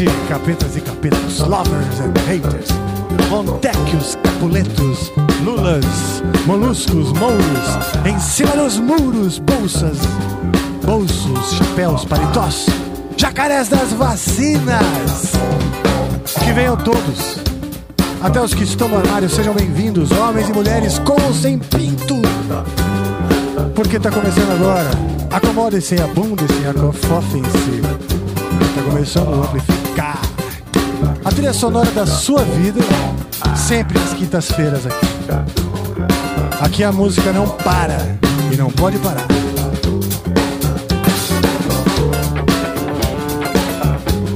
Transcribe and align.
Noite, 0.00 0.12
capetas 0.28 0.76
e 0.76 0.80
capetas, 0.80 1.38
lovers 1.40 2.00
and 2.00 2.14
haters, 2.26 2.68
montecchios, 3.28 4.16
capuletos, 4.22 5.12
lulas, 5.44 6.22
moluscos, 6.46 7.12
mouros, 7.12 8.06
em 8.06 8.18
cima 8.18 8.56
dos 8.56 8.78
muros, 8.78 9.38
bolsas, 9.38 9.98
bolsos, 10.84 11.52
chapéus, 11.52 12.04
paletós, 12.04 12.66
jacarés 13.16 13.68
das 13.68 13.92
vacinas. 13.92 15.32
Que 16.44 16.52
venham 16.52 16.76
todos, 16.76 17.38
até 18.22 18.40
os 18.40 18.54
que 18.54 18.64
estão 18.64 18.88
no 18.88 18.96
armário, 18.96 19.28
sejam 19.28 19.52
bem-vindos, 19.52 20.10
homens 20.12 20.48
e 20.48 20.52
mulheres 20.52 20.98
com 21.00 21.20
ou 21.20 21.34
sem 21.34 21.58
pinto. 21.58 22.16
Porque 23.74 23.98
tá 23.98 24.10
começando 24.10 24.52
agora. 24.52 24.90
Acomodem-se, 25.30 26.00
abundem-se, 26.00 26.66
acofofem-se. 26.66 27.80
Tá 28.74 28.82
começando 28.82 29.28
o 29.28 29.79
Amplificar. 30.00 30.18
A 31.24 31.30
trilha 31.30 31.52
sonora 31.52 31.90
da 31.90 32.06
sua 32.06 32.42
vida, 32.42 32.80
sempre 33.54 33.98
às 33.98 34.14
quintas-feiras 34.14 34.86
aqui. 34.86 35.06
Aqui 36.60 36.84
a 36.84 36.90
música 36.90 37.32
não 37.32 37.46
para 37.48 37.98
e 38.50 38.56
não 38.56 38.70
pode 38.70 38.98
parar. 38.98 39.26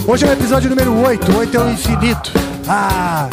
Hoje 0.07 0.27
é 0.27 0.29
o 0.29 0.33
episódio 0.33 0.69
número 0.69 0.95
8, 1.03 1.37
8 1.37 1.57
é 1.57 1.61
o 1.61 1.71
infinito. 1.71 2.33
Ah, 2.69 3.29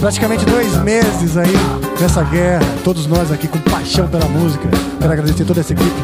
praticamente 0.00 0.44
dois 0.44 0.76
meses 0.78 1.36
aí 1.36 1.54
nessa 2.00 2.22
guerra, 2.24 2.64
todos 2.82 3.06
nós 3.06 3.30
aqui 3.30 3.46
com 3.46 3.58
paixão 3.58 4.08
pela 4.08 4.26
música. 4.26 4.68
Quero 4.98 5.12
agradecer 5.12 5.44
toda 5.44 5.60
essa 5.60 5.72
equipe 5.72 6.02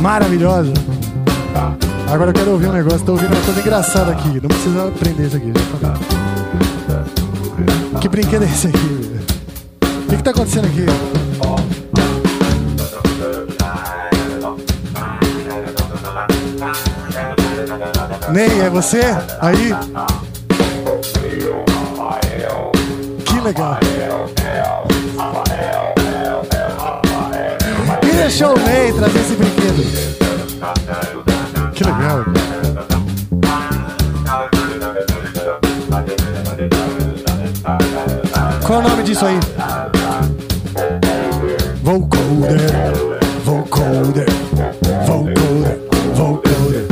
maravilhosa. 0.00 0.72
Agora 2.08 2.30
eu 2.30 2.34
quero 2.34 2.52
ouvir 2.52 2.68
um 2.68 2.72
negócio, 2.72 3.00
tô 3.04 3.12
ouvindo 3.12 3.32
uma 3.32 3.42
coisa 3.42 3.60
engraçada 3.60 4.12
aqui. 4.12 4.40
Não 4.40 4.48
precisa 4.48 4.88
aprender 4.88 5.26
isso 5.26 5.36
aqui. 5.36 5.52
Que 8.00 8.08
brinquedo 8.08 8.44
é 8.44 8.46
esse 8.46 8.68
aqui? 8.68 9.20
O 9.82 10.08
que, 10.08 10.16
que 10.16 10.22
tá 10.22 10.30
acontecendo 10.30 10.66
aqui? 10.66 10.86
Ney, 18.32 18.60
é 18.60 18.70
você? 18.70 19.02
Aí? 19.40 19.74
Que 23.24 23.40
legal. 23.40 23.78
Quem 28.00 28.14
deixou 28.14 28.54
o 28.54 28.58
Ney 28.58 28.92
trazer 28.92 29.18
esse 29.18 29.34
brinquedo? 29.34 30.25
Qual 38.66 38.82
é 38.82 38.84
o 38.84 38.88
nome 38.88 39.02
disso 39.02 39.24
aí? 39.24 39.38
Vocoder, 41.82 42.60
vocoder, 43.44 44.26
vocoder, 45.06 45.78
vocoder. 46.14 46.86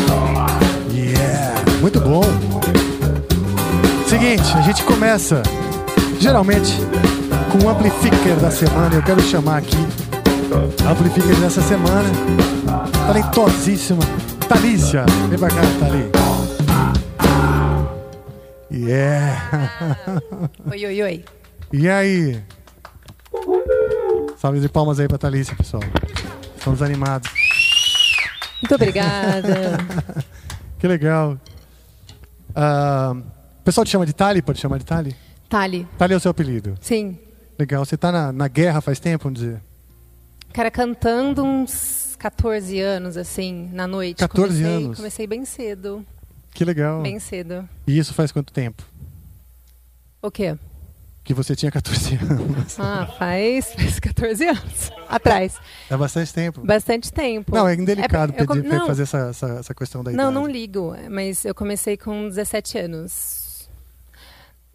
Yeah, 0.92 1.60
muito 1.80 2.00
bom. 2.00 2.22
Seguinte, 4.06 4.56
a 4.56 4.62
gente 4.62 4.84
começa 4.84 5.42
geralmente 6.20 6.78
com 7.50 7.66
o 7.66 7.68
amplifier 7.68 8.36
da 8.40 8.50
semana. 8.50 8.94
Eu 8.94 9.02
quero 9.02 9.20
chamar 9.20 9.58
aqui 9.58 9.76
amplifier 10.88 11.36
dessa 11.36 11.60
semana, 11.60 12.08
talentosíssima, 13.06 14.02
Thalícia. 14.54 15.04
Vem 15.28 15.38
pra 15.38 15.48
cá, 15.48 15.62
Thali. 15.80 16.10
Yeah. 18.70 19.70
Oi, 20.70 20.86
oi, 20.86 21.02
oi. 21.02 21.24
E 21.72 21.88
aí? 21.88 22.40
Salve 24.38 24.60
de 24.60 24.68
palmas 24.68 25.00
aí 25.00 25.08
pra 25.08 25.18
Thalícia, 25.18 25.56
pessoal. 25.56 25.82
Estamos 26.56 26.82
animados. 26.82 27.30
Muito 28.62 28.74
obrigada. 28.74 29.78
Que 30.78 30.88
legal. 30.88 31.38
Ah, 32.54 33.14
o 33.16 33.62
pessoal 33.64 33.86
te 33.86 33.90
chama 33.90 34.04
de 34.04 34.12
Tali? 34.12 34.42
Pode 34.42 34.60
chamar 34.60 34.76
de 34.78 34.84
Tali? 34.84 35.16
Tali, 35.48 35.88
Tali 35.96 36.12
é 36.12 36.16
o 36.16 36.20
seu 36.20 36.30
apelido. 36.30 36.74
sim. 36.80 37.18
Legal. 37.58 37.82
Você 37.86 37.96
tá 37.96 38.12
na, 38.12 38.30
na 38.30 38.48
guerra 38.48 38.82
faz 38.82 39.00
tempo, 39.00 39.24
vamos 39.24 39.40
dizer? 39.40 39.62
Cara, 40.52 40.70
cantando 40.70 41.42
uns 41.42 42.03
14 42.24 42.80
anos, 42.80 43.18
assim, 43.18 43.68
na 43.70 43.86
noite. 43.86 44.16
14 44.16 44.48
comecei, 44.62 44.64
anos? 44.86 44.96
Comecei 44.96 45.26
bem 45.26 45.44
cedo. 45.44 46.06
Que 46.54 46.64
legal. 46.64 47.02
Bem 47.02 47.18
cedo. 47.18 47.68
E 47.86 47.98
isso 47.98 48.14
faz 48.14 48.32
quanto 48.32 48.50
tempo? 48.50 48.82
O 50.22 50.30
quê? 50.30 50.56
Que 51.22 51.34
você 51.34 51.54
tinha 51.54 51.70
14 51.70 52.14
anos. 52.24 52.80
Ah, 52.80 53.06
faz, 53.18 53.74
faz 53.74 54.00
14 54.00 54.42
anos. 54.48 54.90
Atrás. 55.06 55.58
É 55.90 55.96
bastante 55.98 56.32
tempo. 56.32 56.62
Bastante 56.64 57.12
tempo. 57.12 57.54
Não, 57.54 57.68
é 57.68 57.74
indelicado 57.74 58.32
É, 58.34 58.46
pedir, 58.46 58.62
não. 58.64 58.86
fazer 58.86 59.02
essa, 59.02 59.18
essa, 59.28 59.46
essa 59.60 59.74
questão 59.74 60.02
da 60.02 60.10
Não, 60.10 60.30
idade. 60.30 60.34
não 60.34 60.46
ligo, 60.46 60.96
mas 61.10 61.44
eu 61.44 61.54
comecei 61.54 61.98
com 61.98 62.26
17 62.30 62.78
anos. 62.78 63.43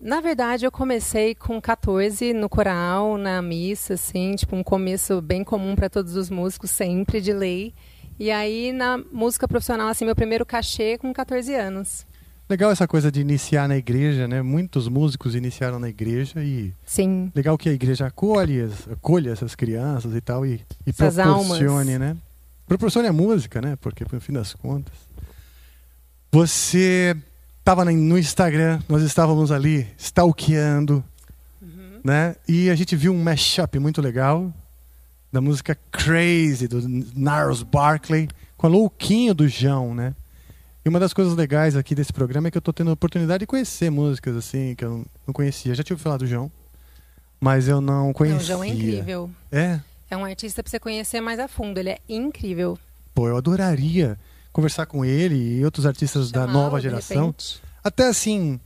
Na 0.02 0.22
verdade, 0.22 0.66
eu 0.66 0.72
comecei 0.72 1.36
com 1.36 1.60
14 1.60 2.34
no 2.34 2.48
coral, 2.48 3.18
na 3.18 3.42
missa, 3.42 3.96
assim, 3.96 4.34
tipo 4.36 4.56
um 4.56 4.64
começo 4.64 5.22
bem 5.22 5.44
comum 5.44 5.76
para 5.76 5.90
todos 5.90 6.16
os 6.16 6.30
músicos, 6.30 6.72
sempre 6.72 7.20
de 7.20 7.34
lei. 7.34 7.74
E 8.18 8.32
aí 8.32 8.72
na 8.72 8.98
música 8.98 9.48
profissional, 9.48 9.90
assim, 9.90 10.06
meu 10.06 10.16
primeiro 10.16 10.46
cachê 10.46 10.98
com 10.98 11.12
14 11.12 11.54
anos. 11.54 12.06
Legal 12.50 12.72
essa 12.72 12.88
coisa 12.88 13.12
de 13.12 13.22
iniciar 13.22 13.68
na 13.68 13.78
igreja, 13.78 14.28
né? 14.28 14.42
Muitos 14.42 14.88
músicos 14.88 15.36
iniciaram 15.36 15.80
na 15.80 15.90
igreja 15.90 16.44
e 16.44 16.74
Sim. 16.86 17.32
legal 17.36 17.58
que 17.58 17.70
a 17.70 17.74
igreja 17.74 18.08
acolhe, 18.08 18.68
acolhe 18.92 19.30
essas 19.30 19.54
crianças 19.54 20.16
e 20.16 20.22
tal 20.22 20.46
e, 20.46 20.62
e 20.88 20.90
Essas 20.90 21.16
proporcione, 21.16 21.94
almas. 21.94 22.00
né? 22.00 22.18
Proporcione 22.66 23.08
a 23.08 23.14
música, 23.14 23.62
né? 23.62 23.76
Porque 23.80 24.04
no 24.12 24.20
fim 24.20 24.34
das 24.34 24.54
contas. 24.54 24.94
Você 26.32 27.16
estava 27.70 27.86
no 27.86 28.18
Instagram, 28.18 28.82
nós 28.90 29.04
estávamos 29.04 29.52
ali 29.52 29.86
stalkeando, 29.96 31.04
Uhum. 31.62 32.00
né? 32.04 32.36
E 32.48 32.68
a 32.68 32.74
gente 32.74 32.96
viu 32.96 33.14
um 33.14 33.22
mashup 33.22 33.78
muito 33.78 34.02
legal 34.02 34.52
da 35.32 35.40
música 35.40 35.78
Crazy 35.92 36.68
do 36.68 36.82
Gnarls 36.82 37.64
Barkley 37.64 38.28
com 38.58 38.66
a 38.66 38.70
louquinho 38.72 39.36
do 39.36 39.48
João, 39.48 39.94
né? 39.94 40.16
E 40.84 40.90
uma 40.90 41.00
das 41.00 41.14
coisas 41.14 41.36
legais 41.36 41.76
aqui 41.76 41.94
desse 41.94 42.12
programa 42.12 42.48
é 42.48 42.52
que 42.52 42.58
eu 42.58 42.62
tô 42.62 42.74
tendo 42.74 42.90
a 42.90 42.94
oportunidade 42.94 43.42
de 43.42 43.46
conhecer 43.46 43.92
músicas 43.92 44.36
assim 44.36 44.74
que 44.74 44.84
eu 44.84 45.06
não 45.28 45.32
conhecia. 45.34 45.76
Já 45.76 45.84
ouvido 45.92 46.00
falar 46.00 46.18
do 46.18 46.26
João, 46.26 46.52
mas 47.40 47.68
eu 47.68 47.80
não 47.80 48.08
Não, 48.08 48.14
conhecia. 48.14 48.40
o 48.42 48.44
João 48.46 48.64
é 48.64 48.68
incrível. 48.70 49.30
É, 49.52 49.80
É 50.10 50.18
um 50.18 50.26
artista 50.26 50.64
para 50.64 50.72
você 50.72 50.80
conhecer 50.80 51.22
mais 51.22 51.38
a 51.40 51.48
fundo. 51.48 51.78
Ele 51.78 51.90
é 51.92 52.00
incrível. 52.10 52.80
pô, 53.14 53.28
eu 53.28 53.38
adoraria 53.38 54.18
conversar 54.60 54.86
com 54.88 55.06
ele 55.06 55.60
e 55.60 55.64
outros 55.64 55.86
artistas 55.86 56.32
da 56.32 56.46
nova 56.46 56.82
geração. 56.82 57.34
Até 57.82 58.10
assim, 58.10 58.60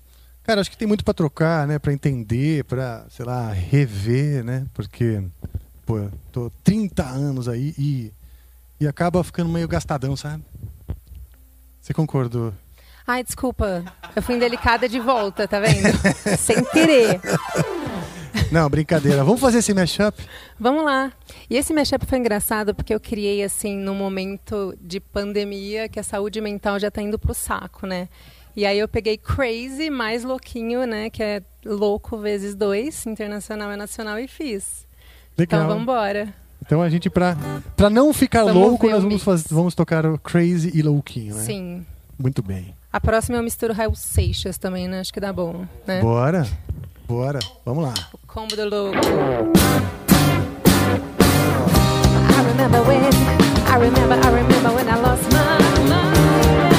cara, 0.43 0.59
acho 0.59 0.71
que 0.71 0.77
tem 0.77 0.87
muito 0.87 1.05
pra 1.05 1.13
trocar, 1.13 1.67
né? 1.67 1.77
Pra 1.77 1.93
entender, 1.93 2.63
pra, 2.63 3.05
sei 3.11 3.23
lá, 3.23 3.51
rever, 3.51 4.43
né? 4.43 4.65
Porque, 4.73 5.23
pô, 5.85 6.07
tô 6.31 6.51
30 6.63 7.03
anos 7.03 7.47
aí 7.47 7.75
e, 7.77 8.11
e 8.79 8.87
acaba 8.87 9.23
ficando 9.23 9.51
meio 9.51 9.67
gastadão, 9.67 10.15
sabe? 10.15 10.43
Você 11.79 11.93
concordou? 11.93 12.51
Ai, 13.05 13.23
desculpa. 13.23 13.83
Eu 14.15 14.23
fui 14.23 14.35
indelicada 14.35 14.89
de 14.89 14.99
volta, 14.99 15.47
tá 15.47 15.59
vendo? 15.59 15.89
Sem 16.39 16.63
querer. 16.63 17.21
Não, 18.53 18.69
brincadeira. 18.69 19.23
Vamos 19.23 19.41
fazer 19.41 19.57
esse 19.57 19.73
mashup? 19.73 20.21
Vamos 20.59 20.85
lá. 20.85 21.11
E 21.49 21.57
esse 21.57 21.73
mashup 21.73 22.05
foi 22.05 22.19
engraçado 22.19 22.73
porque 22.75 22.93
eu 22.93 22.99
criei, 22.99 23.43
assim, 23.43 23.75
num 23.75 23.95
momento 23.95 24.77
de 24.79 24.99
pandemia 24.99 25.89
que 25.89 25.99
a 25.99 26.03
saúde 26.03 26.39
mental 26.39 26.79
já 26.79 26.91
tá 26.91 27.01
indo 27.01 27.17
pro 27.17 27.33
saco, 27.33 27.87
né? 27.87 28.07
E 28.55 28.65
aí 28.65 28.77
eu 28.77 28.87
peguei 28.87 29.17
Crazy 29.17 29.89
mais 29.89 30.23
louquinho, 30.23 30.85
né? 30.85 31.09
Que 31.09 31.23
é 31.23 31.41
louco 31.65 32.17
vezes 32.17 32.53
dois, 32.53 33.05
internacional 33.07 33.71
e 33.73 33.75
nacional, 33.75 34.19
e 34.19 34.27
fiz. 34.27 34.85
Legal. 35.35 35.61
Então 35.61 35.67
vamos 35.67 35.83
embora. 35.83 36.33
Então 36.65 36.81
a 36.81 36.89
gente, 36.89 37.09
pra, 37.09 37.35
pra 37.75 37.89
não 37.89 38.13
ficar 38.13 38.43
Vamos 38.43 38.61
louco, 38.61 38.87
nós 38.87 39.01
vamos, 39.03 39.23
faz- 39.23 39.47
vamos 39.49 39.73
tocar 39.75 40.05
o 40.05 40.17
Crazy 40.19 40.71
e 40.73 40.81
Louquinho, 40.83 41.35
né? 41.35 41.41
Sim. 41.43 41.85
Muito 42.17 42.41
bem. 42.43 42.73
A 42.91 43.01
próxima 43.01 43.37
eu 43.39 43.43
misturo 43.43 43.73
Raul 43.73 43.95
Seixas 43.95 44.57
também, 44.59 44.87
né? 44.87 44.99
Acho 44.99 45.11
que 45.11 45.19
dá 45.19 45.33
bom, 45.33 45.65
né? 45.87 45.99
Bora. 45.99 46.45
Bora. 47.13 47.39
Vamos 47.63 47.83
lá. 47.83 47.93
O 48.11 48.17
combo 48.25 48.55
do 48.55 48.65
louco. 48.65 48.97
I 52.27 52.41
remember 52.49 52.81
when, 52.87 53.03
I 53.69 53.75
remember, 53.77 54.15
I 54.15 54.29
remember 54.31 54.71
when 54.73 54.89
I 54.89 54.95
lost 54.95 55.21
my 55.31 55.59
mind. 55.87 56.73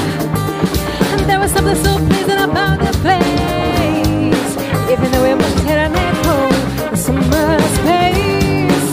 And 1.13 1.25
there 1.29 1.39
was 1.39 1.51
something 1.51 1.77
so 1.77 1.97
pleasing 2.09 2.41
about 2.49 2.79
the 2.79 2.91
place. 2.99 4.51
Even 4.91 5.09
though 5.13 5.23
it 5.23 5.37
must 5.37 5.57
hit 5.63 5.77
an 5.77 5.95
echo 5.95 6.49
in 6.89 6.97
summer 6.97 7.57
space. 7.79 8.91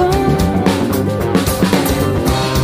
Ooh. 0.00 0.32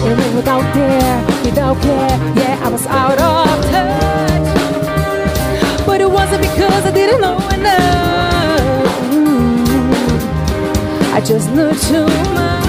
And 0.08 0.18
then 0.18 0.36
without 0.36 0.64
there, 0.72 1.20
without 1.44 1.76
care, 1.82 2.18
yeah, 2.34 2.64
I 2.64 2.68
was 2.70 2.86
out 2.86 3.18
of 3.18 3.41
know 7.18 7.36
enough. 7.48 8.86
I 11.14 11.20
just 11.24 11.50
knew 11.50 11.72
too 11.74 12.06
much. 12.34 12.61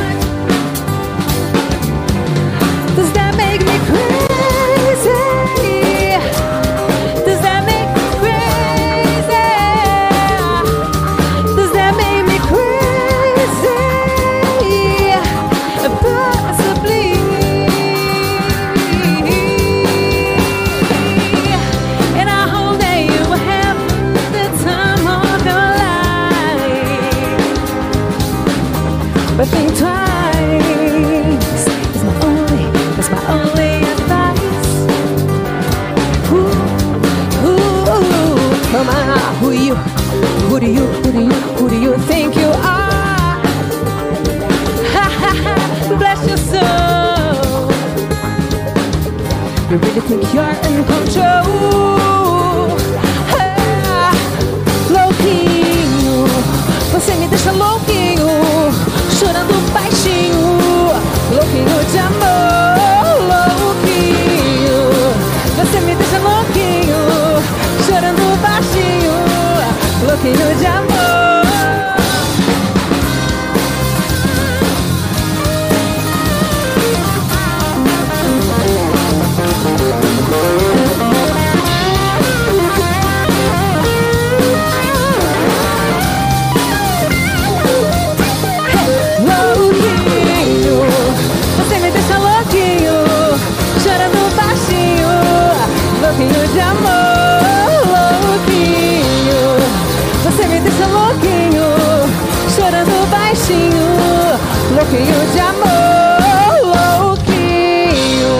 You 49.95 50.01
think 50.01 50.33
you're 50.33 50.43
in 50.43 50.83
control? 50.85 51.43
Louquinho, 54.89 56.25
você 56.91 57.13
me 57.13 57.27
deixa 57.27 57.51
louquinho, 57.51 58.27
chorando 59.19 59.53
baixinho, 59.71 60.57
louquinho 61.31 61.85
de 61.91 61.97
amor, 61.99 62.73
louquinho, 63.61 64.79
você 65.57 65.79
me 65.81 65.93
deixa 65.95 66.17
louquinho, 66.17 66.97
chorando 67.85 68.41
baixinho, 68.41 69.13
louquinho 70.07 70.55
de 70.57 70.65
amor. 70.65 71.22
Louquinho 104.93 105.31
de 105.31 105.39
amor, 105.39 107.07
louquinho. 107.07 108.33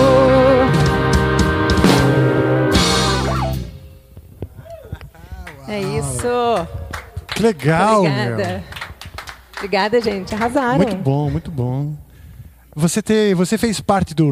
É 5.68 5.80
isso. 5.80 6.66
Que 7.34 7.42
legal, 7.42 8.00
Obrigada. 8.00 8.36
meu. 8.36 8.62
Obrigada, 9.56 10.00
gente. 10.00 10.34
Arrasaram. 10.34 10.76
Muito 10.78 10.96
bom, 10.96 11.30
muito 11.30 11.50
bom. 11.50 11.94
Você, 12.76 13.00
te, 13.00 13.34
você 13.34 13.56
fez 13.56 13.80
parte 13.80 14.14
do 14.14 14.28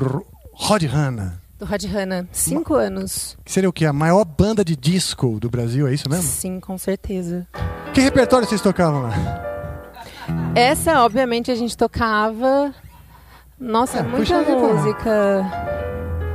Rod 0.53 0.83
Hanna, 0.85 1.41
Do 1.59 1.65
Rod 1.65 1.85
Hanna. 1.85 2.29
Cinco 2.33 2.75
anos. 2.75 3.37
que 3.45 3.53
seria 3.53 3.69
o 3.69 3.73
quê? 3.73 3.87
A 3.87 3.93
maior 3.93 4.25
banda 4.25 4.65
de 4.65 4.77
disco 4.77 5.39
do 5.41 5.49
Brasil, 5.49 5.87
é 5.89 5.95
isso 5.95 6.09
mesmo? 6.11 6.25
Sim, 6.25 6.59
com 6.61 6.77
certeza. 6.77 7.47
Que 7.95 8.01
repertório 8.01 8.47
vocês 8.49 8.61
tocavam 8.61 9.03
lá? 9.03 9.52
Essa, 10.55 11.03
obviamente, 11.05 11.51
a 11.51 11.55
gente 11.55 11.77
tocava. 11.77 12.73
Nossa, 13.59 13.99
É, 13.99 14.03
muita 14.03 14.43
música. 14.43 15.45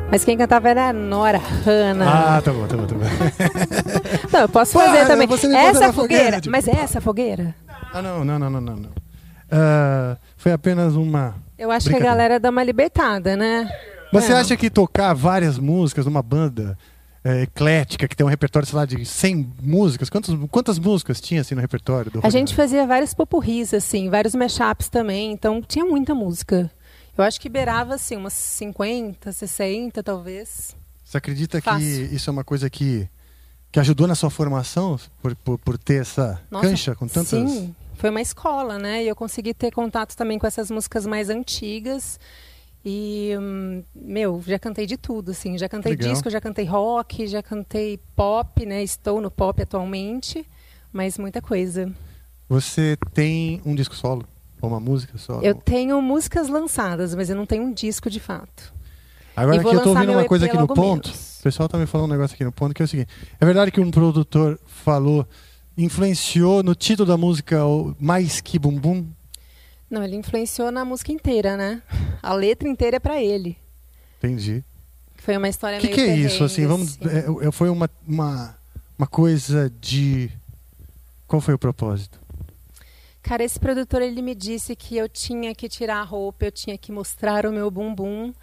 Mas 0.10 0.24
quem 0.24 0.38
cantava 0.38 0.70
era 0.70 0.90
a 0.90 0.94
Nora 0.94 1.38
Hanna. 1.66 2.06
Ah, 2.38 2.42
tá 2.42 2.52
bom, 2.54 2.66
tá 2.66 2.78
bom, 2.78 2.86
tá 2.88 2.96
bom. 2.96 3.02
Não, 4.32 4.40
eu 4.42 4.50
posso 4.50 4.72
fazer 4.74 5.06
também. 5.06 5.28
me 5.28 5.36
bota 5.36 5.46
Essa 5.48 5.92
fogueira, 5.92 5.94
fogueira. 5.94 6.42
tipo. 6.42 6.52
Mas 6.52 6.68
essa 6.68 7.02
fogueira? 7.02 7.56
Ah, 7.94 8.02
não, 8.02 8.24
não, 8.24 8.40
não, 8.40 8.50
não, 8.50 8.62
não. 8.62 8.76
não. 8.78 8.90
Ah, 9.52 10.16
foi 10.38 10.54
apenas 10.54 10.96
uma. 10.96 11.36
Eu 11.60 11.70
acho 11.72 11.90
que 11.90 11.96
a 11.96 12.00
galera 12.00 12.40
dá 12.40 12.50
uma 12.50 12.64
libertada, 12.64 13.36
né? 13.36 13.70
Você 14.14 14.32
É. 14.32 14.38
acha 14.38 14.56
que 14.56 14.70
tocar 14.70 15.14
várias 15.14 15.58
músicas 15.60 16.06
numa 16.06 16.22
banda 16.22 16.78
é, 17.28 17.42
eclética, 17.42 18.08
que 18.08 18.16
tem 18.16 18.26
um 18.26 18.30
repertório, 18.30 18.66
sei 18.66 18.78
lá, 18.78 18.86
de 18.86 19.04
100 19.04 19.54
músicas, 19.62 20.10
quantas, 20.10 20.34
quantas 20.50 20.80
músicas 20.80 21.20
tinha 21.20 21.42
assim 21.42 21.56
no 21.56 21.60
repertório 21.62 22.10
do 22.10 22.22
A 22.24 22.30
gente 22.30 22.56
fazia 22.56 22.88
vários 22.88 23.14
popurris, 23.14 23.74
assim, 23.74 24.10
vários 24.10 24.34
mashups 24.34 24.88
também, 24.88 25.34
então 25.34 25.62
tinha 25.62 25.86
muita 25.86 26.16
música. 26.16 26.72
Eu 27.18 27.26
acho 27.26 27.42
que 27.42 27.50
beirava, 27.50 27.96
assim, 27.96 28.16
umas 28.16 28.32
50, 28.32 29.30
60, 29.30 30.02
talvez. 30.02 30.74
Você 31.04 31.18
acredita 31.18 31.60
que 31.60 31.66
Fácil. 31.66 32.16
isso 32.16 32.30
é 32.30 32.32
uma 32.32 32.46
coisa 32.46 32.70
que, 32.70 33.10
que 33.74 33.80
ajudou 33.82 34.08
na 34.08 34.16
sua 34.16 34.30
formação, 34.30 34.98
por, 35.22 35.36
por, 35.36 35.58
por 35.58 35.78
ter 35.78 36.02
essa 36.02 36.42
Nossa, 36.50 36.70
cancha 36.70 36.96
com 36.96 37.08
tantas. 37.08 37.28
Sim, 37.28 37.76
foi 37.96 38.10
uma 38.10 38.22
escola, 38.22 38.78
né? 38.80 39.04
E 39.04 39.08
eu 39.10 39.16
consegui 39.16 39.54
ter 39.54 39.72
contato 39.72 40.16
também 40.16 40.40
com 40.40 40.48
essas 40.48 40.72
músicas 40.72 41.06
mais 41.06 41.30
antigas. 41.30 42.18
E, 42.90 43.38
hum, 43.38 43.84
meu, 43.94 44.42
já 44.48 44.58
cantei 44.58 44.86
de 44.86 44.96
tudo, 44.96 45.32
assim. 45.32 45.58
Já 45.58 45.68
cantei 45.68 45.92
Legal. 45.92 46.10
disco, 46.10 46.30
já 46.30 46.40
cantei 46.40 46.64
rock, 46.64 47.28
já 47.28 47.44
cantei 47.44 48.00
pop, 48.16 48.66
né? 48.66 48.82
Estou 48.82 49.20
no 49.20 49.30
pop 49.30 49.62
atualmente, 49.62 50.48
mas 50.94 51.18
muita 51.18 51.42
coisa. 51.42 51.92
Você 52.48 52.98
tem 53.14 53.62
um 53.66 53.76
disco 53.76 53.94
solo? 53.94 54.24
Ou 54.62 54.70
uma 54.70 54.80
música 54.80 55.18
solo? 55.18 55.44
Eu 55.44 55.54
tenho 55.54 56.02
músicas 56.02 56.48
lançadas, 56.48 57.14
mas 57.14 57.30
eu 57.30 57.36
não 57.36 57.46
tenho 57.46 57.64
um 57.64 57.74
disco 57.74 58.10
de 58.10 58.22
fato. 58.22 58.74
Agora 59.36 59.58
e 59.58 59.60
vou 59.60 59.74
eu 59.74 59.84
tô 59.84 59.90
ouvindo 59.90 60.14
uma 60.14 60.22
EP 60.22 60.28
coisa 60.30 60.46
aqui 60.46 60.56
no 60.56 60.66
ponto. 60.66 61.10
menos. 61.10 61.40
O 61.40 61.44
pessoal 61.44 61.68
tá 61.68 61.78
me 61.78 61.86
falando 61.86 62.08
um 62.10 62.14
negócio 62.14 62.36
aqui 62.36 62.46
no 62.46 62.54
ponto 62.54 62.74
que 62.74 62.82
é 62.82 62.86
o 62.86 62.88
seguinte. 62.88 63.10
É 63.38 63.46
verdade 63.46 63.70
que 63.70 63.82
um 63.82 63.92
produtor 63.92 64.58
falou, 64.66 65.28
influenciou 65.78 66.64
no 66.64 66.74
título 66.74 67.06
da 67.06 67.18
música 67.18 67.66
o 67.66 67.94
Mais 68.00 68.40
Que 68.40 68.58
Bum 68.58 68.80
Bum? 68.80 69.06
Não, 69.90 70.04
ele 70.04 70.16
influenciou 70.16 70.72
na 70.72 70.84
música 70.84 71.12
inteira, 71.12 71.56
né? 71.56 71.82
A 72.22 72.34
letra 72.34 72.68
inteira 72.68 72.98
é 72.98 73.00
pra 73.00 73.22
ele. 73.22 73.58
Entendi. 74.18 74.64
Foi 75.18 75.38
uma 75.38 75.50
história 75.50 75.80
que, 75.80 75.88
meio 75.88 75.96
que 75.96 76.02
é 76.02 76.16
isso? 76.16 76.44
Assim, 76.44 76.66
vamos, 76.66 76.98
assim. 77.02 77.44
é, 77.44 77.48
é, 77.48 77.52
foi 77.52 77.70
uma, 77.70 77.90
uma, 78.08 78.58
uma 78.98 79.08
coisa 79.08 79.70
de. 79.82 80.30
Qual 81.28 81.42
foi 81.42 81.54
o 81.54 81.60
propósito? 81.60 82.20
Cara, 83.22 83.44
esse 83.44 83.60
produtor 83.60 84.02
ele 84.02 84.22
me 84.22 84.34
disse 84.34 84.74
que 84.76 84.96
eu 84.96 85.10
tinha 85.10 85.54
que 85.54 85.68
tirar 85.68 85.98
a 85.98 86.04
roupa, 86.04 86.46
eu 86.46 86.52
tinha 86.52 86.78
que 86.78 86.94
mostrar 86.94 87.46
o 87.46 87.52
meu 87.52 87.70
bumbum 87.70 88.34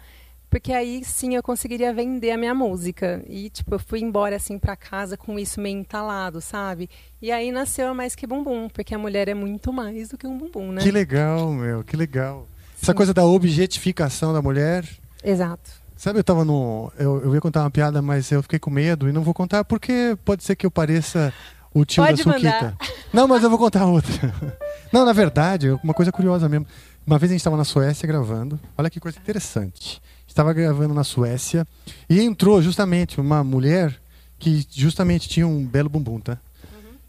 porque 0.49 0.71
aí 0.71 1.03
sim 1.03 1.35
eu 1.35 1.43
conseguiria 1.43 1.93
vender 1.93 2.31
a 2.31 2.37
minha 2.37 2.53
música. 2.53 3.23
E, 3.27 3.49
tipo, 3.49 3.75
eu 3.75 3.79
fui 3.79 3.99
embora, 3.99 4.35
assim, 4.35 4.57
pra 4.57 4.75
casa 4.75 5.17
com 5.17 5.37
isso 5.37 5.59
meio 5.59 5.77
entalado, 5.77 6.41
sabe? 6.41 6.89
E 7.21 7.31
aí 7.31 7.51
nasceu 7.51 7.89
a 7.89 7.93
Mais 7.93 8.15
Que 8.15 8.27
Bumbum, 8.27 8.69
porque 8.69 8.93
a 8.93 8.97
mulher 8.97 9.27
é 9.27 9.33
muito 9.33 9.73
mais 9.73 10.09
do 10.09 10.17
que 10.17 10.27
um 10.27 10.37
bumbum, 10.37 10.71
né? 10.71 10.81
Que 10.81 10.91
legal, 10.91 11.51
meu, 11.51 11.83
que 11.83 11.97
legal. 11.97 12.47
Essa 12.81 12.91
Sim. 12.91 12.97
coisa 12.97 13.13
da 13.13 13.25
objetificação 13.25 14.33
da 14.33 14.41
mulher. 14.41 14.87
Exato. 15.23 15.71
Sabe, 15.97 16.19
eu 16.19 16.23
tava 16.23 16.43
no. 16.43 16.91
Eu, 16.99 17.23
eu 17.23 17.33
ia 17.33 17.41
contar 17.41 17.61
uma 17.61 17.71
piada, 17.71 18.01
mas 18.01 18.29
eu 18.31 18.43
fiquei 18.43 18.59
com 18.59 18.69
medo 18.69 19.07
e 19.07 19.11
não 19.11 19.23
vou 19.23 19.33
contar 19.33 19.63
porque 19.63 20.17
pode 20.25 20.43
ser 20.43 20.55
que 20.55 20.65
eu 20.65 20.71
pareça 20.71 21.33
o 21.73 21.83
tio 21.83 22.03
Pode 22.03 22.23
da 22.23 22.33
Suquita. 22.33 22.77
Não, 23.11 23.27
mas 23.27 23.43
eu 23.43 23.49
vou 23.49 23.59
contar 23.59 23.85
outra. 23.85 24.33
Não, 24.91 25.05
na 25.05 25.13
verdade, 25.13 25.71
uma 25.83 25.93
coisa 25.93 26.11
curiosa 26.11 26.47
mesmo. 26.47 26.65
Uma 27.05 27.19
vez 27.19 27.31
a 27.31 27.33
gente 27.33 27.41
estava 27.41 27.57
na 27.57 27.63
Suécia 27.63 28.07
gravando. 28.07 28.59
Olha 28.77 28.89
que 28.89 28.99
coisa 28.99 29.17
interessante. 29.17 30.01
Estava 30.35 30.51
gravando 30.51 30.93
na 30.93 31.05
Suécia 31.05 31.65
e 32.09 32.19
entrou 32.19 32.61
justamente 32.61 33.21
uma 33.21 33.41
mulher 33.41 33.95
que 34.37 34.67
justamente 34.69 35.29
tinha 35.29 35.47
um 35.47 35.65
belo 35.65 35.87
bumbum, 35.87 36.19
tá? 36.19 36.37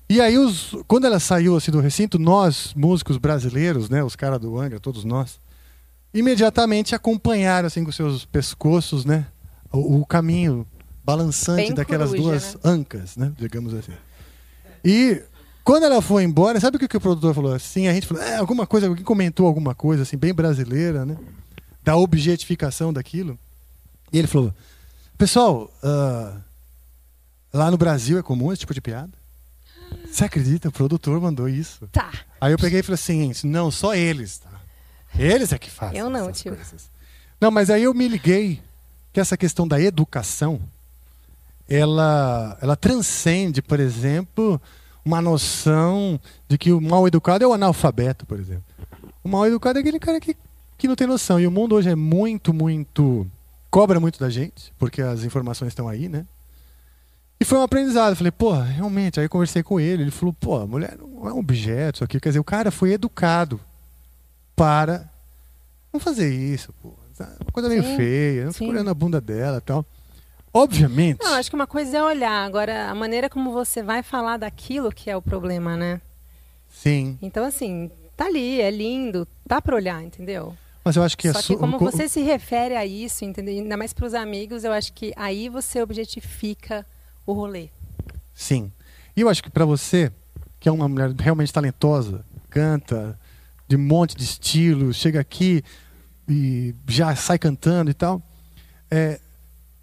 E 0.09 0.21
aí, 0.21 0.38
os, 0.38 0.76
quando 0.87 1.06
ela 1.06 1.18
saiu 1.18 1.56
assim, 1.56 1.73
do 1.73 1.80
recinto, 1.80 2.21
nós, 2.21 2.73
músicos 2.76 3.16
brasileiros, 3.16 3.90
né, 3.90 4.04
os 4.04 4.14
caras 4.14 4.38
do 4.38 4.56
Angra, 4.56 4.78
todos 4.78 5.02
nós, 5.02 5.40
imediatamente 6.14 6.95
acompanharam 6.95 7.66
assim 7.66 7.83
com 7.83 7.90
seus 7.90 8.25
pescoços, 8.25 9.04
né, 9.04 9.26
o, 9.73 10.02
o 10.02 10.06
caminho 10.06 10.64
balançante 11.04 11.62
Bem 11.62 11.75
daquelas 11.75 12.11
coruja, 12.11 12.28
duas 12.30 12.54
né? 12.54 12.61
ancas, 12.62 13.16
né, 13.16 13.33
digamos 13.37 13.75
assim. 13.75 13.92
E 14.85 15.21
quando 15.64 15.83
ela 15.83 16.00
foi 16.00 16.23
embora, 16.23 16.61
sabe 16.61 16.76
o 16.76 16.78
que, 16.78 16.87
que 16.87 16.97
o 16.97 17.00
produtor 17.00 17.35
falou? 17.35 17.52
Assim, 17.52 17.88
a 17.88 17.92
gente 17.92 18.06
falou, 18.06 18.23
é, 18.23 18.37
alguma 18.37 18.68
coisa, 18.68 18.87
alguém 18.87 19.02
comentou 19.02 19.49
alguma 19.49 19.75
coisa 19.75 20.04
assim 20.04 20.16
bem 20.16 20.33
brasileira, 20.33 21.04
né, 21.04 21.16
da 21.87 21.97
objetificação 21.97 22.93
daquilo. 22.93 23.38
E 24.12 24.19
ele 24.19 24.26
falou, 24.26 24.52
pessoal, 25.16 25.73
ah, 25.85 26.37
lá 27.52 27.71
no 27.71 27.78
Brasil 27.78 28.19
é 28.19 28.23
comum 28.25 28.52
esse 28.52 28.61
tipo 28.61 28.75
de 28.75 28.81
piada? 28.81 29.12
Você 30.11 30.25
acredita? 30.25 30.69
O 30.69 30.73
produtor 30.73 31.21
mandou 31.21 31.49
isso. 31.49 31.87
Tá. 31.93 32.11
Aí 32.40 32.52
eu 32.52 32.59
peguei 32.59 32.81
e 32.81 32.83
falei 32.83 32.97
assim, 32.97 33.33
não, 33.45 33.71
só 33.71 33.95
eles, 33.95 34.38
tá? 34.38 34.50
Eles 35.16 35.52
é 35.52 35.59
que 35.59 35.71
fazem. 35.71 35.99
Eu 35.99 36.11
não, 36.11 36.33
tio. 36.33 36.57
coisas. 36.57 36.90
Não, 37.40 37.52
mas 37.52 37.71
aí 37.71 37.85
eu 37.85 37.95
me 37.95 38.09
liguei 38.09 38.61
que 39.12 39.21
essa 39.21 39.37
questão 39.37 39.66
da 39.66 39.81
educação, 39.81 40.61
ela, 41.69 42.59
ela 42.61 42.75
transcende, 42.75 43.62
por 43.62 43.78
exemplo, 43.78 44.61
uma 45.05 45.23
noção 45.23 46.21
de 46.49 46.59
que 46.59 46.73
o 46.73 46.81
mal 46.81 47.07
educado 47.07 47.45
é 47.45 47.47
o 47.47 47.52
analfabeto, 47.52 48.26
por 48.26 48.40
exemplo. 48.40 48.64
O 49.23 49.28
mal 49.28 49.47
educado 49.47 49.78
é 49.78 49.83
aquele 49.83 50.00
cara 50.00 50.21
que, 50.21 50.37
que 50.76 50.88
não 50.88 50.97
tem 50.97 51.06
noção. 51.06 51.40
E 51.40 51.47
o 51.47 51.50
mundo 51.50 51.75
hoje 51.75 51.88
é 51.88 51.95
muito, 51.95 52.52
muito. 52.52 53.26
cobra 53.71 53.99
muito 54.00 54.18
da 54.18 54.30
gente, 54.30 54.73
porque 54.78 55.02
as 55.02 55.25
informações 55.25 55.68
estão 55.68 55.88
aí, 55.88 56.09
né? 56.09 56.26
E 57.38 57.45
foi 57.45 57.59
um 57.59 57.62
aprendizado. 57.62 58.11
Eu 58.11 58.16
falei, 58.16 58.30
pô, 58.30 58.52
realmente. 58.52 59.21
Aí 59.21 59.26
eu 59.26 59.30
conversei 59.30 59.62
com 59.62 59.78
ele. 59.78 60.02
Ele 60.04 60.11
falou, 60.11 60.33
pô, 60.33 60.56
a 60.56 60.66
mulher 60.66 60.97
não 60.99 61.28
é 61.28 61.33
um 61.33 61.38
objeto, 61.38 61.97
isso 61.97 62.04
aqui. 62.04 62.18
Quer 62.18 62.30
dizer, 62.30 62.40
o 62.40 62.45
cara 62.45 62.71
foi 62.71 62.92
educado 62.92 63.61
para 64.54 65.09
não 65.92 66.00
fazer 66.00 66.33
isso, 66.33 66.73
pô. 66.83 66.92
Tá 67.16 67.30
Uma 67.40 67.52
coisa 67.52 67.68
meio 67.68 67.83
Sim, 67.83 67.97
feia, 67.97 68.45
não 68.45 68.52
fica 68.52 68.71
olhando 68.71 68.90
a 68.90 68.95
bunda 68.95 69.21
dela 69.21 69.59
e 69.59 69.61
tal. 69.61 69.85
Obviamente. 70.52 71.23
Não, 71.23 71.35
acho 71.35 71.50
que 71.50 71.56
uma 71.56 71.66
coisa 71.66 71.99
é 71.99 72.02
olhar. 72.02 72.47
Agora, 72.47 72.90
a 72.90 72.95
maneira 72.95 73.28
como 73.28 73.52
você 73.52 73.83
vai 73.83 74.02
falar 74.02 74.38
daquilo 74.38 74.90
que 74.90 75.11
é 75.11 75.16
o 75.16 75.23
problema, 75.23 75.76
né? 75.76 76.00
Sim. 76.71 77.18
Então, 77.21 77.45
assim, 77.45 77.90
tá 78.16 78.26
ali, 78.26 78.61
é 78.61 78.71
lindo, 78.71 79.26
dá 79.47 79.61
pra 79.61 79.76
olhar, 79.76 80.02
entendeu? 80.02 80.56
Mas 80.87 80.95
eu 80.95 81.02
acho 81.02 81.19
que 81.19 81.33
Só 81.33 81.43
que 81.43 81.57
como 81.57 81.78
co- 81.81 81.90
você 81.90 82.09
se 82.09 82.21
refere 82.23 82.76
a 82.76 82.87
isso, 82.87 83.25
entendeu? 83.25 83.52
Ainda 83.52 83.76
mais 83.76 83.93
pros 83.93 84.14
amigos, 84.14 84.62
eu 84.62 84.71
acho 84.73 84.93
que 84.93 85.12
aí 85.16 85.49
você 85.49 85.83
objetifica 85.83 86.87
o 87.26 87.33
rolê. 87.33 87.71
Sim. 88.33 88.71
E 89.16 89.21
eu 89.21 89.28
acho 89.28 89.43
que 89.43 89.50
para 89.50 89.64
você, 89.64 90.12
que 90.61 90.69
é 90.69 90.73
uma 90.73 90.88
mulher 90.88 91.11
realmente 91.19 91.52
talentosa, 91.52 92.25
canta 92.49 93.19
de 93.66 93.75
um 93.75 93.81
monte 93.81 94.16
de 94.16 94.23
estilo, 94.23 94.95
chega 94.95 95.19
aqui 95.19 95.61
e 96.28 96.73
já 96.87 97.16
sai 97.16 97.37
cantando 97.37 97.90
e 97.90 97.95
tal, 97.95 98.23
é, 98.88 99.19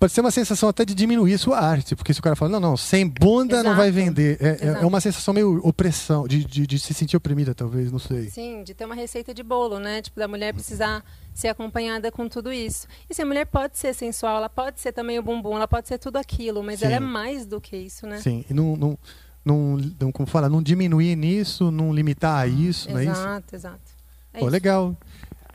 pode 0.04 0.12
ser 0.12 0.20
uma 0.20 0.32
sensação 0.32 0.68
até 0.68 0.84
de 0.84 0.94
diminuir 0.94 1.38
sua 1.38 1.58
arte, 1.62 1.96
porque 1.96 2.14
se 2.14 2.20
o 2.20 2.24
cara 2.24 2.36
fala, 2.36 2.52
não, 2.52 2.60
não, 2.60 2.76
sem 2.76 3.08
bunda 3.08 3.64
não 3.64 3.74
vai 3.74 3.88
Exato. 3.88 4.06
vender. 4.06 4.38
É, 4.42 4.48
é- 4.48 4.50
é 4.50 4.68
Exato. 4.72 4.86
uma 4.88 5.00
sensação 5.00 5.34
meio 5.34 5.66
opressão, 5.66 6.28
de, 6.28 6.44
de, 6.44 6.68
de 6.68 6.78
se 6.78 6.94
sentir 6.94 7.16
oprimida, 7.16 7.56
talvez, 7.56 7.90
não 7.90 8.00
sei. 8.00 8.30
Sim, 8.30 8.66
de 8.66 8.74
ter 8.74 8.84
uma 8.84 8.96
receita 8.96 9.34
de 9.34 9.42
bolo, 9.42 9.80
né? 9.80 10.02
Tipo, 10.02 10.20
da 10.20 10.28
mulher 10.28 10.54
precisar 10.54 11.06
ser 11.34 11.48
acompanhada 11.48 12.12
com 12.12 12.28
tudo 12.28 12.52
isso. 12.52 12.86
E 13.10 13.14
se 13.14 13.22
a 13.22 13.26
mulher 13.26 13.46
pode 13.46 13.78
ser 13.78 13.94
sensual, 13.94 14.36
ela 14.36 14.50
pode 14.50 14.82
ser 14.82 14.92
também 14.92 15.18
o 15.18 15.24
bumbum, 15.24 15.56
ela 15.56 15.70
pode 15.70 15.88
ser 15.88 15.98
tudo 15.98 16.18
aquilo, 16.18 16.62
mas 16.62 16.82
Sim. 16.82 16.88
ela 16.88 16.96
é 16.98 17.00
mais 17.00 17.46
do 17.46 17.62
que 17.62 17.78
isso, 17.78 18.06
né? 18.06 18.18
Sim, 18.20 18.44
e 18.50 18.54
não, 18.54 18.76
não, 18.76 18.98
não, 19.46 19.78
não, 20.02 20.12
como 20.12 20.28
fala, 20.28 20.50
não 20.50 20.62
diminuir 20.62 21.16
nisso, 21.16 21.72
não 21.72 21.94
limitar 21.94 22.42
a 22.42 22.46
isso, 22.46 22.92
não 22.92 23.00
é 23.00 23.04
isso? 23.06 23.12
Exato, 23.14 23.56
exato. 23.56 23.92
É 24.34 24.40
Pô, 24.40 24.48
legal. 24.48 24.98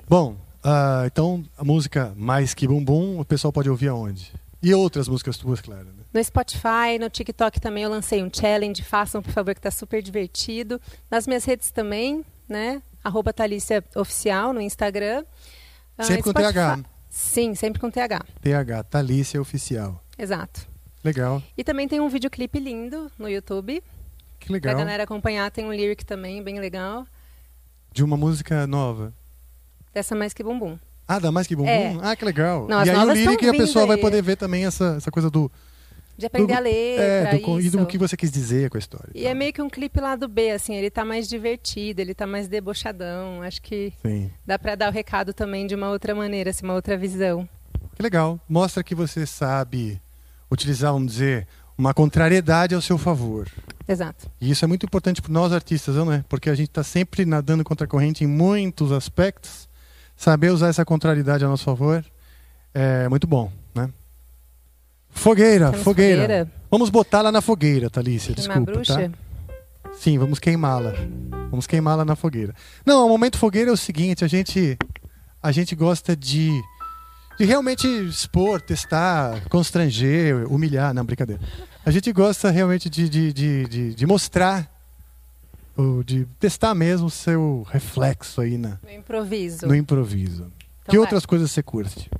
Bom, 0.08 0.36
ah, 0.64 1.04
então 1.06 1.44
a 1.58 1.64
música 1.64 2.14
Mais 2.16 2.54
Que 2.54 2.66
Bumbum, 2.66 3.20
o 3.20 3.24
pessoal 3.26 3.52
pode 3.52 3.68
ouvir 3.68 3.88
aonde? 3.88 4.32
E 4.62 4.74
outras 4.74 5.06
músicas 5.08 5.36
tuas, 5.38 5.60
claro. 5.60 5.84
Né? 5.84 6.02
No 6.12 6.24
Spotify, 6.24 6.98
no 7.00 7.08
TikTok 7.08 7.60
também 7.60 7.84
eu 7.84 7.90
lancei 7.90 8.22
um 8.22 8.30
challenge, 8.32 8.82
façam 8.82 9.22
por 9.22 9.32
favor 9.32 9.54
que 9.54 9.60
tá 9.60 9.70
super 9.70 10.02
divertido. 10.02 10.80
Nas 11.10 11.26
minhas 11.26 11.44
redes 11.44 11.70
também, 11.70 12.24
né? 12.48 12.82
Arroba 13.04 13.32
Thalícia 13.32 13.84
Oficial 13.94 14.52
no 14.52 14.60
Instagram. 14.60 15.24
Ah, 15.96 16.02
Sempre 16.04 16.22
com 16.24 16.32
TH. 16.32 16.80
Sim, 17.08 17.54
sempre 17.54 17.80
com 17.80 17.90
TH. 17.90 18.24
TH, 18.42 18.82
Thalícia 18.84 19.40
Oficial. 19.40 20.02
Exato. 20.18 20.66
Legal, 21.04 21.40
E 21.56 21.62
também 21.62 21.86
tem 21.86 22.00
um 22.00 22.08
videoclipe 22.08 22.58
lindo 22.58 23.10
no 23.16 23.28
YouTube. 23.28 23.82
que 24.40 24.46
Pra 24.46 24.54
legal. 24.54 24.76
galera 24.76 25.04
acompanhar, 25.04 25.48
tem 25.50 25.64
um 25.64 25.72
lyric 25.72 26.04
também, 26.04 26.42
bem 26.42 26.58
legal. 26.58 27.06
De 27.92 28.02
uma 28.02 28.16
música 28.16 28.66
nova. 28.66 29.14
Dessa 29.94 30.14
mais 30.16 30.34
que 30.34 30.42
bumbum. 30.42 30.76
Ah, 31.08 31.18
dá 31.18 31.32
mais 31.32 31.46
que 31.46 31.56
bumbum? 31.56 31.68
É. 31.70 31.96
Ah, 32.02 32.14
que 32.14 32.22
legal. 32.24 32.68
Não, 32.68 32.84
e 32.84 32.90
aí 32.90 32.96
o 32.96 33.12
lyric 33.12 33.40
tão 33.46 33.50
a 33.50 33.52
pessoa 33.56 33.82
vindo 33.84 33.88
vai 33.88 33.96
aí. 33.96 34.02
poder 34.02 34.22
ver 34.22 34.36
também 34.36 34.66
essa, 34.66 34.94
essa 34.98 35.10
coisa 35.10 35.30
do. 35.30 35.50
De 36.18 36.26
aprender 36.26 36.52
do- 36.52 36.56
a 36.56 36.60
letra, 36.60 37.04
é, 37.04 37.38
do, 37.38 37.60
e 37.60 37.70
do 37.70 37.86
que 37.86 37.96
você 37.96 38.16
quis 38.16 38.30
dizer 38.30 38.68
com 38.68 38.76
a 38.76 38.80
história. 38.80 39.08
E 39.14 39.24
é 39.24 39.32
meio 39.32 39.52
que 39.52 39.62
um 39.62 39.70
clipe 39.70 40.00
lá 40.00 40.16
do 40.16 40.26
B, 40.28 40.50
assim, 40.50 40.74
ele 40.74 40.90
tá 40.90 41.04
mais 41.04 41.28
divertido, 41.28 42.00
ele 42.00 42.12
tá 42.12 42.26
mais 42.26 42.48
debochadão. 42.48 43.40
Acho 43.40 43.62
que 43.62 43.92
Sim. 44.04 44.28
dá 44.44 44.58
pra 44.58 44.74
dar 44.74 44.90
o 44.90 44.92
recado 44.92 45.32
também 45.32 45.66
de 45.66 45.74
uma 45.76 45.88
outra 45.90 46.14
maneira, 46.16 46.50
assim, 46.50 46.64
uma 46.64 46.74
outra 46.74 46.96
visão. 46.98 47.48
Que 47.94 48.02
legal. 48.02 48.38
Mostra 48.48 48.82
que 48.82 48.94
você 48.96 49.24
sabe 49.24 50.00
utilizar, 50.50 50.92
vamos 50.92 51.12
dizer, 51.12 51.46
uma 51.76 51.94
contrariedade 51.94 52.74
ao 52.74 52.82
seu 52.82 52.98
favor. 52.98 53.48
Exato. 53.88 54.28
E 54.40 54.50
isso 54.50 54.64
é 54.64 54.68
muito 54.68 54.84
importante 54.84 55.22
para 55.22 55.32
nós 55.32 55.52
artistas, 55.52 55.94
não 55.94 56.12
é? 56.12 56.24
Porque 56.28 56.50
a 56.50 56.54
gente 56.54 56.68
está 56.68 56.82
sempre 56.82 57.24
nadando 57.24 57.62
contra 57.62 57.84
a 57.86 57.88
corrente 57.88 58.24
em 58.24 58.26
muitos 58.26 58.90
aspectos. 58.90 59.67
Saber 60.18 60.50
usar 60.50 60.66
essa 60.66 60.84
contrariedade 60.84 61.44
a 61.44 61.48
nosso 61.48 61.62
favor 61.62 62.04
é 62.74 63.08
muito 63.08 63.24
bom, 63.24 63.52
né? 63.72 63.88
Fogueira, 65.10 65.72
fogueira. 65.72 66.22
fogueira? 66.22 66.52
Vamos 66.68 66.90
botá-la 66.90 67.30
na 67.30 67.40
fogueira, 67.40 67.88
Thalícia, 67.88 68.34
Queimar 68.34 68.58
desculpa, 68.58 68.72
bruxa? 68.72 69.10
tá? 69.10 69.92
Sim, 69.96 70.18
vamos 70.18 70.40
queimá-la. 70.40 70.92
Vamos 71.50 71.68
queimá-la 71.68 72.04
na 72.04 72.16
fogueira. 72.16 72.52
Não, 72.84 73.06
o 73.06 73.08
momento 73.08 73.38
fogueira 73.38 73.70
é 73.70 73.72
o 73.72 73.76
seguinte, 73.76 74.24
a 74.24 74.28
gente 74.28 74.76
a 75.40 75.52
gente 75.52 75.76
gosta 75.76 76.16
de 76.16 76.50
de 77.38 77.44
realmente 77.44 77.86
expor, 77.86 78.60
testar, 78.60 79.40
constranger, 79.48 80.52
humilhar, 80.52 80.92
não, 80.92 81.04
brincadeira. 81.04 81.40
A 81.86 81.92
gente 81.92 82.12
gosta 82.12 82.50
realmente 82.50 82.90
de, 82.90 83.08
de, 83.08 83.32
de, 83.32 83.64
de, 83.68 83.94
de 83.94 84.06
mostrar, 84.06 84.68
ou 85.78 86.02
de 86.02 86.24
testar 86.40 86.74
mesmo 86.74 87.06
o 87.06 87.10
seu 87.10 87.64
reflexo 87.70 88.40
aí 88.40 88.58
na, 88.58 88.78
No 88.82 88.90
improviso. 88.90 89.66
no 89.68 89.74
improviso. 89.76 90.42
Então 90.82 90.90
que 90.90 90.96
vai. 90.96 90.98
outras 90.98 91.24
coisas 91.24 91.50
você 91.52 91.62
curte? 91.62 92.10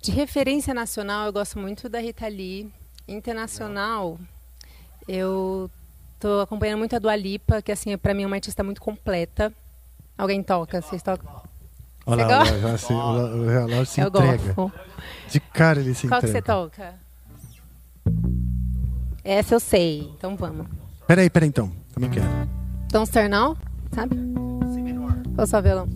De 0.00 0.12
referência 0.12 0.72
nacional, 0.72 1.26
eu 1.26 1.32
gosto 1.32 1.58
muito 1.58 1.88
da 1.88 1.98
Rita 1.98 2.28
Lee. 2.28 2.70
Internacional, 3.08 4.18
eu 5.08 5.68
tô 6.20 6.38
acompanhando 6.40 6.78
muito 6.78 6.94
a 6.94 7.00
Dua 7.00 7.16
Lipa, 7.16 7.60
que 7.60 7.72
assim, 7.72 7.98
para 7.98 8.14
mim 8.14 8.22
é 8.22 8.26
uma 8.26 8.36
artista 8.36 8.62
muito 8.62 8.80
completa. 8.80 9.52
Alguém 10.16 10.40
toca? 10.42 10.80
Vocês 10.80 11.02
tocam? 11.02 11.28
Olha 12.06 12.26
lá, 12.26 12.38
gosta? 12.38 12.58
já 12.60 12.78
se, 12.78 12.92
o 12.92 13.46
relógio 13.48 13.86
se 13.86 14.00
entrega. 14.00 14.54
De 15.28 15.40
cara 15.40 15.80
ele 15.80 15.94
se 15.94 16.06
Qual 16.06 16.20
que 16.20 16.28
você 16.28 16.38
entrega. 16.38 16.46
toca? 16.54 16.94
Essa 19.24 19.54
eu 19.56 19.60
sei, 19.60 20.00
então 20.16 20.36
vamos. 20.36 20.66
Peraí, 21.10 21.28
peraí 21.28 21.48
então. 21.48 21.72
Também 21.92 22.08
quero. 22.08 22.24
Don't 22.92 23.04
Start 23.08 23.28
Now, 23.28 23.56
sabe? 23.92 24.14
Ou 25.36 25.44
só 25.44 25.60
violão? 25.60 25.88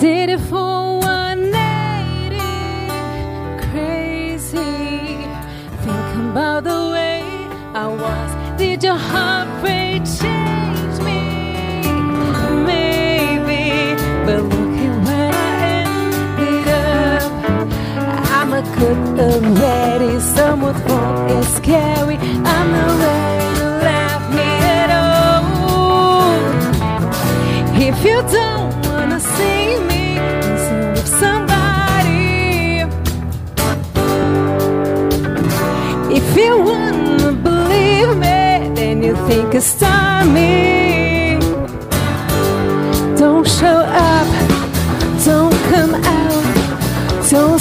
Did 0.00 0.30
it 0.30 0.40
for 0.48 0.98
180 1.00 2.40
crazy 3.70 4.58
Think 5.84 6.30
about 6.32 6.64
the 6.64 6.90
way 6.90 7.22
I 7.72 7.86
was 7.86 8.34
Did 8.56 8.82
your 8.82 8.96
heartbreak 8.96 10.04
change 10.06 11.00
me? 11.04 11.22
Maybe 12.66 13.94
look 18.60 18.78
already 19.20 20.18
somewhat 20.20 20.74
wrong 20.88 21.30
and 21.30 21.44
scary. 21.44 22.16
I'm 22.16 22.72
not 22.72 22.98
ready 23.00 23.58
to 23.60 23.68
laugh 23.86 24.24
me 24.34 24.50
at 24.80 24.90
all. 24.90 25.44
If 27.88 28.04
you 28.04 28.16
don't 28.38 28.74
wanna 28.86 29.20
see 29.20 29.78
me 29.90 30.18
with 30.94 31.10
somebody, 31.22 32.82
if 36.18 36.36
you 36.36 36.52
wanna 36.70 37.32
believe 37.48 38.10
me, 38.24 38.40
then 38.74 39.02
you 39.02 39.14
think 39.28 39.54
it's 39.54 39.78
time 39.78 40.34
me. 40.34 41.38
Don't 43.16 43.46
show 43.46 43.80
up, 44.10 44.28
don't 45.24 45.56
come 45.70 45.94
out, 45.94 46.44
don't 47.30 47.57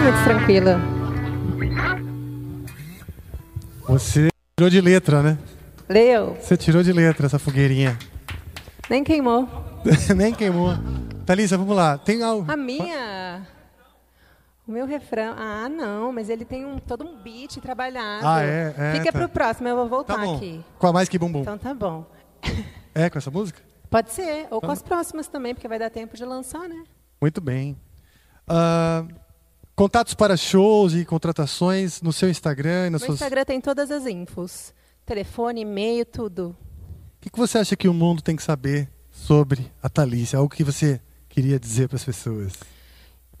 Muito 0.00 0.24
tranquila. 0.24 0.80
Você 3.86 4.28
tirou 4.56 4.70
de 4.70 4.80
letra, 4.80 5.22
né? 5.22 5.38
Leu? 5.88 6.36
Você 6.40 6.56
tirou 6.56 6.82
de 6.82 6.92
letra 6.92 7.26
essa 7.26 7.38
fogueirinha. 7.38 7.98
Nem 8.88 9.04
queimou. 9.04 9.48
Nem 10.16 10.34
queimou. 10.34 10.72
Thalissa, 11.24 11.56
vamos 11.56 11.76
lá. 11.76 11.96
Tem 11.98 12.22
algo. 12.22 12.50
A 12.50 12.56
minha. 12.56 13.46
O 14.66 14.72
meu 14.72 14.86
refrão. 14.86 15.34
Ah, 15.36 15.68
não, 15.68 16.12
mas 16.12 16.28
ele 16.28 16.44
tem 16.44 16.64
um, 16.64 16.78
todo 16.78 17.04
um 17.04 17.22
beat 17.22 17.58
trabalhado. 17.60 18.26
Ah, 18.26 18.42
é? 18.42 18.74
É, 18.76 18.92
Fica 18.92 19.12
tá. 19.12 19.18
pro 19.18 19.28
próximo, 19.28 19.68
eu 19.68 19.76
vou 19.76 19.88
voltar 19.88 20.16
Tá 20.16 20.34
aqui. 20.34 20.64
Com 20.78 20.86
a 20.86 20.92
mais 20.92 21.08
que 21.08 21.18
bumbum. 21.18 21.42
Então 21.42 21.58
tá 21.58 21.74
bom. 21.74 22.06
É 22.94 23.08
com 23.10 23.18
essa 23.18 23.30
música? 23.30 23.60
Pode 23.90 24.12
ser, 24.12 24.46
ou 24.50 24.60
com 24.60 24.70
as 24.70 24.82
próximas 24.82 25.28
também, 25.28 25.54
porque 25.54 25.68
vai 25.68 25.78
dar 25.78 25.90
tempo 25.90 26.16
de 26.16 26.24
lançar, 26.24 26.68
né? 26.68 26.82
Muito 27.20 27.40
bem. 27.40 27.76
Ah, 28.48 29.04
contatos 29.74 30.14
para 30.14 30.36
shows 30.36 30.94
e 30.94 31.04
contratações 31.04 32.00
no 32.00 32.12
seu 32.12 32.28
Instagram 32.28 32.86
e 32.86 32.90
No 32.90 32.98
suas. 32.98 33.14
Instagram 33.14 33.44
tem 33.44 33.60
todas 33.60 33.90
as 33.90 34.06
infos. 34.06 34.72
Telefone, 35.04 35.62
e-mail, 35.62 36.06
tudo. 36.06 36.56
O 37.18 37.20
que, 37.20 37.30
que 37.30 37.38
você 37.38 37.58
acha 37.58 37.76
que 37.76 37.88
o 37.88 37.94
mundo 37.94 38.22
tem 38.22 38.36
que 38.36 38.42
saber 38.42 38.88
sobre 39.10 39.70
a 39.82 39.88
Thalissa? 39.88 40.38
Algo 40.38 40.54
que 40.54 40.64
você 40.64 41.00
queria 41.28 41.58
dizer 41.58 41.88
para 41.88 41.96
as 41.96 42.04
pessoas? 42.04 42.52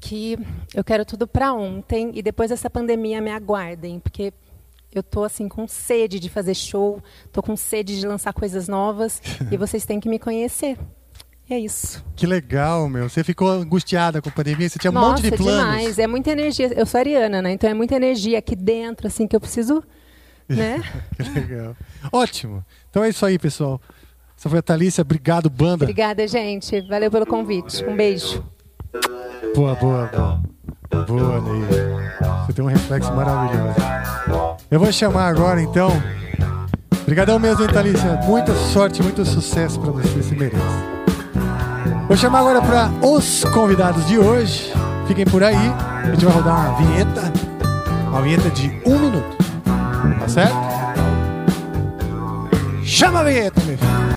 Que 0.00 0.38
eu 0.74 0.82
quero 0.84 1.04
tudo 1.04 1.26
pra 1.26 1.52
ontem 1.52 2.10
e 2.14 2.22
depois 2.22 2.50
dessa 2.50 2.68
pandemia 2.68 3.20
me 3.20 3.30
aguardem, 3.30 4.00
porque 4.00 4.32
eu 4.92 5.02
tô 5.02 5.24
assim 5.24 5.48
com 5.48 5.66
sede 5.66 6.20
de 6.20 6.28
fazer 6.28 6.54
show, 6.54 7.02
tô 7.32 7.42
com 7.42 7.56
sede 7.56 7.98
de 7.98 8.06
lançar 8.06 8.32
coisas 8.32 8.68
novas 8.68 9.20
e 9.50 9.56
vocês 9.56 9.84
têm 9.84 10.00
que 10.00 10.08
me 10.08 10.18
conhecer. 10.18 10.78
E 11.48 11.52
é 11.54 11.58
isso. 11.58 12.02
Que 12.16 12.26
legal, 12.26 12.88
meu. 12.88 13.08
Você 13.08 13.22
ficou 13.22 13.50
angustiada 13.50 14.22
com 14.22 14.28
a 14.30 14.32
pandemia? 14.32 14.68
Você 14.68 14.78
tinha 14.78 14.90
um 14.90 14.94
Nossa, 14.94 15.08
monte 15.10 15.22
de 15.30 15.36
planos. 15.36 15.76
demais. 15.76 15.98
É 15.98 16.06
muita 16.06 16.30
energia. 16.30 16.72
Eu 16.74 16.86
sou 16.86 16.98
ariana, 16.98 17.42
né? 17.42 17.52
Então 17.52 17.68
é 17.68 17.74
muita 17.74 17.96
energia 17.96 18.38
aqui 18.38 18.56
dentro, 18.56 19.06
assim, 19.06 19.26
que 19.26 19.36
eu 19.36 19.40
preciso, 19.40 19.82
né? 20.48 20.82
Que 21.16 21.28
legal. 21.30 21.76
Ótimo. 22.10 22.64
Então 22.88 23.04
é 23.04 23.10
isso 23.10 23.26
aí, 23.26 23.38
pessoal. 23.38 23.78
Essa 24.38 24.48
foi 24.48 24.58
a 24.58 24.62
Thalissa. 24.62 25.02
Obrigado, 25.02 25.50
banda. 25.50 25.84
Obrigada, 25.84 26.26
gente. 26.26 26.80
Valeu 26.88 27.10
pelo 27.10 27.26
convite. 27.26 27.84
Um 27.84 27.94
beijo. 27.94 28.42
Boa, 29.54 29.74
boa, 29.74 30.06
boa. 30.06 30.42
Boa, 31.06 31.40
Ney. 31.40 31.62
Você 32.46 32.52
tem 32.54 32.64
um 32.64 32.68
reflexo 32.68 33.12
maravilhoso. 33.12 33.76
Eu 34.70 34.80
vou 34.80 34.90
chamar 34.92 35.28
agora, 35.28 35.60
então. 35.60 35.90
Obrigadão 37.02 37.38
mesmo, 37.38 37.62
hein, 37.62 37.68
Thalissa. 37.70 38.16
Muita 38.24 38.54
sorte, 38.54 39.02
muito 39.02 39.24
sucesso 39.24 39.78
pra 39.78 39.90
você, 39.90 40.22
se 40.22 40.34
merece. 40.34 40.56
Vou 42.08 42.16
chamar 42.16 42.40
agora 42.40 42.62
para 42.62 42.90
os 43.06 43.44
convidados 43.44 44.06
de 44.06 44.18
hoje. 44.18 44.72
Fiquem 45.06 45.24
por 45.24 45.42
aí. 45.42 45.56
A 45.56 46.10
gente 46.12 46.24
vai 46.24 46.34
rodar 46.34 46.54
uma 46.54 46.76
vinheta. 46.78 47.32
Uma 48.08 48.22
vinheta 48.22 48.50
de 48.50 48.80
um 48.86 48.98
minuto. 48.98 49.36
Tá 50.20 50.28
certo? 50.28 50.56
Chama 52.82 53.20
a 53.20 53.24
vinheta, 53.24 53.60
meu 53.64 53.76
filho. 53.76 54.13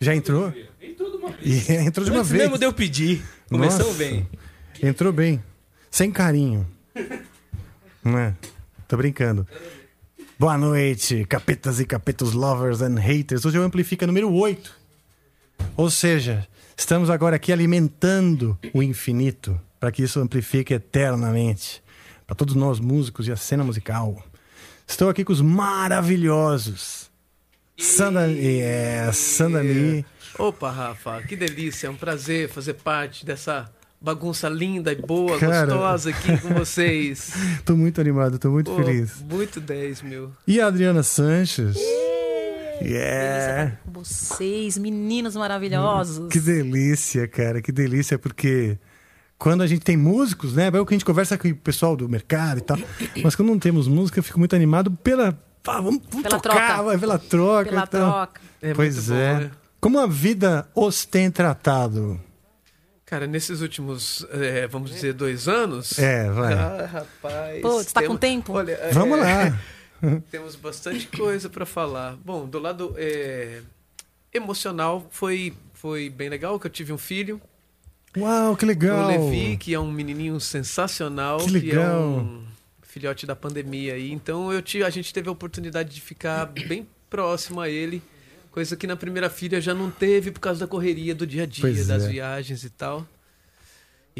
Já 0.00 0.14
entrou? 0.14 0.52
Entrou 0.80 1.10
de 1.10 1.16
uma 1.16 1.30
vez. 1.30 1.68
E 1.68 1.72
entrou 1.76 2.04
de 2.04 2.10
uma 2.10 2.20
Antes 2.20 2.30
vez. 2.30 2.42
mesmo 2.42 2.58
de 2.58 2.64
eu 2.64 2.72
pedir. 2.72 3.22
Começamos 3.48 3.86
Nossa. 3.86 3.98
bem. 3.98 4.28
Entrou 4.82 5.12
bem. 5.12 5.42
Sem 5.90 6.10
carinho. 6.10 6.66
Não 8.04 8.18
é? 8.18 8.34
Tô 8.86 8.96
brincando. 8.96 9.46
Boa 10.38 10.56
noite, 10.56 11.24
capetas 11.28 11.80
e 11.80 11.84
capetos 11.84 12.32
lovers 12.32 12.80
and 12.80 12.94
haters. 13.00 13.44
Hoje 13.44 13.56
é 13.56 13.60
o 13.60 13.64
Amplifica 13.64 14.06
número 14.06 14.32
8. 14.32 14.72
Ou 15.76 15.90
seja, 15.90 16.46
estamos 16.76 17.10
agora 17.10 17.34
aqui 17.36 17.52
alimentando 17.52 18.56
o 18.72 18.82
infinito 18.82 19.60
para 19.80 19.90
que 19.90 20.02
isso 20.02 20.20
amplifique 20.20 20.72
eternamente 20.72 21.82
para 22.24 22.36
todos 22.36 22.54
nós 22.54 22.78
músicos 22.78 23.26
e 23.26 23.32
a 23.32 23.36
cena 23.36 23.64
musical. 23.64 24.22
Estou 24.86 25.08
aqui 25.08 25.24
com 25.24 25.32
os 25.32 25.40
maravilhosos 25.40 27.07
Sanda, 27.78 28.28
é, 28.30 29.10
Sandani. 29.12 30.04
Opa, 30.38 30.70
Rafa, 30.70 31.22
que 31.22 31.36
delícia, 31.36 31.86
é 31.86 31.90
um 31.90 31.94
prazer 31.94 32.48
fazer 32.48 32.74
parte 32.74 33.24
dessa 33.24 33.70
bagunça 34.00 34.48
linda 34.48 34.92
e 34.92 34.96
boa, 34.96 35.38
Cara. 35.38 35.66
gostosa 35.66 36.10
aqui 36.10 36.36
com 36.38 36.48
vocês. 36.58 37.32
Tô 37.64 37.76
muito 37.76 38.00
animado, 38.00 38.38
tô 38.38 38.50
muito 38.50 38.70
Pô, 38.70 38.82
feliz. 38.82 39.22
Muito 39.28 39.60
10, 39.60 40.02
meu. 40.02 40.32
E 40.46 40.60
a 40.60 40.66
Adriana 40.66 41.02
Sanches. 41.02 41.76
Yeah. 42.80 43.76
com 43.84 43.92
vocês, 43.92 44.78
meninos 44.78 45.34
maravilhosos. 45.34 46.28
Que 46.32 46.38
delícia, 46.38 47.26
cara, 47.26 47.60
que 47.60 47.72
delícia, 47.72 48.18
porque 48.18 48.78
quando 49.36 49.62
a 49.62 49.66
gente 49.66 49.80
tem 49.82 49.96
músicos, 49.96 50.54
né? 50.54 50.70
É 50.72 50.80
o 50.80 50.86
que 50.86 50.94
a 50.94 50.96
gente 50.96 51.04
conversa 51.04 51.38
com 51.38 51.48
o 51.48 51.54
pessoal 51.54 51.96
do 51.96 52.08
mercado 52.08 52.58
e 52.58 52.60
tal. 52.60 52.78
Mas 53.22 53.34
quando 53.36 53.48
não 53.48 53.58
temos 53.58 53.86
música, 53.88 54.18
eu 54.18 54.22
fico 54.22 54.38
muito 54.38 54.54
animado 54.54 54.90
pela. 54.92 55.36
Ah, 55.68 55.80
vamos, 55.80 56.00
vamos 56.10 56.22
Pela 56.22 56.40
tocar, 56.40 56.66
troca. 56.66 56.82
vai, 56.82 56.98
pela 56.98 57.18
troca. 57.18 57.70
Pela 57.70 57.82
e 57.84 57.86
tal. 57.86 58.12
troca. 58.12 58.40
É 58.60 58.74
pois 58.74 58.96
muito 58.96 59.08
bom, 59.10 59.14
é. 59.16 59.40
né? 59.40 59.50
Como 59.80 59.98
a 60.00 60.06
vida 60.06 60.68
os 60.74 61.04
tem 61.04 61.30
tratado? 61.30 62.20
Cara, 63.06 63.26
nesses 63.26 63.60
últimos, 63.62 64.26
é, 64.32 64.66
vamos 64.66 64.90
dizer, 64.90 65.14
dois 65.14 65.48
anos. 65.48 65.98
É, 65.98 66.28
vai. 66.30 66.52
Ah, 66.52 66.86
rapaz. 66.92 67.62
Pô, 67.62 67.72
você 67.82 67.90
tá 67.90 68.00
temos- 68.00 68.16
com 68.16 68.20
tempo? 68.20 68.52
Olha, 68.52 68.72
é, 68.72 68.90
Vamos 68.92 69.18
lá. 69.18 69.58
Temos 70.30 70.54
bastante 70.54 71.08
coisa 71.08 71.48
para 71.48 71.66
falar. 71.66 72.16
Bom, 72.24 72.46
do 72.46 72.58
lado 72.60 72.94
é, 72.96 73.62
emocional 74.32 75.04
foi, 75.10 75.54
foi 75.74 76.08
bem 76.08 76.28
legal, 76.28 76.58
que 76.60 76.66
eu 76.66 76.70
tive 76.70 76.92
um 76.92 76.98
filho. 76.98 77.40
Uau, 78.16 78.56
que 78.56 78.64
legal. 78.64 79.04
O 79.04 79.08
Levi, 79.08 79.56
que 79.56 79.74
é 79.74 79.80
um 79.80 79.90
menininho 79.90 80.38
sensacional. 80.38 81.38
Que 81.38 81.50
legal. 81.50 81.84
é 81.84 81.96
um 81.96 82.44
filhote 82.98 83.24
da 83.24 83.36
pandemia 83.36 83.94
aí. 83.94 84.12
Então 84.12 84.52
eu 84.52 84.60
tive, 84.60 84.84
a 84.84 84.90
gente 84.90 85.12
teve 85.12 85.28
a 85.28 85.32
oportunidade 85.32 85.94
de 85.94 86.00
ficar 86.00 86.46
bem 86.46 86.86
próximo 87.08 87.60
a 87.60 87.68
ele, 87.68 88.02
coisa 88.50 88.76
que 88.76 88.86
na 88.86 88.96
primeira 88.96 89.30
filha 89.30 89.60
já 89.60 89.72
não 89.72 89.90
teve 89.90 90.32
por 90.32 90.40
causa 90.40 90.60
da 90.60 90.66
correria 90.66 91.14
do 91.14 91.26
dia 91.26 91.44
a 91.44 91.46
dia, 91.46 91.62
Pois 91.62 91.86
das 91.86 92.04
é. 92.04 92.08
viagens 92.08 92.64
e 92.64 92.70
tal. 92.70 93.06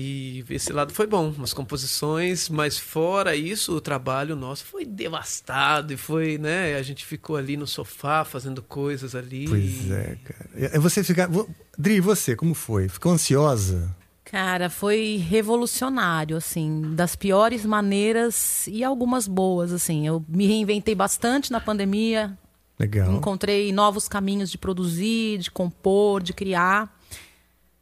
E 0.00 0.44
esse 0.50 0.72
lado 0.72 0.92
foi 0.92 1.08
bom, 1.08 1.30
umas 1.30 1.52
composições, 1.52 2.48
mas 2.48 2.78
fora 2.78 3.34
isso, 3.34 3.74
o 3.74 3.80
trabalho 3.80 4.36
nosso 4.36 4.64
foi 4.64 4.84
devastado 4.84 5.92
e 5.92 5.96
foi, 5.96 6.38
né? 6.38 6.76
A 6.76 6.82
gente 6.82 7.04
ficou 7.04 7.34
ali 7.34 7.56
no 7.56 7.66
sofá 7.66 8.24
fazendo 8.24 8.62
coisas 8.62 9.16
ali. 9.16 9.46
Pois 9.48 9.90
é, 9.90 10.16
cara. 10.24 10.80
Você 10.80 11.02
ficar. 11.02 11.28
Dri, 11.76 12.00
você, 12.00 12.36
como 12.36 12.54
foi? 12.54 12.88
Ficou 12.88 13.10
ansiosa? 13.10 13.92
Cara, 14.30 14.68
foi 14.68 15.16
revolucionário, 15.26 16.36
assim, 16.36 16.94
das 16.94 17.16
piores 17.16 17.64
maneiras 17.64 18.66
e 18.66 18.84
algumas 18.84 19.26
boas, 19.26 19.72
assim. 19.72 20.06
Eu 20.06 20.22
me 20.28 20.46
reinventei 20.46 20.94
bastante 20.94 21.50
na 21.50 21.60
pandemia, 21.60 22.36
Legal. 22.78 23.10
encontrei 23.12 23.72
novos 23.72 24.06
caminhos 24.06 24.50
de 24.50 24.58
produzir, 24.58 25.38
de 25.38 25.50
compor, 25.50 26.22
de 26.22 26.34
criar. 26.34 26.94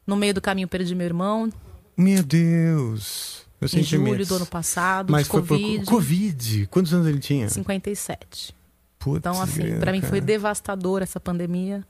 No 0.06 0.14
meio 0.14 0.34
do 0.34 0.40
caminho 0.40 0.68
perdi 0.68 0.94
meu 0.94 1.06
irmão, 1.06 1.50
Meu 1.96 2.22
Deus. 2.22 3.44
Eu 3.60 3.66
em 3.66 3.68
senti 3.68 3.96
julho 3.96 4.24
do 4.26 4.36
ano 4.36 4.46
passado, 4.46 5.10
Mas 5.10 5.26
foi 5.26 5.42
por 5.42 5.48
Covid, 5.58 5.86
Covid. 5.86 6.66
Quantos 6.70 6.94
anos 6.94 7.06
ele 7.08 7.18
tinha? 7.18 7.48
57. 7.48 8.54
Putz, 8.98 9.18
Então, 9.18 9.40
assim, 9.40 9.80
pra 9.80 9.90
mim 9.90 10.02
foi 10.02 10.20
devastador 10.20 11.02
essa 11.02 11.18
pandemia. 11.18 11.84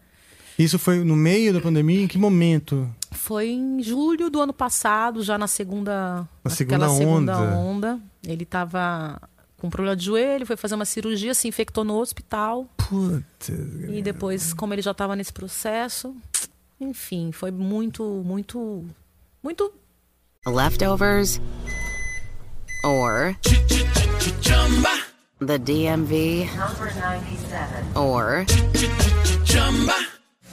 Isso 0.59 0.79
foi 0.79 1.05
no 1.05 1.15
meio 1.17 1.53
da 1.53 1.61
pandemia? 1.61 2.01
Em 2.03 2.09
que 2.09 2.17
momento? 2.19 2.89
Foi 3.13 3.49
em 3.49 3.83
julho 3.83 4.31
do 4.31 4.41
ano 4.41 4.53
passado, 4.53 5.23
já 5.23 5.37
na 5.37 5.47
segunda, 5.47 6.27
Na 6.45 6.51
segunda 6.51 6.89
segunda 6.89 7.39
onda. 7.39 7.57
onda. 7.57 8.01
Ele 8.27 8.43
estava 8.45 9.21
com 9.59 9.69
problema 9.71 9.97
de 9.97 10.05
joelho, 10.05 10.47
foi 10.47 10.57
fazer 10.57 10.75
uma 10.75 10.85
cirurgia, 10.85 11.35
se 11.35 11.47
infectou 11.49 11.85
no 11.85 11.99
hospital. 11.99 12.67
Putz. 12.77 13.49
E 13.89 14.01
depois, 14.03 14.53
como 14.55 14.73
ele 14.75 14.83
já 14.83 14.91
estava 14.93 15.15
nesse 15.17 15.33
processo, 15.33 16.15
enfim, 16.81 17.33
foi 17.33 17.51
muito, 17.51 18.03
muito, 18.25 18.85
muito 19.43 19.73
Leftovers 20.47 21.41
or 22.85 23.35
the 25.45 25.59
DMV 25.59 26.49
Number 26.57 26.95
97. 26.95 27.97
or 27.97 28.47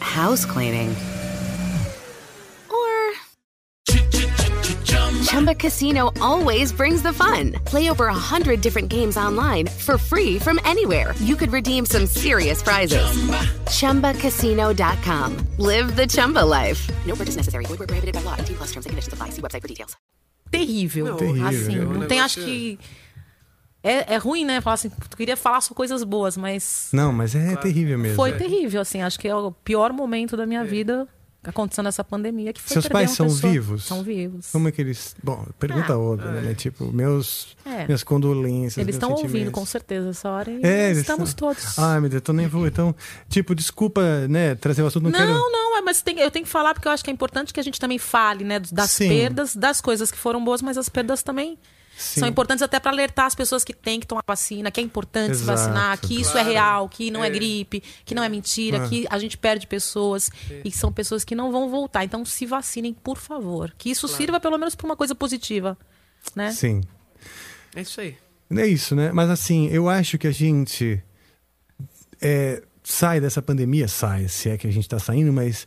house 0.00 0.44
cleaning 0.44 0.90
or 2.68 3.12
Chumba 5.24 5.54
Casino 5.54 6.10
always 6.20 6.72
brings 6.72 7.02
the 7.02 7.12
fun. 7.12 7.52
Play 7.64 7.88
over 7.90 8.06
a 8.06 8.14
hundred 8.14 8.60
different 8.60 8.88
games 8.88 9.16
online 9.16 9.66
for 9.68 9.96
free 9.98 10.38
from 10.38 10.58
anywhere. 10.64 11.14
You 11.20 11.36
could 11.36 11.52
redeem 11.52 11.86
some 11.86 12.06
serious 12.06 12.62
prizes. 12.62 13.06
ChumbaCasino.com. 13.66 15.36
Live 15.58 15.96
the 15.96 16.06
Chumba 16.06 16.44
life. 16.44 16.88
No 17.06 17.14
purchase 17.14 17.36
necessary. 17.36 17.64
Void 17.66 17.78
where 17.78 17.86
prohibited 17.86 18.14
by 18.14 18.22
law. 18.22 18.34
18 18.38 18.56
plus 18.56 18.68
terms 18.72 18.86
and 18.86 18.90
conditions 18.90 19.12
apply. 19.14 19.30
See 19.30 19.42
website 19.42 19.62
for 19.62 19.68
details. 19.68 19.96
terrível. 20.50 21.06
Não, 21.06 21.16
Terrível, 21.16 21.46
Assim, 21.46 21.76
né? 21.76 21.84
O 21.84 21.94
não 21.94 22.08
tem, 22.08 22.20
acho 22.20 22.40
que. 22.40 22.78
É, 23.82 24.14
é 24.14 24.16
ruim, 24.18 24.44
né? 24.44 24.60
Falar 24.60 24.74
assim, 24.74 24.90
tu 25.08 25.16
queria 25.16 25.36
falar 25.36 25.60
só 25.62 25.74
coisas 25.74 26.02
boas, 26.04 26.36
mas 26.36 26.88
Não, 26.92 27.12
mas 27.12 27.34
é 27.34 27.56
terrível 27.56 27.98
mesmo. 27.98 28.16
foi 28.16 28.30
É. 28.30 28.32
terrível, 28.34 28.80
assim. 28.80 29.00
Acho 29.00 29.18
que 29.18 29.26
é 29.26 29.34
o 29.34 29.50
pior 29.50 29.92
momento 29.92 30.36
da 30.36 30.44
minha 30.44 30.62
vida 30.64 31.08
acontecendo 31.42 31.88
essa 31.88 32.04
pandemia. 32.04 32.52
Que 32.52 32.60
foi 32.60 32.74
Seus 32.74 32.86
pais 32.88 33.12
são 33.12 33.26
pessoa. 33.26 33.50
vivos? 33.50 33.84
São 33.84 34.02
vivos. 34.02 34.48
Como 34.52 34.68
é 34.68 34.72
que 34.72 34.82
eles. 34.82 35.16
Bom, 35.24 35.46
pergunta 35.58 35.94
Ah, 35.94 35.98
óbvia, 35.98 36.30
né? 36.42 36.52
Tipo, 36.52 36.92
meus, 36.92 37.56
É. 37.64 37.86
minhas 37.86 38.02
condolências. 38.04 38.76
Eles 38.76 38.96
estão 38.96 39.12
ouvindo, 39.12 39.50
com 39.50 39.64
certeza, 39.64 40.10
essa 40.10 40.28
hora. 40.28 40.50
E 40.50 40.60
É, 40.62 40.86
eles 40.88 40.98
estamos 40.98 41.30
estão- 41.30 41.48
todos. 41.48 41.78
Ai, 41.78 42.00
meu 42.00 42.10
Deus, 42.10 42.22
tô 42.22 42.34
nervoso. 42.34 42.66
Então, 42.66 42.94
tipo, 43.30 43.54
desculpa, 43.54 44.02
né, 44.28 44.54
trazer 44.56 44.82
o 44.82 44.86
assunto, 44.88 45.04
não, 45.04 45.10
Não, 45.10 45.18
quero. 45.18 45.32
não, 45.32 45.78
é, 45.78 45.80
mas 45.80 46.02
tem- 46.02 46.18
eu 46.20 46.30
tenho 46.30 46.44
que 46.44 46.50
falar 46.52 46.74
porque 46.74 46.86
eu 46.86 46.92
acho 46.92 47.02
que 47.02 47.08
é 47.08 47.14
importante 47.14 47.54
que 47.54 47.60
a 47.60 47.62
gente 47.62 47.80
também 47.80 47.98
fale, 47.98 48.44
né, 48.44 48.60
das 48.70 48.90
Sim. 48.90 49.08
perdas, 49.08 49.56
das 49.56 49.80
coisas 49.80 50.10
que 50.10 50.18
foram 50.18 50.44
boas, 50.44 50.60
mas 50.60 50.76
as 50.76 50.90
perdas 50.90 51.22
também 51.22 51.56
Sim. 52.00 52.20
são 52.20 52.28
importantes 52.28 52.62
até 52.62 52.80
para 52.80 52.90
alertar 52.90 53.26
as 53.26 53.34
pessoas 53.34 53.62
que 53.62 53.74
têm 53.74 54.00
que 54.00 54.06
tomar 54.06 54.24
vacina, 54.26 54.70
que 54.70 54.80
é 54.80 54.82
importante 54.82 55.36
se 55.36 55.42
Exato. 55.42 55.58
vacinar, 55.60 55.98
que 56.00 56.18
isso 56.20 56.36
é 56.38 56.42
real, 56.42 56.88
que 56.88 57.10
não 57.10 57.22
é, 57.22 57.28
gripe, 57.28 57.82
que 58.04 58.14
não 58.14 58.22
é 58.24 58.28
mentira, 58.28 58.82
Ah. 58.84 58.88
que 58.88 59.06
a 59.10 59.18
gente 59.18 59.36
perde 59.36 59.66
pessoas 59.66 60.30
e 60.64 60.70
que 60.70 60.76
são 60.78 60.90
pessoas 60.90 61.24
que 61.24 61.34
não 61.34 61.52
vão 61.52 61.68
voltar. 61.68 62.04
Então 62.04 62.24
se 62.24 62.46
vacinem, 62.46 62.94
por 62.94 63.18
favor. 63.18 63.74
Que 63.76 63.90
isso 63.90 64.08
sirva 64.08 64.40
pelo 64.40 64.56
menos 64.56 64.74
para 64.74 64.86
uma 64.86 64.96
coisa 64.96 65.14
positiva, 65.14 65.76
né? 66.34 66.50
Sim. 66.52 66.80
É 67.76 67.82
isso 67.82 68.00
aí. 68.00 68.16
É 68.56 68.66
isso, 68.66 68.96
né? 68.96 69.12
Mas 69.12 69.28
assim, 69.30 69.68
eu 69.68 69.88
acho 69.88 70.16
que 70.18 70.26
a 70.26 70.32
gente 70.32 71.02
é, 72.20 72.62
sai 72.82 73.20
dessa 73.20 73.40
pandemia, 73.42 73.86
sai, 73.88 74.26
se 74.28 74.48
é 74.48 74.56
que 74.58 74.66
a 74.66 74.70
gente 74.72 74.84
está 74.84 74.98
saindo, 74.98 75.32
mas 75.32 75.66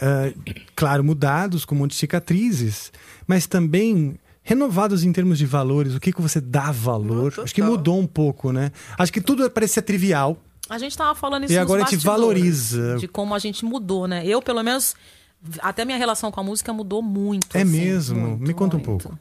ah, 0.00 0.32
claro, 0.74 1.04
mudados 1.04 1.64
com 1.64 1.74
um 1.74 1.78
monte 1.78 1.90
de 1.92 1.96
cicatrizes, 1.98 2.92
mas 3.26 3.46
também 3.46 4.18
renovados 4.44 5.02
em 5.02 5.12
termos 5.12 5.38
de 5.38 5.46
valores. 5.46 5.94
O 5.94 6.00
que, 6.00 6.12
que 6.12 6.20
você 6.22 6.40
dá 6.40 6.70
valor? 6.70 7.34
Ah, 7.38 7.42
acho 7.42 7.54
que 7.54 7.62
mudou 7.62 7.98
um 7.98 8.06
pouco, 8.06 8.52
né? 8.52 8.70
Acho 8.96 9.12
que 9.12 9.20
tudo 9.20 9.50
parecia 9.50 9.82
trivial. 9.82 10.36
A 10.68 10.78
gente 10.78 10.96
tava 10.96 11.14
falando 11.14 11.44
isso 11.44 11.52
E 11.52 11.58
agora 11.58 11.82
a 11.82 11.90
gente 11.90 12.04
valoriza. 12.04 12.96
De 12.98 13.08
como 13.08 13.34
a 13.34 13.38
gente 13.38 13.64
mudou, 13.64 14.06
né? 14.06 14.24
Eu, 14.24 14.40
pelo 14.40 14.62
menos, 14.62 14.94
até 15.60 15.84
minha 15.84 15.98
relação 15.98 16.30
com 16.30 16.40
a 16.40 16.42
música 16.42 16.72
mudou 16.72 17.02
muito. 17.02 17.56
É 17.56 17.62
assim, 17.62 17.70
mesmo? 17.70 18.20
muito, 18.20 18.42
Me 18.46 18.54
conta 18.54 18.76
um 18.76 18.80
muito. 18.80 19.02
pouco. 19.04 19.18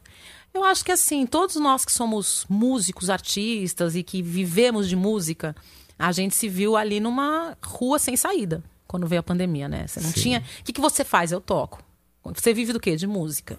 Eu 0.54 0.64
acho 0.64 0.86
que 0.86 0.92
assim, 0.92 1.26
todos 1.26 1.56
nós 1.56 1.84
que 1.84 1.92
somos 1.92 2.46
músicos, 2.48 3.10
artistas 3.10 3.96
e 3.96 4.04
que 4.04 4.22
vivemos 4.22 4.88
de 4.88 4.96
música, 4.96 5.56
a 5.98 6.12
gente 6.12 6.36
se 6.36 6.48
viu 6.48 6.76
ali 6.78 7.00
numa 7.00 7.58
rua 7.64 7.98
sem 7.98 8.16
saída 8.16 8.64
quando 8.86 9.08
veio 9.08 9.22
a 9.22 9.24
pandemia, 9.24 9.68
né? 9.68 9.88
Você 9.88 10.00
não 10.00 10.12
Sim. 10.12 10.22
tinha. 10.22 10.44
O 10.60 10.64
que, 10.64 10.74
que 10.74 10.82
você 10.82 11.04
faz? 11.04 11.32
Eu 11.32 11.42
toco. 11.42 11.82
Você 12.24 12.54
vive 12.54 12.72
do 12.72 12.80
quê? 12.80 12.96
De 12.96 13.08
música. 13.08 13.58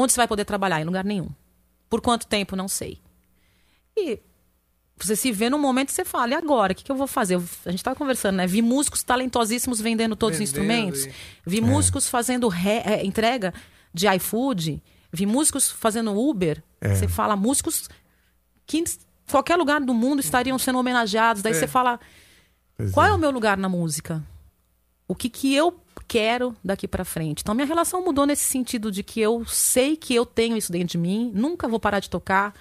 Onde 0.00 0.12
você 0.12 0.16
vai 0.20 0.28
poder 0.28 0.44
trabalhar? 0.44 0.80
Em 0.80 0.84
lugar 0.84 1.04
nenhum. 1.04 1.28
Por 1.90 2.00
quanto 2.00 2.26
tempo? 2.26 2.54
Não 2.54 2.68
sei. 2.68 2.98
E 3.96 4.20
você 4.96 5.16
se 5.16 5.30
vê 5.32 5.48
num 5.48 5.58
momento 5.58 5.88
e 5.90 5.92
você 5.92 6.04
fala, 6.04 6.32
e 6.32 6.34
agora? 6.34 6.72
O 6.72 6.76
que, 6.76 6.84
que 6.84 6.90
eu 6.92 6.96
vou 6.96 7.06
fazer? 7.06 7.36
A 7.36 7.70
gente 7.70 7.80
estava 7.80 7.96
conversando, 7.96 8.36
né? 8.36 8.46
Vi 8.46 8.62
músicos 8.62 9.02
talentosíssimos 9.02 9.80
vendendo 9.80 10.14
todos 10.16 10.38
os 10.38 10.50
Vendendo 10.52 10.66
instrumentos. 10.72 11.06
e- 11.06 11.12
Vi 11.46 11.60
músicos 11.60 12.08
fazendo 12.08 12.48
re- 12.48 12.82
é, 12.84 13.04
entrega 13.04 13.52
de 13.94 14.06
iFood. 14.16 14.82
Vi 15.12 15.24
músicos 15.26 15.70
fazendo 15.70 16.12
Uber. 16.18 16.62
É. 16.80 16.94
Você 16.94 17.08
fala, 17.08 17.34
músicos 17.36 17.88
que 18.66 18.78
em 18.78 18.84
qualquer 19.30 19.56
lugar 19.56 19.80
do 19.80 19.94
mundo 19.94 20.20
estariam 20.20 20.58
sendo 20.58 20.78
homenageados. 20.78 21.42
Daí 21.42 21.52
É. 21.52 21.56
você 21.56 21.66
fala, 21.66 21.98
Pois 22.76 22.92
qual 22.92 23.06
é 23.06 23.12
o 23.12 23.18
meu 23.18 23.30
lugar 23.30 23.56
na 23.56 23.68
música? 23.68 24.22
O 25.08 25.14
que, 25.14 25.28
que 25.30 25.54
eu 25.54 25.72
quero 26.08 26.56
daqui 26.64 26.88
pra 26.88 27.04
frente? 27.04 27.42
Então, 27.42 27.54
minha 27.54 27.66
relação 27.66 28.02
mudou 28.04 28.26
nesse 28.26 28.44
sentido 28.46 28.90
de 28.90 29.02
que 29.02 29.20
eu 29.20 29.44
sei 29.46 29.96
que 29.96 30.14
eu 30.14 30.24
tenho 30.24 30.56
isso 30.56 30.72
dentro 30.72 30.88
de 30.88 30.98
mim, 30.98 31.30
nunca 31.34 31.68
vou 31.68 31.78
parar 31.78 32.00
de 32.00 32.08
tocar, 32.08 32.54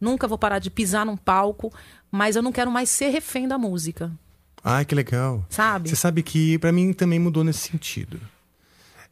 nunca 0.00 0.26
vou 0.26 0.36
parar 0.36 0.58
de 0.58 0.68
pisar 0.70 1.06
num 1.06 1.16
palco, 1.16 1.72
mas 2.10 2.34
eu 2.36 2.42
não 2.42 2.52
quero 2.52 2.70
mais 2.70 2.90
ser 2.90 3.08
refém 3.10 3.46
da 3.46 3.56
música, 3.56 4.10
Ai, 4.62 4.84
que 4.84 4.94
legal. 4.94 5.46
sabe? 5.48 5.88
Você 5.88 5.96
sabe 5.96 6.22
que 6.22 6.58
pra 6.58 6.72
mim 6.72 6.92
também 6.92 7.18
mudou 7.18 7.44
nesse 7.44 7.60
sentido. 7.70 8.20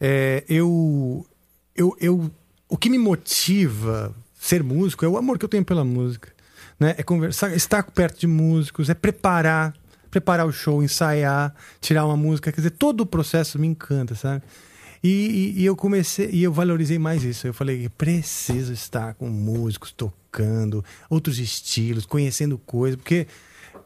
É, 0.01 0.45
eu, 0.49 1.25
eu, 1.75 1.97
eu, 2.01 2.31
o 2.69 2.77
que 2.77 2.91
me 2.91 2.99
motiva 2.99 4.15
ser 4.35 4.63
músico 4.63 5.05
é 5.05 5.09
o 5.09 5.17
amor 5.17 5.39
que 5.39 5.45
eu 5.45 5.49
tenho 5.49 5.65
pela 5.65 5.85
música, 5.85 6.33
né? 6.79 6.95
É 6.99 7.03
conversar, 7.03 7.55
estar 7.55 7.83
perto 7.85 8.19
de 8.21 8.27
músicos, 8.27 8.91
é 8.91 8.95
preparar, 8.95 9.73
preparar 10.17 10.47
o 10.47 10.53
show, 10.53 10.83
ensaiar, 10.83 11.55
tirar 11.79 12.07
uma 12.07 12.17
música, 12.17 12.51
quer 12.51 12.57
dizer, 12.57 12.71
todo 12.71 13.03
o 13.03 13.07
processo 13.07 13.59
me 13.59 13.67
encanta, 13.67 14.15
sabe? 14.15 14.43
E, 15.05 15.53
e- 15.57 15.61
e 15.61 15.67
eu 15.67 15.77
comecei, 15.77 16.31
e 16.33 16.43
eu 16.43 16.51
valorizei 16.51 16.99
mais 16.99 17.23
isso. 17.23 17.47
Eu 17.47 17.53
falei, 17.53 17.87
preciso 17.91 18.73
estar 18.73 19.13
com 19.15 19.29
músicos 19.29 19.93
tocando, 19.93 20.83
outros 21.11 21.39
estilos, 21.39 22.07
conhecendo 22.07 22.57
coisas, 22.57 22.97
porque 22.97 23.27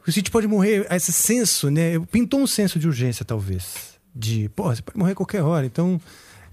a 0.07 0.09
gente 0.09 0.31
pode 0.31 0.47
morrer, 0.47 0.87
esse 0.89 1.11
senso, 1.11 1.69
né? 1.69 1.99
Pintou 2.09 2.39
um 2.39 2.47
senso 2.47 2.79
de 2.79 2.87
urgência, 2.87 3.25
talvez. 3.25 3.99
De, 4.15 4.47
pô, 4.55 4.73
você 4.73 4.81
pode 4.81 4.97
morrer 4.97 5.11
a 5.11 5.15
qualquer 5.15 5.41
hora. 5.43 5.65
Então, 5.65 5.99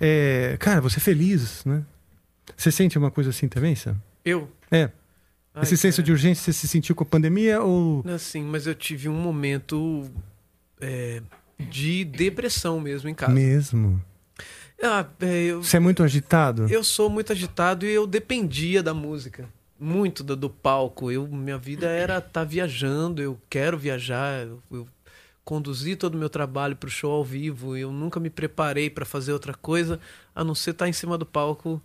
é, 0.01 0.57
cara, 0.59 0.81
você 0.81 0.97
é 0.97 1.01
feliz, 1.01 1.65
né? 1.65 1.85
Você 2.57 2.73
sente 2.73 2.99
uma 2.99 3.13
coisa 3.13 3.31
assim 3.31 3.47
também, 3.47 3.77
Sam? 3.77 3.95
Eu? 4.25 4.51
É. 4.73 4.91
Ai, 5.59 5.63
Esse 5.65 5.77
senso 5.77 5.97
cara. 5.97 6.07
de 6.07 6.13
urgência 6.13 6.45
você 6.45 6.53
se 6.53 6.69
sentiu 6.69 6.95
com 6.95 7.03
a 7.03 7.07
pandemia 7.07 7.61
ou. 7.61 8.05
Assim, 8.09 8.43
mas 8.43 8.67
eu 8.67 8.75
tive 8.75 9.09
um 9.09 9.15
momento 9.21 10.09
é, 10.81 11.21
de 11.59 12.05
depressão 12.05 12.81
mesmo 12.81 13.09
em 13.09 13.15
casa. 13.15 13.33
Mesmo. 13.33 14.03
Ah, 14.83 15.05
é, 15.21 15.45
eu, 15.47 15.63
Você 15.63 15.77
é 15.77 15.81
muito 15.81 16.03
agitado? 16.05 16.69
eu 16.71 16.85
sou 16.85 17.11
muito 17.11 17.33
agitado 17.33 17.85
e 17.85 17.91
eu 17.91 18.07
dependia 18.07 18.83
da 18.83 18.95
música. 18.95 19.49
Muito 19.79 20.23
do, 20.25 20.37
do 20.37 20.49
palco. 20.51 21.11
Eu, 21.11 21.27
minha 21.27 21.59
vida 21.59 21.87
era 21.87 22.19
estar 22.19 22.45
viajando, 22.45 23.21
eu 23.21 23.39
quero 23.51 23.77
viajar. 23.77 24.47
Eu, 24.47 24.63
eu 24.71 24.87
conduzi 25.45 25.97
todo 25.97 26.15
o 26.15 26.19
meu 26.19 26.29
trabalho 26.29 26.77
para 26.77 26.87
o 26.87 26.91
show 26.91 27.11
ao 27.13 27.25
vivo. 27.25 27.77
Eu 27.77 27.91
nunca 27.91 28.21
me 28.21 28.31
preparei 28.31 28.89
para 28.91 29.05
fazer 29.05 29.33
outra 29.33 29.55
coisa 29.55 29.99
a 30.35 30.45
não 30.45 30.55
ser 30.55 30.71
estar 30.71 30.89
em 30.89 30.93
cima 30.93 31.19
do 31.19 31.27
palco 31.27 31.83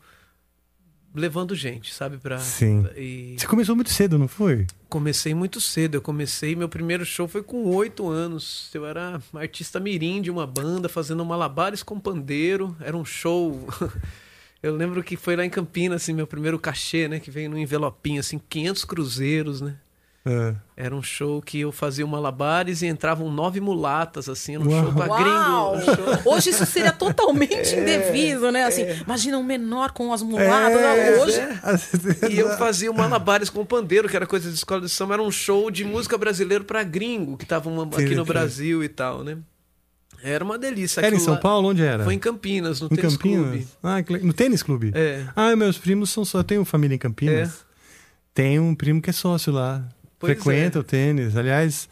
levando 1.13 1.55
gente, 1.55 1.93
sabe? 1.93 2.17
Pra, 2.17 2.39
Sim. 2.39 2.87
E 2.95 3.35
Você 3.37 3.47
começou 3.47 3.75
muito 3.75 3.91
cedo, 3.91 4.17
não 4.17 4.27
foi? 4.27 4.65
comecei 4.89 5.33
muito 5.33 5.59
cedo. 5.59 5.95
Eu 5.95 6.01
comecei, 6.01 6.55
meu 6.55 6.69
primeiro 6.69 7.03
show 7.03 7.27
foi 7.27 7.41
com 7.41 7.65
oito 7.65 8.07
anos. 8.09 8.69
Eu 8.73 8.85
era 8.85 9.19
artista 9.33 9.79
mirim 9.79 10.21
de 10.21 10.29
uma 10.29 10.45
banda, 10.45 10.87
fazendo 10.87 11.25
malabares 11.25 11.81
com 11.81 11.99
pandeiro. 11.99 12.75
Era 12.79 12.95
um 12.95 13.03
show. 13.03 13.67
Eu 14.61 14.73
lembro 14.77 15.03
que 15.03 15.17
foi 15.17 15.35
lá 15.35 15.43
em 15.43 15.49
Campinas, 15.49 16.01
assim, 16.03 16.13
meu 16.13 16.25
primeiro 16.25 16.57
cachê, 16.57 17.09
né? 17.09 17.19
Que 17.19 17.29
veio 17.29 17.49
num 17.49 17.57
envelopinho, 17.57 18.21
assim, 18.21 18.39
500 18.47 18.85
cruzeiros, 18.85 19.59
né? 19.59 19.75
É. 20.25 20.55
Era 20.77 20.95
um 20.95 21.03
show 21.03 21.41
que 21.41 21.59
eu 21.59 21.71
fazia 21.71 22.07
malabares 22.07 22.81
e 22.81 22.87
entravam 22.87 23.29
nove 23.29 23.59
mulatas, 23.59 24.29
assim, 24.29 24.55
era 24.55 24.63
um 24.63 24.69
Uau. 24.71 24.83
show 24.85 24.93
pra 24.93 25.07
gringo. 25.17 25.73
um 25.75 25.81
show- 25.81 26.33
Hoje 26.33 26.49
isso 26.51 26.65
seria 26.65 26.91
totalmente 26.95 27.75
indevido, 27.75 28.49
né? 28.49 28.63
Assim, 28.63 28.83
imagina 29.05 29.37
um 29.37 29.43
menor 29.43 29.91
com 29.91 30.13
as 30.13 30.21
muladas. 30.23 30.77
É, 30.79 31.21
Hoje. 31.21 31.41
E 32.31 32.39
eu 32.39 32.57
fazia 32.57 32.89
o 32.89 32.95
malabares 32.95 33.49
com 33.49 33.65
pandeiro, 33.65 34.07
que 34.07 34.15
era 34.15 34.25
coisa 34.25 34.47
de 34.49 34.55
escola 34.55 34.79
de 34.81 34.89
samba, 34.89 35.15
era 35.15 35.21
um 35.23 35.29
show 35.31 35.69
de 35.69 35.83
música 35.83 36.17
brasileira 36.17 36.63
pra 36.63 36.83
gringo, 36.83 37.35
que 37.35 37.43
estavam 37.43 37.81
aqui 37.81 38.07
Sim, 38.07 38.15
no 38.15 38.25
sim. 38.25 38.31
Brasil 38.31 38.81
e 38.83 38.87
tal, 38.87 39.23
né? 39.25 39.37
Era 40.23 40.41
uma 40.45 40.57
delícia. 40.57 41.01
Era 41.01 41.13
em 41.13 41.19
São 41.19 41.33
lá. 41.33 41.39
Paulo? 41.41 41.67
Onde 41.67 41.83
era? 41.83 42.01
Foi 42.05 42.13
em 42.13 42.19
Campinas, 42.19 42.79
no 42.79 42.87
Em 42.87 42.95
tênis 42.95 43.17
Campinas? 43.17 43.43
clube. 43.49 43.67
Ah, 43.83 43.97
no 44.25 44.31
tênis 44.31 44.63
clube? 44.63 44.91
É. 44.95 45.25
Ah, 45.35 45.53
meus 45.53 45.77
primos 45.77 46.11
são 46.11 46.23
só. 46.23 46.39
Eu 46.39 46.43
tenho 46.45 46.63
família 46.63 46.95
em 46.95 46.97
Campinas. 46.97 47.49
É. 47.49 47.73
Tem 48.33 48.57
um 48.57 48.73
primo 48.73 49.01
que 49.01 49.09
é 49.09 49.13
sócio 49.13 49.51
lá. 49.51 49.83
Pois 50.25 50.41
frequenta 50.41 50.79
é. 50.79 50.81
o 50.81 50.83
tênis. 50.83 51.35
Aliás, 51.37 51.89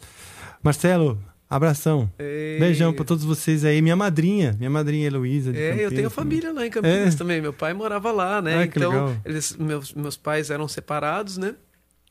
Marcelo, 0.62 1.22
abração. 1.48 2.10
É. 2.18 2.56
Beijão 2.58 2.92
pra 2.92 3.04
todos 3.04 3.24
vocês 3.24 3.64
aí. 3.64 3.82
Minha 3.82 3.96
madrinha, 3.96 4.54
minha 4.58 4.70
madrinha 4.70 5.06
Heloísa. 5.06 5.50
É, 5.50 5.52
eu 5.52 5.56
Campinas 5.56 5.76
tenho 5.76 5.90
também. 5.90 6.10
família 6.10 6.52
lá 6.52 6.66
em 6.66 6.70
Campinas 6.70 7.14
É. 7.14 7.18
também. 7.18 7.40
Meu 7.40 7.52
pai 7.52 7.72
morava 7.74 8.10
lá, 8.10 8.40
né? 8.40 8.62
Ah, 8.62 8.66
que 8.66 8.78
então, 8.78 8.90
legal. 8.90 9.16
eles, 9.24 9.56
meus, 9.56 9.92
meus 9.94 10.16
pais 10.16 10.50
eram 10.50 10.66
separados, 10.68 11.36
né? 11.36 11.54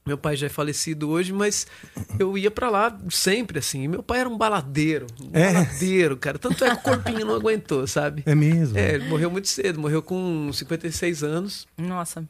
Meu 0.04 0.18
pai 0.18 0.36
já 0.36 0.48
é 0.48 0.50
falecido 0.50 1.10
hoje, 1.12 1.32
mas 1.32 1.68
eu 2.18 2.36
ia 2.36 2.50
pra 2.50 2.72
lá 2.72 3.00
sempre, 3.12 3.60
assim. 3.60 3.88
Meu 3.88 4.02
pai 4.02 4.22
era 4.22 4.28
um 4.30 4.36
baladeiro. 4.36 5.06
Um 5.22 5.30
É? 5.32 5.54
baladeiro, 5.54 6.18
cara. 6.18 6.40
Tanto 6.40 6.66
é 6.66 6.72
que 6.72 6.78
o 6.78 6.82
corpinho 6.82 7.24
não 7.24 7.36
aguentou, 7.38 7.86
sabe? 7.86 8.24
É 8.26 8.34
mesmo? 8.34 8.76
É, 8.80 8.96
ele 8.96 9.08
morreu 9.08 9.30
muito 9.30 9.48
cedo. 9.48 9.80
Morreu 9.80 10.02
com 10.02 10.50
56 10.52 11.24
anos. 11.24 11.68
Nossa, 11.78 12.28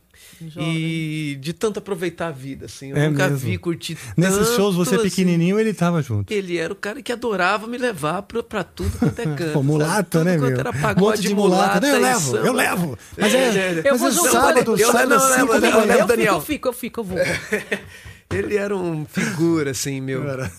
jovem. 0.50 0.76
E 0.76 1.36
de 1.40 1.54
tanto 1.54 1.80
aproveitar 1.80 2.28
a 2.28 2.32
vida, 2.32 2.66
assim. 2.66 2.90
Eu 2.92 2.98
É 2.98 3.10
nunca 3.10 3.24
mesmo. 3.30 3.38
vi 3.38 3.58
curtir 3.58 3.98
Nesses 4.18 4.38
tanto, 4.40 4.56
shows, 4.56 4.76
você 4.76 4.96
assim. 4.96 5.04
pequenininho, 5.06 5.60
ele 5.60 5.74
tava 5.74 6.02
junto. 6.02 6.32
Ele 6.34 6.58
era 6.58 6.72
o 6.74 6.76
cara 6.76 7.02
que 7.02 7.12
adorava 7.12 7.68
me 7.68 7.78
levar 7.78 8.22
pra, 8.24 8.42
pra 8.44 8.64
tudo 8.64 8.98
quanto 8.98 9.20
é 9.20 9.24
canto. 9.36 9.54
Pô, 9.54 9.64
mulata, 9.64 10.20
sabe? 10.20 10.32
né, 10.32 10.36
Tudo 10.38 10.48
meu? 10.50 10.60
era 10.60 10.70
Um 10.70 10.82
pagode 10.82 11.02
monte 11.18 11.28
de 11.28 11.36
mulata. 11.36 11.80
Não, 11.80 11.90
eu 11.96 12.02
levo, 12.02 12.38
eu 12.38 12.54
levo. 12.54 13.00
Mas 13.18 13.34
é, 13.34 13.48
É, 13.48 13.80
Eu 13.86 13.92
mas 13.92 14.00
vou 14.00 14.10
é 14.10 14.12
junto, 14.12 14.30
sábado, 14.32 14.76
eu 14.80 14.92
sábado 14.92 15.10
levo, 15.10 15.24
às 15.24 15.38
eu 15.38 15.46
levo, 15.48 15.54
eu 15.54 15.86
levo, 15.86 16.00
eu 16.02 16.08
Daniel. 16.08 16.34
eu 16.36 16.42
fico, 16.42 16.68
eu 16.70 16.74
fico, 16.74 17.00
eu 17.00 17.04
vou. 17.04 17.18
Ele 18.32 18.56
era 18.56 18.76
um 18.76 19.06
figura, 19.06 19.72
assim, 19.72 20.00
meu. 20.00 20.24
Cara. 20.24 20.52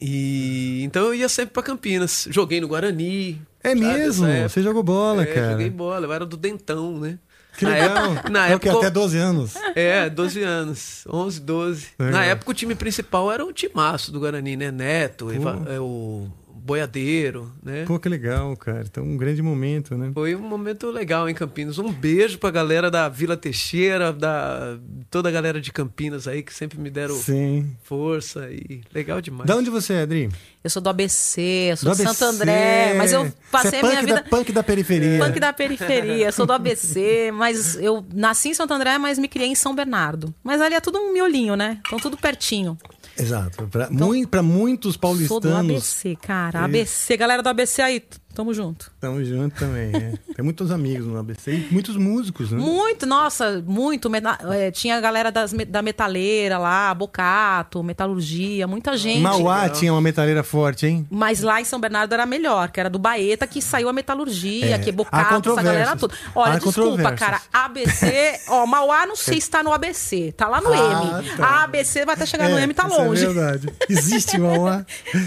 E 0.00 0.82
então 0.84 1.04
eu 1.06 1.14
ia 1.14 1.28
sempre 1.28 1.52
pra 1.52 1.62
Campinas. 1.62 2.26
Joguei 2.30 2.60
no 2.60 2.68
Guarani. 2.68 3.40
É 3.62 3.70
sabe, 3.70 3.80
mesmo? 3.80 4.26
Você 4.48 4.62
jogou 4.62 4.82
bola, 4.82 5.22
É, 5.22 5.26
cara. 5.26 5.52
joguei 5.52 5.70
bola. 5.70 6.06
Eu 6.06 6.12
era 6.12 6.26
do 6.26 6.36
Dentão, 6.36 6.98
né? 6.98 7.18
Que 7.56 7.64
Na 7.64 7.70
legal. 7.70 8.12
época- 8.14 8.30
na 8.30 8.48
É 8.48 8.56
o 8.56 8.60
que, 8.60 8.68
época- 8.68 8.86
até 8.86 8.90
12 8.94 9.16
anos. 9.18 9.54
É, 9.74 10.10
12 10.10 10.42
anos. 10.42 11.04
11, 11.08 11.40
12. 11.40 11.86
Legal. 11.98 12.12
Na 12.20 12.24
época 12.24 12.50
o 12.50 12.54
time 12.54 12.74
principal 12.74 13.30
era 13.32 13.44
o 13.44 13.52
timaço 13.52 14.10
do 14.10 14.18
Guarani, 14.20 14.56
né? 14.56 14.70
Neto, 14.70 15.30
Eva- 15.30 15.62
é, 15.68 15.78
o 15.78 16.26
Boiadeiro, 16.64 17.52
né? 17.62 17.84
Pô, 17.86 17.98
que 17.98 18.08
legal, 18.08 18.56
cara. 18.56 18.84
Então, 18.90 19.04
um 19.04 19.18
grande 19.18 19.42
momento, 19.42 19.98
né? 19.98 20.10
Foi 20.14 20.34
um 20.34 20.40
momento 20.40 20.90
legal 20.90 21.28
em 21.28 21.34
Campinas. 21.34 21.78
Um 21.78 21.92
beijo 21.92 22.38
pra 22.38 22.50
galera 22.50 22.90
da 22.90 23.06
Vila 23.06 23.36
Teixeira, 23.36 24.14
da 24.14 24.78
toda 25.10 25.28
a 25.28 25.32
galera 25.32 25.60
de 25.60 25.70
Campinas 25.70 26.26
aí 26.26 26.42
que 26.42 26.54
sempre 26.54 26.80
me 26.80 26.88
deram 26.88 27.14
Sim. 27.16 27.76
força 27.82 28.50
e 28.50 28.80
legal 28.94 29.20
demais. 29.20 29.46
Da 29.46 29.56
onde 29.56 29.68
você 29.68 29.92
é, 29.92 30.02
Adri? 30.02 30.30
Eu 30.64 30.70
sou 30.70 30.80
do 30.80 30.88
ABC, 30.88 31.42
eu 31.72 31.76
sou 31.76 31.90
Do 31.90 31.96
de 31.96 32.02
Santo. 32.02 32.24
André, 32.24 32.94
mas 32.94 33.12
eu 33.12 33.30
passei 33.52 33.80
é 33.80 33.82
a 33.82 33.86
minha 33.86 34.00
vida. 34.00 34.14
Da, 34.14 34.22
punk 34.22 34.50
da 34.50 34.62
periferia. 34.62 35.18
Punk 35.18 35.38
da 35.38 35.52
periferia, 35.52 36.32
sou 36.32 36.46
do 36.46 36.54
ABC, 36.54 37.30
mas 37.36 37.76
eu 37.76 38.02
nasci 38.10 38.48
em 38.48 38.54
Santo 38.54 38.72
André, 38.72 38.96
mas 38.96 39.18
me 39.18 39.28
criei 39.28 39.48
em 39.48 39.54
São 39.54 39.74
Bernardo. 39.74 40.34
Mas 40.42 40.62
ali 40.62 40.74
é 40.74 40.80
tudo 40.80 40.98
um 40.98 41.12
miolinho, 41.12 41.56
né? 41.56 41.78
Então 41.86 41.98
tudo 41.98 42.16
pertinho. 42.16 42.78
Exato. 43.18 43.68
Mui- 43.90 44.26
pra 44.26 44.42
muitos 44.42 44.94
Sou 44.94 44.98
do 44.98 45.00
paulistanos. 45.00 45.70
ABC, 45.70 46.16
cara. 46.20 46.64
ABC, 46.64 47.16
galera 47.16 47.42
do 47.42 47.48
ABC 47.48 47.80
aí, 47.82 48.02
tamo 48.34 48.52
junto. 48.52 48.90
Tamo 49.00 49.24
junto 49.24 49.54
também. 49.58 49.90
é. 49.94 50.12
Tem 50.34 50.44
muitos 50.44 50.70
amigos 50.70 51.06
no 51.06 51.18
ABC 51.18 51.52
e 51.52 51.68
muitos 51.72 51.96
músicos, 51.96 52.50
né? 52.50 52.58
Muito, 52.58 53.06
nossa, 53.06 53.62
muito. 53.66 54.10
é, 54.52 54.70
tinha 54.70 54.96
a 54.96 55.00
galera 55.00 55.30
das, 55.32 55.52
da 55.52 55.80
metaleira 55.82 56.58
lá, 56.58 56.92
Bocato, 56.94 57.82
metalurgia, 57.82 58.66
muita 58.66 58.96
gente. 58.96 59.20
Mauá 59.20 59.68
tinha 59.68 59.92
uma 59.92 60.00
metaleira 60.00 60.42
forte, 60.42 60.86
hein? 60.86 61.06
Mas 61.10 61.40
lá 61.40 61.60
em 61.60 61.64
São 61.64 61.80
Bernardo 61.80 62.12
era 62.12 62.26
melhor, 62.26 62.70
que 62.70 62.80
era 62.80 62.90
do 62.90 62.98
Baeta 62.98 63.46
que 63.46 63.62
saiu 63.62 63.88
a 63.88 63.92
metalurgia, 63.92 64.74
É. 64.74 64.78
que 64.78 64.90
é 64.90 64.92
Bocato, 64.92 65.52
essa 65.52 65.62
galera 65.62 65.96
toda. 65.96 66.14
Olha, 66.34 66.54
Há 66.54 66.58
desculpa, 66.58 67.12
cara. 67.12 67.40
ABC, 67.52 68.40
ó, 68.48 68.66
Mauá 68.66 69.06
não 69.06 69.16
sei 69.16 69.40
se 69.40 69.48
tá 69.50 69.62
no 69.62 69.72
ABC, 69.72 70.32
tá 70.36 70.48
lá 70.48 70.60
no 70.60 70.72
Ah, 70.72 71.22
M. 71.22 71.36
tá. 71.36 71.46
A 71.46 71.62
ABC 71.64 72.04
vai 72.04 72.14
até 72.14 72.26
chegar 72.26 72.48
no 72.48 72.58
É, 72.58 72.62
M, 72.64 72.74
tá 72.74 72.86
isso 72.86 72.96
longe. 72.96 73.24
É 73.24 73.28
verdade. 73.28 73.68
Existe 73.88 74.38
Mauá? 74.38 74.84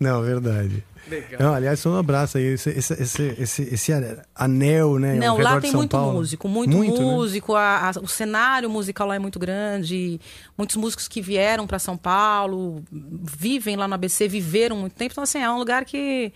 Não, 0.00 0.22
verdade. 0.22 0.84
Legal. 1.08 1.40
Não, 1.40 1.54
aliás, 1.54 1.80
só 1.80 1.90
um 1.90 1.96
abraço 1.96 2.38
aí. 2.38 2.44
Esse, 2.44 2.70
esse, 2.70 2.92
esse, 2.94 3.22
esse, 3.38 3.62
esse 3.62 3.92
anel, 4.34 4.98
né? 4.98 5.14
Não, 5.14 5.38
lá 5.38 5.60
tem 5.60 5.72
muito 5.72 5.90
Paulo. 5.90 6.14
músico, 6.14 6.48
muito, 6.48 6.70
né? 6.76 6.80
músico. 7.00 7.54
a- 7.54 7.88
a- 7.90 8.00
o 8.02 8.06
cenário 8.08 8.68
musical 8.68 9.06
lá 9.08 9.14
é 9.16 9.18
muito 9.18 9.38
grande. 9.38 10.20
Muitos 10.56 10.76
músicos 10.76 11.08
que 11.08 11.20
vieram 11.22 11.66
para 11.66 11.78
São 11.78 11.96
Paulo 11.96 12.82
vivem 12.92 13.76
lá 13.76 13.88
no 13.88 13.94
ABC, 13.94 14.28
viveram 14.28 14.76
muito 14.76 14.94
tempo. 14.94 15.12
Então, 15.12 15.24
assim, 15.24 15.38
é 15.38 15.50
um 15.50 15.58
lugar 15.58 15.84
que, 15.84 16.32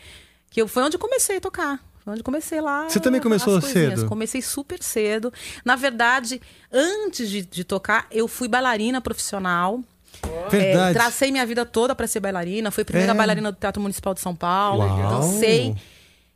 que 0.51 0.61
eu, 0.63 0.67
foi 0.69 0.83
onde 0.83 0.97
eu 0.97 1.01
comecei 1.01 1.37
a 1.37 1.41
tocar. 1.41 1.79
Foi 2.05 2.13
onde 2.13 2.21
eu 2.21 2.25
comecei 2.25 2.61
lá. 2.61 2.89
Você 2.89 2.99
também 2.99 3.21
começou 3.21 3.61
cedo? 3.61 4.07
Comecei 4.09 4.43
super 4.43 4.83
cedo. 4.83 5.33
Na 5.65 5.77
verdade, 5.77 6.41
antes 6.73 7.31
de, 7.31 7.43
de 7.43 7.63
tocar, 7.63 8.07
eu 8.11 8.27
fui 8.27 8.49
bailarina 8.49 9.01
profissional. 9.01 9.81
É, 10.25 10.49
Verdade. 10.51 10.95
tracei 10.95 11.31
minha 11.31 11.45
vida 11.47 11.65
toda 11.65 11.95
para 11.95 12.07
ser 12.07 12.21
bailarina. 12.21 12.71
Fui 12.71 12.83
a 12.83 12.85
primeira 12.85 13.13
É. 13.13 13.15
bailarina 13.15 13.51
do 13.53 13.59
Teatro 13.59 13.81
Municipal 13.81 14.15
de 14.15 14.21
São 14.21 14.35
Paulo. 14.35 14.85
Uau. 14.85 15.21
Dancei. 15.21 15.75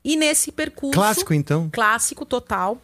E 0.05 0.17
nesse 0.17 0.51
percurso. 0.53 0.95
Clássico, 0.99 1.35
então. 1.35 1.69
Clássico 1.73 2.25
total. 2.25 2.81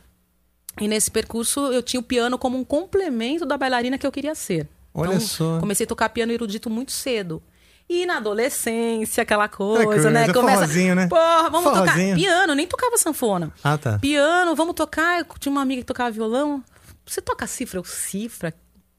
E 0.81 0.89
nesse 0.89 1.11
percurso 1.11 1.61
eu 1.73 1.83
tinha 1.83 2.01
o 2.01 2.03
piano 2.03 2.39
como 2.39 2.59
um 2.59 2.65
complemento 2.65 3.45
da 3.47 3.57
bailarina 3.59 3.99
que 3.99 4.07
eu 4.07 4.13
queria 4.13 4.35
ser. 4.35 4.69
Olha 4.95 5.09
então, 5.15 5.21
só. 5.21 5.59
Comecei 5.61 5.85
a 5.85 5.89
tocar 5.89 6.09
piano 6.11 6.33
erudito 6.33 6.69
muito 6.69 6.93
cedo. 6.93 7.43
E 7.89 8.07
na 8.07 8.17
adolescência, 8.19 9.23
aquela 9.23 9.49
coisa, 9.49 9.85
coisa, 9.85 10.11
né? 10.11 10.27
forrozinho, 10.33 10.95
né? 10.95 11.09
Porra, 11.09 11.51
vamos 11.51 11.71
Forrozinho. 11.73 12.15
tocar. 12.15 12.15
Piano, 12.15 12.55
nem 12.55 12.67
tocava 12.67 12.97
sanfona. 12.97 13.53
Ah, 13.63 13.77
tá. 13.77 13.99
Piano, 13.99 14.55
vamos 14.55 14.75
tocar. 14.75 15.19
Eu 15.21 15.27
tinha 15.39 15.53
uma 15.53 15.61
amiga 15.63 15.83
que 15.83 15.87
tocava 15.87 16.11
violão. 16.11 16.63
Você 17.05 17.21
toca 17.21 17.47
cifra? 17.47 17.79
Eu, 17.79 17.85
cifra? 17.85 18.55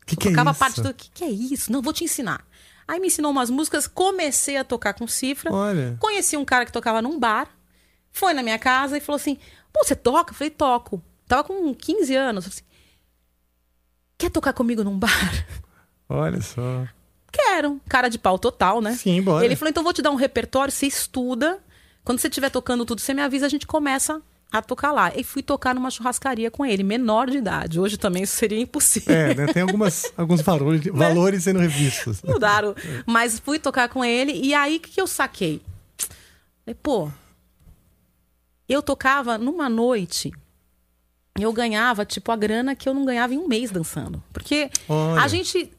Que 0.06 0.16
que 0.16 0.28
é 0.28 0.32
tocava 0.32 0.52
isso? 0.52 0.60
parte 0.60 0.82
do. 0.82 0.90
O 0.90 0.94
que, 0.94 1.10
que 1.10 1.24
é 1.24 1.30
isso? 1.30 1.72
Não, 1.72 1.82
vou 1.82 1.94
te 1.94 2.04
ensinar. 2.04 2.46
Aí 2.88 3.00
me 3.00 3.08
ensinou 3.08 3.32
umas 3.32 3.50
músicas, 3.50 3.88
comecei 3.88 4.58
a 4.58 4.64
tocar 4.64 4.94
com 4.94 5.08
cifra. 5.08 5.54
Olha. 5.54 5.98
Conheci 6.00 6.36
um 6.36 6.44
cara 6.46 6.66
que 6.66 6.72
tocava 6.72 7.02
num 7.02 7.20
bar. 7.20 7.50
Foi 8.12 8.34
na 8.34 8.44
minha 8.44 8.60
casa 8.60 8.98
e 8.98 9.02
falou 9.02 9.18
assim: 9.18 9.38
Pô, 9.72 9.84
você 9.84 9.96
toca? 9.96 10.32
Eu 10.32 10.36
falei, 10.36 10.52
toco. 10.52 11.02
Tava 11.28 11.44
com 11.44 11.74
15 11.74 12.16
anos. 12.16 12.46
Falei 12.46 12.58
assim, 12.58 12.74
Quer 14.18 14.30
tocar 14.30 14.54
comigo 14.54 14.84
num 14.84 14.98
bar? 14.98 15.46
Olha 16.08 16.42
só. 16.42 16.88
Quero. 17.32 17.82
Cara 17.90 18.10
de 18.10 18.20
pau 18.20 18.38
total, 18.38 18.80
né? 18.80 18.94
Sim, 18.94 19.22
bora. 19.22 19.44
Ele 19.44 19.56
falou: 19.56 19.70
então 19.70 19.84
vou 19.84 19.94
te 19.94 20.02
dar 20.02 20.12
um 20.12 20.16
repertório, 20.16 20.72
você 20.72 20.86
estuda. 20.86 21.60
Quando 22.04 22.20
você 22.20 22.28
estiver 22.28 22.50
tocando 22.50 22.86
tudo, 22.86 23.02
você 23.02 23.14
me 23.14 23.22
avisa, 23.22 23.46
a 23.46 23.50
gente 23.50 23.66
começa 23.66 24.22
a 24.54 24.62
tocar 24.62 24.92
lá. 24.92 25.12
E 25.16 25.24
fui 25.24 25.42
tocar 25.42 25.74
numa 25.74 25.90
churrascaria 25.90 26.52
com 26.52 26.64
ele, 26.64 26.84
menor 26.84 27.30
de 27.30 27.40
idade. 27.40 27.80
Hoje 27.80 27.98
também 27.98 28.22
isso 28.22 28.36
seria 28.36 28.62
impossível. 28.62 29.16
É, 29.16 29.34
né? 29.34 29.48
tem 29.48 29.64
algumas, 29.64 30.14
alguns 30.16 30.42
valores, 30.42 30.84
valores 30.94 31.44
sendo 31.44 31.60
revistos. 31.60 32.22
Mudaram. 32.22 32.76
Mas 33.08 33.40
fui 33.40 33.58
tocar 33.58 33.90
com 33.90 34.06
ele 34.06 34.32
e 34.32 34.54
aí 34.54 34.78
o 34.78 34.80
que 34.80 34.92
que 34.92 35.02
eu 35.02 35.08
saquei? 35.08 35.60
Falei, 36.64 36.78
pô, 36.82 37.12
eu 38.70 38.82
tocava 38.82 39.38
numa 39.38 39.68
noite 39.68 40.32
eu 41.40 41.52
ganhava, 41.52 42.06
tipo, 42.06 42.32
a 42.32 42.36
grana 42.36 42.76
que 42.76 42.88
eu 42.88 42.94
não 42.94 43.06
ganhava 43.06 43.34
em 43.34 43.40
um 43.40 43.48
mês 43.48 43.72
dançando. 43.72 44.24
Porque 44.32 44.70
Olha. 44.88 45.20
a 45.20 45.28
gente 45.28 45.72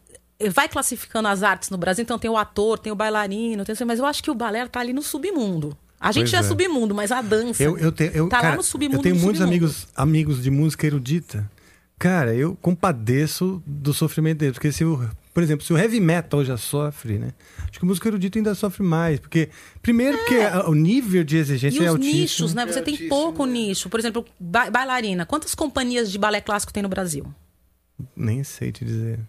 vai 0.51 0.69
classificando 0.69 1.29
as 1.29 1.45
artes 1.45 1.71
no 1.71 1.79
Brasil, 1.79 2.03
então 2.03 2.19
tem 2.19 2.29
o 2.29 2.37
ator, 2.37 2.77
tem 2.77 2.93
o 2.93 2.97
bailarino, 2.97 3.65
tem... 3.65 3.77
mas 3.87 4.01
eu 4.01 4.07
acho 4.07 4.21
que 4.21 4.33
o 4.33 4.35
balé 4.35 4.67
tá 4.67 4.81
ali 4.81 4.93
no 4.93 5.01
submundo. 5.01 5.77
A 6.01 6.13
gente 6.13 6.31
Pois 6.31 6.35
é, 6.35 6.47
é. 6.47 6.49
submundo, 6.49 6.95
mas 6.95 7.11
a 7.11 7.23
dança 7.23 7.63
Eu, 7.63 7.79
eu, 7.79 7.91
te, 7.91 8.11
eu, 8.15 8.29
tá 8.29 8.37
cara, 8.39 8.51
lá 8.51 8.57
no 8.57 8.63
submundo 8.63 8.97
eu 8.99 9.03
tenho 9.03 9.15
muitos 9.17 9.39
submundo. 9.39 9.49
amigos, 9.67 9.89
amigos 9.95 10.43
de 10.43 10.51
música 10.51 10.87
erudita. 10.87 11.51
Cara, 11.99 12.35
eu 12.35 12.55
compadeço 12.61 13.63
do 13.65 13.95
sofrimento 13.95 14.39
deles. 14.39 14.55
Porque 14.55 14.71
se 14.73 14.85
o, 14.85 15.09
por 15.33 15.43
exemplo, 15.43 15.65
se 15.65 15.73
o 15.73 15.79
heavy 15.79 16.01
metal 16.01 16.45
já 16.45 16.57
sofre, 16.59 17.19
né? 17.19 17.33
Acho 17.63 17.79
que 17.79 17.85
o 17.85 17.87
músico 17.87 18.07
erudito 18.07 18.37
ainda 18.37 18.55
sofre 18.55 18.83
mais. 18.83 19.19
Porque, 19.21 19.49
primeiro, 19.81 20.19
porque 20.19 20.35
a- 20.35 20.69
o 20.69 20.75
nível 20.75 21.25
de 21.25 21.37
exigência 21.39 21.79
É. 21.79 21.83
E 21.83 21.87
é 21.87 21.89
os 21.91 21.95
altíssimo. 21.97 22.21
nichos, 22.21 22.55
né? 22.55 22.67
Você 22.67 22.81
É 22.81 22.83
tem 22.83 23.09
pouco 23.09 23.47
né? 23.47 23.53
nicho. 23.53 23.89
Por 23.89 23.99
exemplo, 23.99 24.27
ba- 24.39 24.69
bailarina. 24.71 25.25
Quantas 25.25 25.55
companhias 25.55 26.11
de 26.11 26.19
balé 26.19 26.41
clássico 26.41 26.73
tem 26.73 26.83
no 26.83 26.89
Brasil? 26.89 27.25
Nem 28.15 28.43
sei 28.45 28.71
te 28.73 28.85
dizer. 28.85 29.21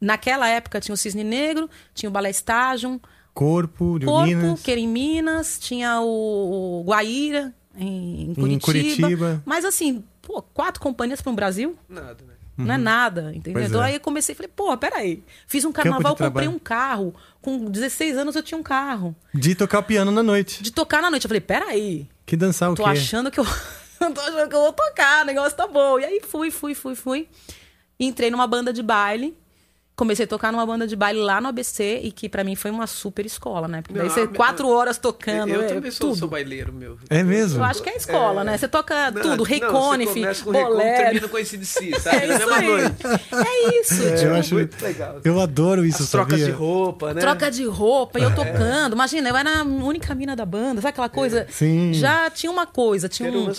Naquela 0.00 0.48
época 0.48 0.80
tinha 0.80 0.94
o 0.94 0.96
Cisne 0.96 1.24
Negro, 1.24 1.68
tinha 1.94 2.08
o 2.08 2.12
Balé 2.12 2.30
Estágio, 2.30 3.00
Corpo, 3.34 3.98
de 3.98 4.06
Corpo, 4.06 4.26
Minas. 4.28 4.62
que 4.62 4.70
era 4.70 4.80
em 4.80 4.88
Minas, 4.88 5.58
tinha 5.58 6.00
o, 6.00 6.82
Guaíra 6.86 7.52
em, 7.76 8.30
em 8.30 8.34
Curitiba. 8.34 8.64
Curitiba. 9.08 9.42
Mas 9.44 9.64
assim, 9.64 10.04
pô, 10.22 10.40
quatro 10.40 10.80
companhias 10.80 11.20
para 11.20 11.32
um 11.32 11.34
Brasil 11.34 11.76
Nada, 11.88 12.16
né? 12.24 12.34
não 12.56 12.74
é 12.74 12.78
nada, 12.78 13.32
entendeu? 13.34 13.54
Pois 13.54 13.66
Então 13.68 13.82
é. 13.82 13.86
aí 13.88 13.94
eu 13.94 14.00
comecei 14.00 14.32
e 14.32 14.36
falei, 14.36 14.50
pô, 14.54 14.76
peraí. 14.76 15.24
Fiz 15.48 15.64
um 15.64 15.72
carnaval, 15.72 16.12
comprei 16.12 16.30
trabalho. 16.30 16.50
um 16.52 16.58
carro. 16.60 17.12
Com 17.42 17.64
16 17.68 18.16
anos 18.16 18.36
eu 18.36 18.42
tinha 18.44 18.56
um 18.56 18.62
carro. 18.62 19.14
De 19.34 19.54
tocar 19.56 19.80
o 19.80 19.82
piano 19.82 20.12
na 20.12 20.22
noite. 20.22 20.62
De 20.62 20.70
tocar 20.70 21.02
na 21.02 21.10
noite. 21.10 21.24
Eu 21.24 21.28
falei, 21.28 21.40
peraí, 21.40 22.08
Que 22.24 22.36
dançar 22.36 22.70
o 22.70 22.76
tô 22.76 22.84
quê? 22.84 22.90
achando 22.90 23.30
que 23.32 23.40
eu. 23.40 23.44
tô 23.44 24.20
achando 24.20 24.48
que 24.48 24.54
eu 24.54 24.60
vou 24.60 24.72
tocar, 24.72 25.24
o 25.24 25.26
negócio 25.26 25.56
tá 25.56 25.66
bom. 25.66 25.98
E 25.98 26.04
aí 26.04 26.20
fui, 26.26 26.52
fui, 26.52 26.74
fui, 26.74 26.94
fui. 26.94 27.28
Entrei 27.98 28.30
numa 28.30 28.46
banda 28.46 28.72
de 28.72 28.82
baile. 28.82 29.36
Comecei 29.96 30.24
a 30.24 30.26
tocar 30.28 30.50
numa 30.50 30.66
banda 30.66 30.88
de 30.88 30.96
baile 30.96 31.20
lá 31.20 31.40
no 31.40 31.46
ABC 31.48 32.00
e 32.02 32.10
que 32.10 32.28
pra 32.28 32.42
mim 32.42 32.56
foi 32.56 32.68
uma 32.68 32.84
super 32.84 33.24
escola, 33.24 33.68
né? 33.68 33.80
Porque 33.80 33.96
daí 33.96 34.08
você 34.10 34.22
a- 34.22 34.26
quatro 34.26 34.68
horas 34.68 34.98
tocando. 34.98 35.50
eu 35.50 35.62
é, 35.62 35.66
também 35.66 35.90
sou, 35.92 36.08
tudo. 36.08 36.18
sou 36.18 36.28
baileiro, 36.28 36.72
meu. 36.72 36.98
É 37.08 37.22
mesmo? 37.22 37.60
Eu 37.60 37.64
acho 37.64 37.80
que 37.80 37.88
é 37.88 37.92
a 37.92 37.96
escola, 37.96 38.42
né? 38.42 38.58
Você 38.58 38.66
toca 38.66 39.12
Não, 39.12 39.22
tudo, 39.22 39.44
Rei 39.44 39.60
Conif, 39.60 40.12
bolero. 40.42 40.76
termina 40.78 41.28
com 41.28 41.38
esse 41.38 41.56
de 41.56 41.64
si, 41.64 41.92
sabe? 42.00 42.16
É 42.16 42.26
isso 42.34 42.50
aí. 42.50 42.66
É 43.46 43.80
isso, 43.80 44.02
eu 44.02 44.16
tipo, 44.18 44.34
acho 44.34 44.54
muito 44.54 44.82
legal. 44.84 45.20
Eu 45.24 45.40
adoro 45.40 45.84
isso, 45.84 46.02
As 46.02 46.10
trocas 46.10 46.40
sabia? 46.40 46.46
de 46.46 46.50
roupa, 46.58 47.14
né? 47.14 47.20
troca 47.20 47.48
de 47.48 47.64
roupa 47.64 48.18
e 48.18 48.22
É. 48.22 48.24
eu 48.26 48.34
tocando. 48.34 48.94
Imagina, 48.94 49.28
eu 49.28 49.36
era 49.36 49.60
a 49.60 49.62
única 49.62 50.12
mina 50.14 50.34
da 50.34 50.44
banda, 50.44 50.80
sabe 50.80 50.88
aquela 50.88 51.08
coisa? 51.08 51.46
Sim. 51.50 51.92
Já 51.94 52.28
tinha 52.30 52.50
uma 52.50 52.66
coisa, 52.66 53.08
tinha 53.08 53.30
Quero 53.30 53.44
um. 53.44 53.52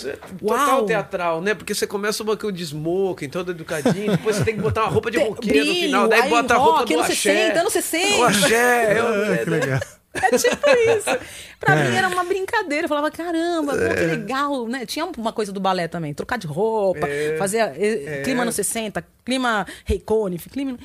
Total 0.46 0.86
teatral, 0.86 1.42
né? 1.42 1.54
Porque 1.54 1.74
você 1.74 1.88
começa 1.88 2.22
uma 2.24 2.36
com 2.36 2.52
de 2.52 2.62
smoking, 2.64 3.30
todo 3.30 3.52
educadinho, 3.52 4.12
depois 4.12 4.36
você 4.36 4.44
tem 4.44 4.56
que 4.56 4.62
botar 4.62 4.82
uma 4.84 4.90
roupa 4.90 5.10
de 5.10 5.18
roqueiro 5.18 5.66
no 5.66 5.74
final, 5.74 6.08
daí 6.10 6.25
aí 6.26 6.30
bota 6.30 6.54
a 6.54 6.58
roupa 6.58 6.80
rock, 6.80 6.94
do 6.94 7.00
anos 7.00 7.12
axé. 7.12 7.34
60, 7.48 7.60
anos 7.60 7.74
60. 7.74 8.18
O 8.18 8.24
axé, 8.24 9.00
eu, 9.00 9.08
Ah, 9.34 9.38
que 9.38 9.50
legal. 9.50 9.80
É 10.14 10.30
tipo 10.38 10.70
isso. 10.70 11.26
Pra 11.60 11.76
mim 11.76 11.96
era 11.96 12.08
uma 12.08 12.24
brincadeira. 12.24 12.86
Eu 12.86 12.90
falava, 12.90 13.12
caramba, 13.12 13.74
pô, 13.74 13.80
É. 13.82 13.94
que 13.96 14.02
legal, 14.06 14.68
né? 14.68 14.86
Tinha 14.86 15.06
uma 15.06 15.34
coisa 15.34 15.52
do 15.52 15.60
balé 15.60 15.88
também. 15.88 16.14
Trocar 16.14 16.38
de 16.38 16.48
roupa, 16.48 17.08
fazer 17.38 17.58
eh, 17.58 18.22
clima 18.24 18.44
anos 18.44 18.56
60, 18.56 19.04
clima 19.26 19.66
Rei 19.84 20.00
Conif, 20.00 20.50
clima... 20.50 20.78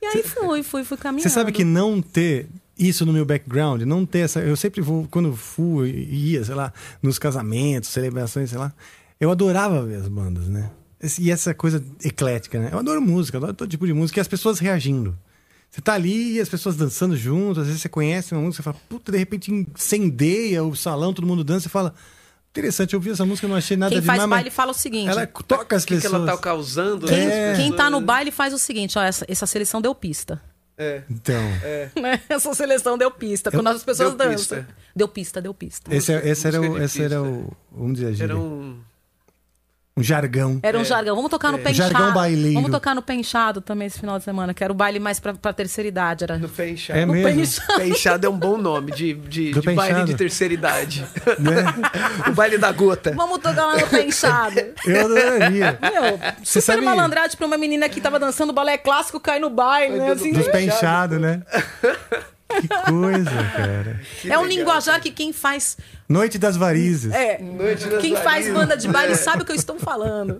E 0.00 0.06
aí 0.06 0.22
fui, 0.22 0.62
fui, 0.62 0.84
fui 0.84 0.96
caminhando. 0.96 1.28
Você 1.28 1.28
sabe 1.28 1.50
que 1.50 1.64
não 1.64 2.00
ter 2.00 2.46
isso 2.78 3.04
no 3.04 3.12
meu 3.12 3.24
background, 3.24 3.82
não 3.82 4.06
ter 4.06 4.20
essa. 4.20 4.38
Eu 4.38 4.54
sempre 4.54 4.80
vou, 4.80 5.08
quando 5.10 5.34
fui, 5.34 5.90
ia, 6.08 6.44
sei 6.44 6.54
lá, 6.54 6.72
nos 7.02 7.18
casamentos, 7.18 7.88
celebrações, 7.88 8.50
sei 8.50 8.58
lá, 8.60 8.72
eu 9.18 9.28
adorava 9.28 9.82
ver 9.84 9.96
as 9.96 10.06
bandas, 10.06 10.46
né? 10.46 10.70
E 11.18 11.30
essa 11.30 11.54
coisa 11.54 11.82
eclética, 12.04 12.58
né? 12.58 12.70
Eu 12.72 12.78
adoro 12.78 13.00
música, 13.00 13.38
adoro 13.38 13.54
todo 13.54 13.70
tipo 13.70 13.86
de 13.86 13.92
música 13.92 14.18
e 14.18 14.22
as 14.22 14.28
pessoas 14.28 14.58
reagindo. 14.58 15.16
Você 15.70 15.80
tá 15.80 15.92
ali 15.94 16.34
e 16.36 16.40
as 16.40 16.48
pessoas 16.48 16.76
dançando 16.76 17.16
junto, 17.16 17.60
às 17.60 17.66
vezes 17.66 17.82
você 17.82 17.88
conhece 17.88 18.34
uma 18.34 18.40
música, 18.40 18.62
você 18.62 18.64
fala, 18.64 18.76
puta, 18.88 19.12
de 19.12 19.18
repente 19.18 19.52
incendeia 19.52 20.64
o 20.64 20.74
salão, 20.74 21.12
todo 21.12 21.26
mundo 21.26 21.44
dança, 21.44 21.64
você 21.64 21.68
fala, 21.68 21.94
interessante, 22.50 22.94
eu 22.94 23.00
vi 23.00 23.10
essa 23.10 23.24
música, 23.26 23.46
não 23.46 23.54
achei 23.54 23.76
nada 23.76 23.92
Quem 23.94 24.02
faz 24.02 24.18
demais. 24.20 24.30
baile 24.30 24.48
mas 24.48 24.54
fala 24.56 24.70
o 24.72 24.74
seguinte. 24.74 25.08
Ela 25.10 25.26
toca 25.26 25.76
as 25.76 25.84
O 25.84 25.86
que, 25.86 25.94
que 25.96 26.00
pessoas. 26.02 26.22
ela 26.22 26.32
tá 26.32 26.38
causando? 26.38 27.06
Quem, 27.06 27.26
né, 27.26 27.50
as 27.52 27.58
quem 27.58 27.72
tá 27.72 27.90
no 27.90 28.00
baile 28.00 28.30
faz 28.30 28.52
o 28.54 28.58
seguinte, 28.58 28.98
ó, 28.98 29.02
essa, 29.02 29.24
essa 29.28 29.46
seleção 29.46 29.80
deu 29.80 29.94
pista. 29.94 30.40
É. 30.76 31.02
Então, 31.10 31.34
Né? 32.00 32.20
Essa 32.30 32.54
seleção 32.54 32.96
deu 32.96 33.10
pista. 33.10 33.50
Quando 33.50 33.66
as 33.66 33.82
pessoas 33.82 34.10
Deu 34.14 34.16
dançam. 34.18 34.58
pista. 34.58 34.68
Deu 34.94 35.08
pista, 35.08 35.42
deu 35.42 35.52
pista. 35.52 35.92
esse, 35.94 36.12
é- 36.12 36.28
esse 36.28 36.46
era, 36.46 36.60
o, 36.60 36.78
de 36.78 36.84
esse 36.84 37.02
era 37.02 37.20
o. 37.20 37.52
Vamos 37.72 37.94
dizer, 37.94 38.06
a 38.06 38.10
gíria, 38.12 38.24
Era 38.26 38.36
um. 38.38 38.78
Um 39.98 40.02
jargão. 40.02 40.60
Era 40.62 40.78
um 40.78 40.84
jargão. 40.84 41.16
Vamos 41.16 41.30
tocar 41.30 41.52
no 41.52 41.58
pé 41.58 41.70
inchado. 41.70 41.92
Jargão 41.92 42.14
baileiro. 42.14 42.54
Vamos 42.54 42.70
tocar 42.70 42.94
no 42.94 43.02
pé 43.02 43.14
inchado 43.14 43.60
também 43.60 43.86
esse 43.86 43.98
final 43.98 44.18
de 44.18 44.24
semana, 44.24 44.54
que 44.54 44.62
era 44.62 44.72
o 44.72 44.76
baile 44.76 45.00
mais 45.00 45.18
pra, 45.18 45.34
pra 45.34 45.52
terceira 45.52 45.88
idade. 45.88 46.24
Era... 46.24 46.38
No 46.38 46.48
pé 46.48 46.70
inchado. 46.70 46.98
É 46.98 47.04
no 47.06 47.12
pé 47.12 47.22
mesmo? 47.24 47.40
inchado. 47.40 47.78
Pé 47.78 47.88
inchado 47.88 48.26
é 48.26 48.30
um 48.30 48.38
bom 48.38 48.56
nome 48.56 48.92
de, 48.92 49.14
de, 49.14 49.52
de 49.52 49.60
pé 49.60 49.74
baile 49.74 50.04
de 50.04 50.14
terceira 50.14 50.54
idade. 50.54 51.04
Né? 51.38 51.64
o 52.28 52.32
baile 52.32 52.58
da 52.58 52.70
gota. 52.72 53.12
Vamos 53.12 53.38
tocar 53.38 53.66
lá 53.66 53.76
no 53.76 53.86
pé 53.86 54.06
inchado. 54.06 54.60
Eu 54.86 55.04
adoraria. 55.04 55.78
Meu, 55.80 56.18
Você 56.44 56.60
super 56.60 56.74
sabe- 56.74 56.84
malandrade 56.84 57.36
pra 57.36 57.46
uma 57.46 57.58
menina 57.58 57.88
que 57.88 58.00
tava 58.00 58.18
dançando 58.18 58.52
balé 58.52 58.78
clássico 58.78 59.18
cair 59.18 59.40
no 59.40 59.50
baile, 59.50 59.98
né? 59.98 60.12
Assim, 60.12 60.32
pé 60.32 60.62
inchado, 60.62 61.18
né? 61.18 61.42
Que 62.48 62.68
coisa, 62.90 63.30
cara. 63.54 64.00
é 64.24 64.38
um 64.38 64.46
linguajar 64.46 65.00
que 65.00 65.10
quem 65.10 65.32
faz. 65.32 65.76
Noite 66.08 66.38
das 66.38 66.56
varizes. 66.56 67.12
É, 67.12 67.38
Noite 67.42 67.86
das 67.86 68.00
quem 68.00 68.14
faz 68.14 68.24
varizes. 68.46 68.54
banda 68.54 68.76
de 68.76 68.88
baile 68.88 69.14
sabe 69.16 69.42
o 69.42 69.44
que 69.44 69.52
eu 69.52 69.56
estou 69.56 69.78
falando. 69.78 70.38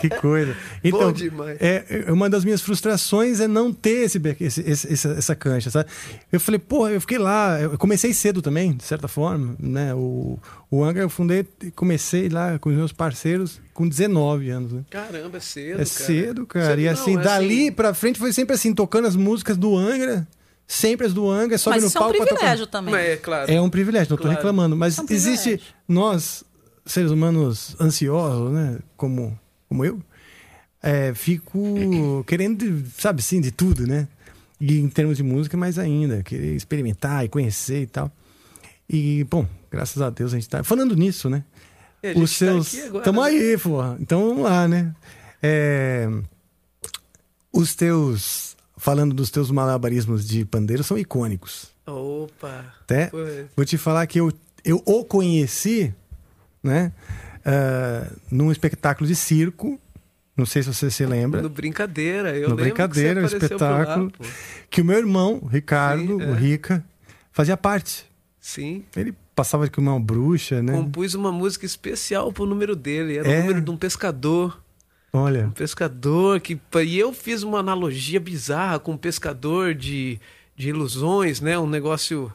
Que 0.00 0.08
coisa. 0.08 0.56
Então, 0.82 1.12
demais. 1.12 1.58
é, 1.60 2.04
é, 2.08 2.12
uma 2.12 2.30
das 2.30 2.42
minhas 2.44 2.62
frustrações 2.62 3.38
é 3.40 3.46
não 3.46 3.70
ter 3.72 4.04
esse, 4.06 4.18
esse- 4.40 4.62
esse- 4.62 4.92
essa, 4.92 5.08
essa 5.10 5.34
cancha, 5.36 5.70
sabe? 5.70 5.90
Eu 6.32 6.40
falei, 6.40 6.58
porra, 6.58 6.90
eu 6.92 7.00
fiquei 7.02 7.18
lá, 7.18 7.60
eu 7.60 7.76
comecei 7.76 8.14
cedo 8.14 8.40
também, 8.40 8.72
de 8.72 8.84
certa 8.84 9.06
forma, 9.06 9.54
né? 9.60 9.92
O, 9.94 10.38
o 10.70 10.82
Angra 10.82 11.02
eu 11.02 11.10
fundei, 11.10 11.46
comecei 11.74 12.30
lá 12.30 12.58
com 12.58 12.70
os 12.70 12.74
meus 12.76 12.92
parceiros 12.92 13.60
com 13.74 13.86
19 13.86 14.48
anos, 14.48 14.72
né? 14.72 14.80
Caramba, 14.88 15.36
é 15.36 15.40
cedo, 15.40 15.72
É 15.74 15.76
cara. 15.76 15.86
cedo, 15.86 16.46
cara. 16.46 16.66
Cedo 16.68 16.80
e 16.80 16.84
não, 16.86 16.92
assim, 16.92 17.18
é 17.18 17.20
dali 17.20 17.62
assim- 17.64 17.72
pra 17.72 17.92
frente 17.92 18.18
foi 18.18 18.32
sempre 18.32 18.54
assim, 18.54 18.72
tocando 18.74 19.06
as 19.06 19.14
músicas 19.14 19.58
do 19.58 19.76
Angra, 19.76 20.26
sempre 20.66 21.06
as 21.06 21.14
do 21.14 21.30
Angra, 21.30 21.56
sobe 21.58 21.76
Mas 21.76 21.82
no 21.84 21.88
isso 21.88 21.96
é 21.98 22.00
um 22.00 22.02
palco 22.04 22.16
pra 22.18 22.26
tocar. 22.26 22.36
privilégio 22.38 22.66
também. 22.66 22.94
É 22.94 23.16
claro. 23.16 23.50
É 23.52 23.60
um 23.60 23.70
privilégio, 23.70 24.10
não 24.10 24.14
estou 24.16 24.26
Claro. 24.30 24.36
reclamando. 24.36 24.76
Mas 24.76 24.98
É 24.98 25.02
um 25.02 25.06
existe 25.08 25.60
nós, 25.88 26.44
seres 26.84 27.10
humanos 27.10 27.76
ansiosos, 27.80 28.50
né? 28.52 28.78
Como, 28.96 29.38
como 29.68 29.84
eu, 29.84 30.00
é, 30.82 31.12
fico 31.14 32.24
querendo, 32.26 32.84
sabe 32.98 33.20
assim, 33.20 33.40
de 33.40 33.50
tudo, 33.50 33.86
né? 33.86 34.08
E 34.60 34.78
em 34.78 34.88
termos 34.88 35.16
de 35.18 35.22
música, 35.22 35.56
mais 35.56 35.78
ainda, 35.78 36.22
querer 36.22 36.54
experimentar 36.56 37.24
e 37.24 37.28
conhecer 37.28 37.82
e 37.82 37.86
tal. 37.86 38.10
E, 38.88 39.24
bom, 39.24 39.46
graças 39.70 40.00
a 40.00 40.08
Deus 40.10 40.32
a 40.32 40.36
gente 40.36 40.48
tá. 40.48 40.62
Falando 40.64 40.94
nisso, 40.96 41.28
né? 41.28 41.44
Gente 42.02 42.20
Os 42.22 42.30
tá 42.30 42.36
seus. 42.38 42.78
agora, 42.86 43.04
Tamo 43.04 43.20
né? 43.22 43.28
aí, 43.28 43.58
porra. 43.58 43.96
Então 44.00 44.28
vamos 44.28 44.44
lá, 44.44 44.66
né? 44.68 44.94
É, 45.42 46.08
Os 47.52 47.74
teus. 47.74 48.45
Falando 48.86 49.12
dos 49.12 49.32
teus 49.32 49.50
malabarismos 49.50 50.24
de 50.28 50.44
pandeiro, 50.44 50.84
são 50.84 50.96
icônicos. 50.96 51.72
Opa. 51.84 52.72
Até 52.82 53.10
vou 53.56 53.64
te 53.64 53.76
falar 53.76 54.06
que 54.06 54.20
eu, 54.20 54.32
eu 54.64 54.80
o 54.86 55.04
conheci, 55.04 55.92
né? 56.62 56.92
ah, 57.44 58.08
num 58.30 58.52
espetáculo 58.52 59.04
de 59.08 59.16
circo. 59.16 59.76
Não 60.36 60.46
sei 60.46 60.62
se 60.62 60.72
você 60.72 60.88
se 60.88 61.04
lembra. 61.04 61.42
No 61.42 61.48
brincadeira, 61.48 62.36
eu 62.38 62.48
no 62.48 62.54
brincadeira, 62.54 63.24
um 63.24 63.26
que 63.26 63.34
lá, 63.34 63.42
espetáculo. 63.42 64.10
pô. 64.12 64.24
que 64.70 64.80
o 64.80 64.84
meu 64.84 64.98
irmão, 64.98 65.42
Ricardo, 65.50 66.18
Sim, 66.18 66.22
é. 66.22 66.26
o 66.30 66.34
Rica, 66.34 66.84
fazia 67.32 67.56
parte. 67.56 68.06
Sim. 68.38 68.84
Ele 68.94 69.12
passava 69.34 69.68
com 69.68 69.80
uma 69.80 69.98
bruxa, 69.98 70.62
né? 70.62 70.72
Compus 70.72 71.14
uma 71.14 71.32
música 71.32 71.66
especial 71.66 72.32
pro 72.32 72.46
número 72.46 72.76
dele. 72.76 73.18
Era 73.18 73.28
É? 73.28 73.38
o 73.38 73.40
número 73.40 73.60
de 73.62 73.70
um 73.72 73.76
pescador. 73.76 74.62
Olha. 75.16 75.46
Um 75.46 75.50
pescador 75.50 76.40
que. 76.40 76.58
E 76.84 76.98
eu 76.98 77.12
fiz 77.12 77.42
uma 77.42 77.58
analogia 77.60 78.20
bizarra 78.20 78.78
com 78.78 78.92
um 78.92 78.96
pescador 78.96 79.74
de, 79.74 80.20
de 80.54 80.68
ilusões, 80.68 81.40
né? 81.40 81.58
Um 81.58 81.66
negócio 81.66 82.32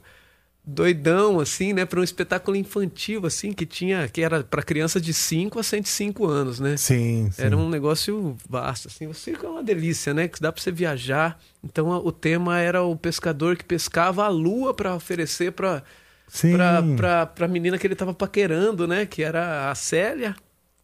doidão, 0.63 1.39
assim, 1.39 1.73
né? 1.73 1.85
Para 1.85 1.99
um 1.99 2.03
espetáculo 2.03 2.55
infantil, 2.55 3.25
assim, 3.25 3.51
que 3.51 3.65
tinha. 3.65 4.07
que 4.07 4.21
era 4.21 4.43
para 4.43 4.63
crianças 4.63 5.01
de 5.01 5.13
5 5.13 5.59
a 5.59 5.63
105 5.63 6.25
anos, 6.25 6.59
né? 6.59 6.77
Sim, 6.77 7.29
sim. 7.31 7.41
Era 7.41 7.57
um 7.57 7.69
negócio 7.69 8.35
vasto, 8.47 8.87
assim. 8.87 9.07
O 9.07 9.13
circo 9.13 9.45
é 9.45 9.49
uma 9.49 9.63
delícia, 9.63 10.13
né? 10.13 10.27
Que 10.27 10.41
dá 10.41 10.51
para 10.51 10.61
você 10.61 10.71
viajar. 10.71 11.39
Então 11.63 11.89
o 11.89 12.11
tema 12.11 12.59
era 12.59 12.81
o 12.83 12.95
pescador 12.95 13.55
que 13.55 13.65
pescava 13.65 14.25
a 14.25 14.29
lua 14.29 14.73
para 14.73 14.95
oferecer 14.95 15.51
para 15.51 15.83
Sim. 16.27 16.53
pra, 16.53 16.81
pra, 16.95 17.25
pra 17.25 17.47
menina 17.47 17.77
que 17.77 17.85
ele 17.85 17.95
tava 17.95 18.13
paquerando, 18.13 18.87
né? 18.87 19.05
Que 19.05 19.21
era 19.21 19.69
a 19.69 19.75
Célia. 19.75 20.35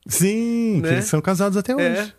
Sim, 0.08 0.76
que 0.82 0.88
né? 0.88 0.93
eles 0.93 1.05
são 1.05 1.22
casados 1.22 1.58
até 1.58 1.76
hoje. 1.76 1.86
É. 1.86 2.12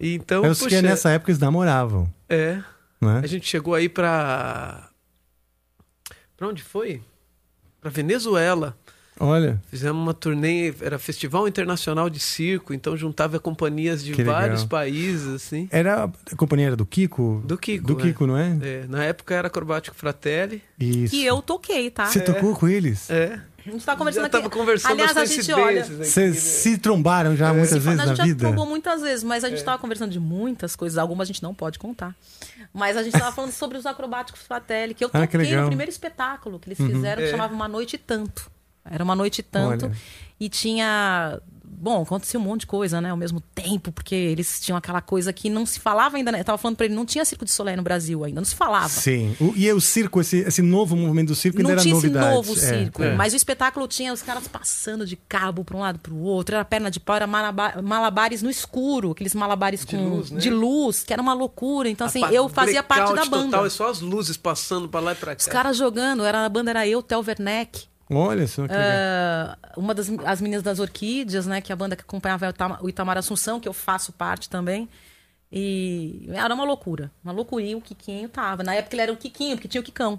E 0.00 0.14
Então, 0.14 0.44
Eu 0.44 0.54
sei 0.54 0.68
que 0.68 0.74
poxa, 0.76 0.86
nessa 0.88 1.10
época 1.10 1.30
eles 1.30 1.40
namoravam, 1.40 2.12
é. 2.28 2.62
né? 3.00 3.20
A 3.22 3.26
gente 3.26 3.46
chegou 3.48 3.74
aí 3.74 3.88
pra. 3.88 4.88
Pra 6.36 6.48
onde 6.48 6.62
foi? 6.62 7.02
Pra 7.80 7.90
Venezuela. 7.90 8.76
Olha, 9.20 9.60
Fizemos 9.68 10.00
uma 10.00 10.14
turnê, 10.14 10.72
era 10.80 10.96
Festival 10.96 11.48
Internacional 11.48 12.08
de 12.08 12.20
Circo, 12.20 12.72
então 12.72 12.96
juntava 12.96 13.40
companhias 13.40 14.04
de 14.04 14.12
Que 14.12 14.18
legal. 14.22 14.34
vários 14.36 14.64
países, 14.64 15.26
assim. 15.26 15.68
era 15.72 16.04
a 16.04 16.36
companhia 16.36 16.68
era 16.68 16.76
do 16.76 16.86
Kiko? 16.86 17.42
Do 17.44 17.58
Kiko, 17.58 17.84
Do 17.84 17.98
é. 17.98 18.02
Kiko, 18.02 18.26
não 18.28 18.36
é? 18.38 18.56
É, 18.62 18.86
na 18.88 19.02
época 19.02 19.34
era 19.34 19.48
Acrobático 19.48 19.96
Fratelli. 19.96 20.62
Isso. 20.78 21.16
E 21.16 21.26
eu 21.26 21.42
toquei, 21.42 21.90
tá? 21.90 22.06
Você 22.06 22.20
tocou 22.20 22.54
com 22.54 22.68
eles? 22.68 23.10
É. 23.10 23.40
A 23.68 23.72
gente 23.72 23.84
tá 23.84 23.96
conversando 23.96 24.22
Já 24.22 24.26
aqui. 24.28 24.36
tava 24.38 24.50
conversando 24.50 24.92
Aliás, 24.92 25.16
a 25.16 25.24
gente 25.24 25.52
olha. 25.52 25.82
aqui, 25.82 25.92
Vocês 25.94 26.34
né? 26.34 26.40
se 26.40 26.78
trombaram 26.78 27.36
já 27.36 27.52
muitas 27.52 27.70
Se 27.70 27.78
vezes 27.78 27.84
fala, 27.98 28.02
a 28.02 28.06
na 28.06 28.06
gente 28.14 28.16
já 28.18 28.24
vida? 28.24 28.46
trombou 28.46 28.66
muitas 28.66 29.02
vezes, 29.02 29.22
mas 29.24 29.44
a 29.44 29.48
gente 29.50 29.62
tava 29.64 29.78
conversando 29.78 30.10
de 30.10 30.20
muitas 30.20 30.74
coisas. 30.74 30.98
Algumas 30.98 31.26
a 31.26 31.32
gente 31.32 31.42
não 31.42 31.54
pode 31.54 31.78
contar. 31.78 32.14
Mas 32.72 32.96
a 32.96 33.02
gente 33.02 33.12
tava 33.18 33.32
falando 33.32 33.52
sobre 33.52 33.78
os 33.78 33.86
acrobáticos 33.86 34.42
Fratelli, 34.42 34.94
que 34.94 35.04
eu 35.04 35.08
Ah, 35.14 35.20
toquei 35.26 35.40
que. 35.46 35.54
Uhum. 35.54 35.60
no 35.62 35.66
primeiro 35.68 35.90
espetáculo 35.90 36.58
que 36.58 36.68
eles 36.68 36.78
fizeram, 36.78 37.22
que 37.22 37.30
chamava 37.30 37.52
Uma 37.54 37.68
Noite 37.68 37.94
e 37.94 37.98
Tanto. 37.98 38.50
Era 38.90 39.04
uma 39.04 39.14
noite 39.14 39.40
e 39.40 39.42
tanto. 39.42 39.84
Olha. 39.86 39.94
E 40.40 40.48
tinha. 40.48 41.38
Bom, 41.80 42.02
acontecia 42.02 42.38
um 42.40 42.42
monte 42.42 42.60
de 42.60 42.66
coisa, 42.66 43.00
né? 43.00 43.10
Ao 43.10 43.16
mesmo 43.16 43.40
tempo, 43.54 43.92
porque 43.92 44.14
eles 44.14 44.60
tinham 44.60 44.76
aquela 44.76 45.00
coisa 45.00 45.32
que 45.32 45.48
não 45.48 45.64
se 45.64 45.78
falava 45.78 46.16
ainda. 46.16 46.32
Né? 46.32 46.40
Eu 46.40 46.44
tava 46.44 46.58
falando 46.58 46.76
pra 46.76 46.86
ele, 46.86 46.94
não 46.94 47.06
tinha 47.06 47.24
circo 47.24 47.44
de 47.44 47.50
Soleil 47.50 47.76
no 47.76 47.82
Brasil 47.82 48.24
ainda, 48.24 48.40
não 48.40 48.44
se 48.46 48.54
falava. 48.54 48.88
Sim. 48.88 49.36
O- 49.40 49.52
e 49.56 49.72
o 49.72 49.80
circo, 49.80 50.20
esse, 50.20 50.38
esse 50.38 50.60
novo 50.62 50.96
movimento 50.96 51.28
do 51.28 51.34
circo 51.34 51.58
ainda 51.58 51.68
Não 51.68 51.72
era 51.74 51.80
tinha 51.82 51.94
novidade. 51.94 52.26
esse 52.26 52.34
novo 52.34 52.52
É. 52.52 52.56
circo. 52.56 53.02
é. 53.02 53.14
Mas 53.14 53.32
o 53.32 53.36
espetáculo 53.36 53.86
tinha 53.88 54.12
os 54.12 54.22
caras 54.22 54.48
passando 54.48 55.06
de 55.06 55.16
cabo 55.16 55.64
para 55.64 55.76
um 55.76 55.80
lado 55.80 55.98
para 55.98 56.12
o 56.12 56.20
outro. 56.20 56.54
Era 56.54 56.64
perna 56.64 56.90
de 56.90 56.98
pau, 57.00 57.16
era 57.16 57.26
malaba- 57.26 57.80
malabares 57.82 58.42
no 58.42 58.50
escuro, 58.50 59.12
aqueles 59.12 59.34
malabares 59.34 59.80
De 59.80 59.86
com 59.96 60.08
luz, 60.08 60.30
né? 60.30 60.40
de 60.40 60.50
luz, 60.50 61.04
que 61.04 61.12
era 61.12 61.22
uma 61.22 61.34
loucura. 61.34 61.88
Então, 61.88 62.06
assim, 62.06 62.22
eu 62.32 62.48
fazia 62.48 62.82
parte 62.82 63.14
da 63.14 63.24
banda. 63.24 63.44
Total, 63.52 63.66
é 63.66 63.70
só 63.70 63.88
as 63.90 64.00
luzes 64.00 64.36
passando 64.36 64.88
pra 64.88 65.00
lá 65.00 65.12
e 65.12 65.14
pra 65.14 65.34
cá. 65.36 65.40
Os 65.40 65.46
caras 65.46 65.76
jogando, 65.76 66.24
era, 66.24 66.44
a 66.44 66.48
banda 66.48 66.70
era 66.70 66.86
eu, 66.88 67.02
Tel 67.02 67.22
Werneck. 67.26 67.86
Olha 68.10 68.46
só 68.46 68.66
que 68.66 68.72
legal. 68.72 68.86
Ah, 68.90 69.58
uma 69.76 69.94
das 69.94 70.08
as 70.24 70.40
meninas 70.40 70.62
das 70.62 70.78
Orquídeas, 70.78 71.46
né? 71.46 71.60
Que 71.60 71.70
é 71.70 71.74
a 71.74 71.76
banda 71.76 71.94
que 71.96 72.02
acompanhava 72.02 72.46
o 72.46 72.50
Itamar, 72.50 72.84
o 72.84 72.88
Itamar 72.88 73.18
Assunção, 73.18 73.60
que 73.60 73.68
eu 73.68 73.72
faço 73.72 74.12
parte 74.12 74.48
também. 74.48 74.88
E 75.50 76.28
era 76.32 76.54
uma 76.54 76.64
loucura. 76.64 77.10
Uma 77.24 77.32
loucura. 77.32 77.64
E 77.64 77.74
o 77.74 77.80
Quiquinho 77.80 78.28
tava. 78.28 78.62
Na 78.62 78.74
época 78.74 78.94
ele 78.94 79.02
era 79.02 79.12
o 79.12 79.16
Quiquinho, 79.16 79.56
porque 79.56 79.68
tinha 79.68 79.80
o 79.80 79.84
Quicão. 79.84 80.18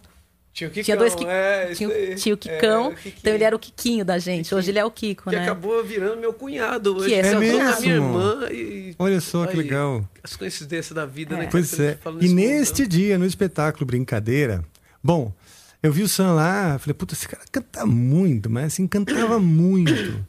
Tinha 0.51 0.67
o 0.67 0.71
Kikão, 0.71 0.83
Tinha 0.83 0.97
dois 0.97 1.13
Kikão. 1.13 1.31
é, 1.31 1.73
tinha, 1.75 1.87
o- 1.89 2.15
tinha 2.15 2.33
o 2.33 2.37
É, 2.37 2.39
Quicão, 2.39 2.87
o 2.89 2.95
Kikinho. 2.95 3.15
então 3.19 3.33
ele 3.33 3.43
era 3.43 3.55
o 3.55 3.59
Quiquinho 3.59 4.03
da 4.03 4.17
gente. 4.17 4.53
Hoje 4.53 4.71
ele 4.71 4.79
é 4.79 4.83
o 4.85 4.89
Kiko, 4.89 5.29
Que 5.29 5.35
né? 5.35 5.43
acabou 5.43 5.83
virando 5.83 6.17
meu 6.19 6.33
cunhado 6.33 6.95
hoje. 6.97 7.09
Que 7.09 7.13
é 7.13 7.19
é 7.19 7.23
seu 7.23 7.39
minha 7.39 7.79
irmã 7.85 8.47
e... 8.51 8.95
Olha 8.97 9.21
só 9.21 9.45
que 9.45 9.51
Aí, 9.51 9.57
legal. 9.57 10.03
As 10.23 10.35
coincidências 10.35 10.93
da 10.95 11.05
vida, 11.05 11.37
né? 11.37 11.47
Pois 11.51 11.69
Quando 11.69 11.81
a 11.81 11.85
é. 11.85 11.89
gente 11.91 11.99
fala 12.01 12.15
E 12.25 12.27
nesse 12.29 12.35
neste 12.57 12.87
dia, 12.87 13.17
no 13.19 13.25
espetáculo 13.27 13.85
Brincadeira, 13.85 14.65
bom, 15.03 15.31
eu 15.81 15.91
vi 15.91 16.03
o 16.03 16.09
Sam 16.09 16.33
lá, 16.33 16.77
falei, 16.79 16.93
puta, 16.93 17.13
esse 17.13 17.27
cara 17.27 17.43
canta 17.51 17.85
muito, 17.85 18.49
mas 18.49 18.65
assim, 18.73 18.87
cantava 18.87 19.39
muito. 19.39 20.25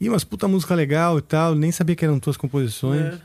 E 0.00 0.08
umas 0.08 0.24
puta 0.24 0.48
música 0.48 0.74
legal 0.74 1.18
e 1.18 1.22
tal, 1.22 1.54
nem 1.54 1.70
sabia 1.70 1.94
que 1.96 2.04
eram 2.04 2.18
tuas 2.18 2.36
composições. 2.36 3.02
É. 3.14 3.18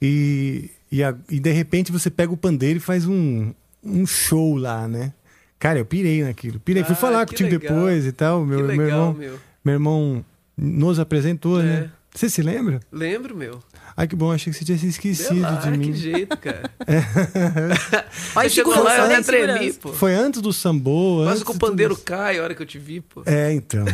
E, 0.00 0.70
e, 0.90 1.02
a- 1.02 1.14
e 1.30 1.38
de 1.40 1.52
repente 1.52 1.90
você 1.92 2.10
pega 2.10 2.32
o 2.32 2.36
pandeiro 2.36 2.78
e 2.78 2.80
faz 2.80 3.06
um, 3.06 3.52
um 3.82 4.06
show 4.06 4.56
lá, 4.56 4.86
né? 4.88 5.12
Cara, 5.58 5.78
eu 5.78 5.84
pirei 5.86 6.22
naquilo. 6.22 6.60
Pirei. 6.60 6.84
Fui 6.84 6.92
Ah, 6.92 6.96
falar 6.96 7.24
que 7.26 7.32
contigo 7.32 7.50
legal. 7.50 7.74
depois 7.76 8.04
e 8.06 8.12
tal. 8.12 8.44
Meu, 8.44 8.58
Que 8.58 8.64
meu 8.64 8.84
legal, 8.84 8.86
irmão, 9.08 9.14
meu. 9.14 9.38
meu 9.64 9.74
irmão 9.74 10.24
nos 10.56 10.98
apresentou, 10.98 11.60
É. 11.60 11.64
né? 11.64 11.90
Você 12.14 12.28
se 12.30 12.42
lembra? 12.42 12.80
Lembro, 12.92 13.34
meu. 13.36 13.62
Ai, 13.98 14.06
que 14.06 14.14
bom, 14.14 14.30
achei 14.30 14.52
que 14.52 14.58
você 14.58 14.64
tinha 14.64 14.76
se 14.76 14.88
esquecido 14.88 15.40
lá, 15.40 15.52
de 15.56 15.70
mim. 15.70 15.90
que 15.90 15.94
jeito, 15.98 16.36
cara. 16.36 16.70
Olha, 18.36 18.48
Você 18.48 18.54
chegou 18.54 18.82
lá, 18.82 18.98
eu 18.98 19.08
né? 19.08 19.14
até 19.14 19.22
tremi, 19.22 19.52
Segurança. 19.52 19.78
pô. 19.80 19.92
Foi 19.94 20.14
antes 20.14 20.42
do 20.42 20.52
sambô. 20.52 21.18
Quase 21.22 21.30
antes 21.30 21.42
que 21.44 21.50
o 21.50 21.58
pandeiro 21.58 21.96
cai 21.96 22.38
a 22.38 22.42
hora 22.42 22.54
que 22.54 22.60
eu 22.62 22.66
te 22.66 22.78
vi, 22.78 23.00
pô. 23.00 23.22
É, 23.24 23.52
então. 23.54 23.86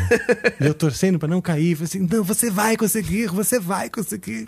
e 0.60 0.66
eu 0.66 0.74
torcendo 0.74 1.18
pra 1.20 1.28
não 1.28 1.40
cair. 1.40 1.76
Falei 1.76 1.84
assim, 1.84 2.08
não, 2.10 2.24
você 2.24 2.50
vai 2.50 2.76
conseguir, 2.76 3.28
você 3.28 3.60
vai 3.60 3.88
conseguir. 3.88 4.46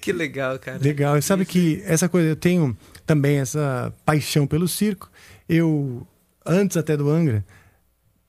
Que 0.00 0.12
legal, 0.12 0.58
cara. 0.58 0.78
Legal. 0.82 1.16
E 1.16 1.22
sabe 1.22 1.44
que 1.44 1.80
essa 1.86 2.08
coisa, 2.08 2.28
eu 2.30 2.36
tenho 2.36 2.76
também 3.06 3.38
essa 3.38 3.94
paixão 4.04 4.46
pelo 4.48 4.66
circo. 4.66 5.08
Eu, 5.48 6.04
antes 6.44 6.76
até 6.76 6.96
do 6.96 7.08
Angra, 7.08 7.44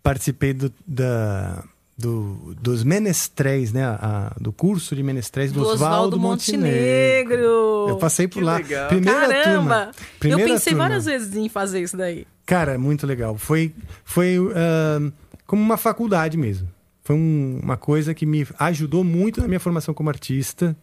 participei 0.03 0.53
do, 0.53 0.71
da, 0.85 1.63
do- 1.97 2.53
dos 2.61 2.83
menestréis, 2.83 3.71
né? 3.71 3.83
a- 3.85 4.35
do 4.39 4.51
curso 4.51 4.95
de 4.95 5.01
menestréis 5.03 5.51
do, 5.51 5.61
Do 5.61 5.67
Oswaldo 5.69 6.19
Montenegro. 6.19 6.67
Montenegro. 6.67 7.85
Eu 7.89 7.97
passei 7.97 8.27
por 8.27 8.39
Que 8.39 8.45
lá. 8.45 8.57
legal. 8.57 8.87
Primeira 8.89 9.19
Caramba! 9.27 9.43
turma. 9.43 9.91
Primeira 10.19 10.43
eu 10.43 10.53
pensei 10.55 10.73
turma. 10.73 10.83
várias 10.87 11.05
vezes 11.05 11.35
em 11.35 11.47
fazer 11.49 11.81
isso 11.81 11.95
daí. 11.95 12.27
Cara, 12.45 12.73
é 12.73 12.77
muito 12.77 13.07
legal. 13.07 13.37
Foi, 13.37 13.73
foi 14.03 14.37
ah, 14.55 15.11
como 15.47 15.61
uma 15.61 15.77
faculdade 15.77 16.37
mesmo. 16.37 16.67
Foi 17.03 17.15
um- 17.15 17.59
uma 17.63 17.77
coisa 17.77 18.13
que 18.13 18.25
me 18.25 18.45
ajudou 18.59 19.03
muito 19.03 19.39
na 19.41 19.47
minha 19.47 19.59
formação 19.59 19.93
como 19.93 20.09
artista. 20.09 20.75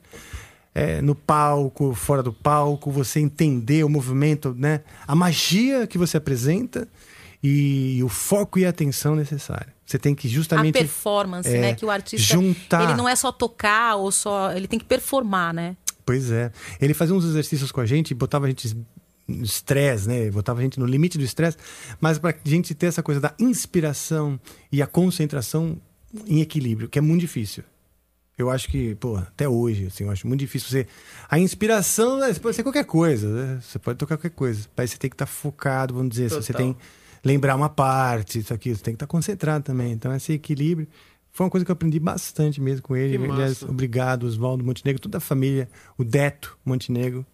É, 0.75 1.03
no 1.03 1.15
palco, 1.15 1.93
fora 1.95 2.23
do 2.23 2.33
palco, 2.33 2.91
você 2.91 3.21
entender 3.21 3.85
o 3.85 3.89
movimento, 3.91 4.55
né? 4.59 4.81
A 5.07 5.15
magia 5.15 5.87
que 5.87 5.99
você 5.99 6.17
apresenta 6.17 6.89
e 7.43 8.01
o 8.03 8.09
foco 8.09 8.59
e 8.59 8.65
a 8.65 8.71
atenção 8.71 9.15
necessária. 9.15 9.75
Você 9.93 9.99
tem 9.99 10.15
que 10.15 10.27
justamente 10.27 10.71
a 10.79 10.81
performance, 10.81 11.49
é, 11.51 11.61
né? 11.61 11.75
Que 11.75 11.85
o 11.85 11.91
artista. 11.91 12.33
juntar. 12.33 12.83
Ele 12.83 12.95
não 12.95 13.07
é 13.07 13.15
só 13.15 13.31
tocar 13.31 13.97
ou 13.97 14.11
só. 14.11 14.51
Ele 14.53 14.67
tem 14.67 14.79
que 14.79 14.87
performar, 14.87 15.53
né? 15.53 15.77
Pois 16.07 16.31
é. 16.31 16.51
Ele 16.81 16.95
fazia 16.95 17.15
uns 17.15 17.27
exercícios 17.27 17.71
com 17.71 17.79
a 17.79 17.85
gente, 17.85 18.15
botava 18.15 18.47
a 18.47 18.49
gente 18.49 18.75
no 19.29 19.45
estresse, 19.45 20.09
né? 20.09 20.31
Botava 20.31 20.61
a 20.61 20.63
gente 20.63 20.81
no 20.81 20.87
limite 20.87 21.19
do 21.19 21.25
estresse, 21.25 21.59
mas 22.01 22.19
para 22.19 22.31
a 22.31 22.49
gente 22.49 22.75
ter 22.75 22.87
essa 22.87 23.03
coisa 23.03 23.21
da 23.21 23.35
inspiração 23.39 24.41
e 24.71 24.81
a 24.81 24.87
concentração 24.87 25.79
em 26.27 26.41
equilíbrio, 26.41 26.89
que 26.89 26.99
é 26.99 27.03
muito 27.03 27.21
difícil. 27.21 27.63
Eu 28.39 28.49
acho 28.49 28.69
que, 28.69 28.95
pô, 28.95 29.17
até 29.17 29.47
hoje, 29.47 29.89
assim, 29.89 30.05
eu 30.05 30.11
acho 30.11 30.27
muito 30.27 30.41
difícil 30.41 30.71
você. 30.71 30.87
A 31.29 31.39
inspiração 31.39 32.17
né, 32.19 32.33
pode 32.33 32.57
ser 32.57 32.63
qualquer 32.63 32.87
coisa, 32.87 33.29
né? 33.29 33.61
Você 33.61 33.79
pode 33.79 33.99
tocar 33.99 34.17
qualquer 34.17 34.35
coisa. 34.35 34.67
Mas 34.75 34.91
você 34.91 34.97
tem 34.97 35.11
que 35.11 35.15
estar 35.15 35.27
focado, 35.27 35.93
vamos 35.93 36.13
dizer. 36.13 36.31
Você 36.31 36.51
Total. 36.51 36.63
tem 36.63 36.73
que 36.73 36.81
lembrar 37.25 37.55
uma 37.57 37.69
parte, 37.69 38.39
isso 38.41 38.53
aqui, 38.53 38.75
você 38.75 38.83
tem 38.83 38.95
que 38.95 38.97
estar 38.97 39.07
concentrado 39.07 39.65
também. 39.65 39.93
Então, 39.93 40.15
esse 40.15 40.33
equilíbrio 40.33 40.87
foi 41.31 41.45
uma 41.45 41.51
coisa 41.51 41.65
que 41.65 41.71
eu 41.71 41.75
aprendi 41.75 41.99
bastante 41.99 42.61
mesmo 42.61 42.83
com 42.83 42.97
ele. 42.97 43.17
Aliás, 43.17 43.61
massa. 43.63 43.71
obrigado, 43.71 44.25
Oswaldo 44.25 44.65
Montenegro, 44.65 45.01
toda 45.01 45.19
a 45.19 45.21
família, 45.21 45.69
o 45.97 46.05
Deto 46.05 46.59
Montenegro. 46.65 47.25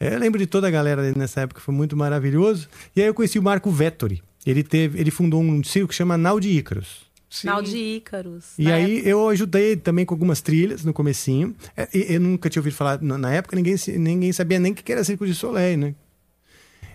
É, 0.00 0.14
eu 0.14 0.18
lembro 0.18 0.38
de 0.38 0.46
toda 0.46 0.68
a 0.68 0.70
galera 0.70 1.02
dele 1.02 1.18
nessa 1.18 1.40
época, 1.40 1.60
foi 1.60 1.74
muito 1.74 1.96
maravilhoso. 1.96 2.68
E 2.94 3.00
aí 3.02 3.08
eu 3.08 3.14
conheci 3.14 3.38
o 3.38 3.42
Marco 3.42 3.70
Vettori. 3.70 4.22
Ele, 4.46 4.62
teve, 4.62 4.98
ele 5.00 5.10
fundou 5.10 5.42
um 5.42 5.62
circo 5.64 5.88
que 5.88 5.94
chama 5.94 6.16
Nau 6.16 6.38
de 6.40 6.48
Ícaros. 6.50 7.08
Sim. 7.28 7.48
De 7.62 7.76
Ícaros. 7.76 8.52
E 8.56 8.72
aí 8.72 9.02
eu 9.06 9.28
ajudei 9.28 9.76
também 9.76 10.06
com 10.06 10.14
algumas 10.14 10.40
trilhas 10.40 10.84
no 10.84 10.94
comecinho. 10.94 11.54
É, 11.76 11.86
e- 11.92 12.14
Eu 12.14 12.20
nunca 12.20 12.48
tinha 12.48 12.60
ouvido 12.60 12.74
falar, 12.74 13.02
na 13.02 13.30
época 13.34 13.54
ninguém, 13.56 13.74
ninguém 13.98 14.32
sabia 14.32 14.58
nem 14.58 14.72
o 14.72 14.74
que 14.74 14.90
era 14.90 15.04
Circo 15.04 15.26
de 15.26 15.34
Soleil, 15.34 15.76
né? 15.76 15.94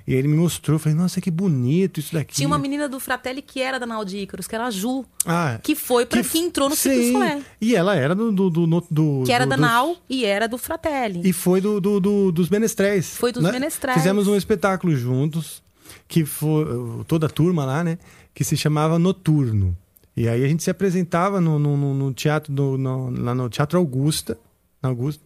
E 0.05 0.13
ele 0.13 0.27
me 0.27 0.35
mostrou, 0.35 0.77
falei, 0.77 0.97
nossa, 0.97 1.21
que 1.21 1.31
bonito 1.31 1.99
isso 1.99 2.13
daqui. 2.13 2.33
Tinha 2.35 2.45
uma 2.47 2.57
menina 2.57 2.89
do 2.89 2.99
Fratelli 2.99 3.41
que 3.41 3.61
era 3.61 3.79
da 3.79 3.85
Nau 3.85 4.03
de 4.03 4.17
Ícaros, 4.17 4.47
que 4.47 4.53
era 4.53 4.65
a 4.67 4.69
Ju, 4.71 5.05
ah, 5.25 5.57
que 5.63 5.75
foi 5.75 6.05
pra, 6.05 6.21
que, 6.21 6.37
entrou 6.37 6.67
no 6.69 6.75
Circo. 6.75 7.13
Solé. 7.13 7.41
E 7.61 7.73
ela 7.73 7.95
era 7.95 8.13
do... 8.13 8.29
do, 8.31 8.49
do, 8.49 8.67
no- 8.67 8.85
do 8.91 9.23
Que 9.25 9.31
era 9.31 9.45
do- 9.45 9.51
da 9.51 9.57
Nau 9.57 9.95
e 10.09 10.25
era 10.25 10.45
do 10.45 10.57
Fratelli. 10.57 11.21
E 11.23 11.31
foi 11.31 11.61
do, 11.61 11.79
do- 11.79 12.01
do- 12.01 12.31
dos 12.33 12.49
menestréis. 12.49 13.15
Foi 13.15 13.31
dos 13.31 13.43
né? 13.43 13.51
menestréis. 13.53 13.97
Fizemos 13.97 14.27
um 14.27 14.35
espetáculo 14.35 14.93
juntos, 14.93 15.63
que 16.07 16.25
foi 16.25 16.65
toda 17.07 17.27
a 17.27 17.29
turma 17.29 17.63
lá, 17.63 17.81
né? 17.81 17.97
Que 18.33 18.43
se 18.43 18.57
chamava 18.57 18.99
Noturno. 18.99 19.77
E 20.17 20.27
aí 20.27 20.43
a 20.43 20.47
gente 20.49 20.63
se 20.63 20.69
apresentava 20.69 21.39
no, 21.39 21.57
no- 21.57 21.77
no- 21.77 21.93
no 21.93 22.13
teatro, 22.13 22.51
do- 22.51 22.77
no- 22.77 23.09
lá 23.23 23.33
no 23.33 23.49
Teatro 23.49 23.79
Augusta, 23.79 24.37
na 24.81 24.89
Augusta. 24.89 25.23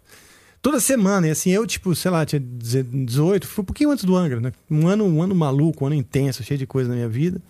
Toda 0.61 0.79
semana, 0.79 1.27
e 1.27 1.29
assim, 1.29 1.49
eu, 1.51 1.65
tipo, 1.65 1.95
sei 1.95 2.11
lá, 2.11 2.25
tinha 2.25 2.39
18, 2.39 3.47
foi 3.47 3.61
um 3.61 3.65
pouquinho 3.65 3.91
antes 3.91 4.03
do 4.03 4.15
Angra, 4.15 4.39
né? 4.39 4.51
Um 4.69 4.87
ano, 4.87 5.05
um 5.05 5.21
ano 5.21 5.33
maluco, 5.35 5.83
um 5.83 5.87
ano 5.87 5.95
intenso, 5.95 6.43
cheio 6.43 6.57
de 6.57 6.65
coisa 6.65 6.89
na 6.89 6.95
minha 6.95 7.07
vida. 7.07 7.41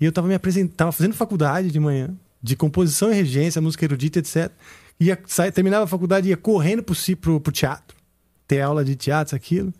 E 0.00 0.04
eu 0.04 0.12
tava 0.12 0.26
me 0.28 0.34
apresentando, 0.34 0.74
tava 0.74 0.92
fazendo 0.92 1.14
faculdade 1.14 1.70
de 1.70 1.78
manhã, 1.80 2.10
de 2.42 2.56
composição 2.56 3.10
e 3.12 3.14
regência, 3.14 3.60
música 3.60 3.84
erudita, 3.84 4.18
etc. 4.18 4.50
Ia, 5.00 5.18
sair, 5.26 5.50
terminava 5.52 5.84
a 5.84 5.88
faculdade, 5.88 6.28
ia 6.28 6.36
correndo 6.36 6.82
pro, 6.82 6.94
pro, 7.20 7.40
pro 7.40 7.52
teatro, 7.52 7.96
ter 8.46 8.60
aula 8.60 8.84
de 8.84 8.94
teatro, 8.96 9.30
isso, 9.30 9.36
aquilo. 9.36 9.72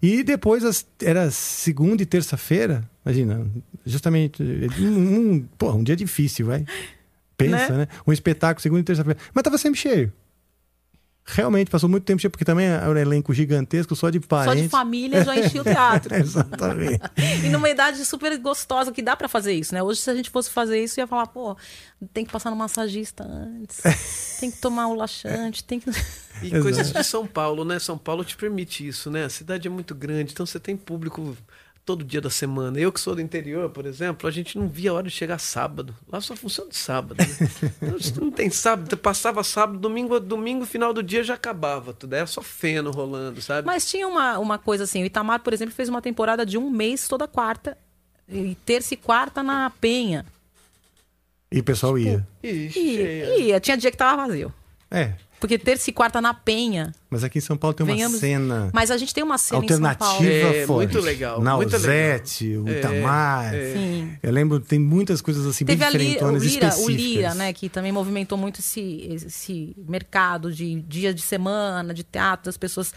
E 0.00 0.22
depois, 0.22 0.62
as- 0.64 0.86
era 1.02 1.30
segunda 1.30 2.02
e 2.02 2.06
terça-feira, 2.06 2.88
imagina, 3.04 3.46
justamente, 3.84 4.42
um, 4.78 5.32
um, 5.32 5.40
porra, 5.56 5.74
um 5.76 5.82
dia 5.82 5.96
difícil, 5.96 6.46
vai. 6.46 6.64
Pensa, 7.36 7.56
né? 7.78 7.88
Um 8.06 8.12
espetáculo 8.12 8.60
segunda 8.62 8.80
e 8.80 8.84
terça-feira. 8.84 9.18
Mas 9.32 9.42
tava 9.42 9.58
sempre 9.58 9.78
cheio. 9.80 10.12
Realmente, 11.30 11.70
passou 11.70 11.90
muito 11.90 12.04
tempo 12.04 12.20
porque 12.30 12.44
também 12.44 12.66
era 12.66 12.90
um 12.90 12.96
elenco 12.96 13.34
gigantesco, 13.34 13.94
só 13.94 14.08
de 14.08 14.18
Só 14.18 14.26
parentes. 14.26 14.62
de 14.62 14.68
família 14.70 15.22
já 15.22 15.36
enchia 15.36 15.60
o 15.60 15.64
teatro. 15.64 16.14
Exatamente. 16.16 17.00
e 17.44 17.50
numa 17.50 17.68
idade 17.68 18.02
super 18.06 18.36
gostosa, 18.38 18.90
que 18.90 19.02
dá 19.02 19.14
pra 19.14 19.28
fazer 19.28 19.52
isso, 19.52 19.74
né? 19.74 19.82
Hoje, 19.82 20.00
se 20.00 20.10
a 20.10 20.14
gente 20.14 20.30
fosse 20.30 20.50
fazer 20.50 20.82
isso, 20.82 20.98
ia 20.98 21.06
falar, 21.06 21.26
pô, 21.26 21.54
tem 22.14 22.24
que 22.24 22.32
passar 22.32 22.48
no 22.50 22.56
massagista 22.56 23.24
antes, 23.24 23.78
tem 24.40 24.50
que 24.50 24.56
tomar 24.56 24.86
o 24.88 24.94
laxante, 24.94 25.62
tem 25.62 25.78
que. 25.78 25.90
E 26.40 26.46
Exato. 26.46 26.62
coisas 26.62 26.92
de 26.92 27.04
São 27.04 27.26
Paulo, 27.26 27.64
né? 27.64 27.78
São 27.78 27.98
Paulo 27.98 28.24
te 28.24 28.36
permite 28.36 28.86
isso, 28.86 29.10
né? 29.10 29.24
A 29.24 29.28
cidade 29.28 29.68
é 29.68 29.70
muito 29.70 29.94
grande, 29.94 30.32
então 30.32 30.46
você 30.46 30.58
tem 30.58 30.76
público 30.76 31.36
todo 31.88 32.04
dia 32.04 32.20
da 32.20 32.28
semana. 32.28 32.78
Eu 32.78 32.92
que 32.92 33.00
sou 33.00 33.14
do 33.14 33.22
interior, 33.22 33.70
por 33.70 33.86
exemplo, 33.86 34.28
a 34.28 34.30
gente 34.30 34.58
não 34.58 34.68
via 34.68 34.90
a 34.90 34.92
hora 34.92 35.04
de 35.04 35.10
chegar 35.10 35.38
sábado. 35.38 35.96
Lá 36.06 36.20
só 36.20 36.36
funciona 36.36 36.68
de 36.68 36.76
sábado. 36.76 37.16
Né? 37.18 37.26
Então, 37.80 38.24
não 38.24 38.30
tem 38.30 38.50
sábado. 38.50 38.94
Passava 38.98 39.42
sábado, 39.42 39.78
domingo, 39.78 40.20
domingo, 40.20 40.66
final 40.66 40.92
do 40.92 41.02
dia 41.02 41.24
já 41.24 41.32
acabava 41.32 41.94
tudo. 41.94 42.12
Era 42.12 42.26
só 42.26 42.42
feno 42.42 42.90
rolando, 42.90 43.40
sabe? 43.40 43.66
Mas 43.66 43.88
tinha 43.90 44.06
uma, 44.06 44.38
uma 44.38 44.58
coisa 44.58 44.84
assim, 44.84 45.02
o 45.02 45.06
Itamar, 45.06 45.40
por 45.40 45.54
exemplo, 45.54 45.74
fez 45.74 45.88
uma 45.88 46.02
temporada 46.02 46.44
de 46.44 46.58
um 46.58 46.68
mês 46.68 47.08
toda 47.08 47.26
quarta. 47.26 47.78
E 48.28 48.54
terça 48.66 48.92
e 48.92 48.96
quarta 48.98 49.42
na 49.42 49.70
Penha. 49.70 50.26
E 51.50 51.60
o 51.60 51.64
pessoal 51.64 51.98
ia. 51.98 52.28
Ixi, 52.42 52.78
E, 52.78 52.96
cheia. 52.96 53.38
ia, 53.38 53.60
tinha 53.60 53.78
dia 53.78 53.90
que 53.90 53.96
tava 53.96 54.26
vazio. 54.26 54.52
É, 54.90 55.14
Porque 55.40 55.56
terça 55.58 55.88
e 55.88 55.92
quarta 55.92 56.20
na 56.20 56.34
Penha. 56.34 56.92
mas 57.08 57.22
aqui 57.22 57.38
em 57.38 57.40
São 57.40 57.56
Paulo 57.56 57.72
tem 57.74 57.86
uma 57.86 57.94
Venhamos- 57.94 58.18
cena 58.18 58.70
Mas 58.72 58.90
a 58.90 58.96
gente 58.96 59.14
tem 59.14 59.22
uma 59.22 59.38
cena 59.38 59.64
em 59.64 59.68
São 59.68 59.80
Paulo. 59.80 60.14
alternativa 60.16 60.56
É, 60.56 60.66
forte. 60.66 60.92
muito 60.92 61.00
legal, 61.04 61.40
muito 61.40 61.70
Nausete, 61.70 62.56
o 62.56 62.68
É, 62.68 62.78
Itamar. 62.78 63.52
Sim. 63.52 64.16
Eu 64.22 64.32
lembro, 64.32 64.58
tem 64.58 64.78
muitas 64.78 65.20
coisas 65.20 65.46
assim 65.46 65.64
Teve 65.64 65.78
bem 65.78 65.88
ali 65.88 66.18
o 66.20 66.30
Lira, 66.36 66.74
o. 66.78 66.88
Lira, 66.90 67.34
né, 67.34 67.52
que 67.52 67.68
também 67.68 67.92
movimentou 67.92 68.36
muito 68.36 68.58
esse, 68.60 69.08
esse 69.10 69.76
mercado 69.88 70.52
de 70.52 70.80
dias 70.82 71.14
de 71.14 71.22
semana, 71.22 71.94
de 71.94 72.02
teatro, 72.02 72.46
das 72.46 72.56
pessoas 72.56 72.92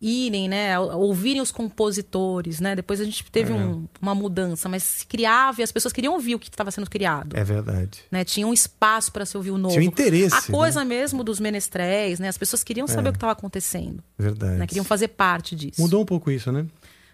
irem, 0.00 0.48
né, 0.48 0.78
ouvirem 0.78 1.40
os 1.40 1.50
compositores, 1.50 2.60
né? 2.60 2.76
Depois 2.76 3.00
a 3.00 3.04
gente 3.04 3.24
teve 3.30 3.52
É. 3.52 3.56
um- 3.56 3.86
uma 4.02 4.14
mudança, 4.14 4.68
mas 4.68 4.82
se 4.82 5.06
criava 5.06 5.60
e 5.60 5.64
as 5.64 5.72
pessoas 5.72 5.92
queriam 5.92 6.12
ouvir 6.14 6.34
o 6.34 6.38
que 6.38 6.48
estava 6.48 6.70
sendo 6.70 6.88
criado. 6.90 7.36
É 7.36 7.42
verdade. 7.44 8.00
Né? 8.10 8.24
Tinha 8.24 8.46
um 8.46 8.52
espaço 8.52 9.10
para 9.12 9.24
se 9.24 9.36
ouvir 9.36 9.50
o 9.50 9.56
novo. 9.58 9.72
Tinha 9.74 9.82
um 9.84 9.88
interesse, 9.88 10.34
A 10.34 10.42
coisa 10.52 10.80
né? 10.80 10.86
mesmo 10.86 11.24
dos 11.24 11.40
menestréis, 11.40 12.18
né? 12.18 12.28
As 12.28 12.36
pessoas 12.36 12.62
queriam 12.62 12.86
saber 12.86 13.08
o 13.08 13.12
que 13.12 13.16
estava 13.16 13.32
acontecendo. 13.32 14.02
Verdade. 14.18 14.58
Né? 14.58 14.66
Queriam 14.66 14.84
fazer 14.84 15.08
parte 15.08 15.56
disso. 15.56 15.80
Mudou 15.80 16.02
um 16.02 16.06
pouco 16.06 16.30
isso, 16.30 16.52
né? 16.52 16.66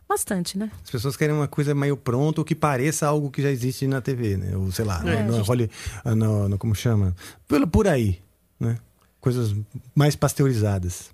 Bastante, 0.09 0.59
né? 0.59 0.68
As 0.83 0.91
pessoas 0.91 1.16
querem 1.16 1.33
uma 1.37 1.47
coisa 1.47 1.72
meio 1.72 1.97
pronta 1.97 2.41
ou 2.41 2.45
que 2.45 2.57
pareça 2.57 3.07
algo 3.07 3.31
que 3.31 3.41
já 3.41 3.51
existe 3.53 3.87
na 3.87 4.01
TV, 4.01 4.37
né? 4.37 4.57
Ou 4.57 4.72
sei 4.72 4.85
lá, 4.85 5.01
É, 5.07 5.22
no, 5.22 5.35
a 5.35 5.37
gente- 5.39 5.47
Holly- 5.47 5.70
no- 6.16 6.49
no- 6.49 6.59
como 6.59 6.74
chama? 6.74 7.14
Por, 7.47 7.64
por 7.68 7.87
aí, 7.87 8.18
né? 8.59 8.76
Coisas 9.20 9.55
mais 9.95 10.16
pasteurizadas. 10.16 11.11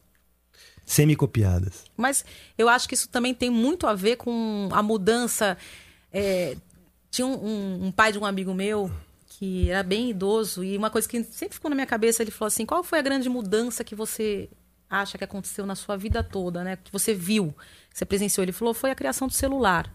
Semi-copiadas. 0.86 1.84
Mas 1.96 2.24
eu 2.56 2.68
acho 2.68 2.88
que 2.88 2.94
isso 2.94 3.08
também 3.08 3.34
tem 3.34 3.50
muito 3.50 3.86
a 3.86 3.94
ver 3.94 4.16
com 4.16 4.68
a 4.72 4.82
mudança. 4.82 5.56
é, 6.12 6.56
tinha 7.10 7.26
um, 7.26 7.34
um- 7.34 7.86
um 7.86 7.92
pai 7.92 8.12
de 8.12 8.18
um 8.18 8.24
amigo 8.24 8.54
meu 8.54 8.90
que 9.28 9.68
era 9.68 9.82
bem 9.82 10.08
idoso 10.10 10.64
e 10.64 10.76
uma 10.78 10.88
coisa 10.88 11.06
que 11.08 11.22
sempre 11.24 11.54
ficou 11.54 11.68
na 11.68 11.74
minha 11.74 11.86
cabeça, 11.86 12.22
ele 12.22 12.30
falou 12.30 12.46
assim: 12.46 12.64
qual 12.64 12.82
foi 12.82 12.98
a 12.98 13.02
grande 13.02 13.28
mudança 13.28 13.84
que 13.84 13.94
você 13.94 14.48
acha 14.88 15.18
que 15.18 15.24
aconteceu 15.24 15.66
na 15.66 15.74
sua 15.74 15.96
vida 15.96 16.22
toda, 16.22 16.62
né? 16.64 16.76
Que 16.76 16.90
você 16.92 17.12
viu, 17.12 17.54
que 17.90 17.98
você 17.98 18.04
presenciou? 18.06 18.44
Ele 18.44 18.52
falou: 18.52 18.72
foi 18.72 18.90
a 18.90 18.94
criação 18.94 19.26
do 19.28 19.34
celular. 19.34 19.92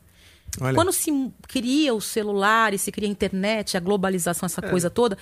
Olha, 0.59 0.75
Quando 0.75 0.91
se 0.91 1.09
cria 1.47 1.93
o 1.93 2.01
celular 2.01 2.73
e 2.73 2.77
se 2.77 2.91
cria 2.91 3.07
a 3.07 3.11
internet, 3.11 3.77
a 3.77 3.79
globalização, 3.79 4.45
essa 4.45 4.61
coisa 4.69 4.89
toda, 4.89 5.17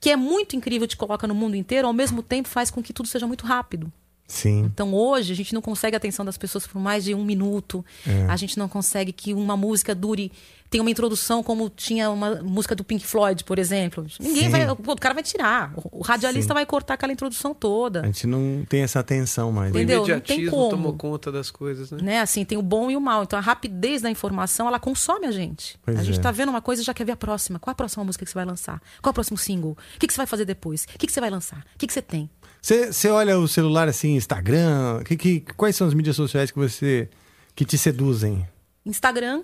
que 0.00 0.10
é 0.10 0.16
muito 0.16 0.56
incrível, 0.56 0.88
te 0.88 0.96
coloca 0.96 1.26
no 1.28 1.34
mundo 1.34 1.54
inteiro, 1.54 1.86
ao 1.86 1.92
mesmo 1.92 2.22
tempo 2.22 2.48
faz 2.48 2.70
com 2.70 2.82
que 2.82 2.92
tudo 2.92 3.06
seja 3.06 3.26
muito 3.26 3.44
rápido. 3.46 3.92
Sim. 4.30 4.60
Então 4.64 4.94
hoje 4.94 5.32
a 5.32 5.36
gente 5.36 5.52
não 5.52 5.60
consegue 5.60 5.96
a 5.96 5.98
atenção 5.98 6.24
das 6.24 6.38
pessoas 6.38 6.66
por 6.66 6.80
mais 6.80 7.04
de 7.04 7.14
um 7.14 7.24
minuto. 7.24 7.84
A 8.28 8.36
gente 8.36 8.58
não 8.58 8.68
consegue 8.68 9.12
que 9.12 9.34
uma 9.34 9.56
música 9.56 9.94
dure. 9.94 10.30
Tenha 10.68 10.82
uma 10.82 10.90
introdução 10.90 11.42
como 11.42 11.68
tinha 11.68 12.08
uma 12.10 12.36
música 12.36 12.76
do 12.76 12.84
Pink 12.84 13.04
Floyd, 13.04 13.42
por 13.42 13.58
exemplo. 13.58 14.06
Ninguém 14.20 14.44
Sim. 14.44 14.50
vai. 14.50 14.70
O 14.70 14.96
cara 14.96 15.12
vai 15.12 15.22
tirar. 15.22 15.72
O 15.90 16.00
radialista 16.00 16.52
Sim. 16.52 16.54
vai 16.54 16.64
cortar 16.64 16.94
aquela 16.94 17.12
introdução 17.12 17.52
toda. 17.52 18.02
A 18.02 18.06
gente 18.06 18.24
não 18.28 18.64
tem 18.68 18.82
essa 18.82 19.00
atenção 19.00 19.50
mais. 19.50 19.72
O 19.72 19.76
Entendeu? 19.76 19.98
Não 19.98 20.06
tem 20.06 20.14
imediatismo 20.14 20.50
como. 20.52 20.70
tomou 20.70 20.92
conta 20.92 21.32
das 21.32 21.50
coisas, 21.50 21.90
né? 21.90 21.98
Né? 22.00 22.20
Assim, 22.20 22.44
tem 22.44 22.56
o 22.56 22.62
bom 22.62 22.88
e 22.88 22.96
o 22.96 23.00
mal. 23.00 23.24
Então 23.24 23.36
a 23.36 23.42
rapidez 23.42 24.00
da 24.00 24.10
informação, 24.10 24.68
ela 24.68 24.78
consome 24.78 25.26
a 25.26 25.32
gente. 25.32 25.76
Pois 25.84 25.98
a 25.98 26.04
gente 26.04 26.20
é. 26.20 26.22
tá 26.22 26.30
vendo 26.30 26.50
uma 26.50 26.62
coisa 26.62 26.82
e 26.82 26.84
já 26.84 26.94
quer 26.94 27.04
ver 27.04 27.12
a 27.12 27.16
próxima. 27.16 27.58
Qual 27.58 27.72
a 27.72 27.74
próxima 27.74 28.04
música 28.04 28.24
que 28.24 28.30
você 28.30 28.34
vai 28.36 28.44
lançar? 28.44 28.80
Qual 29.02 29.10
é 29.10 29.12
o 29.12 29.14
próximo 29.14 29.36
single? 29.38 29.72
O 29.72 29.98
que, 29.98 30.06
que 30.06 30.12
você 30.12 30.18
vai 30.18 30.26
fazer 30.26 30.44
depois? 30.44 30.84
O 30.84 30.98
que, 30.98 31.06
que 31.08 31.12
você 31.12 31.20
vai 31.20 31.30
lançar? 31.30 31.58
O 31.74 31.78
que, 31.78 31.86
que 31.88 31.92
você 31.92 32.02
tem? 32.02 32.30
Você 32.62 33.08
olha 33.08 33.38
o 33.38 33.48
celular 33.48 33.88
assim, 33.88 34.16
Instagram, 34.16 35.02
que, 35.04 35.16
que, 35.16 35.40
quais 35.56 35.74
são 35.74 35.86
as 35.86 35.94
mídias 35.94 36.16
sociais 36.16 36.50
que 36.50 36.58
você 36.58 37.08
que 37.54 37.64
te 37.64 37.78
seduzem? 37.78 38.46
Instagram, 38.84 39.42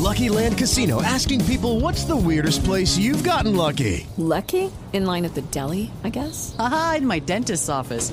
Lucky 0.00 0.28
Land 0.28 0.56
Casino 0.56 1.00
asking 1.02 1.44
people 1.46 1.80
what's 1.80 2.04
the 2.04 2.16
weirdest 2.16 2.64
place 2.64 2.98
you've 2.98 3.22
gotten 3.22 3.54
lucky? 3.54 4.06
Lucky? 4.16 4.70
In 4.92 5.06
line 5.06 5.24
at 5.24 5.34
the 5.34 5.42
deli, 5.52 5.90
I 6.02 6.10
guess? 6.10 6.54
Aha, 6.58 6.96
in 6.98 7.06
my 7.06 7.20
dentist's 7.20 7.68
office. 7.68 8.12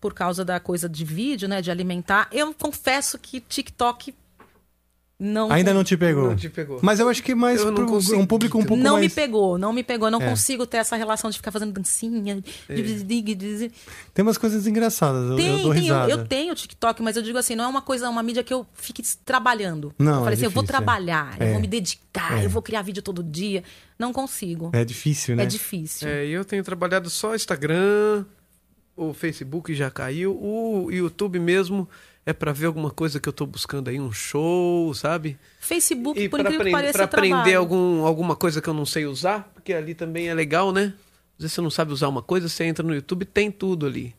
por 0.00 0.12
causa 0.14 0.44
da 0.44 0.58
coisa 0.60 0.88
de 0.88 1.04
vídeo, 1.04 1.48
né? 1.48 1.60
De 1.62 1.70
alimentar. 1.70 2.28
Eu 2.32 2.52
confesso 2.54 3.18
que 3.18 3.40
TikTok 3.40 4.14
não. 5.18 5.50
Ainda 5.50 5.72
não 5.72 5.82
te 5.82 5.96
pegou. 5.96 6.28
Não 6.28 6.36
te 6.36 6.50
pegou. 6.50 6.78
Mas 6.82 7.00
eu 7.00 7.08
acho 7.08 7.22
que 7.22 7.34
mais 7.34 7.60
Eu 7.60 7.68
não 7.68 7.74
pro, 7.74 7.86
consigo. 7.86 8.18
um 8.20 8.26
público 8.26 8.58
um 8.58 8.64
pouco 8.66 8.82
não 8.82 8.92
mais 8.96 9.06
me 9.06 9.08
pegou, 9.10 9.56
não 9.56 9.72
me 9.72 9.82
pegou. 9.82 10.10
Não 10.10 10.20
É. 10.20 10.28
consigo 10.28 10.66
ter 10.66 10.76
essa 10.76 10.94
relação 10.94 11.30
de 11.30 11.38
ficar 11.38 11.50
fazendo 11.50 11.72
dancinha. 11.72 12.42
de- 12.68 13.70
Tem 14.12 14.22
umas 14.22 14.36
coisas 14.36 14.66
engraçadas, 14.66 15.22
eu, 15.24 15.30
eu 15.30 15.36
Tem, 15.36 15.62
dou 15.62 15.72
tem. 15.72 15.86
Eu, 15.88 15.94
risada. 15.94 16.10
eu 16.12 16.26
tenho 16.26 16.54
TikTok, 16.54 17.02
mas 17.02 17.16
eu 17.16 17.22
digo 17.22 17.38
assim, 17.38 17.54
não 17.56 17.64
é 17.64 17.66
uma 17.66 17.80
coisa, 17.80 18.10
uma 18.10 18.22
mídia 18.22 18.44
que 18.44 18.52
eu 18.52 18.66
fique 18.74 19.02
trabalhando. 19.24 19.94
Não, 19.98 20.16
eu 20.16 20.18
falei 20.18 20.32
é 20.32 20.34
assim, 20.34 20.44
eu 20.44 20.50
vou 20.50 20.62
difícil, 20.62 20.82
é. 20.82 20.84
trabalhar, 20.84 21.36
eu 21.40 21.46
É. 21.46 21.52
vou 21.52 21.60
me 21.62 21.66
dedicar, 21.66 22.38
É. 22.38 22.44
eu 22.44 22.50
vou 22.50 22.60
criar 22.60 22.82
vídeo 22.82 23.02
todo 23.02 23.22
dia. 23.22 23.64
Não 23.98 24.12
consigo. 24.12 24.70
É 24.74 24.84
difícil, 24.84 25.34
né? 25.34 25.44
É 25.44 25.46
difícil. 25.46 26.06
É, 26.06 26.26
e 26.26 26.32
eu 26.32 26.44
tenho 26.44 26.62
trabalhado 26.62 27.08
só 27.08 27.34
Instagram, 27.34 28.26
o 28.96 29.12
Facebook 29.12 29.74
já 29.74 29.90
caiu, 29.90 30.32
o 30.40 30.90
YouTube 30.90 31.38
mesmo 31.38 31.88
é 32.24 32.32
pra 32.32 32.52
ver 32.52 32.66
alguma 32.66 32.90
coisa 32.90 33.20
que 33.20 33.28
eu 33.28 33.32
tô 33.32 33.46
buscando 33.46 33.88
aí, 33.88 34.00
um 34.00 34.10
show, 34.10 34.92
sabe? 34.94 35.36
Facebook, 35.60 36.18
E 36.20 36.28
por 36.28 36.40
incrível 36.40 36.50
que 36.58 36.68
aprender, 36.70 36.72
pareça, 36.72 36.92
pra 36.94 37.04
eu 37.04 37.08
trabalho. 37.08 37.34
aprender 37.34 37.54
algum, 37.56 38.04
alguma 38.04 38.34
coisa 38.34 38.60
que 38.60 38.68
eu 38.68 38.74
não 38.74 38.86
sei 38.86 39.06
usar, 39.06 39.50
porque 39.54 39.72
ali 39.72 39.94
também 39.94 40.28
é 40.28 40.34
legal, 40.34 40.72
né? 40.72 40.94
Às 41.38 41.42
vezes 41.42 41.52
você 41.54 41.60
não 41.60 41.70
sabe 41.70 41.92
usar 41.92 42.08
uma 42.08 42.22
coisa, 42.22 42.48
você 42.48 42.64
entra 42.64 42.84
no 42.84 42.94
YouTube, 42.94 43.24
tem 43.26 43.50
tudo 43.50 43.86
ali. 43.86 44.14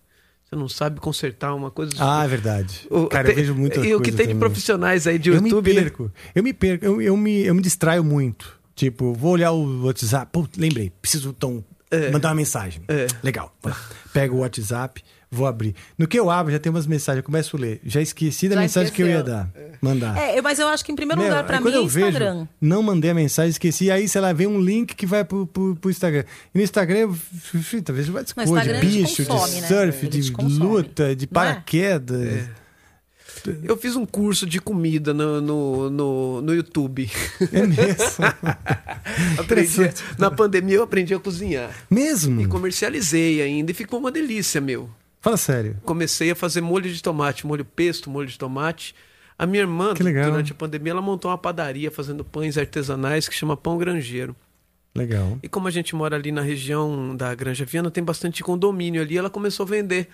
Você 0.45 0.55
não 0.55 0.69
sabe 0.69 1.01
consertar 1.01 1.53
uma 1.53 1.69
coisa. 1.69 1.91
Ah, 1.99 2.23
é 2.23 2.27
verdade. 2.29 2.87
O- 2.89 3.07
Cara, 3.07 3.25
tem- 3.27 3.33
eu 3.33 3.41
vejo 3.41 3.55
muita 3.55 3.75
E 3.75 3.79
coisa 3.81 3.97
o 3.97 4.01
que 4.01 4.11
tem 4.11 4.27
de 4.27 4.33
também. 4.33 4.39
profissionais 4.39 5.05
aí 5.05 5.19
de 5.19 5.29
eu 5.29 5.41
me 5.41 5.49
YouTube, 5.49 5.73
né? 5.73 5.81
perco. 5.81 6.11
Eu 6.33 6.41
me 6.43 6.53
perco. 6.53 6.85
Eu, 6.85 7.01
eu, 7.01 7.17
me, 7.17 7.41
eu 7.41 7.53
me 7.53 7.61
distraio 7.61 8.01
muito. 8.01 8.57
Tipo, 8.73 9.11
vou 9.13 9.31
olhar 9.33 9.51
o 9.51 9.83
WhatsApp. 9.85 10.29
Pô, 10.31 10.47
lembrei. 10.55 10.89
Preciso 11.01 11.31
então, 11.35 11.61
mandar 12.11 12.29
uma 12.29 12.35
mensagem. 12.35 12.81
É. 12.87 13.07
Legal. 13.23 13.53
Pego 14.13 14.37
o 14.37 14.39
WhatsApp, 14.39 15.03
vou 15.31 15.45
abrir. 15.47 15.75
No 15.97 16.07
que 16.07 16.19
eu 16.19 16.29
abro, 16.29 16.51
já 16.51 16.59
tem 16.59 16.69
umas 16.69 16.87
mensagens. 16.87 17.19
Eu 17.19 17.23
começo 17.23 17.55
a 17.55 17.59
ler. 17.59 17.79
Já 17.85 18.01
esqueci 18.01 18.47
da 18.49 18.55
Já 18.55 18.61
mensagem 18.61 18.91
que 18.93 19.01
eu 19.01 19.07
ia 19.07 19.17
esqueceu. 19.19 19.33
dar. 19.35 19.49
Mandar. 19.81 20.17
É, 20.17 20.37
eu- 20.39 20.43
mas 20.43 20.57
eu 20.59 20.67
acho 20.67 20.83
que 20.83 20.91
em 20.91 20.95
primeiro 20.95 21.21
Meu, 21.21 21.29
lugar, 21.29 21.43
pra 21.45 21.57
aí 21.59 21.63
mim, 21.63 21.71
é 21.71 21.81
Instagram. 21.81 22.33
Vejo, 22.35 22.49
não 22.59 22.81
mandei 22.81 23.11
a 23.11 23.13
mensagem, 23.13 23.51
esqueci. 23.51 23.91
Aí, 23.91 24.07
sei 24.09 24.19
lá, 24.21 24.33
vem 24.33 24.47
um 24.47 24.59
link 24.59 24.95
que 24.95 25.05
vai 25.05 25.23
pro, 25.23 25.45
pro, 25.45 25.75
pro 25.75 25.89
Instagram. 25.91 26.23
E 26.53 26.57
no 26.57 26.63
Instagram, 26.63 26.97
eu- 26.97 27.15
talvez 27.85 28.07
vai 28.09 28.23
de 28.23 28.33
coisa, 28.33 28.63
de 28.63 28.79
bicho, 28.79 29.25
consome, 29.25 29.55
de 29.55 29.61
né? 29.61 29.67
surf, 29.67 30.07
te 30.07 30.19
de 30.21 30.31
consome. 30.31 30.59
luta, 30.59 31.15
de 31.15 31.25
é? 31.25 31.27
paraquedas. 31.27 32.49
Eu 33.63 33.77
fiz 33.77 33.95
um 33.95 34.05
curso 34.05 34.45
de 34.45 34.59
comida 34.59 35.13
no, 35.13 35.41
no, 35.41 35.89
no, 35.89 36.41
no 36.41 36.53
YouTube. 36.53 37.09
É 37.51 37.65
mesmo. 37.65 38.25
aprendi, 39.39 39.93
na 40.17 40.31
pandemia 40.31 40.75
eu 40.75 40.83
aprendi 40.83 41.13
a 41.13 41.19
cozinhar. 41.19 41.71
mesmo? 41.89 42.41
E 42.41 42.47
comercializei 42.47 43.41
ainda 43.41 43.71
e 43.71 43.73
ficou 43.73 43.99
uma 43.99 44.11
delícia, 44.11 44.59
meu. 44.59 44.89
Fala 45.19 45.37
sério. 45.37 45.77
Comecei 45.83 46.31
a 46.31 46.35
fazer 46.35 46.61
molho 46.61 46.91
de 46.91 47.01
tomate, 47.01 47.45
molho 47.45 47.65
pesto, 47.65 48.09
molho 48.09 48.27
de 48.27 48.37
tomate. 48.37 48.95
A 49.37 49.45
minha 49.45 49.61
irmã, 49.61 49.93
durante 49.93 50.51
a 50.51 50.55
pandemia, 50.55 50.93
ela 50.93 51.01
montou 51.01 51.29
uma 51.29 51.37
padaria 51.37 51.91
fazendo 51.91 52.23
pães 52.23 52.57
artesanais 52.57 53.27
que 53.27 53.35
chama 53.35 53.55
Pão 53.55 53.77
Grangeiro. 53.77 54.35
Legal. 54.95 55.37
E 55.43 55.47
como 55.47 55.67
a 55.67 55.71
gente 55.71 55.95
mora 55.95 56.15
ali 56.15 56.31
na 56.31 56.41
região 56.41 57.15
da 57.15 57.35
Granja 57.35 57.63
Viana, 57.63 57.91
tem 57.91 58.03
bastante 58.03 58.43
condomínio 58.43 58.99
ali, 58.99 59.15
ela 59.15 59.29
começou 59.29 59.63
a 59.63 59.69
vender. 59.69 60.09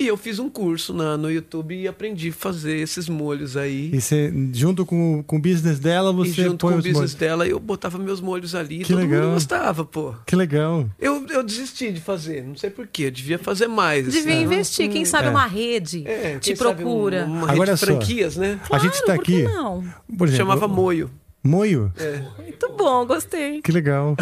E 0.00 0.06
eu 0.06 0.16
fiz 0.16 0.38
um 0.38 0.48
curso 0.48 0.94
na, 0.94 1.16
no 1.16 1.28
YouTube 1.28 1.74
e 1.74 1.88
aprendi 1.88 2.28
a 2.28 2.32
fazer 2.32 2.76
esses 2.76 3.08
molhos 3.08 3.56
aí. 3.56 3.90
E 3.92 4.00
você, 4.00 4.32
junto 4.52 4.86
com, 4.86 5.24
com 5.26 5.36
o 5.36 5.40
business 5.40 5.80
dela, 5.80 6.12
você 6.12 6.30
e 6.40 6.44
junto 6.44 6.58
põe 6.58 6.70
com 6.74 6.78
o 6.78 6.82
business 6.82 6.94
molhos. 6.96 7.14
dela, 7.14 7.48
eu 7.48 7.58
botava 7.58 7.98
meus 7.98 8.20
molhos 8.20 8.54
ali. 8.54 8.78
Que 8.78 8.92
todo 8.92 8.98
legal. 9.00 9.22
mundo 9.24 9.34
gostava, 9.34 9.84
pô. 9.84 10.14
Que 10.24 10.36
legal. 10.36 10.88
Eu, 11.00 11.26
eu 11.30 11.42
desisti 11.42 11.90
de 11.90 12.00
fazer, 12.00 12.44
não 12.44 12.54
sei 12.56 12.70
porquê. 12.70 13.06
Eu 13.06 13.10
devia 13.10 13.40
fazer 13.40 13.66
mais. 13.66 14.06
Devia 14.12 14.34
assim. 14.34 14.44
investir. 14.44 14.88
Quem 14.88 15.04
sabe 15.04 15.26
É. 15.26 15.30
uma 15.30 15.46
rede 15.46 16.06
É, 16.06 16.38
te 16.38 16.54
procura. 16.54 17.24
um- 17.26 17.32
uma 17.38 17.50
Agora 17.50 17.70
rede 17.72 17.72
de 17.72 17.78
só. 17.80 17.86
franquias, 17.86 18.36
né? 18.36 18.60
a 18.70 18.78
gente 18.78 19.04
tá 19.04 19.14
aqui. 19.14 19.42
não? 19.42 19.82
Por 20.16 20.28
exemplo, 20.28 20.46
Chamava 20.46 20.68
moio. 20.68 21.10
Moio? 21.42 21.92
É. 21.98 22.22
Muito 22.42 22.68
bom, 22.76 23.04
gostei. 23.04 23.60
Que 23.62 23.72
legal. 23.72 24.16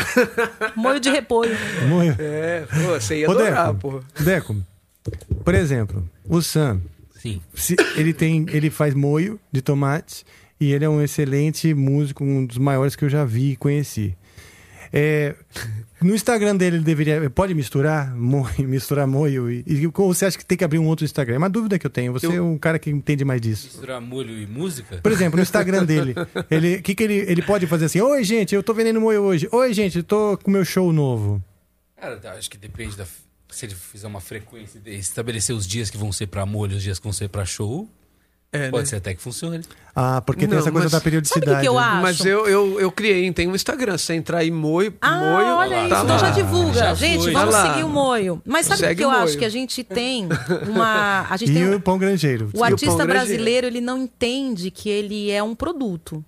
Molho 0.75 1.01
de 1.01 1.11
repolho. 1.11 1.55
Moio. 1.87 2.15
É, 2.19 2.61
pô, 2.67 2.99
você 2.99 3.21
ia 3.21 3.29
Ô, 3.29 3.33
adorar, 3.33 3.75
Deco, 3.75 3.79
pô. 3.81 4.23
Deco, 4.23 4.57
por 5.45 5.55
exemplo, 5.55 6.09
o 6.29 6.41
Sam, 6.43 6.81
Sim. 7.17 7.41
se- 7.55 7.77
ele 7.97 8.13
tem, 8.13 8.47
ele 8.51 8.71
faz 8.71 8.95
moio 8.95 9.39
de 9.51 9.61
tomate 9.63 10.25
e 10.61 10.73
ele 10.73 10.85
é 10.85 10.89
um 10.89 11.03
excelente 11.03 11.73
músico, 11.75 12.25
um 12.25 12.45
dos 12.47 12.59
maiores 12.59 12.97
que 12.97 13.05
eu 13.05 13.09
já 13.09 13.25
vi 13.25 13.53
e 13.53 13.57
conheci. 13.57 14.17
É, 14.93 15.35
no 16.01 16.15
Instagram 16.15 16.57
dele 16.57 16.77
ele 16.77 16.85
deveria, 16.85 17.29
pode 17.29 17.53
misturar 17.55 18.15
moio, 18.15 18.49
misturar 18.69 19.07
moio 19.07 19.51
e, 19.51 19.65
e 19.67 19.87
você 19.87 20.27
acha 20.27 20.39
que 20.39 20.45
tem 20.47 20.57
que 20.57 20.65
abrir 20.65 20.79
um 20.79 20.87
outro 20.87 21.05
Instagram? 21.05 21.35
É 21.35 21.39
uma 21.39 21.51
dúvida 21.51 21.79
que 21.79 21.85
eu 21.87 21.91
tenho. 21.91 22.13
Você 22.13 22.27
é 22.37 22.41
um 22.41 22.57
cara 22.57 22.79
que 22.79 22.89
entende 22.89 23.25
mais 23.25 23.41
disso. 23.41 23.67
Misturar 23.67 24.01
molho 24.01 24.31
e 24.41 24.47
música? 24.47 24.99
Por 25.03 25.11
exemplo, 25.13 25.37
no 25.37 25.43
Instagram 25.43 25.85
dele, 25.85 26.15
ele, 26.51 26.81
que 26.81 26.95
que 26.95 27.03
ele, 27.03 27.15
ele 27.15 27.43
pode 27.43 27.67
fazer 27.67 27.87
assim? 27.87 28.01
Oi, 28.01 28.23
gente, 28.25 28.55
eu 28.55 28.63
tô 28.63 28.73
vendendo 28.73 29.01
moio 29.01 29.23
hoje. 29.23 29.49
Oi, 29.51 29.75
gente, 29.75 29.99
eu 29.99 30.05
tô 30.05 30.39
com 30.39 30.51
meu 30.51 30.65
show 30.65 30.93
novo. 30.93 31.43
Cara, 32.01 32.21
acho 32.39 32.49
que 32.51 32.57
depende 32.57 32.97
da. 32.97 33.05
Se 33.49 33.67
ele 33.67 33.75
fizer 33.75 34.07
uma 34.07 34.21
frequência, 34.21 34.81
de 34.81 34.91
estabelecer 34.97 35.55
os 35.55 35.67
dias 35.67 35.89
que 35.91 35.97
vão 35.97 36.13
ser 36.13 36.27
pra 36.27 36.45
molho, 36.45 36.77
os 36.77 36.83
dias 36.83 36.99
que 36.99 37.05
vão 37.05 37.13
ser 37.13 37.29
pra 37.29 37.45
show, 37.45 37.89
É, 38.53 38.71
pode 38.71 38.83
né? 38.85 38.91
ser 38.91 38.97
até 38.97 39.15
que 39.15 39.23
funcione. 39.23 39.61
Ah, 39.95 40.21
porque 40.21 40.41
tem 40.47 40.51
Não, 40.51 40.59
essa 40.59 40.71
coisa 40.73 40.87
mas 40.87 40.93
da 40.93 41.01
periodicidade. 41.01 41.47
Sabe 41.47 41.57
o 41.57 41.61
que 41.61 41.63
que 41.63 41.69
eu 41.69 41.75
né? 41.81 41.87
acho? 41.87 42.03
Mas 42.03 42.21
eu, 42.27 42.47
eu, 42.47 42.81
eu 42.81 42.91
criei, 42.93 43.31
tem 43.33 43.47
um 43.49 43.55
Instagram. 43.55 43.97
Se 43.99 44.13
entrar 44.15 44.39
aí 44.39 44.51
moio, 44.51 44.93
Ah, 45.01 45.19
moio, 45.19 45.57
olha 45.57 45.81
isso, 45.83 45.89
tá 45.91 46.03
então 46.03 46.17
lá. 46.17 46.19
já 46.19 46.31
divulga. 46.31 46.73
Já 46.75 46.95
gente, 46.95 47.23
foi, 47.23 47.33
vamos 47.33 47.55
seguir 47.55 47.85
o 47.85 47.89
Moio. 47.89 48.43
Mas 48.45 48.67
sabe 48.67 48.81
o 48.83 48.85
Segue 48.85 48.99
que 48.99 49.05
eu 49.05 49.09
o 49.09 49.13
acho? 49.13 49.39
Que 49.39 49.45
a 49.45 49.49
gente 49.49 49.83
tem 49.85 50.29
uma. 50.69 51.27
A 51.31 51.37
gente 51.37 51.53
tem 51.53 51.63
E 51.63 51.69
um- 51.69 51.77
o 51.77 51.81
pão 51.81 51.99
granjeiro. 51.99 52.51
O 52.55 52.63
artista 52.65 52.97
Pão 52.97 53.07
Grangeiro. 53.07 53.27
brasileiro, 53.29 53.67
ele 53.69 53.81
não 53.81 53.99
entende 54.03 54.71
que 54.71 54.89
ele 54.89 55.31
é 55.31 55.43
um 55.43 55.55
produto. 55.55 56.25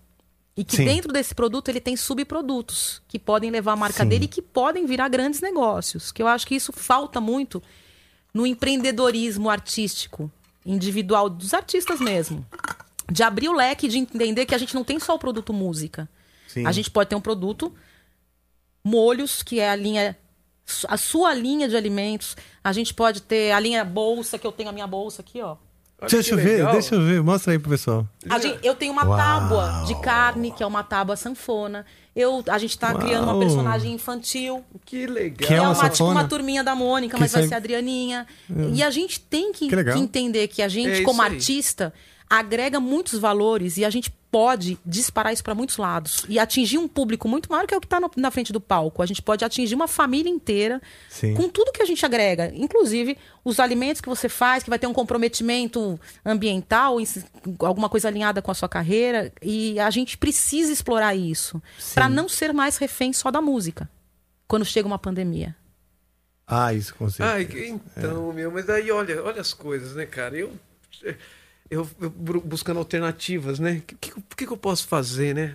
E 0.59 0.65
que 0.65 0.75
Sim. 0.75 0.87
dentro 0.87 1.13
desse 1.13 1.33
produto 1.33 1.69
ele 1.69 1.81
tem 1.81 1.97
subprodutos 1.97 3.01
que 3.07 3.17
podem 3.17 3.49
levar 3.49 3.75
a 3.75 3.77
marca 3.77 4.03
Sim. 4.03 4.09
dele 4.09 4.25
e 4.25 4.29
que 4.29 4.43
podem 4.43 4.87
virar 4.87 5.09
grandes 5.09 5.41
negócios. 5.41 6.11
Que 6.11 6.21
eu 6.21 6.27
acho 6.27 6.45
que 6.45 6.57
isso 6.57 6.73
falta 6.73 7.21
muito 7.21 7.63
no 8.35 8.45
empreendedorismo 8.45 9.49
artístico, 9.49 10.29
individual, 10.67 11.31
dos 11.31 11.55
artistas 11.55 12.01
mesmo. 12.01 12.45
De 13.09 13.23
abrir 13.23 13.49
o 13.49 13.53
leque, 13.53 13.87
de 13.87 13.99
entender 13.99 14.47
que 14.47 14.55
a 14.55 14.59
gente 14.59 14.75
não 14.75 14.83
tem 14.83 14.99
só 14.99 15.15
o 15.15 15.19
produto 15.19 15.53
música. 15.53 16.09
Sim. 16.49 16.67
A 16.67 16.73
gente 16.73 16.91
pode 16.91 17.09
ter 17.09 17.15
um 17.15 17.21
produto 17.21 17.73
molhos, 18.83 19.45
que 19.45 19.61
é 19.61 19.71
a 19.71 19.77
linha 19.77 20.19
a 20.89 20.97
sua 20.97 21.33
linha 21.35 21.69
de 21.69 21.77
alimentos. 21.77 22.37
A 22.65 22.73
gente 22.73 22.93
pode 22.93 23.23
ter 23.23 23.53
a 23.53 23.61
linha 23.61 23.85
bolsa, 23.85 24.37
que 24.37 24.47
eu 24.47 24.51
tenho 24.51 24.71
a 24.71 24.73
minha 24.73 24.89
bolsa 24.89 25.23
aqui, 25.23 25.41
ó. 25.41 25.57
Olha 26.01 26.09
Deixa 26.11 26.33
eu 26.35 26.39
ver, 26.39 26.59
legal. 26.59 26.73
deixa 26.73 26.95
eu 26.95 27.01
ver. 27.05 27.23
Mostra 27.23 27.53
aí 27.53 27.59
pro 27.59 27.71
pessoal. 27.71 28.07
A 28.31 28.39
gente- 28.39 28.59
eu 28.65 28.75
tenho 28.75 28.93
uma 28.93 29.05
Uau. 29.05 29.17
tábua 29.17 29.85
de 29.87 30.01
carne, 30.01 30.53
que 30.53 30.63
é 30.63 30.67
uma 30.67 30.85
tábua 30.85 31.17
sanfona. 31.17 31.85
Eu, 32.15 32.43
a 32.49 32.57
gente 32.59 32.79
tá 32.79 32.91
Uau. 32.93 32.99
criando 33.01 33.25
uma 33.25 33.39
personagem 33.41 33.93
infantil. 33.93 34.65
Que 34.85 35.07
legal. 35.07 35.49
Que 35.49 35.55
é 35.55 35.61
uma 35.61 35.73
uma, 35.73 35.89
tipo 35.89 36.05
uma 36.05 36.25
turminha 36.29 36.63
da 36.63 36.75
Mônica, 36.77 37.17
Que 37.17 37.21
mas 37.21 37.33
vai 37.33 37.49
ser 37.49 37.55
a 37.55 37.57
Adrianinha. 37.57 38.27
E 38.73 38.81
a 38.83 38.91
gente 38.91 39.19
tem 39.19 39.53
que, 39.53 39.69
Que 39.69 39.85
que 39.85 39.99
entender 39.99 40.47
que 40.49 40.63
a 40.63 40.69
gente, 40.69 41.01
É 41.01 41.03
como 41.03 41.21
aí. 41.21 41.33
artista, 41.33 41.93
agrega 42.31 42.79
muitos 42.79 43.19
valores 43.19 43.77
e 43.77 43.85
a 43.85 43.91
gente 43.91 44.13
pode 44.31 44.79
disparar 44.85 45.33
isso 45.33 45.43
para 45.43 45.55
muitos 45.55 45.77
lados. 45.79 46.25
E 46.29 46.39
atingir 46.39 46.77
um 46.79 46.87
público 46.87 47.27
muito 47.29 47.51
maior 47.51 47.67
que 47.67 47.73
é 47.73 47.77
o 47.77 47.81
que 47.81 47.87
está 47.87 47.99
na 48.17 48.31
frente 48.31 48.53
do 48.53 48.61
palco. 48.61 49.03
A 49.03 49.07
gente 49.07 49.23
pode 49.23 49.45
atingir 49.45 49.75
uma 49.75 49.89
família 49.89 50.29
inteira 50.31 50.81
Sim. 51.09 51.35
com 51.35 51.49
tudo 51.49 51.73
que 51.73 51.81
a 51.83 51.87
gente 51.87 52.05
agrega. 52.05 52.53
Inclusive, 52.55 53.17
os 53.45 53.59
alimentos 53.59 54.01
que 54.03 54.09
você 54.09 54.29
faz, 54.29 54.63
que 54.63 54.71
vai 54.71 54.79
ter 54.79 54.87
um 54.87 54.93
comprometimento 54.93 55.99
ambiental, 56.25 57.01
em- 57.01 57.07
alguma 57.61 57.89
coisa 57.89 58.09
alinhada 58.09 58.43
com 58.43 58.51
a 58.51 58.55
sua 58.55 58.69
carreira. 58.69 59.33
E 59.43 59.81
a 59.81 59.89
gente 59.91 60.19
precisa 60.19 60.73
explorar 60.73 61.15
isso. 61.15 61.63
Para 61.95 62.09
não 62.09 62.29
ser 62.29 62.53
mais 62.53 62.77
refém 62.77 63.13
só 63.13 63.31
da 63.31 63.41
música. 63.41 63.89
Quando 64.47 64.65
chega 64.65 64.87
uma 64.87 64.99
pandemia. 64.99 65.57
Ah, 66.47 66.73
isso 66.73 66.95
com 66.95 67.09
certeza. 67.11 67.45
Que- 67.45 67.69
então, 67.97 68.33
meu, 68.33 68.51
mas 68.51 68.65
daí 68.67 68.91
olha, 68.91 69.23
olha 69.23 69.41
as 69.41 69.53
coisas, 69.53 69.95
né, 69.95 70.07
cara? 70.07 70.37
Eu, 70.37 70.53
eu, 71.71 71.89
eu 72.01 72.11
buscando 72.11 72.79
alternativas, 72.79 73.59
né? 73.59 73.79
O 73.79 73.83
que, 73.83 73.95
que, 73.97 74.13
que 74.37 74.47
que 74.47 74.53
eu 74.53 74.57
posso 74.57 74.87
fazer, 74.89 75.35
né? 75.35 75.55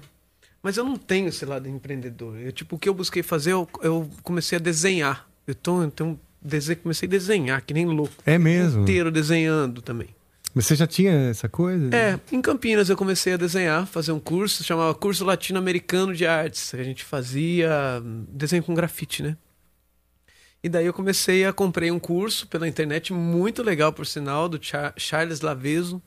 Mas 0.61 0.77
eu 0.77 0.85
não 0.85 0.95
tenho 0.95 1.27
esse 1.27 1.43
lado 1.45 1.67
empreendedor. 1.67 2.37
Eu, 2.39 2.51
tipo, 2.51 2.75
o 2.75 2.79
que 2.79 2.87
eu 2.87 2.93
busquei 2.93 3.21
fazer, 3.21 3.51
eu, 3.51 3.67
eu 3.81 4.09
comecei 4.23 4.57
a 4.57 4.61
desenhar. 4.61 5.27
Eu 5.45 5.53
tô, 5.53 5.83
então, 5.83 6.17
dese- 6.41 6.75
comecei 6.77 7.05
a 7.07 7.09
desenhar, 7.09 7.61
que 7.61 7.73
nem 7.73 7.85
louco. 7.85 8.13
É 8.25 8.37
mesmo? 8.37 8.83
Inteiro 8.83 9.11
desenhando 9.11 9.81
também. 9.81 10.07
Mas 10.55 10.65
Você 10.67 10.75
já 10.75 10.85
tinha 10.87 11.11
essa 11.29 11.49
coisa? 11.49 11.93
É, 11.95 12.17
em 12.31 12.39
Campinas 12.41 12.87
eu 12.87 12.95
comecei 12.95 13.33
a 13.33 13.37
desenhar, 13.37 13.85
fazer 13.87 14.11
um 14.11 14.19
curso, 14.19 14.63
chamava 14.63 14.93
Curso 14.93 15.25
Latino-Americano 15.25 16.13
de 16.15 16.25
Artes. 16.27 16.73
A 16.75 16.83
gente 16.83 17.03
fazia 17.03 17.99
hum, 18.01 18.23
desenho 18.29 18.63
com 18.63 18.73
grafite, 18.73 19.21
né? 19.23 19.35
E 20.63 20.69
daí 20.69 20.85
eu 20.85 20.93
comecei 20.93 21.43
a 21.45 21.51
comprei 21.51 21.91
um 21.91 21.99
curso 21.99 22.47
pela 22.47 22.67
internet 22.67 23.11
muito 23.11 23.61
legal, 23.61 23.91
por 23.91 24.05
sinal, 24.07 24.47
do 24.47 24.57
Char- 24.63 24.93
Charles 24.95 25.41
Laveso, 25.41 26.01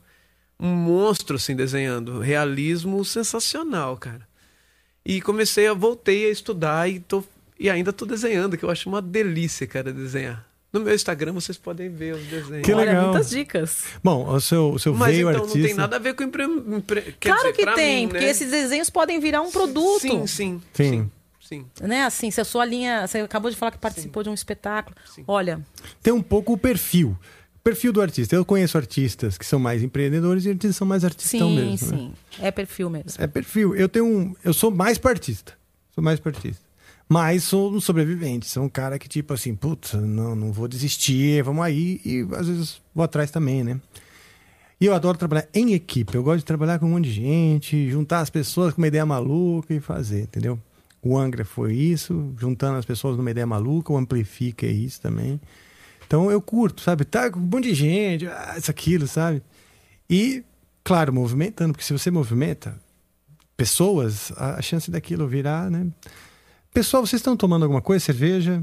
um 0.59 0.69
monstro 0.69 1.35
assim 1.35 1.55
desenhando, 1.55 2.19
realismo 2.19 3.05
sensacional, 3.05 3.95
cara. 3.97 4.27
E 5.05 5.21
comecei 5.21 5.67
a 5.67 5.73
voltei 5.73 6.25
a 6.27 6.31
estudar 6.31 6.89
e 6.89 6.99
tô 6.99 7.23
e 7.59 7.69
ainda 7.69 7.91
tô 7.93 8.05
desenhando, 8.05 8.55
que 8.57 8.63
eu 8.65 8.69
acho 8.69 8.87
uma 8.89 9.01
delícia, 9.01 9.65
cara, 9.65 9.91
desenhar. 9.93 10.45
No 10.73 10.79
meu 10.81 10.93
Instagram 10.93 11.33
vocês 11.33 11.57
podem 11.57 11.89
ver 11.89 12.13
os 12.15 12.23
desenhos. 12.25 12.65
Que 12.65 12.73
Olha, 12.73 12.85
legal. 12.91 13.07
muitas 13.09 13.29
dicas. 13.29 13.83
Bom, 14.03 14.27
o 14.31 14.39
seu, 14.41 14.71
o 14.73 14.79
seu 14.79 14.93
Mas 14.93 15.15
veio 15.15 15.29
então 15.29 15.41
artista. 15.41 15.57
não 15.59 15.65
tem 15.65 15.73
nada 15.75 15.95
a 15.95 15.99
ver 15.99 16.13
com 16.13 16.23
empre... 16.23 16.43
empre- 16.43 17.15
claro 17.19 17.51
dizer, 17.51 17.53
que 17.53 17.73
tem, 17.73 18.01
mim, 18.05 18.09
porque 18.09 18.25
né? 18.25 18.29
esses 18.31 18.51
desenhos 18.51 18.89
podem 18.89 19.19
virar 19.19 19.41
um 19.41 19.49
produto. 19.49 20.01
Sim, 20.01 20.27
sim. 20.27 20.61
Sim. 20.73 20.89
Sim. 20.89 21.11
Né? 21.81 22.03
Assim, 22.03 22.29
se 22.31 22.41
a 22.41 22.45
sua 22.45 22.65
linha. 22.65 23.07
Você 23.07 23.19
acabou 23.19 23.49
de 23.49 23.57
falar 23.57 23.71
que 23.71 23.77
participou 23.77 24.23
de 24.23 24.29
um 24.29 24.33
espetáculo. 24.33 24.95
Olha, 25.27 25.61
Tem 26.01 26.13
um 26.13 26.21
pouco 26.21 26.53
o 26.53 26.57
perfil. 26.57 27.17
O 27.55 27.59
perfil 27.63 27.91
do 27.91 28.01
artista. 28.01 28.35
Eu 28.35 28.45
conheço 28.45 28.77
artistas 28.77 29.37
que 29.37 29.45
são 29.45 29.59
mais 29.59 29.83
empreendedores 29.83 30.45
e 30.45 30.49
artistas 30.49 30.71
que 30.71 30.77
são 30.77 30.87
mais 30.87 31.03
artistão 31.03 31.49
sim, 31.49 31.55
mesmo. 31.55 31.91
né? 31.91 31.97
sim. 31.97 32.13
É 32.39 32.51
perfil 32.51 32.89
mesmo. 32.89 33.11
É 33.17 33.27
perfil. 33.27 33.75
Eu 33.75 33.89
tenho 33.89 34.05
um. 34.05 34.35
Eu 34.43 34.53
sou 34.53 34.71
mais 34.71 34.97
para 34.97 35.11
artista. 35.11 35.53
Sou 35.93 36.03
mais 36.03 36.19
para 36.19 36.31
artista. 36.31 36.65
Mas 37.09 37.43
sou 37.43 37.71
um 37.71 37.79
sobrevivente. 37.79 38.47
Sou 38.47 38.63
um 38.63 38.69
cara 38.69 38.99
que, 38.99 39.07
tipo 39.07 39.33
assim, 39.33 39.55
putz, 39.55 39.93
não, 39.93 40.35
não 40.35 40.51
vou 40.51 40.67
desistir, 40.67 41.41
vamos 41.43 41.63
aí. 41.63 42.01
E 42.03 42.27
às 42.35 42.47
vezes 42.47 42.81
vou 42.93 43.03
atrás 43.03 43.31
também, 43.31 43.63
né? 43.63 43.79
E 44.79 44.85
eu 44.85 44.93
adoro 44.93 45.17
trabalhar 45.17 45.47
em 45.53 45.73
equipe. 45.73 46.13
Eu 46.15 46.21
gosto 46.21 46.39
de 46.39 46.45
trabalhar 46.45 46.77
com 46.77 46.85
um 46.85 46.89
monte 46.89 47.05
de 47.05 47.13
gente, 47.13 47.89
juntar 47.89 48.19
as 48.19 48.29
pessoas 48.29 48.73
com 48.73 48.81
uma 48.81 48.87
ideia 48.87 49.05
maluca 49.05 49.73
e 49.73 49.79
fazer, 49.79 50.23
entendeu? 50.23 50.59
O 51.07 51.17
Angra 51.17 51.45
foi 51.45 51.73
isso, 51.73 52.33
juntando 52.37 52.77
as 52.77 52.85
pessoas 52.85 53.15
numa 53.15 53.31
ideia 53.31 53.47
maluca, 53.47 53.93
o 53.93 53.97
Amplifica 53.97 54.65
é 54.65 54.71
isso 54.71 54.99
também. 54.99 55.39
Então 56.05 56.29
eu 56.29 56.41
curto, 56.41 56.81
sabe? 56.81 57.05
Tá 57.05 57.31
com 57.31 57.39
um 57.39 57.43
monte 57.43 57.69
de 57.69 57.75
gente, 57.75 58.27
ah, 58.27 58.55
isso, 58.57 58.69
aquilo, 58.69 59.07
sabe? 59.07 59.41
E, 60.09 60.43
claro, 60.83 61.13
movimentando, 61.13 61.71
porque 61.71 61.85
se 61.85 61.93
você 61.93 62.11
movimenta 62.11 62.77
pessoas, 63.55 64.33
a 64.35 64.55
a 64.55 64.61
chance 64.61 64.91
daquilo 64.91 65.27
virar, 65.27 65.71
né? 65.71 65.87
Pessoal, 66.73 67.05
vocês 67.05 67.21
estão 67.21 67.37
tomando 67.37 67.63
alguma 67.63 67.81
coisa? 67.81 68.03
Cerveja? 68.03 68.61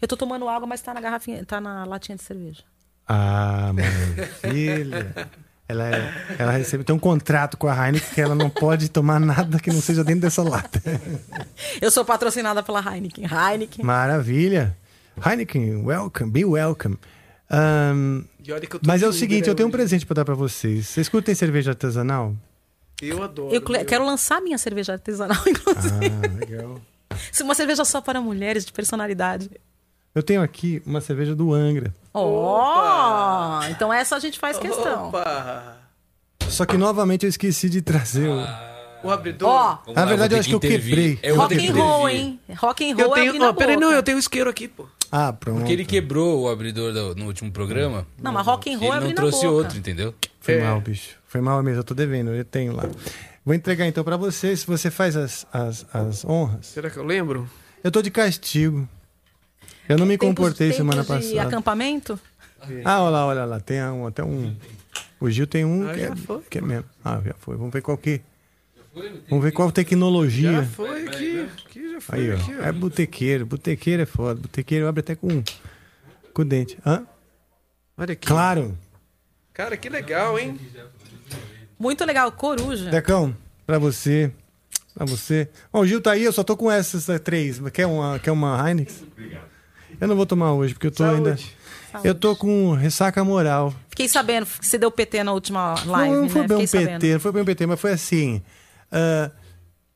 Eu 0.00 0.08
tô 0.08 0.16
tomando 0.16 0.48
água, 0.48 0.66
mas 0.66 0.82
tá 0.82 0.92
na 0.92 1.00
garrafinha, 1.00 1.44
tá 1.44 1.60
na 1.60 1.84
latinha 1.84 2.16
de 2.16 2.22
cerveja. 2.22 2.64
Ah, 3.06 3.72
maravilha. 3.72 5.30
Ela, 5.72 5.88
é- 5.96 6.12
ela 6.38 6.52
recebe, 6.52 6.84
tem 6.84 6.94
um 6.94 6.98
contrato 6.98 7.56
com 7.56 7.66
a 7.66 7.74
Heineken 7.86 8.10
que 8.14 8.20
ela 8.20 8.34
não 8.34 8.50
pode 8.50 8.88
tomar 8.90 9.18
nada 9.18 9.58
que 9.58 9.70
não 9.72 9.80
seja 9.80 10.04
dentro 10.04 10.20
dessa 10.22 10.42
lata. 10.42 10.82
Eu 11.80 11.90
sou 11.90 12.04
patrocinada 12.04 12.62
pela 12.62 12.80
Heineken. 12.80 13.24
Heineken. 13.24 13.84
Maravilha. 13.84 14.76
Heineken, 15.24 15.82
welcome, 15.84 16.30
be 16.30 16.44
welcome. 16.44 16.96
Tô 17.48 18.80
mas 18.86 19.02
é 19.02 19.06
o 19.08 19.12
seguinte, 19.12 19.48
eu 19.48 19.54
tenho 19.54 19.68
um 19.68 19.72
presente 19.72 20.04
para 20.06 20.14
dar 20.16 20.24
para 20.24 20.34
vocês. 20.34 20.88
Vocês 20.88 21.08
curtem 21.08 21.34
cerveja 21.34 21.70
artesanal? 21.72 22.34
Eu 23.00 23.22
adoro. 23.22 23.54
Eu 23.54 23.60
cle- 23.62 23.84
quero 23.84 24.04
lançar 24.06 24.40
minha 24.40 24.56
cerveja 24.58 24.92
artesanal, 24.92 25.42
inclusive. 25.46 25.94
Ah, 26.06 26.38
legal. 26.38 26.80
Uma 27.42 27.54
cerveja 27.54 27.84
só 27.84 28.00
para 28.00 28.20
mulheres 28.20 28.64
de 28.64 28.72
personalidade. 28.72 29.50
Eu 30.14 30.22
tenho 30.22 30.42
aqui 30.42 30.82
uma 30.86 31.00
cerveja 31.00 31.34
do 31.34 31.52
Angra. 31.52 31.94
Ó! 32.14 33.62
então 33.70 33.92
essa 33.92 34.16
a 34.16 34.18
gente 34.18 34.38
faz 34.38 34.58
questão. 34.58 35.08
Opa! 35.08 35.76
Só 36.48 36.66
que 36.66 36.76
novamente 36.76 37.24
eu 37.24 37.30
esqueci 37.30 37.68
de 37.70 37.80
trazer 37.82 38.28
o. 38.28 38.72
O 39.04 39.10
abridor. 39.10 39.48
Ó, 39.48 39.78
Vamos 39.84 39.94
Na 39.96 40.04
verdade, 40.04 40.28
vou 40.28 40.36
eu 40.36 40.40
acho 40.40 40.48
que 40.48 40.54
eu 40.54 40.60
quebrei. 40.60 41.18
Eu 41.24 41.34
ter 41.48 41.56
rock 41.56 41.68
and 41.68 41.74
roll, 41.74 42.08
hein? 42.08 42.40
Rock 42.56 42.84
and 42.84 42.96
eu 43.00 43.06
roll 43.08 43.16
é 43.16 43.18
tenho. 43.18 43.28
abrir 43.30 43.38
na 43.40 43.48
Ó, 43.48 43.52
peraí, 43.52 43.76
não, 43.76 43.90
eu 43.90 44.00
tenho 44.02 44.16
um 44.16 44.20
isqueiro 44.20 44.48
aqui, 44.48 44.68
pô. 44.68 44.86
Ah, 45.10 45.32
pronto. 45.32 45.58
Porque 45.58 45.72
ele 45.72 45.84
quebrou 45.84 46.42
o 46.42 46.48
abridor 46.48 46.92
do- 46.92 47.14
no 47.16 47.26
último 47.26 47.50
programa. 47.50 48.06
Não, 48.22 48.30
mas 48.32 48.46
rock 48.46 48.72
and 48.72 48.78
roll 48.78 48.92
é 48.94 48.96
Ele 48.96 48.96
abrir 48.98 49.08
não 49.08 49.14
trouxe 49.16 49.44
boca. 49.44 49.50
outro, 49.56 49.76
entendeu? 49.78 50.14
Foi 50.40 50.54
É. 50.54 50.62
mal, 50.64 50.80
bicho. 50.80 51.16
Foi 51.26 51.40
mal 51.40 51.60
mesmo, 51.64 51.80
eu 51.80 51.84
tô 51.84 51.94
devendo, 51.94 52.30
eu 52.32 52.44
tenho 52.44 52.76
lá. 52.76 52.84
Vou 53.44 53.54
entregar 53.56 53.88
então 53.88 54.04
pra 54.04 54.16
você, 54.16 54.56
se 54.56 54.64
você 54.64 54.88
faz 54.88 55.16
as, 55.16 55.44
as, 55.52 55.84
as 55.92 56.24
honras. 56.24 56.66
Será 56.66 56.88
que 56.88 56.96
eu 56.96 57.04
lembro? 57.04 57.50
Eu 57.82 57.90
tô 57.90 58.00
de 58.02 58.10
castigo. 58.10 58.88
Eu 59.92 59.98
não 59.98 60.06
me 60.06 60.16
Tempos- 60.18 60.28
comportei 60.36 60.72
semana 60.72 61.02
tempos 61.04 61.20
de 61.26 61.32
passada. 61.34 61.48
acampamento? 61.48 62.20
Ah, 62.84 63.02
olha 63.02 63.10
lá, 63.10 63.26
olha 63.26 63.44
lá. 63.44 63.60
Tem 63.60 63.82
um, 63.82 64.06
até 64.06 64.22
um. 64.24 64.54
O 65.20 65.30
Gil 65.30 65.46
tem 65.46 65.64
um 65.64 65.88
Ah, 65.88 65.92
que, 65.94 66.00
já 66.00 66.06
é, 66.06 66.16
foi. 66.16 66.40
que 66.50 66.58
é 66.58 66.60
mesmo. 66.60 66.84
Ah, 67.04 67.20
já 67.24 67.34
foi. 67.34 67.56
Vamos 67.56 67.72
ver 67.72 67.82
qual 67.82 67.96
que. 67.96 68.20
Vamos 69.28 69.44
ver 69.44 69.52
qual 69.52 69.72
tecnologia. 69.72 70.52
Já 70.52 70.64
foi 70.64 71.06
aqui. 71.06 71.48
aqui 71.66 71.92
já 71.92 72.00
foi 72.00 72.18
Aí, 72.18 72.30
ó. 72.32 72.34
aqui, 72.36 72.54
ó. 72.58 72.62
É 72.64 72.72
botequeiro. 72.72 73.46
Botequeiro 73.46 74.02
é 74.02 74.06
foda. 74.06 74.40
Botequeiro 74.40 74.86
abre 74.86 75.00
até 75.00 75.14
com, 75.14 75.42
com 76.34 76.42
o 76.42 76.44
dente. 76.44 76.78
Hã? 76.84 77.04
Olha 77.96 78.12
aqui. 78.12 78.26
Claro. 78.26 78.76
Cara, 79.52 79.76
que 79.76 79.88
legal, 79.88 80.38
hein? 80.38 80.58
Muito 81.78 82.04
legal, 82.04 82.30
coruja. 82.32 82.90
Decão, 82.90 83.36
pra 83.66 83.78
você. 83.78 84.30
Pra 84.94 85.04
você. 85.06 85.48
Bom, 85.72 85.80
o 85.80 85.86
Gil 85.86 86.00
tá 86.00 86.12
aí, 86.12 86.22
eu 86.24 86.32
só 86.32 86.44
tô 86.44 86.56
com 86.56 86.70
essas 86.70 87.06
três. 87.20 87.58
Quer 87.72 87.86
uma, 87.86 88.18
quer 88.18 88.30
uma 88.30 88.56
Heineken? 88.68 88.94
Eu 90.02 90.08
não 90.08 90.16
vou 90.16 90.26
tomar 90.26 90.52
hoje, 90.52 90.74
porque 90.74 90.88
eu 90.88 90.90
tô 90.90 91.04
ainda. 91.04 91.38
Eu 92.02 92.12
tô 92.12 92.34
com 92.34 92.72
ressaca 92.72 93.22
moral. 93.22 93.72
Fiquei 93.88 94.08
sabendo 94.08 94.46
que 94.46 94.66
você 94.66 94.76
deu 94.76 94.90
PT 94.90 95.22
na 95.22 95.32
última 95.32 95.76
live, 95.86 96.12
não, 96.12 96.22
não 96.22 96.28
foi 96.28 96.40
né? 96.40 96.48
bem 96.48 96.56
um 96.56 96.60
Fiquei 96.66 96.80
PT, 96.80 96.92
sabendo. 96.92 97.12
não 97.12 97.20
foi 97.20 97.32
bem 97.32 97.42
um 97.42 97.44
PT, 97.44 97.66
mas 97.66 97.80
foi 97.80 97.92
assim. 97.92 98.42
ah, 98.90 99.30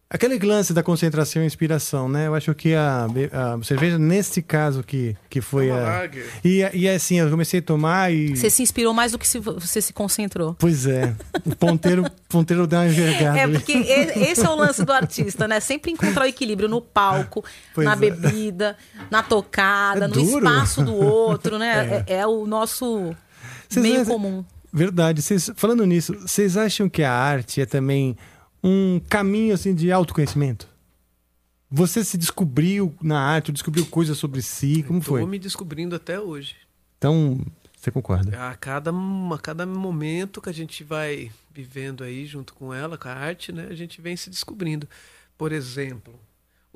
aquele 0.09 0.38
lance 0.38 0.72
da 0.72 0.82
concentração 0.82 1.42
e 1.42 1.46
inspiração, 1.46 2.09
né? 2.09 2.26
Eu 2.28 2.34
acho 2.34 2.54
que 2.54 2.74
a, 2.74 3.07
a 3.32 3.62
cerveja, 3.64 3.98
nesse 3.98 4.40
caso 4.40 4.82
que, 4.82 5.16
que 5.28 5.40
foi 5.40 5.70
a. 5.70 6.09
E, 6.44 6.61
e 6.74 6.88
assim, 6.88 7.18
eu 7.18 7.28
comecei 7.30 7.61
a 7.61 7.62
tomar 7.62 8.12
e. 8.12 8.36
Você 8.36 8.48
se 8.50 8.62
inspirou 8.62 8.94
mais 8.94 9.12
do 9.12 9.18
que 9.18 9.26
se 9.26 9.38
você 9.38 9.80
se 9.80 9.92
concentrou. 9.92 10.54
Pois 10.59 10.86
é. 10.86 11.14
O 11.44 11.54
ponteiro, 11.57 12.04
ponteiro 12.28 12.66
deu 12.66 12.78
uma 12.78 12.86
envergada. 12.86 13.38
É, 13.38 13.48
porque 13.48 13.72
esse 13.72 14.44
é 14.44 14.48
o 14.48 14.54
lance 14.57 14.84
do 14.84 14.92
artista, 14.92 15.48
né? 15.48 15.59
Sempre 15.61 15.90
encontrar 15.90 16.22
o 16.24 16.26
equilíbrio 16.28 16.68
no 16.68 16.80
palco, 16.80 17.44
Pois 17.74 17.84
na 17.84 17.92
é. 17.92 17.96
bebida, 17.96 18.76
na 19.11 19.22
tocada, 19.22 20.04
É 20.04 20.09
no 20.09 20.14
duro. 20.14 20.46
espaço 20.46 20.82
do 20.84 20.94
outro, 20.94 21.59
né? 21.59 22.04
É, 22.07 22.18
é 22.18 22.26
o 22.26 22.46
nosso 22.46 23.14
Vocês 23.68 23.82
meio 23.82 24.00
acham- 24.02 24.12
comum. 24.14 24.44
Verdade. 24.72 25.22
Vocês, 25.22 25.50
falando 25.57 25.84
nisso, 25.86 26.14
vocês 26.20 26.57
acham 26.57 26.88
que 26.88 27.02
a 27.02 27.12
arte 27.12 27.61
é 27.61 27.66
também 27.66 28.16
um 28.66 29.00
caminho 29.08 29.54
assim 29.54 29.74
de 29.74 29.92
autoconhecimento? 29.92 30.68
Você 31.70 32.04
se 32.04 32.18
descobriu 32.18 32.94
na 33.00 33.20
arte, 33.20 33.52
descobriu 33.52 33.86
coisas 33.86 34.18
sobre 34.18 34.42
si, 34.42 34.82
como 34.82 35.00
Tô 35.00 35.06
foi? 35.06 35.26
me 35.26 35.38
descobrindo 35.38 35.94
até 35.94 36.18
hoje. 36.18 36.56
Então, 36.98 37.40
você 37.76 37.90
concorda? 37.90 38.50
A 38.50 38.54
cada, 38.54 38.90
a 38.90 39.38
cada 39.38 39.64
momento 39.66 40.40
que 40.40 40.48
a 40.48 40.52
gente 40.52 40.82
vai 40.82 41.30
vivendo 41.52 42.02
aí 42.02 42.26
junto 42.26 42.54
com 42.54 42.74
ela, 42.74 42.98
com 42.98 43.08
a 43.08 43.12
arte, 43.12 43.52
né, 43.52 43.68
a 43.70 43.74
gente 43.74 44.00
vem 44.00 44.16
se 44.16 44.28
descobrindo. 44.30 44.88
Por 45.38 45.52
exemplo, 45.52 46.14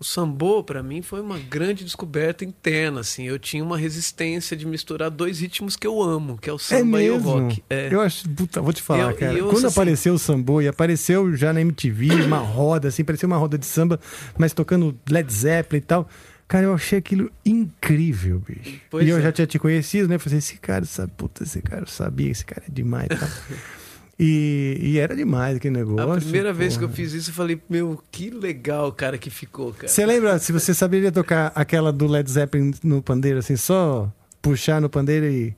o 0.01 0.05
sambô 0.05 0.65
para 0.65 0.83
mim 0.83 1.03
foi 1.03 1.21
uma 1.21 1.39
grande 1.39 1.85
descoberta 1.85 2.43
interna, 2.43 3.01
assim. 3.01 3.25
Eu 3.29 3.39
tinha 3.39 3.63
uma 3.63 3.77
resistência 3.77 4.57
de 4.57 4.67
misturar 4.67 5.11
dois 5.11 5.41
ritmos 5.41 5.77
que 5.77 5.87
eu 5.87 6.03
amo, 6.03 6.39
que 6.39 6.49
é 6.49 6.53
o 6.53 6.57
É 6.57 6.59
samba 6.59 7.03
e 7.03 7.11
o 7.11 7.19
rock. 7.19 7.63
É. 7.69 7.93
Eu 7.93 8.01
acho, 8.01 8.27
puta, 8.31 8.63
vou 8.63 8.73
te 8.73 8.81
falar, 8.81 9.11
Eu- 9.13 9.17
cara. 9.17 9.33
eu, 9.39 9.49
Quando 9.51 9.59
assim- 9.67 9.67
apareceu 9.67 10.15
o 10.15 10.19
sambô 10.19 10.63
e 10.63 10.67
apareceu 10.69 11.37
já 11.37 11.53
na 11.53 11.61
MTV, 11.61 12.09
uma 12.25 12.39
roda, 12.41 12.89
assim, 12.89 13.05
parecia 13.05 13.27
uma 13.27 13.37
roda 13.37 13.59
de 13.59 13.67
samba, 13.67 14.01
mas 14.39 14.55
tocando 14.55 14.99
Led 15.09 15.31
Zeppelin 15.31 15.79
e 15.83 15.85
tal. 15.85 16.09
Cara, 16.49 16.65
eu 16.65 16.75
achei 16.75 16.99
aquilo 16.99 17.31
incrível, 17.47 18.41
bicho. 18.41 18.81
Pois 18.91 19.07
e 19.07 19.11
eu 19.11 19.19
é. 19.19 19.23
já 19.23 19.31
tinha 19.31 19.47
te 19.47 19.59
conhecido, 19.59 20.09
né? 20.09 20.17
Eu 20.17 20.21
falei, 20.21 20.39
esse 20.39 20.57
cara 20.57 20.85
sabe, 20.85 21.13
puta, 21.17 21.45
esse 21.45 21.61
cara 21.63 21.83
eu 21.83 21.87
sabia, 21.87 22.31
esse 22.31 22.45
cara 22.45 22.63
é 22.67 22.73
demais 22.73 23.07
tal. 23.09 23.19
e, 24.23 24.77
e 24.81 24.99
era 24.99 25.17
demais 25.17 25.57
aquele 25.57 25.79
negócio. 25.79 26.13
A 26.13 26.17
primeira 26.17 26.53
vez 26.53 26.77
que 26.77 26.85
eu 26.85 26.89
porra. 26.89 26.97
fiz 26.97 27.13
isso, 27.15 27.31
eu 27.31 27.35
falei, 27.35 27.59
meu, 27.71 28.03
que 28.13 28.29
legal, 28.29 28.93
cara, 28.93 29.17
que 29.17 29.31
ficou, 29.31 29.73
cara. 29.73 29.89
Você 29.89 30.05
lembra, 30.05 30.39
se 30.39 30.53
você 30.53 30.75
saberia 30.75 31.11
tocar 31.11 31.51
aquela 31.55 31.91
do 31.91 32.07
Led 32.07 32.31
Zeppelin 32.31 32.73
no 32.83 33.01
pandeiro, 33.03 33.39
assim, 33.39 33.57
só 33.57 34.13
puxar 34.43 34.79
no 34.81 34.91
pandeiro 34.91 35.25
e. 35.27 35.57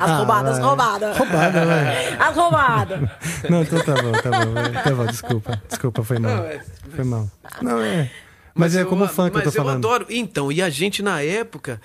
As 0.00 0.10
Ah, 0.10 0.16
roubadas, 0.18 0.58
vai. 0.58 0.66
roubadas. 0.66 1.16
Roubada, 1.16 1.64
vai. 1.64 2.08
As 2.18 2.36
roubadas. 2.36 3.10
Não, 3.48 3.62
então 3.62 3.84
tá 3.84 3.94
bom, 4.02 4.12
tá 4.12 4.30
bom. 4.44 4.52
vai. 4.52 4.82
Tá 4.82 4.90
bom, 4.94 5.06
desculpa. 5.06 5.62
Desculpa, 5.68 6.02
foi 6.02 6.18
mal. 6.18 6.36
Não, 6.36 6.44
é- 6.44 6.60
Foi 6.94 7.04
mal. 7.04 7.30
Não, 7.62 7.80
é. 7.80 8.10
Mas, 8.54 8.74
é 8.74 8.84
como 8.84 9.06
fã 9.06 9.30
que 9.30 9.36
eu 9.36 9.42
mas 9.44 9.54
tô 9.54 9.62
falando. 9.62 9.76
adoro. 9.86 10.06
Então, 10.10 10.50
e 10.50 10.60
a 10.60 10.68
gente 10.68 11.02
na 11.02 11.22
época 11.22 11.80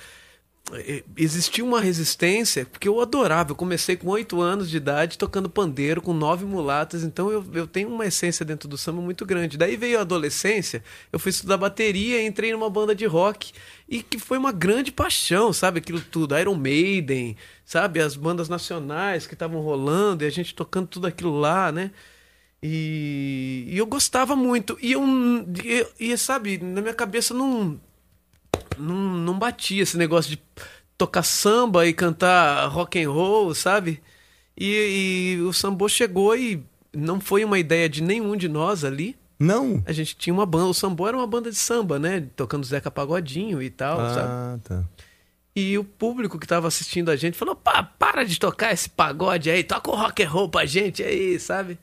existia 1.17 1.63
uma 1.63 1.79
resistência, 1.79 2.65
porque 2.65 2.87
eu 2.87 2.99
adorava. 3.01 3.51
Eu 3.51 3.55
comecei 3.55 3.95
com 3.95 4.07
oito 4.09 4.41
anos 4.41 4.69
de 4.69 4.77
idade 4.77 5.17
tocando 5.17 5.49
pandeiro 5.49 6.01
com 6.01 6.13
nove 6.13 6.45
mulatas, 6.45 7.03
então 7.03 7.31
eu, 7.31 7.45
eu 7.53 7.67
tenho 7.67 7.89
uma 7.89 8.05
essência 8.05 8.45
dentro 8.45 8.67
do 8.67 8.77
samba 8.77 9.01
muito 9.01 9.25
grande. 9.25 9.57
Daí 9.57 9.75
veio 9.75 9.97
a 9.97 10.01
adolescência, 10.01 10.83
eu 11.11 11.19
fui 11.19 11.29
estudar 11.29 11.57
bateria, 11.57 12.25
entrei 12.25 12.51
numa 12.51 12.69
banda 12.69 12.95
de 12.95 13.05
rock 13.05 13.51
e 13.87 14.01
que 14.01 14.17
foi 14.17 14.37
uma 14.37 14.51
grande 14.51 14.91
paixão, 14.91 15.53
sabe? 15.53 15.79
Aquilo 15.79 16.01
tudo, 16.01 16.37
Iron 16.37 16.55
Maiden, 16.55 17.35
sabe? 17.65 17.99
As 17.99 18.15
bandas 18.15 18.49
nacionais 18.49 19.27
que 19.27 19.33
estavam 19.33 19.61
rolando 19.61 20.23
e 20.23 20.27
a 20.27 20.31
gente 20.31 20.55
tocando 20.55 20.87
tudo 20.87 21.07
aquilo 21.07 21.39
lá, 21.39 21.71
né? 21.71 21.91
E, 22.61 23.65
e 23.67 23.77
eu 23.77 23.85
gostava 23.85 24.37
muito. 24.37 24.77
E 24.81 24.93
eu, 24.93 25.03
e, 25.65 26.11
e, 26.11 26.17
sabe, 26.17 26.57
na 26.57 26.79
minha 26.81 26.93
cabeça 26.93 27.33
não, 27.33 27.77
não, 28.77 28.95
não 28.95 29.39
batia 29.39 29.83
esse 29.83 29.97
negócio 29.97 30.31
de 30.31 30.41
tocar 30.97 31.23
samba 31.23 31.85
e 31.85 31.93
cantar 31.93 32.67
rock 32.67 33.01
and 33.01 33.09
roll, 33.09 33.53
sabe? 33.53 34.01
E, 34.57 35.35
e 35.37 35.41
o 35.41 35.51
sambô 35.51 35.89
chegou 35.89 36.35
e 36.35 36.63
não 36.93 37.19
foi 37.19 37.43
uma 37.43 37.57
ideia 37.57 37.89
de 37.89 38.01
nenhum 38.01 38.35
de 38.35 38.47
nós 38.47 38.83
ali. 38.83 39.15
Não? 39.39 39.83
A 39.85 39.91
gente 39.91 40.15
tinha 40.15 40.33
uma 40.33 40.45
banda, 40.45 40.67
o 40.67 40.73
sambô 40.73 41.07
era 41.07 41.17
uma 41.17 41.27
banda 41.27 41.49
de 41.49 41.57
samba, 41.57 41.99
né? 41.99 42.27
Tocando 42.35 42.65
Zeca 42.65 42.91
Pagodinho 42.91 43.61
e 43.61 43.69
tal, 43.69 43.97
sabe? 43.97 44.29
Ah, 44.29 44.59
tá. 44.63 44.83
E 45.55 45.77
o 45.77 45.83
público 45.83 46.39
que 46.39 46.47
tava 46.47 46.67
assistindo 46.67 47.11
a 47.11 47.15
gente 47.15 47.37
falou: 47.37 47.55
Pá, 47.55 47.83
para 47.83 48.23
de 48.23 48.39
tocar 48.39 48.71
esse 48.73 48.89
pagode 48.89 49.49
aí, 49.49 49.63
toca 49.63 49.91
o 49.91 49.95
rock 49.95 50.23
and 50.23 50.29
roll 50.29 50.49
pra 50.49 50.65
gente 50.65 51.03
aí, 51.03 51.39
sabe? 51.39 51.77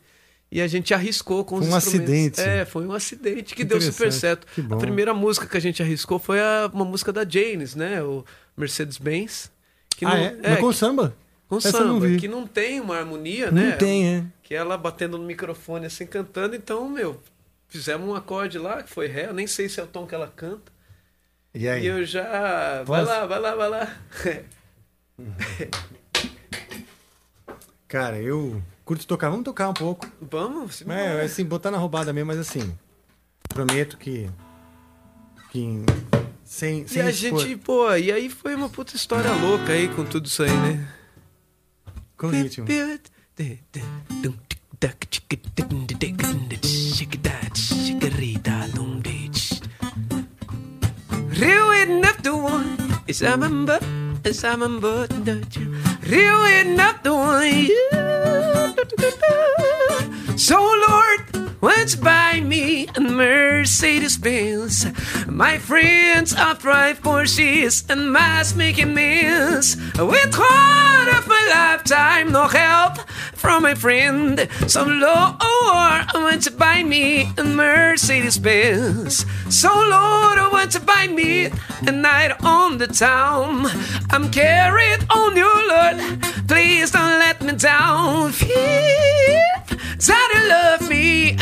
E 0.52 0.60
a 0.60 0.66
gente 0.66 0.92
arriscou 0.92 1.44
com 1.44 1.56
os 1.56 1.64
Foi 1.66 1.74
um 1.74 1.78
instrumentos. 1.78 2.38
acidente. 2.38 2.40
É, 2.40 2.64
foi 2.64 2.84
um 2.86 2.92
acidente 2.92 3.54
que 3.54 3.62
deu 3.62 3.80
super 3.80 4.12
certo. 4.12 4.46
Que. 4.52 4.60
A 4.68 4.76
primeira 4.76 5.14
música 5.14 5.46
que 5.46 5.56
a 5.56 5.60
gente 5.60 5.80
arriscou 5.82 6.18
foi 6.18 6.40
a- 6.40 6.68
uma 6.72 6.84
música 6.84 7.12
da 7.12 7.24
Janis, 7.28 7.74
né? 7.76 8.02
O 8.02 8.24
Mercedes-Benz. 8.56 9.50
que 9.96 10.04
Ah, 10.04 10.08
não- 10.10 10.16
é? 10.16 10.36
Mas 10.42 10.58
com 10.60 10.70
que- 10.70 10.76
samba? 10.76 11.14
Com 11.46 11.56
Essa 11.58 11.84
não 11.84 12.00
samba, 12.00 12.16
que 12.18 12.26
não 12.28 12.46
tem 12.46 12.80
uma 12.80 12.96
harmonia, 12.96 13.50
Não 13.50 13.60
né? 13.62 13.72
tem, 13.76 14.06
é. 14.16 14.24
Que 14.42 14.54
ela 14.54 14.76
batendo 14.78 15.18
no 15.18 15.24
microfone 15.24 15.86
assim, 15.86 16.06
cantando. 16.06 16.56
Então, 16.56 16.88
meu, 16.88 17.20
fizemos 17.68 18.08
um 18.08 18.14
acorde 18.14 18.56
lá, 18.58 18.82
que 18.82 18.88
foi 18.90 19.06
ré. 19.08 19.26
Eu 19.26 19.34
nem 19.34 19.46
sei 19.46 19.68
se 19.68 19.78
é 19.78 19.82
o 19.82 19.86
tom 19.86 20.06
que 20.06 20.14
ela 20.14 20.32
canta. 20.34 20.72
E 21.54 21.68
aí? 21.68 21.82
E 21.84 21.86
eu 21.86 22.04
já. 22.04 22.82
Vai 22.84 23.04
Posso? 23.04 23.12
lá, 23.12 23.26
vai 23.26 23.38
lá, 23.40 23.54
vai 23.54 23.68
lá. 23.68 23.96
Cara, 27.88 28.18
eu 28.20 28.62
curto 28.90 29.06
tocar. 29.06 29.30
Vamos 29.30 29.44
tocar 29.44 29.68
um 29.68 29.74
pouco. 29.74 30.10
Vamos? 30.20 30.82
É, 30.82 30.84
embora. 30.84 31.24
assim, 31.24 31.44
botar 31.44 31.70
na 31.70 31.78
roubada 31.78 32.12
mesmo, 32.12 32.26
mas 32.26 32.38
assim. 32.40 32.76
Prometo 33.48 33.96
que. 33.96 34.28
Que. 35.52 35.84
Sem. 36.44 36.82
E 36.82 36.88
sem 36.88 37.02
a 37.02 37.10
expor. 37.10 37.40
gente, 37.40 37.56
pô, 37.58 37.94
e 37.94 38.10
aí 38.10 38.28
foi 38.28 38.56
uma 38.56 38.68
puta 38.68 38.96
história 38.96 39.30
louca 39.32 39.72
aí 39.72 39.88
com 39.88 40.04
tudo 40.04 40.26
isso 40.26 40.42
aí, 40.42 40.50
né? 40.50 40.88
Com 42.16 42.30
ritmo. 42.30 42.66
Real 51.30 51.72
enough 51.72 52.20
to 52.22 52.36
one 52.36 52.76
is 53.06 53.22
a 53.22 53.36
member, 53.36 53.78
is 54.26 54.44
a 54.44 54.56
member. 54.56 55.06
Real 56.08 56.44
enough 56.44 57.02
to 57.02 57.14
one. 57.14 57.68
So 60.38 60.56
Lord, 60.88 61.49
what's 61.60 61.94
by 61.94 62.40
me 62.40 62.88
a 62.96 63.00
Mercedes 63.00 64.18
Benz? 64.18 64.86
My 65.26 65.58
friends 65.58 66.34
are 66.34 66.54
five 66.54 67.00
Porsches 67.00 67.88
and 67.88 68.12
mass 68.12 68.54
making 68.54 68.94
meals. 68.94 69.76
With 69.98 70.38
one 70.38 71.08
of 71.16 71.28
my 71.28 71.44
lifetime, 71.50 72.32
no 72.32 72.46
help 72.48 72.98
from 73.34 73.62
my 73.62 73.74
friend. 73.74 74.48
So 74.66 74.84
Lord, 74.84 76.10
to 76.42 76.50
buy 76.50 76.82
me 76.82 77.30
a 77.36 77.44
Mercedes 77.44 78.38
Benz? 78.38 79.26
So 79.50 79.68
Lord, 79.68 80.38
I 80.38 80.48
want 80.50 80.72
to 80.72 80.80
buy 80.80 81.06
me 81.06 81.50
a 81.86 81.92
night 81.92 82.32
on 82.42 82.78
the 82.78 82.86
town? 82.86 83.66
I'm 84.10 84.30
carried 84.30 85.04
on 85.10 85.36
you, 85.36 85.52
Lord. 85.68 86.22
Please 86.48 86.92
don't 86.92 87.18
let 87.18 87.42
me 87.42 87.52
down. 87.52 88.32
If 88.32 90.06
that 90.06 90.30
you 90.34 90.48
love 90.48 90.88
me, 90.88 91.36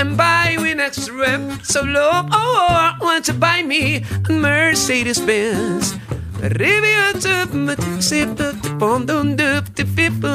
rep 1.19 1.65
so 1.65 1.83
low. 1.83 2.11
Oh, 2.33 2.67
I 2.71 2.97
want 3.01 3.25
to 3.27 3.35
buy 3.35 3.63
me 3.63 4.05
a 4.29 4.33
Mercedes 4.33 5.21
Benz. 5.21 5.95
Rivia 6.41 7.13
to 7.23 7.57
my 7.57 7.75
taxi, 7.75 8.25
but 8.25 8.63
the 8.63 8.71
bomb 8.79 9.07
don't 9.07 9.37
do 9.37 9.61
the 9.61 9.85
people. 9.97 10.31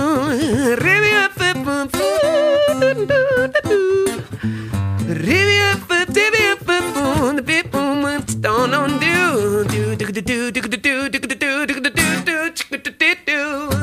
Rivia 0.86 1.30
for 1.38 1.54
boom, 1.64 1.88
Rivia 5.26 5.72
for 5.88 6.06
divia 6.12 6.56
for 6.66 6.82
boom, 6.94 7.36
the 7.38 7.44
people 7.44 8.04
went 8.04 8.42
down 8.42 8.74
on 8.74 9.00
do 9.00 9.64
do 9.66 9.96
do 9.96 10.12
do 10.12 10.22
do 10.22 10.52
do 10.52 10.62
do 10.62 11.10
do 11.10 11.10
do 11.10 11.20
do 11.20 11.66
do 11.66 11.80
do 11.80 12.04
do 12.78 13.16
do 13.26 13.74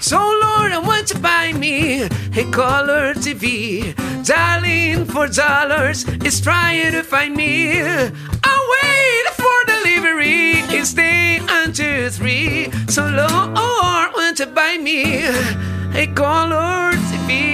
so 0.00 0.18
Lord, 0.18 0.65
To 1.06 1.18
buy 1.20 1.52
me 1.52 2.02
a 2.02 2.44
color 2.50 3.14
TV. 3.14 3.94
Darling, 4.26 5.04
for 5.04 5.28
dollars 5.28 6.04
is 6.24 6.40
trying 6.40 6.90
to 6.90 7.04
find 7.04 7.36
me. 7.36 7.80
I 7.80 8.56
wait 8.74 9.26
for 9.38 9.64
delivery. 9.66 10.66
It's 10.76 10.94
day 10.94 11.38
until 11.48 12.10
three. 12.10 12.72
So 12.88 13.04
Lord, 13.06 13.30
I 13.30 14.10
want 14.16 14.36
to 14.38 14.46
buy 14.46 14.78
me 14.78 15.22
a 15.94 16.08
color 16.08 16.90
TV. 17.08 17.46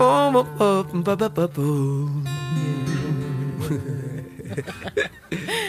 Oh, 0.00 0.46
oh, 0.58 0.84
oh, 1.58 2.22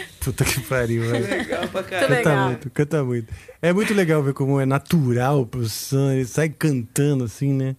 Puta 0.20 0.44
que 0.44 0.60
pariu, 0.60 1.02
velho. 1.02 1.26
Legal 1.28 1.68
pra 1.68 1.82
Canta 1.82 2.22
caralho. 2.22 2.46
muito, 2.46 2.70
canta 2.70 3.04
muito. 3.04 3.32
É 3.62 3.72
muito 3.72 3.94
legal 3.94 4.22
ver 4.22 4.34
como 4.34 4.60
é 4.60 4.66
natural 4.66 5.46
pro 5.46 5.68
Sam, 5.68 6.14
ele 6.14 6.26
sai 6.26 6.48
cantando 6.48 7.24
assim, 7.24 7.52
né? 7.52 7.76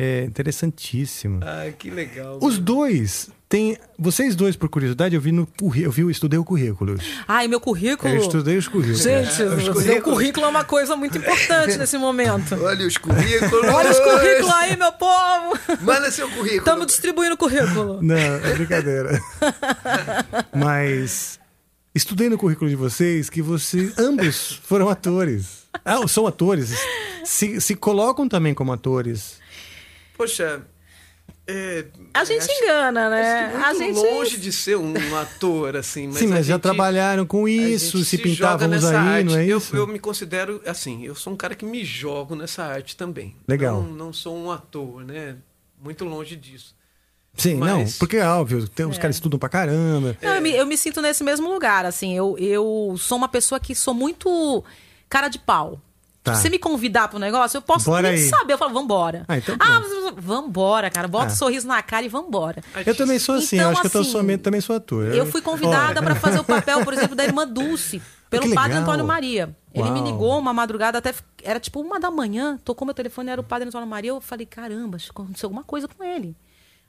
É 0.00 0.22
interessantíssimo. 0.22 1.40
Ai, 1.42 1.74
que 1.76 1.90
legal. 1.90 2.38
Os 2.40 2.56
dois 2.56 3.30
têm. 3.48 3.76
Vocês 3.98 4.36
dois, 4.36 4.54
por 4.54 4.68
curiosidade, 4.68 5.16
eu 5.16 5.20
vi 5.20 5.32
no 5.32 5.48
eu 5.74 5.90
vi, 5.90 6.02
eu 6.02 6.10
estudei 6.10 6.38
o 6.38 6.44
currículo. 6.44 6.96
Ai, 7.26 7.48
meu 7.48 7.58
currículo. 7.60 8.14
Eu 8.14 8.20
estudei 8.20 8.56
os 8.56 8.68
currículos. 8.68 9.02
Gente, 9.02 9.42
É, 9.42 9.46
o 9.46 9.56
os 9.56 10.02
currículo 10.04 10.46
é 10.46 10.48
uma 10.48 10.62
coisa 10.62 10.94
muito 10.94 11.18
importante 11.18 11.76
nesse 11.76 11.98
momento. 11.98 12.54
Olha 12.62 12.86
os 12.86 12.96
currículos. 12.96 13.64
Olha 13.74 13.90
os 13.90 13.98
currículos 13.98 14.54
aí, 14.54 14.76
meu 14.76 14.92
povo. 14.92 15.58
Manda 15.80 16.12
seu 16.12 16.28
currículo. 16.28 16.58
Estamos 16.58 16.86
distribuindo 16.86 17.36
currículo. 17.36 17.98
Não, 18.00 18.14
é 18.16 18.54
brincadeira. 18.54 19.20
Mas 20.54 21.40
estudei 21.98 22.28
no 22.28 22.38
currículo 22.38 22.70
de 22.70 22.76
vocês 22.76 23.28
que 23.28 23.42
vocês 23.42 23.98
ambos 23.98 24.60
foram 24.64 24.88
atores. 24.88 25.66
Ah, 25.84 26.06
são 26.08 26.26
atores. 26.26 26.72
Se, 27.24 27.60
se 27.60 27.74
colocam 27.74 28.28
também 28.28 28.54
como 28.54 28.72
atores. 28.72 29.38
Poxa, 30.16 30.62
é, 31.46 31.86
A 32.14 32.24
gente 32.24 32.42
acho- 32.42 32.52
engana, 32.64 33.08
né? 33.10 33.44
acho 33.46 33.50
que 33.50 33.56
A 33.64 33.74
muito 33.74 33.78
gente 34.00 34.12
longe 34.14 34.36
de 34.38 34.52
ser 34.52 34.76
um 34.76 35.16
ator, 35.16 35.76
assim. 35.76 36.06
Mas 36.08 36.18
Sim, 36.18 36.26
mas 36.28 36.46
já 36.46 36.54
gente- 36.54 36.62
trabalharam 36.62 37.26
com 37.26 37.48
isso, 37.48 38.04
se 38.04 38.16
joga 38.16 38.28
pintávamos 38.28 38.82
nessa 38.82 38.90
aí, 39.00 39.08
arte. 39.18 39.24
não 39.26 39.36
é 39.38 39.46
Eu- 39.46 39.58
isso? 39.58 39.76
Eu, 39.76 39.86
me 39.86 39.98
considero, 39.98 40.60
assim, 40.66 41.04
eu 41.04 41.14
sou 41.14 41.32
um 41.32 41.36
cara 41.36 41.54
que 41.54 41.64
me 41.64 41.84
jogo 41.84 42.34
nessa 42.34 42.64
arte 42.64 42.96
também. 42.96 43.36
Legal. 43.46 43.82
Não, 43.82 43.90
não 43.92 44.12
sou 44.12 44.36
um 44.36 44.50
ator, 44.50 45.04
né? 45.04 45.36
Muito 45.82 46.04
longe 46.04 46.34
disso. 46.36 46.74
Sim, 47.38 47.54
não, 47.54 47.78
Mas- 47.78 47.96
porque 47.98 48.16
é 48.18 48.26
óbvio, 48.26 48.68
tem, 48.68 48.84
os 48.84 48.98
É. 48.98 49.00
caras 49.00 49.16
estudam 49.16 49.38
pra 49.38 49.48
caramba. 49.48 50.16
Não, 50.20 50.34
eu, 50.34 50.42
me, 50.42 50.50
eu 50.54 50.66
me 50.66 50.76
sinto 50.76 51.00
nesse 51.00 51.22
mesmo 51.24 51.48
lugar, 51.50 51.86
assim. 51.86 52.14
Eu, 52.14 52.36
eu 52.38 52.96
sou 52.98 53.16
uma 53.16 53.28
pessoa 53.28 53.58
que 53.60 53.74
sou 53.74 53.94
muito 53.94 54.62
cara 55.08 55.28
de 55.28 55.38
pau. 55.38 55.80
Tá. 56.22 56.34
Se 56.34 56.42
você 56.42 56.50
me 56.50 56.58
convidar 56.58 57.08
pro 57.08 57.18
negócio, 57.18 57.56
eu 57.56 57.62
posso 57.62 57.86
Bora 57.86 58.10
nem 58.10 58.20
aí. 58.20 58.28
saber. 58.28 58.52
Eu 58.52 58.58
falo, 58.58 58.74
vambora. 58.74 59.24
Ah, 59.28 59.38
então 59.38 59.56
ah, 59.58 59.80
vambora, 60.18 60.90
cara. 60.90 61.08
Bota 61.08 61.26
Ah. 61.26 61.32
um 61.32 61.36
sorriso 61.36 61.66
na 61.66 61.80
cara 61.82 62.04
e 62.04 62.08
vambora. 62.08 62.62
Eu 62.84 62.94
também 62.94 63.18
sou 63.18 63.36
assim, 63.36 63.56
Então, 63.56 63.68
eu 63.68 63.72
acho 63.72 63.80
que 63.82 63.86
eu 63.86 63.90
tô, 63.92 64.00
assim, 64.00 64.10
somente, 64.10 64.40
também 64.42 64.60
sou 64.60 64.76
ator. 64.76 65.14
Eu 65.14 65.24
fui 65.26 65.40
convidada 65.40 66.02
para 66.02 66.14
fazer 66.16 66.40
o 66.40 66.44
papel, 66.44 66.84
por 66.84 66.92
exemplo, 66.92 67.14
da 67.16 67.24
irmã 67.24 67.46
Dulce, 67.46 68.02
pelo 68.28 68.42
Que 68.48 68.54
padre 68.54 68.70
legal. 68.74 68.82
Antônio 68.82 69.06
Maria. 69.06 69.56
Ele 69.72 69.90
me 69.90 70.00
Uau. 70.00 70.06
ligou 70.12 70.38
uma 70.38 70.52
madrugada, 70.52 70.98
até 70.98 71.14
era 71.42 71.60
tipo 71.60 71.80
uma 71.80 72.00
da 72.00 72.10
manhã, 72.10 72.58
tocou 72.64 72.84
meu 72.84 72.94
telefone, 72.94 73.30
era 73.30 73.40
o 73.40 73.44
padre 73.44 73.68
Antônio 73.68 73.86
Maria. 73.86 74.10
Eu 74.10 74.20
falei, 74.20 74.44
caramba, 74.44 74.96
acho 74.96 75.06
que 75.06 75.10
aconteceu 75.12 75.46
alguma 75.46 75.62
coisa 75.62 75.86
com 75.86 76.02
ele. 76.04 76.34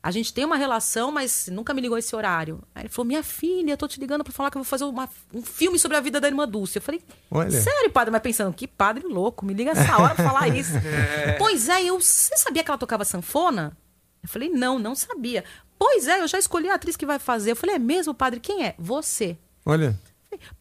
A 0.02 0.12
gente 0.12 0.34
tem 0.34 0.46
uma 0.46 0.56
relação, 0.56 1.12
mas 1.12 1.50
nunca 1.52 1.74
me 1.74 1.82
ligou 1.82 1.98
esse 1.98 2.16
horário. 2.16 2.64
Aí 2.74 2.84
ele 2.84 2.90
falou: 2.90 3.06
Minha 3.08 3.22
filha, 3.22 3.72
eu 3.74 3.78
tô 3.78 3.86
te 3.88 4.00
ligando 4.00 4.24
para 4.24 4.32
falar 4.32 4.50
que 4.50 4.58
eu 4.58 4.64
vou 4.64 4.70
fazer 4.70 4.86
uma- 4.86 5.10
um 5.34 5.42
filme 5.42 5.78
sobre 5.78 5.98
a 5.98 6.00
vida 6.00 6.22
da 6.22 6.28
irmã 6.30 6.48
Dulce. 6.48 6.78
Eu 6.78 6.82
falei: 6.82 7.02
Olha. 7.30 7.52
Sério, 7.52 7.90
padre? 7.92 8.10
Mas 8.12 8.22
pensando, 8.22 8.54
que 8.54 8.66
padre 8.66 9.06
louco, 9.06 9.46
me 9.46 9.54
liga 9.54 9.72
essa 9.72 9.98
hora 10.02 10.16
pra 10.16 10.26
falar 10.26 10.48
isso. 10.56 10.72
É. 10.78 11.34
Pois 11.34 11.68
é, 11.68 11.84
eu, 11.84 12.00
você 12.00 12.36
sabia 12.38 12.64
que 12.64 12.72
ela 12.72 12.78
tocava 12.78 13.04
sanfona? 13.04 13.76
Eu 14.24 14.30
falei: 14.30 14.48
Não, 14.50 14.80
não 14.80 14.96
sabia. 14.96 15.44
Pois 15.78 16.08
é, 16.08 16.22
eu 16.22 16.28
já 16.28 16.40
escolhi 16.40 16.70
a 16.70 16.76
atriz 16.76 16.96
que 16.96 17.06
vai 17.06 17.20
fazer. 17.20 17.52
Eu 17.52 17.56
falei: 17.58 17.76
É 17.76 17.80
mesmo, 17.80 18.14
padre? 18.14 18.40
Quem 18.40 18.66
é? 18.66 18.76
Você. 18.80 19.38
Olha, 19.66 20.00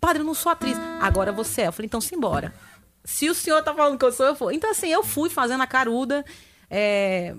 Padre, 0.01 0.22
eu 0.22 0.26
não 0.26 0.34
sou 0.34 0.51
atriz. 0.51 0.76
Agora 1.01 1.30
você 1.30 1.62
é. 1.62 1.66
Eu 1.68 1.72
falei, 1.72 1.86
então 1.86 2.01
simbora. 2.01 2.53
Se 3.05 3.28
o 3.30 3.34
senhor 3.34 3.62
tá 3.62 3.72
falando 3.72 3.97
que 3.99 4.05
eu 4.05 4.11
sou, 4.12 4.26
eu 4.26 4.34
vou. 4.34 4.51
Então, 4.51 4.70
assim, 4.70 4.89
eu 4.89 5.05
fui 5.05 5.30
fazendo 5.30 5.62
a 5.62 5.66
caruda. 5.66 6.24
É, 6.70 7.34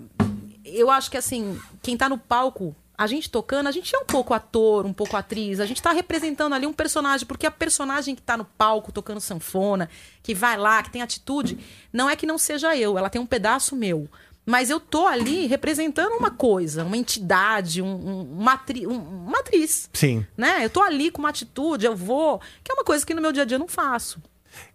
Eu 0.63 0.89
acho 0.91 1.09
que, 1.09 1.17
assim, 1.17 1.59
quem 1.81 1.95
tá 1.97 2.07
no 2.09 2.17
palco, 2.17 2.75
a 2.97 3.07
gente 3.07 3.29
tocando, 3.29 3.67
a 3.67 3.71
gente 3.71 3.95
é 3.95 3.99
um 3.99 4.05
pouco 4.05 4.33
ator, 4.33 4.85
um 4.85 4.91
pouco 4.93 5.15
atriz. 5.15 5.59
A 5.59 5.65
gente 5.65 5.81
tá 5.81 5.91
representando 5.91 6.53
ali 6.53 6.65
um 6.67 6.73
personagem, 6.73 7.25
porque 7.25 7.45
a 7.47 7.51
personagem 7.51 8.13
que 8.15 8.21
tá 8.21 8.35
no 8.35 8.43
palco 8.45 8.91
tocando 8.91 9.21
sanfona, 9.21 9.89
que 10.21 10.33
vai 10.35 10.57
lá, 10.57 10.83
que 10.83 10.89
tem 10.91 11.01
atitude, 11.01 11.57
não 11.93 12.09
é 12.09 12.15
que 12.15 12.25
não 12.25 12.37
seja 12.37 12.75
eu, 12.75 12.97
ela 12.97 13.09
tem 13.09 13.21
um 13.21 13.25
pedaço 13.25 13.75
meu. 13.75 14.07
Mas 14.45 14.69
eu 14.71 14.79
tô 14.79 15.05
ali 15.05 15.45
representando 15.45 16.13
uma 16.17 16.31
coisa, 16.31 16.83
uma 16.83 16.97
entidade, 16.97 17.81
um, 17.83 17.87
um- 17.87 18.31
uma, 18.39 18.53
atri- 18.53 18.87
um- 18.87 19.25
uma 19.27 19.39
atriz 19.39 19.89
sim. 19.93 20.25
né? 20.35 20.65
Eu 20.65 20.69
tô 20.71 20.81
ali 20.81 21.11
com 21.11 21.19
uma 21.19 21.29
atitude, 21.29 21.85
eu 21.85 21.95
vou, 21.95 22.39
que 22.63 22.71
é 22.71 22.73
uma 22.73 22.83
coisa 22.83 23.05
que 23.05 23.13
no 23.13 23.21
meu 23.21 23.31
dia 23.31 23.43
a 23.43 23.45
dia 23.45 23.55
eu 23.55 23.59
não 23.59 23.67
faço. 23.67 24.19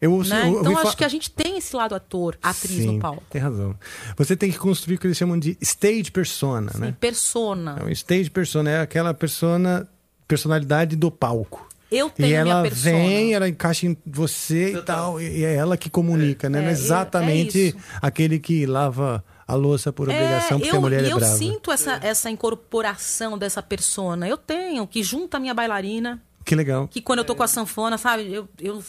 Eu, 0.01 0.22
né? 0.24 0.43
eu, 0.49 0.55
eu 0.55 0.61
Então 0.61 0.78
acho 0.78 0.97
que 0.97 1.05
a 1.05 1.09
gente 1.09 1.30
tem 1.30 1.59
esse 1.59 1.74
lado 1.74 1.95
ator, 1.95 2.37
atriz 2.43 2.76
Sim, 2.76 2.95
no 2.95 2.99
palco. 3.01 3.22
Tem 3.30 3.41
razão. 3.41 3.74
Você 4.16 4.37
tem 4.37 4.51
que 4.51 4.59
construir 4.59 4.97
o 4.97 4.99
que 4.99 5.07
eles 5.07 5.16
chamam 5.16 5.39
de 5.39 5.57
stage 5.61 6.11
persona, 6.11 6.72
Sim, 6.72 6.78
né? 6.80 6.97
persona. 7.01 7.76
É 7.80 7.85
um 7.85 7.89
stage 7.91 8.30
persona, 8.30 8.70
é 8.70 8.80
aquela 8.80 9.14
persona, 9.14 9.89
personalidade 10.28 10.97
do 10.97 11.11
palco. 11.11 11.66
Eu 11.91 12.09
E 12.09 12.11
tenho 12.11 12.41
a 12.41 12.45
minha 12.45 12.55
ela 12.55 12.68
vem, 12.70 13.35
ela 13.35 13.49
encaixa 13.49 13.87
em 13.87 13.97
você 14.05 14.72
e 14.78 14.82
tal, 14.82 15.20
e 15.20 15.45
é 15.45 15.55
ela 15.55 15.76
que 15.76 15.89
comunica, 15.89 16.49
né? 16.51 16.59
É, 16.59 16.62
Não 16.62 16.68
é 16.68 16.70
é 16.70 16.74
exatamente 16.74 17.68
isso. 17.68 17.76
aquele 18.03 18.39
que 18.41 18.66
lava 18.66 19.24
a 19.47 19.55
louça 19.55 19.93
por 19.93 20.09
obrigação, 20.09 20.59
porque 20.59 20.74
eu, 20.74 20.78
a 20.78 20.80
mulher 20.80 21.05
e 21.05 21.09
é 21.09 21.12
eu 21.12 21.18
brava. 21.18 21.37
sinto 21.37 21.70
essa, 21.70 22.01
essa 22.03 22.30
incorporação 22.30 23.39
dessa 23.39 23.62
persona. 23.62 24.26
Eu 24.26 24.37
tenho, 24.39 24.87
que 24.89 25.03
junta 25.05 25.37
a 25.37 25.41
minha 25.41 25.55
bailarina, 25.55 26.20
Que 26.45 26.57
legal. 26.57 26.89
que 26.89 27.01
quando 27.01 27.18
eu 27.20 27.24
tô 27.24 27.37
com 27.37 27.43
a 27.45 27.47
sanfona, 27.47 27.97
sabe? 27.99 28.32
Eu, 28.32 28.49
eu, 28.61 28.82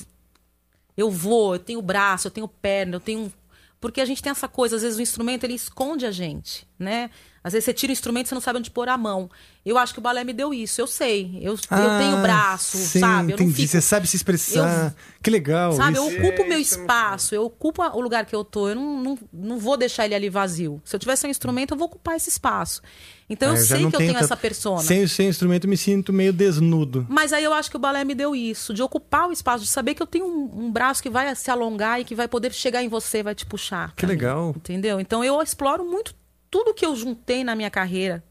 eu 0.98 1.10
vou, 1.12 1.56
eu 1.56 1.60
tenho 1.60 1.82
braço, 1.82 2.28
eu 2.28 2.32
tenho 2.32 2.48
perna, 2.48 2.96
eu 2.96 3.00
tenho. 3.00 3.32
Porque 3.80 4.02
a 4.02 4.06
gente 4.06 4.24
tem 4.24 4.32
essa 4.32 4.48
coisa, 4.48 4.78
às 4.78 4.82
vezes 4.82 4.98
o 4.98 5.02
instrumento 5.02 5.44
ele 5.44 5.54
esconde 5.54 6.06
a 6.08 6.12
gente, 6.12 6.68
né? 6.80 7.10
Às 7.44 7.54
vezes 7.54 7.66
você 7.66 7.74
tira 7.74 7.92
o 7.92 7.94
instrumento 7.94 8.26
e 8.26 8.30
você 8.30 8.34
não 8.36 8.42
sabe 8.42 8.58
onde 8.58 8.72
pôr 8.72 8.90
a 8.90 8.98
mão. 8.98 9.30
Eu 9.64 9.78
acho 9.78 9.94
que 9.94 10.00
o 10.00 10.02
balé 10.02 10.24
me 10.24 10.34
deu 10.34 10.52
isso, 10.52 10.82
eu 10.82 10.88
sei. 10.88 11.38
Eu, 11.40 11.52
eu 11.54 11.58
tenho 12.00 12.20
braço, 12.20 12.78
Ah, 12.78 12.80
sim, 12.80 13.00
sabe? 13.00 13.34
Eu 13.34 13.38
não 13.38 13.46
entendi. 13.46 13.54
fico, 13.54 13.68
Você 13.68 13.82
sabe 13.82 14.08
se 14.08 14.16
expressar. 14.16 14.96
Que 15.22 15.30
legal. 15.30 15.74
Sabe, 15.74 15.98
eu 15.98 16.10
isso. 16.10 16.20
ocupo 16.20 16.42
o 16.42 16.48
meu 16.50 16.58
espaço, 16.58 17.36
eu 17.36 17.44
ocupo 17.46 17.84
o 17.84 18.02
lugar 18.02 18.26
que 18.26 18.36
eu 18.36 18.44
tô, 18.44 18.70
eu 18.70 18.76
não, 18.76 19.04
não, 19.04 19.20
não 19.32 19.60
vou 19.60 19.78
deixar 19.78 20.06
ele 20.06 20.16
ali 20.16 20.30
vazio. 20.30 20.82
Se 20.84 20.96
eu 20.96 21.00
tivesse 21.00 21.28
um 21.28 21.30
instrumento, 21.30 21.76
eu 21.76 21.78
vou 21.78 21.86
ocupar 21.86 22.16
esse 22.16 22.30
espaço. 22.30 22.82
Então 23.28 23.50
Ah, 23.50 23.54
eu, 23.54 23.58
já 23.58 23.64
sei 23.78 23.80
que 23.80 23.86
eu 23.96 23.98
tenho 23.98 24.14
tanto- 24.14 24.24
essa 24.26 24.38
persona. 24.38 24.82
Sem, 24.84 25.08
sem 25.08 25.28
instrumento, 25.28 25.64
eu 25.66 25.70
me 25.70 25.78
sinto 25.78 26.14
meio 26.14 26.32
desnudo. 26.32 27.08
Mas 27.10 27.34
aí 27.34 27.44
eu 27.44 27.54
acho 27.54 27.72
que 27.72 27.76
o 27.76 27.80
balé 27.80 28.04
me 28.04 28.14
deu 28.14 28.36
isso, 28.36 28.72
de 28.74 28.84
ocupar 28.84 29.28
o 29.28 29.32
espaço, 29.32 29.64
de 29.64 29.70
saber 29.70 29.96
que 29.96 30.02
eu 30.04 30.06
tenho 30.08 30.26
um, 30.28 30.66
um 30.66 30.72
braço 30.72 31.02
que 31.02 31.10
vai 31.10 31.34
se 31.36 31.50
alongar 31.50 32.00
e 32.00 32.06
que 32.06 32.14
vai 32.14 32.28
poder 32.28 32.54
chegar 32.54 32.84
em 32.84 32.88
você, 32.88 33.24
vai 33.24 33.34
te 33.34 33.44
puxar. 33.46 33.94
Que 33.96 34.06
legal. 34.06 34.54
Entendeu? 34.56 35.00
Então 35.00 35.24
eu 35.24 35.42
exploro 35.42 35.84
muito 35.84 36.14
tudo 36.52 36.74
que 36.74 36.86
eu 36.86 36.96
juntei 36.96 37.44
na 37.44 37.56
minha 37.56 37.72
carreira. 37.72 38.24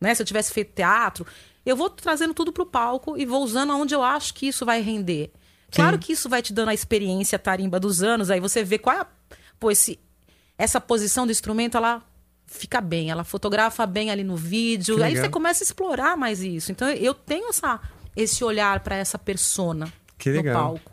Né? 0.00 0.14
Se 0.14 0.22
eu 0.22 0.26
tivesse 0.26 0.52
feito 0.52 0.72
teatro, 0.72 1.26
eu 1.66 1.76
vou 1.76 1.90
trazendo 1.90 2.32
tudo 2.32 2.52
pro 2.52 2.64
palco 2.64 3.18
e 3.18 3.26
vou 3.26 3.42
usando 3.42 3.72
aonde 3.72 3.94
eu 3.94 4.02
acho 4.04 4.32
que 4.34 4.46
isso 4.46 4.64
vai 4.64 4.80
render. 4.80 5.32
Claro 5.72 5.98
que 5.98 6.12
isso 6.12 6.28
vai 6.28 6.42
te 6.42 6.52
dando 6.52 6.68
a 6.70 6.74
experiência 6.74 7.38
tarimba 7.38 7.78
dos 7.78 8.02
anos, 8.02 8.30
aí 8.30 8.40
você 8.40 8.62
vê 8.64 8.78
qual 8.78 8.96
é 8.96 9.00
a. 9.00 9.06
Pô, 9.58 9.70
esse, 9.70 9.98
essa 10.56 10.80
posição 10.80 11.26
do 11.26 11.32
instrumento, 11.32 11.76
ela 11.76 12.02
fica 12.50 12.80
bem, 12.80 13.10
ela 13.10 13.22
fotografa 13.24 13.86
bem 13.86 14.10
ali 14.10 14.24
no 14.24 14.36
vídeo. 14.36 15.02
Aí 15.02 15.16
você 15.16 15.28
começa 15.28 15.62
a 15.62 15.64
explorar 15.64 16.16
mais 16.16 16.42
isso. 16.42 16.72
Então 16.72 16.90
eu 16.90 17.14
tenho 17.14 17.48
essa, 17.48 17.80
esse 18.14 18.42
olhar 18.44 18.80
para 18.80 18.96
essa 18.96 19.16
persona 19.18 19.90
Que 20.18 20.28
no 20.30 20.36
legal. 20.36 20.54
palco. 20.74 20.90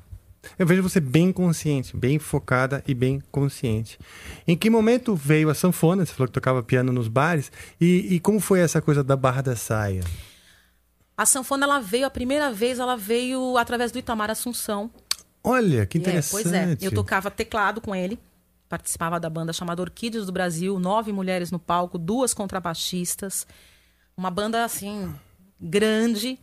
Eu 0.57 0.65
vejo 0.65 0.81
você 0.81 1.01
bem 1.01 1.33
consciente, 1.33 1.97
bem 1.97 2.19
focada 2.19 2.81
e 2.87 2.93
bem 2.93 3.21
consciente. 3.31 3.99
Em 4.47 4.55
que 4.55 4.69
momento 4.69 5.13
veio 5.13 5.49
a 5.49 5.53
sanfona? 5.53 6.05
Você 6.05 6.13
falou 6.13 6.27
que 6.27 6.33
tocava 6.33 6.63
piano 6.63 6.93
nos 6.93 7.09
bares. 7.09 7.51
E, 7.81 8.15
e 8.15 8.19
como 8.21 8.39
foi 8.39 8.61
essa 8.61 8.81
coisa 8.81 9.03
da 9.03 9.17
barra 9.17 9.41
da 9.41 9.55
saia? 9.57 10.03
A 11.17 11.25
sanfona 11.25 11.65
ela 11.65 11.79
veio 11.79 12.05
a 12.05 12.09
primeira 12.09 12.49
vez, 12.51 12.79
ela 12.79 12.95
veio 12.95 13.57
através 13.57 13.91
do 13.91 13.99
Itamar 13.99 14.29
Assunção. 14.29 14.89
Olha, 15.43 15.85
que 15.85 15.97
É, 15.97 16.01
interessante. 16.01 16.43
pois 16.43 16.53
é, 16.53 16.77
eu 16.79 16.91
tocava 16.91 17.29
teclado 17.31 17.81
com 17.81 17.93
ele, 17.95 18.17
participava 18.69 19.19
da 19.19 19.29
banda 19.29 19.53
chamada 19.53 19.81
Orquídeas 19.81 20.25
do 20.25 20.31
Brasil, 20.31 20.79
nove 20.79 21.11
mulheres 21.11 21.51
no 21.51 21.59
palco, 21.59 21.97
duas 21.97 22.33
contrabaixistas. 22.33 23.47
Uma 24.15 24.29
banda 24.31 24.63
assim 24.63 25.13
grande 25.59 26.37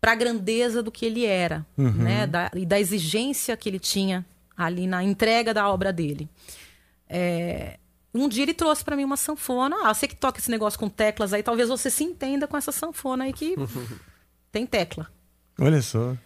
para 0.00 0.12
a 0.12 0.16
grandeza 0.16 0.82
do 0.82 0.90
que 0.90 1.06
ele 1.06 1.24
era, 1.24 1.64
Uhum. 1.78 1.90
né? 1.92 2.26
Da, 2.26 2.50
e 2.54 2.66
da 2.66 2.78
exigência 2.80 3.56
que 3.56 3.68
ele 3.68 3.78
tinha 3.78 4.26
ali 4.56 4.86
na 4.86 5.02
entrega 5.04 5.54
da 5.54 5.68
obra 5.68 5.92
dele. 5.92 6.28
É, 7.08 7.78
um 8.14 8.28
dia 8.28 8.42
ele 8.42 8.54
trouxe 8.54 8.84
para 8.84 8.96
mim 8.96 9.04
uma 9.04 9.16
sanfona. 9.16 9.76
Ah, 9.84 9.94
você 9.94 10.08
que 10.08 10.16
toca 10.16 10.38
esse 10.40 10.50
negócio 10.50 10.78
com 10.78 10.88
teclas 10.88 11.32
aí, 11.32 11.42
talvez 11.42 11.68
você 11.68 11.90
se 11.90 12.02
entenda 12.04 12.46
com 12.48 12.56
essa 12.56 12.72
sanfona 12.72 13.24
aí 13.24 13.32
que 13.32 13.54
tem 14.50 14.66
tecla. 14.66 15.06
Olha 15.60 15.80
só. 15.82 16.16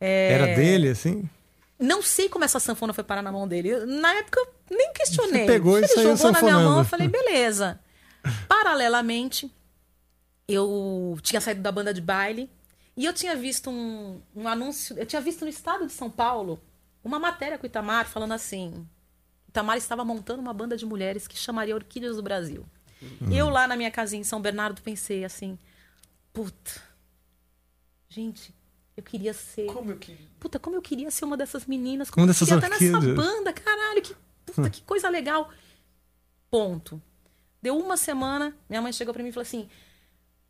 É, 0.00 0.32
Era 0.32 0.46
dele, 0.56 0.88
assim? 0.88 1.28
Não 1.78 2.00
sei 2.02 2.28
como 2.28 2.44
essa 2.44 2.58
sanfona 2.58 2.92
foi 2.92 3.04
parar 3.04 3.22
na 3.22 3.30
mão 3.30 3.46
dele. 3.46 3.84
Na 3.84 4.14
época, 4.14 4.40
eu 4.40 4.76
nem 4.76 4.92
questionei. 4.92 5.42
Você 5.42 5.52
pegou 5.52 5.78
ele 5.78 5.86
jogou 5.88 6.32
na 6.32 6.42
minha 6.42 6.58
mão, 6.58 6.78
eu 6.78 6.84
falei, 6.84 7.06
beleza. 7.06 7.78
Paralelamente, 8.48 9.52
eu 10.48 11.18
tinha 11.22 11.40
saído 11.40 11.60
da 11.60 11.70
banda 11.70 11.92
de 11.92 12.00
baile 12.00 12.50
e 12.96 13.04
eu 13.04 13.12
tinha 13.12 13.36
visto 13.36 13.68
um, 13.70 14.20
um 14.34 14.48
anúncio. 14.48 14.98
Eu 14.98 15.04
tinha 15.04 15.20
visto 15.20 15.44
no 15.44 15.50
estado 15.50 15.86
de 15.86 15.92
São 15.92 16.10
Paulo 16.10 16.60
uma 17.04 17.18
matéria 17.18 17.58
com 17.58 17.64
o 17.64 17.66
Itamar 17.66 18.06
falando 18.06 18.32
assim: 18.32 18.86
Itamar 19.48 19.76
estava 19.76 20.04
montando 20.04 20.40
uma 20.40 20.54
banda 20.54 20.76
de 20.76 20.86
mulheres 20.86 21.28
que 21.28 21.36
chamaria 21.36 21.74
Orquídeas 21.74 22.16
do 22.16 22.22
Brasil. 22.22 22.64
Uhum. 23.02 23.30
Eu 23.30 23.50
lá 23.50 23.68
na 23.68 23.76
minha 23.76 23.90
casinha 23.90 24.20
em 24.20 24.24
São 24.24 24.40
Bernardo 24.40 24.80
pensei 24.80 25.24
assim: 25.24 25.58
puta, 26.32 26.80
gente, 28.08 28.54
eu 28.96 29.02
queria 29.02 29.32
ser. 29.34 29.66
Como 29.66 29.90
eu 29.92 29.96
queria. 29.96 30.26
Puta, 30.40 30.58
como 30.58 30.76
eu 30.76 30.82
queria 30.82 31.10
ser 31.10 31.24
uma 31.24 31.36
dessas 31.36 31.66
meninas. 31.66 32.10
Como 32.10 32.24
Uma 32.24 32.30
eu 32.30 32.34
dessas 32.34 32.48
queria 32.48 32.66
estar 32.74 33.00
nessa 33.00 33.14
banda, 33.14 33.52
caralho, 33.52 34.02
que, 34.02 34.14
puta, 34.46 34.70
que 34.70 34.82
coisa 34.82 35.08
legal. 35.08 35.50
Ponto. 36.50 37.00
Deu 37.60 37.76
uma 37.78 37.96
semana, 37.96 38.54
minha 38.68 38.80
mãe 38.80 38.92
chegou 38.92 39.12
pra 39.12 39.22
mim 39.22 39.30
e 39.30 39.32
falou 39.32 39.42
assim: 39.42 39.68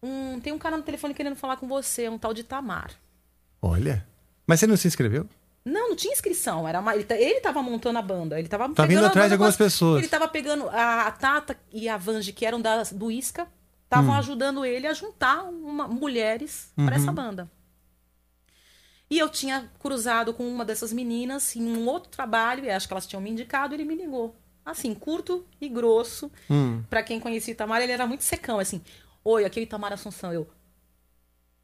hum, 0.02 0.38
tem 0.40 0.52
um 0.52 0.58
cara 0.58 0.76
no 0.76 0.82
telefone 0.82 1.14
querendo 1.14 1.36
falar 1.36 1.56
com 1.56 1.66
você, 1.66 2.08
um 2.08 2.18
tal 2.18 2.34
de 2.34 2.44
Tamar. 2.44 2.90
Olha. 3.62 4.06
Mas 4.46 4.60
você 4.60 4.66
não 4.66 4.76
se 4.76 4.86
inscreveu? 4.86 5.26
Não, 5.64 5.88
não 5.88 5.96
tinha 5.96 6.12
inscrição. 6.12 6.68
Era 6.68 6.78
uma, 6.78 6.94
ele, 6.94 7.02
ta- 7.04 7.16
ele 7.16 7.40
tava 7.40 7.60
montando 7.62 7.98
a 7.98 8.02
banda. 8.02 8.38
Ele 8.38 8.46
tava 8.48 8.68
Tá 8.68 8.82
pegando 8.84 8.88
vindo 8.88 8.98
atrás 9.06 9.14
banda 9.24 9.28
de 9.28 9.32
algumas 9.34 9.56
pessoas. 9.56 9.98
Ele 9.98 10.08
tava 10.08 10.28
pegando 10.28 10.68
a, 10.68 11.06
a 11.06 11.10
Tata 11.10 11.58
e 11.72 11.88
a 11.88 11.96
Vange, 11.96 12.32
que 12.32 12.46
eram 12.46 12.60
das, 12.60 12.92
do 12.92 13.10
Isca, 13.10 13.48
estavam 13.84 14.12
Hum. 14.12 14.18
ajudando 14.18 14.64
ele 14.64 14.86
a 14.86 14.92
juntar 14.92 15.42
uma- 15.42 15.88
mulheres 15.88 16.70
Uhum. 16.76 16.86
para 16.86 16.96
essa 16.96 17.10
banda. 17.10 17.50
E 19.08 19.18
eu 19.18 19.28
tinha 19.28 19.70
cruzado 19.78 20.34
com 20.34 20.48
uma 20.48 20.64
dessas 20.64 20.92
meninas 20.92 21.54
em 21.54 21.62
um 21.62 21.86
outro 21.86 22.10
trabalho, 22.10 22.64
e 22.64 22.70
acho 22.70 22.86
que 22.86 22.92
elas 22.92 23.06
tinham 23.06 23.20
me 23.20 23.30
indicado, 23.30 23.74
ele 23.74 23.84
me 23.84 23.94
ligou. 23.94 24.34
Assim, 24.64 24.94
curto 24.94 25.46
e 25.60 25.68
grosso. 25.68 26.30
Hum. 26.50 26.82
Pra 26.90 27.02
quem 27.02 27.20
conhecia 27.20 27.52
o 27.52 27.54
Itamar, 27.54 27.80
ele 27.82 27.92
era 27.92 28.06
muito 28.06 28.24
secão, 28.24 28.58
assim. 28.58 28.82
Oi, 29.22 29.44
aqui 29.44 29.60
é 29.60 29.62
o 29.62 29.64
Itamar 29.64 29.92
Assunção. 29.92 30.32
Eu, 30.32 30.48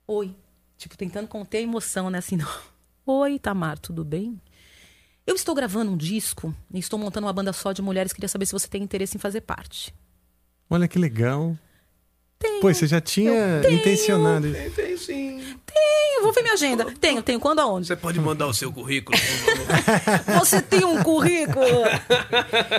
oi. 0.06 0.34
Tipo, 0.76 0.96
tentando 0.96 1.28
conter 1.28 1.58
a 1.58 1.62
emoção, 1.62 2.10
né? 2.10 2.18
Assim, 2.18 2.36
não. 2.38 2.48
Oi, 3.04 3.34
Itamar, 3.34 3.78
tudo 3.78 4.04
bem? 4.04 4.40
Eu 5.26 5.34
estou 5.34 5.54
gravando 5.54 5.92
um 5.92 5.96
disco 5.96 6.54
e 6.72 6.78
estou 6.78 6.98
montando 6.98 7.26
uma 7.26 7.32
banda 7.32 7.52
só 7.52 7.72
de 7.72 7.82
mulheres. 7.82 8.12
Queria 8.12 8.28
saber 8.28 8.46
se 8.46 8.52
você 8.52 8.68
tem 8.68 8.82
interesse 8.82 9.16
em 9.16 9.20
fazer 9.20 9.40
parte. 9.40 9.94
Olha 10.68 10.88
que 10.88 10.98
legal. 10.98 11.56
Pois 12.60 12.76
você 12.76 12.86
já 12.86 13.00
tinha 13.00 13.62
intencionado 13.70 14.46
isso. 14.46 14.70
Tem 14.74 14.96
sim. 14.96 15.56
Tenho, 15.66 16.22
vou 16.22 16.32
ver 16.32 16.42
minha 16.42 16.54
agenda. 16.54 16.86
Tenho, 17.00 17.22
tenho. 17.22 17.40
Quando 17.40 17.60
aonde? 17.60 17.86
Você 17.86 17.96
pode 17.96 18.20
mandar 18.20 18.46
o 18.46 18.54
seu 18.54 18.72
currículo. 18.72 19.18
Você 20.38 20.60
tem 20.60 20.84
um 20.84 21.02
currículo? 21.02 21.64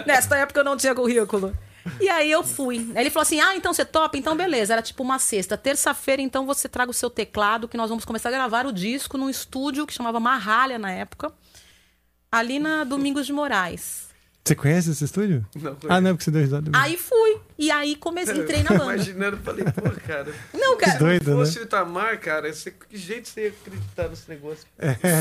Nesta 0.05 0.38
época 0.38 0.59
eu 0.59 0.64
não 0.64 0.78
tinha 0.78 0.93
currículo. 0.93 1.55
E 1.99 2.07
aí 2.07 2.32
eu 2.32 2.43
fui. 2.43 2.89
Ele 2.95 3.09
falou 3.09 3.24
assim: 3.24 3.41
Ah, 3.41 3.55
então 3.55 3.74
você 3.74 3.84
topa? 3.84 4.18
Então 4.18 4.36
beleza. 4.38 4.74
Era 4.74 4.82
tipo 4.82 5.03
uma 5.03 5.20
sexta. 5.20 5.57
Terça-feira, 5.57 6.22
então 6.22 6.45
você 6.45 6.70
traga 6.70 6.91
o 6.91 6.93
seu 6.93 7.09
teclado, 7.09 7.68
que 7.68 7.76
nós 7.78 7.89
vamos 7.89 8.05
começar 8.05 8.30
a 8.30 8.32
gravar 8.32 8.66
o 8.66 8.72
disco 8.72 9.18
num 9.18 9.30
estúdio 9.30 9.86
que 9.86 9.93
chamava 9.93 10.20
Marralha 10.20 10.80
na 10.80 10.91
época, 10.91 11.32
ali 12.32 12.59
na 12.59 12.84
Domingos 12.84 13.26
de 13.26 13.34
Moraes. 13.34 14.07
Você 14.45 14.55
conhece 14.55 14.91
esse 14.91 15.05
estúdio? 15.05 15.45
Não, 15.55 15.78
Ah, 15.88 16.01
não, 16.01 16.11
porque 16.11 16.26
você 16.26 16.32
deu 16.32 16.41
risada. 16.41 16.70
Aí 16.74 16.97
fui. 16.97 17.38
E 17.58 17.70
aí 17.72 17.95
comecei, 17.95 18.36
entrei 18.41 18.64
na 18.64 18.72
banda. 18.72 18.93
Imaginando, 18.95 19.38
falei, 19.38 19.66
pô, 19.66 19.89
cara. 20.06 20.34
Não, 20.54 20.78
cara. 20.78 20.99
doido, 20.99 21.24
Se 21.26 21.30
né? 21.30 21.36
fosse 21.36 21.60
o 21.60 21.64
Itamar, 21.64 22.20
cara, 22.20 22.51
você, 22.54 22.72
que 22.72 22.97
jeito 22.97 23.28
você 23.30 23.43
ia 23.43 23.49
acreditar 23.49 24.10
nesse 24.10 24.30
negócio? 24.30 24.66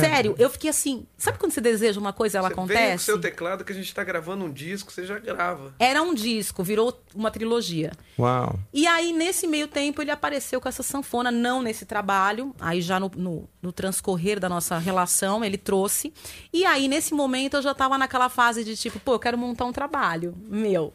Sério, 0.00 0.34
eu 0.38 0.48
fiquei 0.50 0.70
assim. 0.70 1.06
Sabe 1.16 1.38
quando 1.38 1.52
você 1.52 1.60
deseja 1.60 1.98
uma 2.00 2.12
coisa 2.12 2.36
e 2.36 2.38
ela 2.38 2.48
Você 2.48 2.54
Vem 2.54 2.56
com 2.56 2.72
o 2.72 2.76
acontece? 2.76 3.04
seu 3.04 3.20
teclado 3.20 3.64
que 3.64 3.72
a 3.72 3.74
gente 3.74 3.94
tá 3.94 4.02
gravando 4.04 4.44
um 4.44 4.50
disco, 4.52 4.92
você 4.92 5.04
já 5.04 5.18
grava. 5.18 5.74
Era 5.78 6.02
um 6.02 6.14
disco, 6.14 6.62
virou 6.62 6.98
uma 7.14 7.30
trilogia. 7.30 7.92
Uau. 8.18 8.58
E 8.72 8.86
aí, 8.86 9.12
nesse 9.12 9.46
meio 9.46 9.68
tempo, 9.68 10.00
ele 10.02 10.10
apareceu 10.10 10.60
com 10.60 10.68
essa 10.68 10.82
sanfona, 10.82 11.30
não 11.30 11.62
nesse 11.62 11.84
trabalho. 11.84 12.54
Aí, 12.60 12.80
já 12.80 12.98
no, 12.98 13.10
no, 13.16 13.48
no 13.60 13.72
transcorrer 13.72 14.38
da 14.40 14.48
nossa 14.48 14.78
relação, 14.78 15.44
ele 15.44 15.58
trouxe. 15.58 16.12
E 16.52 16.64
aí, 16.64 16.88
nesse 16.88 17.14
momento, 17.14 17.54
eu 17.58 17.62
já 17.62 17.74
tava 17.74 17.96
naquela 17.98 18.28
fase 18.28 18.64
de 18.64 18.76
tipo, 18.76 18.98
pô, 19.00 19.14
eu 19.14 19.18
quero 19.18 19.36
montar 19.38 19.64
um 19.64 19.72
trabalho 19.72 20.34
meu. 20.48 20.92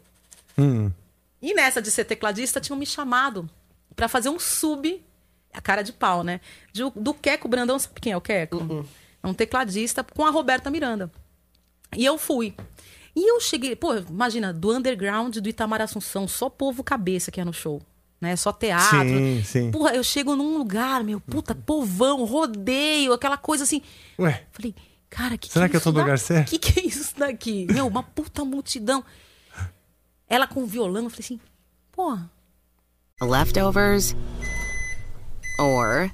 Hum. 0.57 0.91
E 1.41 1.53
nessa 1.53 1.81
de 1.81 1.91
ser 1.91 2.05
tecladista, 2.05 2.59
tinham 2.59 2.77
me 2.77 2.85
chamado 2.85 3.49
pra 3.95 4.07
fazer 4.07 4.29
um 4.29 4.39
sub, 4.39 5.03
a 5.53 5.61
cara 5.61 5.81
de 5.83 5.93
pau, 5.93 6.23
né? 6.23 6.39
De- 6.73 6.89
do 6.95 7.13
Queco 7.13 7.47
Brandão, 7.47 7.77
sabe 7.79 7.99
quem 8.01 8.11
é 8.11 8.17
o 8.17 8.21
Queco? 8.21 8.85
É 9.23 9.27
um 9.27 9.33
tecladista 9.33 10.03
com 10.03 10.25
a 10.25 10.29
Roberta 10.29 10.69
Miranda. 10.69 11.11
E 11.95 12.03
eu 12.05 12.17
fui. 12.17 12.53
E 13.15 13.31
eu 13.31 13.39
cheguei, 13.39 13.75
pô, 13.75 13.95
imagina, 13.95 14.53
do 14.53 14.71
underground 14.75 15.38
do 15.38 15.49
Itamar 15.49 15.81
Assunção, 15.81 16.27
só 16.27 16.49
povo 16.49 16.83
cabeça 16.83 17.31
que 17.31 17.39
ia 17.39 17.45
no 17.45 17.53
show. 17.53 17.81
Né? 18.21 18.35
Só 18.35 18.51
teatro. 18.51 18.97
Sim, 19.09 19.43
sim. 19.43 19.71
Porra, 19.71 19.91
eu 19.95 20.03
chego 20.03 20.35
num 20.35 20.57
lugar, 20.57 21.03
meu, 21.03 21.19
puta, 21.19 21.53
povão, 21.55 22.23
rodeio, 22.25 23.13
aquela 23.13 23.38
coisa 23.38 23.63
assim. 23.63 23.81
Ué, 24.19 24.43
Falei, 24.51 24.73
cara, 25.09 25.38
que 25.38 25.51
Será 25.51 25.65
que, 25.65 25.71
que 25.71 25.77
é 25.77 25.79
eu 25.79 25.83
tô 25.83 25.91
no 25.91 25.99
lugar 25.99 26.17
certo? 26.19 26.49
que 26.49 26.57
que 26.59 26.79
é 26.79 26.83
isso 26.85 27.13
daqui? 27.17 27.67
Meu, 27.71 27.88
uma 27.88 28.01
puta 28.03 28.43
multidão. 28.43 29.03
Ela 30.30 30.47
com 30.47 30.65
violão, 30.65 31.03
eu 31.05 31.09
falei 31.09 31.23
assim, 31.23 31.39
porra, 31.91 32.30
Leftovers 33.21 34.15
or 35.59 36.11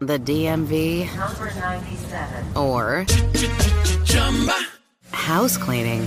the 0.00 0.18
DMV 0.18 1.06
Number 1.16 1.54
97. 1.54 2.56
or 2.56 3.06
house 5.10 5.56
cleaning 5.56 6.06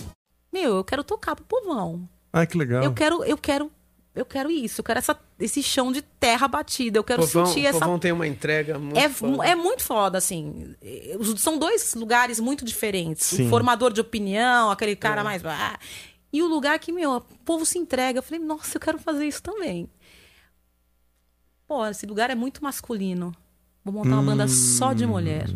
Meu, 0.51 0.75
eu 0.77 0.83
quero 0.83 1.03
tocar 1.03 1.35
pro 1.35 1.45
povão. 1.45 2.07
Ah, 2.33 2.45
que 2.45 2.57
legal. 2.57 2.83
Eu 2.83 2.93
quero, 2.93 3.23
eu 3.23 3.37
quero, 3.37 3.71
eu 4.15 4.25
quero 4.25 4.49
isso, 4.51 4.81
eu 4.81 4.83
quero 4.83 4.99
essa, 4.99 5.17
esse 5.39 5.61
chão 5.63 5.91
de 5.91 6.01
terra 6.01 6.47
batida, 6.47 6.97
eu 6.99 7.03
quero 7.03 7.21
Povão, 7.21 7.45
sentir 7.45 7.65
essa 7.65 7.79
Povão 7.79 7.97
tem 7.99 8.11
uma 8.11 8.27
entrega 8.27 8.77
muito 8.79 8.97
é, 8.97 9.09
foda. 9.09 9.45
é 9.47 9.55
muito 9.55 9.83
foda, 9.83 10.17
assim. 10.17 10.75
São 11.37 11.57
dois 11.57 11.93
lugares 11.95 12.39
muito 12.39 12.65
diferentes. 12.65 13.25
Sim. 13.25 13.47
O 13.47 13.49
formador 13.49 13.91
de 13.93 14.01
opinião, 14.01 14.69
aquele 14.71 14.95
cara 14.95 15.21
É. 15.21 15.23
mais. 15.23 15.45
ah, 15.45 15.77
e 16.33 16.41
o 16.41 16.47
lugar 16.47 16.79
que, 16.79 16.91
meu, 16.91 17.17
o 17.17 17.21
povo 17.43 17.65
se 17.65 17.77
entrega. 17.77 18.19
Eu 18.19 18.23
falei, 18.23 18.39
nossa, 18.43 18.77
eu 18.77 18.81
quero 18.81 18.97
fazer 18.97 19.27
isso 19.27 19.41
também. 19.43 19.89
Pô, 21.67 21.85
esse 21.87 22.05
lugar 22.05 22.29
é 22.29 22.35
muito 22.35 22.63
masculino. 22.63 23.33
Vou 23.83 23.93
montar 23.93 24.09
uma 24.09 24.23
banda 24.23 24.47
só 24.47 24.93
de 24.93 25.05
mulher. 25.05 25.49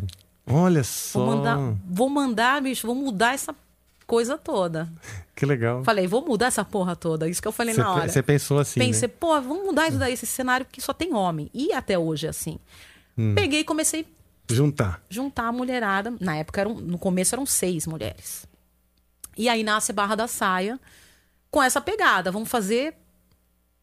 Olha 0.47 0.83
só. 0.83 1.19
Vou 1.25 1.35
mandar, 1.35 1.57
vou 1.85 2.09
mandar, 2.09 2.61
bicho, 2.61 2.87
vou 2.87 2.95
mudar 2.95 3.33
essa 3.33 3.53
coisa 4.05 4.37
toda. 4.37 4.89
Que 5.35 5.45
legal. 5.45 5.83
Falei, 5.83 6.07
vou 6.07 6.25
mudar 6.25 6.47
essa 6.47 6.63
porra 6.63 6.95
toda. 6.95 7.27
Isso 7.27 7.41
que 7.41 7.47
eu 7.47 7.51
falei 7.51 7.73
Você 7.73 7.81
na 7.81 7.93
hora. 7.93 8.07
você 8.09 8.23
pensou 8.23 8.59
assim, 8.59 8.79
Pensei, 8.79 9.07
né? 9.07 9.13
pô, 9.19 9.29
vamos 9.41 9.65
mudar 9.65 9.87
isso 9.87 9.97
daí, 9.97 10.13
esse 10.13 10.25
cenário 10.25 10.65
que 10.71 10.81
só 10.81 10.93
tem 10.93 11.13
homem. 11.13 11.49
E 11.53 11.73
até 11.73 11.97
hoje 11.97 12.27
é 12.27 12.29
assim. 12.29 12.57
Hum. 13.17 13.33
Peguei 13.35 13.61
e 13.61 13.63
comecei 13.63 14.05
Juntar. 14.49 15.01
juntar 15.09 15.47
a 15.47 15.51
mulherada. 15.51 16.13
Na 16.19 16.37
época, 16.37 16.61
eram, 16.61 16.75
no 16.75 16.97
começo 16.97 17.35
eram 17.35 17.45
seis 17.45 17.85
mulheres. 17.87 18.47
E 19.37 19.49
aí 19.49 19.63
nasce 19.63 19.91
Barra 19.91 20.15
da 20.15 20.27
Saia 20.27 20.79
com 21.51 21.61
essa 21.61 21.81
pegada. 21.81 22.31
Vamos 22.31 22.49
fazer 22.49 22.95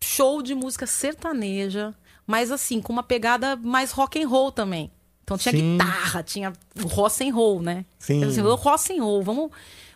show 0.03 0.43
de 0.43 0.55
música 0.55 0.87
sertaneja, 0.87 1.95
mas 2.27 2.51
assim, 2.51 2.81
com 2.81 2.93
uma 2.93 3.03
pegada 3.03 3.57
mais 3.57 3.93
rock 3.93 4.23
and 4.23 4.29
roll 4.29 4.51
também. 4.51 4.91
Então 5.23 5.39
tinha 5.39 5.53
Sim. 5.53 5.73
guitarra, 5.79 6.23
tinha 6.23 6.53
rock 6.91 7.29
and 7.29 7.35
roll, 7.35 7.62
né? 7.62 7.85
Sim. 7.99 8.16
Então, 8.18 8.29
assim, 8.29 8.41
rock 8.41 8.93
and 8.99 9.03
roll, 9.03 9.23
vamos 9.23 9.51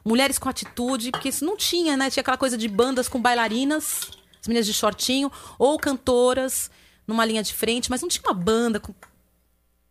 mulheres 0.06 0.38
com 0.38 0.48
atitude, 0.48 1.10
porque 1.10 1.30
isso 1.30 1.44
não 1.44 1.56
tinha, 1.56 1.96
né? 1.96 2.08
Tinha 2.08 2.20
aquela 2.20 2.36
coisa 2.36 2.56
de 2.56 2.68
bandas 2.68 3.08
com 3.08 3.20
bailarinas, 3.20 4.08
as 4.40 4.46
meninas 4.46 4.64
de 4.64 4.72
shortinho, 4.72 5.30
ou 5.58 5.76
cantoras 5.78 6.70
numa 7.06 7.24
linha 7.24 7.42
de 7.42 7.52
frente, 7.52 7.90
mas 7.90 8.00
não 8.00 8.08
tinha 8.08 8.22
uma 8.24 8.34
banda 8.34 8.78
com 8.78 8.94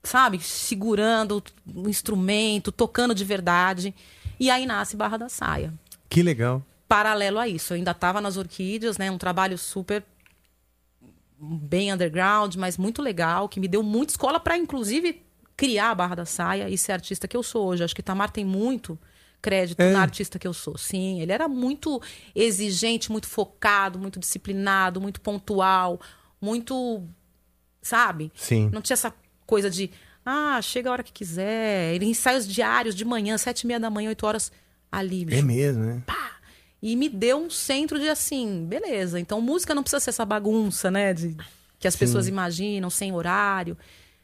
sabe, 0.03 0.39
segurando 0.39 1.43
o 1.73 1.89
instrumento, 1.89 2.71
tocando 2.71 3.13
de 3.15 3.25
verdade. 3.25 3.93
E 4.39 4.49
aí 4.51 4.65
nasce 4.65 4.95
Barra 4.95 5.17
da 5.17 5.29
Saia 5.29 5.73
Que 6.07 6.21
legal. 6.21 6.63
paralelo 6.87 7.39
a 7.39 7.47
isso. 7.47 7.73
Eu 7.73 7.77
ainda 7.77 7.91
estava 7.91 8.21
nas 8.21 8.37
Orquídeas, 8.37 8.97
né? 8.97 9.09
Um 9.09 9.17
trabalho 9.17 9.57
super 9.57 10.03
bem 11.37 11.91
underground, 11.91 12.55
mas 12.55 12.77
muito 12.77 13.01
legal, 13.01 13.49
que 13.49 13.59
me 13.59 13.67
deu 13.67 13.83
muita 13.83 14.13
escola 14.13 14.39
para 14.39 14.57
inclusive 14.57 15.21
criar 15.57 15.89
a 15.91 15.95
Barra 15.95 16.15
da 16.15 16.25
Saia 16.25 16.69
e 16.69 16.77
ser 16.77 16.93
artista 16.93 17.27
que 17.27 17.35
eu 17.35 17.43
sou 17.43 17.67
hoje. 17.67 17.83
Acho 17.83 17.95
que 17.95 18.03
Tamar 18.03 18.29
tem 18.29 18.45
muito 18.45 18.97
crédito 19.45 19.79
É. 19.79 19.91
na 19.93 20.01
artista 20.01 20.39
que 20.39 20.47
eu 20.47 20.53
sou. 20.53 20.75
Sim, 20.77 21.21
ele 21.21 21.31
era 21.31 21.47
muito 21.47 22.01
exigente, 22.33 23.11
muito 23.11 23.27
focado, 23.27 23.99
muito 23.99 24.19
disciplinado, 24.19 24.99
muito 24.99 25.21
pontual, 25.21 25.99
muito, 26.41 27.03
sabe? 27.81 28.31
Sim. 28.35 28.69
Não 28.73 28.81
tinha 28.81 28.95
essa 28.95 29.13
coisa 29.45 29.69
de, 29.69 29.91
ah, 30.25 30.59
chega 30.63 30.89
a 30.89 30.93
hora 30.93 31.03
que 31.03 31.13
quiser. 31.13 31.93
Ele 31.93 32.05
ensaios 32.05 32.47
diários 32.47 32.95
de 32.95 33.05
manhã, 33.05 33.37
sete 33.37 33.61
e 33.61 33.67
meia 33.67 33.79
da 33.79 33.89
manhã, 33.89 34.09
oito 34.09 34.25
horas 34.25 34.51
ali. 34.91 35.25
bicho. 35.25 35.39
É 35.39 35.41
mesmo, 35.43 35.83
né? 35.83 36.01
E 36.81 36.95
me 36.95 37.09
deu 37.09 37.37
um 37.37 37.49
centro 37.49 37.99
de 37.99 38.07
assim, 38.09 38.65
beleza. 38.67 39.19
Então 39.19 39.39
música 39.41 39.73
não 39.73 39.81
precisa 39.83 39.99
ser 39.99 40.09
essa 40.11 40.25
bagunça, 40.25 40.89
né? 40.91 41.13
De, 41.13 41.35
que 41.79 41.87
as 41.87 41.93
Sim. 41.93 41.99
pessoas 41.99 42.27
imaginam, 42.27 42.89
sem 42.89 43.11
horário. 43.13 43.77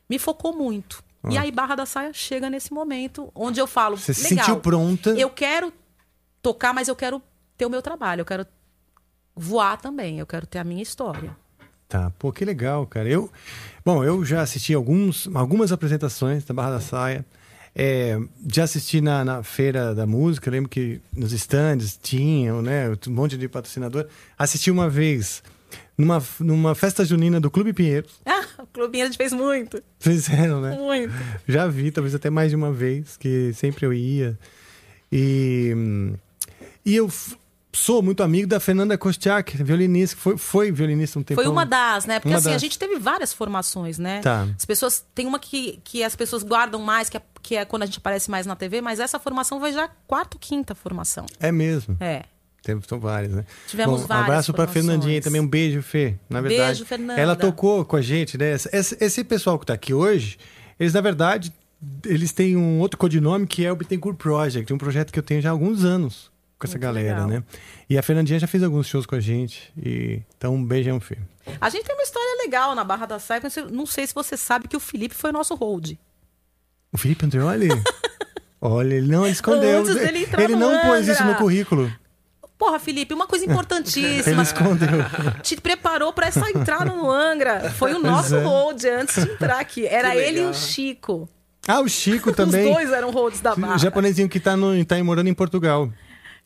Me 0.09 0.17
focou 0.19 0.53
muito. 0.55 1.03
E 1.30 1.38
Ó. 1.38 1.41
aí 1.41 1.51
Barra 1.51 1.76
da 1.76 1.86
Saia 1.86 2.11
chega 2.13 2.49
nesse 2.49 2.74
momento 2.74 3.32
onde 3.36 3.59
eu 3.59 3.67
falo, 3.67 3.97
Você 3.97 4.13
se 4.13 4.30
legal. 4.30 4.45
sentiu 4.45 4.59
pronta? 4.61 5.11
Eu 5.11 5.30
quero 5.30 5.72
tocar, 6.41 6.74
mas 6.74 6.88
eu 6.88 6.95
quero 6.95 7.22
ter 7.57 7.65
o 7.65 7.69
meu 7.69 7.82
trabalho. 7.82 8.22
Eu 8.22 8.26
quero 8.26 8.45
voar 9.36 9.78
também. 9.78 10.19
Eu 10.19 10.26
quero 10.26 10.47
ter 10.47 10.59
a 10.59 10.63
minha 10.63 10.82
história. 10.82 11.36
Tá, 11.88 12.09
pô, 12.17 12.32
que 12.32 12.45
legal, 12.45 12.88
cara. 12.88 13.07
Eu, 13.09 13.30
bom, 13.86 14.03
eu 14.03 14.24
já 14.24 14.41
assisti 14.41 14.74
alguns, 14.74 15.30
algumas 15.34 15.72
apresentações 15.72 16.43
da 16.45 16.53
Barra 16.53 16.72
da 16.72 16.80
Saia. 16.80 17.26
É, 17.76 18.17
já 18.51 18.63
assisti 18.63 18.99
na, 18.99 19.24
na 19.24 19.43
feira 19.43 19.93
da 19.95 20.05
música, 20.05 20.49
lembro 20.51 20.69
que 20.69 21.01
nos 21.15 21.32
stands 21.34 21.97
tinham, 22.01 22.61
né, 22.61 22.89
um 23.07 23.11
monte 23.11 23.38
de 23.38 23.47
patrocinador. 23.47 24.07
Assisti 24.38 24.69
uma 24.72 24.89
vez 24.89 25.41
numa, 25.97 26.24
numa 26.39 26.76
festa 26.76 27.03
junina 27.05 27.39
do 27.39 27.51
Clube 27.51 27.74
Pinheiros. 27.74 28.11
Ah, 28.26 28.45
o 28.59 28.84
a 28.84 29.05
gente 29.05 29.17
fez 29.17 29.34
muito. 29.34 29.82
Fizeram, 29.99 30.61
né? 30.61 30.76
Muito. 30.78 31.13
Já 31.47 31.67
vi, 31.67 31.91
talvez 31.91 32.15
até 32.15 32.30
mais 32.30 32.49
de 32.49 32.55
uma 32.55 32.72
vez, 32.72 33.17
que 33.17 33.53
sempre 33.53 33.86
eu 33.86 33.93
ia. 33.93 34.38
E, 35.11 35.74
e 36.86 36.95
eu 36.95 37.09
sou 37.74 38.01
muito 38.01 38.22
amigo 38.22 38.47
da 38.47 38.59
Fernanda 38.59 38.97
Kostiak, 38.97 39.61
violinista, 39.63 40.15
que 40.15 40.22
foi, 40.22 40.38
foi 40.38 40.72
violinista 40.72 41.19
um 41.19 41.24
tempo. 41.24 41.41
Foi 41.41 41.49
uma 41.49 41.65
das, 41.65 42.05
né? 42.05 42.19
Porque 42.19 42.36
assim, 42.36 42.49
a 42.49 42.53
das. 42.53 42.61
gente 42.61 42.78
teve 42.78 42.97
várias 42.99 43.34
formações, 43.34 43.97
né? 43.97 44.22
Tá. 44.22 44.47
As 44.55 44.65
pessoas. 44.65 45.05
Tem 45.13 45.26
uma 45.26 45.39
que, 45.39 45.80
que 45.84 46.03
as 46.03 46.15
pessoas 46.15 46.43
guardam 46.43 46.82
mais, 46.82 47.09
que 47.09 47.17
é, 47.17 47.22
que 47.41 47.55
é 47.55 47.65
quando 47.65 47.84
a 47.84 47.86
gente 47.86 47.97
aparece 47.97 48.30
mais 48.30 48.45
na 48.45 48.55
TV, 48.55 48.82
mas 48.82 48.99
essa 48.99 49.19
formação 49.19 49.59
vai 49.59 49.72
já 49.72 49.89
quarta 50.07 50.36
ou 50.36 50.39
quinta 50.39 50.76
formação. 50.76 51.26
É 51.39 51.51
mesmo. 51.51 51.97
É. 51.99 52.24
Tem, 52.64 52.80
são 52.88 52.99
várias, 52.99 53.32
né? 53.32 53.43
Tivemos 53.68 54.01
Bom, 54.01 54.07
várias 54.07 54.22
Um 54.22 54.24
abraço 54.32 54.53
pra 54.53 54.68
formações. 54.68 54.86
Fernandinha 54.86 55.16
aí 55.18 55.22
também. 55.22 55.41
Um 55.41 55.47
beijo, 55.47 55.82
Fê. 55.82 56.16
Na 56.30 56.41
Beijo, 56.41 56.57
verdade. 56.57 56.86
Fernanda. 56.86 57.20
Ela 57.20 57.36
tocou 57.36 57.84
com 57.84 57.95
a 57.95 58.01
gente, 58.01 58.38
né? 58.38 58.51
Esse, 58.53 58.97
esse- 59.03 59.24
pessoal 59.24 59.57
que 59.57 59.66
tá 59.66 59.74
aqui 59.74 59.93
hoje, 59.93 60.38
eles, 60.80 60.93
na 60.93 61.01
verdade, 61.01 61.51
eles 62.05 62.32
têm 62.32 62.55
um 62.55 62.80
outro 62.80 62.97
codinome 62.99 63.47
que 63.47 63.66
é 63.66 63.72
o 63.72 63.76
Bittencourt 63.76 64.16
Project, 64.18 64.72
um 64.72 64.78
projeto 64.78 65.12
que 65.12 65.18
eu 65.18 65.24
tenho 65.24 65.41
já 65.41 65.49
há 65.49 65.51
alguns 65.51 65.84
anos 65.84 66.30
com 66.59 66.68
essa 66.68 66.74
Muito 66.76 66.84
galera, 66.84 67.26
legal. 67.26 67.28
né? 67.28 67.43
E 67.89 67.97
a 67.97 68.03
Fernandinha 68.03 68.38
já 68.39 68.45
fez 68.45 68.62
alguns 68.62 68.86
shows 68.88 69.07
com 69.07 69.16
a 69.16 69.20
gente. 69.20 69.74
E... 69.84 70.22
Então, 70.38 70.53
um 70.53 70.64
beijão, 70.64 70.99
Fê. 70.99 71.18
A 71.59 71.68
gente 71.70 71.84
tem 71.86 71.95
uma 71.95 72.03
história 72.03 72.43
legal 72.43 72.76
na 72.76 72.84
Barra 72.84 73.07
da 73.07 73.18
Saia, 73.18 73.41
mas 73.43 73.57
eu 73.57 73.72
não 73.72 73.88
sei 73.88 74.05
se 74.05 74.14
você 74.14 74.38
sabe 74.38 74.68
que 74.68 74.78
o 74.78 74.80
Felipe 74.80 75.16
foi 75.16 75.32
nosso 75.32 75.55
hold. 75.55 75.93
O 76.93 76.97
Felipe 76.99 77.26
Andreoli? 77.26 77.70
Olha, 78.62 78.93
ele 78.93 79.07
não 79.07 79.26
escondeu. 79.26 79.80
Antes 79.80 79.95
dele 79.95 80.20
entrar 80.20 80.43
ele 80.43 80.55
não 80.55 80.80
pôs 80.82 81.07
isso 81.07 81.24
no 81.24 81.34
currículo. 81.34 81.91
Porra, 82.62 82.78
Felipe, 82.78 83.12
uma 83.12 83.26
coisa 83.26 83.43
Ele 83.45 83.51
importantíssima. 83.53 84.43
escondeu. 84.43 84.88
Te 85.41 85.59
preparou 85.59 86.14
pra 86.14 86.28
essa 86.28 86.47
entrada 86.51 86.86
no 86.86 87.09
Angra. 87.09 87.72
Foi 87.72 87.91
o 87.91 87.97
nosso 87.99 88.36
é. 88.36 88.43
hold 88.43 88.84
antes 88.86 89.26
de 89.26 89.32
entrar 89.32 89.59
aqui. 89.59 89.88
Era 89.88 90.16
ele 90.16 90.41
e 90.41 90.45
o 90.45 90.53
Chico. 90.53 91.28
Ah, 91.68 91.80
o 91.80 91.88
Chico 91.89 92.32
também. 92.32 92.68
Os 92.70 92.76
dois 92.76 92.91
eram 92.91 93.09
holds 93.09 93.41
da 93.41 93.53
O 93.53 93.55
Barra. 93.59 93.80
japonesinho 93.80 94.30
que 94.30 94.39
tá, 94.39 94.55
no, 94.55 94.86
tá 94.86 94.93
aí 94.93 95.01
morando 95.01 95.28
em 95.28 95.34
Portugal. 95.34 95.89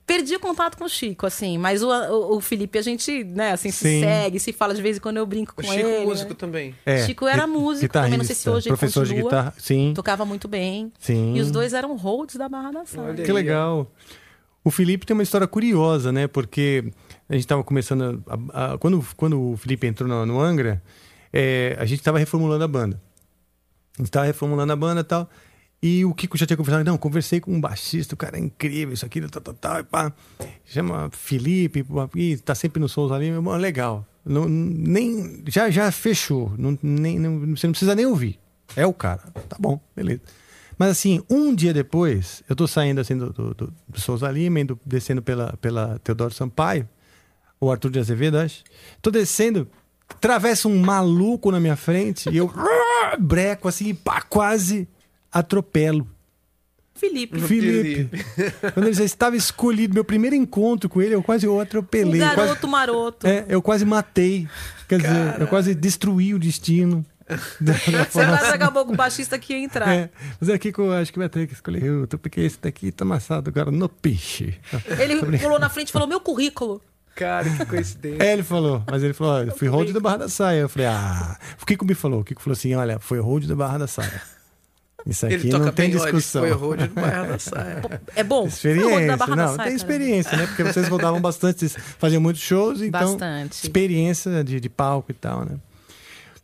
Perdi 0.08 0.38
o 0.38 0.40
contato 0.40 0.78
com 0.78 0.86
o 0.86 0.90
Chico, 0.90 1.26
assim, 1.26 1.58
mas 1.58 1.84
o, 1.84 1.90
o, 1.90 2.38
o 2.38 2.40
Felipe 2.40 2.78
a 2.80 2.82
gente, 2.82 3.24
né, 3.26 3.52
assim, 3.52 3.72
se 3.72 3.80
Sim. 3.80 4.02
segue, 4.02 4.40
se 4.40 4.54
fala 4.54 4.74
de 4.74 4.82
vez 4.82 4.96
em 4.96 5.00
quando 5.02 5.18
eu 5.18 5.26
brinco 5.26 5.54
com 5.54 5.64
O 5.64 5.66
Chico 5.66 5.80
ele. 5.86 6.06
músico 6.06 6.30
né? 6.30 6.36
também. 6.38 6.76
É, 6.86 7.06
Chico 7.06 7.28
era 7.28 7.46
músico 7.46 7.92
também, 7.92 8.18
não 8.18 8.24
sei 8.24 8.36
se 8.36 8.50
hoje 8.50 8.70
ele 8.70 8.78
professor 8.78 9.04
de 9.04 9.16
continua. 9.16 9.30
guitarra, 9.32 9.54
sim. 9.58 9.92
Tocava 9.96 10.24
muito 10.24 10.48
bem. 10.48 10.94
Sim. 11.00 11.36
E 11.36 11.42
os 11.42 11.50
dois 11.52 11.74
eram 11.74 11.98
holds 11.98 12.36
da 12.38 12.48
Barra 12.48 12.72
da 12.72 12.86
Saia. 12.86 13.16
Que 13.16 13.34
legal. 13.34 13.92
O 14.66 14.72
Felipe 14.72 15.06
tem 15.06 15.14
uma 15.14 15.22
história 15.24 15.48
curiosa, 15.48 16.12
né? 16.12 16.28
Porque 16.28 16.92
a 17.30 17.34
gente 17.34 17.44
estava 17.46 17.64
começando. 17.64 18.22
a- 18.52 18.74
a- 18.74 18.78
quando, 18.80 19.06
quando 19.16 19.40
o 19.52 19.56
Felipe 19.56 19.86
entrou 19.88 20.10
no, 20.10 20.26
no 20.26 20.42
Angra, 20.42 20.82
é, 21.32 21.76
a 21.80 21.86
gente 21.86 22.00
estava 22.00 22.18
reformulando 22.18 22.64
a 22.64 22.68
banda. 22.68 23.00
A 23.98 24.02
gente 24.02 24.08
estava 24.08 24.26
reformulando 24.26 24.74
a 24.74 24.76
banda 24.76 25.02
e 25.02 25.04
tal. 25.04 25.30
E 25.84 26.04
o 26.04 26.14
Kiko 26.16 26.36
já 26.38 26.48
tinha 26.48 26.58
conversado. 26.58 26.84
Não, 26.84 26.98
conversei 26.98 27.40
com 27.40 27.54
um 27.54 27.62
baixista, 27.62 28.16
o 28.16 28.18
cara 28.18 28.38
é 28.38 28.40
incrível, 28.40 28.94
isso 28.94 29.06
aqui, 29.06 29.22
tal, 29.22 29.40
tal, 29.42 29.54
tal. 29.54 29.80
E 29.80 29.84
pá. 29.84 30.12
Chama 30.66 31.10
Felipe, 31.12 31.86
e 32.16 32.38
tá 32.38 32.56
sempre 32.56 32.80
no 32.80 32.90
Souls 32.90 33.12
ali. 33.12 33.32
Bom, 33.32 33.56
legal. 33.56 34.04
Não, 34.26 34.50
nem, 34.50 35.44
já, 35.48 35.70
já 35.70 35.92
fechou. 35.92 36.52
Não, 36.58 36.76
nem, 36.82 37.20
não- 37.20 37.56
você 37.56 37.68
não 37.68 37.72
precisa 37.74 37.94
nem 37.94 38.08
ouvir. 38.08 38.40
É 38.76 38.86
o 38.88 38.94
cara. 38.94 39.22
Tá 39.48 39.58
bom, 39.60 39.80
beleza. 39.96 40.22
Mas 40.78 40.90
assim, 40.90 41.22
um 41.30 41.54
dia 41.56 41.74
depois, 41.74 42.44
eu 42.50 42.56
tô 42.56 42.68
saindo 42.68 43.00
assim 43.02 43.18
do, 43.18 43.32
do, 43.32 43.54
do, 43.54 43.74
do 43.88 44.02
Souza 44.02 44.30
Lima, 44.30 44.60
indo, 44.60 44.80
descendo 44.86 45.22
pela, 45.22 45.56
pela 45.62 46.00
Teodoro 46.04 46.34
Sampaio, 46.34 46.88
o 47.60 47.72
Arthur 47.72 47.92
de 47.92 48.00
Azevedo, 48.00 48.38
acho. 48.38 48.64
Tô 49.02 49.10
descendo, 49.10 49.68
atravessa 50.10 50.68
um 50.68 50.78
maluco 50.78 51.50
na 51.52 51.60
minha 51.60 51.76
frente 51.78 52.30
e 52.30 52.38
eu 52.38 52.52
breco 53.20 53.68
assim, 53.68 53.96
pá, 53.96 54.22
quase 54.22 54.88
atropelo. 55.32 56.08
Felipe. 56.98 57.40
Felipe. 57.42 58.24
Quando 58.74 58.86
ele 58.88 58.94
já 58.96 59.04
estava 59.04 59.36
escolhido, 59.36 59.94
meu 59.94 60.06
primeiro 60.06 60.34
encontro 60.36 60.90
com 60.90 61.02
ele, 61.02 61.14
eu 61.14 61.22
quase 61.22 61.46
o 61.46 61.60
atropelei. 61.60 62.22
Um 62.22 62.24
Eu 62.26 62.34
quase- 62.34 62.48
garoto 62.48 62.68
maroto. 62.70 63.28
é, 63.28 63.46
eu 63.50 63.62
quase 63.62 63.84
matei. 63.86 64.48
Quer 64.88 65.00
dizer, 65.02 65.42
eu 65.42 65.48
quase 65.48 65.76
destruí 65.76 66.34
o 66.34 66.40
destino. 66.40 67.06
Você 68.12 68.54
acabou 68.54 68.86
com 68.86 68.94
o 68.94 68.96
baixista 68.96 69.38
que 69.40 69.54
ia 69.54 69.60
entrar. 69.60 69.88
É, 69.90 70.10
mas 70.40 70.50
é 70.50 70.54
aqui 70.54 70.72
que 70.72 70.80
eu 70.80 70.92
acho 70.94 71.12
que 71.12 71.18
vai 71.18 71.28
ter 71.28 71.48
que 71.48 71.54
escolher. 71.54 71.84
Eu 71.84 72.06
tô 72.06 72.18
porque 72.18 72.42
esse 72.42 72.60
daqui 72.62 72.92
tá 72.92 73.04
amassado 73.04 73.50
agora 73.50 73.72
no 73.72 73.90
peixe. 73.90 74.60
Ele 75.00 75.22
pulou 75.40 75.60
na 75.60 75.70
frente 75.70 75.90
e 75.90 75.92
falou: 75.92 76.08
meu 76.08 76.20
currículo. 76.20 76.82
Cara, 77.16 77.50
que 77.50 77.66
coincidência. 77.66 78.22
É, 78.24 78.34
ele 78.34 78.44
falou, 78.44 78.84
mas 78.92 79.02
ele 79.02 79.14
falou, 79.14 79.42
eu 79.42 79.56
fui 79.56 79.70
hold 79.70 79.90
da 79.92 80.02
Barra 80.02 80.18
da 80.18 80.30
Saia. 80.30 80.60
Eu 80.60 80.70
falei, 80.70 80.88
ah. 80.88 81.38
O 81.62 81.66
Kiko 81.66 81.86
me 81.86 81.94
falou, 81.96 82.20
o 82.20 82.24
Kiko 82.26 82.42
falou 82.42 82.54
assim: 82.54 82.76
olha, 82.76 83.00
foi 83.00 83.20
hold 83.20 83.46
da 83.46 83.56
Barra 83.56 83.78
da 83.80 83.88
Saia. 83.88 84.22
Isso 85.06 85.26
Ele 85.28 85.36
aqui 85.36 85.50
toca 85.50 85.66
não 85.66 85.72
tem 85.72 85.90
bem, 85.90 85.98
discussão. 85.98 86.42
foi 86.42 86.52
hold 86.52 86.82
do 86.82 86.94
Barra 86.94 87.24
da 87.24 87.40
Saia. 87.40 87.82
É 88.16 88.24
bom. 88.24 88.48
Experiência, 88.48 89.08
da 89.08 89.18
Barra 89.18 89.36
da 89.36 89.42
não, 89.44 89.56
Saia, 89.56 89.58
tem 89.58 89.66
cara. 89.66 89.76
experiência, 89.76 90.38
né? 90.38 90.48
Porque 90.48 90.64
vocês 90.64 90.88
rodavam 90.90 91.22
bastante, 91.22 91.60
vocês 91.60 91.78
faziam 91.98 92.22
muitos 92.22 92.42
shows, 92.42 92.82
então 92.82 93.12
Bastante. 93.12 93.54
experiência 93.64 94.44
de, 94.44 94.60
de 94.60 94.70
palco 94.70 95.12
e 95.12 95.14
tal, 95.14 95.46
né? 95.46 95.58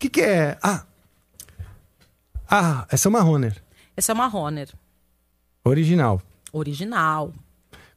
O 0.02 0.10
que, 0.10 0.10
que 0.10 0.22
é? 0.22 0.58
Ah, 0.64 0.84
ah, 2.50 2.88
essa 2.90 3.08
é 3.08 3.10
uma 3.10 3.24
Honor 3.24 3.54
Essa 3.96 4.12
é 4.12 4.16
uma 4.16 4.36
Honor. 4.36 4.68
original. 5.64 6.20
Original. 6.52 7.32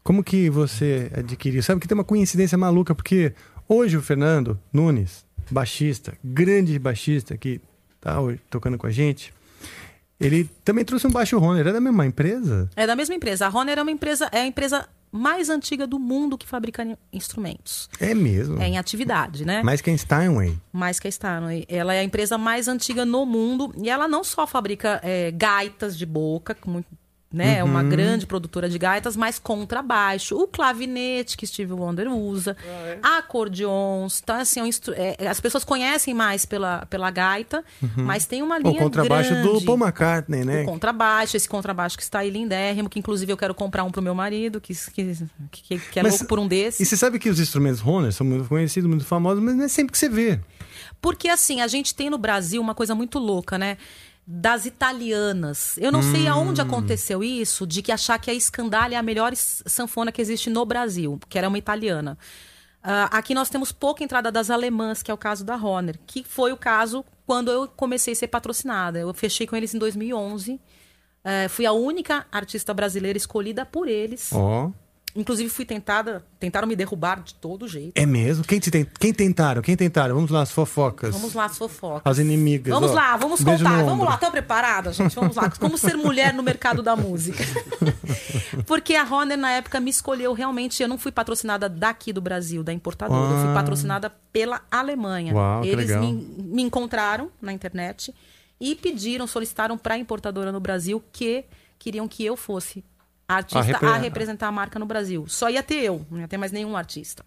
Como 0.02 0.22
que 0.22 0.50
você 0.50 1.10
adquiriu? 1.16 1.62
Sabe 1.62 1.80
que 1.80 1.88
tem 1.88 1.94
uma 1.96 2.04
coincidência 2.04 2.58
maluca, 2.58 2.94
porque 2.94 3.32
hoje 3.66 3.96
o 3.96 4.02
Fernando 4.02 4.60
Nunes, 4.70 5.24
baixista, 5.50 6.12
grande 6.22 6.78
baixista 6.78 7.38
que 7.38 7.58
tá 8.02 8.20
hoje 8.20 8.38
tocando 8.50 8.76
com 8.76 8.86
a 8.86 8.90
gente, 8.90 9.32
ele 10.20 10.44
também 10.62 10.84
trouxe 10.84 11.06
um 11.06 11.10
baixo 11.10 11.38
Honor. 11.38 11.66
É 11.66 11.72
da 11.72 11.80
mesma 11.80 12.04
empresa? 12.04 12.68
É 12.76 12.86
da 12.86 12.94
mesma 12.94 13.14
empresa. 13.14 13.46
A 13.46 13.48
Honor 13.48 13.78
é 13.78 13.82
uma 13.82 13.90
empresa, 13.90 14.28
é 14.30 14.40
a 14.42 14.46
empresa 14.46 14.86
mais 15.16 15.48
antiga 15.48 15.86
do 15.86 15.96
mundo 15.96 16.36
que 16.36 16.44
fabrica 16.46 16.98
instrumentos. 17.12 17.88
É 18.00 18.12
mesmo. 18.14 18.60
É 18.60 18.66
em 18.66 18.78
atividade, 18.78 19.44
né? 19.44 19.62
Mais 19.62 19.80
que 19.80 19.88
a 19.88 19.96
Steinway. 19.96 20.58
Mais 20.72 20.98
que 20.98 21.06
a 21.06 21.10
Steinway. 21.10 21.64
Ela 21.68 21.94
é 21.94 22.00
a 22.00 22.04
empresa 22.04 22.36
mais 22.36 22.66
antiga 22.66 23.04
no 23.04 23.24
mundo 23.24 23.72
e 23.80 23.88
ela 23.88 24.08
não 24.08 24.24
só 24.24 24.44
fabrica 24.44 25.00
é, 25.04 25.30
gaitas 25.30 25.96
de 25.96 26.04
boca, 26.04 26.56
muito- 26.66 26.88
né? 27.34 27.58
É 27.58 27.64
uma 27.64 27.82
Uhum. 27.82 27.88
grande 27.88 28.26
produtora 28.26 28.68
de 28.68 28.78
gaitas, 28.78 29.16
mas 29.16 29.38
contrabaixo. 29.38 30.36
O 30.36 30.46
clavinete 30.46 31.36
que 31.36 31.46
Steve 31.46 31.72
Wonder 31.72 32.08
usa, 32.10 32.56
acordeons. 33.02 34.20
Então, 34.22 34.36
assim, 34.36 34.60
é 34.60 34.62
um 34.62 34.66
instru- 34.66 34.94
é, 34.96 35.26
as 35.28 35.40
pessoas 35.40 35.64
conhecem 35.64 36.14
mais 36.14 36.44
pela, 36.46 36.86
pela 36.86 37.10
gaita, 37.10 37.64
Uhum. 37.82 38.04
mas 38.04 38.24
tem 38.26 38.42
uma 38.42 38.56
O 38.56 38.58
linha 38.60 38.78
contrabaixo 38.80 39.30
grande. 39.30 39.48
do 39.48 39.62
Paul 39.62 39.78
McCartney, 39.78 40.44
né? 40.44 40.62
O 40.62 40.66
contrabaixo, 40.66 41.36
esse 41.36 41.48
contrabaixo 41.48 41.96
que 41.96 42.02
está 42.02 42.20
aí 42.20 42.30
lindérrimo, 42.30 42.88
que 42.88 42.98
inclusive 42.98 43.32
eu 43.32 43.36
quero 43.36 43.54
comprar 43.54 43.84
um 43.84 43.90
pro 43.90 44.00
meu 44.02 44.14
marido, 44.14 44.60
que, 44.60 44.74
que, 44.92 45.14
que, 45.50 45.78
que 45.78 45.98
é 45.98 46.02
Mas- 46.02 46.12
louco 46.12 46.26
por 46.26 46.38
um 46.38 46.46
desses. 46.46 46.80
E 46.80 46.86
você 46.86 46.96
sabe 46.96 47.18
que 47.18 47.28
os 47.28 47.40
instrumentos 47.40 47.84
Horner 47.84 48.12
são 48.12 48.26
muito 48.26 48.48
conhecidos, 48.48 48.88
muito 48.88 49.04
famosos, 49.04 49.42
mas 49.42 49.54
não 49.56 49.64
é 49.64 49.68
sempre 49.68 49.92
que 49.92 49.98
você 49.98 50.08
vê. 50.08 50.38
Porque 51.00 51.28
assim, 51.28 51.60
a 51.60 51.66
gente 51.66 51.94
tem 51.94 52.08
no 52.08 52.16
Brasil 52.18 52.60
uma 52.60 52.74
coisa 52.74 52.94
muito 52.94 53.18
louca, 53.18 53.58
né? 53.58 53.76
Das 54.26 54.64
italianas. 54.66 55.76
Eu 55.78 55.92
não 55.92 56.02
sei 56.02 56.28
Hum. 56.28 56.32
aonde 56.32 56.60
aconteceu 56.60 57.22
isso, 57.22 57.66
de 57.66 57.82
que 57.82 57.92
achar 57.92 58.18
que 58.18 58.30
a 58.30 58.40
Scandale 58.40 58.94
é 58.94 58.98
a 58.98 59.02
melhor 59.02 59.32
sanfona 59.36 60.10
que 60.10 60.20
existe 60.22 60.48
no 60.48 60.64
Brasil, 60.64 61.18
que 61.28 61.36
era 61.38 61.46
uma 61.48 61.58
italiana. 61.58 62.16
Ah, 62.82 63.08
aqui 63.12 63.34
nós 63.34 63.48
temos 63.50 63.72
pouca 63.72 64.02
entrada 64.04 64.30
das 64.32 64.50
alemãs, 64.50 65.02
que 65.02 65.10
é 65.10 65.14
o 65.14 65.18
caso 65.18 65.44
da 65.44 65.56
Horner, 65.56 65.98
que 66.06 66.22
foi 66.24 66.52
o 66.52 66.56
caso 66.56 67.04
quando 67.26 67.50
eu 67.50 67.66
comecei 67.68 68.12
a 68.12 68.16
ser 68.16 68.28
patrocinada. 68.28 68.98
Eu 68.98 69.12
fechei 69.14 69.46
com 69.46 69.56
eles 69.56 69.74
em 69.74 69.78
2011. 69.78 70.60
Eh, 71.24 71.48
fui 71.48 71.64
a 71.64 71.72
única 71.72 72.26
artista 72.30 72.74
brasileira 72.74 73.16
escolhida 73.16 73.64
por 73.64 73.88
eles. 73.88 74.30
Ó. 74.34 74.70
Inclusive 75.16 75.48
fui 75.48 75.64
tentada, 75.64 76.24
tentaram 76.40 76.66
me 76.66 76.74
derrubar 76.74 77.22
de 77.22 77.34
todo 77.34 77.68
jeito. 77.68 77.92
É 77.94 78.04
mesmo? 78.04 78.42
Quem, 78.44 78.58
te 78.58 78.68
tem... 78.68 78.84
Quem 78.98 79.14
tentaram? 79.14 79.62
Quem 79.62 79.76
tentaram? 79.76 80.12
Vamos 80.16 80.30
lá, 80.30 80.42
as 80.42 80.50
fofocas. 80.50 81.14
Vamos 81.14 81.34
lá, 81.34 81.44
as 81.44 81.56
fofocas. 81.56 82.02
As 82.04 82.18
inimigas. 82.18 82.74
Vamos 82.74 82.90
ó. 82.90 82.94
lá, 82.94 83.16
vamos 83.16 83.40
Beijo 83.40 83.62
contar. 83.64 83.84
Vamos 83.84 84.04
lá, 84.04 84.14
estão 84.14 84.30
preparadas, 84.32 84.96
gente? 84.96 85.14
Vamos 85.14 85.36
lá. 85.36 85.48
Como 85.50 85.78
ser 85.78 85.96
mulher 85.96 86.34
no 86.34 86.42
mercado 86.42 86.82
da 86.82 86.96
música. 86.96 87.44
Porque 88.66 88.96
a 88.96 89.04
Honor, 89.04 89.36
na 89.36 89.52
época, 89.52 89.78
me 89.78 89.90
escolheu 89.90 90.32
realmente. 90.32 90.82
Eu 90.82 90.88
não 90.88 90.98
fui 90.98 91.12
patrocinada 91.12 91.68
daqui 91.68 92.12
do 92.12 92.20
Brasil, 92.20 92.64
da 92.64 92.72
importadora. 92.72 93.34
Eu 93.34 93.40
fui 93.40 93.50
Ah. 93.50 93.54
patrocinada 93.54 94.10
pela 94.32 94.62
Alemanha. 94.70 95.32
Uau, 95.32 95.64
Eles 95.64 95.88
legal. 95.88 96.02
me, 96.02 96.12
me 96.38 96.62
encontraram 96.62 97.30
na 97.40 97.52
internet 97.52 98.12
e 98.60 98.74
pediram, 98.74 99.26
solicitaram 99.26 99.78
para 99.78 99.94
a 99.94 99.98
importadora 99.98 100.50
no 100.50 100.58
Brasil 100.60 101.02
que 101.12 101.44
queriam 101.78 102.08
que 102.08 102.24
eu 102.24 102.36
fosse 102.36 102.82
artista 103.28 103.58
A 103.58 103.62
a, 103.62 103.64
repre- 103.64 103.98
representar 103.98 104.48
a 104.48 104.52
marca 104.52 104.78
no 104.78 104.86
Brasil. 104.86 105.24
Só 105.28 105.48
ia 105.48 105.62
ter 105.62 105.76
eu, 105.82 106.04
não 106.10 106.20
ia 106.20 106.28
ter 106.28 106.36
mais 106.36 106.52
nenhum 106.52 106.76
artista. 106.76 107.24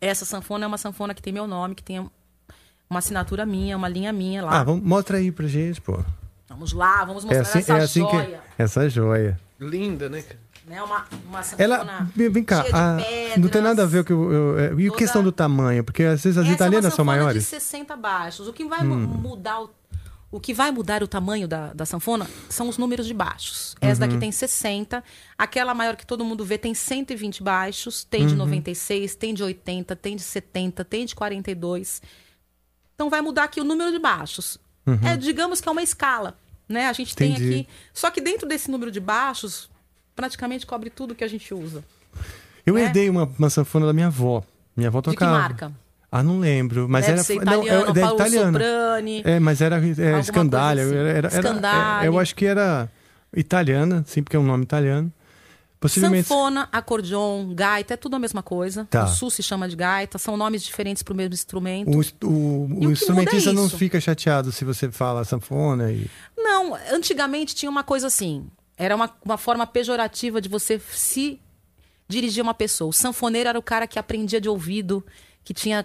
Essa 0.00 0.24
sanfona 0.24 0.64
é 0.64 0.68
uma 0.68 0.78
sanfona 0.78 1.14
que 1.14 1.22
tem 1.22 1.32
meu 1.32 1.46
nome, 1.46 1.74
que 1.74 1.82
tem 1.82 1.98
uma 2.90 2.98
assinatura 2.98 3.46
minha, 3.46 3.76
uma 3.76 3.88
linha 3.88 4.12
minha 4.12 4.44
lá. 4.44 4.60
Ah, 4.60 4.64
vamos, 4.64 4.82
mostra 4.84 5.18
aí 5.18 5.30
pra 5.30 5.46
gente, 5.46 5.80
pô. 5.80 5.98
Vamos 6.48 6.72
lá, 6.72 7.04
vamos 7.04 7.24
É 7.24 7.28
mostrar 7.28 7.42
assim, 7.42 7.58
essa 7.60 7.78
é 7.78 7.82
assim 7.82 8.00
joia. 8.00 8.24
que. 8.56 8.62
Essa 8.62 8.88
joia. 8.88 9.40
Linda, 9.60 10.08
né? 10.08 10.22
cara? 10.22 10.38
Né? 10.66 10.82
Uma, 10.82 11.04
uma 11.26 11.42
sanfona 11.42 11.64
Ela. 11.64 12.08
Vem 12.14 12.44
cá, 12.44 12.60
a- 12.72 12.96
pedras. 12.96 13.36
não 13.38 13.48
tem 13.48 13.62
nada 13.62 13.82
a 13.82 13.86
ver 13.86 14.04
com. 14.04 14.12
Eu, 14.12 14.58
eu- 14.58 14.80
e 14.80 14.84
a 14.86 14.88
toda- 14.88 14.98
questão 14.98 15.22
do 15.22 15.32
tamanho? 15.32 15.82
Porque 15.84 16.02
às 16.02 16.22
vezes 16.22 16.36
as 16.38 16.44
Essa 16.44 16.54
italianas 16.54 16.84
é 16.84 16.88
uma 16.88 16.96
são 16.96 17.04
maiores. 17.04 17.42
de 17.44 17.48
60 17.48 17.96
baixos. 17.96 18.46
O 18.48 18.52
que 18.52 18.64
vai 18.64 18.80
Hum. 18.82 19.06
mudar 19.06 19.60
o, 19.62 19.70
o 20.32 20.40
que 20.40 20.52
vai 20.54 20.72
mudar 20.72 21.02
o 21.02 21.06
tamanho 21.06 21.46
da, 21.46 21.72
da 21.74 21.86
sanfona 21.86 22.28
são 22.48 22.68
os 22.68 22.78
números 22.78 23.06
de 23.06 23.12
baixos. 23.14 23.76
Essa 23.80 24.00
daqui 24.00 24.14
Uhum. 24.14 24.20
tem 24.20 24.32
60, 24.32 25.04
aquela 25.38 25.74
maior 25.74 25.94
que 25.94 26.04
todo 26.06 26.24
mundo 26.24 26.44
vê 26.44 26.56
tem 26.58 26.74
120 26.74 27.42
baixos, 27.42 28.02
tem 28.02 28.26
de 28.26 28.32
Uhum. 28.32 28.38
96, 28.38 29.14
tem 29.14 29.34
de 29.34 29.42
80, 29.44 29.94
tem 29.94 30.16
de 30.16 30.22
70, 30.22 30.84
tem 30.84 31.04
de 31.06 31.14
42. 31.14 32.00
Então 32.94 33.10
vai 33.10 33.20
mudar 33.20 33.44
aqui 33.44 33.60
o 33.60 33.64
número 33.64 33.92
de 33.92 33.98
baixos. 33.98 34.58
Uhum. 34.86 34.98
É, 35.06 35.16
digamos 35.16 35.60
que 35.60 35.68
é 35.68 35.72
uma 35.72 35.82
escala, 35.82 36.36
né? 36.68 36.86
A 36.88 36.92
gente 36.92 37.14
tem 37.14 37.32
Entendi. 37.32 37.48
aqui, 37.60 37.68
só 37.92 38.10
que 38.10 38.20
dentro 38.20 38.48
desse 38.48 38.70
número 38.70 38.90
de 38.90 38.98
baixos 39.00 39.70
praticamente 40.16 40.66
cobre 40.66 40.88
tudo 40.90 41.14
que 41.14 41.22
a 41.24 41.28
gente 41.28 41.52
usa. 41.54 41.84
Eu 42.64 42.78
herdei 42.78 43.08
uma, 43.10 43.24
uma 43.38 43.50
sanfona 43.50 43.86
da 43.86 43.92
minha 43.92 44.06
avó. 44.06 44.42
Minha 44.76 44.88
avó 44.88 44.98
É. 44.98 45.02
De 45.02 45.08
que 45.10 45.14
tocava. 45.14 45.32
marca? 45.38 45.72
Ah, 46.14 46.22
não 46.22 46.38
lembro. 46.38 46.86
Mas 46.90 47.06
Deve 47.06 47.14
era. 47.14 47.24
ser 47.24 47.34
não, 47.36 47.42
italiano, 47.64 47.86
é, 47.86 47.90
é 47.90 48.02
Paolo 48.02 48.14
italiana. 48.16 48.52
Soprani. 48.52 49.22
É, 49.24 49.40
mas 49.40 49.60
era 49.62 49.76
é, 49.82 50.20
escandalha. 50.20 50.82
assim. 50.82 50.94
Era, 50.94 51.08
era, 51.08 51.28
era- 51.34 52.04
é, 52.04 52.06
eu 52.06 52.18
acho 52.18 52.36
que 52.36 52.44
era 52.44 52.86
italiana, 53.34 54.04
sim, 54.06 54.22
porque 54.22 54.36
é 54.36 54.38
um 54.38 54.44
nome 54.44 54.64
italiano. 54.64 55.10
Possivelmente. 55.80 56.28
Sanfona, 56.28 56.68
acordeon, 56.70 57.52
gaita, 57.54 57.94
é 57.94 57.96
tudo 57.96 58.14
a 58.14 58.18
mesma 58.18 58.40
coisa. 58.42 58.86
Tá. 58.88 59.04
O 59.04 59.08
sul 59.08 59.30
se 59.30 59.42
chama 59.42 59.68
de 59.68 59.74
gaita, 59.74 60.16
são 60.16 60.36
nomes 60.36 60.62
diferentes 60.62 61.02
para 61.02 61.12
o 61.12 61.16
mesmo 61.16 61.34
instrumento. 61.34 61.90
O, 61.90 62.28
o, 62.28 62.86
o 62.86 62.90
instrumentista 62.92 63.50
é 63.50 63.52
não 63.52 63.68
fica 63.68 64.00
chateado 64.00 64.52
se 64.52 64.64
você 64.64 64.92
fala 64.92 65.24
sanfona 65.24 65.90
e. 65.90 66.06
Não, 66.36 66.76
antigamente 66.92 67.54
tinha 67.54 67.68
uma 67.70 67.82
coisa 67.82 68.06
assim. 68.06 68.46
Era 68.76 68.94
uma, 68.94 69.10
uma 69.24 69.36
forma 69.36 69.66
pejorativa 69.66 70.40
de 70.40 70.48
você 70.48 70.80
se 70.90 71.40
dirigir 72.06 72.42
a 72.42 72.44
uma 72.44 72.54
pessoa. 72.54 72.90
O 72.90 72.92
sanfoneiro 72.92 73.48
era 73.48 73.58
o 73.58 73.62
cara 73.62 73.86
que 73.86 73.98
aprendia 73.98 74.40
de 74.40 74.48
ouvido, 74.48 75.04
que 75.42 75.52
tinha 75.52 75.84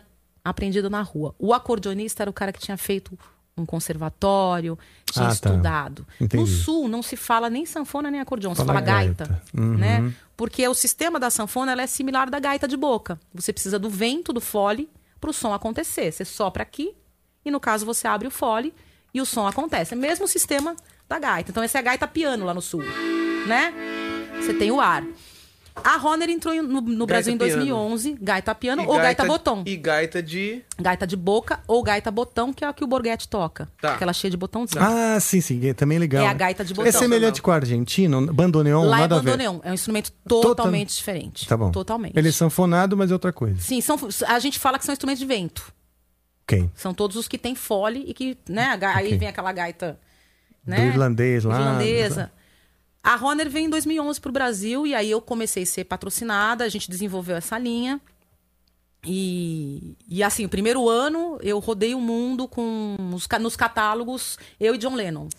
aprendido 0.49 0.89
na 0.89 1.01
rua. 1.01 1.33
O 1.39 1.53
acordeonista 1.53 2.23
era 2.23 2.29
o 2.29 2.33
cara 2.33 2.51
que 2.51 2.59
tinha 2.59 2.77
feito 2.77 3.17
um 3.57 3.65
conservatório, 3.65 4.77
tinha 5.11 5.25
Ah, 5.25 5.29
tá. 5.29 5.33
estudado. 5.33 6.05
Entendi. 6.21 6.41
No 6.43 6.47
sul 6.47 6.87
não 6.87 7.01
se 7.01 7.15
fala 7.15 7.49
nem 7.49 7.65
sanfona 7.65 8.11
nem 8.11 8.21
acordeon, 8.21 8.51
se 8.53 8.57
Fala 8.57 8.67
fala 8.73 8.81
gaita, 8.81 9.25
gaita. 9.25 9.43
Uhum. 9.57 9.77
né? 9.77 10.13
Porque 10.35 10.67
o 10.67 10.73
sistema 10.75 11.19
da 11.19 11.29
sanfona 11.31 11.79
é 11.81 11.87
similar 11.87 12.29
da 12.29 12.39
gaita 12.39 12.67
de 12.67 12.77
boca. 12.77 13.19
Você 13.33 13.51
precisa 13.51 13.79
do 13.79 13.89
vento, 13.89 14.31
do 14.31 14.39
fole, 14.41 14.87
para 15.19 15.31
o 15.31 15.33
som 15.33 15.51
acontecer. 15.53 16.11
Você 16.11 16.23
sopra 16.23 16.61
aqui 16.61 16.93
e 17.43 17.49
no 17.49 17.59
caso 17.59 17.83
você 17.85 18.07
abre 18.07 18.27
o 18.27 18.31
fole 18.31 18.71
e 19.11 19.19
o 19.19 19.25
som 19.25 19.47
acontece. 19.47 19.95
É 19.95 19.97
o 19.97 19.99
mesmo 19.99 20.27
sistema 20.27 20.75
da 21.09 21.17
gaita. 21.17 21.49
Então 21.49 21.63
essa 21.63 21.79
é 21.79 21.81
a 21.81 21.83
gaita 21.83 22.07
piano 22.07 22.45
lá 22.45 22.53
no 22.53 22.61
sul, 22.61 22.83
né? 23.47 23.73
Você 24.39 24.53
tem 24.53 24.69
o 24.71 24.79
ar. 24.79 25.03
A 25.83 25.97
Honor 26.05 26.29
entrou 26.29 26.53
no, 26.61 26.81
no 26.81 27.05
Brasil 27.05 27.33
em 27.33 27.37
piano. 27.37 27.53
2011, 27.65 28.17
gaita 28.21 28.53
piano 28.53 28.83
E 28.83 28.85
ou 28.87 28.97
gaita, 28.97 29.23
botão. 29.25 29.63
E 29.65 29.75
gaita 29.77 30.21
de. 30.21 30.61
Gaita 30.79 31.07
de 31.07 31.15
boca 31.15 31.59
ou 31.67 31.81
gaita 31.81 32.11
botão, 32.11 32.51
que 32.51 32.63
é 32.63 32.67
a 32.67 32.73
que 32.73 32.83
o 32.83 32.87
Borghetti 32.87 33.27
toca. 33.27 33.69
Tá. 33.81 33.93
Aquela 33.95 34.11
cheia 34.13 34.29
de 34.31 34.37
botãozinho. 34.37 34.81
Ah, 34.83 35.19
sim, 35.19 35.39
sim. 35.39 35.65
É 35.67 35.73
também 35.73 35.97
legal. 35.97 36.25
É 36.25 36.27
a 36.27 36.33
gaita 36.33 36.65
de 36.65 36.73
É 36.73 36.75
botão. 36.75 36.91
semelhante 36.91 37.41
com 37.41 37.51
a 37.51 37.55
argentina, 37.55 38.19
bandoneon, 38.33 38.83
Lá 38.85 38.97
é 38.97 38.99
nada 39.01 39.15
a 39.15 39.19
ver. 39.19 39.25
bandoneon. 39.31 39.59
É 39.63 39.71
um 39.71 39.73
instrumento 39.73 40.11
totalmente 40.27 40.95
diferente. 40.95 41.47
Tá 41.47 41.55
bom. 41.55 41.71
Totalmente. 41.71 42.17
Ele 42.17 42.29
é 42.29 42.31
sanfonado, 42.31 42.97
mas 42.97 43.09
é 43.09 43.13
outra 43.13 43.31
coisa. 43.31 43.59
Sim, 43.61 43.79
são, 43.79 43.97
a 44.27 44.39
gente 44.39 44.59
fala 44.59 44.77
que 44.77 44.85
são 44.85 44.93
instrumentos 44.93 45.19
de 45.19 45.25
vento. 45.25 45.71
Ok. 46.43 46.69
São 46.75 46.93
todos 46.93 47.15
os 47.17 47.27
que 47.27 47.37
têm 47.37 47.55
fole 47.55 48.03
e 48.07 48.13
que, 48.13 48.37
né? 48.49 48.77
Aí 48.95 49.07
Ok. 49.07 49.17
vem 49.17 49.27
aquela 49.27 49.51
gaita, 49.51 49.99
Do 50.65 50.71
né? 50.71 50.87
irlandês 50.87 51.43
lá. 51.43 51.59
Irlandesa. 51.59 52.31
A 53.07 53.15
Honor 53.25 53.47
veio 53.47 53.67
em 53.67 53.69
2011 53.69 54.19
para 54.19 54.29
o 54.29 54.33
Brasil 54.33 54.85
e 54.85 54.93
aí 54.93 55.09
eu 55.09 55.21
comecei 55.21 55.63
a 55.63 55.65
ser 55.65 55.85
patrocinada, 55.85 56.63
a 56.63 56.69
gente 56.69 56.89
desenvolveu 56.89 57.35
essa 57.37 57.57
linha. 57.57 58.01
E, 59.05 59.95
e 60.09 60.21
assim, 60.23 60.43
o 60.45 60.49
primeiro 60.49 60.89
ano 60.89 61.37
eu 61.41 61.59
rodei 61.59 61.95
o 61.95 62.01
mundo 62.01 62.47
com 62.47 62.95
os, 63.13 63.27
nos 63.39 63.55
catálogos, 63.55 64.37
eu 64.59 64.75
e 64.75 64.77
John 64.77 64.95
Lennon. 64.95 65.29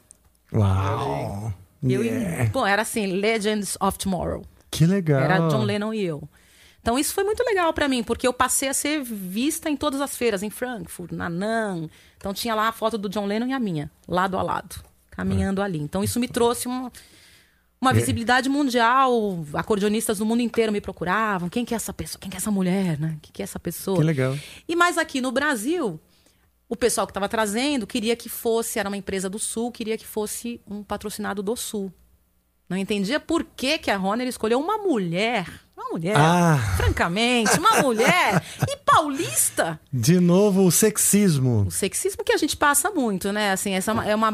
Uau! 0.52 1.52
Eu 1.82 2.02
e- 2.02 2.08
Yeah. 2.08 2.50
bom, 2.50 2.66
era 2.66 2.82
assim, 2.82 3.06
Legends 3.06 3.76
of 3.80 3.98
Tomorrow. 3.98 4.44
Que 4.70 4.86
legal. 4.86 5.20
Era 5.20 5.48
John 5.48 5.62
Lennon 5.64 5.92
e 5.92 6.02
eu. 6.04 6.22
Então 6.80 6.98
isso 6.98 7.12
foi 7.12 7.24
muito 7.24 7.42
legal 7.44 7.72
pra 7.74 7.86
mim, 7.88 8.02
porque 8.02 8.26
eu 8.26 8.32
passei 8.32 8.68
a 8.68 8.74
ser 8.74 9.02
vista 9.02 9.68
em 9.68 9.76
todas 9.76 10.00
as 10.00 10.16
feiras, 10.16 10.42
em 10.42 10.48
Frankfurt, 10.50 11.12
na 11.12 11.28
NAM. 11.28 11.90
Então 12.16 12.32
tinha 12.32 12.54
lá 12.54 12.68
a 12.68 12.72
foto 12.72 12.96
do 12.96 13.08
John 13.08 13.26
Lennon 13.26 13.48
e 13.48 13.52
a 13.52 13.58
minha, 13.60 13.90
lado 14.08 14.38
a 14.38 14.42
lado, 14.42 14.76
caminhando 15.10 15.60
ali. 15.60 15.78
Então 15.78 16.02
isso 16.02 16.18
me 16.18 16.26
trouxe 16.28 16.66
uma, 16.66 16.90
uma 17.80 17.90
É. 17.90 17.94
visibilidade 17.94 18.48
mundial. 18.48 19.44
Acordeonistas 19.54 20.18
do 20.18 20.26
mundo 20.26 20.40
inteiro 20.42 20.72
me 20.72 20.80
procuravam. 20.80 21.48
Quem 21.48 21.64
que 21.64 21.74
é 21.74 21.76
essa 21.76 21.92
pessoa? 21.92 22.20
Quem 22.20 22.30
que 22.30 22.36
é 22.36 22.38
essa 22.38 22.50
mulher, 22.50 22.98
né? 22.98 23.16
Quem 23.22 23.30
que 23.32 23.42
é 23.42 23.44
essa 23.44 23.58
pessoa? 23.60 23.98
Que 23.98 24.04
legal. 24.04 24.36
E 24.68 24.74
mais 24.76 24.98
aqui 24.98 25.20
no 25.20 25.30
Brasil, 25.32 26.00
o 26.68 26.76
pessoal 26.76 27.06
que 27.06 27.10
estava 27.12 27.28
trazendo 27.28 27.86
queria 27.86 28.16
que 28.16 28.28
fosse, 28.28 28.78
era 28.78 28.88
uma 28.88 28.96
empresa 28.96 29.28
do 29.30 29.38
Sul, 29.38 29.70
queria 29.72 29.96
que 29.96 30.06
fosse 30.06 30.60
um 30.66 30.82
patrocinado 30.82 31.42
do 31.42 31.56
Sul. 31.56 31.92
Não 32.68 32.76
entendia 32.76 33.18
por 33.18 33.44
que, 33.44 33.78
que 33.78 33.90
a 33.90 33.98
Honor 33.98 34.26
escolheu 34.26 34.60
uma 34.60 34.78
mulher. 34.78 35.48
Uma 35.76 35.90
mulher, 35.90 36.16
Ah. 36.16 36.58
francamente, 36.76 37.58
uma 37.58 37.80
mulher. 37.82 38.42
E 38.68 38.76
paulista. 38.78 39.80
De 39.92 40.18
novo, 40.20 40.66
o 40.66 40.70
sexismo. 40.72 41.64
O 41.66 41.70
sexismo 41.70 42.24
que 42.24 42.32
a 42.32 42.36
gente 42.36 42.56
passa 42.56 42.90
muito, 42.90 43.32
né? 43.32 43.52
Assim, 43.52 43.72
essa 43.72 43.92
é, 43.92 43.94
uma- 43.94 44.06
é 44.08 44.14
uma- 44.14 44.30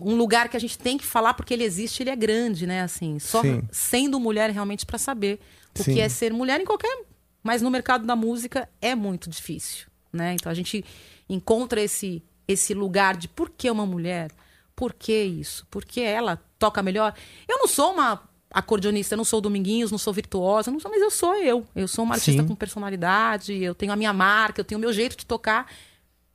um 0.00 0.14
lugar 0.14 0.48
que 0.48 0.56
a 0.56 0.60
gente 0.60 0.78
tem 0.78 0.96
que 0.98 1.04
falar 1.06 1.34
porque 1.34 1.52
ele 1.54 1.64
existe, 1.64 2.02
ele 2.02 2.10
é 2.10 2.16
grande, 2.16 2.66
né? 2.66 2.82
Assim, 2.82 3.18
só 3.18 3.40
Sim. 3.42 3.62
sendo 3.72 4.20
mulher 4.20 4.50
realmente 4.50 4.84
para 4.86 4.98
saber 4.98 5.40
o 5.78 5.82
Sim. 5.82 5.94
que 5.94 6.00
é 6.00 6.08
ser 6.08 6.32
mulher 6.32 6.60
em 6.60 6.64
qualquer, 6.64 7.04
mas 7.42 7.62
no 7.62 7.70
mercado 7.70 8.06
da 8.06 8.14
música 8.14 8.68
é 8.80 8.94
muito 8.94 9.28
difícil, 9.30 9.86
né? 10.12 10.34
Então 10.34 10.52
a 10.52 10.54
gente 10.54 10.84
encontra 11.28 11.80
esse 11.80 12.22
esse 12.46 12.74
lugar 12.74 13.16
de 13.16 13.28
por 13.28 13.48
que 13.48 13.70
uma 13.70 13.86
mulher? 13.86 14.30
Por 14.76 14.92
que 14.92 15.22
isso? 15.22 15.66
Por 15.70 15.84
que 15.84 16.00
ela 16.02 16.38
toca 16.62 16.80
melhor? 16.82 17.12
Eu 17.48 17.58
não 17.58 17.66
sou 17.66 17.92
uma 17.92 18.22
acordeonista, 18.54 19.14
eu 19.14 19.16
não 19.16 19.24
sou 19.24 19.40
Dominguinhos, 19.40 19.90
não 19.90 19.98
sou 19.98 20.12
virtuosa, 20.12 20.70
não 20.70 20.78
sou, 20.78 20.90
mas 20.90 21.00
eu 21.02 21.10
sou 21.10 21.34
eu. 21.34 21.66
Eu 21.74 21.88
sou 21.88 22.04
uma 22.04 22.14
artista 22.14 22.42
Sim. 22.42 22.46
com 22.48 22.54
personalidade, 22.54 23.52
eu 23.62 23.74
tenho 23.74 23.90
a 23.92 23.96
minha 23.96 24.12
marca, 24.12 24.60
eu 24.60 24.64
tenho 24.64 24.78
o 24.78 24.80
meu 24.80 24.92
jeito 24.92 25.16
de 25.16 25.26
tocar, 25.26 25.66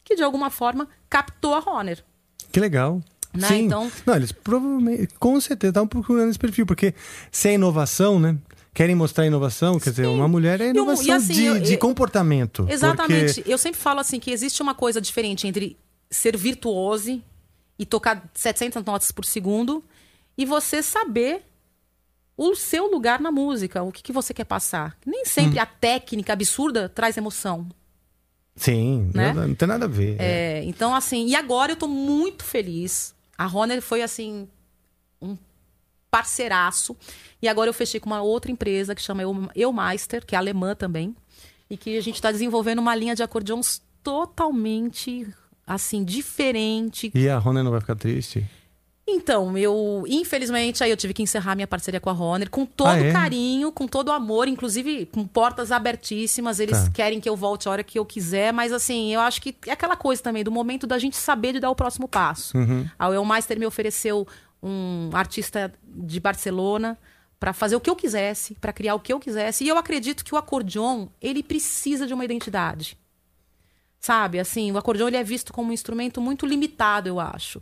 que 0.03 0.15
de 0.15 0.23
alguma 0.23 0.49
forma 0.49 0.87
captou 1.09 1.53
a 1.53 1.59
Honor. 1.59 1.97
Que 2.51 2.59
legal. 2.59 3.01
Né? 3.33 3.47
Sim. 3.47 3.65
Então, 3.65 3.89
Não, 4.05 4.15
eles 4.15 4.31
provavelmente, 4.31 5.13
com 5.19 5.39
certeza, 5.39 5.69
estavam 5.71 5.87
procurando 5.87 6.29
esse 6.29 6.39
perfil, 6.39 6.65
porque 6.65 6.93
se 7.31 7.49
é 7.49 7.53
inovação, 7.53 8.19
né? 8.19 8.35
Querem 8.73 8.95
mostrar 8.95 9.25
inovação, 9.25 9.79
quer 9.79 9.89
dizer, 9.91 10.07
uma 10.07 10.27
mulher 10.27 10.59
é 10.61 10.69
inovação 10.69 11.05
e 11.05 11.11
assim, 11.11 11.33
de, 11.33 11.45
eu- 11.45 11.59
de 11.59 11.73
eu- 11.73 11.79
comportamento. 11.79 12.65
Exatamente. 12.69 13.35
porque- 13.35 13.51
Eu 13.53 13.57
sempre 13.57 13.79
falo 13.79 13.99
assim 13.99 14.19
que 14.19 14.31
existe 14.31 14.61
uma 14.61 14.73
coisa 14.75 14.99
diferente 14.99 15.47
entre 15.47 15.77
ser 16.09 16.35
virtuose 16.37 17.23
e 17.79 17.85
tocar 17.85 18.23
700 18.33 18.83
notas 18.83 19.11
por 19.11 19.23
segundo 19.25 19.83
e 20.37 20.45
você 20.45 20.81
saber 20.83 21.43
o 22.37 22.55
seu 22.55 22.85
lugar 22.91 23.19
na 23.19 23.31
música, 23.31 23.81
o 23.81 23.91
que, 23.91 24.03
que 24.03 24.11
você 24.13 24.33
quer 24.33 24.43
passar. 24.45 24.95
Nem 25.05 25.25
sempre 25.25 25.57
Hum. 25.59 25.61
a 25.63 25.65
técnica 25.65 26.33
absurda 26.33 26.87
traz 26.87 27.17
emoção. 27.17 27.67
Sim, 28.55 29.09
Né? 29.13 29.33
não, 29.33 29.47
não 29.47 29.55
tem 29.55 29.67
nada 29.67 29.85
a 29.85 29.87
ver. 29.87 30.15
É, 30.19 30.63
então, 30.65 30.93
assim, 30.95 31.27
e 31.27 31.35
agora 31.35 31.71
eu 31.71 31.75
tô 31.75 31.87
muito 31.87 32.43
feliz. 32.43 33.13
A 33.37 33.45
Roner 33.45 33.81
foi, 33.81 34.01
assim, 34.01 34.47
um 35.21 35.37
parceiraço. 36.09 36.95
E 37.41 37.47
agora 37.47 37.69
eu 37.69 37.73
fechei 37.73 37.99
com 37.99 38.07
uma 38.07 38.21
outra 38.21 38.51
empresa 38.51 38.95
que 38.95 39.01
chama 39.01 39.21
Eu- 39.21 39.49
Eumeister, 39.55 40.25
que 40.25 40.35
é 40.35 40.37
alemã 40.37 40.75
também. 40.75 41.15
E 41.69 41.77
que 41.77 41.97
a 41.97 42.01
gente 42.01 42.15
está 42.15 42.31
desenvolvendo 42.31 42.79
uma 42.79 42.95
linha 42.95 43.13
de 43.15 43.21
acordeões 43.21 43.81
totalmente, 44.03 45.27
assim, 45.65 46.03
diferente. 46.03 47.11
E 47.13 47.27
a 47.29 47.37
Rona 47.37 47.63
não 47.63 47.71
vai 47.71 47.79
ficar 47.81 47.95
triste? 47.95 48.45
Então, 49.09 49.57
eu, 49.57 50.03
infelizmente, 50.05 50.83
aí 50.83 50.91
eu 50.91 50.97
tive 50.97 51.13
que 51.13 51.23
encerrar 51.23 51.55
minha 51.55 51.65
parceria 51.67 51.97
com 51.99 52.09
a 52.09 52.13
Roner 52.13 52.49
com 52.49 52.65
todo 52.65 52.89
Ah, 52.89 52.99
é? 52.99 53.11
carinho, 53.13 53.71
com 53.71 53.87
todo 53.87 54.11
amor, 54.11 54.49
inclusive 54.49 55.05
com 55.05 55.25
portas 55.25 55.71
abertíssimas. 55.71 56.59
Eles 56.59 56.83
Tá. 56.83 56.91
querem 56.91 57.21
que 57.21 57.29
eu 57.29 57.35
volte 57.35 57.69
a 57.69 57.71
hora 57.71 57.83
que 57.85 57.97
eu 57.97 58.05
quiser, 58.05 58.51
mas 58.51 58.73
assim, 58.73 59.13
eu 59.13 59.21
acho 59.21 59.41
que 59.41 59.55
é 59.65 59.71
aquela 59.71 59.95
coisa 59.95 60.21
também 60.21 60.43
do 60.43 60.51
momento 60.51 60.85
da 60.85 60.99
gente 60.99 61.15
saber 61.15 61.53
de 61.53 61.59
dar 61.61 61.69
o 61.69 61.75
próximo 61.75 62.05
passo. 62.05 62.57
Uhum. 62.57 62.85
A 62.99 63.09
Elmeister 63.09 63.57
me 63.57 63.65
ofereceu 63.65 64.27
um 64.61 65.09
artista 65.13 65.73
de 65.85 66.19
Barcelona 66.19 66.97
para 67.39 67.53
fazer 67.53 67.77
o 67.77 67.79
que 67.79 67.89
eu 67.89 67.95
quisesse, 67.95 68.55
para 68.55 68.73
criar 68.73 68.95
o 68.95 68.99
que 68.99 69.13
eu 69.13 69.19
quisesse, 69.21 69.63
e 69.63 69.69
eu 69.69 69.77
acredito 69.77 70.25
que 70.25 70.35
o 70.35 70.37
acordeon, 70.37 71.07
ele 71.21 71.41
precisa 71.41 72.05
de 72.05 72.13
uma 72.13 72.25
identidade. 72.25 72.97
Sabe, 74.01 74.37
assim, 74.39 74.71
o 74.71 74.77
acordeão 74.77 75.07
ele 75.07 75.17
é 75.17 75.23
visto 75.23 75.53
como 75.53 75.69
um 75.69 75.73
instrumento 75.73 76.19
muito 76.19 76.45
limitado, 76.45 77.07
eu 77.07 77.19
acho. 77.19 77.61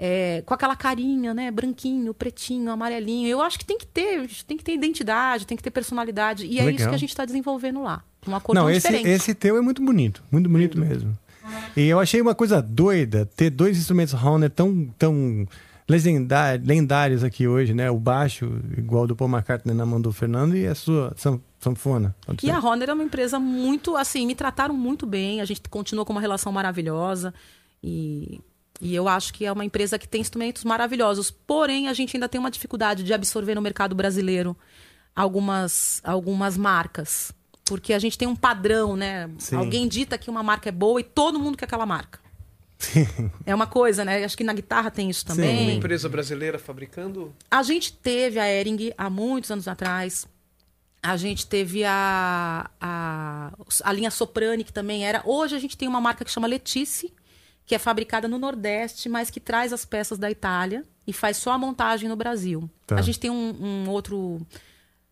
É, 0.00 0.42
com 0.46 0.54
aquela 0.54 0.76
carinha, 0.76 1.34
né, 1.34 1.50
branquinho, 1.50 2.14
pretinho, 2.14 2.70
amarelinho. 2.70 3.26
Eu 3.26 3.42
acho 3.42 3.58
que 3.58 3.64
tem 3.64 3.76
que 3.76 3.86
ter, 3.86 4.28
tem 4.46 4.56
que 4.56 4.62
ter 4.62 4.74
identidade, 4.74 5.44
tem 5.44 5.56
que 5.56 5.62
ter 5.62 5.72
personalidade. 5.72 6.46
E 6.46 6.60
é 6.60 6.70
isso 6.70 6.88
que 6.88 6.94
a 6.94 6.98
gente 6.98 7.10
está 7.10 7.24
desenvolvendo 7.24 7.82
lá. 7.82 8.04
Um 8.26 8.36
acordeão 8.36 8.66
Não, 8.66 8.70
esse, 8.70 8.86
diferente. 8.86 9.08
esse 9.08 9.34
teu 9.34 9.56
é 9.56 9.60
muito 9.60 9.82
bonito, 9.82 10.22
muito 10.30 10.48
bonito 10.48 10.78
mesmo. 10.78 11.18
E 11.76 11.82
eu 11.88 11.98
achei 11.98 12.20
uma 12.20 12.34
coisa 12.34 12.60
doida 12.62 13.26
ter 13.34 13.50
dois 13.50 13.76
instrumentos 13.78 14.14
Horner 14.14 14.50
tão, 14.50 14.88
tão 14.98 15.46
lendários 16.64 17.24
aqui 17.24 17.48
hoje, 17.48 17.72
né? 17.72 17.90
O 17.90 17.98
baixo, 17.98 18.60
igual 18.76 19.06
do 19.06 19.16
Paul 19.16 19.30
McCartney 19.30 19.74
na 19.74 19.86
mão 19.86 20.00
do 20.00 20.12
Fernando, 20.12 20.56
e 20.56 20.66
a 20.66 20.74
sua 20.74 21.14
san- 21.16 21.40
sanfona. 21.58 22.14
E 22.42 22.46
ser? 22.46 22.50
a 22.52 22.60
Honor 22.60 22.90
é 22.90 22.92
uma 22.92 23.02
empresa 23.04 23.38
muito, 23.40 23.96
assim, 23.96 24.26
me 24.26 24.34
trataram 24.34 24.74
muito 24.76 25.06
bem. 25.06 25.40
A 25.40 25.44
gente 25.44 25.62
continua 25.68 26.04
com 26.04 26.12
uma 26.12 26.20
relação 26.20 26.52
maravilhosa. 26.52 27.32
E, 27.82 28.40
e 28.80 28.94
eu 28.94 29.08
acho 29.08 29.32
que 29.32 29.44
é 29.44 29.52
uma 29.52 29.64
empresa 29.64 29.98
que 29.98 30.06
tem 30.08 30.20
instrumentos 30.20 30.64
maravilhosos. 30.64 31.30
Porém, 31.30 31.88
a 31.88 31.92
gente 31.92 32.16
ainda 32.16 32.28
tem 32.28 32.38
uma 32.38 32.50
dificuldade 32.50 33.02
de 33.02 33.12
absorver 33.12 33.54
no 33.54 33.62
mercado 33.62 33.94
brasileiro 33.94 34.56
algumas, 35.14 36.00
algumas 36.04 36.56
marcas. 36.56 37.32
Porque 37.64 37.92
a 37.92 37.98
gente 37.98 38.16
tem 38.16 38.26
um 38.28 38.36
padrão, 38.36 38.96
né? 38.96 39.28
Sim. 39.38 39.56
Alguém 39.56 39.86
dita 39.88 40.16
que 40.16 40.30
uma 40.30 40.42
marca 40.42 40.68
é 40.68 40.72
boa 40.72 41.00
e 41.00 41.04
todo 41.04 41.38
mundo 41.38 41.56
quer 41.56 41.64
aquela 41.66 41.84
marca. 41.84 42.20
É 43.44 43.52
uma 43.54 43.66
coisa, 43.66 44.04
né? 44.04 44.24
Acho 44.24 44.36
que 44.36 44.44
na 44.44 44.52
guitarra 44.54 44.90
tem 44.90 45.10
isso 45.10 45.24
Uma 45.26 45.34
também. 45.34 45.76
empresa 45.76 46.08
brasileira 46.08 46.58
fabricando. 46.58 47.34
A 47.50 47.62
gente 47.62 47.92
teve 47.92 48.38
a 48.38 48.48
Ering 48.48 48.92
há 48.96 49.10
muitos 49.10 49.50
anos 49.50 49.66
atrás. 49.66 50.26
A 51.02 51.16
gente 51.16 51.46
teve 51.46 51.84
a, 51.84 52.70
a, 52.80 53.52
a 53.82 53.92
linha 53.92 54.10
Soprani, 54.10 54.62
que 54.64 54.72
também 54.72 55.04
era. 55.04 55.22
Hoje 55.24 55.56
a 55.56 55.58
gente 55.58 55.76
tem 55.76 55.88
uma 55.88 56.00
marca 56.00 56.24
que 56.24 56.30
chama 56.30 56.46
Letice, 56.46 57.12
que 57.68 57.74
é 57.74 57.78
fabricada 57.78 58.26
no 58.26 58.38
Nordeste, 58.38 59.10
mas 59.10 59.28
que 59.28 59.38
traz 59.38 59.74
as 59.74 59.84
peças 59.84 60.18
da 60.18 60.30
Itália 60.30 60.86
e 61.06 61.12
faz 61.12 61.36
só 61.36 61.52
a 61.52 61.58
montagem 61.58 62.08
no 62.08 62.16
Brasil. 62.16 62.68
Tá. 62.86 62.96
A 62.96 63.02
gente 63.02 63.20
tem 63.20 63.30
um, 63.30 63.54
um 63.84 63.90
outro. 63.90 64.40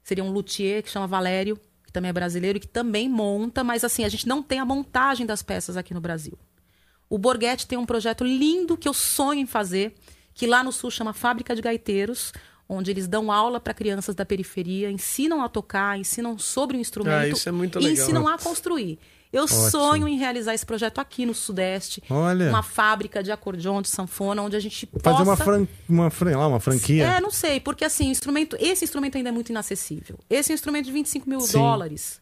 Seria 0.02 0.24
um 0.24 0.30
luthier 0.30 0.82
que 0.82 0.88
chama 0.88 1.06
Valério, 1.06 1.60
que 1.84 1.92
também 1.92 2.08
é 2.08 2.12
brasileiro 2.14 2.56
e 2.56 2.60
que 2.60 2.66
também 2.66 3.10
monta, 3.10 3.62
mas 3.62 3.84
assim, 3.84 4.04
a 4.04 4.08
gente 4.08 4.26
não 4.26 4.42
tem 4.42 4.58
a 4.58 4.64
montagem 4.64 5.26
das 5.26 5.42
peças 5.42 5.76
aqui 5.76 5.92
no 5.92 6.00
Brasil. 6.00 6.38
O 7.10 7.18
Borghetti 7.18 7.66
tem 7.66 7.76
um 7.76 7.84
projeto 7.84 8.24
lindo 8.24 8.74
que 8.74 8.88
eu 8.88 8.94
sonho 8.94 9.40
em 9.40 9.46
fazer, 9.46 9.94
que 10.32 10.46
lá 10.46 10.64
no 10.64 10.72
sul 10.72 10.90
chama 10.90 11.12
Fábrica 11.12 11.54
de 11.54 11.60
Gaiteiros, 11.60 12.32
onde 12.66 12.90
eles 12.90 13.06
dão 13.06 13.30
aula 13.30 13.60
para 13.60 13.74
crianças 13.74 14.14
da 14.14 14.24
periferia, 14.24 14.90
ensinam 14.90 15.42
a 15.42 15.48
tocar, 15.48 15.98
ensinam 15.98 16.38
sobre 16.38 16.78
o 16.78 16.80
instrumento 16.80 17.14
Ah, 17.14 17.28
isso 17.28 17.48
é 17.48 17.52
muito 17.52 17.78
e 17.78 17.82
legal. 17.84 18.02
ensinam 18.02 18.26
a 18.26 18.38
construir. 18.38 18.98
Eu 19.36 19.44
Ótimo. 19.44 19.70
sonho 19.70 20.08
em 20.08 20.16
realizar 20.16 20.54
esse 20.54 20.64
projeto 20.64 20.98
aqui 20.98 21.26
no 21.26 21.34
Sudeste, 21.34 22.02
Olha. 22.08 22.48
uma 22.48 22.62
fábrica 22.62 23.22
de 23.22 23.30
acordeon, 23.30 23.82
de 23.82 23.88
sanfona, 23.88 24.40
onde 24.40 24.56
a 24.56 24.60
gente 24.60 24.88
Fazer 25.02 25.18
possa 25.18 25.22
uma, 25.22 25.36
fran... 25.36 25.66
uma, 25.86 26.10
fran... 26.10 26.38
lá, 26.38 26.48
uma 26.48 26.58
franquia. 26.58 27.04
é, 27.04 27.20
não 27.20 27.30
sei, 27.30 27.60
porque 27.60 27.84
assim, 27.84 28.08
instrumento, 28.08 28.56
esse 28.58 28.82
instrumento 28.82 29.18
ainda 29.18 29.28
é 29.28 29.32
muito 29.32 29.50
inacessível. 29.50 30.18
Esse 30.30 30.52
é 30.52 30.54
um 30.54 30.56
instrumento 30.56 30.86
de 30.86 30.92
25 30.92 31.28
mil 31.28 31.40
Sim. 31.42 31.58
dólares. 31.58 32.20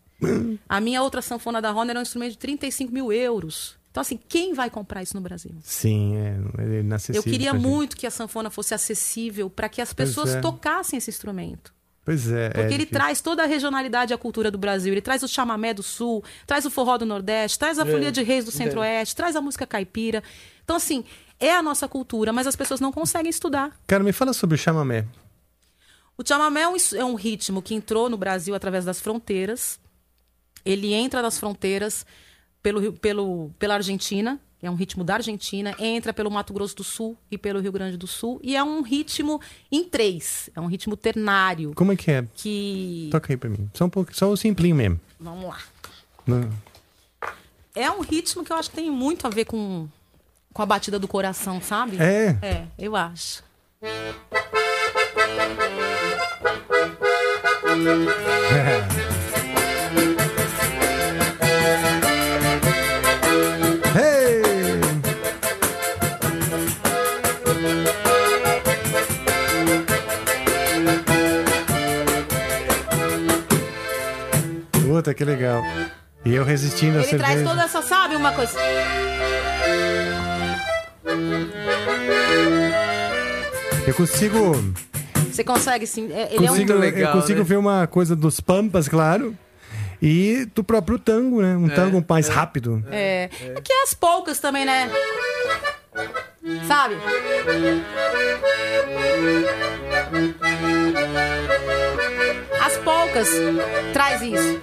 A 0.69 0.81
minha 0.81 1.03
outra 1.03 1.23
sanfona 1.23 1.63
da 1.63 1.73
Honor 1.73 1.97
é 1.97 1.99
um 2.01 2.03
instrumento 2.03 2.33
de 2.33 2.39
35 2.39 2.93
mil 2.93 3.13
euros. 3.13 3.77
Então, 3.93 4.01
assim, 4.01 4.19
quem 4.29 4.53
vai 4.53 4.69
comprar 4.69 5.05
isso 5.05 5.15
no 5.15 5.21
Brasil? 5.21 5.53
Sim, 5.63 6.17
é, 6.17 6.37
é 6.59 6.81
inacessível. 6.81 7.21
Eu 7.21 7.23
queria 7.23 7.53
gente. 7.53 7.63
muito 7.63 7.97
que 7.97 8.09
a 8.09 8.11
sanfona 8.11 8.51
fosse 8.51 8.75
acessível 8.75 9.49
para 9.49 9.69
que 9.69 9.81
as 9.81 9.93
pessoas 9.93 10.35
é. 10.35 10.41
tocassem 10.41 10.97
esse 10.97 11.11
instrumento. 11.11 11.73
Pois 12.05 12.31
é. 12.31 12.49
Porque 12.51 12.61
é 12.61 12.65
ele 12.67 12.73
difícil. 12.79 12.93
traz 12.93 13.21
toda 13.23 13.45
a 13.45 13.47
regionalidade 13.47 14.13
e 14.13 14.15
a 14.15 14.19
cultura 14.19 14.51
do 14.51 14.59
Brasil. 14.59 14.93
Ele 14.93 15.01
traz 15.01 15.23
o 15.23 15.29
chamamé 15.29 15.73
do 15.73 15.83
sul, 15.83 16.23
traz 16.47 16.65
o 16.67 16.71
forró 16.71 16.99
do 16.99 17.07
Nordeste, 17.07 17.59
traz 17.59 17.79
a 17.79 17.83
É, 17.83 17.91
folia 17.91 18.13
de 18.13 18.23
reis 18.23 18.45
do 18.45 18.51
é. 18.51 18.53
Centro-Oeste, 18.53 19.17
traz 19.17 19.35
a 19.37 19.41
música 19.41 19.67
caipira. 19.67 20.23
Então, 20.63 20.77
assim, 20.77 21.03
é 21.41 21.55
a 21.55 21.63
nossa 21.63 21.89
cultura, 21.89 22.33
mas 22.33 22.47
as 22.47 22.55
pessoas 22.57 22.79
não 22.81 22.93
conseguem 22.93 23.31
estudar. 23.31 23.73
Cara, 23.87 24.05
me 24.05 24.13
fala 24.13 24.33
sobre 24.35 24.55
o 24.55 24.59
chamamé. 24.59 25.07
O 26.17 26.23
chamamé 26.27 26.61
é 26.63 26.69
um, 26.69 26.77
é 26.97 27.05
um 27.05 27.15
ritmo 27.15 27.61
que 27.63 27.75
entrou 27.75 28.09
no 28.11 28.17
Brasil 28.17 28.55
através 28.55 28.85
das 28.85 29.01
fronteiras. 29.01 29.81
Ele 30.65 30.93
entra 30.93 31.21
nas 31.23 31.39
fronteiras 31.39 32.05
pelo, 32.63 32.81
Rio- 32.81 32.93
pelo, 32.93 33.51
pela 33.59 33.75
Argentina, 33.75 34.39
é 34.67 34.71
um 34.71 34.75
ritmo 34.75 35.05
da 35.05 35.15
Argentina, 35.15 35.75
entra 35.79 36.13
pelo 36.13 36.31
Mato 36.31 36.53
Grosso 36.53 36.77
do 36.77 36.85
Sul 36.85 37.17
e 37.31 37.37
pelo 37.37 37.61
Rio 37.61 37.73
Grande 37.73 37.97
do 37.97 38.07
Sul, 38.07 38.41
e 38.43 38.57
é 38.57 38.65
um 38.65 38.83
ritmo 38.83 39.41
em 39.71 39.85
três, 39.85 40.49
é 40.55 40.61
um 40.61 40.67
ritmo 40.67 40.97
ternário. 40.97 41.73
Como 41.75 41.93
é 41.93 41.97
que 41.97 42.11
é? 42.11 42.27
Que. 42.35 43.09
Toca 43.11 43.33
aí 43.33 43.37
pra 43.37 43.51
mim. 43.51 43.71
Só 43.75 43.85
um 43.85 43.91
pouco, 43.91 44.15
só 44.15 44.31
o 44.31 44.37
simplinho 44.37 44.77
mesmo. 44.77 45.01
Vamos 45.21 45.45
lá. 45.45 45.59
Não. 46.27 46.49
É 47.75 47.91
um 47.91 48.01
ritmo 48.01 48.45
que 48.45 48.53
eu 48.53 48.57
acho 48.57 48.71
que 48.71 48.77
tem 48.77 48.91
muito 48.91 49.27
a 49.27 49.31
ver 49.31 49.45
com, 49.45 49.89
com 50.53 50.63
a 50.63 50.67
batida 50.67 50.99
do 50.99 51.09
coração, 51.09 51.61
sabe? 51.61 51.97
É? 52.01 52.39
É, 52.41 52.67
eu 52.79 52.95
acho. 52.97 53.43
Hey! 53.83 54.15
Puta, 74.95 75.13
que 75.13 75.25
legal. 75.25 75.61
E 76.25 76.33
eu 76.33 76.45
resistindo 76.45 76.99
a 76.99 77.01
Ele 77.01 77.09
cerveja. 77.09 77.33
traz 77.33 77.43
toda 77.43 77.65
essa, 77.65 77.83
sabe, 77.83 78.15
uma 78.15 78.31
coisa. 78.31 78.57
Eu 83.85 83.93
consigo. 83.95 84.53
Você 85.33 85.43
consegue 85.43 85.85
sim. 85.85 86.13
é- 86.13 86.33
Ele 86.33 86.47
consigo 86.47 86.73
é 86.73 86.77
um. 86.77 86.85
eu 86.85 87.11
consigo 87.13 87.43
ver 87.43 87.57
uma 87.57 87.89
coisa 87.89 88.15
dos 88.15 88.39
Pampas, 88.39 88.87
claro. 88.89 89.37
E 90.01 90.47
do 90.55 90.63
próprio 90.63 90.97
tango, 90.97 91.43
né? 91.43 91.57
Um 91.57 91.69
tango 91.69 92.05
mais 92.09 92.29
rápido. 92.29 92.85
É. 92.93 93.29
é 93.57 93.61
que 93.61 93.73
é 93.73 93.83
as 93.83 93.95
polcas 93.95 94.39
também, 94.39 94.65
né? 94.65 94.89
Sabe? 96.67 96.97
As 102.61 102.77
polcas 102.79 103.29
traz 103.93 104.23
isso. 104.23 104.61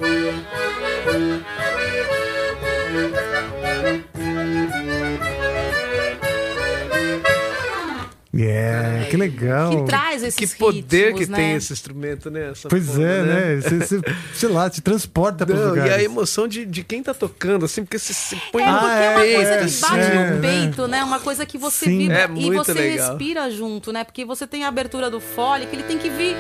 É, 8.34 9.08
que 9.10 9.18
legal. 9.18 9.70
Que 9.78 9.84
traz 9.86 10.24
esses 10.24 10.54
Que 10.54 10.58
poder 10.58 11.08
ritmos, 11.08 11.20
que 11.26 11.32
né? 11.32 11.38
tem 11.38 11.56
esse 11.56 11.74
instrumento, 11.74 12.32
né? 12.32 12.52
Essa 12.52 12.70
Pois 12.70 12.98
é, 12.98 13.24
né? 13.24 13.56
Você, 13.62 13.78
você, 13.80 14.02
sei 14.34 14.48
lá, 14.50 14.70
te 14.70 14.80
transporta 14.80 15.46
para 15.46 15.54
lugares. 15.56 15.92
e 15.92 15.96
a 15.96 16.02
emoção 16.02 16.48
de, 16.48 16.66
de 16.66 16.82
quem 16.82 17.04
tá 17.04 17.14
tocando, 17.14 17.66
assim, 17.66 17.84
porque 17.84 18.00
você 18.00 18.14
se 18.14 18.38
põe 18.52 18.64
É, 18.64 18.72
no 18.72 18.80
porque 18.80 18.94
é 18.96 19.10
uma 19.10 19.20
peito, 19.20 19.36
coisa 19.36 19.58
que 19.58 19.64
assim, 19.66 19.82
bate 19.82 19.96
é, 20.00 20.14
no 20.14 20.36
né? 20.38 20.40
peito, 20.42 20.88
né? 20.88 21.04
Uma 21.04 21.20
coisa 21.20 21.46
que 21.46 21.58
você 21.58 21.86
Sim. 21.86 21.98
vibra 21.98 22.18
É 22.20 22.30
e 22.38 22.52
você 22.52 22.74
legal. 22.74 23.10
respira 23.10 23.52
junto, 23.52 23.92
né? 23.92 24.06
Porque 24.06 24.24
você 24.24 24.48
tem 24.48 24.64
a 24.64 24.70
abertura 24.70 25.10
do 25.12 25.20
fole, 25.20 25.66
que 25.66 25.76
ele 25.76 25.84
tem 25.84 25.98
que 25.98 26.10
vir. 26.10 26.34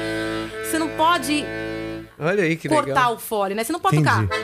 Você 0.70 0.80
não 0.80 0.88
pode 0.96 1.44
Olha 2.18 2.44
aí 2.46 2.56
que 2.56 2.70
cortar 2.70 2.86
legal. 2.88 3.16
o 3.16 3.20
fole, 3.20 3.54
né? 3.54 3.66
Você 3.66 3.74
não 3.74 3.82
pode 3.82 3.98
Entendi. 3.98 4.28
tocar. 4.28 4.38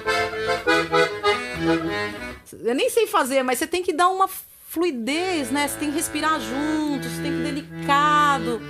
Eu 2.63 2.75
nem 2.75 2.89
sei 2.89 3.07
fazer, 3.07 3.43
mas 3.43 3.59
você 3.59 3.67
tem 3.67 3.83
que 3.83 3.93
dar 3.93 4.09
uma 4.09 4.27
fluidez, 4.67 5.49
né? 5.49 5.67
Você 5.67 5.77
tem 5.77 5.89
que 5.89 5.95
respirar 5.95 6.39
junto, 6.39 7.07
você 7.07 7.21
tem 7.21 7.31
que 7.31 7.39
ir 7.39 7.43
delicado. 7.43 8.61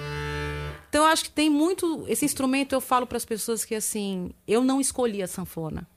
Então 0.87 1.01
eu 1.01 1.07
acho 1.07 1.25
que 1.25 1.31
tem 1.31 1.49
muito 1.49 2.05
esse 2.07 2.23
instrumento. 2.23 2.73
Eu 2.73 2.79
falo 2.79 3.05
para 3.05 3.17
as 3.17 3.25
pessoas 3.25 3.65
que 3.65 3.75
assim, 3.75 4.31
eu 4.47 4.63
não 4.63 4.79
escolhi 4.79 5.21
a 5.21 5.27
sanfona. 5.27 5.87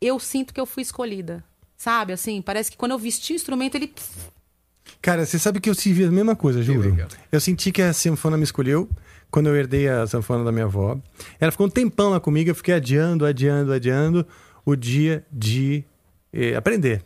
Eu 0.00 0.18
sinto 0.18 0.54
que 0.54 0.60
eu 0.60 0.66
fui 0.66 0.82
escolhida, 0.82 1.44
sabe? 1.76 2.12
Assim, 2.12 2.40
parece 2.40 2.70
que 2.70 2.76
quando 2.76 2.92
eu 2.92 2.98
vesti 2.98 3.34
o 3.34 3.36
instrumento 3.36 3.74
ele 3.74 3.92
Cara, 5.02 5.24
você 5.24 5.38
sabe 5.38 5.60
que 5.60 5.68
eu 5.68 5.74
tive 5.74 6.04
a 6.04 6.10
mesma 6.10 6.34
coisa, 6.34 6.62
juro. 6.62 6.96
Eu 7.30 7.40
senti 7.40 7.70
que 7.70 7.82
a 7.82 7.92
sanfona 7.92 8.36
me 8.36 8.42
escolheu 8.42 8.88
quando 9.30 9.48
eu 9.48 9.56
herdei 9.56 9.88
a 9.88 10.06
sanfona 10.06 10.42
da 10.42 10.50
minha 10.50 10.64
avó. 10.64 10.98
Ela 11.38 11.52
ficou 11.52 11.66
um 11.66 11.70
tempão 11.70 12.10
lá 12.10 12.18
comigo, 12.18 12.50
eu 12.50 12.54
fiquei 12.54 12.74
adiando, 12.74 13.26
adiando, 13.26 13.72
adiando 13.72 14.26
o 14.64 14.74
dia 14.74 15.24
de 15.30 15.84
eh, 16.32 16.56
aprender? 16.56 17.04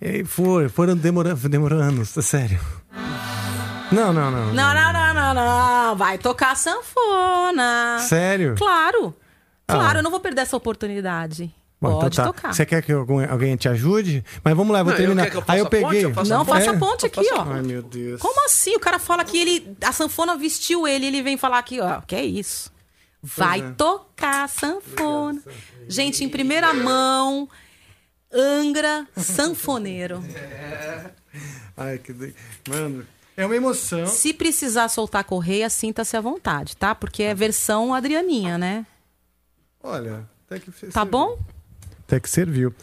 E 0.00 0.24
foi, 0.24 0.68
foram 0.68 0.94
demorando, 0.96 1.48
demorando, 1.48 2.04
sério. 2.04 2.60
Não, 3.90 4.12
não, 4.12 4.30
não. 4.30 4.52
Não, 4.52 4.74
não, 4.74 4.92
não, 4.92 5.14
não, 5.14 5.34
não. 5.34 5.96
Vai 5.96 6.18
tocar 6.18 6.56
sanfona. 6.56 7.98
Sério? 8.00 8.54
Claro. 8.58 9.14
Claro, 9.66 9.96
Ah. 9.96 10.00
eu 10.00 10.02
não 10.02 10.10
vou 10.10 10.20
perder 10.20 10.42
essa 10.42 10.56
oportunidade. 10.56 11.52
Bom, 11.80 12.00
Pode 12.00 12.14
então 12.14 12.26
tá. 12.26 12.32
tocar. 12.32 12.54
Você 12.54 12.64
quer 12.64 12.82
que 12.82 12.90
algum- 12.92 13.24
alguém 13.30 13.54
te 13.56 13.68
ajude? 13.68 14.24
Mas 14.42 14.54
vamos 14.56 14.72
lá, 14.72 14.80
eu 14.80 14.84
vou 14.84 14.94
Não, 14.94 15.00
eu 15.00 15.06
terminar. 15.06 15.30
que 15.30 15.36
eu 15.36 15.44
Aí 15.46 15.58
eu 15.58 15.64
faça 15.64 15.76
a 15.76 15.80
ponte, 15.80 15.92
peguei. 15.92 16.04
eu 16.04 16.24
Não, 16.24 16.44
faça 16.44 16.64
É? 16.66 16.68
a 16.74 16.78
ponte 16.78 17.06
aqui, 17.06 17.28
ó. 17.34 17.42
Ai, 17.52 17.62
meu 17.62 17.82
Deus. 17.82 18.20
Como 18.20 18.44
assim? 18.46 18.74
O 18.76 18.80
cara 18.80 18.98
fala 18.98 19.24
que 19.24 19.38
ele. 19.38 19.76
A 19.84 19.92
sanfona 19.92 20.36
vestiu 20.36 20.86
ele, 20.86 21.06
ele 21.06 21.22
vem 21.22 21.36
falar 21.36 21.58
aqui, 21.58 21.80
ó. 21.80 22.00
Que 22.00 22.16
é 22.16 22.24
isso? 22.24 22.70
Vai 23.22 23.60
é. 23.60 23.70
tocar 23.72 24.48
sanfona. 24.48 25.40
Gente, 25.88 26.24
em 26.24 26.28
primeira 26.28 26.72
mão, 26.72 27.48
Angra 28.36 29.06
sanfoneiro. 29.16 30.22
Ai, 31.76 31.98
que. 31.98 32.12
de- 32.12 32.34
Mano, 32.68 33.04
é 33.36 33.44
uma 33.44 33.56
emoção. 33.56 34.06
Se 34.06 34.32
precisar 34.32 34.88
soltar 34.88 35.20
a 35.20 35.24
correia, 35.24 35.68
sinta-se 35.70 36.16
à 36.16 36.20
vontade, 36.20 36.76
tá? 36.76 36.94
Porque 36.94 37.22
é 37.22 37.34
versão 37.34 37.94
Adrianinha, 37.94 38.56
né? 38.58 38.86
Olha, 39.82 40.28
até 40.46 40.58
que 40.58 40.70
Tá 40.88 41.04
bom? 41.04 41.38
Até 42.06 42.18
que 42.20 42.28
serviu. 42.30 42.74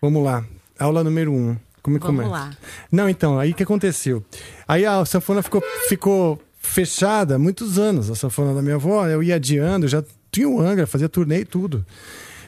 Vamos 0.00 0.22
lá. 0.24 0.44
Aula 0.78 1.04
número 1.04 1.32
um. 1.32 1.56
Como 1.82 1.96
é 1.96 2.00
que 2.00 2.06
Vamos 2.06 2.24
começa? 2.24 2.44
lá. 2.44 2.50
Não, 2.92 3.08
então, 3.08 3.38
aí 3.38 3.52
o 3.52 3.54
que 3.54 3.62
aconteceu? 3.62 4.22
Aí 4.68 4.84
a 4.84 5.02
sanfona 5.06 5.42
ficou, 5.42 5.62
ficou 5.88 6.42
fechada 6.58 7.36
há 7.36 7.38
muitos 7.38 7.78
anos, 7.78 8.10
a 8.10 8.14
sanfona 8.14 8.52
da 8.54 8.60
minha 8.60 8.74
avó. 8.74 9.06
Eu 9.06 9.22
ia 9.22 9.36
adiando, 9.36 9.88
já 9.88 10.04
tinha 10.30 10.48
o 10.48 10.60
Angra, 10.60 10.86
fazia 10.86 11.08
turnê 11.08 11.40
e 11.40 11.44
tudo. 11.44 11.84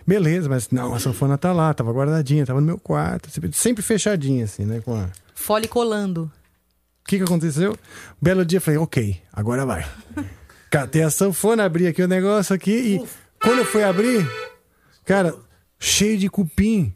Beleza, 0.06 0.48
mas 0.48 0.70
não, 0.70 0.94
a 0.94 0.98
sanfona 0.98 1.38
tá 1.38 1.52
lá, 1.52 1.72
tava 1.72 1.92
guardadinha, 1.92 2.44
tava 2.44 2.60
no 2.60 2.66
meu 2.66 2.78
quarto, 2.78 3.28
sempre, 3.52 3.82
fechadinha, 3.82 4.44
assim, 4.44 4.64
né? 4.64 4.80
Com 4.80 4.94
a... 4.94 5.08
Fole 5.34 5.68
colando. 5.68 6.30
O 7.02 7.08
que, 7.08 7.18
que 7.18 7.24
aconteceu? 7.24 7.72
Um 7.72 7.76
belo 8.20 8.44
dia 8.44 8.60
falei, 8.60 8.78
ok, 8.78 9.20
agora 9.32 9.66
vai. 9.66 9.84
Catei 10.70 11.02
a 11.02 11.10
sanfona, 11.10 11.64
abri 11.64 11.86
aqui 11.86 12.02
o 12.02 12.08
negócio 12.08 12.54
aqui 12.54 12.72
e 12.72 13.08
quando 13.42 13.58
eu 13.58 13.64
fui 13.64 13.82
abrir, 13.82 14.28
cara, 15.04 15.34
cheio 15.78 16.16
de 16.16 16.28
cupim. 16.28 16.94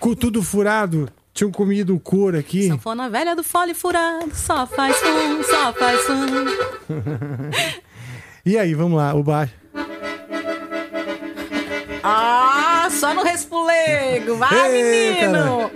Com 0.00 0.14
tudo 0.14 0.42
furado. 0.42 1.08
Tinham 1.32 1.52
comido 1.52 1.94
o 1.94 2.00
couro 2.00 2.38
aqui. 2.38 2.68
Sanfona 2.68 3.10
velha 3.10 3.36
do 3.36 3.44
fole 3.44 3.74
furado, 3.74 4.34
só 4.34 4.66
faz 4.66 4.96
um, 5.02 5.42
só 5.42 5.72
faz 5.74 6.00
um. 6.08 7.76
E 8.46 8.56
aí, 8.56 8.74
vamos 8.74 8.96
lá, 8.96 9.12
o 9.12 9.24
baixo. 9.24 9.52
Ah, 12.08 12.88
só 12.90 13.12
no 13.14 13.22
respulego. 13.22 14.36
Vai, 14.36 14.70
Ei, 14.72 15.26
menino! 15.26 15.70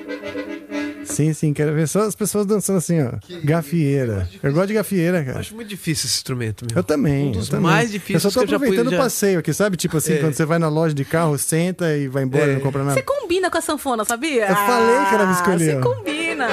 Sim, 1.05 1.33
sim, 1.33 1.53
quero 1.53 1.75
ver 1.75 1.89
só 1.89 2.03
as 2.03 2.15
pessoas 2.15 2.47
dançando 2.47 2.77
assim, 2.77 3.03
ó. 3.03 3.11
Gafieira. 3.43 4.29
Eu 4.43 4.53
gosto 4.53 4.69
de 4.69 4.75
gafieira, 4.75 5.25
cara. 5.25 5.41
Acho 5.41 5.55
muito 5.57 5.67
difícil 5.69 6.07
esse 6.07 6.17
instrumento 6.19 6.65
mesmo. 6.65 6.79
Eu 6.79 6.85
também. 6.85 7.29
Um 7.29 7.33
dos 7.33 7.47
eu 7.49 7.57
também. 7.57 7.71
mais 7.71 7.91
difíceis 7.91 8.25
Eu 8.25 8.31
só 8.31 8.41
tô 8.41 8.47
que 8.47 8.47
eu 8.47 8.51
já 8.51 8.57
aproveitando 8.57 8.89
o 8.89 8.91
já- 8.93 8.99
passeio 8.99 9.39
aqui, 9.41 9.53
sabe? 9.53 9.77
Tipo 9.77 9.97
assim, 9.97 10.13
É. 10.15 10.19
quando 10.19 10.35
você 10.35 10.45
vai 10.45 10.59
na 10.61 10.69
loja 10.69 10.95
de 10.95 11.05
carro, 11.05 11.37
senta 11.37 11.97
e 11.97 12.07
vai 12.07 12.23
embora, 12.23 12.53
É. 12.53 12.55
não 12.55 12.61
compra 12.61 12.85
nada. 12.85 12.95
Você 12.95 13.03
combina 13.03 13.51
com 13.51 13.59
a 13.59 13.61
sanfona, 13.61 14.05
sabia? 14.05 14.47
Eu 14.49 14.55
falei 14.55 15.07
que 15.09 15.15
ela 15.15 15.27
me 15.27 15.33
Ah, 15.33 15.35
escolheu. 15.35 15.83
Você 15.83 15.89
combina. 15.97 16.49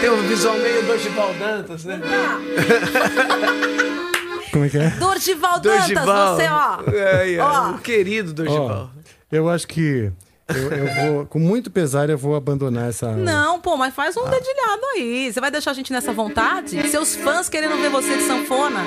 Tem 0.00 0.10
um 0.10 0.22
visual 0.28 0.56
meio 0.58 0.82
Dorival 0.84 1.34
Dantas, 1.34 1.84
né? 1.84 2.00
Como 4.52 4.66
é 4.66 4.68
que 4.68 4.76
é? 4.78 4.90
Dorgival 4.90 5.60
Dantas, 5.60 5.88
Dorival. 5.88 6.36
você, 6.36 6.46
ó. 6.48 6.90
É, 6.92 7.32
é, 7.34 7.42
Ó. 7.42 7.70
O 7.70 7.78
querido 7.78 8.34
Dorival. 8.34 8.90
Ó, 8.94 9.00
eu 9.30 9.48
acho 9.48 9.66
que 9.66 10.12
eu, 10.48 10.70
eu 10.70 11.14
vou, 11.14 11.26
com 11.26 11.38
muito 11.38 11.70
pesar, 11.70 12.10
eu 12.10 12.18
vou 12.18 12.36
abandonar 12.36 12.90
essa. 12.90 13.12
Não, 13.16 13.58
pô, 13.60 13.76
mas 13.76 13.94
faz 13.94 14.14
um 14.16 14.24
dedilhado 14.24 14.82
aí. 14.94 15.32
Você 15.32 15.40
vai 15.40 15.50
deixar 15.50 15.70
a 15.70 15.74
gente 15.74 15.90
nessa 15.90 16.12
vontade? 16.12 16.86
Seus 16.88 17.16
fãs 17.16 17.48
querendo 17.48 17.80
ver 17.80 17.88
você 17.88 18.16
de 18.18 18.24
sanfona. 18.24 18.84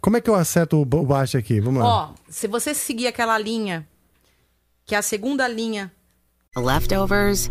Como 0.00 0.16
é 0.16 0.20
que 0.20 0.30
eu 0.30 0.34
acerto 0.34 0.80
o 0.80 0.84
baixo 0.84 1.36
aqui? 1.36 1.60
Vamos 1.60 1.82
lá. 1.82 1.88
Ó, 1.88 2.14
se 2.28 2.46
você 2.46 2.72
seguir 2.72 3.08
aquela 3.08 3.36
linha, 3.36 3.86
que 4.86 4.94
é 4.94 4.98
a 4.98 5.02
segunda 5.02 5.46
linha, 5.48 5.92
Leftovers 6.56 7.50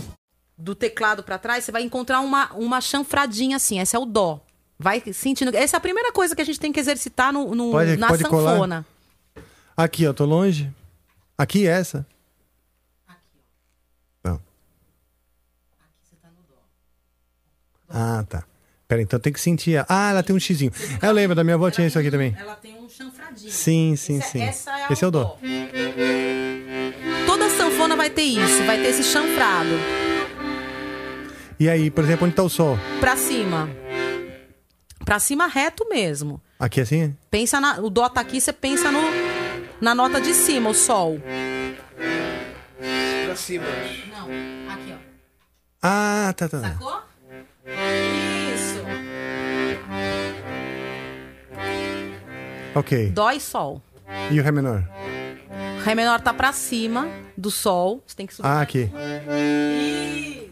Do 0.63 0.75
teclado 0.75 1.23
pra 1.23 1.37
trás, 1.37 1.63
você 1.63 1.71
vai 1.71 1.81
encontrar 1.81 2.19
uma, 2.21 2.51
uma 2.53 2.79
chanfradinha 2.79 3.55
assim. 3.57 3.79
Essa 3.79 3.97
é 3.97 3.99
o 3.99 4.05
dó. 4.05 4.39
Vai 4.77 5.01
sentindo. 5.13 5.55
Essa 5.55 5.75
é 5.75 5.77
a 5.77 5.81
primeira 5.81 6.11
coisa 6.11 6.35
que 6.35 6.41
a 6.41 6.45
gente 6.45 6.59
tem 6.59 6.71
que 6.71 6.79
exercitar 6.79 7.31
no, 7.33 7.53
no- 7.55 7.71
Pode- 7.71 7.97
na 7.97 8.07
pode 8.07 8.23
colar? 8.25 8.51
sanfona. 8.53 8.85
Aqui, 9.77 10.07
ó, 10.07 10.13
tô 10.13 10.25
longe. 10.25 10.71
Aqui, 11.37 11.67
essa. 11.67 12.05
Não. 14.23 14.39
Ah, 17.89 18.23
tá. 18.27 18.43
Pera, 18.87 19.01
então 19.01 19.19
tem 19.19 19.31
que 19.31 19.39
sentir. 19.39 19.83
Ah, 19.87 20.09
ela 20.11 20.23
tem 20.23 20.35
um 20.35 20.39
xizinho. 20.39 20.71
Eu 21.01 21.11
lembro, 21.11 21.35
da 21.35 21.43
minha 21.43 21.55
avó 21.55 21.69
tinha 21.71 21.87
isso 21.87 21.97
aqui 21.97 22.11
também. 22.11 22.35
Ela 22.37 22.55
tem 22.55 22.77
um 22.77 22.89
chanfradinho. 22.89 23.51
Sim, 23.51 23.95
sim, 23.95 24.17
Essa- 24.19 24.29
sim. 24.29 24.41
essa 24.41 24.71
é 24.79 24.93
Esse 24.93 25.03
é 25.03 25.07
o 25.07 25.11
dó. 25.11 25.37
Toda 27.25 27.49
sanfona 27.49 27.95
vai 27.95 28.09
ter 28.09 28.23
isso, 28.23 28.63
vai 28.65 28.77
ter 28.81 28.87
esse 28.89 29.03
chanfrado. 29.03 29.69
E 31.61 31.69
aí, 31.69 31.91
por 31.91 32.03
exemplo, 32.03 32.25
onde 32.25 32.35
tá 32.35 32.41
o 32.41 32.49
sol? 32.49 32.75
Pra 32.99 33.15
cima. 33.15 33.69
Pra 35.05 35.19
cima 35.19 35.45
reto 35.45 35.87
mesmo. 35.87 36.41
Aqui 36.57 36.81
assim? 36.81 37.15
Pensa 37.29 37.61
na, 37.61 37.79
o 37.79 37.87
dó 37.87 38.09
tá 38.09 38.19
aqui, 38.19 38.41
você 38.41 38.51
pensa 38.51 38.91
no, 38.91 38.99
na 39.79 39.93
nota 39.93 40.19
de 40.19 40.33
cima, 40.33 40.71
o 40.71 40.73
sol. 40.73 41.21
pra 43.27 43.35
cima. 43.35 43.65
Não, 44.11 44.73
aqui, 44.73 44.91
ó. 44.91 44.97
Ah, 45.83 46.33
tá, 46.35 46.49
tá. 46.49 46.61
Sacou? 46.61 46.99
Isso. 48.55 48.81
Ok. 52.73 53.11
Dó 53.11 53.29
e 53.29 53.39
sol. 53.39 53.83
E 54.31 54.39
o 54.39 54.43
Ré 54.43 54.51
menor? 54.51 54.83
Ré 55.85 55.93
menor 55.93 56.21
tá 56.21 56.33
pra 56.33 56.53
cima 56.53 57.07
do 57.37 57.51
sol. 57.51 58.03
Você 58.07 58.15
tem 58.15 58.25
que 58.25 58.33
subir. 58.33 58.47
Ah, 58.47 58.61
aqui. 58.61 58.89
Isso. 60.25 60.50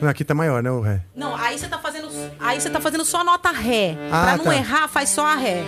Não, 0.00 0.08
Aqui 0.08 0.24
tá 0.24 0.34
maior, 0.34 0.62
né, 0.62 0.70
o 0.70 0.80
Ré? 0.80 1.00
Não, 1.14 1.34
aí 1.36 1.56
você 1.58 1.68
tá 1.68 1.78
fazendo. 1.78 2.08
Aí 2.40 2.60
você 2.60 2.68
tá 2.68 2.80
fazendo 2.80 3.04
só 3.04 3.20
a 3.20 3.24
nota 3.24 3.50
Ré. 3.52 3.96
Ah, 4.10 4.22
pra 4.24 4.36
não 4.36 4.44
tá. 4.44 4.54
errar, 4.56 4.88
faz 4.88 5.10
só 5.10 5.24
a 5.24 5.36
Ré. 5.36 5.62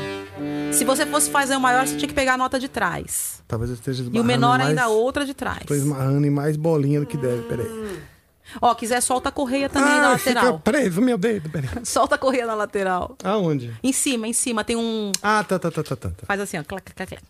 Se 0.73 0.85
você 0.85 1.07
fosse 1.07 1.31
fazer 1.31 1.55
o 1.57 1.61
maior, 1.61 1.87
você 1.87 1.97
tinha 1.97 2.09
que 2.09 2.15
pegar 2.15 2.35
a 2.35 2.37
nota 2.37 2.59
de 2.59 2.69
trás. 2.69 3.41
Talvez 3.47 3.71
eu 3.71 3.77
esteja 3.77 4.05
E 4.13 4.19
o 4.21 4.25
menor 4.25 4.59
mais... 4.59 4.71
ainda 4.71 4.83
a 4.85 4.89
outra 4.89 5.25
de 5.25 5.35
trás. 5.35 5.61
Tô 5.67 5.75
esmarrando 5.75 6.27
em 6.27 6.31
mais 6.31 6.57
bolinha 6.57 6.99
do 6.99 7.07
que 7.07 7.17
deve, 7.17 7.43
peraí. 7.43 8.03
Ó, 8.61 8.75
quiser, 8.75 9.01
solta 9.01 9.29
a 9.29 9.33
correia 9.33 9.69
também 9.69 9.89
na 9.89 10.09
Ah, 10.09 10.13
lateral. 10.13 10.45
fica 10.45 10.59
preso 10.59 11.01
meu 11.01 11.17
dedo, 11.17 11.49
peraí. 11.49 11.71
Solta 11.85 12.17
a 12.17 12.19
correia 12.19 12.47
na 12.47 12.55
lateral. 12.55 13.17
Aonde? 13.25 13.75
Em 13.83 13.93
cima, 13.93 14.29
em 14.29 14.33
cima, 14.33 14.63
tem 14.63 14.77
um. 14.77 15.13
Ah, 15.23 15.43
tá, 15.45 15.59
tá, 15.59 15.71
tá, 15.71 15.83
tá, 15.83 15.97
tá. 15.97 16.11
tá. 16.11 16.27
Faz 16.27 16.41
assim, 16.41 16.59
ó. 16.59 16.65
Clac, 16.65 16.93
clac, 16.93 17.09
clac. 17.17 17.25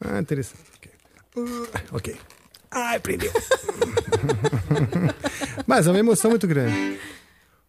Ah, 0.00 0.20
interessante. 0.20 0.62
Ok. 0.76 0.90
Uh, 1.36 1.68
ok. 1.92 2.16
Ai, 2.74 2.98
prendeu. 2.98 3.32
Mas 5.66 5.86
é 5.86 5.90
uma 5.90 5.98
emoção 5.98 6.30
muito 6.30 6.46
grande. 6.46 6.98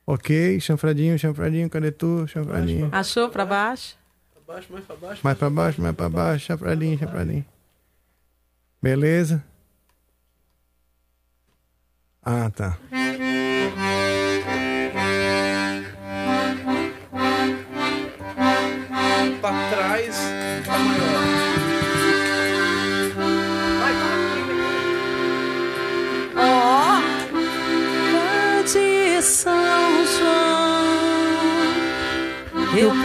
Ok, 0.06 0.60
chanfradinho, 0.60 1.18
chanfradinho, 1.18 1.69
cadê 1.69 1.91
tu? 1.91 2.27
Chanfradinho. 2.27 2.90
Achou 2.91 3.30
pra 3.30 3.45
baixo? 3.45 3.98
Pra 4.34 4.56
baixo, 4.56 4.68
mais 4.72 4.86
pra 4.86 4.95
baixo. 4.95 5.22
Mais 5.23 5.38
pra 5.38 5.49
baixo, 5.49 5.82
mais 5.82 5.95
pra 5.95 6.10
baixo, 6.10 6.45
chanfradinho, 6.45 6.98
chanfradinho. 6.98 7.45
Beleza. 8.82 9.44
Ah, 12.22 12.49
tá. 12.49 12.77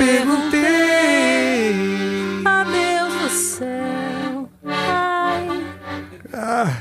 Perguntei 0.01 1.75
a 2.45 2.65
Deus 2.65 3.15
do 3.23 3.29
céu. 3.29 4.49
Ai, 4.67 5.63
Ah, 6.33 6.77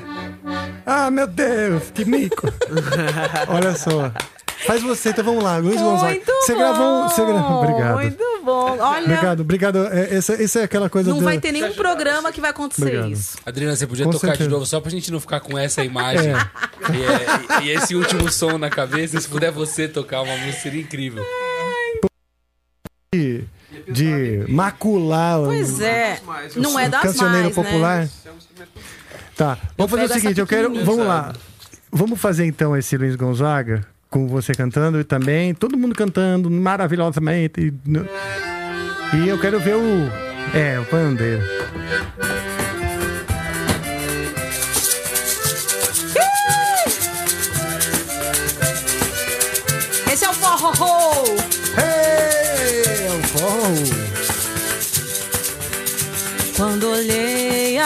ah 0.85 1.11
meu 1.11 1.27
Deus, 1.27 1.91
que 1.93 2.05
mico. 2.05 2.47
Olha 3.49 3.75
só. 3.75 4.11
Faz 4.65 4.81
você, 4.83 5.09
então 5.09 5.23
vamos 5.23 5.43
lá, 5.43 5.57
Luiz 5.57 5.81
Gonzaga. 5.81 6.11
muito 6.11 6.25
Você 6.31 6.53
bom, 6.53 6.59
gravou. 6.59 7.03
Você 7.09 7.25
gravou. 7.25 7.57
Obrigado. 7.63 7.95
Muito 7.95 8.23
bom. 8.43 8.77
Olha, 8.77 9.03
Obrigado, 9.05 9.39
obrigado. 9.41 9.87
É, 9.87 10.15
essa, 10.15 10.33
essa 10.41 10.59
é 10.59 10.63
aquela 10.63 10.89
coisa 10.89 11.09
não 11.09 11.19
do. 11.19 11.23
vai 11.23 11.39
ter 11.39 11.51
nenhum 11.53 11.73
programa 11.73 12.31
que 12.31 12.41
vai 12.41 12.49
acontecer 12.51 12.81
Obrigado. 12.83 13.11
isso. 13.11 13.37
Adriana, 13.45 13.75
você 13.75 13.87
podia 13.87 14.05
Com 14.05 14.11
tocar 14.11 14.27
certeza. 14.27 14.47
de 14.49 14.53
novo 14.53 14.65
só 14.65 14.79
pra 14.81 14.91
gente 14.91 15.11
não 15.11 15.19
ficar 15.19 15.39
com 15.39 15.57
essa 15.57 15.83
imagem. 15.83 16.31
É. 16.33 16.35
E, 16.93 17.03
é- 17.03 17.63
e 17.63 17.69
esse 17.71 17.95
último 17.95 18.29
som 18.31 18.57
na 18.57 18.69
cabeça, 18.69 19.19
se 19.19 19.27
puder 19.29 19.51
você 19.51 19.87
tocar 19.87 20.21
uma 20.21 20.35
música, 20.37 20.61
seria 20.63 20.81
incrível. 20.81 21.23
De, 23.87 24.43
de 24.45 24.51
macular 24.51 25.39
Pois 25.39 25.79
o, 25.79 25.83
é, 25.83 26.19
não 26.55 26.79
é 26.79 26.89
das 26.89 27.01
cancioneiro 27.01 27.43
mais, 27.45 27.55
popular. 27.55 27.99
né? 28.01 28.09
Tá, 29.35 29.57
vamos 29.77 29.91
fazer 29.91 30.05
o 30.05 30.13
seguinte, 30.19 30.39
eu 30.39 30.47
quero. 30.47 30.73
Vamos 30.83 31.05
lá. 31.05 31.33
Vamos 31.91 32.19
fazer 32.19 32.45
então 32.45 32.75
esse 32.75 32.97
Luiz 32.97 33.15
Gonzaga 33.15 33.85
com 34.09 34.27
você 34.27 34.53
cantando 34.53 34.99
e 34.99 35.03
também 35.03 35.53
todo 35.53 35.77
mundo 35.77 35.95
cantando 35.95 36.49
maravilhosamente. 36.49 37.73
E, 39.13 39.17
e 39.17 39.29
eu 39.29 39.39
quero 39.39 39.59
ver 39.59 39.75
o. 39.75 40.11
É, 40.53 40.79
o 40.79 40.85
pandeiro. 40.85 41.43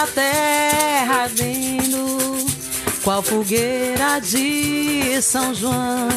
Terra 0.07 1.23
ardendo, 1.23 2.45
qual 3.03 3.21
fogueira 3.21 4.19
de 4.19 5.21
São 5.21 5.53
João, 5.53 6.09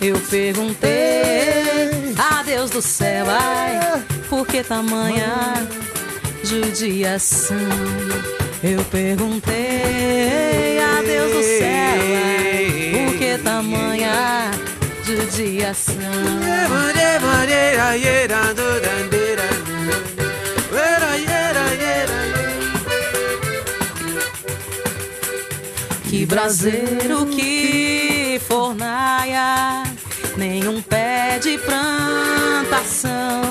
eu 0.00 0.18
perguntei 0.30 2.14
a 2.18 2.42
Deus 2.42 2.70
do 2.70 2.82
céu, 2.82 3.26
ai, 3.28 4.02
por 4.28 4.46
que 4.46 4.62
tamanha 4.62 5.66
judiação? 6.42 7.56
Eu 8.62 8.84
perguntei 8.84 10.78
a 10.78 11.02
Deus 11.02 11.32
do 11.32 11.42
céu, 11.42 11.68
ai, 11.68 13.06
por 13.08 13.18
que 13.18 13.38
tamanha 13.38 14.50
judiação? 15.04 15.94
Que 26.14 26.24
braseiro, 26.26 27.26
que 27.26 28.40
fornaia, 28.46 29.82
nenhum 30.36 30.80
pé 30.80 31.40
de 31.42 31.58
plantação. 31.58 33.42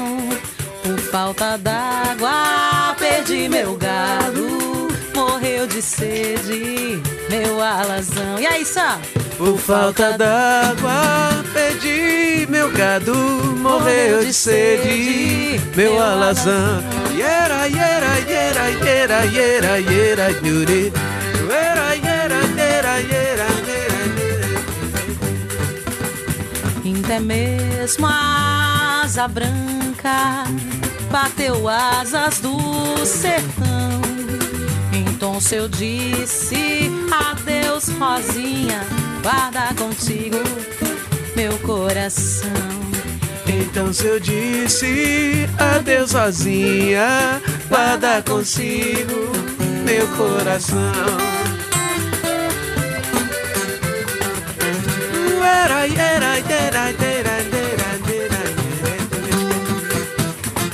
Por 0.82 0.98
falta 0.98 1.58
d'água, 1.58 2.96
perdi 2.98 3.50
meu 3.50 3.76
gado, 3.76 4.88
morreu 5.14 5.68
de 5.68 5.82
sede, 5.82 7.02
meu 7.30 7.62
alazão. 7.62 8.40
E 8.40 8.48
aí, 8.48 8.64
Sam? 8.64 8.98
Por 9.38 9.58
falta 9.58 10.18
d'água, 10.18 11.44
perdi 11.54 12.48
meu 12.50 12.72
gado, 12.72 13.14
morreu 13.60 14.24
de 14.24 14.34
sede, 14.34 15.60
meu 15.76 16.02
alazão. 16.02 16.82
Yera, 17.14 17.66
yera, 17.66 18.20
yera, 18.26 18.70
yera, 18.86 19.26
yera, 19.26 19.78
yera, 19.80 20.30
yuri. 20.42 20.94
Yera, 21.54 21.93
Até 27.14 27.20
mesmo 27.20 28.08
a 28.08 29.02
asa 29.04 29.28
branca 29.28 30.46
bateu 31.12 31.70
asas 31.70 32.40
do 32.40 33.06
sertão. 33.06 34.02
Então 34.92 35.40
se 35.40 35.54
eu 35.58 35.70
disse 35.70 36.90
adeus, 37.30 37.90
Rosinha, 37.90 38.82
guarda 39.22 39.76
contigo 39.76 40.38
meu 41.36 41.56
coração. 41.60 42.50
Então 43.46 43.94
se 43.94 44.08
eu 44.08 44.20
disse 44.20 45.48
adeus 45.60 46.10
sozinha, 46.10 47.40
guarda 47.70 48.24
consigo 48.24 49.32
meu 49.86 50.08
coração. 50.18 51.53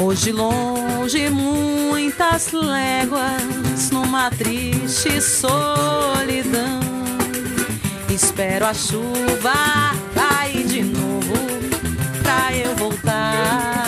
Hoje 0.10 0.32
longe 0.32 1.30
muitas 1.30 2.52
léguas 2.52 3.92
numa 3.92 4.32
triste 4.32 5.22
solidão. 5.22 6.80
Espero 8.10 8.66
a 8.66 8.74
chuva 8.74 9.54
cair 10.16 10.66
de 10.66 10.84
novo 10.84 11.34
pra 12.24 12.56
eu 12.56 12.76
voltar 12.76 13.86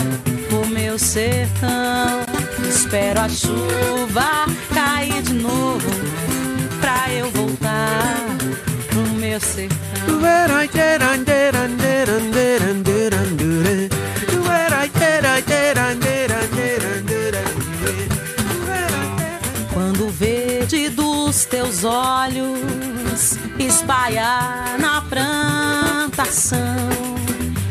pro 0.48 0.66
meu 0.68 0.98
sertão. 0.98 2.24
Espero 2.68 3.20
a 3.20 3.28
chuva 3.28 4.46
cair 4.72 5.22
de 5.22 5.34
novo 5.34 5.90
pra 6.80 7.12
eu 7.12 7.30
voltar 7.30 8.31
Quando 19.72 20.06
o 20.06 20.10
verde 20.10 20.88
dos 20.90 21.44
teus 21.44 21.84
olhos 21.84 23.38
espalhar 23.58 24.78
na 24.78 25.00
plantação, 25.02 26.58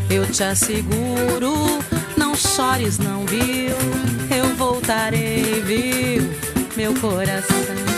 eu 0.09 0.25
te 0.27 0.43
asseguro, 0.43 1.79
não 2.17 2.35
chores, 2.35 2.97
não 2.97 3.25
viu? 3.25 3.75
Eu 4.29 4.55
voltarei, 4.55 5.61
viu? 5.61 6.51
meu 6.75 6.93
coração. 6.95 7.90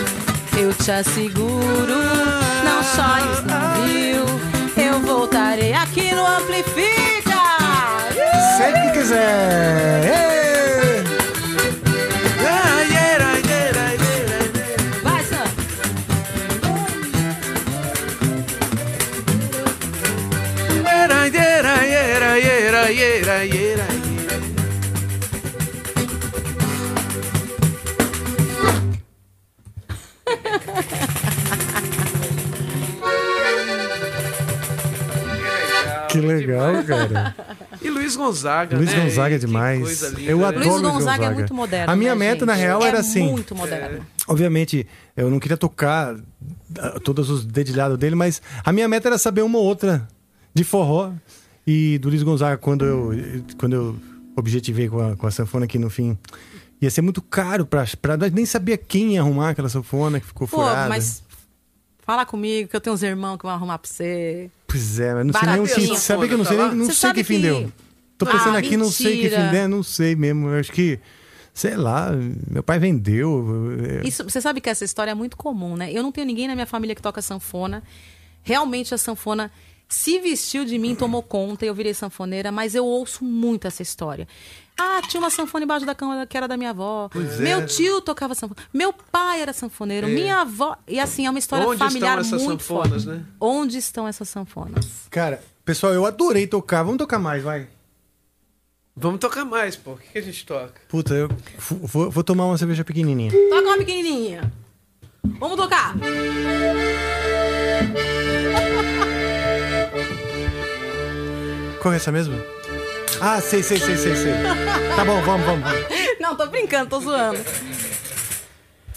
Eu 0.55 0.71
te 0.73 0.91
asseguro, 0.91 1.95
não 2.63 2.83
chores, 2.83 3.43
não 3.45 3.83
viu? 3.85 4.23
Eu 4.83 4.99
voltarei 4.99 5.73
aqui 5.73 6.13
no 6.13 6.25
Amplifica. 6.25 7.41
Sempre 8.57 8.81
que 8.81 8.99
quiser. 8.99 10.03
Ei! 10.05 10.33
Vai, 15.03 15.23
Sam. 15.23 15.43
Que 36.09 36.19
legal, 36.19 36.83
cara. 36.83 37.35
E 37.81 37.89
Luiz 37.89 38.15
Gonzaga, 38.15 38.77
Luiz 38.77 38.93
né? 38.93 39.01
Gonzaga 39.03 39.35
é 39.35 39.39
Que 39.39 39.45
demais. 39.45 40.03
Eu 40.19 40.37
né? 40.39 40.45
adoro 40.45 40.59
Luiz 40.59 40.81
Luiz 40.81 40.93
Gonzaga 40.93 41.11
é 41.13 41.17
Gonzaga. 41.17 41.33
muito 41.33 41.53
moderno, 41.53 41.91
A 41.91 41.95
minha 41.95 42.15
né, 42.15 42.19
meta, 42.19 42.45
na 42.45 42.53
gente? 42.53 42.63
real, 42.63 42.83
É 42.83 42.87
era 42.87 42.99
assim. 42.99 43.29
muito 43.31 43.55
moderno. 43.55 44.05
Obviamente, 44.27 44.85
eu 45.17 45.29
não 45.29 45.39
queria 45.39 45.57
tocar 45.57 46.15
ah, 46.79 46.99
todos 47.03 47.29
os 47.29 47.43
dedilhados 47.45 47.97
dele, 47.97 48.15
mas 48.15 48.41
a 48.63 48.71
minha 48.71 48.87
meta 48.87 49.09
era 49.09 49.17
saber 49.17 49.41
uma 49.41 49.57
ou 49.57 49.65
outra 49.65 50.07
de 50.53 50.63
forró. 50.63 51.11
E 51.65 51.97
do 51.97 52.09
Luiz 52.09 52.21
Gonzaga, 52.23 52.57
quando 52.57 52.85
eu, 52.85 53.11
quando 53.57 53.73
eu 53.73 53.95
objetivei 54.35 54.89
com 54.89 54.99
a, 54.99 55.15
com 55.15 55.25
a 55.25 55.31
sanfona 55.31 55.65
aqui 55.65 55.79
no 55.79 55.89
fim, 55.89 56.17
ia 56.83 56.89
ser 56.91 57.01
muito 57.01 57.21
caro 57.21 57.65
pra, 57.65 57.85
pra 58.01 58.17
nós 58.17 58.31
nem 58.31 58.45
sabia 58.45 58.77
quem 58.77 59.13
ia 59.13 59.21
arrumar 59.21 59.49
aquela 59.49 59.69
sanfona 59.69 60.19
que 60.19 60.25
ficou 60.25 60.47
Pô, 60.47 60.57
furada. 60.57 60.89
mas 60.89 61.23
fala 61.99 62.25
comigo 62.25 62.69
que 62.69 62.75
eu 62.75 62.81
tenho 62.81 62.93
uns 62.93 63.03
irmãos 63.03 63.37
que 63.37 63.43
vão 63.43 63.51
arrumar 63.53 63.77
pra 63.79 63.89
você. 63.89 64.49
Pois 64.67 64.99
é, 64.99 65.13
mas 65.13 65.25
não 65.25 65.33
sei 65.33 65.49
nem 65.49 65.59
o 65.61 65.65
que. 65.67 65.97
Sabe 65.99 66.27
que 66.27 66.33
eu 66.33 66.37
não 66.37 66.45
sei, 66.45 66.57
nem, 66.57 66.65
não 66.75 66.85
Você 66.85 66.91
sei 66.93 66.95
sabe 67.09 67.13
que 67.19 67.23
fim 67.23 67.35
que- 67.35 67.41
deu. 67.41 67.71
Tô 68.17 68.25
pensando 68.25 68.55
Ah, 68.55 68.59
aqui, 68.59 68.77
não 68.77 68.89
sei 68.91 69.17
que 69.21 69.29
fim 69.29 69.35
mentira. 69.37 69.51
deu, 69.51 69.69
não 69.69 69.83
sei 69.83 70.15
mesmo. 70.15 70.47
Eu 70.49 70.59
acho 70.59 70.71
que, 70.71 70.99
sei 71.53 71.75
lá, 71.75 72.11
meu 72.49 72.61
pai 72.63 72.79
vendeu. 72.79 73.45
é, 74.03 74.07
Isso, 74.07 74.23
você 74.23 74.39
sabe 74.39 74.61
que 74.61 74.69
essa 74.69 74.85
história 74.85 75.11
é 75.11 75.15
muito 75.15 75.35
comum, 75.35 75.75
né? 75.75 75.91
Eu 75.91 76.03
não 76.03 76.11
tenho 76.11 76.27
ninguém 76.27 76.47
na 76.47 76.53
minha 76.55 76.67
família 76.67 76.95
que 76.95 77.01
toca 77.01 77.21
sanfona. 77.21 77.83
Realmente 78.43 78.93
a 78.93 78.97
sanfona 78.97 79.51
se 79.89 80.19
vestiu 80.19 80.63
de 80.65 80.77
mim, 80.77 80.95
tomou 80.95 81.21
conta, 81.23 81.65
eu 81.65 81.73
virei 81.73 81.93
sanfoneira, 81.93 82.51
mas 82.51 82.75
eu 82.75 82.85
ouço 82.85 83.23
muito 83.23 83.67
essa 83.67 83.81
história. 83.81 84.27
Ah, 84.77 85.01
tinha 85.07 85.21
uma 85.21 85.29
sanfona 85.29 85.63
embaixo 85.65 85.85
da 85.85 85.93
cama 85.93 86.25
que 86.25 86.35
era 86.35 86.47
da 86.47 86.57
minha 86.57 86.71
avó. 86.71 87.07
Pois 87.11 87.39
é. 87.39 87.43
Meu 87.43 87.65
tio 87.65 88.01
tocava 88.01 88.33
sanfona. 88.33 88.59
Meu 88.73 88.91
pai 88.91 89.41
era 89.41 89.53
sanfoneiro. 89.53 90.07
É. 90.07 90.09
Minha 90.09 90.41
avó. 90.41 90.75
E 90.87 90.99
assim, 90.99 91.25
é 91.25 91.29
uma 91.29 91.39
história 91.39 91.67
Onde 91.67 91.77
familiar 91.77 92.19
estão 92.19 92.37
essas 92.37 92.47
muito 92.47 92.63
sanfonas, 92.63 93.03
forte. 93.03 93.07
né? 93.19 93.25
Onde 93.39 93.77
estão 93.77 94.07
essas 94.07 94.29
sanfonas? 94.29 94.85
Cara, 95.09 95.43
pessoal, 95.63 95.93
eu 95.93 96.05
adorei 96.05 96.47
tocar. 96.47 96.81
Vamos 96.83 96.97
tocar 96.97 97.19
mais, 97.19 97.43
vai. 97.43 97.67
Vamos 98.95 99.19
tocar 99.19 99.45
mais, 99.45 99.75
pô. 99.75 99.91
O 99.93 99.97
que 99.97 100.07
que 100.11 100.17
a 100.19 100.21
gente 100.21 100.45
toca? 100.45 100.81
Puta, 100.87 101.13
eu 101.13 101.29
vou, 101.57 102.09
vou 102.11 102.23
tomar 102.23 102.45
uma 102.45 102.57
cerveja 102.57 102.83
pequenininha. 102.83 103.31
Toca 103.49 103.67
uma 103.67 103.77
pequenininha. 103.77 104.51
Vamos 105.39 105.55
tocar. 105.57 105.95
Qual 111.81 111.93
é 111.93 111.97
essa 111.97 112.11
mesmo? 112.11 112.35
Ah, 113.21 113.41
sei, 113.41 113.63
sei, 113.63 113.77
sei, 113.77 113.97
sei, 113.97 114.15
sei. 114.15 114.33
Tá 114.95 115.05
bom, 115.05 115.21
vamos, 115.21 115.45
vamos. 115.45 115.69
Não, 116.19 116.35
tô 116.35 116.47
brincando, 116.47 116.89
tô 116.89 116.99
zoando. 116.99 117.39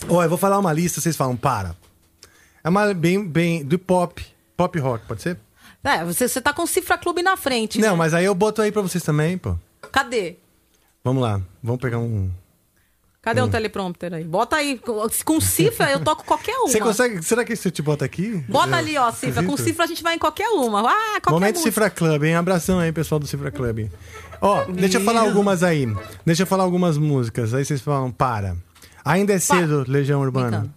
Ó, 0.08 0.22
eu 0.22 0.28
vou 0.28 0.38
falar 0.38 0.58
uma 0.58 0.72
lista, 0.72 1.00
vocês 1.00 1.16
falam, 1.16 1.36
para. 1.36 1.74
É 2.62 2.68
uma 2.68 2.92
bem, 2.92 3.24
bem, 3.26 3.64
do 3.64 3.78
pop, 3.78 4.24
pop 4.56 4.78
rock, 4.78 5.06
pode 5.06 5.22
ser? 5.22 5.38
É, 5.84 6.04
você, 6.04 6.28
você 6.28 6.40
tá 6.40 6.52
com 6.52 6.62
o 6.62 6.66
Cifra 6.66 6.98
Clube 6.98 7.22
na 7.22 7.36
frente. 7.36 7.78
Não, 7.78 7.90
né? 7.90 7.96
mas 7.96 8.12
aí 8.14 8.24
eu 8.24 8.34
boto 8.34 8.60
aí 8.60 8.72
pra 8.72 8.82
vocês 8.82 9.04
também, 9.04 9.38
pô. 9.38 9.56
Cadê? 9.92 10.36
Vamos 11.04 11.22
lá, 11.22 11.40
vamos 11.62 11.80
pegar 11.80 11.98
um... 11.98 12.30
Cadê 13.26 13.40
Hum. 13.42 13.46
o 13.46 13.48
teleprompter 13.48 14.14
aí? 14.14 14.22
Bota 14.22 14.54
aí. 14.54 14.78
Com 14.78 15.04
com 15.24 15.40
cifra 15.40 15.90
eu 15.90 15.98
toco 15.98 16.24
qualquer 16.24 16.56
uma. 16.58 16.68
Você 16.68 16.78
consegue, 16.78 17.20
será 17.24 17.44
que 17.44 17.56
se 17.56 17.66
eu 17.66 17.72
te 17.72 17.82
boto 17.82 18.04
aqui? 18.04 18.36
Bota 18.48 18.76
É, 18.76 18.78
ali, 18.78 18.96
ó, 18.96 19.10
cifra. 19.10 19.42
Com 19.42 19.56
cifra 19.56 19.82
a 19.82 19.86
gente 19.88 20.00
vai 20.00 20.14
em 20.14 20.18
qualquer 20.18 20.48
uma. 20.50 20.78
Ah, 20.88 21.20
qualquer 21.20 21.30
Momento 21.32 21.54
música. 21.56 21.70
Cifra 21.72 21.90
Club, 21.90 22.22
hein? 22.22 22.36
Abração 22.36 22.78
aí, 22.78 22.92
pessoal 22.92 23.18
do 23.18 23.26
Cifra 23.26 23.50
Club. 23.50 23.90
Ó, 24.40 24.64
deixa 24.66 24.98
eu 24.98 25.04
falar 25.04 25.22
algumas 25.22 25.64
aí. 25.64 25.88
Deixa 26.24 26.44
eu 26.44 26.46
falar 26.46 26.62
algumas 26.62 26.96
músicas. 26.96 27.52
Aí 27.52 27.64
vocês 27.64 27.80
falam, 27.80 28.12
para. 28.12 28.56
Ainda 29.04 29.32
é 29.32 29.40
cedo, 29.40 29.84
Legião 29.88 30.20
Urbana. 30.20 30.72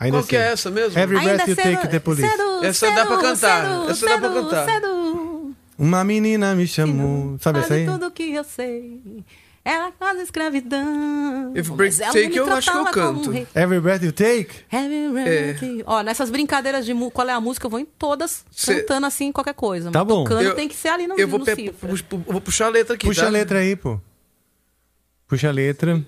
Ainda 0.00 0.16
Qual 0.16 0.24
que 0.24 0.36
é 0.36 0.52
essa 0.52 0.70
mesmo? 0.70 0.98
Every 0.98 1.18
Ainda 1.18 1.34
Breath 1.44 1.48
You 1.48 1.54
cedo- 1.56 1.74
Take, 1.76 1.88
The 1.88 1.98
Police. 2.00 2.26
cedo, 2.30 2.64
Essa 2.64 2.86
dá 2.90 3.04
pra 3.04 3.16
cedo, 3.16 3.20
cantar, 3.20 3.62
cedo, 3.66 3.90
essa 3.90 4.06
dá 4.06 4.18
pra 4.18 4.28
cedo, 4.32 4.44
cantar. 4.44 4.64
cedo. 4.64 5.54
Uma 5.78 6.04
menina 6.04 6.54
me 6.54 6.66
chamou. 6.66 7.36
Sabe 7.38 7.58
essa 7.58 7.74
aí? 7.74 7.84
tudo 7.86 8.10
que 8.10 8.32
eu 8.34 8.44
sei. 8.44 9.22
Era 9.68 9.90
quase 9.98 10.20
escravidão. 10.22 11.50
If 11.56 11.68
Mas 11.70 11.76
Break 11.76 12.02
ela 12.02 12.12
Take, 12.12 12.28
me 12.28 12.36
eu 12.36 12.52
acho 12.52 12.70
que 12.70 12.76
eu 12.78 12.84
canto. 12.84 13.30
um 13.30 13.32
rei. 13.32 13.46
Every 13.52 13.80
Breath 13.80 14.02
You 14.04 14.12
Take? 14.12 14.50
Every 14.72 15.08
breath 15.10 15.62
you- 15.62 15.82
Ó, 15.86 16.02
nessas 16.04 16.30
brincadeiras 16.30 16.86
de 16.86 16.94
qual 17.12 17.28
é 17.28 17.32
a 17.32 17.40
música, 17.40 17.66
eu 17.66 17.70
vou 17.70 17.80
em 17.80 17.84
todas 17.84 18.44
Cê- 18.52 18.82
cantando 18.82 19.06
assim 19.06 19.32
qualquer 19.32 19.54
coisa. 19.54 19.90
Tá 19.90 20.04
bom. 20.04 20.22
Tocando 20.22 20.42
Eu- 20.42 20.54
tem 20.54 20.68
que 20.68 20.76
ser 20.76 20.88
ali 20.90 21.08
no, 21.08 21.18
Eu 21.18 21.26
vou, 21.26 21.40
no 21.40 21.44
pe- 21.44 21.56
cifra. 21.56 21.88
pu- 21.88 22.04
pu- 22.04 22.32
vou 22.32 22.40
puxar 22.40 22.66
a 22.66 22.68
letra 22.68 22.94
aqui, 22.94 23.08
Puxa 23.08 23.22
tá? 23.22 23.26
a 23.26 23.30
letra 23.30 23.58
aí, 23.58 23.74
pô. 23.74 24.00
Puxa 25.26 25.48
a 25.48 25.52
letra. 25.52 26.00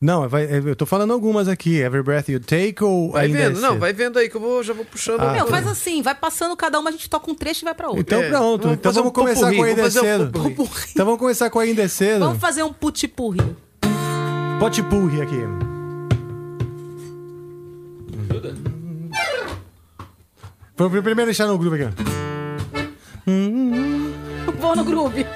Não, 0.00 0.28
vai, 0.28 0.44
eu 0.66 0.76
tô 0.76 0.84
falando 0.84 1.12
algumas 1.12 1.48
aqui. 1.48 1.76
Every 1.78 2.02
Breath 2.02 2.28
You 2.28 2.38
Take 2.40 2.82
ou 2.82 3.12
Vai 3.12 3.26
ainda 3.26 3.38
é 3.38 3.48
vendo, 3.48 3.60
não, 3.60 3.78
vai 3.78 3.92
vendo 3.92 4.18
aí 4.18 4.28
que 4.28 4.36
eu 4.36 4.40
vou, 4.40 4.62
já 4.62 4.74
vou 4.74 4.84
puxando. 4.84 5.20
Ah, 5.22 5.32
Meu, 5.32 5.44
tá. 5.46 5.50
faz 5.50 5.66
assim, 5.66 6.02
vai 6.02 6.14
passando 6.14 6.54
cada 6.56 6.78
uma, 6.78 6.90
a 6.90 6.92
gente 6.92 7.08
toca 7.08 7.30
um 7.30 7.34
trecho 7.34 7.64
e 7.64 7.66
vai 7.66 7.74
pra 7.74 7.86
outra. 7.88 8.00
Então 8.02 8.20
É, 8.22 8.28
pronto. 8.28 8.62
vamos 8.64 8.78
então 8.78 8.92
vamos 8.92 9.10
um 9.10 9.12
começar 9.12 9.52
com 9.54 9.62
Ainda 9.62 9.82
é 9.82 9.86
um 9.86 9.90
cedo. 9.90 10.30
popurrí. 10.32 10.84
Então 10.92 11.06
vamos 11.06 11.20
começar 11.20 11.48
com 11.50 11.58
Ainda 11.58 11.82
é 11.82 11.88
cedo. 11.88 12.20
Vamos 12.20 12.38
fazer 12.38 12.62
um 12.62 12.72
putipurri. 12.72 13.40
Potipurri 14.60 15.22
aqui. 15.22 15.38
Vou 20.76 20.90
primeiro 20.90 21.24
deixar 21.26 21.46
no 21.46 21.56
grupo 21.56 21.76
aqui. 21.76 21.88
Vou 24.60 24.76
no 24.76 24.84
groove. 24.84 25.24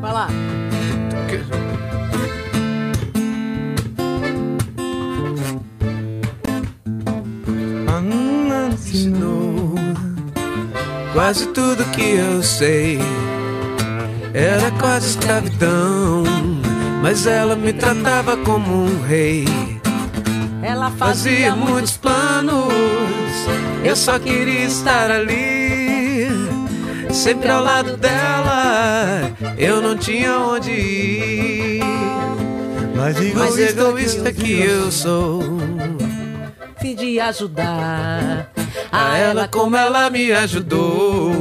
Vai 0.00 0.12
lá. 0.12 0.28
Ensinou 8.90 9.74
quase 11.12 11.46
tudo 11.48 11.84
que 11.92 12.16
eu 12.16 12.42
sei. 12.42 12.98
Era 14.32 14.70
quase 14.72 15.10
escravidão, 15.10 16.24
mas 17.02 17.26
ela 17.26 17.56
me 17.56 17.72
tratava 17.72 18.36
como 18.38 18.84
um 18.84 19.02
rei. 19.02 19.44
Ela 20.62 20.90
Fazia 20.90 21.54
muitos 21.54 21.96
planos, 21.96 22.72
eu 23.82 23.96
só 23.96 24.18
queria 24.18 24.66
estar 24.66 25.10
ali, 25.10 25.79
sempre 27.12 27.48
ao 27.50 27.62
lado 27.62 27.96
dela. 27.96 29.30
Eu 29.58 29.80
não 29.80 29.96
tinha 29.96 30.38
onde 30.38 30.70
ir, 30.70 31.80
Mas 32.94 33.16
mas 33.34 33.58
egoísta 33.58 34.32
que 34.32 34.60
eu 34.62 34.90
sou. 34.90 35.42
fim 36.80 36.94
de 36.94 37.20
ajudar 37.20 38.50
A 38.90 39.18
ela 39.18 39.46
como 39.48 39.76
ela 39.76 40.08
me 40.10 40.32
ajudou. 40.32 41.34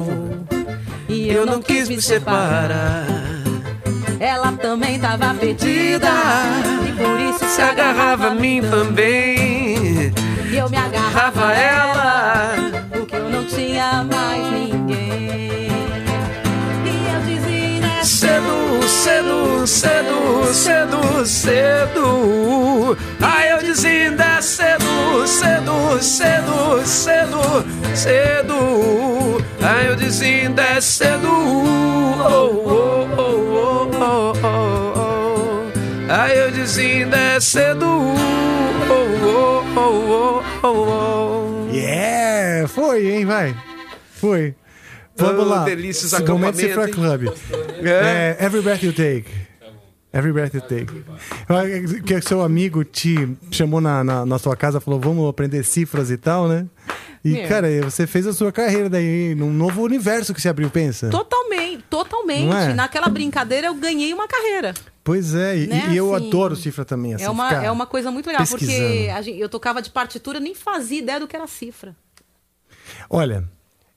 E 1.07 1.29
Eu 1.29 1.45
não 1.45 1.61
quis 1.61 1.89
me 1.89 2.01
separar. 2.01 3.05
Ela 4.19 4.51
também 4.53 4.99
tava 4.99 5.33
perdida 5.33 6.09
e 6.87 6.91
por 6.91 7.19
isso 7.21 7.45
Se 7.55 7.61
agarrava 7.61 8.27
a 8.27 8.35
mim 8.35 8.61
também. 8.69 10.11
E 10.51 10.57
eu 10.57 10.69
me 10.69 10.77
agarrava 10.77 11.47
a 11.47 11.53
ela 11.53 12.53
porque 12.91 13.15
eu 13.15 13.29
não 13.29 13.45
tinha 13.45 14.03
mais 14.03 14.51
ninguém. 14.51 14.88
Cedo, 18.01 18.81
cedo, 18.87 19.67
cedo, 19.67 20.53
cedo, 20.53 21.25
cedo. 21.25 22.97
Ai, 23.21 23.51
eu 23.51 23.57
dizia 23.59 23.89
ainda 23.89 24.23
é 24.23 24.41
cedo, 24.41 25.27
cedo, 25.27 26.01
cedo, 26.01 26.85
cedo, 26.85 27.65
cedo. 27.93 29.43
Ai, 29.61 29.89
eu 29.89 29.95
dizia 29.95 30.47
ainda 30.47 30.61
é 30.63 30.81
cedo. 30.81 31.27
Oh, 31.27 32.51
oh, 32.65 33.07
oh, 33.17 33.89
oh, 33.93 34.33
oh, 34.43 34.93
oh. 34.95 36.11
Ai, 36.11 36.41
eu 36.41 36.51
dizia 36.51 37.03
ainda 37.03 37.17
é 37.17 37.39
cedo. 37.39 37.85
Oh, 38.89 38.95
oh, 39.25 39.63
oh, 39.75 40.41
oh, 40.63 40.67
oh, 40.67 41.67
oh. 41.67 41.69
Yeah! 41.71 42.67
Foi, 42.67 43.11
hein? 43.11 43.25
Vai. 43.25 43.55
Foi. 44.19 44.55
Vamos 45.19 45.47
lá. 45.47 45.63
delícias, 45.65 46.11
Momento 46.11 46.31
acampamento, 46.31 46.57
Cifra 46.59 46.87
hein? 46.87 46.93
Club. 46.93 47.33
É. 47.85 48.37
É, 48.39 48.45
Every 48.45 48.61
Breath 48.61 48.83
You 48.83 48.93
Take. 48.93 49.25
Every 50.11 50.33
breath 50.33 50.55
you 50.55 50.61
take. 50.61 52.01
Que 52.03 52.19
seu 52.21 52.41
amigo 52.41 52.83
te 52.83 53.37
chamou 53.51 53.79
na, 53.79 54.03
na, 54.03 54.25
na 54.25 54.39
sua 54.39 54.55
casa 54.55 54.79
falou, 54.81 54.99
vamos 54.99 55.29
aprender 55.29 55.63
cifras 55.63 56.09
e 56.09 56.17
tal, 56.17 56.47
né? 56.47 56.65
E, 57.23 57.33
Meu. 57.33 57.47
cara, 57.47 57.67
você 57.83 58.07
fez 58.07 58.25
a 58.25 58.33
sua 58.33 58.51
carreira 58.51 58.89
daí 58.89 59.35
num 59.35 59.53
novo 59.53 59.83
universo 59.83 60.33
que 60.33 60.41
se 60.41 60.49
abriu, 60.49 60.67
pensa. 60.71 61.09
Totalmente, 61.09 61.83
totalmente. 61.89 62.51
É? 62.51 62.73
Naquela 62.73 63.07
brincadeira 63.07 63.67
eu 63.67 63.75
ganhei 63.75 64.11
uma 64.11 64.27
carreira. 64.27 64.73
Pois 65.03 65.35
é, 65.35 65.57
e, 65.59 65.67
Né, 65.67 65.89
e 65.91 65.97
eu 65.97 66.15
assim, 66.15 66.27
adoro 66.27 66.55
cifra 66.55 66.83
também. 66.83 67.13
Assim, 67.13 67.25
é, 67.25 67.29
uma, 67.29 67.51
é 67.53 67.69
uma 67.69 67.85
coisa 67.85 68.09
muito 68.09 68.25
legal, 68.25 68.47
porque 68.47 68.65
gente- 69.21 69.39
eu 69.39 69.47
tocava 69.47 69.79
de 69.79 69.91
partitura, 69.91 70.39
nem 70.39 70.55
fazia 70.55 70.97
ideia 70.97 71.19
do 71.19 71.27
que 71.27 71.35
era 71.35 71.45
cifra. 71.45 71.95
Olha, 73.09 73.43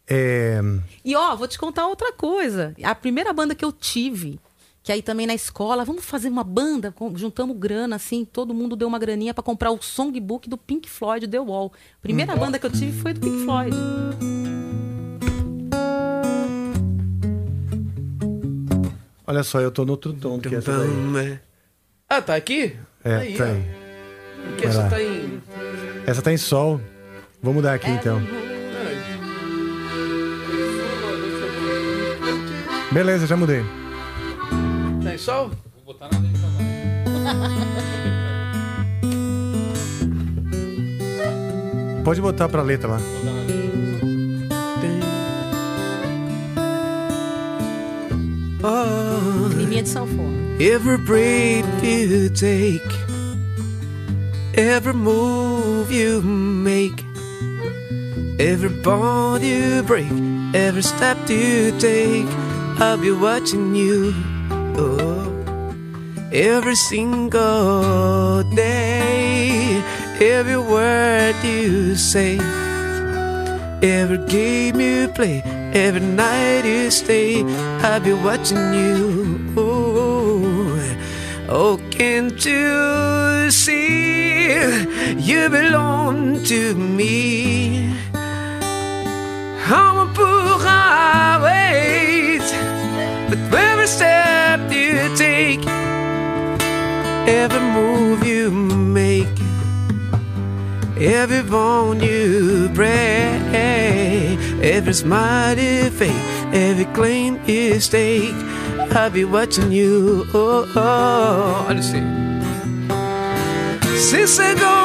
é... 0.08 0.60
E 1.04 1.14
ó, 1.14 1.34
vou 1.36 1.48
te 1.48 1.58
contar 1.58 1.86
outra 1.86 2.12
coisa. 2.12 2.74
A 2.82 2.94
primeira 2.94 3.32
banda 3.32 3.54
que 3.54 3.64
eu 3.64 3.72
tive, 3.72 4.38
que 4.82 4.92
aí 4.92 5.02
também 5.02 5.26
na 5.26 5.34
escola, 5.34 5.84
vamos 5.84 6.04
fazer 6.04 6.28
uma 6.28 6.44
banda, 6.44 6.94
juntamos 7.14 7.56
grana, 7.56 7.96
assim, 7.96 8.24
todo 8.24 8.54
mundo 8.54 8.76
deu 8.76 8.88
uma 8.88 8.98
graninha 8.98 9.32
pra 9.32 9.42
comprar 9.42 9.70
o 9.70 9.80
songbook 9.80 10.48
do 10.48 10.58
Pink 10.58 10.88
Floyd, 10.88 11.28
The 11.28 11.40
Wall. 11.40 11.72
A 11.98 12.02
primeira 12.02 12.36
banda 12.36 12.58
que 12.58 12.66
eu 12.66 12.70
tive 12.70 12.98
foi 13.00 13.12
do 13.12 13.20
Pink 13.20 13.44
Floyd. 13.44 13.76
olha 19.32 19.42
só, 19.42 19.60
eu 19.60 19.70
tô 19.70 19.84
no 19.84 19.92
outro 19.92 20.12
tom 20.12 20.38
do 20.38 20.48
que 20.48 20.54
essa 20.54 20.78
daí. 20.78 20.88
Então, 20.88 21.18
é. 21.18 21.40
Ah, 22.08 22.20
tá 22.20 22.36
aqui? 22.36 22.76
É, 23.02 23.14
aí, 23.14 23.36
tá 23.36 23.44
aí. 23.44 23.64
Porque 24.48 24.66
Vai 24.66 24.76
essa 24.76 24.90
tá 24.90 25.02
em. 25.02 25.42
Essa 26.06 26.22
tá 26.22 26.32
em 26.32 26.36
sol. 26.36 26.80
Vamos 27.40 27.56
mudar 27.56 27.74
aqui 27.74 27.90
então. 27.90 28.20
Beleza, 32.93 33.27
já 33.27 33.36
mudei. 33.36 33.64
Tá 35.02 35.14
em 35.14 35.19
sol? 35.19 35.51
Vou 35.74 35.94
botar 35.94 36.09
na 36.12 36.19
letra 36.19 36.43
Pode 42.05 42.20
botar 42.20 42.48
pra 42.48 42.62
letra 42.62 42.89
lá. 42.89 43.01
Climinha 49.51 49.82
de 49.82 49.89
sanfona. 49.89 50.43
every 50.60 50.98
breath 50.98 51.82
you 51.82 52.28
take, 52.28 52.86
every 54.55 54.93
move 54.93 55.90
you 55.90 56.23
make, 56.23 57.05
every 58.39 58.69
bond 58.69 59.43
you 59.43 59.82
break, 59.82 60.10
every 60.55 60.82
step 60.82 61.19
you 61.28 61.73
take, 61.78 62.28
I'll 62.78 62.97
be 62.99 63.11
watching 63.11 63.74
you. 63.74 64.15
Oh, 64.77 65.31
every 66.32 66.74
single 66.74 68.43
day, 68.55 69.82
every 70.20 70.57
word 70.57 71.36
you 71.44 71.97
say. 71.97 72.39
Every 73.82 74.19
game 74.27 74.81
you 74.81 75.09
play, 75.09 75.43
every 75.74 76.01
night 76.01 76.65
you 76.65 76.90
stay, 76.90 77.43
I'll 77.82 78.01
be 78.01 78.12
watching 78.12 78.73
you. 78.73 79.53
Oh, 79.57 80.78
oh, 81.49 81.81
can't 81.90 82.44
you 82.44 83.51
see 83.51 84.62
you 85.19 85.49
belong 85.49 86.43
to 86.44 86.74
me? 86.74 87.93
I'm 89.74 89.97
a 89.97 90.07
poor 90.12 90.59
wait, 91.43 92.47
but 93.28 93.39
every 93.59 93.86
step 93.86 94.61
you 94.70 95.16
take, 95.16 95.66
every 97.27 97.61
move 97.61 98.23
you 98.27 98.51
make. 98.51 99.28
Every 101.03 101.43
bone 101.43 102.01
you 102.01 102.69
break, 102.69 103.43
every 104.62 104.93
smile 104.93 105.59
you 105.59 105.90
fake, 105.90 106.12
every 106.53 106.85
claim 106.94 107.40
you 107.44 107.81
stake, 107.81 108.36
I'll 108.94 109.11
be 109.11 109.24
watching 109.24 109.73
you. 109.73 110.27
Oh, 110.32 110.65
oh. 110.77 111.66
Olha 111.69 111.81
isso 111.81 111.97
aí. 111.97 112.03
Since 113.99 114.39
I 114.39 114.55
go, 114.55 114.81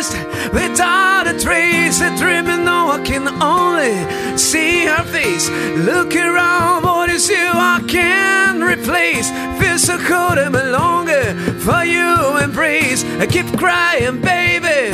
Lost 0.00 0.16
without 0.54 1.26
a 1.26 1.38
trace. 1.38 2.00
A 2.00 2.16
dreaming, 2.16 2.64
no, 2.64 2.92
I 2.92 3.02
can 3.04 3.28
only 3.42 3.94
see 4.38 4.86
her 4.86 5.04
face. 5.04 5.50
Look 5.76 6.16
around, 6.16 6.84
what 6.84 7.10
is 7.10 7.28
you 7.28 7.36
I 7.36 7.82
can 7.86 8.62
replace? 8.62 9.30
Feel 9.60 9.78
so 9.78 9.98
cold 9.98 10.38
and 10.38 10.54
longer 10.72 11.34
for 11.60 11.84
you 11.84 12.38
embrace. 12.38 13.04
I 13.18 13.26
keep 13.26 13.46
crying, 13.58 14.22
baby, 14.22 14.90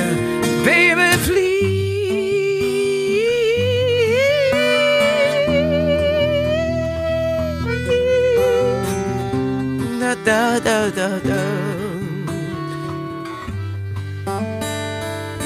baby, 0.65 1.17
please. 1.25 1.57
Da, 10.25 10.59
da, 10.59 10.91
da, 10.91 11.21
da, 11.21 11.56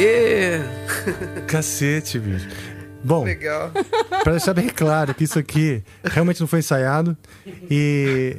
Yeah. 0.01 0.65
Cacete, 1.47 2.19
bicho. 2.19 2.49
Bom, 3.05 3.25
Legal. 3.25 3.71
pra 4.23 4.33
deixar 4.33 4.53
bem 4.55 4.69
claro 4.69 5.15
que 5.15 5.25
isso 5.25 5.39
aqui 5.39 5.83
realmente 6.05 6.41
não 6.41 6.47
foi 6.47 6.59
ensaiado. 6.59 7.17
E, 7.71 8.37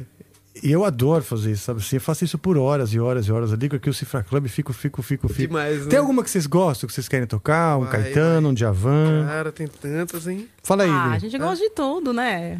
e 0.62 0.70
eu 0.70 0.84
adoro 0.84 1.22
fazer 1.24 1.50
isso, 1.52 1.64
sabe? 1.64 1.80
Assim, 1.80 1.96
eu 1.96 2.00
faço 2.00 2.24
isso 2.24 2.38
por 2.38 2.56
horas 2.56 2.92
e 2.92 3.00
horas 3.00 3.26
e 3.26 3.32
horas. 3.32 3.50
Eu 3.50 3.56
ligo 3.56 3.76
aqui 3.76 3.90
o 3.90 3.94
Cifra 3.94 4.22
Club, 4.22 4.46
fico, 4.48 4.72
fico, 4.72 5.02
fico, 5.02 5.28
fico. 5.28 5.48
Demais, 5.48 5.82
né? 5.84 5.86
Tem 5.90 5.98
alguma 5.98 6.22
que 6.22 6.30
vocês 6.30 6.46
gostam, 6.46 6.86
que 6.86 6.94
vocês 6.94 7.08
querem 7.08 7.26
tocar? 7.26 7.76
Um 7.78 7.84
Vai, 7.84 8.02
Caetano, 8.02 8.50
um 8.50 8.54
Djavan? 8.54 9.26
Cara, 9.26 9.50
tem 9.52 9.66
tantas, 9.66 10.26
hein? 10.28 10.48
Fala 10.62 10.84
aí, 10.84 10.90
Ah, 10.90 11.12
a 11.12 11.18
gente 11.18 11.36
gosta 11.38 11.64
de 11.64 11.70
tudo, 11.70 12.12
né? 12.12 12.56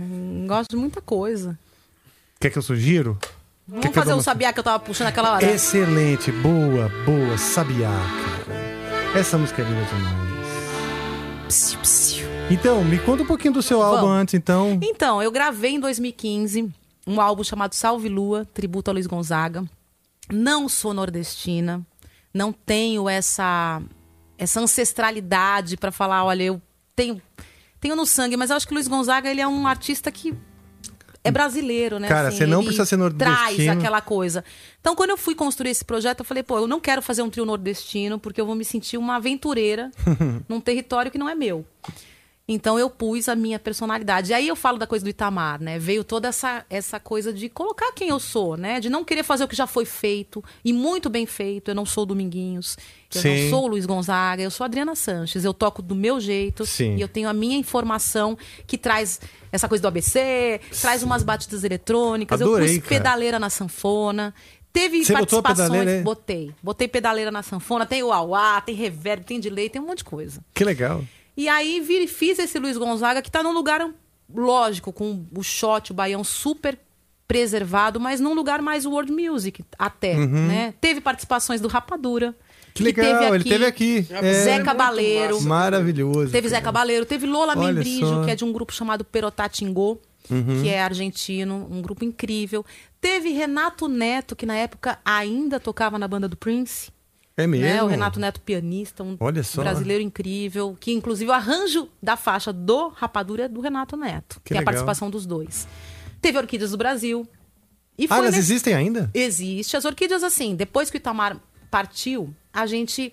Gosta 0.47 0.75
de 0.75 0.81
muita 0.81 1.01
coisa. 1.01 1.57
Quer 2.41 2.51
que 2.51 2.59
eu 2.59 2.63
sugiro? 2.63 3.17
Vamos 3.69 3.87
Quer 3.87 3.93
fazer 3.93 4.11
o 4.13 4.17
uma- 4.17 4.23
sabiá 4.23 4.53
que 4.53 4.59
eu 4.59 4.65
tava 4.65 4.81
puxando 4.81 5.07
aquela 5.07 5.35
hora. 5.35 5.45
Excelente, 5.53 6.33
boa, 6.33 6.91
boa, 7.07 7.39
Sabiá, 7.39 7.89
cara. 7.89 8.32
Essa 9.15 9.37
música 9.37 9.61
é 9.61 9.65
linda 9.67 9.85
demais. 9.85 11.47
Psiu, 11.47 11.79
psiu. 11.81 12.27
Então, 12.51 12.83
me 12.83 12.99
conta 12.99 13.23
um 13.23 13.27
pouquinho 13.27 13.53
do 13.53 13.63
seu 13.63 13.83
álbum 13.83 14.07
Vamos. 14.07 14.23
antes, 14.23 14.35
então. 14.35 14.81
Então, 14.83 15.23
eu 15.23 15.31
gravei 15.31 15.73
em 15.73 15.81
2015 15.81 16.73
um 17.07 17.21
álbum 17.21 17.45
chamado 17.45 17.75
Salve 17.75 18.09
Lua, 18.09 18.47
tributo 18.55 18.91
a 18.91 18.95
Luiz 18.95 19.07
Gonzaga. 19.07 19.65
Não 20.31 20.67
sou 20.67 20.95
nordestina, 20.95 21.85
não 22.33 22.53
tenho 22.53 23.07
essa 23.07 23.83
essa 24.39 24.61
ancestralidade 24.61 25.77
pra 25.77 25.93
falar, 25.93 26.25
olha, 26.25 26.45
eu 26.45 26.63
tenho 26.97 27.21
tenho 27.79 27.95
no 27.95 28.07
sangue, 28.07 28.37
mas 28.37 28.49
eu 28.49 28.57
acho 28.57 28.67
que 28.67 28.73
Luiz 28.73 28.89
Gonzaga 28.89 29.31
ele 29.31 29.43
é 29.43 29.47
um 29.47 29.67
artista 29.67 30.11
que 30.11 30.35
é 31.25 31.31
brasileiro, 31.31 31.99
né? 31.99 32.09
Cara, 32.09 32.31
você 32.31 32.47
não 32.47 32.63
precisa 32.63 32.85
ser 32.85 32.97
Traz 32.97 33.39
nordestino. 33.39 33.73
aquela 33.73 34.01
coisa. 34.01 34.45
Então, 34.81 34.97
quando 34.97 35.11
eu 35.11 35.17
fui 35.17 35.35
construir 35.35 35.71
esse 35.71 35.85
projeto, 35.85 36.21
eu 36.21 36.25
falei, 36.25 36.43
pô, 36.43 36.59
eu 36.59 36.67
não 36.67 36.81
quero 36.81 37.01
fazer 37.01 37.23
um 37.23 37.31
trio 37.31 37.45
nordestino, 37.45 38.19
porque 38.19 38.41
eu 38.41 38.47
vou 38.47 38.55
me 38.55 38.65
sentir 38.65 38.97
uma 38.97 39.17
aventureira 39.17 39.91
num 40.49 40.61
território 40.61 41.11
que 41.11 41.19
não 41.19 41.29
é 41.29 41.35
meu. 41.35 41.65
Então 42.55 42.79
eu 42.79 42.91
pus 42.91 43.29
a 43.29 43.35
minha 43.35 43.59
personalidade. 43.59 44.31
E 44.31 44.35
aí 44.35 44.47
eu 44.47 44.55
falo 44.55 44.77
da 44.77 44.87
coisa 44.87 45.03
do 45.05 45.09
Itamar, 45.09 45.61
né? 45.61 45.79
Veio 45.79 46.05
toda 46.05 46.29
essa, 46.29 46.65
essa 46.69 47.01
coisa 47.01 47.33
de 47.33 47.49
colocar 47.49 47.93
quem 47.93 48.11
eu 48.11 48.21
sou, 48.21 48.57
né? 48.57 48.79
De 48.79 48.91
não 48.91 49.05
querer 49.05 49.23
fazer 49.23 49.45
o 49.45 49.49
que 49.49 49.57
já 49.57 49.67
foi 49.67 49.87
feito 49.87 50.45
e 50.63 50.73
muito 50.73 51.09
bem 51.09 51.25
feito. 51.25 51.71
Eu 51.71 51.75
não 51.75 51.87
sou 51.87 52.03
o 52.03 52.07
Dominguinhos, 52.07 52.77
eu 53.15 53.23
Sim. 53.23 53.45
não 53.45 53.51
sou 53.51 53.65
o 53.65 53.67
Luiz 53.69 53.87
Gonzaga, 53.87 54.43
eu 54.43 54.51
sou 54.51 54.65
a 54.65 54.67
Adriana 54.67 54.95
Sanches. 54.95 55.45
Eu 55.45 55.55
toco 55.55 55.81
do 55.81 55.95
meu 55.95 56.21
jeito 56.21 56.67
Sim. 56.67 56.97
e 56.97 57.01
eu 57.01 57.09
tenho 57.09 57.29
a 57.29 57.33
minha 57.33 57.57
informação 57.57 58.37
que 58.67 58.77
traz 58.77 59.19
essa 59.51 59.67
coisa 59.67 59.81
do 59.81 59.89
ABC, 59.89 60.61
traz 60.81 61.03
umas 61.03 61.23
batidas 61.23 61.65
eletrônicas. 61.65 62.41
Adorei, 62.41 62.77
eu 62.77 62.81
pus 62.81 62.89
cara. 62.89 63.01
pedaleira 63.01 63.39
na 63.39 63.49
sanfona. 63.49 64.35
Teve 64.73 65.05
Você 65.05 65.13
participações, 65.13 65.87
é? 65.87 66.03
botei. 66.03 66.51
Botei 66.63 66.89
pedaleira 66.89 67.31
na 67.31 67.43
sanfona, 67.43 67.85
tem 67.85 68.03
o 68.03 68.11
auá, 68.11 68.61
tem 68.61 68.75
reverb, 68.75 69.23
tem 69.25 69.39
delay, 69.39 69.69
tem 69.69 69.81
um 69.81 69.87
monte 69.87 69.99
de 69.99 70.05
coisa. 70.05 70.43
Que 70.55 70.65
legal. 70.65 71.05
E 71.37 71.49
aí 71.49 71.81
vi, 71.81 72.07
fiz 72.07 72.39
esse 72.39 72.59
Luiz 72.59 72.77
Gonzaga, 72.77 73.23
que 73.23 73.31
tá 73.31 73.43
num 73.43 73.53
lugar, 73.53 73.89
lógico, 74.35 74.93
com 74.93 75.25
o 75.37 75.43
shot, 75.43 75.91
o 75.91 75.95
baião 75.95 76.23
super 76.23 76.79
preservado, 77.27 77.99
mas 77.99 78.21
num 78.21 78.35
lugar 78.35 78.61
mais 78.61 78.85
world 78.85 79.11
music 79.11 79.65
até, 79.79 80.15
Uhum. 80.17 80.47
né? 80.49 80.75
Teve 80.81 81.01
participações 81.01 81.61
do 81.61 81.69
Rapadura. 81.69 82.35
Que 82.75 82.83
legal, 82.83 83.35
ele 83.35 83.45
teve 83.45 83.67
aqui. 83.67 84.07
É, 84.11 84.33
Zé 84.45 84.63
Cabaleiro. 84.63 85.41
Maravilhoso. 85.43 86.31
Teve 86.33 86.49
Zé 86.49 86.57
cara. 86.57 86.65
Cabaleiro, 86.67 87.05
teve 87.07 87.27
Lola 87.27 87.55
Olha 87.57 87.73
Membrígio, 87.73 88.07
só. 88.07 88.25
que 88.25 88.31
é 88.31 88.35
de 88.35 88.45
um 88.45 88.53
grupo 88.53 88.73
chamado 88.73 89.05
Perotatingô, 89.05 89.99
Uhum. 90.31 90.63
que 90.63 90.69
é 90.69 90.81
argentino, 90.83 91.67
um 91.71 91.83
grupo 91.83 92.05
incrível. 92.05 92.65
Teve 93.01 93.31
Renato 93.31 93.89
Neto, 93.89 94.37
que 94.37 94.47
na 94.47 94.55
época 94.57 94.99
ainda 95.05 95.59
tocava 95.61 95.99
na 95.99 96.07
banda 96.09 96.29
do 96.29 96.37
Prince. 96.37 96.91
É 97.37 97.47
mesmo? 97.47 97.67
Né? 97.67 97.83
O 97.83 97.87
Renato 97.87 98.21
Neto, 98.21 98.41
pianista, 98.41 99.03
um 99.03 99.17
brasileiro 99.17 100.03
incrível, 100.03 100.77
que 100.79 100.93
inclusive 100.93 101.31
o 101.31 101.33
arranjo 101.35 101.89
da 102.03 102.17
faixa 102.17 102.53
do 102.53 102.89
Rapadura 102.89 103.45
é 103.45 103.49
do 103.49 103.61
Renato 103.61 103.97
Neto, 103.97 104.41
Que 104.45 104.53
que 104.53 104.59
é 104.59 104.61
a 104.61 104.63
participação 104.63 105.09
dos 105.11 105.25
dois. 105.25 105.67
Teve 106.21 106.39
Orquídeas 106.39 106.71
do 106.73 106.77
Brasil. 106.77 107.27
E 107.99 108.07
Ah, 108.11 108.17
elas 108.19 108.35
nesse- 108.35 108.39
existem 108.53 108.75
ainda? 108.75 109.11
Existe. 109.15 109.77
As 109.77 109.85
orquídeas, 109.85 110.23
assim, 110.23 110.55
depois 110.55 110.91
que 110.91 110.97
o 110.97 110.99
Itamar 110.99 111.39
partiu, 111.71 112.35
a 112.53 112.67
gente 112.67 113.13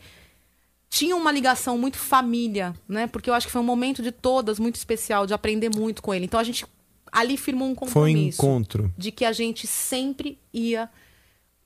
tinha 0.89 1.15
uma 1.15 1.31
ligação 1.31 1.77
muito 1.77 1.97
família, 1.97 2.73
né? 2.87 3.07
Porque 3.07 3.29
eu 3.29 3.33
acho 3.33 3.45
que 3.47 3.51
foi 3.53 3.61
um 3.61 3.65
momento 3.65 4.01
de 4.01 4.11
todas 4.11 4.59
muito 4.59 4.75
especial, 4.75 5.25
de 5.27 5.33
aprender 5.33 5.69
muito 5.73 6.01
com 6.01 6.13
ele. 6.13 6.25
Então 6.25 6.39
a 6.39 6.43
gente 6.43 6.65
ali 7.11 7.37
firmou 7.37 7.67
um 7.69 7.75
Foi 7.75 7.87
um 7.87 8.13
compromisso 8.13 8.41
encontro. 8.41 8.93
de 8.97 9.11
que 9.11 9.23
a 9.25 9.31
gente 9.31 9.65
sempre 9.67 10.37
ia, 10.53 10.89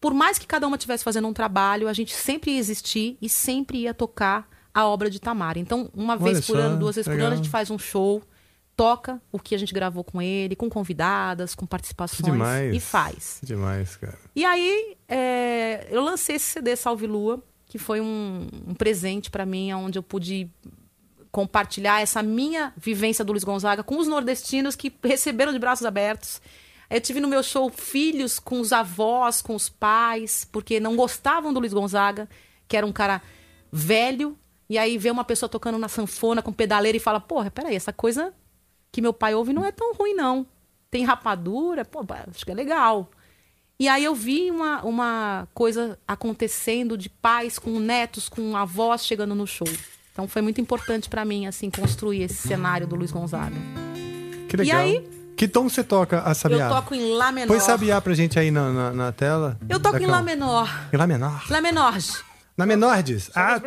por 0.04 0.14
mais 0.14 0.38
que 0.38 0.46
cada 0.46 0.68
uma 0.68 0.76
estivesse 0.76 1.02
fazendo 1.02 1.30
um 1.30 1.32
trabalho, 1.32 1.88
a 1.88 1.94
gente 1.94 2.14
sempre 2.14 2.52
ia 2.52 2.60
existir 2.60 3.18
e 3.22 3.30
sempre 3.30 3.78
ia 3.78 3.94
tocar 3.94 4.50
a 4.74 4.86
obra 4.86 5.10
de 5.10 5.18
Tamara. 5.18 5.58
Então, 5.58 5.90
uma 5.94 6.16
Olha 6.16 6.24
vez 6.34 6.46
por 6.46 6.58
só, 6.58 6.62
ano, 6.62 6.78
duas 6.78 6.98
vezes 6.98 7.08
por 7.08 7.14
legal. 7.14 7.28
ano, 7.28 7.36
a 7.36 7.38
gente 7.38 7.50
faz 7.50 7.72
um 7.72 7.80
show, 7.80 8.22
toca 8.76 9.22
o 9.32 9.40
que 9.40 9.56
a 9.56 9.58
gente 9.58 9.74
gravou 9.74 10.04
com 10.04 10.22
ele, 10.22 10.58
com 10.58 10.70
convidadas, 10.70 11.56
com 11.56 11.66
participações 11.66 12.22
Demais. 12.22 12.76
e 12.76 12.82
faz. 12.82 13.40
Demais, 13.42 13.96
cara. 13.96 14.20
E 14.36 14.44
aí, 14.44 14.98
é, 15.08 15.88
eu 15.90 16.04
lancei 16.04 16.36
esse 16.36 16.48
CD 16.48 16.76
Salve 16.76 17.08
Lua, 17.08 17.42
que 17.66 17.78
foi 17.78 18.02
um, 18.02 18.50
um 18.68 18.74
presente 18.74 19.32
pra 19.32 19.46
mim, 19.46 19.72
onde 19.72 19.98
eu 19.98 20.04
pude 20.04 20.52
compartilhar 21.32 22.02
essa 22.02 22.22
minha 22.22 22.74
vivência 22.76 23.24
do 23.24 23.32
Luiz 23.32 23.46
Gonzaga 23.46 23.86
com 23.86 23.98
os 23.98 24.08
nordestinos 24.10 24.76
que 24.76 24.94
receberam 25.02 25.54
de 25.54 25.60
braços 25.60 25.86
abertos. 25.86 26.42
Eu 26.94 27.02
tive 27.02 27.20
no 27.20 27.28
meu 27.28 27.42
show 27.42 27.72
filhos 27.72 28.38
com 28.38 28.60
os 28.60 28.72
avós, 28.72 29.42
com 29.42 29.56
os 29.56 29.68
pais, 29.68 30.48
porque 30.52 30.80
não 30.80 30.96
gostavam 30.96 31.52
do 31.52 31.60
Luiz 31.60 31.74
Gonzaga, 31.74 32.30
que 32.68 32.78
era 32.78 32.86
um 32.86 32.92
cara 32.92 33.20
velho, 33.72 34.38
e 34.70 34.78
aí 34.78 34.96
vê 35.00 35.10
uma 35.10 35.24
pessoa 35.24 35.50
tocando 35.50 35.80
na 35.80 35.88
sanfona 35.88 36.44
com 36.44 36.54
pedaleira 36.54 36.96
e 36.96 37.00
fala: 37.00 37.20
Porra, 37.20 37.50
peraí, 37.50 37.76
essa 37.76 37.92
coisa 37.92 38.32
que 38.92 39.02
meu 39.02 39.12
pai 39.12 39.34
ouve 39.34 39.54
não 39.54 39.66
é 39.66 39.72
tão 39.72 39.94
ruim, 39.96 40.14
não. 40.14 40.46
Tem 40.92 41.04
rapadura, 41.04 41.84
pô, 41.84 42.06
acho 42.30 42.46
que 42.46 42.52
é 42.52 42.56
legal. 42.56 43.10
E 43.80 43.88
aí 43.88 44.04
eu 44.04 44.14
vi 44.14 44.52
uma, 44.52 44.84
uma 44.84 45.48
coisa 45.52 45.98
acontecendo 46.08 46.96
de 46.96 47.10
pais 47.10 47.58
com 47.58 47.80
netos, 47.80 48.30
com 48.30 48.56
avós 48.56 49.04
chegando 49.04 49.34
no 49.34 49.48
show. 49.48 49.68
Então 50.12 50.28
foi 50.28 50.44
muito 50.44 50.62
importante 50.62 51.10
pra 51.10 51.26
mim, 51.26 51.48
assim, 51.48 51.72
construir 51.72 52.22
esse 52.22 52.48
cenário 52.48 52.86
do 52.86 52.96
Luiz 52.96 53.12
Gonzaga. 53.12 53.56
Que 54.48 54.58
legal. 54.58 54.80
E 54.80 54.84
aí, 54.84 55.23
Que 55.36 55.48
tom 55.48 55.68
você 55.68 55.84
toca 55.84 56.20
a 56.22 56.34
sabiá? 56.34 56.66
eu 56.68 56.70
toco 56.70 56.94
em 56.96 57.16
Lá 57.16 57.32
menor. 57.32 57.48
Põe 57.48 57.60
sabiá 57.60 58.00
pra 58.00 58.14
gente 58.14 58.38
aí 58.40 58.52
na, 58.52 58.72
na, 58.72 58.92
na 58.92 59.12
tela. 59.12 59.58
Eu 59.68 59.80
toco 59.80 59.98
em. 59.98 60.06
Lá 60.06 60.22
menor. 60.22 60.70
Em 60.94 60.98
Lá 60.98 61.08
menor. 61.08 61.44
Lá 61.50 61.62
menor. 61.62 61.98
Na 62.56 62.66
menordes? 62.68 63.32
Ah, 63.34 63.60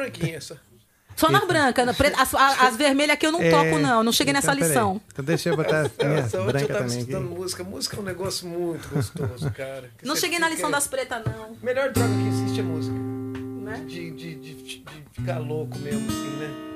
Só 1.17 1.29
na 1.29 1.45
branca. 1.45 1.85
na 1.85 1.93
preta- 1.93 2.23
As, 2.23 2.33
as 2.35 2.77
vermelhas 2.77 3.15
aqui 3.15 3.27
eu 3.27 3.33
não 3.33 3.41
É, 3.43 3.51
toco, 3.51 3.79
não. 3.81 4.03
Não 4.05 4.13
cheguei 4.13 4.33
nessa 4.33 4.49
então, 4.53 4.59
peraí. 4.59 4.69
lição. 4.71 5.01
Então 5.13 5.25
deixa 5.25 5.49
eu 5.49 5.57
botar 5.57 5.81
a 5.81 5.83
minha 6.07 6.19
Essa 6.21 6.37
ontem 6.37 6.37
eu 6.39 6.47
branca 6.47 6.67
tava 6.69 6.79
também 6.81 6.99
aqui. 7.03 7.11
escutando 7.11 7.31
música. 7.37 7.65
Música 7.65 7.97
é 7.97 8.01
um 8.01 8.03
negócio 8.05 8.47
muito 8.49 8.89
gostoso, 8.89 9.51
cara. 9.51 9.91
Que 9.99 10.07
Não 10.07 10.15
cheguei 10.15 10.39
na 10.39 10.49
lição 10.49 10.71
das 10.71 10.87
pretas, 10.87 11.21
não. 11.25 11.57
Melhor 11.63 11.91
droga 11.91 12.09
que 12.15 12.29
existe 12.29 12.61
é 12.61 12.63
música. 12.63 12.95
Né? 12.97 13.83
De, 13.89 14.11
de, 14.13 14.35
de, 14.37 14.55
de 14.55 14.85
ficar 15.13 15.39
louco 15.39 15.77
mesmo, 15.81 16.07
assim, 16.09 16.37
né? 16.37 16.76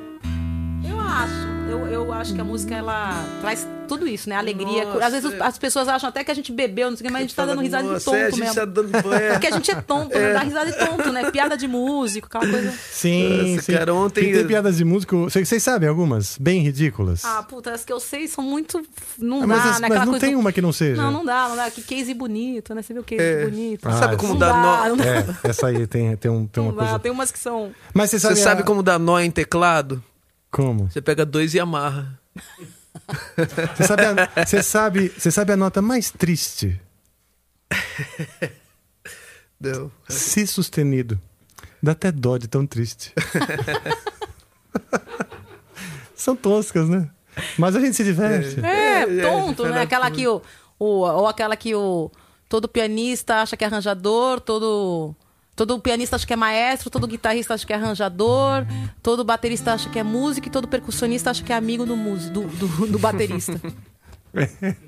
Eu 0.91 1.01
acho. 1.01 1.51
Eu, 1.71 1.87
eu 1.87 2.13
acho 2.13 2.35
que 2.35 2.41
a 2.41 2.45
música, 2.45 2.75
ela 2.75 3.25
traz 3.41 3.67
tudo 3.87 4.07
isso, 4.07 4.29
né? 4.29 4.35
Alegria. 4.37 4.85
Nossa, 4.87 5.07
Às 5.07 5.13
vezes 5.13 5.33
é. 5.33 5.43
as 5.43 5.57
pessoas 5.59 5.87
acham 5.87 6.09
até 6.09 6.25
que 6.25 6.31
a 6.31 6.35
gente 6.35 6.51
bebeu, 6.53 6.91
não 6.91 6.97
sei 6.97 7.05
o 7.05 7.07
que, 7.07 7.13
mas 7.13 7.21
a 7.21 7.23
gente 7.23 7.35
tá 7.37 7.47
dando 7.47 7.61
risada 7.63 7.97
de 7.97 8.05
tonto 8.05 8.17
é, 8.17 8.23
a 8.27 8.31
gente 8.31 8.41
mesmo. 8.41 8.55
tá 8.57 8.65
dando- 8.65 9.15
é. 9.15 9.31
Porque 9.33 9.47
a 9.47 9.51
gente 9.53 9.71
é 9.71 9.75
tonto, 9.81 10.19
né? 10.19 10.33
Dá 10.33 10.41
risada 10.41 10.71
de 10.73 10.79
tonto, 10.79 11.13
né? 11.13 11.31
Piada 11.31 11.57
de 11.57 11.69
músico, 11.69 12.27
aquela 12.27 12.51
coisa. 12.51 12.73
Sim, 12.91 13.53
Nossa, 13.53 13.63
sim. 13.63 13.73
cara, 13.73 13.95
ontem- 13.95 14.21
Tem, 14.25 14.33
tem 14.35 14.47
piadas 14.49 14.77
de 14.79 14.85
músico. 14.85 15.17
Vocês 15.31 15.49
vocês 15.49 15.63
sabem 15.63 15.89
algumas? 15.89 16.37
Bem 16.39 16.61
ridículas. 16.63 17.25
Ah, 17.25 17.43
puta, 17.45 17.73
as 17.73 17.85
que 17.85 17.93
eu 17.93 18.01
sei 18.01 18.27
são 18.27 18.43
muito. 18.43 18.83
Não 19.19 19.39
Ah, 19.39 19.41
dá, 19.41 19.47
mas, 19.47 19.67
as- 19.67 19.81
né? 19.81 19.89
mas 19.89 19.99
não 20.01 20.07
coisa 20.09 20.21
tem 20.27 20.35
do- 20.35 20.41
uma 20.41 20.53
que 20.53 20.61
não 20.63 20.73
seja. 20.73 21.01
Não, 21.01 21.13
não 21.13 21.25
dá, 21.25 21.49
não 21.49 21.57
dá. 21.57 21.71
Que 21.71 21.83
case 21.83 22.13
bonito, 22.15 22.75
né? 22.75 22.83
Você 22.83 22.93
viu 22.93 23.03
o 23.03 23.05
case 23.05 23.23
É. 23.23 23.45
bonito? 23.45 23.87
Ah, 23.89 23.93
Sabe 23.93 24.17
como 24.17 24.33
Não 24.33 24.39
dá 24.41 24.53
nó? 24.89 24.95
dá. 24.97 25.05
É, 25.05 25.49
essa 25.51 25.69
aí 25.69 25.87
tem, 25.87 26.17
tem, 26.17 26.31
um, 26.31 26.47
tem 26.49 26.61
uma 26.63 26.71
Não 26.73 26.77
dá, 26.79 26.85
coisa. 26.85 26.99
Tem 26.99 27.13
umas 27.13 27.31
que 27.31 27.39
são. 27.39 27.71
Mas 27.95 28.11
você 28.11 28.19
sabe, 28.19 28.35
Você 28.35 28.41
a- 28.41 28.45
sabe 28.45 28.63
como 28.65 28.83
dá 28.83 28.99
nó 28.99 29.19
em 29.21 29.31
teclado? 29.31 30.03
Como? 30.51 30.91
Você 30.91 31.01
pega 31.01 31.25
dois 31.25 31.55
e 31.55 31.61
amarra. 31.61 32.19
Você 33.77 33.85
sabe, 33.85 34.03
a, 34.05 34.45
você, 34.45 34.63
sabe, 34.63 35.09
você 35.09 35.31
sabe 35.31 35.53
a 35.53 35.57
nota 35.57 35.81
mais 35.81 36.11
triste? 36.11 36.81
Deu. 39.61 39.93
Si 40.09 40.47
sustenido. 40.47 41.21
Dá 41.83 41.93
até 41.93 42.11
dó 42.11 42.37
de 42.37 42.49
tão 42.49 42.67
triste. 42.67 43.13
São 46.15 46.37
toscas, 46.37 46.89
né? 46.89 47.09
Mas 47.57 47.77
a 47.77 47.81
gente 47.81 47.97
se 47.97 48.05
diverte. 48.05 48.61
É, 48.61 49.03
É, 49.03 49.23
tonto, 49.23 49.65
é, 49.67 49.71
né? 49.71 49.83
Aquela 49.83 50.11
que 50.11 50.27
o, 50.27 50.43
o. 50.79 51.01
Ou 51.01 51.27
aquela 51.27 51.57
que 51.57 51.75
o. 51.75 52.11
Todo 52.49 52.69
pianista 52.69 53.43
acha 53.43 53.57
que 53.57 53.65
é 53.65 53.67
arranjador, 53.67 54.41
todo. 54.41 55.15
Todo 55.61 55.79
pianista 55.79 56.17
acha 56.17 56.27
que 56.27 56.33
é 56.33 56.37
maestro, 56.37 56.89
todo 56.89 57.07
guitarrista 57.07 57.53
acha 57.53 57.67
que 57.67 57.73
é 57.75 57.77
arranjador, 57.77 58.65
todo 59.03 59.23
baterista 59.23 59.75
acha 59.75 59.91
que 59.91 59.99
é 59.99 60.03
músico 60.03 60.49
e 60.49 60.51
todo 60.51 60.67
percussionista 60.67 61.29
acha 61.29 61.45
que 61.45 61.53
é 61.53 61.55
amigo 61.55 61.85
do 61.85 61.95
do, 62.31 62.47
do, 62.47 62.87
do 62.87 62.99
baterista. 62.99 63.61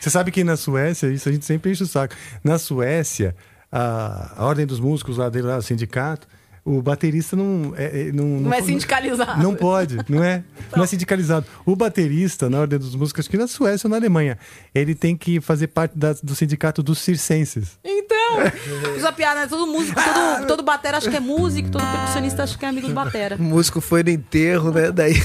Você 0.00 0.10
sabe 0.10 0.32
que 0.32 0.42
na 0.42 0.56
Suécia, 0.56 1.06
isso 1.12 1.28
a 1.28 1.32
gente 1.32 1.44
sempre 1.44 1.70
enche 1.70 1.84
o 1.84 1.86
saco. 1.86 2.16
Na 2.42 2.58
Suécia, 2.58 3.36
a, 3.70 4.32
a 4.36 4.44
ordem 4.46 4.66
dos 4.66 4.80
músicos 4.80 5.16
lá 5.16 5.28
dele, 5.28 5.46
lá, 5.46 5.58
o 5.58 5.62
sindicato, 5.62 6.26
o 6.64 6.80
baterista 6.82 7.34
não. 7.36 7.72
É, 7.76 8.08
é- 8.08 8.12
não, 8.12 8.24
Não 8.24 8.52
é 8.54 8.62
sindicalizado. 8.62 9.42
Não 9.42 9.54
pode, 9.54 9.96
não 10.08 10.22
é? 10.22 10.42
Não 10.76 10.84
é 10.84 10.86
sindicalizado. 10.86 11.46
O 11.66 11.74
baterista, 11.74 12.48
na 12.48 12.60
ordem 12.60 12.78
dos 12.78 12.94
músicos, 12.94 13.20
acho 13.20 13.30
que 13.30 13.36
na 13.36 13.48
Suécia 13.48 13.88
ou 13.88 13.90
na 13.90 13.96
Alemanha, 13.96 14.38
ele 14.74 14.94
tem 14.94 15.16
que 15.16 15.40
fazer 15.40 15.66
parte 15.66 15.98
da- 15.98 16.12
do 16.22 16.34
sindicato 16.36 16.80
dos 16.82 16.98
circenses. 17.00 17.76
Então, 17.84 18.94
usa 18.96 19.10
piada, 19.12 19.40
né? 19.40 19.46
Todo 19.48 19.66
músico, 19.66 20.00
todo, 20.00 20.46
todo 20.46 20.62
batera 20.62 20.98
acha 20.98 21.10
que 21.10 21.16
é 21.16 21.20
músico, 21.20 21.70
todo 21.70 21.82
percussionista 21.84 22.44
acha 22.44 22.56
que 22.56 22.64
é 22.64 22.68
amigo 22.68 22.86
do 22.88 22.94
batera. 22.94 23.34
O 23.36 23.42
músico 23.42 23.80
foi 23.80 24.02
no 24.04 24.10
enterro, 24.10 24.70
né? 24.70 24.92
Daí. 24.92 25.14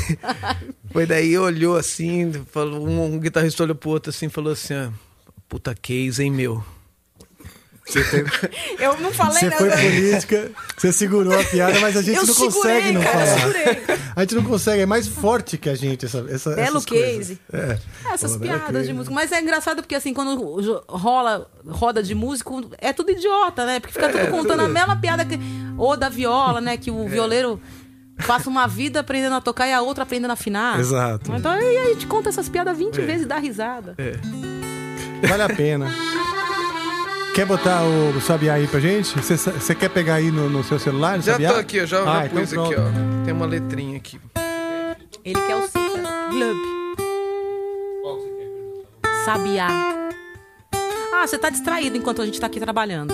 Foi 0.91 1.05
daí, 1.05 1.37
olhou 1.37 1.75
assim, 1.75 2.31
falou, 2.53 2.87
um, 2.87 3.15
um 3.15 3.19
guitarrista 3.19 3.61
olhou 3.63 3.75
pro 3.75 3.89
outro 3.89 4.11
assim 4.11 4.27
e 4.27 4.29
falou 4.29 4.53
assim: 4.53 4.73
ah, 4.73 4.89
puta 5.49 5.75
case, 5.75 6.23
hein, 6.23 6.31
meu? 6.31 6.63
Você, 7.87 8.25
Eu 8.79 8.97
não 8.99 9.11
falei 9.13 9.39
você 9.39 9.51
foi 9.51 9.69
política, 9.69 10.51
você 10.75 10.91
segurou 10.91 11.39
a 11.39 11.43
piada, 11.43 11.79
mas 11.79 11.95
a 11.95 12.01
gente 12.01 12.17
Eu 12.17 12.25
não 12.25 12.33
segurei, 12.33 12.51
consegue 12.81 12.91
não 12.93 13.01
cara, 13.03 13.25
falar. 13.25 13.39
segurei. 13.39 13.83
A 14.15 14.21
gente 14.21 14.35
não 14.35 14.43
consegue, 14.43 14.81
é 14.81 14.85
mais 14.85 15.07
forte 15.07 15.57
que 15.57 15.69
a 15.69 15.75
gente 15.75 16.05
essa, 16.05 16.25
essa, 16.29 16.55
Belo 16.55 16.77
essas 16.77 16.85
case. 16.85 17.39
É. 17.53 17.77
Essas 18.11 18.33
Pô, 18.33 18.39
piadas 18.39 18.71
case. 18.71 18.87
de 18.87 18.93
música. 18.93 19.13
Mas 19.13 19.31
é 19.31 19.39
engraçado 19.39 19.83
porque, 19.83 19.93
assim, 19.93 20.13
quando 20.13 20.81
rola 20.87 21.47
roda 21.67 22.01
de 22.01 22.15
músico, 22.15 22.69
é 22.79 22.91
tudo 22.91 23.11
idiota, 23.11 23.65
né? 23.65 23.79
Porque 23.79 23.93
fica 23.93 24.09
tudo 24.09 24.27
contando 24.31 24.61
a 24.61 24.67
mesma 24.67 24.97
piada 24.97 25.23
que. 25.23 25.39
Ou 25.77 25.95
da 25.95 26.09
viola, 26.09 26.59
né? 26.59 26.77
Que 26.77 26.89
o 26.89 27.07
violeiro 27.07 27.61
passa 28.25 28.49
uma 28.49 28.67
vida 28.67 29.01
aprendendo 29.01 29.35
a 29.35 29.41
tocar 29.41 29.67
e 29.67 29.73
a 29.73 29.81
outra 29.81 30.03
aprendendo 30.03 30.31
a 30.31 30.33
afinar. 30.33 30.79
Exato. 30.79 31.31
Então 31.35 31.51
aí 31.51 31.77
a 31.77 31.85
gente 31.93 32.07
conta 32.07 32.29
essas 32.29 32.49
piadas 32.49 32.75
20 32.77 33.01
vezes 33.01 33.23
e 33.23 33.25
dá 33.27 33.37
risada. 33.37 33.95
Vale 35.27 35.43
a 35.43 35.49
pena. 35.49 35.93
Quer 37.35 37.45
botar 37.45 37.83
o 37.83 38.21
Sabiá 38.21 38.53
aí 38.53 38.65
pra 38.67 38.79
gente? 38.79 39.13
Você- 39.19 39.35
Você 39.35 39.75
quer 39.75 39.89
pegar 39.89 40.15
aí 40.15 40.31
no, 40.31 40.49
no 40.49 40.63
seu 40.63 40.79
celular? 40.79 41.21
Já 41.21 41.33
Sabiá? 41.33 41.53
tô 41.53 41.59
aqui, 41.59 41.77
eu 41.77 41.87
já, 41.87 41.99
Ah, 42.01 42.19
já 42.21 42.25
então 42.27 42.39
pus 42.39 42.53
aqui, 42.53 42.75
ó. 42.79 43.25
Tem 43.25 43.33
uma 43.33 43.45
letrinha 43.45 43.97
aqui. 43.97 44.19
Ele 45.23 45.39
quer 45.41 45.55
o 45.55 45.67
Club. 46.29 46.57
Sabiá. 49.25 49.67
Ah, 51.13 51.27
você 51.27 51.37
tá 51.37 51.49
distraído 51.49 51.97
enquanto 51.97 52.21
a 52.21 52.25
gente 52.25 52.39
tá 52.39 52.47
aqui 52.47 52.59
trabalhando. 52.59 53.13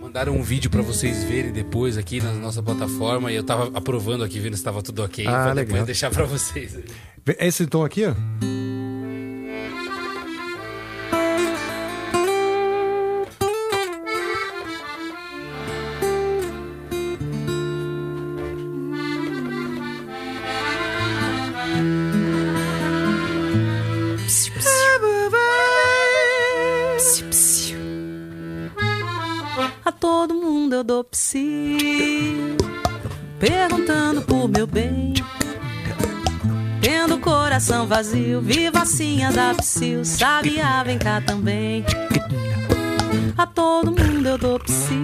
Mandaram 0.00 0.34
um 0.36 0.42
vídeo 0.42 0.70
pra 0.70 0.82
vocês 0.82 1.24
verem 1.24 1.50
depois 1.50 1.96
aqui 1.98 2.20
na 2.20 2.32
nossa 2.34 2.62
plataforma 2.62 3.32
e 3.32 3.36
eu 3.36 3.42
tava 3.44 3.70
aprovando 3.76 4.22
aqui, 4.22 4.38
vendo 4.38 4.56
se 4.56 4.62
tava 4.62 4.82
tudo 4.82 5.02
ok. 5.02 5.26
Ah, 5.26 5.30
pra 5.30 5.40
legal. 5.52 5.64
depois 5.64 5.84
deixar 5.84 6.10
pra 6.10 6.24
vocês. 6.24 6.78
Esse 7.40 7.66
tom 7.66 7.84
aqui, 7.84 8.04
ó. 8.06 8.14
Mundo 31.08 31.10
eu 31.10 31.10
dou 31.10 31.10
psi, 31.10 32.56
perguntando 33.38 34.22
por 34.22 34.48
meu 34.48 34.66
bem. 34.66 35.14
Tendo 36.80 37.16
o 37.16 37.20
coração 37.20 37.86
vazio, 37.86 38.40
vivacinha 38.40 39.32
da 39.32 39.54
psil, 39.54 40.04
sabia, 40.04 40.82
vem 40.84 40.98
cá 40.98 41.20
também. 41.20 41.84
A 43.36 43.46
todo 43.46 43.90
mundo 43.90 44.26
eu 44.26 44.38
dou 44.38 44.58
psi, 44.60 44.94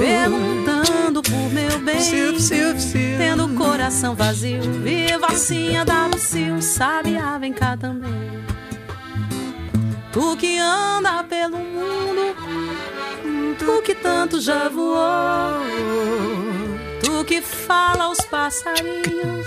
perguntando 0.00 1.22
por 1.22 1.50
meu 1.50 1.78
bem. 1.80 1.98
Tendo 3.18 3.46
o 3.46 3.54
coração 3.54 4.14
vazio, 4.14 4.62
vivacinha 4.82 5.84
da 5.84 6.08
psil, 6.10 6.60
sabia, 6.62 7.38
vem 7.38 7.52
cá 7.52 7.76
também. 7.76 8.44
Tu 10.12 10.36
que 10.36 10.58
anda 10.58 11.24
pelo 11.24 11.58
mundo, 11.58 12.33
tu 13.64 13.80
que 13.82 13.94
tanto 13.94 14.40
já 14.40 14.68
voou, 14.68 15.64
tu 17.02 17.24
que 17.24 17.40
fala 17.40 18.04
aos 18.04 18.20
passarinhos, 18.20 19.46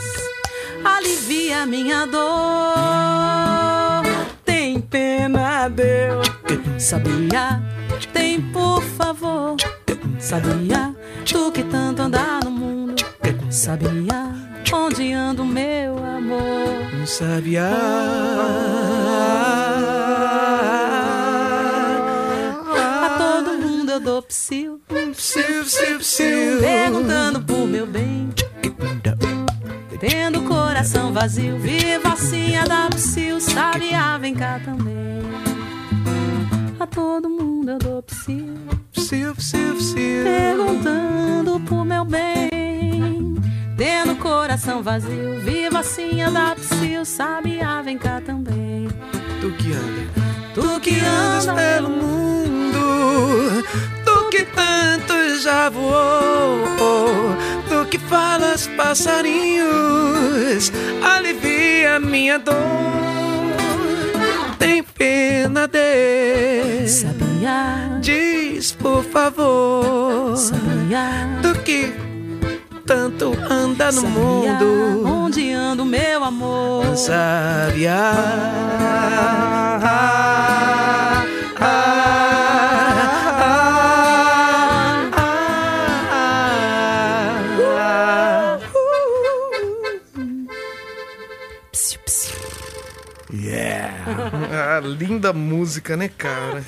alivia 0.84 1.66
minha 1.68 2.06
dor. 2.08 2.26
Tem 4.44 4.82
pena, 4.82 5.70
Deus, 5.70 6.28
sabia? 6.80 7.62
Tem, 8.12 8.42
por 8.42 8.82
favor, 8.82 9.56
sabia? 10.20 10.96
Tu 11.24 11.52
que 11.52 11.64
tanto 11.64 12.02
anda 12.02 12.40
no 12.44 12.50
mundo, 12.50 12.96
sabia? 13.52 14.34
Onde 14.74 15.14
anda 15.14 15.44
o 15.44 15.46
meu 15.46 15.98
amor? 15.98 17.06
Sabia. 17.06 17.70
Dou 24.18 24.24
psil, 24.24 24.82
Psiu, 25.16 25.64
psiu, 25.64 26.00
psiu. 26.00 26.60
perguntando 26.60 27.40
por 27.42 27.68
meu 27.68 27.86
bem. 27.86 28.30
Tendo 30.00 30.42
coração 30.42 31.14
vazio, 31.14 31.58
viva 31.60 32.14
assim 32.14 32.56
a 32.56 32.64
da 32.66 32.88
psil, 32.90 33.40
sabia, 33.40 34.18
vem 34.18 34.34
cá 34.34 34.60
também. 34.64 35.22
A 36.80 36.88
todo 36.88 37.30
mundo 37.30 37.72
eu 37.72 37.78
dou 37.78 38.02
psil, 38.04 38.56
Psiu, 38.92 39.36
psiu, 39.36 39.76
psiu. 39.76 40.24
perguntando 40.24 41.60
por 41.62 41.86
meu 41.86 42.04
bem. 42.06 43.36
Tendo 43.78 44.16
coração 44.16 44.82
vazio, 44.82 45.40
viva 45.42 45.80
assim 45.80 46.24
a 46.24 46.32
da 46.32 46.56
psil, 46.56 47.06
sabia, 47.06 47.82
vem 47.84 47.98
cá 48.00 48.20
também. 48.22 48.88
Tu 49.42 49.52
que 49.52 49.74
anda. 49.74 50.08
Tu 50.56 50.80
que 50.80 51.00
andas 51.02 51.48
anda 51.48 51.62
pelo 51.62 51.90
mundo, 51.90 53.64
que 54.38 54.46
tanto 54.46 55.40
já 55.40 55.68
voou, 55.70 56.60
tu 57.68 57.86
que 57.90 57.98
falas 57.98 58.68
passarinhos, 58.78 60.72
alivia 61.02 62.00
minha 62.00 62.38
dor. 62.38 62.56
Tem 64.60 64.84
pena 64.84 65.68
de 65.68 66.88
Sabia, 66.88 67.98
diz 68.00 68.74
por 68.74 69.04
favor, 69.04 70.38
sabia. 70.38 71.40
tu 71.42 71.60
que 71.62 71.94
tanto 72.86 73.34
anda 73.50 73.92
no 73.92 74.02
Sabia 74.02 74.10
mundo. 74.12 75.04
Onde 75.08 75.52
anda 75.52 75.82
o 75.82 75.86
meu 75.86 76.24
amor? 76.24 76.96
Sabia. 76.96 78.14
Psiu, 81.58 82.27
Ah, 94.52 94.80
linda 94.84 95.34
música, 95.34 95.96
né, 95.98 96.08
cara? 96.10 96.64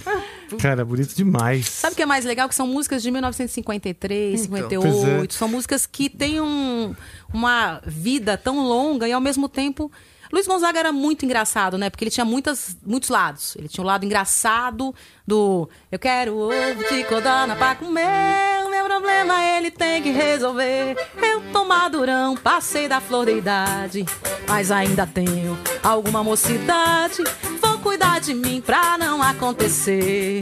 Cara, 0.61 0.83
bonito 0.83 1.15
demais. 1.15 1.67
Sabe 1.69 1.93
o 1.93 1.95
que 1.95 2.01
é 2.01 2.05
mais 2.05 2.25
legal? 2.25 2.49
Que 2.49 2.55
são 2.55 2.67
músicas 2.67 3.01
de 3.03 3.11
1953, 3.11 4.41
Então. 4.45 4.57
58. 4.57 4.81
Pois 4.81 5.03
é. 5.33 5.37
São 5.37 5.47
músicas 5.47 5.85
que 5.85 6.09
têm 6.09 6.41
um- 6.41 6.95
uma 7.33 7.81
vida 7.85 8.37
tão 8.37 8.59
longa 8.67 9.07
e 9.07 9.11
ao 9.11 9.21
mesmo 9.21 9.47
tempo. 9.47 9.91
Luiz 10.31 10.45
Gonzaga 10.45 10.77
era 10.79 10.91
muito 10.91 11.25
engraçado, 11.25 11.75
né? 11.77 11.89
Porque 11.89 12.03
ele 12.03 12.11
tinha 12.11 12.25
muitas, 12.25 12.77
muitos 12.85 13.09
lados. 13.09 13.55
Ele 13.55 13.67
tinha 13.67 13.83
o 13.83 13.87
lado 13.87 14.05
engraçado 14.05 14.93
do 15.25 15.67
eu 15.91 15.97
quero 15.97 16.35
ovo 16.37 16.83
de 16.89 17.03
codorna 17.05 17.55
pra 17.55 17.73
comer. 17.73 18.68
Problema 18.99 19.41
ele 19.41 19.71
tem 19.71 20.03
que 20.03 20.11
resolver. 20.11 20.97
Eu 21.15 21.39
tô 21.53 21.63
madurão, 21.63 22.35
passei 22.35 22.85
da 22.85 22.99
flor 22.99 23.27
da 23.27 23.31
idade. 23.31 24.05
Mas 24.45 24.71
ainda 24.71 25.07
tenho 25.07 25.57
alguma 25.81 26.21
mocidade. 26.21 27.23
Vou 27.61 27.79
cuidar 27.79 28.19
de 28.19 28.33
mim 28.33 28.59
pra 28.59 28.97
não 28.97 29.23
acontecer. 29.23 30.41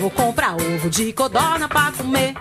Vou 0.00 0.12
comprar 0.12 0.54
ovo 0.54 0.88
de 0.88 1.12
codorna 1.12 1.68
pra 1.68 1.90
comer. 1.90 2.34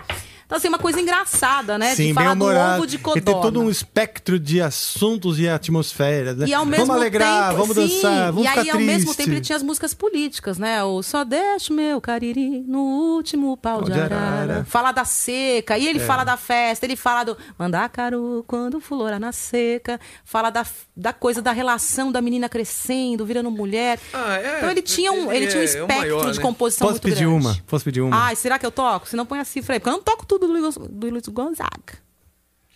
Então, 0.47 0.57
assim, 0.57 0.69
uma 0.69 0.79
coisa 0.79 0.99
engraçada, 1.01 1.77
né? 1.77 1.89
Sim, 1.93 2.07
de 2.07 2.13
bem 2.13 2.23
falar 2.23 2.33
do 2.35 2.45
ovo 2.45 2.87
de 2.87 2.95
E 2.95 2.99
codorna. 2.99 3.21
tem 3.21 3.41
todo 3.41 3.59
um 3.59 3.69
espectro 3.69 4.39
de 4.39 4.61
assuntos 4.61 5.37
e 5.39 5.47
atmosferas, 5.49 6.37
né? 6.37 6.47
E 6.47 6.53
ao 6.53 6.65
mesmo 6.65 6.85
vamos 6.85 7.01
alegrar, 7.01 7.49
tempo, 7.49 7.61
vamos 7.61 7.75
sim, 7.75 7.81
dançar, 7.95 8.31
vamos 8.31 8.45
E 8.45 8.47
ficar 8.49 8.61
aí, 8.61 8.69
ao 8.69 8.75
triste. 8.77 8.91
mesmo 8.93 9.13
tempo, 9.15 9.29
ele 9.31 9.41
tinha 9.41 9.57
as 9.57 9.61
músicas 9.63 9.93
políticas, 9.93 10.57
né? 10.57 10.81
O 10.85 11.03
Só 11.03 11.25
deixa 11.25 11.73
o 11.73 11.75
meu 11.75 11.99
cariri 11.99 12.63
no 12.65 12.79
último 12.79 13.57
pau 13.57 13.83
de 13.83 13.91
arara. 13.91 14.15
arara. 14.15 14.65
Fala 14.69 14.93
da 14.93 15.03
seca, 15.03 15.77
e 15.77 15.85
ele 15.85 15.99
É. 15.99 16.05
fala 16.05 16.23
da 16.23 16.37
festa, 16.37 16.85
ele 16.85 16.95
fala 16.95 17.25
do 17.25 17.37
mandacaru 17.59 18.45
quando 18.47 18.79
fulora 18.79 19.19
na 19.19 19.31
seca, 19.33 19.99
fala 20.23 20.49
da, 20.49 20.65
da 20.95 21.11
coisa 21.11 21.41
da 21.41 21.51
relação 21.51 22.09
da 22.11 22.21
menina 22.21 22.47
crescendo, 22.47 23.25
virando 23.25 23.51
mulher. 23.51 23.99
Ah, 24.13 24.37
é, 24.37 24.57
então 24.59 24.71
ele 24.71 24.81
tinha 24.81 25.11
um, 25.11 25.29
ele 25.31 25.45
ele 25.45 25.47
tinha 25.47 25.59
um 25.59 25.61
é- 25.61 25.65
é 25.65 25.69
espectro 25.69 25.97
maior, 25.97 26.31
de 26.31 26.37
né? 26.37 26.41
composição 26.43 26.87
Posso 26.87 26.93
muito 26.95 27.03
pedir 27.03 27.25
grande. 27.27 27.45
uma? 27.47 27.57
Posso 27.67 27.83
pedir 27.83 28.01
uma? 28.01 28.25
Ai, 28.27 28.35
será 28.37 28.57
que 28.57 28.65
eu 28.65 28.71
toco? 28.71 29.07
Se 29.09 29.15
não, 29.17 29.25
põe 29.25 29.39
a 29.39 29.45
cifra 29.45 29.75
aí. 29.75 29.79
Porque 29.79 29.89
eu 29.89 29.93
não 29.93 30.01
toco 30.01 30.25
tudo 30.25 30.36
do 30.39 30.47
Luiz, 30.47 30.75
do 30.75 31.09
Luiz 31.09 31.27
Gonzaga. 31.27 31.99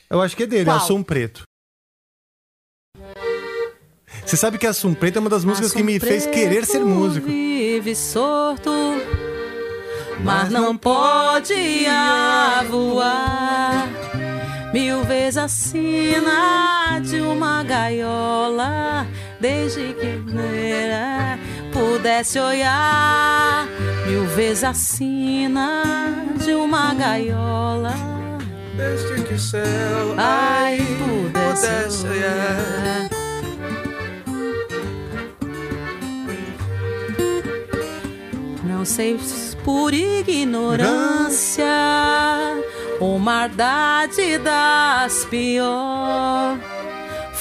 Eu 0.10 0.22
acho 0.22 0.36
que 0.36 0.44
é 0.44 0.48
dele, 0.48 0.66
Qual? 0.66 0.78
Assum 0.78 1.02
Preto. 1.04 1.44
Você 4.26 4.38
sabe 4.38 4.58
que 4.58 4.68
Assum 4.68 4.94
Preto 4.94 5.18
é 5.18 5.20
uma 5.20 5.30
das 5.30 5.44
músicas 5.44 5.74
que 5.74 5.84
me 5.84 6.00
fez 6.00 6.26
querer 6.26 6.66
ser 6.66 6.84
músico. 6.86 7.28
Vive 7.28 7.96
sorto, 7.96 8.72
mas 10.24 10.50
não 10.50 10.78
pode 10.78 11.86
voar. 12.70 13.88
Mil 14.74 15.04
vezes 15.04 15.38
assina 15.38 17.00
de 17.00 17.20
uma 17.20 17.64
gaiola, 17.64 19.06
desde 19.40 19.94
que 19.94 20.32
neira 20.32 21.38
pudesse 22.02 22.40
olhar. 22.40 23.68
Mil 24.08 24.26
vezes 24.26 24.64
assina 24.64 25.84
de 26.44 26.54
uma 26.56 26.96
gaiola, 26.96 27.94
Desde 28.76 29.22
que 29.24 29.38
céu 29.38 30.16
ai, 30.18 30.80
pudesse 30.98 31.68
pudesse 31.68 32.08
olhar. 32.08 33.10
Não 38.64 38.84
sei 38.84 39.20
se 39.20 39.56
por 39.58 39.94
ignorância 39.94 41.64
ou 43.00 43.20
maldade 43.20 44.40
das 44.40 45.24
pior. 45.26 46.58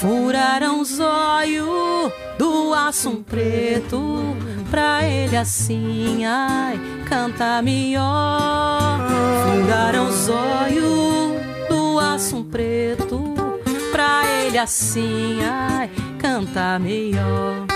Furaram 0.01 0.81
os 0.81 0.99
olhos 0.99 2.11
do 2.39 2.73
aço 2.73 3.23
preto 3.29 4.35
pra 4.71 5.05
ele 5.05 5.37
assim, 5.37 6.25
ai, 6.25 6.81
cantar 7.07 7.63
melhor. 7.63 8.99
Furaram 9.45 10.09
os 10.09 10.27
olhos 10.27 11.43
do 11.69 11.99
aço 11.99 12.43
preto 12.45 13.35
pra 13.93 14.23
ele 14.27 14.57
assim, 14.57 15.41
ai, 15.45 15.91
cantar 16.19 16.81
melhor. 16.81 17.67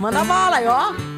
Manda 0.00 0.24
bola 0.24 0.56
aí, 0.56 0.66
ó. 0.66 1.13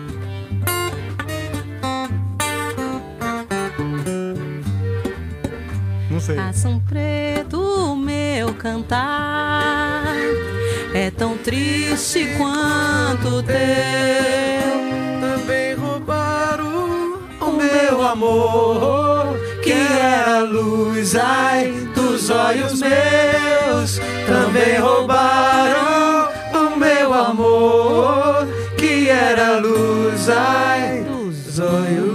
Não 6.16 6.20
sei. 6.22 6.38
Ação 6.38 6.80
preto, 6.80 7.94
meu 7.94 8.54
cantar 8.54 10.02
é 10.94 11.10
tão 11.10 11.36
triste 11.36 12.26
quanto 12.38 13.28
o 13.36 13.42
teu. 13.42 13.56
Também 15.20 15.74
roubaram 15.74 17.18
o 17.38 17.52
meu 17.52 18.02
amor, 18.02 19.36
que 19.62 19.72
era 19.72 20.38
a 20.38 20.42
luz, 20.42 21.14
ai, 21.16 21.70
dos 21.94 22.30
olhos 22.30 22.80
meus. 22.80 24.00
Também 24.26 24.78
roubaram 24.78 26.30
o 26.54 26.76
meu 26.78 27.12
amor, 27.12 28.48
que 28.78 29.10
era 29.10 29.56
a 29.56 29.58
luz, 29.58 30.30
ai, 30.30 31.04
dos 31.04 31.58
olhos 31.58 32.05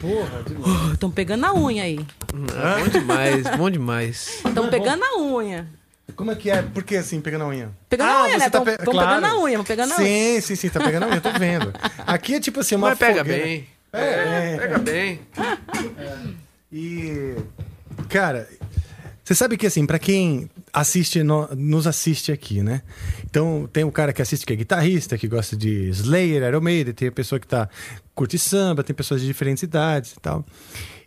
Porra, 0.00 0.42
de 0.42 0.92
Estão 0.94 1.10
pegando 1.10 1.40
na 1.42 1.54
unha 1.54 1.84
aí. 1.84 1.98
Ah, 2.54 2.76
bom 2.80 2.88
demais, 2.88 3.56
bom 3.56 3.70
demais. 3.70 4.42
Estão 4.44 4.68
pegando 4.68 5.00
na 5.00 5.16
unha. 5.16 5.68
Como 6.16 6.30
é 6.30 6.34
que 6.34 6.50
é? 6.50 6.62
Por 6.62 6.82
que 6.82 6.96
assim, 6.96 7.20
pegando 7.20 7.44
a 7.44 7.48
unha? 7.48 7.70
Pegando 7.88 8.10
a 8.10 8.24
unha, 8.24 8.38
né? 8.38 8.50
Tão- 8.50 8.64
tão 8.64 8.76
pegando 8.94 9.26
a 9.26 9.38
unha, 9.40 9.64
pegando 9.64 9.92
a 9.92 9.96
unha. 9.98 10.06
Sim, 10.06 10.40
sim, 10.40 10.54
sim, 10.56 10.68
tá 10.68 10.80
pegando 10.80 11.04
a 11.04 11.08
unha, 11.08 11.20
tô 11.20 11.30
vendo. 11.32 11.72
Aqui 12.06 12.34
é 12.34 12.40
tipo 12.40 12.60
assim, 12.60 12.74
uma 12.74 12.90
Mas 12.90 12.98
pega 12.98 13.24
fogueira. 13.24 13.44
bem. 13.44 13.68
É, 13.92 14.56
Pega 14.56 14.78
bem. 14.78 15.20
E, 16.72 17.36
cara, 18.08 18.48
você 19.22 19.34
sabe 19.34 19.56
que 19.56 19.66
assim, 19.66 19.84
pra 19.84 19.98
quem 19.98 20.48
assiste, 20.72 21.22
no- 21.22 21.48
nos 21.54 21.86
assiste 21.86 22.32
aqui, 22.32 22.62
né? 22.62 22.82
Então, 23.24 23.68
tem 23.72 23.84
o 23.84 23.92
cara 23.92 24.12
que 24.12 24.22
assiste 24.22 24.46
que 24.46 24.52
é 24.52 24.56
guitarrista, 24.56 25.18
que 25.18 25.28
gosta 25.28 25.54
de 25.56 25.88
Slayer, 25.90 26.42
Iron 26.48 26.60
Maiden, 26.60 26.94
tem 26.94 27.08
a 27.08 27.12
pessoa 27.12 27.38
que 27.38 27.46
tá 27.46 27.68
curte 28.14 28.38
samba, 28.38 28.82
tem 28.82 28.94
pessoas 28.96 29.20
de 29.20 29.26
diferentes 29.26 29.62
idades 29.62 30.12
e 30.12 30.20
tal. 30.20 30.44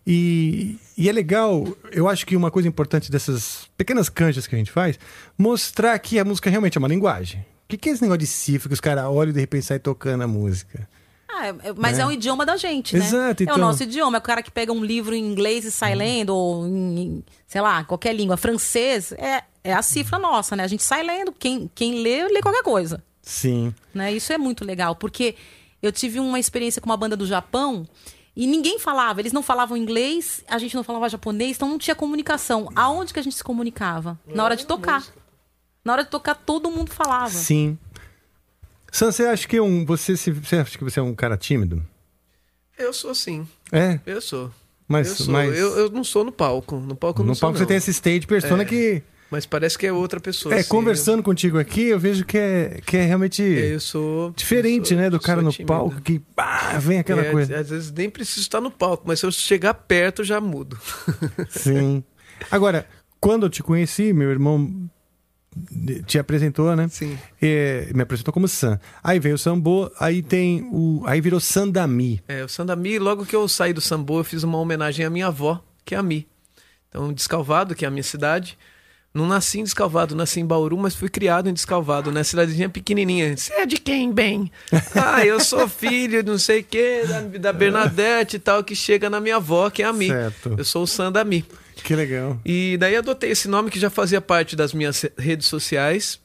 E, 0.07 0.77
e 0.97 1.09
é 1.09 1.11
legal, 1.11 1.65
eu 1.91 2.07
acho 2.07 2.25
que 2.27 2.35
uma 2.35 2.51
coisa 2.51 2.67
importante 2.67 3.11
dessas 3.11 3.67
pequenas 3.75 4.07
canjas 4.07 4.45
que 4.45 4.53
a 4.53 4.57
gente 4.57 4.71
faz, 4.71 4.99
mostrar 5.37 5.97
que 5.97 6.19
a 6.19 6.25
música 6.25 6.49
realmente 6.49 6.77
é 6.77 6.79
uma 6.79 6.87
linguagem. 6.87 7.39
O 7.39 7.67
que, 7.67 7.77
que 7.77 7.89
é 7.89 7.91
esse 7.93 8.01
negócio 8.03 8.19
de 8.19 8.27
cifra 8.27 8.69
que 8.69 8.73
os 8.75 8.79
caras 8.81 9.05
olham 9.05 9.31
e 9.31 9.33
de 9.33 9.39
repente 9.39 9.65
saem 9.65 9.79
tocando 9.79 10.21
a 10.23 10.27
música? 10.27 10.87
Ah, 11.27 11.47
é- 11.47 11.69
é- 11.69 11.73
mas 11.75 11.97
Né? 11.97 12.03
é 12.03 12.05
um 12.05 12.11
idioma 12.11 12.45
da 12.45 12.55
gente, 12.55 12.95
né? 12.95 13.03
Exato, 13.03 13.41
É 13.41 13.43
então. 13.45 13.55
o 13.55 13.57
nosso 13.57 13.81
idioma. 13.81 14.17
É 14.17 14.19
o 14.19 14.21
cara 14.21 14.43
que 14.43 14.51
pega 14.51 14.71
um 14.71 14.85
livro 14.85 15.15
em 15.15 15.25
inglês 15.25 15.65
e 15.65 15.71
sai 15.71 15.95
lendo, 15.95 16.29
ou 16.35 16.67
em, 16.67 17.23
sei 17.47 17.59
lá, 17.61 17.83
qualquer 17.83 18.13
língua. 18.13 18.37
Francês 18.37 19.11
é, 19.13 19.43
é 19.65 19.73
a 19.73 19.81
cifra 19.81 20.17
nossa, 20.19 20.55
né? 20.55 20.63
A 20.63 20.67
gente 20.67 20.83
sai 20.83 21.03
lendo. 21.03 21.31
Quem, 21.31 21.69
quem 21.73 22.01
lê, 22.01 22.27
lê 22.27 22.41
qualquer 22.41 22.63
coisa. 22.63 23.03
Sim. 23.21 23.73
Né? 23.93 24.13
Isso 24.13 24.31
é 24.31 24.37
muito 24.37 24.63
legal, 24.63 24.95
porque 24.95 25.35
eu 25.81 25.91
tive 25.91 26.19
uma 26.19 26.39
experiência 26.39 26.81
com 26.81 26.89
uma 26.89 26.95
banda 26.97 27.17
do 27.17 27.25
Japão 27.25 27.87
e 28.35 28.45
ninguém 28.45 28.77
falava, 28.79 29.19
eles 29.21 29.33
não 29.33 29.41
falavam 29.41 29.75
inglês, 29.75 30.43
a 30.47 30.57
gente 30.59 30.75
não 30.75 30.83
falava 30.83 31.09
japonês, 31.09 31.55
então 31.57 31.67
não 31.69 31.77
tinha 31.79 31.95
comunicação. 31.95 32.69
Aonde 32.75 33.13
que 33.13 33.19
a 33.19 33.23
gente 33.23 33.35
se 33.35 33.43
comunicava? 33.43 34.19
Na 34.27 34.43
hora 34.43 34.55
de 34.55 34.65
tocar. 34.65 35.03
Na 35.83 35.93
hora 35.93 36.03
de 36.03 36.09
tocar, 36.09 36.35
todo 36.35 36.69
mundo 36.69 36.91
falava. 36.91 37.29
Sim. 37.29 37.77
Sam, 38.91 39.11
você 39.11 39.25
acha 39.25 39.47
que 39.47 39.57
é 39.57 39.61
um, 39.61 39.85
você, 39.85 40.15
se, 40.15 40.31
você 40.31 40.57
acha 40.57 40.77
que 40.77 40.83
você 40.83 40.99
é 40.99 41.03
um 41.03 41.13
cara 41.15 41.35
tímido? 41.37 41.85
Eu 42.77 42.93
sou 42.93 43.13
sim. 43.15 43.47
É? 43.71 43.99
Eu 44.05 44.21
sou. 44.21 44.51
Mas- 44.87 45.07
eu, 45.07 45.15
sou. 45.15 45.33
mas- 45.33 45.57
Eu, 45.57 45.77
eu 45.79 45.89
não 45.89 46.03
sou 46.03 46.23
no 46.23 46.31
palco. 46.31 46.75
No 46.77 46.95
palco 46.95 47.21
eu 47.21 47.25
não 47.25 47.29
No 47.31 47.35
sou, 47.35 47.41
palco 47.47 47.57
você 47.57 47.63
não. 47.63 47.67
tem 47.67 47.77
esse 47.77 47.91
stage 47.91 48.27
persona 48.27 48.63
É, 48.63 48.65
que. 48.65 49.01
Mas 49.35 49.45
parece 49.45 49.77
que 49.77 49.85
é 49.85 49.91
outra 49.91 50.17
pessoa. 50.19 50.55
É, 50.55 50.59
assim. 50.59 50.69
conversando 50.69 51.21
contigo 51.21 51.59
aqui, 51.59 51.81
eu 51.89 51.99
vejo 51.99 52.23
que 52.23 52.37
é, 52.37 52.79
que 52.85 52.95
é 52.95 53.03
realmente 53.03 53.43
Eu 53.43 53.81
sou. 53.81 54.31
diferente, 54.31 54.93
eu 54.93 54.97
sou- 54.97 54.97
né? 54.97 55.09
Do 55.09 55.19
cara 55.19 55.41
no 55.41 55.53
palco 55.65 55.99
que 56.01 56.19
pá, 56.19 56.77
vem 56.79 56.99
aquela 56.99 57.21
É, 57.21 57.31
coisa. 57.31 57.57
Às 57.59 57.69
vezes 57.69 57.91
nem 57.91 58.09
preciso 58.09 58.39
estar 58.39 58.61
no 58.61 58.71
palco, 58.71 59.03
mas 59.05 59.19
se 59.19 59.25
eu 59.25 59.31
chegar 59.33 59.73
perto, 59.73 60.21
eu 60.21 60.25
já 60.25 60.39
mudo. 60.39 60.79
Sim. 61.49 62.01
Agora, 62.49 62.87
quando 63.19 63.45
eu 63.45 63.49
te 63.49 63.61
conheci, 63.61 64.13
meu 64.13 64.31
irmão 64.31 64.89
te 66.05 66.17
apresentou, 66.17 66.73
né? 66.75 66.87
Sim. 66.89 67.17
É, 67.41 67.89
me 67.93 68.01
apresentou 68.03 68.33
como 68.33 68.47
Sam. 68.47 68.79
Aí 69.03 69.19
veio 69.19 69.35
o 69.35 69.37
Sambo, 69.37 69.91
aí 69.99 70.21
tem 70.21 70.67
o. 70.71 71.03
Aí 71.05 71.19
virou 71.19 71.39
Sandami. 71.41 72.21
É, 72.27 72.41
o 72.43 72.47
Sandami, 72.47 72.99
logo 72.99 73.25
que 73.25 73.35
eu 73.35 73.47
saí 73.49 73.73
do 73.73 73.81
Sambo, 73.81 74.19
eu 74.19 74.23
fiz 74.23 74.43
uma 74.43 74.57
homenagem 74.57 75.05
à 75.05 75.09
minha 75.09 75.27
avó, 75.27 75.61
que 75.83 75.93
é 75.93 75.97
a 75.97 76.03
Mi. 76.03 76.25
Então, 76.89 77.11
Descalvado, 77.11 77.75
que 77.75 77.83
é 77.83 77.87
a 77.87 77.91
minha 77.91 78.03
cidade. 78.03 78.57
Não 79.15 79.25
nasci 79.25 79.61
em 79.61 79.63
Descalvado, 79.63 80.13
nasci 80.13 80.41
em 80.41 80.45
Bauru, 80.45 80.77
mas 80.77 80.93
fui 80.93 81.07
criado 81.07 81.49
em 81.49 81.53
Descalvado, 81.53 82.11
né? 82.11 82.21
Cidadezinha 82.21 82.67
pequenininha. 82.67 83.37
Você 83.37 83.53
é 83.53 83.65
de 83.65 83.77
quem, 83.77 84.11
bem? 84.11 84.51
ah, 84.93 85.25
eu 85.25 85.39
sou 85.39 85.69
filho 85.69 86.21
de 86.21 86.29
não 86.29 86.37
sei 86.37 86.59
o 86.59 86.63
quê, 86.65 87.05
da, 87.07 87.21
da 87.21 87.53
Bernadette 87.53 88.35
e 88.35 88.39
tal, 88.39 88.61
que 88.61 88.75
chega 88.75 89.09
na 89.09 89.21
minha 89.21 89.37
avó, 89.37 89.69
que 89.69 89.81
é 89.81 89.85
a 89.85 89.93
Mi. 89.93 90.09
Certo. 90.09 90.55
Eu 90.57 90.65
sou 90.65 90.83
o 90.83 90.87
Sandami. 90.87 91.45
Que 91.81 91.95
legal. 91.95 92.37
E 92.43 92.75
daí 92.77 92.97
adotei 92.97 93.31
esse 93.31 93.47
nome 93.47 93.71
que 93.71 93.79
já 93.79 93.89
fazia 93.89 94.19
parte 94.19 94.53
das 94.53 94.73
minhas 94.73 95.05
redes 95.17 95.47
sociais. 95.47 96.19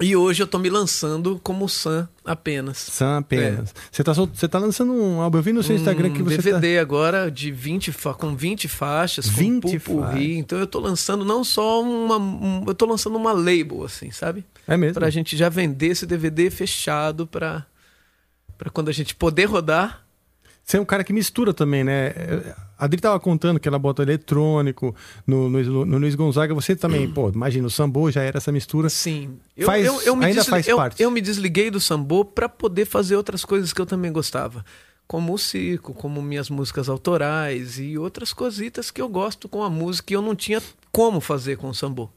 E 0.00 0.16
hoje 0.16 0.42
eu 0.42 0.46
tô 0.46 0.58
me 0.58 0.70
lançando 0.70 1.38
como 1.42 1.68
Sam 1.68 2.08
apenas. 2.24 2.78
Sam 2.78 3.18
apenas. 3.18 3.74
Você, 3.90 4.02
tá, 4.02 4.14
sol- 4.14 4.26
tá 4.26 4.58
lançando 4.58 4.90
um 4.92 5.20
álbum. 5.20 5.38
Eu 5.38 5.42
vi 5.42 5.52
no 5.52 5.62
seu 5.62 5.76
Instagram 5.76 6.08
um 6.08 6.14
que 6.14 6.22
você 6.22 6.36
tá. 6.38 6.42
DVD 6.42 6.78
agora 6.78 7.30
de 7.30 7.52
20, 7.52 7.92
fa- 7.92 8.14
com 8.14 8.34
20 8.34 8.68
faixas, 8.68 9.28
20 9.28 9.62
com 9.62 9.70
pupurri. 9.78 10.02
faixas. 10.12 10.22
Então 10.38 10.58
eu 10.58 10.66
tô 10.66 10.80
lançando 10.80 11.24
não 11.26 11.44
só 11.44 11.82
uma. 11.82 12.16
um- 12.16 12.64
eu 12.66 12.74
tô 12.74 12.86
lançando 12.86 13.16
uma 13.16 13.32
label, 13.32 13.84
assim, 13.84 14.10
sabe? 14.10 14.44
É 14.66 14.76
mesmo? 14.78 14.94
Pra 14.94 15.10
gente 15.10 15.36
já 15.36 15.50
vender 15.50 15.88
esse 15.88 16.06
DVD 16.06 16.48
fechado 16.50 17.26
pra, 17.26 17.66
pra 18.56 18.70
quando 18.70 18.88
a 18.88 18.92
gente 18.92 19.14
poder 19.14 19.44
rodar. 19.44 20.02
Você 20.64 20.76
é 20.76 20.80
um 20.80 20.84
cara 20.84 21.02
que 21.02 21.12
mistura 21.12 21.52
também, 21.52 21.82
né? 21.84 22.14
A 22.78 22.84
Adri 22.84 23.00
tava 23.00 23.18
contando 23.20 23.60
que 23.60 23.68
ela 23.68 23.78
bota 23.78 24.02
eletrônico 24.02 24.94
no, 25.26 25.48
no, 25.48 25.84
no 25.84 25.98
Luiz 25.98 26.14
Gonzaga. 26.14 26.54
Você 26.54 26.74
também, 26.74 27.08
pô, 27.10 27.28
imagina, 27.30 27.66
o 27.66 27.70
Sambo 27.70 28.10
já 28.10 28.22
era 28.22 28.38
essa 28.38 28.50
mistura. 28.52 28.88
Sim. 28.88 29.38
Eu, 29.56 29.66
Faz, 29.66 29.86
eu, 29.86 30.00
eu 30.02 30.16
me 30.16 30.26
ainda 30.26 30.44
faz 30.44 30.66
parte. 30.66 31.02
eu 31.02 31.10
me 31.10 31.20
desliguei 31.20 31.70
do 31.70 31.80
sambô 31.80 32.24
pra 32.24 32.48
poder 32.48 32.84
fazer 32.84 33.16
outras 33.16 33.44
coisas 33.44 33.72
que 33.72 33.80
eu 33.80 33.86
também 33.86 34.12
gostava. 34.12 34.64
Como 35.06 35.34
o 35.34 35.38
circo, 35.38 35.92
como 35.92 36.22
minhas 36.22 36.48
músicas 36.48 36.88
autorais 36.88 37.78
e 37.78 37.98
outras 37.98 38.32
cositas 38.32 38.90
que 38.90 39.02
eu 39.02 39.08
gosto 39.08 39.48
com 39.48 39.62
a 39.62 39.68
música 39.70 40.12
e 40.12 40.16
eu 40.16 40.22
não 40.22 40.34
tinha 40.34 40.62
como 40.90 41.20
fazer 41.20 41.56
com 41.56 41.68
o 41.68 41.74
sambô. 41.74 42.08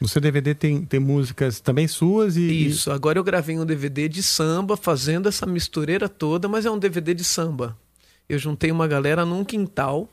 No 0.00 0.06
seu 0.08 0.20
DVD 0.20 0.54
tem, 0.54 0.82
tem 0.84 1.00
músicas 1.00 1.58
também 1.60 1.88
suas 1.88 2.36
e. 2.36 2.66
Isso, 2.66 2.90
agora 2.92 3.18
eu 3.18 3.24
gravei 3.24 3.58
um 3.58 3.64
DVD 3.64 4.08
de 4.08 4.22
samba, 4.22 4.76
fazendo 4.76 5.28
essa 5.28 5.46
mistureira 5.46 6.08
toda, 6.08 6.48
mas 6.48 6.66
é 6.66 6.70
um 6.70 6.78
DVD 6.78 7.14
de 7.14 7.24
samba. 7.24 7.76
Eu 8.28 8.38
juntei 8.38 8.70
uma 8.70 8.86
galera 8.86 9.24
num 9.24 9.42
quintal 9.44 10.08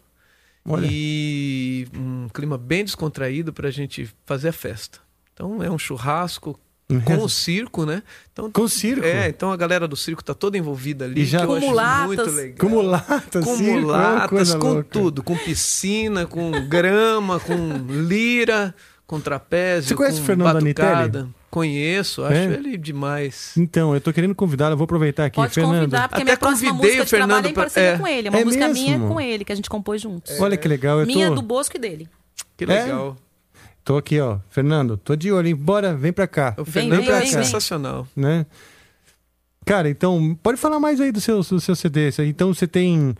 Olha. 0.65 0.87
e 0.89 1.85
um 1.95 2.29
clima 2.33 2.57
bem 2.57 2.85
descontraído 2.85 3.51
pra 3.51 3.69
gente 3.71 4.09
fazer 4.25 4.49
a 4.49 4.53
festa. 4.53 4.99
Então 5.33 5.61
é 5.61 5.69
um 5.69 5.77
churrasco 5.79 6.57
com 7.05 7.17
o 7.23 7.27
circo, 7.29 7.85
né? 7.85 8.03
Então, 8.31 8.45
Uhum. 8.45 8.51
Com 8.51 8.61
o 8.61 8.69
circo? 8.69 9.03
É, 9.05 9.27
então 9.29 9.51
a 9.51 9.57
galera 9.57 9.87
do 9.87 9.95
circo 9.97 10.23
tá 10.23 10.33
toda 10.33 10.57
envolvida 10.57 11.05
ali. 11.05 11.21
E 11.21 11.25
já- 11.25 11.39
que 11.39 11.43
eu 11.45 11.47
Com 11.47 11.55
acho 11.55 11.65
mulatas. 11.65 12.07
muito 12.07 12.31
legal. 12.31 12.57
Com 12.59 12.69
mulatas, 12.69 13.43
Com 13.45 13.55
circo, 13.57 13.71
é 13.73 14.59
com 14.59 14.73
louca. 14.73 14.89
tudo. 14.91 15.23
Com 15.23 15.35
piscina, 15.37 16.25
com 16.27 16.51
grama, 16.69 17.39
com 17.39 17.57
lira, 18.07 18.75
com 19.05 19.19
trapézio, 19.19 19.89
Você 19.89 19.95
conhece 19.95 20.17
com 20.17 20.23
o 20.23 20.25
Fernando 20.25 20.53
batucada. 20.53 21.01
Anitelli? 21.19 21.29
Conheço, 21.49 22.23
acho 22.23 22.33
É? 22.33 22.45
ele 22.53 22.77
demais. 22.77 23.53
Então, 23.55 23.93
eu 23.93 24.01
tô 24.01 24.11
querendo 24.11 24.33
convidá-lo, 24.33 24.73
eu 24.73 24.77
vou 24.77 24.85
aproveitar 24.85 25.25
aqui. 25.25 25.35
Pode 25.35 25.53
Fernando. 25.53 25.75
convidar, 25.81 26.09
porque 26.09 26.15
Até 26.15 26.23
minha 26.23 26.37
próxima 26.37 26.71
convidei 26.71 26.97
música 26.97 27.01
o 27.01 27.03
é 27.03 27.05
em 27.05 27.07
Fernando 27.27 27.53
parceria 27.53 27.89
é. 27.89 27.97
com 27.99 28.07
ele. 28.07 28.27
É 28.27 28.31
uma 28.31 28.39
É 28.39 28.45
música 28.45 28.67
minha 28.69 28.97
mesmo? 28.97 29.13
com 29.13 29.21
ele, 29.21 29.45
que 29.45 29.51
a 29.51 29.55
gente 29.55 29.69
compôs 29.69 30.01
juntos. 30.01 30.39
Olha 30.39 30.57
que 30.57 30.67
legal, 30.67 30.99
eu 30.99 31.05
Minha 31.05 31.29
tô, 31.29 31.35
do 31.35 31.41
Bosco 31.43 31.77
e 31.77 31.79
dele. 31.79 32.09
Que 32.57 32.63
É? 32.63 32.67
legal. 32.83 33.15
tô 33.83 33.97
aqui, 33.97 34.19
ó. 34.19 34.39
Fernando, 34.49 34.97
tô 34.97 35.15
de 35.15 35.31
olho, 35.31 35.47
hein? 35.47 35.55
Bora, 35.55 35.93
vem 35.95 36.11
pra 36.11 36.25
cá. 36.27 36.55
O 36.57 36.63
Vem, 36.63 36.73
Fernando 36.89 37.01
vem, 37.05 37.09
é 37.09 37.19
vem, 37.19 37.31
vem. 37.31 37.43
sensacional. 37.43 38.07
né? 38.15 38.47
Cara, 39.65 39.89
então, 39.89 40.37
pode 40.41 40.57
falar 40.59 40.79
mais 40.79 40.99
aí 40.99 41.11
do 41.11 41.21
seu, 41.21 41.41
do 41.41 41.59
seu 41.61 41.75
CD. 41.75 42.09
Então, 42.25 42.51
você 42.53 42.65
tem 42.67 43.15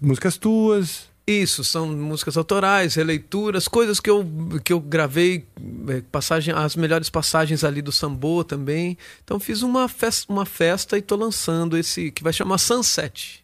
músicas 0.00 0.36
tuas. 0.38 1.08
Isso, 1.26 1.64
são 1.64 1.86
músicas 1.88 2.36
autorais, 2.36 2.94
releituras, 2.96 3.66
coisas 3.66 3.98
que 3.98 4.10
eu, 4.10 4.26
que 4.62 4.74
eu 4.74 4.78
gravei, 4.78 5.46
eh, 5.88 6.02
passagem, 6.12 6.52
as 6.54 6.76
melhores 6.76 7.08
passagens 7.08 7.64
ali 7.64 7.80
do 7.80 7.90
Sambô 7.90 8.44
também. 8.44 8.98
Então 9.24 9.40
fiz 9.40 9.62
uma 9.62 9.88
festa, 9.88 10.30
uma 10.30 10.44
festa 10.44 10.98
e 10.98 11.02
tô 11.02 11.16
lançando 11.16 11.78
esse 11.78 12.10
que 12.10 12.22
vai 12.22 12.32
chamar 12.32 12.58
Sunset, 12.58 13.42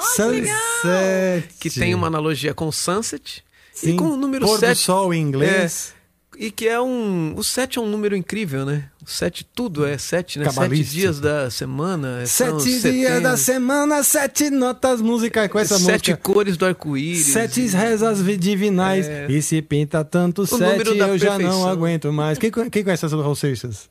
Sunset. 0.00 1.48
que 1.58 1.68
tem 1.68 1.96
uma 1.96 2.06
analogia 2.06 2.54
com 2.54 2.70
Sunset 2.70 3.44
Sim, 3.72 3.94
e 3.94 3.96
com 3.96 4.04
o 4.04 4.16
número 4.16 4.46
pôr 4.46 4.60
7. 4.60 4.78
do 4.78 4.78
sol 4.78 5.12
em 5.12 5.20
inglês. 5.20 5.95
E 6.38 6.50
que 6.50 6.68
é 6.68 6.78
um. 6.80 7.34
O 7.36 7.42
7 7.42 7.78
é 7.78 7.80
um 7.82 7.88
número 7.88 8.14
incrível, 8.14 8.64
né? 8.66 8.90
O 9.02 9.08
7, 9.10 9.46
tudo 9.54 9.86
é 9.86 9.96
7, 9.96 10.38
né? 10.38 10.50
Sete 10.50 10.84
dias 10.84 11.18
da 11.20 11.50
semana. 11.50 12.26
são 12.26 12.60
Sete 12.60 12.80
dias 12.92 13.22
da 13.22 13.36
semana, 13.36 14.02
sete 14.02 14.50
notas 14.50 15.00
musicais 15.00 15.50
com 15.50 15.58
essa 15.58 15.78
Sete 15.78 16.10
música. 16.10 16.16
cores 16.16 16.56
do 16.56 16.66
arco-íris. 16.66 17.26
Sete 17.26 17.66
rezas 17.68 18.18
divinais. 18.38 19.06
É. 19.08 19.26
E 19.30 19.40
se 19.40 19.62
pinta 19.62 20.04
tanto 20.04 20.46
sete, 20.46 20.60
número 20.60 20.94
da 20.96 21.08
eu 21.08 21.18
já 21.18 21.30
não 21.30 21.38
perfeição. 21.38 21.68
aguento 21.68 22.12
mais. 22.12 22.36
Quem, 22.38 22.50
quem 22.50 22.84
conhece 22.84 23.06
essa 23.06 23.16
do 23.16 23.22
Raul 23.22 23.36
Seixas? 23.36 23.88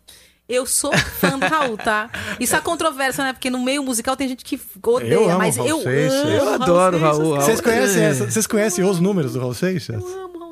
Eu 0.48 0.68
sou 0.68 0.96
fã 0.96 1.40
do 1.40 1.46
Raul, 1.48 1.76
tá? 1.76 2.08
Isso 2.40 2.56
é 2.56 2.60
controvérsia, 2.62 3.24
né? 3.24 3.34
Porque 3.34 3.50
no 3.50 3.64
meio 3.64 3.82
musical 3.82 4.16
tem 4.16 4.28
gente 4.28 4.46
que 4.46 4.60
odeia, 4.84 5.14
Eu 5.14 5.28
amo 5.30 5.40
mas 5.40 5.58
Raul 5.58 5.68
eu 5.70 5.82
Seixas. 5.82 6.20
amo 6.22 6.30
Eu 6.30 6.50
adoro 6.54 6.98
Raul. 7.00 7.14
Seixas. 7.16 7.30
Raul. 7.30 7.42
Vocês 7.42 7.62
conhecem, 7.62 8.02
é. 8.04 8.06
essa, 8.10 8.30
vocês 8.30 8.46
conhecem 8.48 8.86
os 8.86 9.00
números 9.00 9.34
do 9.34 9.40
Raul 9.40 9.56
Seixas? 9.56 10.04
Eu 10.04 10.24
amo 10.26 10.45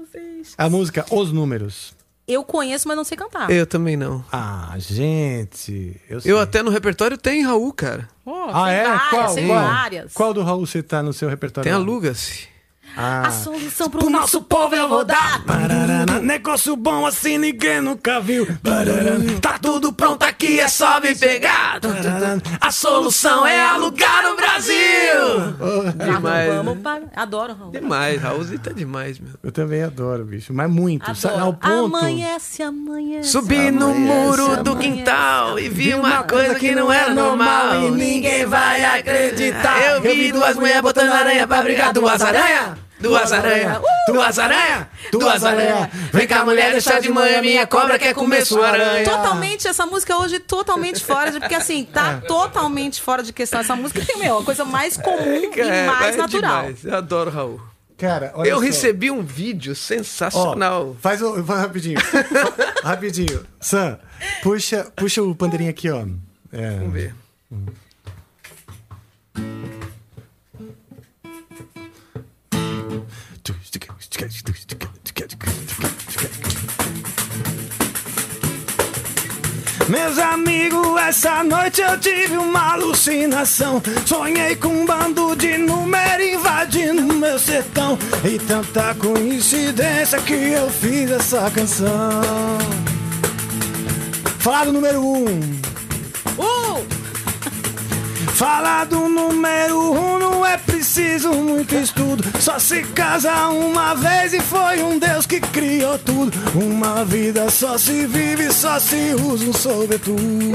A 0.57 0.69
música 0.69 1.05
Os 1.11 1.31
Números. 1.31 1.93
Eu 2.25 2.43
conheço, 2.43 2.87
mas 2.87 2.95
não 2.95 3.03
sei 3.03 3.17
cantar. 3.17 3.49
Eu 3.51 3.67
também 3.67 3.97
não. 3.97 4.23
Ah, 4.31 4.73
gente. 4.77 5.99
Eu, 6.09 6.21
sei. 6.21 6.31
Eu 6.31 6.39
até 6.39 6.63
no 6.63 6.71
repertório 6.71 7.17
tenho 7.17 7.45
Raul, 7.47 7.73
cara. 7.73 8.07
Oh, 8.25 8.45
Ah, 8.53 8.71
é? 8.71 8.83
várias, 8.85 9.09
Qual? 9.09 9.35
Qual? 9.35 9.47
várias. 9.67 10.13
Qual 10.13 10.33
do 10.33 10.41
Raul 10.41 10.65
você 10.65 10.81
tá 10.81 11.03
no 11.03 11.11
seu 11.11 11.27
repertório? 11.27 11.65
Tem 11.65 11.73
Aluga-se. 11.73 12.47
Ah. 12.95 13.27
A 13.27 13.31
solução 13.31 13.89
pro 13.89 14.09
nosso 14.09 14.41
povo 14.41 14.75
eu 14.75 14.87
vou 14.87 15.03
dar. 15.03 15.43
Pararana, 15.45 16.19
negócio 16.19 16.75
bom 16.75 17.05
assim 17.05 17.37
ninguém 17.37 17.81
nunca 17.81 18.19
viu. 18.19 18.45
Pararana, 18.63 19.39
tá 19.41 19.57
tudo 19.59 19.91
pronto 19.93 20.23
aqui, 20.23 20.59
é 20.59 20.67
só 20.67 20.99
vir 20.99 21.17
pegar. 21.17 21.79
Pararana, 21.81 22.41
A 22.61 22.71
solução 22.71 23.45
é 23.45 23.59
alugar 23.61 24.23
no 24.23 24.35
Brasil! 24.35 24.73
Oh, 25.59 26.03
Demais. 26.03 26.53
Vamos 26.53 26.75
né? 26.75 26.81
para... 26.83 27.03
Adoro, 27.15 27.53
Raul. 27.53 27.71
Demais, 27.71 28.21
Raulzito 28.21 28.69
é 28.69 28.73
demais, 28.73 29.19
meu. 29.19 29.31
Eu 29.43 29.51
também 29.51 29.83
adoro, 29.83 30.23
bicho. 30.25 30.53
Mas 30.53 30.69
muito. 30.69 31.13
Sabe, 31.15 31.39
ao 31.39 31.49
Adoro. 31.49 31.57
ponto. 31.89 31.97
Amanhece, 31.97 32.61
amanhece. 32.63 33.29
Subi 33.29 33.71
no 33.71 33.91
amanhece, 33.91 33.99
muro 34.27 34.63
do 34.63 34.71
amanhece. 34.71 34.97
quintal 34.97 35.59
e 35.59 35.69
vi 35.69 35.93
uma 35.93 36.23
coisa 36.23 36.55
que 36.55 36.73
não 36.75 36.91
era 36.91 37.13
normal 37.13 37.87
e 37.87 37.91
ninguém 37.91 38.45
vai 38.45 38.83
acreditar. 38.83 39.81
Eu 39.81 40.01
vi 40.01 40.31
duas 40.31 40.55
mulheres 40.55 40.81
botando 40.81 41.11
aranha 41.11 41.47
pra 41.47 41.61
brigar, 41.61 41.93
duas 41.93 42.21
aranha, 42.21 42.77
duas 43.03 43.31
aranha, 43.31 43.81
duas 44.07 44.39
aranha, 44.39 44.89
duas 45.11 45.43
aranha. 45.43 45.91
Vem 46.11 46.25
cá, 46.27 46.43
mulher, 46.43 46.71
deixa 46.71 46.99
de 46.99 47.09
manhã, 47.09 47.41
minha 47.41 47.67
cobra 47.67 47.99
quer 47.99 48.13
comer 48.13 48.45
sua 48.45 48.67
aranha. 48.69 49.03
Totalmente, 49.03 49.67
essa 49.67 49.85
música 49.85 50.17
hoje 50.17 50.39
totalmente 50.39 51.03
fora 51.03 51.31
de. 51.31 51.39
Porque 51.39 51.55
assim, 51.55 51.83
tá 51.85 52.21
totalmente 52.27 53.01
fora 53.01 53.21
de 53.21 53.31
questão. 53.33 53.59
Essa 53.59 53.75
música 53.75 54.03
tem, 54.05 54.17
meu, 54.17 54.39
a 54.39 54.43
coisa 54.43 54.65
mais 54.65 54.97
comum 54.97 55.35
e 55.55 55.59
É, 55.59 55.85
mais 55.85 56.15
é 56.15 56.17
natural. 56.17 56.61
demais. 56.63 56.85
Eu 56.85 56.95
adoro 56.95 57.29
Raul. 57.29 57.61
Cara, 57.97 58.31
olha 58.35 58.49
Eu 58.49 58.57
só. 58.57 58.63
recebi 58.63 59.11
um 59.11 59.21
vídeo 59.21 59.71
Ó, 59.71 59.75
sensacional. 59.75 60.95
faz, 60.99 61.21
o, 61.21 61.43
faz 61.43 61.59
rapidinho. 61.61 61.99
rapidinho. 62.83 63.45
Sam, 63.61 63.99
puxa, 64.41 64.87
puxa 64.95 65.21
o 65.21 65.35
pandeirinho 65.35 65.69
aqui, 65.69 65.89
ó. 65.89 66.03
É. 66.51 66.71
Vamos 66.79 66.93
ver. 66.93 67.13
Meus 79.89 80.17
amigos, 80.17 80.97
essa 81.01 81.43
noite 81.43 81.81
eu 81.81 81.99
tive 81.99 82.37
uma 82.37 82.73
alucinação. 82.73 83.81
Sonhei 84.05 84.55
com 84.55 84.69
um 84.69 84.85
bando 84.85 85.35
de 85.35 85.57
número 85.57 86.23
invadindo 86.23 87.13
meu 87.13 87.37
sertão. 87.37 87.97
E 88.23 88.39
tanta 88.39 88.95
coincidência 88.95 90.21
que 90.21 90.33
eu 90.33 90.69
fiz 90.69 91.11
essa 91.11 91.51
canção. 91.51 92.21
Falar 94.39 94.65
do 94.65 94.73
número 94.73 95.01
um. 95.01 95.25
Uh! 96.37 96.92
Falar 98.33 98.85
do 98.85 99.07
número 99.07 99.91
um 99.91 100.17
não 100.17 100.45
é 100.45 100.57
preciso 100.57 101.31
muito 101.33 101.75
estudo. 101.75 102.23
Só 102.39 102.57
se 102.57 102.81
casa 102.83 103.47
uma 103.49 103.93
vez 103.93 104.33
e 104.33 104.39
foi 104.39 104.81
um 104.81 104.97
Deus 104.97 105.25
que 105.27 105.39
criou 105.39 105.99
tudo. 105.99 106.31
Uma 106.55 107.05
vida 107.05 107.49
só 107.51 107.77
se 107.77 108.07
vive, 108.07 108.51
só 108.51 108.79
se 108.79 109.13
usa 109.13 109.45
um 109.45 109.53
sobretudo. 109.53 110.51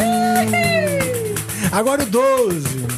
Agora 1.70 2.02
o 2.02 2.06
12. 2.06 2.88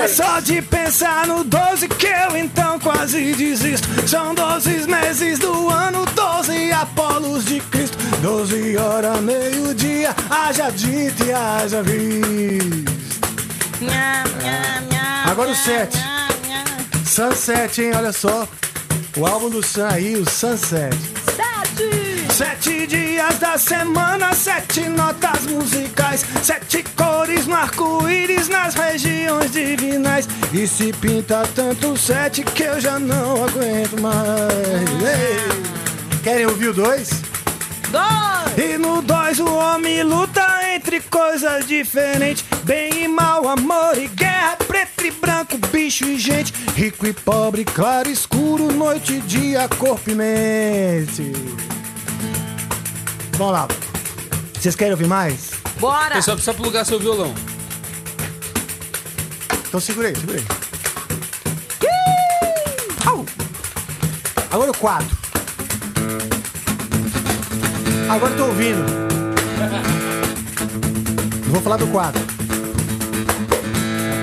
É 0.00 0.06
só 0.06 0.38
de 0.38 0.62
pensar 0.62 1.26
no 1.26 1.42
12 1.42 1.88
que 1.88 2.06
eu 2.06 2.36
então 2.36 2.78
quase 2.78 3.32
desisto. 3.34 3.88
São 4.06 4.34
12 4.34 4.86
meses 4.86 5.38
do 5.40 5.68
ano, 5.68 6.04
12 6.14 6.70
Apolos 6.72 7.44
de 7.44 7.58
Cristo. 7.60 7.98
12 8.22 8.76
horas, 8.76 9.20
meio-dia, 9.20 10.14
haja 10.30 10.70
dito 10.70 11.24
e 11.24 11.32
haja 11.32 11.82
visto. 11.82 12.87
Agora 15.24 15.50
o 15.50 15.54
7. 15.54 15.96
Sunset, 17.04 17.82
hein? 17.82 17.92
Olha 17.96 18.12
só. 18.12 18.46
O 19.16 19.26
álbum 19.26 19.50
do 19.50 19.64
Sun 19.66 19.86
aí, 19.86 20.14
o 20.16 20.28
Sunset. 20.28 20.96
Sete! 21.34 22.32
Sete 22.32 22.86
dias 22.86 23.38
da 23.38 23.58
semana, 23.58 24.32
sete 24.32 24.88
notas 24.88 25.46
musicais, 25.46 26.24
sete 26.42 26.84
cores 26.96 27.46
no 27.46 27.56
arco-íris 27.56 28.48
nas 28.48 28.74
regiões 28.74 29.50
divinais. 29.50 30.28
E 30.52 30.66
se 30.68 30.92
pinta 30.92 31.42
tanto 31.54 31.96
sete 31.96 32.44
que 32.44 32.62
eu 32.62 32.80
já 32.80 32.98
não 32.98 33.44
aguento 33.44 34.00
mais. 34.00 34.88
Ei! 35.02 36.20
Querem 36.22 36.46
ouvir 36.46 36.68
o 36.68 36.74
dois? 36.74 37.10
Dois! 37.90 38.58
E 38.58 38.76
no 38.76 39.00
dois 39.00 39.38
o 39.38 39.46
homem 39.54 40.02
luta 40.02 40.44
entre 40.74 41.00
coisas 41.00 41.66
diferentes 41.66 42.44
Bem 42.64 43.04
e 43.04 43.08
mal, 43.08 43.48
amor 43.48 43.96
e 43.96 44.08
guerra 44.08 44.56
Preto 44.56 45.06
e 45.06 45.10
branco, 45.10 45.56
bicho 45.70 46.04
e 46.04 46.18
gente 46.18 46.52
Rico 46.74 47.06
e 47.06 47.12
pobre, 47.12 47.64
claro 47.64 48.08
e 48.08 48.12
escuro 48.12 48.72
Noite 48.72 49.14
e 49.14 49.20
dia, 49.20 49.68
corpo 49.78 50.10
e 50.10 50.14
mente 50.14 51.32
Vamos 53.36 53.52
lá 53.52 53.68
Vocês 54.54 54.74
querem 54.74 54.92
ouvir 54.92 55.06
mais? 55.06 55.50
Bora! 55.78 56.16
Pessoal, 56.16 56.36
precisa 56.36 56.54
plugar 56.54 56.84
seu 56.84 56.98
violão. 56.98 57.32
Então 59.68 59.78
segura 59.78 60.08
aí, 60.08 60.16
segura 60.16 60.38
aí 60.38 60.46
Au! 63.06 63.24
Agora 64.50 64.70
o 64.72 64.76
4 64.76 65.18
Agora 68.08 68.34
tô 68.34 68.46
ouvindo. 68.46 68.84
Vou 71.48 71.60
falar 71.60 71.76
do 71.76 71.86
4 71.86 72.20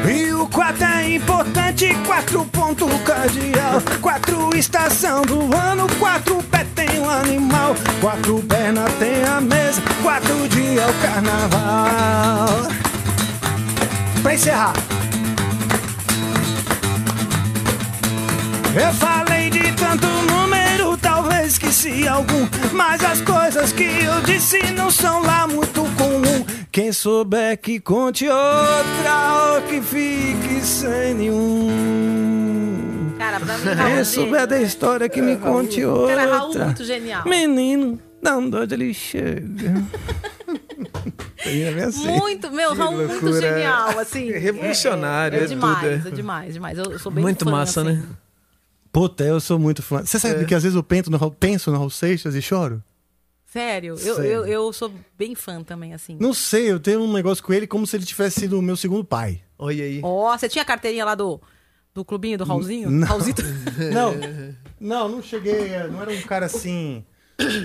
E 0.07 0.33
o 0.33 0.47
4 0.47 0.83
é 0.83 1.15
importante, 1.15 1.93
4 2.05 2.45
ponto 2.45 2.87
cardial 2.99 3.81
4 4.01 4.57
estação 4.57 5.21
do 5.23 5.55
ano, 5.55 5.87
4 5.99 6.43
pé 6.43 6.65
tem 6.75 6.99
um 6.99 7.09
animal. 7.09 7.75
4 8.01 8.43
perna 8.43 8.85
tem 8.99 9.23
a 9.23 9.41
mesa, 9.41 9.81
4 10.01 10.47
dia 10.49 10.81
é 10.81 10.87
o 10.87 10.93
carnaval. 10.95 12.67
Pra 14.21 14.33
encerrar. 14.33 14.73
Eu 18.75 18.93
falei 18.93 19.49
de 19.49 19.71
tanto 19.73 20.05
número, 20.05 20.54
esqueci 21.85 22.07
algum. 22.07 22.47
Mas 22.73 23.03
as 23.03 23.21
coisas 23.21 23.71
que 23.71 23.83
eu 23.83 24.21
disse 24.21 24.59
não 24.73 24.89
são 24.89 25.21
lá 25.21 25.47
muito 25.47 25.81
comum. 25.97 26.45
Quem 26.71 26.91
souber 26.91 27.57
que 27.59 27.79
conte 27.79 28.27
outra 28.27 29.53
ou 29.55 29.61
que 29.63 29.81
fique 29.81 30.61
sem 30.65 31.13
nenhum. 31.13 33.13
Cara, 33.17 33.39
pra 33.39 33.57
mim, 33.57 33.69
Raul, 33.69 33.95
Quem 33.95 34.03
souber 34.03 34.47
da 34.47 34.61
história 34.61 35.07
que 35.07 35.21
me 35.21 35.37
conte 35.37 35.81
Cara, 36.07 36.25
Raul 36.25 36.47
outra. 36.47 36.65
muito 36.65 36.83
genial. 36.83 37.23
Menino, 37.25 37.99
da 38.21 38.37
onde 38.37 38.73
ele 38.73 38.93
chega. 38.93 39.73
É 41.47 41.83
assim. 41.83 42.07
Muito, 42.07 42.49
meu, 42.51 42.71
Que 42.71 42.77
Raul 42.77 43.07
muito 43.07 43.39
genial, 43.39 43.99
assim. 43.99 44.31
É 44.31 44.37
revolucionário, 44.39 45.37
É, 45.37 45.41
é 45.41 45.43
é 45.43 45.47
demais, 45.47 45.77
tudo, 45.77 45.87
é. 45.87 45.93
é 45.93 46.11
demais, 46.15 46.53
demais. 46.55 46.77
Eu, 46.79 46.85
eu 46.85 46.97
sou 46.97 47.11
bem 47.11 47.21
Muito 47.21 47.45
fã, 47.45 47.51
massa, 47.51 47.81
assim. 47.81 47.89
né? 47.91 48.03
Puta, 48.95 49.23
eu 49.25 49.39
sou 49.41 49.59
muito 49.59 49.81
fã. 49.83 50.05
Você 50.05 50.17
sabe 50.19 50.41
É. 50.41 50.45
que 50.45 50.55
às 50.55 50.63
vezes 50.63 50.75
eu 50.75 50.81
penso 50.83 51.11
no, 51.11 51.17
Raul- 51.17 51.35
penso 51.37 51.69
no 51.69 51.77
Raul 51.77 51.89
Seixas 51.89 52.33
e 52.33 52.41
choro? 52.41 52.81
Sério, 53.45 53.95
eu. 53.99 54.23
Eu, 54.23 54.45
eu 54.45 54.73
sou 54.73 54.91
bem 55.17 55.35
fã 55.35 55.61
também, 55.63 55.93
assim. 55.93 56.17
Não 56.19 56.33
sei, 56.33 56.71
eu 56.71 56.79
tenho 56.79 57.01
um 57.01 57.11
negócio 57.11 57.43
com 57.43 57.53
ele 57.53 57.67
como 57.67 57.85
se 57.85 57.95
ele 57.97 58.05
tivesse 58.05 58.39
sido 58.41 58.57
o 58.57 58.61
meu 58.61 58.75
segundo 58.77 59.03
pai. 59.03 59.41
Olha 59.59 59.83
aí. 59.83 59.99
Ó, 60.03 60.37
você 60.37 60.47
tinha 60.49 60.61
a 60.61 60.65
carteirinha 60.65 61.03
lá 61.05 61.13
do, 61.15 61.41
do 61.93 62.03
clubinho 62.05 62.37
do 62.37 62.43
Raulzinho? 62.45 62.89
Não. 62.89 63.07
Raulzito? 63.07 63.41
Não, 63.93 64.13
não, 64.79 65.09
não 65.09 65.21
cheguei. 65.21 65.69
Não 65.91 66.01
era 66.01 66.11
um 66.11 66.21
cara 66.21 66.45
assim. 66.45 67.03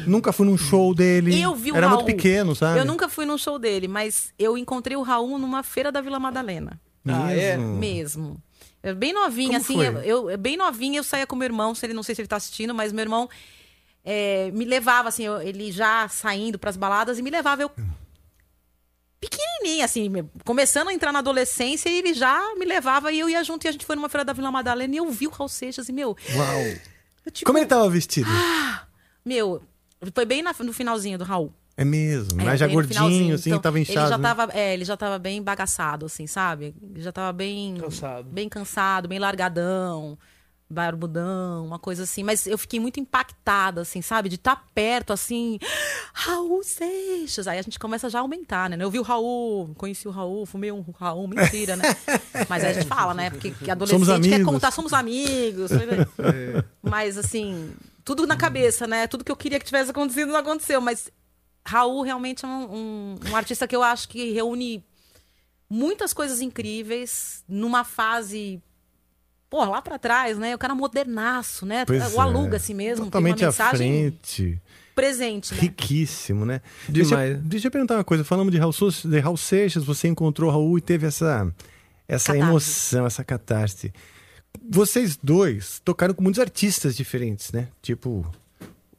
Nunca 0.06 0.32
fui 0.32 0.46
num 0.46 0.56
show 0.58 0.92
dele. 0.94 1.40
Eu 1.40 1.54
vi 1.54 1.70
o 1.70 1.76
Era 1.76 1.86
Raul. 1.88 2.02
muito 2.02 2.16
pequeno, 2.16 2.54
sabe? 2.56 2.80
Eu 2.80 2.84
nunca 2.84 3.08
fui 3.08 3.24
num 3.24 3.38
show 3.38 3.56
dele, 3.58 3.86
mas 3.86 4.32
eu 4.38 4.58
encontrei 4.58 4.96
o 4.96 5.02
Raul 5.02 5.38
numa 5.38 5.62
feira 5.62 5.92
da 5.92 6.00
Vila 6.00 6.18
Madalena. 6.18 6.80
Ah, 7.06 7.32
é? 7.32 7.56
Mesmo? 7.56 8.40
Eu, 8.82 8.94
bem 8.96 9.12
novinha, 9.12 9.60
Como 9.60 9.82
assim. 9.82 9.98
Eu, 10.04 10.30
eu- 10.30 10.38
bem 10.38 10.56
novinha, 10.56 10.98
eu 10.98 11.04
saía 11.04 11.26
com 11.26 11.36
meu 11.36 11.46
irmão, 11.46 11.74
se 11.74 11.84
ele 11.86 11.92
não 11.94 12.02
sei 12.02 12.14
se 12.14 12.20
ele 12.22 12.28
tá 12.28 12.36
assistindo, 12.36 12.74
mas 12.74 12.92
meu 12.92 13.02
irmão 13.02 13.28
é, 14.04 14.50
me 14.52 14.64
levava, 14.64 15.08
assim, 15.10 15.24
eu- 15.24 15.42
ele 15.42 15.70
já 15.70 16.08
saindo 16.08 16.58
pras 16.58 16.76
baladas 16.76 17.18
e 17.18 17.22
me 17.22 17.28
levava. 17.30 17.62
Eu 17.62 17.70
pequenininha, 19.20 19.84
assim, 19.84 20.08
me- 20.08 20.24
começando 20.44 20.88
a 20.88 20.94
entrar 20.94 21.12
na 21.12 21.18
adolescência, 21.18 21.90
e 21.90 21.98
ele 21.98 22.14
já 22.14 22.54
me 22.56 22.64
levava 22.64 23.12
e 23.12 23.18
eu 23.20 23.28
ia 23.28 23.44
junto. 23.44 23.64
E 23.66 23.68
a 23.68 23.72
gente 23.72 23.84
foi 23.84 23.94
numa 23.96 24.08
feira 24.08 24.24
da 24.24 24.32
Vila 24.32 24.50
Madalena 24.50 24.94
e 24.94 24.98
eu 24.98 25.10
vi 25.10 25.26
o 25.26 25.30
Raul 25.30 25.48
Seixas 25.48 25.88
e, 25.88 25.92
meu, 25.92 26.16
Uau. 26.34 27.30
tipo, 27.32 27.44
Como 27.46 27.58
ele 27.58 27.66
tava 27.66 27.88
vestido? 27.90 28.30
meu, 29.24 29.62
foi 30.14 30.24
bem 30.24 30.42
na- 30.42 30.54
no 30.60 30.72
finalzinho 30.72 31.18
do 31.18 31.24
Raul. 31.24 31.52
É 31.76 31.84
mesmo, 31.84 32.40
É, 32.40 32.44
mas 32.44 32.60
já 32.60 32.66
bem 32.66 32.76
no 32.76 32.82
gordinho, 32.82 33.34
assim, 33.34 33.50
Então, 33.50 33.60
tava 33.60 33.80
inchado. 33.80 34.00
Ele 34.00 34.08
já 34.08 34.18
né? 34.18 34.28
tava, 34.28 34.48
é, 34.52 34.74
ele 34.74 34.84
já 34.84 34.96
tava 34.96 35.18
bem 35.18 35.42
bagaçado, 35.42 36.06
assim, 36.06 36.26
sabe? 36.26 36.74
Ele 36.82 37.00
já 37.00 37.12
tava 37.12 37.32
bem. 37.32 37.76
Cansado. 37.78 38.28
Bem 38.28 38.48
cansado, 38.48 39.08
bem 39.08 39.18
largadão, 39.18 40.18
barbudão, 40.68 41.66
uma 41.66 41.78
coisa 41.78 42.04
assim. 42.04 42.22
Mas 42.22 42.46
eu 42.46 42.56
fiquei 42.56 42.78
muito 42.78 43.00
impactada, 43.00 43.80
assim, 43.80 44.00
sabe? 44.00 44.28
De 44.28 44.36
estar 44.36 44.64
perto, 44.74 45.12
assim. 45.12 45.58
Raul 46.12 46.62
Seixas. 46.62 47.48
Aí 47.48 47.58
a 47.58 47.62
gente 47.62 47.78
começa 47.78 48.08
já 48.08 48.18
a 48.18 48.22
aumentar, 48.22 48.70
né? 48.70 48.76
Eu 48.78 48.90
vi 48.90 48.98
o 48.98 49.02
Raul, 49.02 49.74
conheci 49.74 50.06
o 50.06 50.10
Raul, 50.10 50.46
fumei 50.46 50.70
um 50.70 50.84
Raul, 50.98 51.26
mentira, 51.26 51.76
né? 51.76 51.84
Mas 52.48 52.62
aí 52.62 52.70
a 52.70 52.74
gente 52.74 52.86
fala, 52.86 53.14
né? 53.14 53.30
Porque 53.30 53.50
que 53.50 53.70
adolescente 53.70 54.04
Somos 54.04 54.26
quer 54.26 54.44
contar, 54.44 54.70
somos 54.70 54.92
amigos. 54.92 55.70
Mas 56.82 57.18
assim, 57.18 57.72
tudo 58.04 58.26
na 58.26 58.36
cabeça, 58.36 58.86
né? 58.86 59.06
Tudo 59.06 59.24
que 59.24 59.32
eu 59.32 59.36
queria 59.36 59.58
que 59.58 59.64
tivesse 59.64 59.90
acontecido 59.90 60.30
não 60.30 60.38
aconteceu. 60.38 60.80
Mas 60.80 61.10
Raul 61.66 62.02
realmente 62.02 62.44
é 62.44 62.48
um, 62.48 62.74
um- 62.74 63.18
um 63.30 63.36
artista 63.36 63.66
que 63.68 63.76
eu 63.76 63.82
acho 63.82 64.08
que 64.08 64.32
reúne 64.32 64.84
muitas 65.68 66.12
coisas 66.12 66.40
incríveis 66.40 67.44
numa 67.48 67.84
fase 67.84 68.60
pô, 69.48 69.64
lá 69.64 69.82
pra 69.82 69.98
trás, 69.98 70.38
né? 70.38 70.54
O 70.54 70.58
cara 70.58 70.74
modernaço, 70.74 71.66
né? 71.66 71.84
Pois 71.84 72.14
o 72.14 72.18
é. 72.18 72.22
aluga 72.22 72.56
assim 72.56 72.72
mesmo. 72.74 73.06
Totalmente 73.06 73.38
tem 73.38 73.46
uma 73.46 73.48
à 73.48 73.52
mensagem 73.52 73.92
frente. 74.20 74.62
presente, 74.94 75.54
né? 75.54 75.60
Riquíssimo, 75.60 76.44
né? 76.46 76.60
Demais. 76.88 77.08
Deixa, 77.34 77.42
deixa 77.48 77.66
eu 77.66 77.70
perguntar 77.70 77.96
uma 77.96 78.04
coisa. 78.04 78.22
Falamos 78.24 78.52
de 78.52 78.58
Raul, 78.58 78.72
Seixas- 78.72 79.10
de 79.10 79.18
Raul 79.18 79.36
Seixas, 79.36 79.84
você 79.84 80.06
encontrou 80.08 80.50
Raul 80.50 80.78
e 80.78 80.80
teve 80.80 81.06
essa, 81.06 81.52
essa 82.06 82.32
Catarse. 82.32 82.48
emoção, 82.48 83.06
essa 83.06 83.24
catarse. 83.24 83.92
Vocês 84.68 85.16
dois 85.20 85.80
tocaram 85.84 86.14
com 86.14 86.22
muitos 86.22 86.40
artistas 86.40 86.96
diferentes, 86.96 87.50
né? 87.52 87.68
Tipo, 87.82 88.24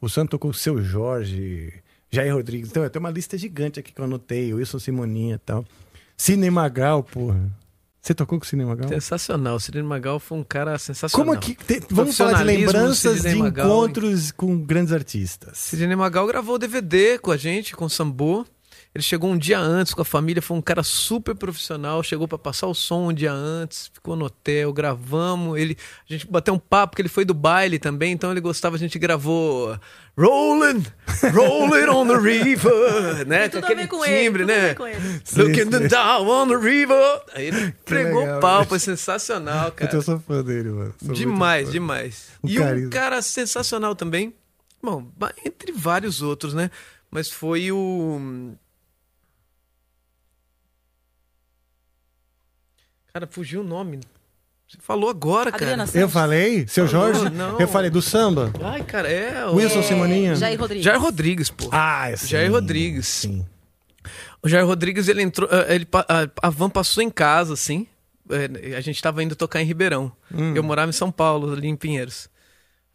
o 0.00 0.08
Santo 0.08 0.30
tocou 0.32 0.50
com 0.50 0.54
o 0.56 0.58
Seu 0.58 0.82
Jorge, 0.82 1.72
Jair 2.12 2.34
Rodrigues. 2.34 2.70
Então, 2.70 2.88
tem 2.88 3.00
uma 3.00 3.10
lista 3.10 3.36
gigante 3.38 3.80
aqui 3.80 3.92
que 3.92 4.00
eu 4.00 4.04
anotei, 4.04 4.52
Wilson 4.52 4.78
Simoninha 4.78 5.36
e 5.36 5.38
tal. 5.38 5.64
Cine 6.16 6.50
Magal, 6.50 7.02
porra. 7.02 7.50
Você 8.00 8.12
tocou 8.14 8.38
com 8.38 8.44
o 8.44 8.48
Cine 8.48 8.64
Magal? 8.64 8.88
Sensacional. 8.88 9.54
O 9.56 9.60
Sidney 9.60 9.82
Magal 9.82 10.18
foi 10.18 10.36
um 10.36 10.42
cara 10.42 10.76
sensacional. 10.76 11.24
Como 11.24 11.38
que. 11.40 11.54
te- 11.54 11.80
vamos 11.88 12.16
falar 12.16 12.38
de 12.38 12.44
lembranças 12.44 13.22
de 13.22 13.34
Magal, 13.36 13.66
encontros 13.66 14.32
com 14.32 14.58
grandes 14.58 14.92
artistas. 14.92 15.56
Sidney 15.58 15.94
Magal 15.94 16.26
gravou 16.26 16.58
DVD 16.58 17.16
com 17.18 17.30
a 17.30 17.36
gente, 17.36 17.76
com 17.76 17.84
o 17.84 17.90
Sambô. 17.90 18.44
Ele 18.94 19.02
chegou 19.02 19.30
um 19.30 19.38
dia 19.38 19.58
antes 19.58 19.94
com 19.94 20.02
a 20.02 20.04
família, 20.04 20.42
foi 20.42 20.54
um 20.54 20.60
cara 20.60 20.82
super 20.82 21.34
profissional, 21.34 22.02
chegou 22.02 22.28
pra 22.28 22.36
passar 22.36 22.66
o 22.66 22.74
som 22.74 23.08
um 23.08 23.12
dia 23.12 23.32
antes, 23.32 23.90
ficou 23.94 24.14
no 24.14 24.26
hotel, 24.26 24.70
gravamos. 24.70 25.58
Ele, 25.58 25.78
a 26.08 26.12
gente 26.12 26.26
bateu 26.26 26.52
um 26.52 26.58
papo 26.58 26.90
porque 26.90 27.00
ele 27.00 27.08
foi 27.08 27.24
do 27.24 27.32
baile 27.32 27.78
também, 27.78 28.12
então 28.12 28.30
ele 28.30 28.40
gostava, 28.40 28.76
a 28.76 28.78
gente 28.78 28.98
gravou 28.98 29.78
Rollin', 30.14 30.84
Rollin' 31.32 31.88
on 31.88 32.06
the 32.06 32.18
River, 32.18 33.24
né? 33.26 33.48
Com 33.48 33.52
tudo 33.52 33.64
a 33.64 33.66
aquele 33.66 33.82
ver 33.82 33.88
com 33.88 34.04
ele, 34.04 34.24
timbre, 34.24 34.42
tudo 34.42 34.52
a 34.52 34.56
né? 34.56 34.68
ver 34.68 34.74
com 34.74 34.86
ele. 34.86 35.22
Looking 35.36 35.70
the 35.70 35.88
down 35.88 36.28
on 36.28 36.48
the 36.48 36.56
river. 36.56 37.22
Aí 37.34 37.46
ele 37.46 37.74
pregou 37.86 38.20
legal, 38.20 38.40
pau, 38.40 38.64
foi 38.66 38.78
sensacional, 38.78 39.68
Eu 39.68 39.72
cara. 39.72 39.90
tô 39.90 40.02
só 40.02 40.18
fã 40.18 40.44
dele, 40.44 40.68
mano. 40.68 40.94
Sou 41.02 41.14
Demais, 41.14 41.64
fã. 41.68 41.72
demais. 41.72 42.26
O 42.42 42.46
e 42.48 42.56
carisma. 42.56 42.86
um 42.88 42.90
cara 42.90 43.22
sensacional 43.22 43.94
também. 43.94 44.34
Bom, 44.82 45.10
entre 45.46 45.72
vários 45.72 46.20
outros, 46.20 46.52
né? 46.52 46.70
Mas 47.10 47.30
foi 47.30 47.72
o. 47.72 48.52
Cara, 53.12 53.26
fugiu 53.30 53.60
o 53.60 53.64
nome. 53.64 54.00
Você 54.68 54.78
falou 54.80 55.10
agora, 55.10 55.50
Adriana 55.54 55.86
cara. 55.86 55.98
Eu 56.00 56.08
falei? 56.08 56.66
Seu 56.66 56.88
Falou, 56.88 57.12
Jorge? 57.14 57.30
não. 57.34 57.60
Eu 57.60 57.68
falei 57.68 57.90
do 57.90 58.00
samba? 58.00 58.50
Ai, 58.62 58.82
cara, 58.82 59.10
é. 59.10 59.44
o- 59.46 59.56
Wilson 59.56 59.82
Simoninha? 59.82 60.34
Jair 60.34 60.58
Rodrigues. 60.58 60.84
Jair 60.84 61.00
Rodrigues, 61.00 61.50
pô. 61.50 61.68
Ah, 61.70 62.10
sim. 62.16 62.28
Jair 62.28 62.50
Rodrigues. 62.50 63.06
Sim. 63.06 63.44
O 64.42 64.48
Jair 64.48 64.64
Rodrigues, 64.66 65.08
ele 65.08 65.20
entrou. 65.22 65.46
eh, 65.52 65.74
Ele, 65.74 65.86
a, 65.92 66.46
a 66.46 66.50
van 66.50 66.70
passou 66.70 67.02
em 67.02 67.10
casa, 67.10 67.52
assim. 67.52 67.86
eh, 68.30 68.74
A 68.74 68.80
gente 68.80 69.00
tava 69.02 69.22
indo 69.22 69.36
tocar 69.36 69.60
em 69.60 69.66
Ribeirão. 69.66 70.10
Hum. 70.34 70.54
Eu 70.56 70.62
morava 70.62 70.88
em 70.88 70.92
São 70.94 71.12
Paulo, 71.12 71.52
ali 71.52 71.68
em 71.68 71.76
Pinheiros. 71.76 72.28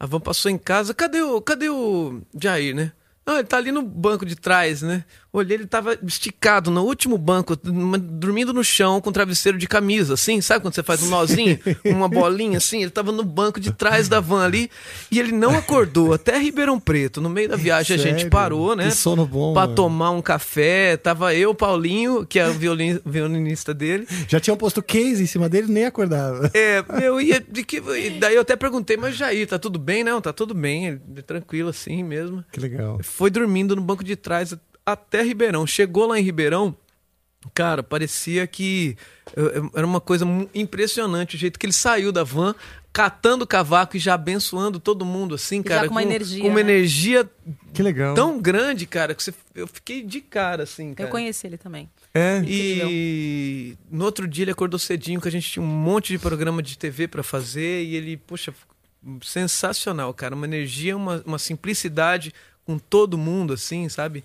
A 0.00 0.04
van 0.06 0.18
passou 0.20 0.50
em 0.50 0.58
casa. 0.58 0.92
Cadê 0.92 1.22
o, 1.22 1.40
cadê 1.40 1.68
o 1.70 2.20
Jair, 2.42 2.74
né? 2.74 2.90
Não, 3.24 3.34
ele 3.38 3.46
tá 3.46 3.56
ali 3.56 3.70
no 3.70 3.82
banco 3.82 4.26
de 4.26 4.34
trás, 4.34 4.82
né? 4.82 5.04
Olhei, 5.30 5.58
ele 5.58 5.66
tava 5.66 5.96
esticado 6.06 6.70
no 6.70 6.82
último 6.84 7.18
banco, 7.18 7.54
dormindo 7.54 8.52
no 8.52 8.64
chão 8.64 8.98
com 9.00 9.12
travesseiro 9.12 9.58
de 9.58 9.66
camisa, 9.66 10.14
assim, 10.14 10.40
sabe 10.40 10.62
quando 10.62 10.74
você 10.74 10.82
faz 10.82 11.02
um 11.02 11.10
nozinho, 11.10 11.58
uma 11.84 12.08
bolinha 12.08 12.56
assim? 12.56 12.80
Ele 12.82 12.90
tava 12.90 13.12
no 13.12 13.22
banco 13.22 13.60
de 13.60 13.70
trás 13.72 14.08
da 14.08 14.20
van 14.20 14.42
ali 14.44 14.70
e 15.10 15.18
ele 15.18 15.32
não 15.32 15.56
acordou 15.56 16.14
até 16.14 16.38
Ribeirão 16.38 16.80
Preto. 16.80 17.20
No 17.20 17.28
meio 17.28 17.48
da 17.48 17.56
viagem 17.56 17.94
a 17.94 17.98
gente 17.98 18.14
Sério? 18.16 18.30
parou, 18.30 18.74
né? 18.74 18.88
Que 18.88 18.94
sono 18.94 19.26
bom, 19.26 19.52
Pra 19.52 19.62
mano. 19.62 19.74
tomar 19.74 20.10
um 20.12 20.22
café. 20.22 20.96
Tava 20.96 21.34
eu, 21.34 21.54
Paulinho, 21.54 22.24
que 22.24 22.38
é 22.38 22.48
o 22.48 22.52
violin- 22.54 23.00
violinista 23.04 23.74
dele. 23.74 24.06
Já 24.28 24.40
tinham 24.40 24.56
posto 24.56 24.82
case 24.82 25.22
em 25.22 25.26
cima 25.26 25.48
dele, 25.48 25.70
nem 25.70 25.84
acordava. 25.84 26.50
É, 26.54 26.82
meu, 26.98 27.20
e, 27.20 27.38
de 27.40 27.64
que, 27.64 27.80
daí 28.18 28.34
eu 28.34 28.40
até 28.40 28.56
perguntei, 28.56 28.96
mas 28.96 29.14
Jair, 29.16 29.46
tá 29.46 29.58
tudo 29.58 29.78
bem? 29.78 30.02
Não, 30.02 30.20
tá 30.22 30.32
tudo 30.32 30.54
bem, 30.54 30.86
ele- 30.86 31.22
tranquilo 31.22 31.68
assim 31.68 32.02
mesmo. 32.02 32.42
Que 32.50 32.58
legal. 32.60 32.98
Foi 33.02 33.30
dormindo 33.30 33.76
no 33.76 33.82
banco 33.82 34.02
de 34.02 34.16
trás 34.16 34.54
até 34.92 35.22
Ribeirão. 35.22 35.66
Chegou 35.66 36.06
lá 36.06 36.18
em 36.18 36.22
Ribeirão, 36.22 36.74
cara, 37.54 37.82
parecia 37.82 38.46
que 38.46 38.96
eh, 39.36 39.40
eh, 39.40 39.70
era 39.74 39.86
uma 39.86 40.00
coisa 40.00 40.24
impressionante 40.54 41.36
o 41.36 41.38
jeito 41.38 41.58
que 41.58 41.66
ele 41.66 41.72
saiu 41.72 42.10
da 42.12 42.24
van, 42.24 42.54
catando 42.92 43.44
o 43.44 43.46
cavaco 43.46 43.96
e 43.96 44.00
já 44.00 44.14
abençoando 44.14 44.80
todo 44.80 45.04
mundo, 45.04 45.34
assim, 45.36 45.58
já 45.58 45.62
cara. 45.76 45.88
com 45.88 45.94
uma 45.94 46.02
energia, 46.02 46.42
Com 46.42 46.48
uma 46.48 46.54
né? 46.56 46.60
energia 46.72 47.30
Que 47.72 47.82
legal. 47.82 48.14
tão 48.14 48.40
grande, 48.40 48.86
cara, 48.86 49.14
que 49.14 49.22
você- 49.22 49.34
eu 49.54 49.68
fiquei 49.68 50.02
de 50.02 50.20
cara, 50.20 50.64
assim, 50.64 50.94
cara. 50.94 51.08
Eu 51.08 51.12
conheci 51.12 51.46
ele 51.46 51.56
também. 51.58 51.88
É. 52.12 52.42
E 52.46 53.76
no 53.90 54.04
outro 54.04 54.26
dia 54.26 54.44
ele 54.44 54.50
acordou 54.50 54.78
cedinho, 54.78 55.20
que 55.20 55.28
a 55.28 55.30
gente 55.30 55.48
tinha 55.48 55.62
um 55.62 55.66
monte 55.66 56.08
de 56.12 56.18
programa 56.18 56.62
de 56.62 56.76
TV 56.76 57.06
pra 57.06 57.22
fazer, 57.22 57.84
e 57.84 57.94
ele, 57.94 58.16
poxa, 58.16 58.52
sensacional, 59.22 60.12
cara. 60.14 60.34
Uma 60.34 60.46
energia, 60.46 60.96
uma, 60.96 61.22
uma 61.24 61.38
simplicidade 61.38 62.32
com 62.64 62.78
todo 62.78 63.16
mundo, 63.16 63.52
assim, 63.52 63.88
sabe? 63.88 64.24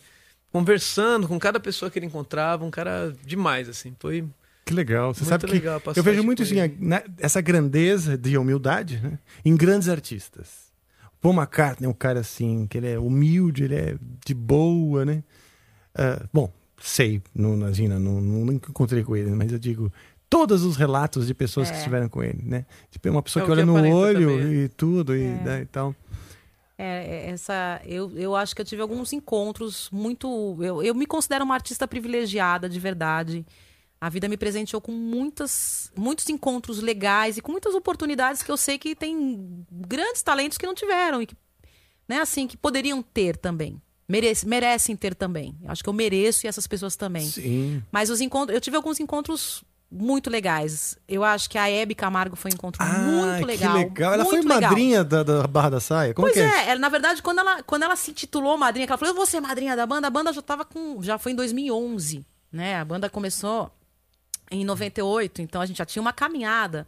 Conversando 0.54 1.28
com 1.28 1.40
cada 1.40 1.60
pessoa 1.60 1.90
que 1.90 1.98
ele 2.00 2.06
encontrava, 2.06 2.64
um 2.64 2.70
cara 2.70 3.12
demais, 3.26 3.68
assim. 3.68 3.94
Foi. 4.00 4.24
Que 4.64 4.72
legal. 4.74 5.12
Você 5.14 5.22
Muito 5.22 5.30
sabe 5.30 5.46
que 5.48 5.52
legal 5.52 5.82
a 5.86 5.94
eu 5.96 6.04
vejo 6.04 6.24
muito 6.24 6.44
assim, 6.44 6.60
a- 6.62 6.70
né, 6.80 7.04
essa 7.18 7.42
grandeza 7.42 8.16
de 8.18 8.38
humildade 8.38 9.02
né, 9.04 9.18
em 9.44 9.56
grandes 9.58 9.90
artistas. 9.90 10.72
Paul 11.20 11.34
McCartney 11.34 11.88
é 11.88 11.90
um 11.90 11.94
cara 11.94 12.20
assim, 12.20 12.68
que 12.68 12.78
ele 12.78 12.88
é 12.88 13.00
humilde, 13.00 13.64
ele 13.64 13.76
é 13.76 13.96
de 14.26 14.34
boa, 14.36 15.04
né? 15.04 15.24
Ah, 15.96 16.24
bom, 16.32 16.52
sei, 16.80 17.22
não, 17.34 17.56
imagina, 17.56 17.98
não, 18.00 18.22
não, 18.22 18.46
nunca 18.46 18.70
encontrei 18.70 19.04
com 19.04 19.16
ele, 19.16 19.32
mas 19.32 19.52
eu 19.52 19.58
digo, 19.60 19.92
todos 20.30 20.64
os 20.64 20.76
relatos 20.78 21.26
de 21.28 21.34
pessoas 21.34 21.70
que 21.70 21.76
É. 21.76 21.80
estiveram 21.80 22.08
com 22.08 22.24
ele, 22.24 22.42
né? 22.44 22.66
Tipo, 22.92 23.08
é 23.08 23.12
uma 23.12 23.22
pessoa 23.24 23.42
É 23.44 23.46
que 23.46 23.52
olha 23.52 23.62
que 23.64 23.66
no 23.68 23.74
olho 23.96 24.38
também. 24.38 24.54
e 24.64 24.70
tudo 24.70 25.16
e, 25.16 25.24
né, 25.24 25.62
e 25.62 25.66
tal. 25.66 25.96
É, 26.78 27.28
é, 27.28 27.30
essa, 27.30 27.82
eu, 27.86 28.12
eu 28.18 28.36
acho 28.36 28.56
que 28.56 28.62
eu 28.62 28.66
tive 28.66 28.82
alguns 28.82 29.14
encontros 29.14 29.90
muito. 29.92 30.58
Eu, 30.62 30.82
eu 30.82 30.96
me 30.96 31.06
considero 31.06 31.46
uma 31.46 31.54
artista 31.54 31.88
privilegiada, 31.88 32.68
de 32.68 32.80
verdade. 32.80 33.46
A 34.02 34.10
vida 34.10 34.28
me 34.28 34.36
presenteou 34.36 34.82
com 34.82 34.92
muitas, 34.92 35.92
muitos 35.96 36.28
encontros 36.28 36.82
legais 36.82 37.38
e 37.38 37.42
com 37.42 37.52
muitas 37.52 37.74
oportunidades 37.74 38.44
que 38.44 38.52
eu 38.52 38.58
sei 38.58 38.78
que 38.78 38.96
tem 38.96 39.66
grandes 39.72 40.22
talentos 40.22 40.58
que 40.58 40.66
não 40.66 40.76
tiveram 40.76 41.22
e 41.22 41.26
que, 41.26 41.38
né, 42.08 42.20
assim, 42.20 42.46
que 42.46 42.58
poderiam 42.58 43.02
ter 43.02 43.38
também. 43.38 43.82
Merece, 44.06 44.46
merecem 44.46 44.96
ter 44.96 45.16
também. 45.16 45.56
Eu 45.64 45.72
acho 45.72 45.82
que 45.82 45.88
eu 45.88 45.94
mereço 45.94 46.46
e 46.46 46.50
essas 46.50 46.68
pessoas 46.68 46.98
também. 46.98 47.26
Sim. 47.26 47.82
Mas 47.92 48.10
os 48.10 48.20
encontros, 48.20 48.54
eu 48.54 48.60
tive 48.60 48.76
alguns 48.76 49.00
encontros 49.00 49.64
muito 49.96 50.30
legais. 50.30 50.98
Eu 51.08 51.24
acho 51.24 51.50
que 51.50 51.58
a 51.58 51.70
Hebe 51.70 51.94
Camargo 51.94 52.36
foi 52.36 52.50
um 52.52 52.56
encontro 52.56 52.84
muito 52.84 53.46
legal. 53.46 53.74
Que 53.78 53.84
legal. 53.84 54.14
Ela 54.14 54.26
foi 54.26 54.42
legal. 54.42 54.62
madrinha 54.62 55.04
da, 55.04 55.22
da 55.24 55.46
Barra 55.48 55.70
da 55.70 55.80
Saia? 55.80 56.14
Como 56.14 56.26
pois 56.28 56.34
que 56.34 56.40
é? 56.42 56.46
é, 56.66 56.70
ela- 56.72 56.80
na 56.80 56.90
verdade, 56.90 57.22
quando 57.22 57.40
ela, 57.40 57.62
quando 57.64 57.84
ela 57.84 57.96
se 57.96 58.12
titulou 58.14 58.58
madrinha, 58.58 58.88
ela 58.88 58.98
falou, 58.98 59.14
eu 59.14 59.16
vou 59.18 59.26
ser 59.26 59.40
madrinha 59.40 59.76
da 59.76 59.86
banda, 59.86 60.08
a 60.08 60.10
banda 60.10 60.34
já 60.34 60.42
tava 60.42 60.66
com. 60.66 61.02
Já 61.04 61.18
foi 61.18 61.32
em 61.32 61.36
2011, 61.36 62.26
né? 62.52 62.80
A 62.80 62.86
banda 62.86 63.10
começou 63.10 63.72
em 64.52 64.66
98, 64.66 65.42
então 65.42 65.62
a 65.62 65.66
gente 65.66 65.78
já 65.78 65.86
tinha 65.86 66.02
uma 66.02 66.14
caminhada. 66.14 66.88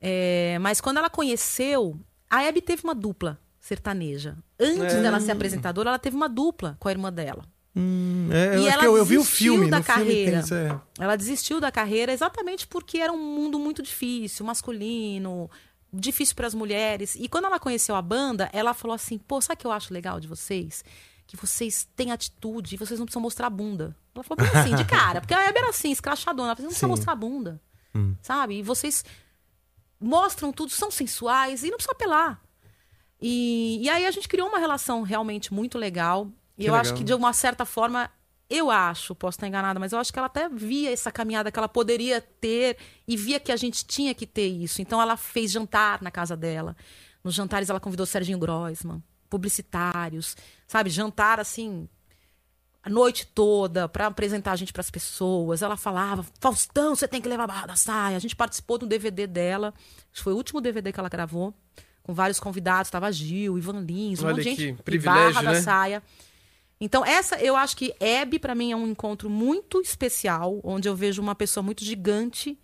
É, 0.00 0.58
mas 0.60 0.80
quando 0.80 0.98
ela 0.98 1.10
conheceu, 1.10 1.98
a 2.30 2.42
Hebe 2.44 2.60
teve 2.60 2.84
uma 2.84 2.94
dupla 2.94 3.38
sertaneja. 3.58 4.36
Antes 4.58 4.94
É. 4.94 5.02
dela 5.02 5.20
ser 5.20 5.32
apresentadora, 5.32 5.90
ela 5.90 5.98
teve 5.98 6.16
uma 6.16 6.28
dupla 6.28 6.76
com 6.78 6.88
a 6.88 6.90
irmã 6.92 7.12
dela. 7.12 7.44
Hum, 7.76 8.28
é, 8.32 8.56
eu 8.56 8.62
e 8.62 8.66
ela 8.68 8.78
que 8.80 8.86
eu, 8.86 8.96
eu 8.96 9.04
vi 9.04 9.18
o 9.18 9.24
filme. 9.24 9.70
da 9.70 9.82
filme 9.82 10.04
tem 10.04 10.14
carreira. 10.24 10.38
isso, 10.40 10.54
é. 10.54 10.80
Ela 10.98 11.16
desistiu 11.16 11.60
da 11.60 11.70
carreira 11.70 12.12
exatamente 12.12 12.66
porque 12.66 12.98
era 12.98 13.12
um 13.12 13.18
mundo 13.34 13.58
muito 13.58 13.82
difícil, 13.82 14.44
masculino, 14.44 15.48
difícil 15.92 16.34
para 16.34 16.46
as 16.46 16.54
mulheres. 16.54 17.14
E 17.14 17.28
quando 17.28 17.44
ela 17.44 17.58
conheceu 17.60 17.94
a 17.94 18.02
banda, 18.02 18.48
ela 18.52 18.74
falou 18.74 18.94
assim: 18.94 19.18
pô, 19.18 19.40
sabe 19.40 19.54
o 19.54 19.58
que 19.58 19.66
eu 19.66 19.72
acho 19.72 19.92
legal 19.94 20.18
de 20.18 20.26
vocês? 20.26 20.84
Que 21.26 21.36
vocês 21.36 21.86
têm 21.94 22.10
atitude 22.10 22.74
e 22.74 22.78
vocês 22.78 22.98
não 22.98 23.06
precisam 23.06 23.22
mostrar 23.22 23.46
a 23.46 23.50
bunda. 23.50 23.94
Ela 24.14 24.24
falou 24.24 24.44
bem 24.44 24.60
assim, 24.60 24.74
de 24.74 24.84
cara, 24.88 25.20
porque 25.20 25.34
a 25.34 25.44
Hebe 25.46 25.58
era 25.58 25.68
assim, 25.70 25.92
escrachadona. 25.92 26.48
Ela 26.48 26.56
falou, 26.56 26.64
não 26.64 26.70
precisa 26.70 26.86
Sim. 26.86 26.90
mostrar 26.90 27.12
a 27.12 27.16
bunda, 27.16 27.60
Hum. 27.94 28.14
sabe? 28.22 28.58
E 28.58 28.62
vocês 28.62 29.04
mostram 30.00 30.52
tudo, 30.52 30.70
são 30.70 30.90
sensuais 30.90 31.62
e 31.62 31.70
não 31.70 31.76
precisa 31.76 31.92
apelar. 31.92 32.40
E, 33.20 33.78
e 33.82 33.88
aí 33.90 34.06
a 34.06 34.10
gente 34.10 34.28
criou 34.28 34.48
uma 34.48 34.58
relação 34.58 35.02
realmente 35.02 35.52
muito 35.52 35.76
legal. 35.76 36.30
E 36.58 36.64
Que 36.64 36.70
eu 36.70 36.74
acho 36.74 36.90
legal. 36.90 36.98
que, 36.98 37.04
de 37.04 37.14
uma 37.14 37.32
certa 37.32 37.64
forma, 37.64 38.10
eu 38.50 38.70
acho, 38.70 39.14
posso 39.14 39.36
estar 39.36 39.46
enganada, 39.46 39.78
mas 39.78 39.92
eu 39.92 39.98
acho 39.98 40.12
que 40.12 40.18
ela 40.18 40.26
até 40.26 40.48
via 40.48 40.90
essa 40.92 41.10
caminhada 41.12 41.52
que 41.52 41.58
ela 41.58 41.68
poderia 41.68 42.20
ter 42.20 42.76
e 43.06 43.16
via 43.16 43.38
que 43.38 43.52
a 43.52 43.56
gente 43.56 43.84
tinha 43.84 44.14
que 44.14 44.26
ter 44.26 44.48
isso. 44.48 44.82
Então 44.82 45.00
ela 45.00 45.16
fez 45.16 45.50
jantar 45.52 46.02
na 46.02 46.10
casa 46.10 46.36
dela. 46.36 46.76
Nos 47.22 47.34
jantares 47.34 47.68
ela 47.70 47.78
convidou 47.78 48.06
Serginho 48.06 48.38
Groisman, 48.38 49.02
publicitários, 49.28 50.36
sabe? 50.66 50.88
Jantar 50.90 51.38
assim, 51.38 51.88
a 52.82 52.88
noite 52.88 53.26
toda 53.26 53.86
para 53.88 54.06
apresentar 54.06 54.52
a 54.52 54.56
gente 54.56 54.72
para 54.72 54.80
as 54.80 54.90
pessoas. 54.90 55.60
Ela 55.60 55.76
falava: 55.76 56.24
Faustão, 56.40 56.94
você 56.96 57.06
tem 57.06 57.20
que 57.20 57.28
levar 57.28 57.44
a 57.44 57.48
barra 57.48 57.66
da 57.66 57.76
saia. 57.76 58.16
A 58.16 58.20
gente 58.20 58.34
participou 58.34 58.78
do 58.78 58.86
DVD 58.86 59.26
dela. 59.26 59.74
Acho 60.10 60.14
que 60.14 60.22
foi 60.22 60.32
o 60.32 60.36
último 60.36 60.60
DVD 60.60 60.90
que 60.92 60.98
ela 60.98 61.08
gravou, 61.10 61.52
com 62.02 62.14
vários 62.14 62.40
convidados. 62.40 62.90
Tava 62.90 63.12
Gil, 63.12 63.58
Ivan 63.58 63.80
Lins, 63.80 64.22
um 64.22 64.26
Olha 64.26 64.36
monte 64.36 64.54
de 64.54 64.68
gente. 64.68 64.82
privilégio, 64.82 65.34
barra 65.34 65.42
né? 65.42 65.52
da 65.52 65.62
saia. 65.62 66.02
Então, 66.80 67.04
essa, 67.04 67.36
eu 67.40 67.56
acho 67.56 67.76
que 67.76 67.92
Hebe, 67.98 68.38
para 68.38 68.54
mim, 68.54 68.70
é 68.72 68.76
um 68.76 68.86
encontro 68.86 69.28
muito 69.28 69.80
especial, 69.80 70.60
onde 70.62 70.88
eu 70.88 70.94
vejo 70.94 71.20
uma 71.20 71.34
pessoa 71.34 71.62
muito 71.62 71.84
gigante 71.84 72.58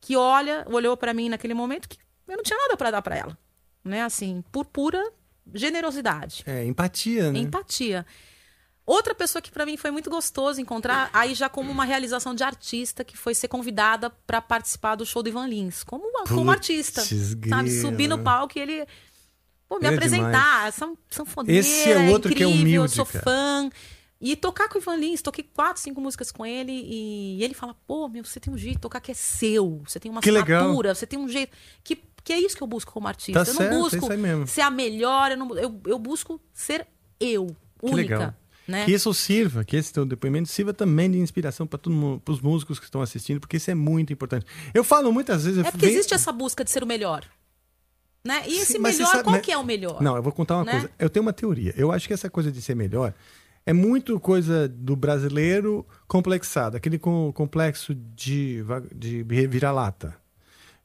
que 0.00 0.16
olha, 0.16 0.64
olhou 0.70 0.96
para 0.96 1.12
mim 1.12 1.28
naquele 1.28 1.54
momento, 1.54 1.88
que 1.88 1.98
Eu 2.28 2.36
não 2.36 2.42
tinha 2.44 2.58
nada 2.58 2.76
pra 2.76 2.90
dar 2.90 3.02
pra 3.02 3.16
ela. 3.16 3.36
Né? 3.84 4.02
Assim, 4.02 4.44
por 4.52 4.64
pura 4.66 5.02
generosidade. 5.52 6.42
É, 6.46 6.64
empatia, 6.64 7.32
né? 7.32 7.38
Empatia. 7.40 8.06
Outra 8.86 9.14
pessoa 9.14 9.42
que 9.42 9.50
pra 9.50 9.66
mim 9.66 9.76
foi 9.76 9.90
muito 9.90 10.08
gostoso 10.08 10.60
encontrar, 10.60 11.10
aí 11.12 11.34
já 11.34 11.48
como 11.48 11.70
uma 11.70 11.84
realização 11.84 12.34
de 12.34 12.42
artista, 12.42 13.04
que 13.04 13.16
foi 13.18 13.34
ser 13.34 13.48
convidada 13.48 14.08
pra 14.26 14.40
participar 14.40 14.94
do 14.94 15.04
show 15.04 15.22
do 15.22 15.28
Ivan 15.28 15.46
Lins, 15.46 15.82
como, 15.84 16.04
uma- 16.06 16.24
como 16.24 16.50
artista. 16.50 17.02
Sabe? 17.50 17.70
Subir 17.70 18.08
no 18.08 18.16
palco 18.24 18.56
e 18.58 18.62
ele. 18.62 18.86
Pô, 19.68 19.78
me 19.78 19.86
é 19.86 19.90
apresentar, 19.90 20.72
são 20.72 20.96
sanfoneira, 21.10 21.60
Esse 21.60 21.90
é 21.92 22.08
outro 22.10 22.34
que 22.34 22.42
é 22.42 22.46
incrível, 22.46 22.66
eu 22.74 22.80
humilde, 22.80 22.94
sou 22.94 23.04
cara. 23.06 23.22
fã. 23.24 23.70
E 24.20 24.34
tocar 24.34 24.68
com 24.68 24.78
o 24.78 24.82
Ivan 24.82 24.96
Lins, 24.96 25.22
toquei 25.22 25.44
quatro, 25.54 25.80
cinco 25.80 26.00
músicas 26.00 26.32
com 26.32 26.44
ele, 26.44 26.72
e 26.72 27.42
ele 27.44 27.54
fala, 27.54 27.76
pô, 27.86 28.08
meu, 28.08 28.24
você 28.24 28.40
tem 28.40 28.52
um 28.52 28.58
jeito 28.58 28.76
de 28.76 28.80
tocar 28.80 29.00
que 29.00 29.12
é 29.12 29.14
seu, 29.14 29.80
você 29.86 30.00
tem 30.00 30.10
uma 30.10 30.20
Que 30.20 30.30
legal. 30.30 30.74
você 30.82 31.06
tem 31.06 31.18
um 31.18 31.28
jeito. 31.28 31.56
Que, 31.84 31.96
que 32.24 32.32
é 32.32 32.40
isso 32.40 32.56
que 32.56 32.62
eu 32.62 32.66
busco 32.66 32.90
como 32.92 33.06
artista. 33.06 33.44
Tá 33.44 33.48
eu 33.50 33.54
certo, 33.54 33.70
não 33.70 33.78
é 33.78 33.80
busco 33.90 34.08
mesmo. 34.16 34.46
ser 34.48 34.62
a 34.62 34.70
melhor, 34.70 35.30
eu, 35.30 35.36
não- 35.36 35.56
eu, 35.56 35.80
eu 35.86 35.98
busco 36.00 36.40
ser 36.52 36.84
eu, 37.20 37.46
Que 37.78 37.86
única. 37.86 38.16
legal. 38.18 38.34
Né? 38.66 38.84
Que 38.84 38.92
isso 38.92 39.14
sirva, 39.14 39.64
que 39.64 39.76
esse 39.76 39.92
teu 39.92 40.04
depoimento 40.04 40.48
sirva 40.48 40.74
também 40.74 41.10
de 41.10 41.18
inspiração 41.18 41.66
para 41.66 41.78
todo 41.78 41.92
mundo, 41.94 42.20
para 42.20 42.32
os 42.32 42.40
músicos 42.40 42.78
que 42.78 42.84
estão 42.86 43.00
assistindo, 43.00 43.40
porque 43.40 43.56
isso 43.56 43.70
é 43.70 43.74
muito 43.74 44.12
importante. 44.12 44.44
Eu 44.74 44.82
falo 44.84 45.10
muitas 45.12 45.44
vezes. 45.44 45.64
É 45.64 45.70
porque 45.70 45.86
vem- 45.86 45.94
existe 45.94 46.12
essa 46.12 46.30
busca 46.32 46.64
de 46.64 46.70
ser 46.70 46.82
o 46.82 46.86
melhor. 46.86 47.24
Né? 48.24 48.42
E 48.46 48.58
esse 48.58 48.72
Sim, 48.74 48.78
melhor, 48.80 49.06
sabe- 49.06 49.22
qual 49.24 49.36
mas- 49.36 49.44
que 49.44 49.52
é 49.52 49.56
o 49.58 49.64
melhor? 49.64 50.02
Não, 50.02 50.16
eu 50.16 50.22
vou 50.22 50.32
contar 50.32 50.56
uma 50.56 50.64
Né? 50.64 50.72
coisa. 50.72 50.90
Eu 50.98 51.08
tenho 51.08 51.24
uma 51.24 51.32
teoria. 51.32 51.72
Eu 51.76 51.90
acho 51.92 52.06
que 52.06 52.12
essa 52.12 52.28
coisa 52.28 52.50
de 52.52 52.60
ser 52.60 52.74
melhor 52.74 53.14
é 53.64 53.72
muito 53.72 54.18
coisa 54.18 54.68
do 54.68 54.96
brasileiro 54.96 55.86
complexado, 56.06 56.76
aquele 56.76 56.98
com, 56.98 57.32
complexo 57.32 57.94
de, 57.94 58.62
de 58.94 59.22
vira-lata. 59.22 60.16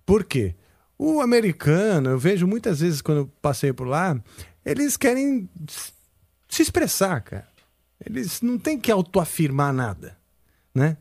Por 0.06 0.24
quê? 0.24 0.56
O 0.98 1.20
americano, 1.22 2.12
eu 2.12 2.20
vejo 2.20 2.46
muitas 2.46 2.80
vezes 2.82 3.02
quando 3.02 3.18
eu 3.20 3.32
passei 3.42 3.74
por 3.74 3.88
lá, 3.88 4.22
eles 4.66 4.96
querem 4.96 5.50
se 6.48 6.62
expressar, 6.62 7.20
cara. 7.22 7.48
Eles 8.06 8.42
não 8.42 8.58
têm 8.58 8.78
que 8.80 8.92
autoafirmar 8.92 9.74
nada, 9.74 10.18
né? 10.76 10.98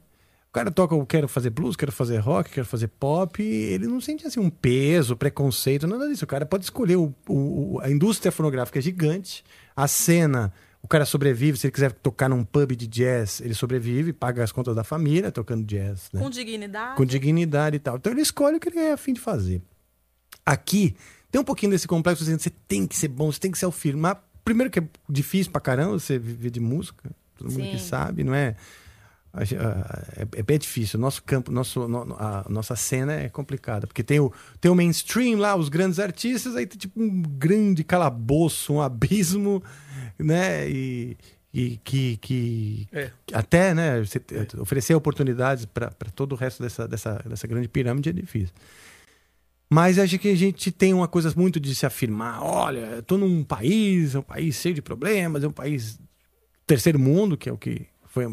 O 0.52 0.54
cara 0.54 0.70
toca, 0.70 0.94
eu 0.94 1.06
quero 1.06 1.26
fazer 1.28 1.48
blues, 1.48 1.76
quero 1.76 1.90
fazer 1.90 2.18
rock, 2.18 2.50
quero 2.50 2.66
fazer 2.66 2.86
pop, 2.88 3.42
ele 3.42 3.86
não 3.86 4.02
sente 4.02 4.26
assim 4.26 4.38
um 4.38 4.50
peso, 4.50 5.16
preconceito, 5.16 5.86
nada 5.86 6.06
disso. 6.06 6.26
O 6.26 6.28
cara 6.28 6.44
pode 6.44 6.64
escolher 6.64 6.96
o, 6.96 7.14
o- 7.26 7.80
a 7.80 7.90
indústria 7.90 8.30
fonográfica 8.30 8.78
é 8.78 8.82
gigante, 8.82 9.42
a 9.74 9.88
cena, 9.88 10.52
o 10.82 10.86
cara 10.88 11.06
sobrevive, 11.06 11.56
se 11.56 11.66
ele 11.68 11.72
quiser 11.72 11.90
tocar 11.92 12.28
num 12.28 12.44
pub 12.44 12.72
de 12.72 12.86
jazz, 12.86 13.40
ele 13.40 13.54
sobrevive, 13.54 14.12
paga 14.12 14.44
as 14.44 14.52
contas 14.52 14.76
da 14.76 14.84
família 14.84 15.32
tocando 15.32 15.64
jazz, 15.64 16.10
né? 16.12 16.20
Com 16.20 16.28
dignidade. 16.28 16.96
com 16.98 17.06
dignidade 17.06 17.76
e 17.76 17.78
tal. 17.80 17.96
Então 17.96 18.12
ele 18.12 18.20
escolhe 18.20 18.58
o 18.58 18.60
que 18.60 18.68
ele 18.68 18.78
é 18.78 18.92
afim 18.92 19.14
de 19.14 19.20
fazer. 19.20 19.62
Aqui 20.44 20.94
tem 21.30 21.40
um 21.40 21.44
pouquinho 21.44 21.72
desse 21.72 21.88
complexo 21.88 22.24
dizendo 22.24 22.40
você 22.42 22.50
tem 22.68 22.86
que 22.86 22.94
ser 22.94 23.08
bom, 23.08 23.32
você 23.32 23.40
tem 23.40 23.50
que 23.50 23.56
se 23.58 23.64
afirmar. 23.64 24.22
Primeiro 24.44 24.70
que 24.70 24.80
é 24.80 24.84
difícil 25.08 25.50
pra 25.50 25.62
caramba 25.62 25.98
você 25.98 26.18
viver 26.18 26.50
de 26.50 26.60
música, 26.60 27.10
todo 27.38 27.50
mundo 27.50 27.70
que 27.70 27.78
Sim. 27.78 27.86
sabe, 27.86 28.22
não 28.22 28.34
é? 28.34 28.54
É, 29.34 30.40
é 30.40 30.42
bem 30.42 30.58
difícil. 30.58 30.98
Nosso 31.00 31.22
campo, 31.22 31.50
nosso, 31.50 31.88
no- 31.88 32.14
a 32.18 32.44
nossa 32.48 32.76
cena 32.76 33.14
é 33.14 33.28
complicada. 33.28 33.86
Porque 33.86 34.02
tem 34.02 34.20
o, 34.20 34.30
tem 34.60 34.70
o 34.70 34.74
mainstream 34.74 35.38
lá, 35.38 35.56
os 35.56 35.68
grandes 35.68 35.98
artistas, 35.98 36.54
aí 36.54 36.66
tem 36.66 36.78
tipo 36.78 37.00
um 37.02 37.22
grande 37.22 37.82
calabouço, 37.82 38.74
um 38.74 38.80
abismo, 38.82 39.62
né? 40.18 40.68
E, 40.68 41.16
e 41.54 41.78
que, 41.82 42.16
que 42.18 42.88
É. 42.92 43.10
até 43.32 43.74
né, 43.74 44.02
te- 44.04 44.58
oferecer 44.60 44.94
oportunidades 44.94 45.64
para 45.64 45.90
todo 46.14 46.32
o 46.32 46.36
resto 46.36 46.62
dessa, 46.62 46.86
dessa, 46.86 47.14
dessa 47.26 47.46
grande 47.46 47.68
pirâmide 47.68 48.10
é 48.10 48.12
difícil. 48.12 48.54
Mas 49.70 49.98
acho 49.98 50.18
que 50.18 50.28
a 50.28 50.34
gente 50.36 50.70
tem 50.70 50.92
uma 50.92 51.08
coisa 51.08 51.32
muito 51.34 51.58
de 51.58 51.74
se 51.74 51.86
afirmar. 51.86 52.42
Olha, 52.42 53.02
tô 53.02 53.16
num 53.16 53.42
país, 53.42 54.14
é 54.14 54.18
um 54.18 54.22
país 54.22 54.56
cheio 54.56 54.74
de 54.74 54.82
problemas, 54.82 55.42
é 55.42 55.48
um 55.48 55.52
país 55.52 55.98
terceiro 56.66 56.98
mundo, 56.98 57.36
que 57.38 57.48
é 57.48 57.52
o 57.52 57.56
que 57.56 57.86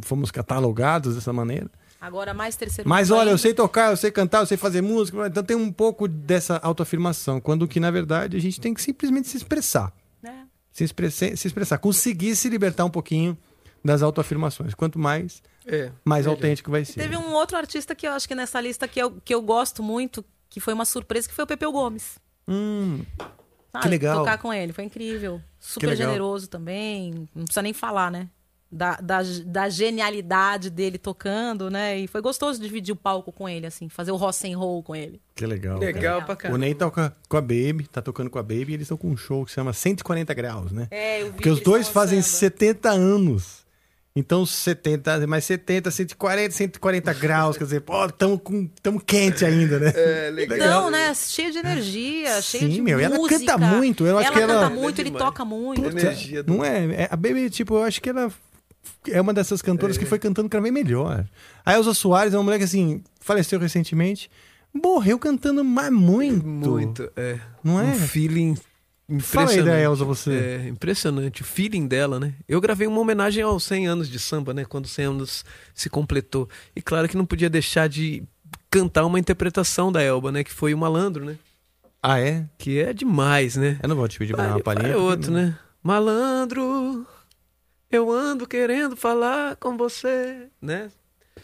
fomos 0.04 0.32
catalogados 0.32 1.16
dessa 1.16 1.32
maneira. 1.34 1.70
Agora 2.02 2.34
mais 2.34 2.56
terceiro 2.56 2.90
Mas 2.90 3.12
olha, 3.12 3.24
eu 3.24 3.30
ainda. 3.32 3.38
sei 3.40 3.54
tocar, 3.54 3.92
eu 3.92 3.98
sei 3.98 4.10
cantar, 4.10 4.40
eu 4.40 4.46
sei 4.46 4.56
fazer 4.56 4.82
música, 4.82 5.28
então 5.28 5.44
tem 5.44 5.58
um 5.58 5.72
pouco 5.72 6.08
dessa 6.08 6.58
autoafirmação, 6.58 7.42
quando 7.42 7.68
que 7.68 7.80
na 7.80 7.92
verdade 7.92 8.38
a 8.38 8.40
gente 8.40 8.60
tem 8.62 8.74
que 8.74 8.82
simplesmente 8.82 9.28
se 9.28 9.36
expressar. 9.38 9.92
É. 10.24 10.32
Se 10.72 10.84
expressar, 10.84 11.36
se 11.36 11.48
expressar, 11.48 11.78
conseguir 11.78 12.36
se 12.38 12.48
libertar 12.48 12.86
um 12.86 12.90
pouquinho 12.90 13.38
das 13.84 14.02
autoafirmações. 14.02 14.74
Quanto 14.74 14.98
mais, 14.98 15.42
É, 15.66 15.92
mais 16.06 16.26
melhor. 16.26 16.36
autêntico 16.38 16.72
vai 16.72 16.86
ser. 16.86 17.02
Teve 17.02 17.18
um 17.18 17.34
outro 17.34 17.58
artista 17.58 17.94
que 17.94 18.08
eu 18.08 18.12
acho 18.14 18.28
que 18.28 18.36
nessa 18.36 18.62
lista 18.62 18.88
que 18.88 19.00
eu, 19.02 19.12
que 19.24 19.34
eu 19.36 19.42
gosto 19.42 19.84
muito, 19.84 20.24
que 20.50 20.60
foi 20.62 20.74
uma 20.74 20.86
surpresa, 20.86 21.28
que 21.28 21.34
foi 21.34 21.44
o 21.44 21.48
Pepeu 21.48 21.72
Gomes. 21.72 22.18
Hum, 22.48 23.04
Sabe? 23.72 23.84
Que 23.84 23.90
legal. 23.90 24.20
Tocar 24.20 24.38
com 24.38 24.54
ele, 24.54 24.72
foi 24.74 24.84
incrível. 24.86 25.42
Super 25.60 25.96
generoso 25.98 26.48
também, 26.48 27.28
não 27.36 27.44
precisa 27.44 27.62
nem 27.62 27.74
falar, 27.74 28.10
né? 28.10 28.28
Da, 28.72 28.98
da, 29.02 29.22
da 29.48 29.68
genialidade 29.68 30.70
dele 30.70 31.00
tocando, 31.00 31.72
né? 31.72 31.98
E 31.98 32.08
foi 32.08 32.22
gostoso 32.22 32.62
dividir 32.62 32.92
o 32.94 32.96
palco 32.96 33.32
com 33.32 33.50
ele, 33.50 33.66
assim, 33.66 33.90
fazer 33.90 34.12
o 34.12 34.16
rock 34.16 34.52
and 34.54 34.56
roll 34.58 34.84
com 34.84 34.96
ele. 34.96 35.20
que 35.36 35.44
legal. 35.46 35.80
Legal 35.80 36.22
pra 36.24 36.34
O 36.36 36.38
caramba. 36.38 36.60
Ney 36.60 36.76
toca 36.76 37.16
com 37.28 37.38
a 37.38 37.42
Baby, 37.42 37.88
tá 37.92 38.00
tocando 38.02 38.30
com 38.30 38.38
a 38.38 38.44
Baby, 38.44 38.68
e 38.70 38.74
eles 38.76 38.82
estão 38.84 38.96
com 38.98 39.08
um 39.10 39.18
show 39.18 39.44
que 39.44 39.50
se 39.52 39.56
chama 39.56 39.74
140 39.74 40.34
graus, 40.36 40.72
né? 40.72 40.88
É, 40.92 41.22
eu 41.22 41.26
vi 41.26 41.32
Porque 41.32 41.44
que 41.46 41.50
os 41.50 41.62
dois 41.62 41.88
fazem 41.88 42.18
lançando. 42.20 42.40
70 42.40 42.90
anos. 42.92 43.68
Então, 44.16 44.46
70, 44.46 45.26
mais 45.28 45.46
70, 45.46 45.90
140, 45.90 46.52
140 46.54 47.14
graus. 47.14 47.58
Quer 47.58 47.64
dizer, 47.64 47.82
pô, 47.82 48.08
tamo, 48.10 48.38
com, 48.38 48.68
tamo 48.84 49.00
quente 49.00 49.46
ainda, 49.46 49.80
né? 49.80 49.94
É, 49.96 50.30
legal. 50.30 50.58
Então, 50.58 50.92
né? 50.92 51.14
Cheio 51.16 51.52
de 51.52 51.58
energia, 51.60 52.40
cheio 52.42 52.64
Sim, 52.66 52.70
de 52.70 52.82
meu, 52.82 53.00
e 53.00 53.04
ela 53.04 53.16
música. 53.16 53.40
canta 53.40 53.58
muito, 53.58 54.06
eu 54.06 54.18
acho 54.18 54.28
ela 54.28 54.36
que 54.36 54.42
ela- 54.44 54.54
canta 54.62 54.70
muito, 54.76 55.00
É 55.00 55.02
ele 55.02 55.12
toca 55.12 55.44
muito. 55.46 55.82
Puta, 55.82 56.00
energia 56.02 56.44
do- 56.44 56.54
Não 56.54 56.64
é, 56.66 56.86
é- 57.04 57.08
A 57.10 57.16
Baby, 57.16 57.50
tipo, 57.50 57.76
eu 57.76 57.84
acho 57.84 58.00
que 58.02 58.10
ela 58.10 58.32
é 59.10 59.20
uma 59.22 59.34
dessas 59.34 59.62
cantoras 59.62 59.98
que 59.98 60.06
foi 60.06 60.20
cantando 60.20 60.50
cada 60.50 60.62
vez 60.62 60.74
melhor. 60.74 61.26
A 61.66 61.74
Elza 61.74 61.94
Soares 61.94 62.34
é 62.34 62.38
uma 62.38 62.44
mulher 62.44 62.58
que, 62.58 62.64
assim, 62.66 63.04
faleceu 63.20 63.60
recentemente, 63.60 64.30
morreu 64.74 65.18
cantando 65.20 65.64
mais 65.64 65.92
muito. 65.92 66.46
Muito, 66.46 67.12
é. 67.16 67.40
Não 67.64 67.80
é? 67.80 67.86
Um 67.86 67.94
feeling 67.96 68.56
Fala 69.22 69.50
aí 69.50 69.56
impressionante. 69.56 69.66
da 69.66 69.80
Elza, 69.82 70.06
você. 70.06 70.32
É, 70.32 70.68
impressionante. 70.70 71.42
O 71.42 71.46
feeling 71.46 71.88
dela, 71.88 72.20
né? 72.20 72.34
Eu 72.48 72.62
gravei 72.62 72.86
uma 72.88 73.00
homenagem 73.00 73.42
aos 73.44 73.64
100 73.64 73.88
anos 73.88 74.10
de 74.10 74.20
samba, 74.20 74.54
né? 74.54 74.66
Quando 74.66 74.88
100 74.88 75.06
anos 75.06 75.44
se 75.74 75.90
completou. 75.90 76.48
E 76.76 76.82
claro 76.82 77.10
que 77.10 77.18
não 77.18 77.26
podia 77.26 77.50
deixar 77.50 77.90
de 77.90 78.22
cantar 78.70 79.04
uma 79.06 79.18
interpretação 79.20 79.92
da 79.92 80.00
Elba, 80.02 80.32
né? 80.32 80.44
Que 80.44 80.52
foi 80.54 80.76
o 80.76 80.78
Malandro, 80.78 81.26
né? 81.26 81.38
Ah, 82.04 82.20
é? 82.20 82.46
Que 82.58 82.80
é 82.80 82.94
demais, 82.94 83.56
né? 83.56 83.80
Eu 83.82 83.90
não 83.90 83.96
vou 83.96 84.08
te 84.08 84.20
pedir 84.20 84.36
pra 84.36 84.46
dar 84.46 84.54
uma 84.56 84.62
palhinha. 84.62 84.90
porque 84.94 85.04
outro, 85.04 85.32
não- 85.32 85.42
né? 85.42 85.58
Malandro, 85.84 87.06
eu 87.92 88.12
ando 88.12 88.48
querendo 88.48 88.96
falar 88.96 89.56
com 89.58 89.76
você, 89.78 90.48
né? 90.62 90.90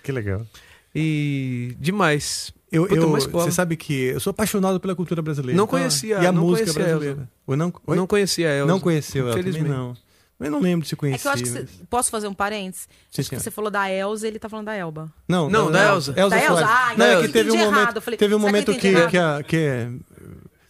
Que 0.03 0.11
legal. 0.11 0.45
E 0.93 1.75
demais. 1.79 2.53
Eu, 2.71 2.83
Puta, 2.87 2.95
eu, 2.95 3.09
você 3.31 3.51
sabe 3.51 3.77
que 3.77 3.93
eu 3.93 4.19
sou 4.19 4.31
apaixonado 4.31 4.79
pela 4.79 4.95
cultura 4.95 5.21
brasileira. 5.21 5.55
Não 5.55 5.65
Então, 5.65 5.79
conhecia, 5.79 6.19
E 6.21 6.25
a 6.27 6.31
não 6.31 6.41
música 6.43 6.65
conhecia 6.73 6.83
a 6.83 6.87
brasileira. 6.97 7.29
Eu 7.47 7.57
não, 7.57 7.67
Eu 7.67 7.81
Oi? 7.87 7.95
não 7.97 8.07
conhecia 8.07 8.49
ela. 8.49 8.67
não 8.67 8.79
conheceu 8.79 9.27
ela 9.29 9.39
Infelizmente. 9.39 9.69
não. 9.69 9.95
Eu 10.37 10.51
não 10.51 10.59
lembro 10.59 10.83
de 10.83 10.89
se 10.89 10.95
É 10.95 10.97
conhecer. 10.97 11.21
que 11.21 11.27
eu 11.27 11.31
acho 11.31 11.43
que 11.43 11.49
você, 11.49 11.59
mas- 11.61 11.69
posso 11.89 12.11
fazer 12.11 12.27
um 12.27 12.33
parênteses? 12.33 12.89
Sim, 13.09 13.21
Acho 13.21 13.29
que 13.29 13.39
você 13.39 13.49
falou 13.51 13.71
da 13.71 13.89
Elza, 13.89 14.27
ele 14.27 14.37
tá 14.37 14.49
falando 14.49 14.65
da 14.65 14.75
Elba. 14.75 15.09
Não, 15.27 15.49
Não, 15.49 15.71
da 15.71 15.85
Elza. 15.93 16.11
Da 16.11 16.21
Elza? 16.23 16.65
Ah, 16.67 16.93
não, 16.97 17.05
é 17.05 17.15
eu 17.15 17.21
que 17.21 17.27
teve 17.29 17.51
um 17.51 17.57
momento, 17.57 17.77
errado. 17.79 17.95
Eu 17.95 18.01
falei, 18.01 18.17
teve 18.17 18.35
um 18.35 18.39
que 18.39 18.45
momento 18.45 18.71
que, 18.73 18.87
entendi 18.89 19.07
que, 19.07 19.17
a- 19.17 19.43
que- 19.43 19.89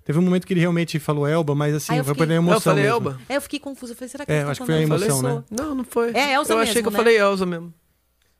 teve 0.06 0.18
um 0.18 0.22
momento 0.22 0.48
que 0.48 0.53
ele 0.53 0.61
realmente 0.61 0.98
falou 0.99 1.27
Elba, 1.27 1.53
mas 1.53 1.76
assim, 1.76 1.98
eu 1.98 2.03
foi 2.06 2.14
fiquei- 2.14 2.27
pela 2.27 2.38
emoção 2.38 2.56
Eu 2.56 2.61
falei 2.61 2.84
mesmo. 2.84 2.95
Elba? 2.95 3.19
É, 3.27 3.36
eu 3.36 3.41
fiquei 3.41 3.60
confusa. 3.60 3.91
Eu 3.91 3.98
falei, 3.98 4.10
será 4.10 4.26
que 4.26 4.32
É, 4.32 4.36
ele 4.38 4.45
tá 4.45 4.52
acho 4.52 4.60
que 4.61 4.65
foi 4.65 4.76
a 4.76 4.82
emoção, 4.82 5.22
Falei 5.22 5.36
né? 5.36 5.44
Não, 5.52 5.76
não 5.76 5.84
foi. 5.84 6.11
É, 6.14 6.34
Elza 6.36 6.53
Eu 6.53 6.60
achei 6.60 6.76
mesmo, 6.76 6.82
que 6.84 6.88
eu 6.88 6.91
né? 6.91 6.98
falei 6.98 7.18
Elza 7.19 7.45
mesmo. 7.45 7.73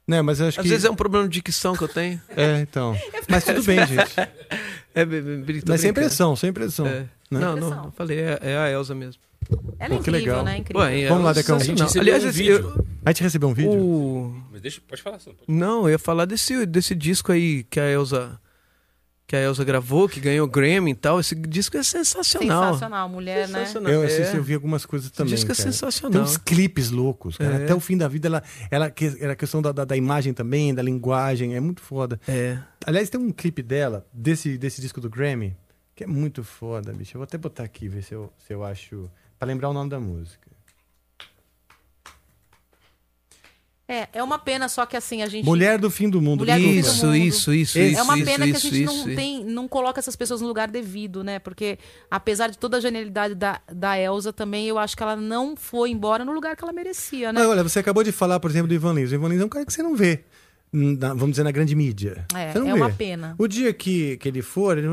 Né, 0.08 0.22
mas 0.22 0.40
eu 0.40 0.48
acho 0.48 0.60
Às 0.60 0.64
que 0.64 0.70
vezes 0.70 0.86
é 0.86 0.90
um 0.92 0.96
problema 0.96 1.28
de 1.28 1.34
dicção 1.34 1.76
que 1.76 1.84
eu 1.84 1.88
tenho. 1.88 2.22
É, 2.38 2.60
então. 2.62 2.96
Mas 3.28 3.44
tudo 3.44 3.62
bem, 3.64 3.80
gente. 3.86 4.14
É, 4.98 5.04
be- 5.04 5.22
be- 5.22 5.38
be- 5.38 5.62
tô 5.62 5.74
Mas 5.74 5.82
sem 5.82 5.92
pressão, 5.92 6.38
sem 6.38 6.54
pressão. 6.54 6.86
É. 6.88 7.00
né? 7.02 7.10
Não, 7.30 7.58
não, 7.58 7.70
não 7.70 7.92
falei, 7.92 8.18
é, 8.18 8.40
é 8.42 8.58
a 8.58 8.70
Elza 8.72 8.96
mesmo. 8.96 9.22
Ela 9.78 9.94
é 9.96 9.98
Pô, 9.98 10.04
que 10.04 10.10
incrível, 10.10 10.20
legal. 10.32 10.44
né? 10.46 10.58
Incrível. 10.60 10.82
Ué, 10.82 11.08
Vamos 11.10 11.26
lá, 11.26 11.34
Decão. 11.34 11.58
A 11.58 11.60
gente 11.60 11.84
recebeu 11.84 12.02
Aliás, 12.16 12.24
um 12.24 12.42
eu- 12.42 12.86
A 13.04 13.10
gente 13.10 13.24
recebeu 13.24 13.50
um 13.50 13.54
vídeo? 13.54 13.72
o... 13.74 14.42
Mas 14.54 14.62
deixa, 14.62 14.80
pode 14.88 15.02
falar. 15.02 15.20
Sandro. 15.20 15.40
Não, 15.50 15.82
eu 15.84 15.90
ia 15.90 16.00
falar 16.00 16.24
desse, 16.24 16.66
desse 16.66 16.96
disco 16.96 17.32
aí 17.34 17.64
que 17.66 17.78
a 17.78 17.92
Elza 17.92 18.40
que 19.28 19.36
a 19.36 19.42
Elza 19.42 19.64
gravou, 19.64 20.08
que 20.08 20.20
ganhou 20.20 20.48
Grammy 20.48 20.92
e 20.92 20.96
tal. 20.96 21.20
Esse 21.20 21.34
disco 21.34 21.76
é 21.78 21.84
sensacional. 21.84 22.74
Sensacional, 22.74 23.10
mulher, 23.10 23.48
né? 23.48 23.60
Sensacional. 23.60 23.92
Eu 23.92 24.04
É. 24.04 24.06
assisti, 24.06 24.36
eu 24.38 24.44
vi 24.44 24.54
algumas 24.54 24.86
coisas 24.86 25.10
também. 25.10 25.34
disco 25.34 25.52
é 25.52 25.56
cara. 25.56 25.72
sensacional. 25.72 26.12
Tem 26.12 26.22
uns 26.22 26.38
clipes 26.38 26.92
loucos, 26.92 27.38
cara. 27.38 27.56
É. 27.60 27.64
Até 27.64 27.74
o 27.74 27.80
fim 27.80 27.98
da 27.98 28.08
vida, 28.08 28.28
ela, 28.28 28.44
ela, 28.70 28.94
era 29.20 29.34
a 29.34 29.36
questão 29.36 29.62
da, 29.62 29.72
da, 29.72 29.84
da 29.84 29.98
imagem 29.98 30.34
também, 30.34 30.74
da 30.74 30.82
linguagem, 30.84 31.56
é 31.56 31.60
muito 31.60 31.82
foda. 31.82 32.20
É. 32.28 32.58
Aliás, 32.86 33.10
tem 33.10 33.20
um 33.20 33.32
clipe 33.32 33.64
dela, 33.64 34.06
desse, 34.14 34.58
desse 34.58 34.80
disco 34.80 35.02
do 35.02 35.10
Grammy, 35.10 35.58
que 35.96 36.04
é 36.04 36.08
muito 36.08 36.44
foda, 36.44 36.94
bicho. 36.94 37.16
Eu 37.16 37.20
vou 37.20 37.24
até 37.24 37.38
botar 37.38 37.64
aqui, 37.64 37.88
ver 37.88 38.04
se 38.04 38.14
eu, 38.14 38.32
se 38.38 38.54
eu 38.54 38.64
acho. 38.64 39.10
Pra 39.40 39.48
lembrar 39.48 39.70
o 39.70 39.74
nome 39.74 39.90
da 39.90 40.00
música. 40.00 40.45
É, 43.88 44.08
é 44.14 44.24
uma 44.24 44.40
pena, 44.40 44.68
só 44.68 44.84
que 44.86 44.98
assim, 44.98 45.22
a 45.22 45.28
gente. 45.28 45.46
Mulher 45.46 45.78
do 45.78 45.92
fim 45.92 46.10
do 46.10 46.20
mundo. 46.20 46.40
Mulher 46.40 46.58
fim 46.60 46.74
do 46.74 46.80
Isso, 46.80 47.06
mundo. 47.06 47.16
isso, 47.18 47.54
isso, 47.54 47.78
É 47.78 47.88
isso, 47.90 48.02
uma 48.02 48.18
isso, 48.18 48.26
pena 48.26 48.46
que 48.46 48.52
a 48.54 48.58
isso, 48.58 48.70
gente 48.70 48.86
não, 48.86 48.96
isso. 48.96 49.16
tem, 49.16 49.46
não 49.46 49.68
coloca 49.68 50.00
essas 50.00 50.16
pessoas 50.16 50.42
no 50.42 50.48
lugar 50.48 50.68
devido, 50.70 51.24
né? 51.24 51.38
Porque, 51.38 51.78
apesar 52.10 52.50
de 52.50 52.58
toda 52.58 52.78
a 52.78 52.80
genialidade 52.80 53.36
da, 53.36 53.62
da 53.72 54.00
Elsa, 54.00 54.34
também 54.34 54.68
eu 54.68 54.80
acho 54.80 54.98
que 54.98 55.04
ela 55.04 55.16
não 55.16 55.56
foi 55.56 55.92
embora 55.92 56.26
no 56.26 56.32
lugar 56.32 56.56
que 56.56 56.64
ela 56.64 56.74
merecia, 56.74 57.32
né? 57.32 57.40
Mas 57.40 57.48
olha, 57.48 57.62
você 57.62 57.78
acabou 57.78 58.04
de 58.04 58.12
falar, 58.12 58.40
por 58.40 58.50
exemplo, 58.50 58.68
do 58.68 58.74
Ivan 58.74 58.94
Lins. 58.94 59.12
O 59.12 59.16
Ivan 59.16 59.30
Lins 59.30 59.42
é 59.42 59.46
um 59.46 59.50
cara 59.50 59.64
que 59.64 59.72
você 59.72 59.84
não 59.84 59.96
vê, 59.96 60.24
na- 60.76 61.10
vamos 61.14 61.32
dizer, 61.32 61.44
na 61.44 61.52
grande 61.52 61.76
mídia. 61.76 62.26
É, 62.36 62.58
é 62.58 62.74
uma 62.74 62.90
pena. 62.92 63.36
O 63.38 63.48
dia 63.48 63.74
que, 63.74 64.18
que 64.18 64.28
ele 64.28 64.42
for, 64.42 64.78
ele 64.78 64.88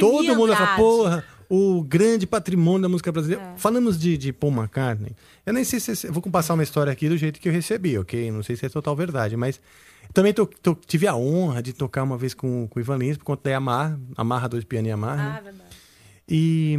todo 0.00 0.34
mundo 0.36 0.48
vai 0.48 0.56
falar, 0.56 0.76
porra, 0.76 1.24
o 1.48 1.82
grande 1.82 2.26
patrimônio 2.26 2.82
da 2.82 2.88
música 2.88 3.12
brasileira. 3.12 3.42
É. 3.54 3.56
Falamos 3.56 3.98
de, 3.98 4.16
de 4.18 4.32
Paul 4.32 4.52
McCartney. 4.52 5.12
Eu 5.44 5.52
nem 5.52 5.64
sei 5.64 5.78
se... 5.80 6.06
Vou 6.08 6.22
passar 6.22 6.54
uma 6.54 6.62
história 6.62 6.92
aqui 6.92 7.08
do 7.08 7.16
jeito 7.16 7.38
que 7.40 7.48
eu 7.48 7.52
recebi, 7.52 7.98
ok? 7.98 8.30
Não 8.30 8.42
sei 8.42 8.56
se 8.56 8.64
é 8.66 8.68
total 8.68 8.96
verdade, 8.96 9.36
mas... 9.36 9.60
Também 10.12 10.32
to- 10.34 10.46
to- 10.60 10.78
tive 10.86 11.06
a 11.06 11.14
honra 11.16 11.62
de 11.62 11.72
tocar 11.72 12.02
uma 12.02 12.18
vez 12.18 12.34
com, 12.34 12.66
com 12.68 12.78
o 12.78 12.82
Ivan 12.82 12.96
Lins, 12.98 13.16
por 13.16 13.24
conta 13.24 13.44
da 13.44 13.50
Yamaha, 13.50 13.98
Amarra 14.16 14.48
dois 14.48 14.64
piano 14.64 14.86
e 14.86 14.90
Yamaha. 14.90 15.16
né? 15.16 15.34
Ah, 15.38 15.40
verdade. 15.40 15.68
E, 16.28 16.78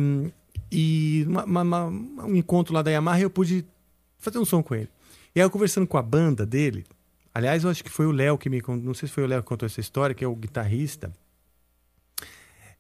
e 0.72 1.26
uma- 1.28 1.44
uma- 1.46 1.62
uma- 1.62 2.26
um 2.26 2.36
encontro 2.36 2.74
lá 2.74 2.82
da 2.82 2.92
Yamaha 2.92 3.20
eu 3.22 3.30
pude 3.30 3.66
fazer 4.20 4.38
um 4.40 4.46
som 4.46 4.62
com 4.62 4.76
ele. 4.76 4.90
E 5.36 5.40
aí 5.40 5.46
eu 5.46 5.50
conversando 5.50 5.88
com 5.88 5.98
a 5.98 6.02
banda 6.02 6.46
dele, 6.46 6.86
aliás, 7.34 7.64
eu 7.64 7.70
acho 7.70 7.84
que 7.84 7.90
foi 7.90 8.06
o 8.06 8.12
Léo 8.12 8.38
que 8.38 8.50
me 8.50 8.62
contou, 8.62 8.84
não 8.86 8.94
sei 8.94 9.08
se 9.08 9.14
foi 9.14 9.24
o 9.24 9.28
Léo 9.28 9.42
que 9.42 9.48
contou 9.48 9.66
essa 9.66 9.80
história, 9.80 10.14
que 10.16 10.24
é 10.24 10.28
o 10.28 10.36
guitarrista. 10.36 11.12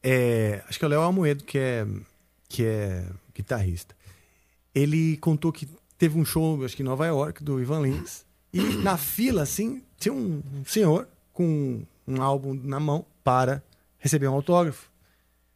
É, 0.01 0.61
acho 0.67 0.77
que 0.77 0.85
é 0.85 0.87
o 0.87 0.89
Léo 0.89 1.01
Almoedo, 1.01 1.43
que 1.43 1.57
é, 1.57 1.87
que 2.49 2.65
é 2.65 3.05
guitarrista. 3.33 3.95
Ele 4.75 5.17
contou 5.17 5.51
que 5.51 5.67
teve 5.97 6.19
um 6.19 6.25
show, 6.25 6.63
acho 6.65 6.75
que 6.75 6.81
em 6.81 6.85
Nova 6.85 7.05
York, 7.05 7.43
do 7.43 7.61
Ivan 7.61 7.81
Lins. 7.81 8.25
E 8.51 8.61
na 8.77 8.97
fila, 8.97 9.41
assim, 9.43 9.81
tinha 9.97 10.13
um 10.13 10.41
senhor 10.65 11.07
com 11.31 11.83
um 12.07 12.21
álbum 12.21 12.53
na 12.53 12.79
mão 12.79 13.05
para 13.23 13.63
receber 13.97 14.27
um 14.27 14.33
autógrafo 14.33 14.89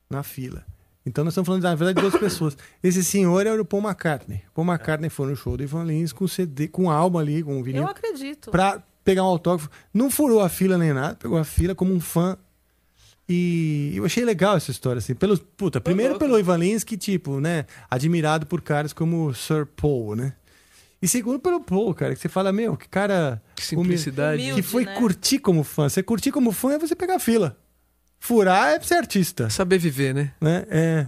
na 0.10 0.24
fila. 0.24 0.66
Então 1.06 1.24
nós 1.24 1.34
estamos 1.34 1.48
falando, 1.48 1.64
na 1.64 1.76
verdade, 1.76 1.96
de 2.02 2.10
duas 2.10 2.20
pessoas. 2.20 2.58
Esse 2.84 3.04
senhor 3.04 3.46
era 3.46 3.62
o 3.62 3.66
Paul 3.66 3.84
McCartney. 3.84 4.42
Paul 4.54 4.68
McCartney 4.68 5.10
foi 5.10 5.28
no 5.28 5.36
show 5.36 5.56
do 5.56 5.64
Ivan 5.64 5.84
Lins 5.84 6.12
com 6.12 6.28
CD, 6.28 6.68
com 6.68 6.84
um 6.86 6.90
álbum 6.90 7.18
ali, 7.18 7.44
com 7.44 7.58
um 7.58 7.64
vinil, 7.64 7.84
Eu 7.84 7.88
acredito. 7.88 8.52
pra 8.52 8.82
pegar 9.08 9.24
um 9.24 9.28
autógrafo. 9.28 9.70
Não 9.94 10.12
furou 10.12 10.42
a 10.42 10.50
fila 10.50 10.78
nem 10.78 10.92
nada, 10.92 11.16
pegou 11.16 11.38
a 11.38 11.46
fila 11.46 11.74
como 11.74 11.94
um 11.94 12.00
fã. 12.02 12.38
E 13.30 13.94
eu 13.96 14.04
achei 14.04 14.26
legal 14.26 14.58
essa 14.58 14.70
história, 14.70 15.00
assim. 15.00 15.16
Pelo, 15.16 15.38
puta, 15.38 15.80
primeiro 15.80 16.20
pelo 16.20 16.38
Ivan 16.38 16.58
Lins, 16.58 16.84
que, 16.84 16.98
tipo, 16.98 17.40
né, 17.40 17.66
admirado 17.90 18.46
por 18.46 18.62
caras 18.62 18.92
como 18.92 19.28
o 19.28 19.34
Sir 19.34 19.66
Paul, 19.66 20.14
né? 20.18 20.34
E 21.02 21.08
segundo 21.08 21.40
pelo 21.40 21.62
Paul, 21.62 21.94
cara, 21.94 22.16
que 22.16 22.20
você 22.20 22.28
fala, 22.28 22.52
meu, 22.52 22.76
que 22.76 22.90
cara. 22.90 23.42
Que 23.56 23.64
simplicidade. 23.64 24.42
Humilde, 24.42 24.62
que 24.62 24.68
foi 24.68 24.84
né? 24.84 24.94
curtir 24.96 25.40
como 25.40 25.64
fã. 25.64 25.88
Você 25.88 26.04
curtir 26.04 26.32
como 26.32 26.52
fã 26.52 26.74
é 26.74 26.80
você 26.80 26.96
pegar 26.96 27.16
a 27.16 27.20
fila. 27.20 27.58
Furar 28.20 28.70
é 28.70 28.80
ser 28.80 28.96
artista 28.96 29.48
Saber 29.50 29.78
viver, 29.78 30.14
né? 30.14 30.34
né? 30.42 30.66
É. 30.70 31.08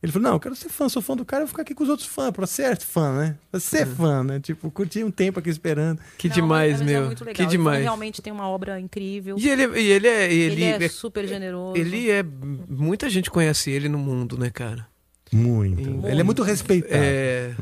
Ele 0.00 0.12
falou, 0.12 0.28
não, 0.28 0.34
eu 0.36 0.40
quero 0.40 0.54
ser 0.54 0.68
fã, 0.68 0.88
sou 0.88 1.02
fã 1.02 1.16
do 1.16 1.24
cara, 1.24 1.42
eu 1.42 1.46
vou 1.46 1.50
ficar 1.50 1.62
aqui 1.62 1.74
com 1.74 1.82
os 1.82 1.88
outros 1.88 2.06
fãs, 2.06 2.30
pra 2.30 2.46
ser 2.46 2.78
fã, 2.78 3.12
né? 3.18 3.36
Pra 3.50 3.58
ser 3.58 3.84
fã, 3.84 4.22
né? 4.22 4.38
Tipo, 4.38 4.70
curtir 4.70 5.02
um 5.02 5.10
tempo 5.10 5.40
aqui 5.40 5.50
esperando. 5.50 6.00
Que 6.16 6.28
Não, 6.28 6.34
demais, 6.36 6.80
é 6.80 6.84
meu. 6.84 7.06
muito 7.06 7.24
legal. 7.24 7.34
que 7.34 7.42
Ele 7.42 7.48
demais. 7.50 7.82
realmente 7.82 8.22
tem 8.22 8.32
uma 8.32 8.48
obra 8.48 8.78
incrível. 8.78 9.36
E 9.36 9.48
ele, 9.48 9.80
e 9.80 9.90
ele 9.90 10.06
é. 10.06 10.32
Ele, 10.32 10.62
Ele, 10.62 10.84
é, 10.84 10.88
super 10.88 11.26
generoso. 11.26 11.76
ele 11.76 12.08
é. 12.10 12.22
Muita 12.68 13.10
gente 13.10 13.28
conhece 13.28 13.70
ele 13.72 13.88
no 13.88 13.98
mundo, 13.98 14.38
né, 14.38 14.50
cara? 14.50 14.86
Muito. 15.32 16.06
Ele 16.06 16.20
é 16.20 16.24
muito 16.24 16.42
respeitado. 16.44 16.94
É, 16.94 17.54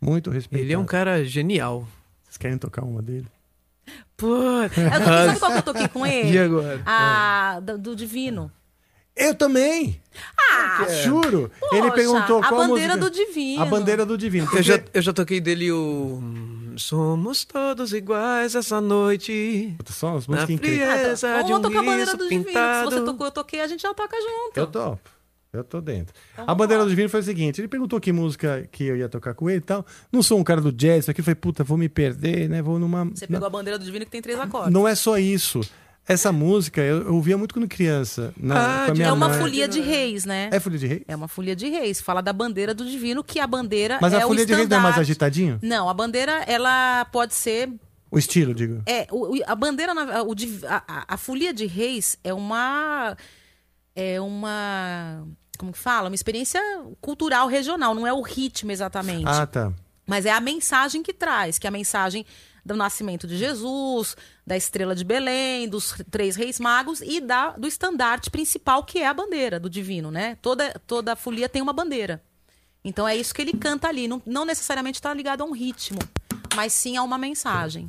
Muito 0.00 0.30
respeitado. 0.30 0.62
ele 0.62 0.72
é 0.74 0.78
um 0.78 0.84
cara 0.84 1.24
genial. 1.24 1.88
Vocês 2.24 2.36
querem 2.36 2.58
tocar 2.58 2.84
uma 2.84 3.00
dele? 3.00 3.26
Pô, 4.18 4.34
Eu 4.36 4.68
tô- 4.70 4.76
Sabe 4.76 5.38
qual 5.40 5.52
que 5.52 5.58
eu 5.58 5.62
toquei 5.62 5.88
com 5.88 6.06
ele? 6.06 6.30
E 6.32 6.38
agora? 6.38 6.82
A 6.84 7.58
do, 7.60 7.78
do 7.78 7.96
Divino. 7.96 8.52
Eu 9.20 9.34
também! 9.34 10.00
Ah, 10.52 10.86
Juro! 11.04 11.50
ele 11.72 11.82
poxa, 11.82 11.92
perguntou 11.94 12.38
a 12.42 12.48
qual 12.48 12.66
bandeira 12.68 12.96
música... 12.96 13.10
do 13.10 13.10
Divino. 13.10 13.62
A 13.62 13.66
bandeira 13.66 14.06
do 14.06 14.18
divino. 14.18 14.48
Eu 14.52 14.62
já, 14.62 14.80
eu 14.92 15.02
já 15.02 15.12
toquei 15.12 15.40
dele 15.40 15.70
o. 15.70 16.18
hum, 16.22 16.74
Somos 16.76 17.44
todos 17.44 17.92
iguais 17.92 18.54
essa 18.54 18.80
noite. 18.80 19.74
Puta, 19.78 19.92
Só 19.92 20.16
as 20.16 20.26
Na 20.26 20.34
músicas 20.36 20.50
incríveis. 20.56 20.90
frieza 21.00 21.28
de 21.28 21.52
Vamos 21.52 21.58
um 21.58 21.62
tocar 21.62 21.78
a 21.80 21.82
bandeira 21.82 22.16
do 22.16 22.24
Divino. 22.24 22.44
pintado. 22.44 22.90
Se 22.90 22.96
você 22.96 23.04
tocou, 23.04 23.26
eu 23.26 23.30
toquei, 23.32 23.60
a 23.60 23.66
gente 23.66 23.82
já 23.82 23.92
toca 23.94 24.16
junto. 24.20 24.56
Eu 24.58 24.66
topo. 24.66 25.10
Eu 25.52 25.64
tô 25.64 25.80
dentro. 25.80 26.14
a 26.36 26.54
bandeira 26.54 26.84
do 26.84 26.90
divino 26.90 27.08
foi 27.08 27.18
o 27.18 27.22
seguinte: 27.24 27.60
ele 27.60 27.66
perguntou 27.66 27.98
que 28.00 28.12
música 28.12 28.68
que 28.70 28.84
eu 28.84 28.96
ia 28.96 29.08
tocar 29.08 29.34
com 29.34 29.50
ele 29.50 29.58
e 29.58 29.62
tal. 29.62 29.84
Não 30.12 30.22
sou 30.22 30.38
um 30.38 30.44
cara 30.44 30.60
do 30.60 30.70
jazz, 30.70 31.00
isso 31.00 31.10
aqui 31.10 31.22
foi, 31.22 31.34
puta, 31.34 31.64
vou 31.64 31.76
me 31.76 31.88
perder, 31.88 32.48
né? 32.48 32.62
Vou 32.62 32.78
numa. 32.78 33.04
Você 33.06 33.26
pegou 33.26 33.46
a 33.46 33.50
bandeira 33.50 33.76
do 33.76 33.84
Divino 33.84 34.04
que 34.04 34.10
tem 34.12 34.22
três 34.22 34.38
acordes. 34.38 34.72
Não 34.72 34.86
é 34.86 34.94
só 34.94 35.18
isso. 35.18 35.60
Essa 36.08 36.32
música 36.32 36.80
eu, 36.80 37.02
eu 37.02 37.14
ouvia 37.14 37.38
muito 37.38 37.54
quando 37.54 37.68
criança. 37.68 38.32
Na, 38.36 38.86
Ah, 38.86 38.86
é 38.98 39.12
uma 39.12 39.28
mãe. 39.28 39.38
folia 39.38 39.68
de 39.68 39.80
reis, 39.80 40.24
né? 40.24 40.48
É 40.52 40.58
folia 40.58 40.78
de 40.78 40.86
rei? 40.86 41.04
É 41.06 41.14
uma 41.14 41.28
folia 41.28 41.54
de 41.54 41.68
reis. 41.68 42.00
Fala 42.00 42.20
da 42.20 42.32
bandeira 42.32 42.74
do 42.74 42.84
divino, 42.84 43.22
que 43.22 43.38
a 43.38 43.46
bandeira 43.46 43.98
Mas 44.00 44.12
é 44.12 44.16
a 44.16 44.26
folia 44.26 44.44
de 44.44 44.52
reis 44.54 44.68
não 44.68 44.78
é 44.78 44.80
mais 44.80 44.98
agitadinho? 44.98 45.58
Não, 45.62 45.88
a 45.88 45.94
bandeira, 45.94 46.42
ela 46.46 47.04
pode 47.12 47.34
ser... 47.34 47.70
O 48.10 48.18
estilo, 48.18 48.52
digo. 48.52 48.82
É, 48.86 49.06
o- 49.12 49.38
a 49.46 49.54
bandeira, 49.54 49.92
o 50.24 50.34
a, 50.66 51.14
a- 51.14 51.16
folia 51.16 51.52
de 51.54 51.64
reis 51.66 52.18
é 52.24 52.34
uma... 52.34 53.16
É 53.94 54.20
uma... 54.20 55.24
Como 55.56 55.72
que 55.72 55.78
fala? 55.78 56.08
Uma 56.08 56.14
experiência 56.14 56.60
cultural 57.00 57.46
regional, 57.46 57.94
não 57.94 58.04
é 58.06 58.12
o 58.12 58.20
ritmo 58.22 58.72
exatamente. 58.72 59.26
Ah, 59.28 59.46
tá. 59.46 59.72
Mas 60.06 60.26
é 60.26 60.32
a 60.32 60.40
mensagem 60.40 61.04
que 61.04 61.12
traz, 61.12 61.56
que 61.58 61.68
a 61.68 61.70
mensagem 61.70 62.26
do 62.64 62.76
nascimento 62.76 63.26
de 63.26 63.36
Jesus, 63.36 64.16
da 64.46 64.56
estrela 64.56 64.94
de 64.94 65.04
Belém, 65.04 65.68
dos 65.68 65.94
três 66.10 66.36
reis 66.36 66.58
magos 66.60 67.00
e 67.00 67.20
da, 67.20 67.50
do 67.50 67.66
estandarte 67.66 68.30
principal, 68.30 68.84
que 68.84 68.98
é 68.98 69.06
a 69.06 69.14
bandeira 69.14 69.58
do 69.58 69.70
divino, 69.70 70.10
né? 70.10 70.36
Toda, 70.42 70.72
toda 70.86 71.16
folia 71.16 71.48
tem 71.48 71.62
uma 71.62 71.72
bandeira. 71.72 72.22
Então 72.84 73.06
é 73.06 73.16
isso 73.16 73.34
que 73.34 73.42
ele 73.42 73.52
canta 73.52 73.88
ali. 73.88 74.08
Não, 74.08 74.22
não 74.24 74.44
necessariamente 74.44 74.98
está 74.98 75.12
ligado 75.12 75.42
a 75.42 75.44
um 75.44 75.52
ritmo, 75.52 75.98
mas 76.54 76.72
sim 76.72 76.96
a 76.96 77.02
uma 77.02 77.18
mensagem. 77.18 77.88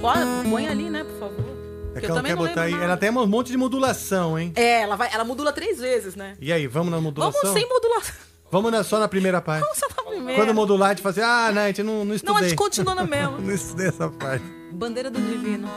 Pode, 0.00 0.20
põe 0.50 0.66
ali, 0.66 0.90
né, 0.90 1.04
por 1.04 1.18
favor. 1.18 1.52
É 1.94 2.00
Que 2.00 2.06
ela 2.06 2.22
quer 2.22 2.36
botar 2.36 2.62
aí. 2.62 2.72
nada. 2.72 2.84
Ela 2.84 2.96
tem 2.96 3.10
um 3.10 3.26
monte 3.26 3.52
de 3.52 3.56
modulação, 3.56 4.38
hein? 4.38 4.52
É, 4.56 4.80
ela, 4.80 4.96
vai, 4.96 5.12
ela 5.12 5.24
modula 5.24 5.52
três 5.52 5.78
vezes, 5.78 6.16
né? 6.16 6.36
E 6.40 6.52
aí, 6.52 6.66
vamos 6.66 6.90
na 6.90 7.00
modulação? 7.00 7.40
Vamos 7.40 7.58
sem 7.58 7.68
modulação. 7.68 8.31
Vamos 8.52 8.70
na- 8.70 8.84
só 8.84 9.00
na 9.00 9.08
primeira 9.08 9.40
parte. 9.40 9.62
Vamos 9.62 9.78
só 9.78 9.86
na 9.96 10.10
primeira. 10.10 10.34
Quando 10.40 10.54
modular, 10.54 10.90
a 10.90 10.92
gente 10.92 11.02
fala 11.02 11.10
assim, 11.12 11.20
ah, 11.22 11.50
não, 11.54 11.62
a 11.62 11.66
gente 11.68 11.82
não, 11.82 12.04
não 12.04 12.14
estudei. 12.14 12.34
Não, 12.34 12.40
a 12.40 12.44
gente 12.48 12.56
continua 12.56 12.94
na 12.94 13.04
mesma. 13.04 13.38
não 13.40 13.50
estudei 13.54 13.88
essa 13.88 14.10
parte. 14.10 14.44
Bandeira 14.70 15.10
do 15.10 15.18
Divino. 15.18 15.68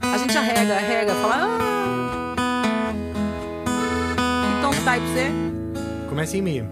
A 0.00 0.16
gente 0.18 0.38
arrega, 0.38 0.76
arrega, 0.76 1.12
fala. 1.16 1.58
Ah. 1.58 2.92
Tom 4.62 4.70
que 4.70 4.80
tá 4.84 4.92
pra 4.92 5.00
você? 5.00 5.30
Começa 6.08 6.36
em 6.36 6.42
Mi. 6.42 6.64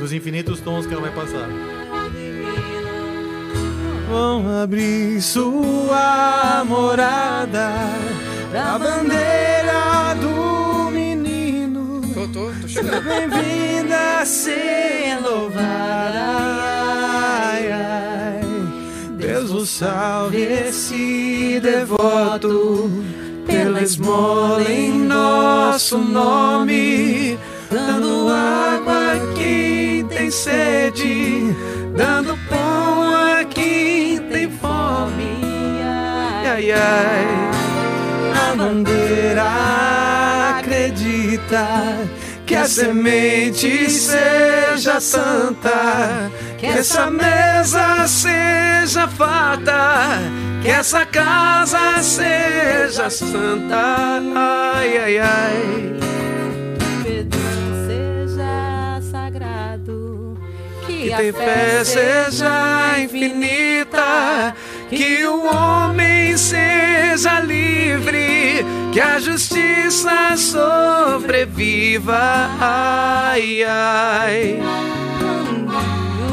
Dos 0.00 0.12
infinitos 0.12 0.58
tons 0.60 0.86
que 0.86 0.92
ela 0.92 1.02
vai 1.02 1.12
passar. 1.12 1.48
Vão 4.10 4.60
abrir 4.60 5.22
sua 5.22 6.64
morada 6.66 7.70
pra 8.50 8.76
bandeira 8.76 10.14
do. 10.20 10.63
Tô, 12.32 12.50
tô, 12.58 12.66
chegando. 12.66 13.02
Bem-vinda 13.02 14.20
a 14.20 14.24
ser 14.24 15.20
louvada. 15.22 16.24
Ai, 17.52 17.70
ai. 17.70 18.40
Deus 19.18 19.50
o 19.50 19.66
salve 19.66 20.42
esse 20.42 21.60
devoto 21.60 22.90
pela 23.46 23.82
esmola 23.82 24.62
em 24.70 25.00
nosso 25.00 25.98
nome, 25.98 27.38
dando 27.70 28.28
água 28.30 29.12
a 29.12 29.34
quem 29.34 30.06
tem 30.06 30.30
sede, 30.30 31.54
dando 31.94 32.38
pão 32.48 33.02
a 33.02 33.44
quem 33.44 34.18
tem 34.30 34.50
fome. 34.50 35.42
Ai, 35.82 36.48
ai, 36.48 36.72
ai. 36.72 38.50
A 38.50 38.56
bandeira 38.56 40.03
acredita 41.54 42.08
que 42.46 42.54
a 42.54 42.66
semente 42.66 43.88
seja 43.88 45.00
santa, 45.00 46.30
que 46.58 46.66
essa 46.66 47.10
mesa 47.10 48.06
seja 48.06 49.08
farta, 49.08 50.18
que 50.62 50.68
essa 50.68 51.06
casa 51.06 52.02
seja 52.02 53.08
santa. 53.08 54.20
Ai, 54.34 54.98
ai, 54.98 55.18
ai. 55.18 55.96
Perdão 57.02 57.40
seja 57.86 59.00
sagrado. 59.10 60.36
Que 60.86 61.04
Que 61.04 61.12
a 61.12 61.16
tem 61.16 61.32
fé 61.32 61.84
seja 61.84 62.98
infinita, 62.98 64.54
que 64.90 65.24
o 65.26 65.46
homem 65.46 66.36
seja 66.36 67.40
livre, 67.40 68.64
que 68.94 69.00
a 69.00 69.18
justiça 69.18 70.36
sobreviva. 70.36 72.16
Ai, 72.60 73.64
ai. 73.64 74.60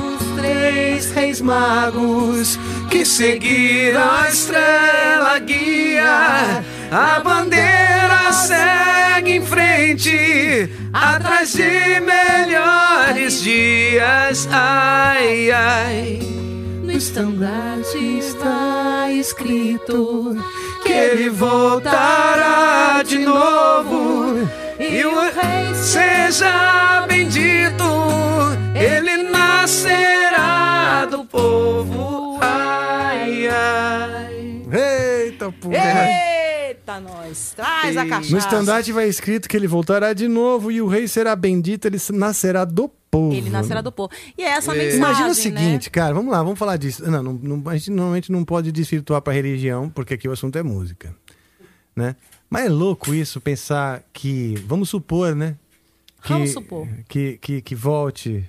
Os 0.05 0.39
três 0.39 1.11
reis 1.11 1.41
magos 1.41 2.59
que 2.87 3.03
seguiram 3.03 3.99
a 3.99 4.29
estrela 4.29 5.39
guia. 5.39 6.63
A 6.91 7.19
bandeira 7.19 8.31
segue 8.31 9.37
em 9.37 9.41
frente, 9.43 10.69
atrás 10.93 11.53
de 11.53 11.99
melhores 11.99 13.41
dias. 13.41 14.47
Ai, 14.51 15.49
ai. 15.49 16.40
No 16.91 16.97
estandarte 16.97 17.97
está 18.19 19.09
escrito 19.09 20.35
que 20.83 20.91
ele 20.91 21.29
voltará 21.29 23.01
de 23.01 23.19
novo. 23.19 24.45
E 24.77 25.05
o 25.05 25.21
rei 25.21 25.73
seja 25.73 27.05
bendito, 27.07 27.85
ele 28.75 29.23
nascerá 29.23 31.07
do 31.09 31.23
povo. 31.23 32.37
Ai, 32.41 33.47
ai. 33.47 34.61
Eita, 35.23 35.49
porra. 35.61 36.30
Eita, 36.97 36.99
nós. 37.01 37.53
Traz 37.55 37.97
a 37.97 38.05
cachaça. 38.05 38.31
No 38.31 38.37
estandarte 38.37 38.91
vai 38.91 39.07
escrito 39.07 39.47
que 39.49 39.55
ele 39.57 39.67
voltará 39.67 40.13
de 40.13 40.27
novo 40.27 40.71
e 40.71 40.81
o 40.81 40.87
rei 40.87 41.07
será 41.07 41.35
bendito, 41.35 41.85
ele 41.85 41.97
nascerá 42.13 42.65
do 42.65 42.89
povo. 43.09 43.33
Ele 43.33 43.49
nascerá 43.49 43.81
do 43.81 43.91
povo. 43.91 44.11
E 44.37 44.43
é 44.43 44.49
essa 44.49 44.73
É. 44.73 44.77
mensagem, 44.77 44.97
Imagina 44.97 45.25
o 45.25 45.29
né? 45.29 45.33
seguinte, 45.33 45.89
cara, 45.89 46.13
vamos 46.13 46.31
lá, 46.31 46.41
vamos 46.43 46.57
falar 46.59 46.77
disso. 46.77 47.09
Não, 47.09 47.21
não, 47.23 47.33
não- 47.33 47.69
a 47.69 47.75
gente 47.77 47.91
normalmente 47.91 48.31
não 48.31 48.43
pode 48.45 48.71
desvirtuar 48.71 49.21
para 49.21 49.33
religião, 49.33 49.89
porque 49.89 50.13
aqui 50.13 50.27
o 50.27 50.31
assunto 50.31 50.57
é 50.57 50.63
música, 50.63 51.13
né? 51.95 52.15
Mas 52.49 52.65
é 52.65 52.69
louco 52.69 53.13
isso, 53.13 53.39
pensar 53.39 54.03
que, 54.11 54.55
vamos 54.67 54.89
supor, 54.89 55.35
né? 55.35 55.55
Que, 56.23 56.33
Vamos 56.33 56.51
supor. 56.51 56.87
Que, 57.07 57.37
que, 57.41 57.61
que 57.61 57.73
volte 57.73 58.45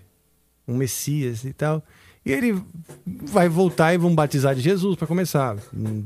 um 0.69 0.77
Messias 0.77 1.43
e 1.44 1.52
tal. 1.52 1.82
E 2.24 2.31
ele 2.31 2.62
vai 3.05 3.48
voltar 3.48 3.94
e 3.94 3.98
vão 3.98 4.14
batizar 4.14 4.55
de 4.55 4.60
Jesus 4.60 4.94
para 4.97 5.06
começar. 5.06 5.56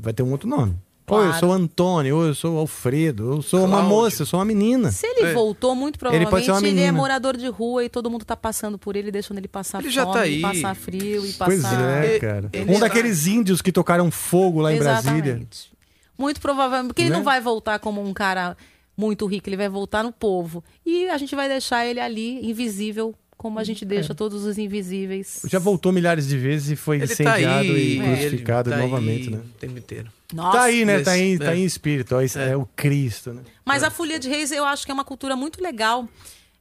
Vai 0.01 0.13
ter 0.13 0.23
um 0.23 0.31
outro 0.31 0.47
nome. 0.47 0.75
Ou 1.09 1.17
eu 1.19 1.23
Claro. 1.27 1.39
sou 1.39 1.53
Antônio, 1.53 2.17
ou 2.17 2.25
eu 2.25 2.35
sou 2.35 2.57
Alfredo, 2.57 3.29
ou 3.29 3.35
eu 3.37 3.41
sou 3.41 3.59
uma 3.61 3.77
Cláudio. 3.77 3.89
moça, 3.89 4.21
eu 4.23 4.25
sou 4.25 4.39
uma 4.39 4.45
menina. 4.45 4.91
Se 4.91 5.07
ele 5.07 5.31
voltou, 5.33 5.73
muito 5.73 5.95
Ele 5.95 6.25
provavelmente 6.25 6.65
ele, 6.67 6.81
uma 6.81 6.87
é 6.87 6.91
morador 6.91 7.37
de 7.37 7.47
rua 7.47 7.85
e 7.85 7.89
todo 7.89 8.09
mundo 8.11 8.25
tá 8.25 8.35
passando 8.35 8.77
por 8.77 8.95
ele, 8.97 9.09
deixando 9.09 9.37
ele 9.37 9.47
passar 9.47 9.77
Ele 9.79 9.85
fome, 9.85 9.95
já 9.95 10.05
tá 10.05 10.19
aí. 10.21 10.41
passar 10.41 10.75
frio 10.75 11.25
e 11.25 11.31
Pois 11.33 11.61
passar... 11.61 12.03
é, 12.03 12.19
cara. 12.19 12.49
ele 12.51 12.69
Um 12.69 12.73
está- 12.73 12.87
daqueles 12.87 13.25
índios 13.25 13.61
que 13.61 13.71
tocaram 13.71 14.11
fogo 14.11 14.59
lá 14.59 14.73
em 14.73 14.79
Brasília. 14.79 15.17
Exatamente. 15.19 15.71
Muito 16.17 16.41
provavelmente, 16.41 16.87
porque 16.89 17.03
ele 17.03 17.11
Né? 17.11 17.15
não 17.17 17.23
vai 17.23 17.39
voltar 17.39 17.79
como 17.79 18.01
um 18.05 18.13
cara 18.13 18.57
muito 18.97 19.25
rico, 19.27 19.47
ele 19.47 19.55
vai 19.55 19.69
voltar 19.69 20.03
no 20.03 20.11
povo. 20.11 20.61
E 20.85 21.07
a 21.07 21.17
gente 21.17 21.33
vai 21.37 21.47
deixar 21.47 21.85
ele 21.85 22.01
ali, 22.01 22.45
invisível, 22.49 23.15
como 23.37 23.59
a 23.59 23.63
gente 23.63 23.85
deixa 23.85 24.13
todos 24.13 24.43
os 24.43 24.57
invisíveis. 24.57 25.41
Já 25.45 25.59
voltou 25.59 25.93
milhares 25.93 26.27
de 26.27 26.37
vezes 26.37 26.71
e 26.71 26.75
foi 26.75 26.97
Ele 26.97 27.07
tá 27.07 27.13
incendiado 27.13 27.71
aí, 27.71 27.97
e 27.97 27.99
ele 27.99 28.03
crucificado 28.15 28.69
tá 28.71 28.77
novamente, 28.77 29.29
aí 29.29 29.35
né? 29.35 29.37
O 29.37 29.57
tempo 29.59 29.77
inteiro. 29.77 30.11
Nossa. 30.33 30.57
Tá 30.57 30.63
aí, 30.65 30.83
né? 30.85 31.01
Tá 31.01 31.17
em, 31.17 31.31
Nesse- 31.31 31.39
tá 31.43 31.53
é. 31.53 31.57
em 31.57 31.63
espírito. 31.65 32.15
ó, 32.15 32.21
isso 32.21 32.37
É. 32.39 32.55
o 32.55 32.65
Cristo, 32.75 33.33
né? 33.33 33.43
Mas 33.65 33.81
a 33.83 33.89
Folia 33.89 34.19
de 34.19 34.27
Reis 34.29 34.51
eu 34.51 34.65
acho 34.65 34.85
que 34.85 34.91
é 34.91 34.93
uma 34.93 35.05
cultura 35.05 35.35
muito 35.35 35.61
legal. 35.61 36.07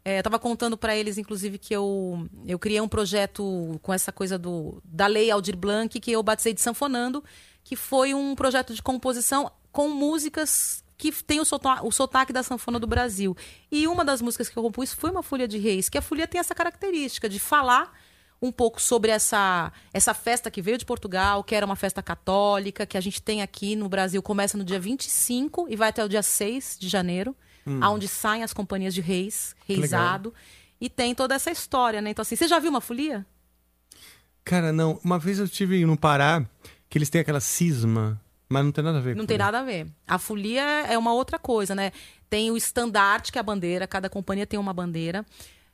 É, 0.05 0.20
eu 0.20 0.22
tava 0.22 0.38
contando 0.38 0.76
para 0.76 0.94
eles, 0.97 1.18
inclusive, 1.18 1.59
que 1.59 1.74
eu, 1.74 2.28
eu 2.47 2.59
criei 2.60 2.80
um 2.80 2.86
projeto 2.86 3.76
com 3.82 3.93
essa 3.93 4.12
coisa 4.12 4.38
do, 4.38 4.80
da 4.84 5.09
lei 5.09 5.30
Aldir 5.32 5.56
Blanc, 5.56 5.98
que 5.98 6.12
eu 6.12 6.22
batizei 6.22 6.55
de 6.55 6.60
Sanfonando, 6.60 7.24
que 7.64 7.74
foi 7.74 8.14
um 8.14 8.36
projeto 8.36 8.72
de 8.72 8.80
composição 8.80 9.51
com 9.72 9.88
músicas 9.88 10.84
que 10.97 11.10
tem 11.10 11.40
o, 11.40 11.44
sota- 11.44 11.82
o 11.82 11.90
sotaque 11.90 12.32
da 12.32 12.44
sanfona 12.44 12.78
do 12.78 12.86
Brasil. 12.86 13.36
E 13.70 13.88
uma 13.88 14.05
das 14.05 14.22
músicas 14.22 14.48
que 14.48 14.56
eu 14.56 14.62
compus 14.62 14.94
foi 14.94 15.10
uma 15.10 15.24
Folia 15.24 15.48
de 15.48 15.59
Reis, 15.59 15.88
que 15.88 15.98
a 15.98 16.02
Folia 16.02 16.28
tem 16.28 16.38
essa 16.38 16.55
característica 16.55 17.28
de 17.28 17.40
falar 17.40 17.93
um 18.40 18.52
pouco 18.52 18.80
sobre 18.80 19.10
essa, 19.10 19.72
essa 19.92 20.12
festa 20.12 20.50
que 20.50 20.60
veio 20.60 20.76
de 20.78 20.84
Portugal, 20.84 21.42
que 21.42 21.54
era 21.54 21.64
uma 21.64 21.76
festa 21.76 22.02
católica, 22.02 22.84
que 22.86 22.96
a 22.98 23.00
gente 23.00 23.20
tem 23.22 23.40
aqui 23.42 23.74
no 23.74 23.88
Brasil, 23.88 24.22
começa 24.22 24.58
no 24.58 24.64
dia 24.64 24.78
25 24.78 25.66
e 25.68 25.76
vai 25.76 25.88
até 25.88 26.04
o 26.04 26.08
dia 26.08 26.22
6 26.22 26.76
de 26.78 26.88
janeiro, 26.88 27.34
Hum. 27.68 27.80
aonde 27.82 28.06
saem 28.06 28.44
as 28.44 28.52
companhias 28.52 28.94
de 28.94 29.00
reis, 29.00 29.56
reisado, 29.66 30.32
e 30.80 30.88
tem 30.88 31.14
toda 31.16 31.34
essa 31.34 31.50
história, 31.50 32.00
né? 32.00 32.10
Então 32.10 32.22
assim, 32.22 32.36
você 32.36 32.46
já 32.46 32.60
viu 32.60 32.70
uma 32.70 32.80
folia? 32.80 33.26
Cara, 34.44 34.72
não. 34.72 35.00
Uma 35.02 35.18
vez 35.18 35.38
eu 35.40 35.46
estive 35.46 35.84
no 35.84 35.96
Pará, 35.96 36.44
que 36.88 36.96
eles 36.96 37.10
têm 37.10 37.20
aquela 37.20 37.40
cisma, 37.40 38.20
mas 38.48 38.64
não 38.64 38.70
tem 38.70 38.84
nada 38.84 38.98
a 38.98 39.00
ver 39.00 39.16
Não 39.16 39.22
com 39.24 39.26
tem 39.26 39.38
nada 39.38 39.58
a 39.58 39.64
ver. 39.64 39.88
A 40.06 40.18
folia 40.18 40.62
é 40.62 40.96
uma 40.96 41.12
outra 41.12 41.38
coisa, 41.38 41.74
né? 41.74 41.90
Tem 42.30 42.50
o 42.52 42.56
estandarte, 42.56 43.32
que 43.32 43.38
é 43.38 43.40
a 43.40 43.42
bandeira, 43.42 43.86
cada 43.88 44.08
companhia 44.08 44.46
tem 44.46 44.58
uma 44.60 44.72
bandeira. 44.72 45.26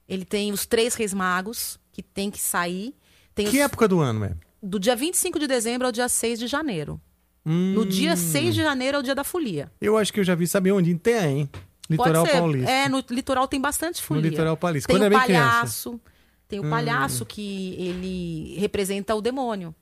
Ele 0.09 0.24
tem 0.24 0.51
os 0.52 0.64
três 0.64 0.94
reis 0.94 1.12
magos, 1.12 1.78
que 1.93 2.02
tem 2.02 2.31
que 2.31 2.40
sair. 2.40 2.94
Tem 3.35 3.47
Que 3.47 3.59
os- 3.59 3.62
época 3.64 3.86
do 3.86 4.01
ano, 4.01 4.24
é? 4.24 4.35
Do 4.62 4.78
dia 4.81 4.97
25 4.97 5.39
de 5.39 5.47
dezembro 5.47 5.86
ao 5.86 5.93
dia 5.93 6.09
6 6.09 6.39
de 6.39 6.47
janeiro. 6.47 7.01
Hum, 7.44 7.73
No 7.74 7.85
dia 7.85 8.16
6 8.16 8.55
de 8.55 8.62
janeiro 8.62 8.97
é 8.98 9.01
o 9.01 9.02
dia 9.02 9.14
da 9.14 9.24
folia. 9.24 9.70
Eu 9.81 9.97
acho 9.98 10.12
que 10.12 10.20
eu 10.20 10.24
já 10.24 10.35
vi, 10.35 10.47
sabe 10.47 10.70
onde? 10.70 10.90
Em 10.93 10.97
Tem, 10.97 11.51
Litoral 11.90 12.23
Pode 12.23 12.31
ser. 12.32 12.39
Paulista. 12.39 12.70
É, 12.70 12.89
no 12.89 13.05
litoral 13.10 13.48
tem 13.48 13.60
bastante 13.60 13.97
No 14.01 14.06
folia. 14.06 14.31
litoral 14.31 14.57
paulista. 14.57 14.86
Tem 14.86 14.94
Quando 14.97 15.02
o 15.02 15.07
é 15.07 15.10
bem 15.10 15.20
criança. 15.26 15.50
palhaço. 15.50 16.00
Tem 16.49 16.60
o 16.60 16.65
Hum. 16.66 16.70
palhaço 16.70 17.26
que 17.26 17.75
ele 17.78 18.55
representa 18.58 19.15
o 19.15 19.20
demônio. 19.20 19.75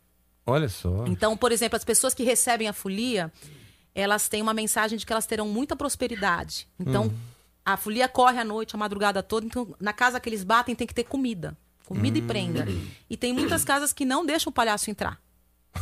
Olha 0.47 0.69
só. 0.69 1.05
Então, 1.07 1.37
por 1.37 1.53
exemplo, 1.53 1.77
as 1.77 1.85
pessoas 1.85 2.15
que 2.15 2.25
recebem 2.25 2.67
a 2.67 2.73
folia, 2.73 3.31
elas 3.95 4.29
têm 4.29 4.41
uma 4.41 4.55
mensagem 4.55 4.99
de 4.99 5.05
que 5.05 5.13
elas 5.13 5.27
terão 5.27 5.47
muita 5.47 5.77
prosperidade. 5.77 6.67
Então, 6.81 7.05
Hum. 7.09 7.15
a 7.65 7.77
folia 7.77 8.09
corre 8.09 8.39
à 8.39 8.45
noite, 8.45 8.75
a 8.75 8.79
madrugada 8.79 9.23
toda. 9.23 9.45
Então, 9.47 9.75
na 9.79 9.93
casa 9.93 10.19
que 10.19 10.29
eles 10.29 10.43
batem 10.43 10.75
tem 10.75 10.87
que 10.87 10.95
ter 10.95 11.05
comida. 11.05 11.57
Comida 11.95 12.19
Hum. 12.19 12.23
e 12.23 12.23
prenda. 12.23 12.69
E 13.11 13.17
tem 13.17 13.33
muitas 13.33 13.65
casas 13.65 13.93
que 13.93 14.05
não 14.05 14.25
deixam 14.25 14.51
o 14.51 14.55
palhaço 14.55 14.89
entrar. 14.91 15.19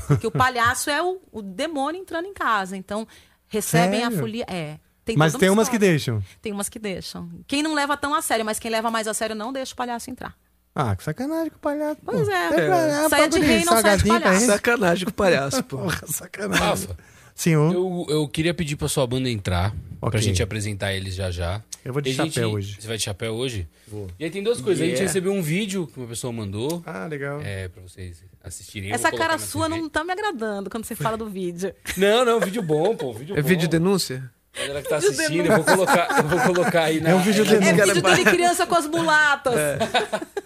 Porque 0.07 0.27
o 0.27 0.31
palhaço 0.31 0.89
é 0.89 1.03
o, 1.03 1.21
o 1.31 1.43
demônio 1.43 2.01
entrando 2.01 2.25
em 2.27 2.33
casa. 2.33 2.77
Então, 2.77 3.07
recebem 3.47 4.01
Sério? 4.01 4.17
a 4.17 4.19
folia. 4.21 4.45
É. 4.49 4.79
Tem 5.05 5.17
Mas 5.17 5.35
tem 5.35 5.49
uma 5.51 5.55
umas 5.61 5.69
que 5.69 5.79
deixam. 5.79 6.23
Tem 6.41 6.51
umas 6.53 6.69
que 6.69 6.79
deixam. 6.79 7.29
Quem 7.47 7.63
não 7.63 7.75
leva 7.75 7.97
tão 7.97 8.15
a 8.15 8.23
sério, 8.23 8.45
mas 8.45 8.59
quem 8.59 8.71
leva 8.71 8.91
mais 8.91 9.07
a 9.07 9.13
sério 9.15 9.37
não 9.37 9.53
deixa 9.53 9.75
o 9.75 9.77
palhaço 9.77 10.11
entrar. 10.11 10.35
Ah, 10.75 10.95
que 10.97 11.03
sacanagem 11.05 11.51
com 11.51 11.57
o 11.57 11.61
palhaço. 11.61 11.99
Pois 12.05 12.27
pô. 12.27 12.33
é. 12.35 12.49
pra- 12.67 13.09
Saia 13.11 13.29
de 13.29 13.39
rei, 13.41 13.65
não 13.65 13.81
saia 13.81 13.97
de 13.99 14.05
palhaço. 14.09 14.47
Sacanagem 14.47 15.05
com 15.05 15.11
o 15.11 15.15
palhaço, 15.15 15.63
pô. 15.65 15.79
Porra, 15.79 16.07
sacanagem. 16.07 16.65
Rafa, 16.67 16.97
Senhor. 17.43 17.73
eu, 17.73 18.07
eu 18.09 18.29
queria 18.29 18.53
pedir 18.53 18.75
pra 18.77 18.89
sua 18.89 19.07
banda 19.07 19.31
entrar, 19.31 19.75
Ok. 20.01 20.11
pra 20.11 20.21
gente 20.21 20.43
apresentar 20.43 20.93
eles 20.93 21.15
já 21.15 21.31
já. 21.31 21.63
Eu 21.85 21.93
vou 21.93 22.03
de 22.03 22.11
E 22.11 22.13
a 22.13 22.25
gente- 22.25 22.35
chapéu 22.35 22.51
hoje. 22.51 22.77
Você 22.81 22.89
vai 22.89 22.97
de 22.97 23.03
chapéu 23.05 23.35
hoje? 23.35 23.69
Vou. 23.87 24.09
E 24.19 24.25
aí 24.25 24.31
tem 24.31 24.43
duas 24.43 24.61
coisas. 24.61 24.83
A 24.83 24.85
gente 24.85 24.95
Yeah. 24.97 25.07
recebeu 25.07 25.33
um 25.33 25.41
vídeo 25.41 25.87
que 25.87 25.99
uma 25.99 26.09
pessoa 26.09 26.33
mandou. 26.33 26.83
Ah, 26.85 27.07
legal. 27.07 27.41
É, 27.43 27.69
pra 27.69 27.81
vocês 27.83 28.23
assistirem. 28.43 28.91
Essa 28.93 29.11
cara 29.13 29.39
sua 29.39 29.69
TV. 29.69 29.81
não 29.81 29.89
tá 29.89 30.03
me 30.05 30.13
agradando 30.13 30.69
quando 30.69 30.85
você 30.85 30.95
fala 30.97 31.17
do 31.17 31.27
vídeo. 31.31 31.73
Não, 31.97 32.25
não, 32.25 32.41
vídeo 32.41 32.61
bom, 32.63 32.95
pô. 32.97 33.13
Vídeo 33.15 33.37
É 33.39 33.41
bom. 33.43 33.49
vídeo 33.49 33.69
denúncia? 33.69 34.29
A 34.59 34.61
galera 34.63 34.83
que 34.83 34.89
tá 34.89 34.97
assistindo, 34.99 35.47
eu 35.47 35.57
vou 35.57 35.65
colocar, 35.65 36.19
eu 36.19 36.29
vou 36.29 36.41
colocar 36.55 36.83
aí 36.85 37.01
na. 37.01 37.11
É 37.11 37.15
um 37.15 37.23
vídeo 37.23 37.45
na- 37.45 37.53
É 37.53 37.59
denúncia. 37.59 37.85
vídeo 37.95 38.03
dele 38.03 38.25
criança 38.25 38.67
com 38.67 38.75
as 38.75 38.87
mulatas. 38.87 39.55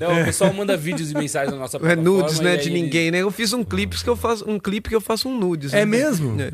Não, 0.00 0.22
o 0.22 0.24
pessoal 0.24 0.52
manda 0.52 0.76
vídeos 0.76 1.10
e 1.10 1.14
mensagens 1.14 1.52
na 1.52 1.58
nossa 1.58 1.76
É 1.76 1.80
plataforma. 1.80 2.10
nudes, 2.10 2.40
né? 2.40 2.56
De 2.56 2.68
ninguém, 2.70 3.10
né? 3.10 3.18
Eu 3.22 3.30
fiz 3.30 3.52
um 3.52 3.62
clipe 3.62 3.96
que 4.02 4.08
eu 4.10 4.16
faço 4.16 4.44
um 4.48 4.58
clipe 4.58 4.88
que 4.88 4.96
eu 4.96 5.00
faço 5.00 5.28
um 5.28 5.38
nudes. 5.38 5.72
É 5.72 5.78
né? 5.78 5.84
mesmo? 5.84 6.40
É. 6.40 6.50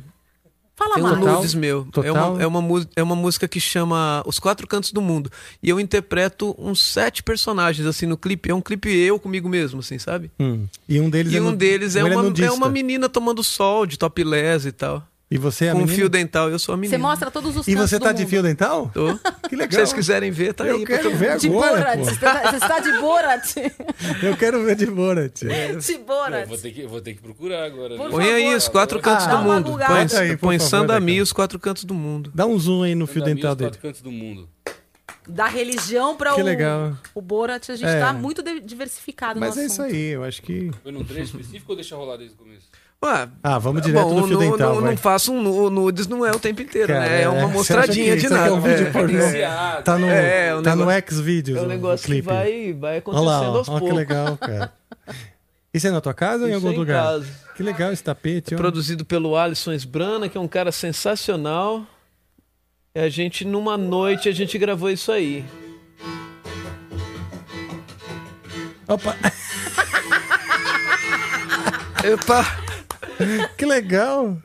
Fala 0.75 0.95
Tem 0.95 1.05
um 1.05 1.09
mais. 1.09 1.19
Nudes 1.21 1.55
meu. 1.55 1.87
É 1.89 1.93
Total? 1.93 2.33
uma, 2.35 2.43
é, 2.43 2.47
uma, 2.47 2.87
é 2.97 3.03
uma 3.03 3.17
música 3.17 3.47
que 3.49 3.61
chama 3.61 4.23
Os 4.27 4.39
Quatro 4.39 4.67
Cantos 4.67 4.93
do 4.93 5.01
Mundo. 5.03 5.31
E 5.63 5.69
eu 5.69 5.79
interpreto 5.81 6.55
uns 6.59 6.83
sete 6.85 7.23
personagens, 7.23 7.87
assim, 7.87 8.07
no 8.07 8.17
clipe. 8.17 8.51
É 8.51 8.55
um 8.55 8.61
clipe 8.61 8.91
eu 8.91 9.19
comigo 9.19 9.49
mesmo, 9.49 9.81
assim, 9.81 9.99
sabe? 9.99 10.31
Hum. 10.41 10.67
E 10.89 10.99
um 11.01 11.09
deles 11.11 11.33
E 11.33 11.37
é 11.37 11.41
um 11.43 11.55
deles 11.55 11.95
é 11.97 12.03
uma, 12.05 12.33
é 12.45 12.51
uma 12.51 12.69
menina 12.69 13.09
tomando 13.09 13.43
sol 13.45 13.87
de 13.87 13.99
topless 13.99 14.67
e 14.69 14.73
tal. 14.73 15.07
E 15.35 15.39
você 15.39 15.67
é 15.67 15.73
com 15.73 15.79
menina? 15.79 15.97
fio 15.97 16.09
dental, 16.09 16.51
eu 16.51 16.59
sou 16.59 16.75
a 16.75 16.77
menina. 16.77 16.97
Você 16.97 17.03
mostra 17.03 17.31
todos 17.31 17.57
os 17.57 17.67
E 17.67 17.75
você 17.75 17.99
do 17.99 18.03
tá 18.05 18.13
de 18.13 18.21
mundo. 18.23 18.29
fio 18.31 18.43
dental? 18.43 18.91
Tô. 18.93 19.15
Que 19.15 19.49
Se 19.51 19.57
legal. 19.57 19.71
vocês 19.71 19.93
quiserem 19.93 20.31
ver, 20.31 20.53
tá 20.53 20.67
Eu 20.67 20.77
aí. 20.77 20.85
pra 20.85 20.97
quero 20.99 21.17
ver. 21.17 21.39
De 21.39 21.49
agora, 21.49 21.77
Borat. 21.79 21.99
pô. 21.99 22.05
Você 22.05 22.11
está, 22.13 22.51
você 22.51 22.57
está 22.57 22.79
de 22.81 22.93
Borat. 23.01 23.55
Eu 24.23 24.37
quero 24.37 24.65
ver 24.65 24.77
de 24.77 24.87
Borat. 24.87 25.41
De 25.41 25.93
Eu 25.93 26.05
Borat. 26.05 26.47
vou 26.49 26.59
ter 26.59 26.73
que, 26.73 26.87
vou 26.87 27.01
ter 27.01 27.15
que 27.15 27.23
procurar 27.23 27.65
agora. 27.65 27.97
Por 27.97 28.05
né? 28.05 28.11
Põe 28.11 28.25
aí 28.33 28.43
favor. 28.45 28.57
os 28.57 28.69
quatro 28.69 29.01
cantos 29.01 29.27
Ah, 29.27 29.31
do 29.31 29.37
uma 29.45 29.55
mundo. 29.57 29.71
bugada. 29.71 29.95
Põe, 29.95 30.03
Bota 30.05 30.19
aí, 30.21 30.31
por 30.33 30.39
põe 30.39 30.59
favor, 30.59 30.71
Sandami 30.71 31.13
e 31.15 31.21
os 31.21 31.33
quatro 31.33 31.59
cantos 31.59 31.85
do 31.85 31.95
mundo. 31.95 32.31
Dá 32.35 32.45
um 32.47 32.59
zoom 32.59 32.83
aí 32.83 32.95
no 32.95 33.07
fio 33.07 33.21
Manda 33.23 33.35
dental 33.35 33.53
os 33.53 33.57
dele. 33.57 33.71
quatro 33.71 33.81
cantos 33.83 34.03
do 34.03 34.11
mundo. 34.13 34.49
Da 35.29 35.47
religião 35.47 36.17
para 36.17 36.35
Que 36.35 36.41
o, 36.43 36.45
legal. 36.45 36.97
o 37.15 37.23
Borat, 37.23 37.71
a 37.71 37.77
gente 37.77 37.87
É. 37.89 37.95
está 37.95 38.13
muito 38.13 38.43
de- 38.43 38.59
diversificado 38.61 39.39
Mas 39.39 39.55
no 39.55 39.63
é 39.63 39.67
assunto. 39.67 39.87
isso 39.87 39.95
aí, 39.97 40.07
eu 40.09 40.25
acho 40.25 40.43
que. 40.43 40.71
Foi 40.83 40.91
num 40.91 41.05
trecho 41.05 41.37
específico 41.37 41.71
ou 41.73 41.77
deixa 41.77 41.95
rolar 41.95 42.17
desde 42.17 42.35
o 42.35 42.39
começo? 42.39 42.67
Ué, 43.05 43.29
Ah, 43.43 43.59
vamos 43.59 43.83
direto 43.83 44.05
bom, 44.09 44.21
no 44.21 44.27
fio 44.29 44.39
não, 44.39 44.51
dental, 44.53 44.75
não, 44.77 44.81
não 44.83 44.97
faço 44.97 45.33
um 45.33 45.43
nu- 45.43 45.69
nudes, 45.71 46.07
não 46.07 46.25
é 46.25 46.31
o 46.31 46.39
tempo 46.39 46.63
inteiro, 46.63 46.87
Cara, 46.87 47.01
né? 47.01 47.23
É 47.23 47.29
uma 47.29 47.49
você 47.49 47.53
mostradinha 47.53 48.13
de 48.17 48.27
isso 48.27 48.35
aqui 48.35 48.35
nada. 48.35 48.49
é 48.49 48.53
um 48.53 48.61
vídeo 48.61 48.87
É. 48.87 48.91
pornô? 48.91 49.83
Tá 49.83 49.99
no, 49.99 50.07
É, 50.09 50.63
tá 50.63 50.77
no 50.77 50.89
X-Videos. 50.91 51.59
É 51.59 51.63
um 51.63 51.67
negócio 51.67 52.05
o 52.05 52.07
que 52.07 52.13
clipe. 52.13 52.27
vai, 52.29 52.73
vai 52.73 52.91
Olha 52.93 52.99
acontecendo 53.01 53.27
lá, 53.27 53.41
ó, 53.43 53.57
aos 53.59 53.69
ó 53.69 53.73
que 53.75 53.81
poucos. 53.81 53.97
legal, 53.97 54.37
cara. 54.37 54.73
Isso 55.75 55.89
é 55.89 55.91
na 55.91 56.01
tua 56.01 56.15
casa 56.15 56.45
ou 56.45 56.49
em 56.51 56.55
algum 56.55 56.71
é 56.71 56.75
em 56.75 56.79
lugar? 56.79 57.03
casa. 57.03 57.27
Que 57.57 57.63
legal 57.65 57.93
esse 57.93 58.05
tapete. 58.05 58.55
ó. 58.55 58.59
Produzido 58.59 59.05
pelo 59.05 59.37
Alisson 59.37 59.73
Esbrana, 59.73 60.29
que 60.29 60.39
é 60.39 60.41
um 60.41 60.47
cara 60.47 60.71
sensacional. 60.71 61.85
E 62.95 63.01
a 63.01 63.09
gente, 63.09 63.45
numa 63.45 63.77
noite, 63.77 64.29
a 64.29 64.33
gente 64.33 64.57
gravou 64.59 64.89
isso 64.91 65.11
aí. 65.11 65.45
Opa! 68.87 69.17
Epa! 72.05 72.45
Que 73.57 73.67
legal! 73.67 74.37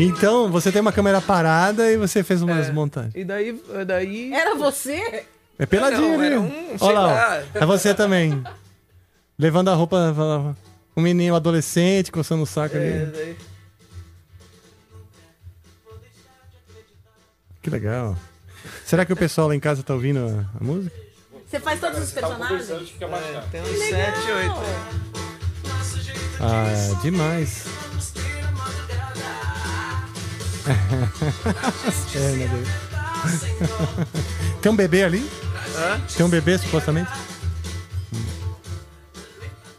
Então, 0.00 0.50
você 0.50 0.72
tem 0.72 0.80
uma 0.80 0.92
câmera 0.92 1.20
parada 1.20 1.90
e 1.90 1.96
você 1.96 2.22
fez 2.24 2.42
umas 2.42 2.68
montagens. 2.70 3.14
E 3.14 3.24
daí, 3.24 3.62
daí. 3.86 4.32
Era 4.32 4.54
você? 4.56 5.24
É 5.58 5.66
peladinho 5.66 6.20
era 6.20 6.40
um, 6.40 6.76
Olha 6.80 6.98
lá, 6.98 7.06
lá. 7.12 7.42
é 7.54 7.64
você 7.66 7.94
também. 7.94 8.42
Levando 9.38 9.68
a 9.70 9.74
roupa, 9.74 10.12
falava, 10.16 10.56
um 10.96 11.00
menino 11.00 11.36
adolescente, 11.36 12.10
coçando 12.10 12.42
o 12.42 12.46
saco 12.46 12.76
É, 12.76 12.80
ali. 12.80 13.06
daí. 13.06 13.36
Que 17.62 17.70
legal. 17.70 18.16
Será 18.84 19.04
que 19.04 19.12
o 19.12 19.16
pessoal 19.16 19.48
lá 19.48 19.54
em 19.54 19.60
casa 19.60 19.82
tá 19.82 19.94
ouvindo 19.94 20.18
a, 20.18 20.60
a 20.60 20.64
música? 20.64 20.94
Você 21.46 21.60
faz 21.60 21.80
todos 21.80 22.00
os 22.00 22.12
personagens? 22.12 22.68
É, 22.70 23.40
tem 23.52 23.62
uns 23.62 23.78
7, 23.78 24.32
8. 24.32 24.54
Ah, 26.40 27.00
demais. 27.02 27.66
é, 32.14 32.32
meu 32.36 32.48
Deus. 32.48 32.68
Tem 34.60 34.72
um 34.72 34.76
bebê 34.76 35.04
ali? 35.04 35.30
Hã? 35.76 36.00
Tem 36.16 36.24
um 36.24 36.28
bebê, 36.28 36.58
supostamente? 36.58 37.10
Hum. 38.12 38.24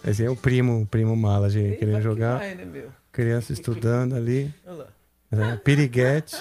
Esse 0.05 0.23
é 0.23 0.29
o 0.29 0.35
primo, 0.35 0.81
o 0.81 0.85
primo 0.85 1.15
mala, 1.15 1.49
gente, 1.49 1.77
querendo 1.77 2.01
jogar. 2.01 2.37
vai, 2.39 2.55
né? 2.55 2.83
Criança 3.11 3.53
estudando 3.53 4.15
ali. 4.15 4.53
Olha 4.65 4.77
lá. 4.77 4.87
É, 5.31 5.55
piriguete. 5.57 6.35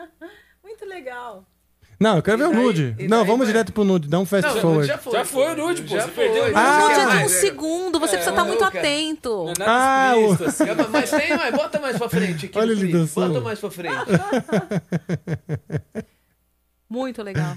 Muito 0.62 0.84
legal. 0.84 1.46
Não, 2.00 2.16
eu 2.16 2.22
quero 2.22 2.38
ver 2.38 2.44
o 2.44 2.52
nude. 2.52 2.94
e 2.98 3.08
Não, 3.08 3.18
daí 3.18 3.26
vamos 3.26 3.38
vai- 3.38 3.46
direto 3.48 3.72
pro 3.72 3.82
nude. 3.82 4.06
Dá 4.08 4.20
um 4.20 4.24
fast 4.24 4.46
Não, 4.54 4.60
forward. 4.60 4.86
já 4.86 4.98
foi. 4.98 5.12
Já 5.14 5.24
foi 5.24 5.52
o 5.52 5.56
nude, 5.56 5.82
pô. 5.82 5.88
Já 5.96 6.02
Você 6.02 6.08
foi. 6.12 6.24
perdeu 6.26 6.42
o 6.42 6.46
nude. 6.46 6.56
Ah, 6.58 6.80
Nude 6.80 6.92
é 7.00 7.06
de 7.06 7.16
um 7.16 7.18
é. 7.18 7.28
segundo, 7.28 7.98
você 8.00 8.12
precisa 8.12 8.30
estar 8.30 8.44
muito 8.44 8.60
não, 8.60 8.70
cara. 8.70 8.80
atento. 8.86 9.28
Não 9.30 9.50
é 9.50 9.54
nada 9.58 9.64
Ah, 9.66 10.14
o- 10.16 10.20
explícito, 10.32 10.44
assim. 10.44 10.66
Calma, 10.66 10.88
Mas 10.90 11.10
tem 11.10 11.36
mais, 11.36 11.54
bota 11.54 11.80
mais 11.80 11.98
pra 11.98 12.08
frente 12.08 12.46
aqui. 12.46 12.56
Olha 12.58 12.66
no 12.66 12.72
ele 12.72 12.80
clipe. 12.82 12.92
dançando. 12.98 13.28
Bota 13.34 13.40
mais 13.44 13.58
pra 13.58 13.70
frente. 13.70 13.96
Muito 16.88 17.22
legal. 17.22 17.56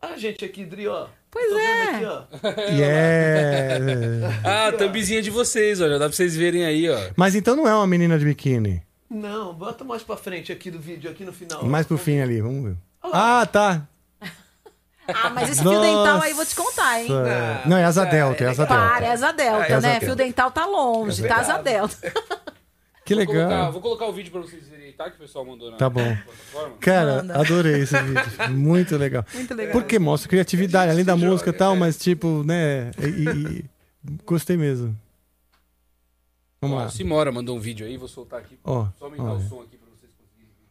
Ah, 0.00 0.16
gente, 0.16 0.44
aqui, 0.44 0.64
Dri, 0.64 0.86
ó. 0.86 1.06
Pois 1.30 1.48
Tô 1.48 1.54
vendo 1.56 1.66
é. 1.66 1.94
aqui, 1.96 2.04
ó. 2.04 2.22
Yeah. 2.70 4.40
Ah, 4.44 4.68
a 4.68 4.72
thumbzinha 4.72 5.20
de 5.22 5.30
vocês, 5.30 5.80
ó. 5.80 5.88
Já 5.88 5.94
dá 5.98 6.06
pra 6.06 6.12
vocês 6.12 6.36
verem 6.36 6.64
aí, 6.64 6.88
ó. 6.88 6.98
Mas 7.16 7.34
então 7.34 7.56
não 7.56 7.66
é 7.66 7.74
uma 7.74 7.86
menina 7.86 8.18
de 8.18 8.24
biquíni. 8.24 8.82
Não, 9.10 9.52
bota 9.54 9.84
mais 9.84 10.02
pra 10.02 10.16
frente 10.16 10.52
aqui 10.52 10.70
do 10.70 10.78
vídeo, 10.78 11.10
aqui 11.10 11.24
no 11.24 11.32
final. 11.32 11.64
Mais 11.64 11.86
pro 11.86 11.98
fim 11.98 12.20
ali, 12.20 12.40
vamos 12.40 12.64
ver. 12.64 12.76
Ah, 13.12 13.46
tá. 13.46 13.86
Ah, 15.06 15.28
mas 15.30 15.50
esse 15.50 15.60
fio 15.60 15.80
dental 15.82 16.22
aí 16.22 16.32
vou 16.32 16.46
te 16.46 16.54
contar, 16.54 17.00
hein? 17.02 17.08
Nossa. 17.10 17.62
Não, 17.68 17.76
é 17.76 17.84
asa 17.84 18.04
delta, 18.06 18.42
é 18.44 18.48
asa 18.48 18.66
Para, 18.66 18.96
é 18.96 19.00
delta. 19.00 19.12
asa 19.12 19.32
delta, 19.32 19.66
É 19.66 19.72
asa 19.74 19.80
né? 19.86 19.92
delta. 19.92 20.06
Fio 20.06 20.16
dental 20.16 20.50
tá 20.50 20.64
longe, 20.66 21.28
tá 21.28 21.36
asa 21.36 21.58
delta. 21.58 21.96
Que 23.04 23.14
Vou 23.14 23.26
colocar, 23.26 23.48
legal. 23.48 23.72
vou 23.72 23.82
colocar 23.82 24.06
o 24.06 24.12
vídeo 24.14 24.32
pra 24.32 24.40
vocês 24.40 24.66
verem 24.66 24.90
tá? 24.92 25.10
Que 25.10 25.16
o 25.16 25.18
pessoal 25.18 25.44
mandou 25.44 25.70
na 25.70 25.76
Tá 25.76 25.90
bom. 25.90 26.02
plataforma. 26.24 26.76
Cara, 26.80 27.16
Manda. 27.16 27.38
adorei 27.38 27.80
esse 27.82 28.00
vídeo. 28.00 28.22
Muito 28.50 28.96
legal. 28.96 29.26
Muito 29.34 29.52
legal. 29.54 29.72
Porque 29.72 29.98
mostra 29.98 30.26
criatividade, 30.30 30.90
além 30.90 31.04
da 31.04 31.14
música 31.14 31.50
e 31.50 31.52
tal, 31.52 31.74
é. 31.74 31.78
mas 31.78 31.98
tipo, 31.98 32.42
né? 32.44 32.92
E, 32.98 33.04
e- 33.06 33.58
e- 33.58 33.64
gostei 34.24 34.56
mesmo. 34.56 34.96
Vamos 36.62 36.78
Ó, 36.78 36.80
lá. 36.80 36.86
o 36.86 36.90
Simora 36.90 37.30
mandou 37.30 37.54
um 37.58 37.60
vídeo 37.60 37.86
aí, 37.86 37.98
vou 37.98 38.08
soltar 38.08 38.40
aqui. 38.40 38.58
Ó, 38.64 38.86
Só 38.98 39.04
aumentar 39.04 39.32
o 39.34 39.40
som 39.50 39.60
aqui 39.60 39.76
pra 39.76 39.88
vocês 39.90 40.10
conseguirem 40.16 40.50
ver. 40.56 40.66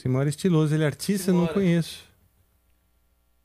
Simora 0.00 0.28
é 0.28 0.30
estiloso, 0.30 0.74
ele 0.74 0.84
é 0.84 0.86
artista, 0.86 1.30
eu 1.30 1.34
não 1.34 1.40
Simora. 1.42 1.54
conheço. 1.54 2.04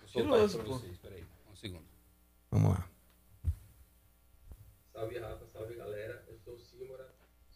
Estiloso, 0.06 0.60
pô. 0.60 0.80
peraí, 1.02 1.24
um 1.52 1.56
segundo. 1.56 1.84
Vamos 2.52 2.70
lá. 2.72 2.88
Salve 4.94 5.18
Rafa, 5.20 5.46
salve 5.52 5.74
galera. 5.76 6.24
Eu 6.28 6.38
sou 6.46 6.54
o 6.54 6.60
Simora. 6.60 7.08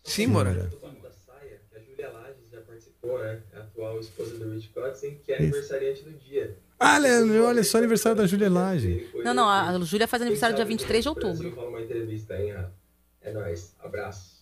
Sim, 0.04 0.28
Mora. 0.28 0.54
Do 0.54 0.78
Papo 0.78 1.02
da 1.02 1.12
Saia, 1.12 1.62
que 1.70 1.76
a 1.78 1.80
Júlia 1.80 2.12
Lages 2.12 2.50
já 2.52 2.62
participou, 2.62 3.20
né? 3.20 3.44
É 3.54 3.58
a 3.58 3.62
atual 3.62 4.00
esposa 4.00 4.38
do 4.38 4.52
Rich 4.52 4.70
Kotzen, 4.70 5.20
que 5.24 5.32
é 5.32 5.38
aniversariante 5.38 6.04
do 6.04 6.12
dia. 6.18 6.58
Ah, 6.80 6.98
Leandro, 6.98 7.44
olha 7.46 7.64
só 7.64 7.78
aniversário 7.78 8.18
da 8.18 8.26
Júlia 8.28 8.50
Lage. 8.50 9.10
Não, 9.24 9.34
não, 9.34 9.48
a 9.50 9.80
Júlia 9.82 10.08
faz 10.08 10.22
aniversário 10.22 10.56
dia 10.56 10.66
23 10.66 11.04
de 11.04 11.10
outubro. 11.10 11.34
Brasil 11.38 11.56
rola 11.56 11.70
uma 11.70 11.82
entrevista, 11.82 12.36
hein, 12.40 12.52
Rafa? 12.54 12.74
É 13.22 13.32
nóis. 13.32 13.76
Abraço. 13.80 14.37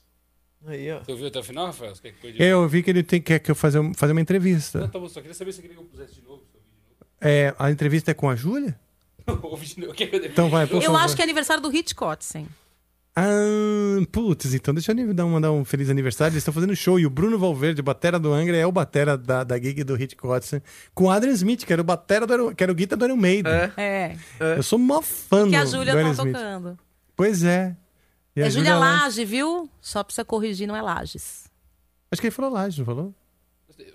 Aí, 0.68 0.92
ó. 0.92 1.00
Você 1.04 1.12
ouviu 1.12 1.28
até 1.28 1.40
o 1.40 1.44
final, 1.44 1.68
Rafael? 1.68 1.94
Você 1.96 2.02
quer 2.02 2.14
que 2.14 2.42
eu? 2.42 2.48
Eu 2.64 2.68
vi 2.68 2.82
que 2.82 2.90
ele 2.90 3.04
tem, 3.04 3.22
quer 3.22 3.40
que 3.40 3.52
eu 3.52 3.56
fazer, 3.56 3.80
fazer 3.96 4.12
uma 4.14 4.22
entrevista. 4.22 4.80
Não, 4.80 4.88
tá 4.90 4.98
bom, 5.00 5.08
só 5.08 5.22
queria 5.22 5.36
saber 5.36 5.52
se 5.54 5.62
queria 5.62 5.76
que 5.76 5.82
eu 5.82 5.86
pusesse 5.86 6.16
de 6.16 6.22
novo. 6.22 6.42
É, 7.22 7.54
a 7.58 7.72
entrevista 7.72 8.12
é 8.12 8.14
com 8.14 8.30
a 8.30 8.36
Júlia? 8.36 8.78
que 9.96 10.04
Então 10.26 10.50
vai, 10.50 10.68
por 10.68 10.78
Eu 10.78 10.82
favor. 10.92 10.98
acho 11.02 11.16
que 11.16 11.22
é 11.22 11.24
aniversário 11.26 11.62
do 11.62 11.70
Hit 11.70 11.94
Kotzen. 11.96 12.48
Ah, 13.18 14.04
putz, 14.12 14.54
então 14.54 14.74
deixa 14.74 14.92
eu 14.92 15.14
dar 15.14 15.26
um, 15.26 15.30
mandar 15.30 15.52
um 15.52 15.64
feliz 15.64 15.90
aniversário. 15.90 16.34
Eles 16.34 16.42
estão 16.42 16.54
fazendo 16.54 16.76
show 16.76 17.00
e 17.00 17.06
o 17.06 17.10
Bruno 17.10 17.40
Valverde, 17.40 17.82
batera 17.82 18.20
do 18.20 18.34
Angra, 18.34 18.58
é 18.58 18.66
o 18.68 18.72
batera 18.74 19.18
da, 19.18 19.44
da 19.46 19.58
gig 19.58 19.84
do 19.86 19.96
Hit 19.96 20.16
Kotzen, 20.18 20.62
com 20.94 21.06
o 21.06 21.10
Adrian 21.10 21.32
Smith, 21.34 21.64
que 21.64 21.72
era 21.72 21.82
o 21.82 21.86
batera 21.86 22.28
do 22.28 22.54
que 22.54 22.62
era 22.62 22.72
o 22.72 22.76
guitarra 22.76 23.00
do 23.00 23.06
Iron 23.06 23.16
Maiden. 23.16 23.54
É. 23.54 23.72
É. 23.78 24.58
Eu 24.58 24.64
sou 24.64 24.78
mó 24.78 25.02
fã 25.02 25.50
Que 25.50 25.56
a 25.56 25.64
do- 25.64 25.70
Júlia 25.72 25.94
do 25.94 25.98
tá 25.98 26.02
Iron 26.02 26.12
Smith. 26.12 26.34
tocando. 26.34 26.78
Pois 27.16 27.44
é. 27.46 27.76
E 28.36 28.42
a 28.42 28.48
É 28.48 28.50
Júlia 28.50 28.76
Lage- 28.76 29.04
Lage, 29.04 29.26
viu? 29.26 29.70
Só 29.82 30.04
precisa 30.04 30.26
corrigir, 30.26 30.68
não 30.68 30.76
é 30.76 30.82
Lages. 30.82 31.46
Acho 32.12 32.22
que 32.22 32.28
ele 32.28 32.36
falou 32.36 32.52
Laje, 32.52 32.80
não 32.80 32.86
falou? 32.86 33.14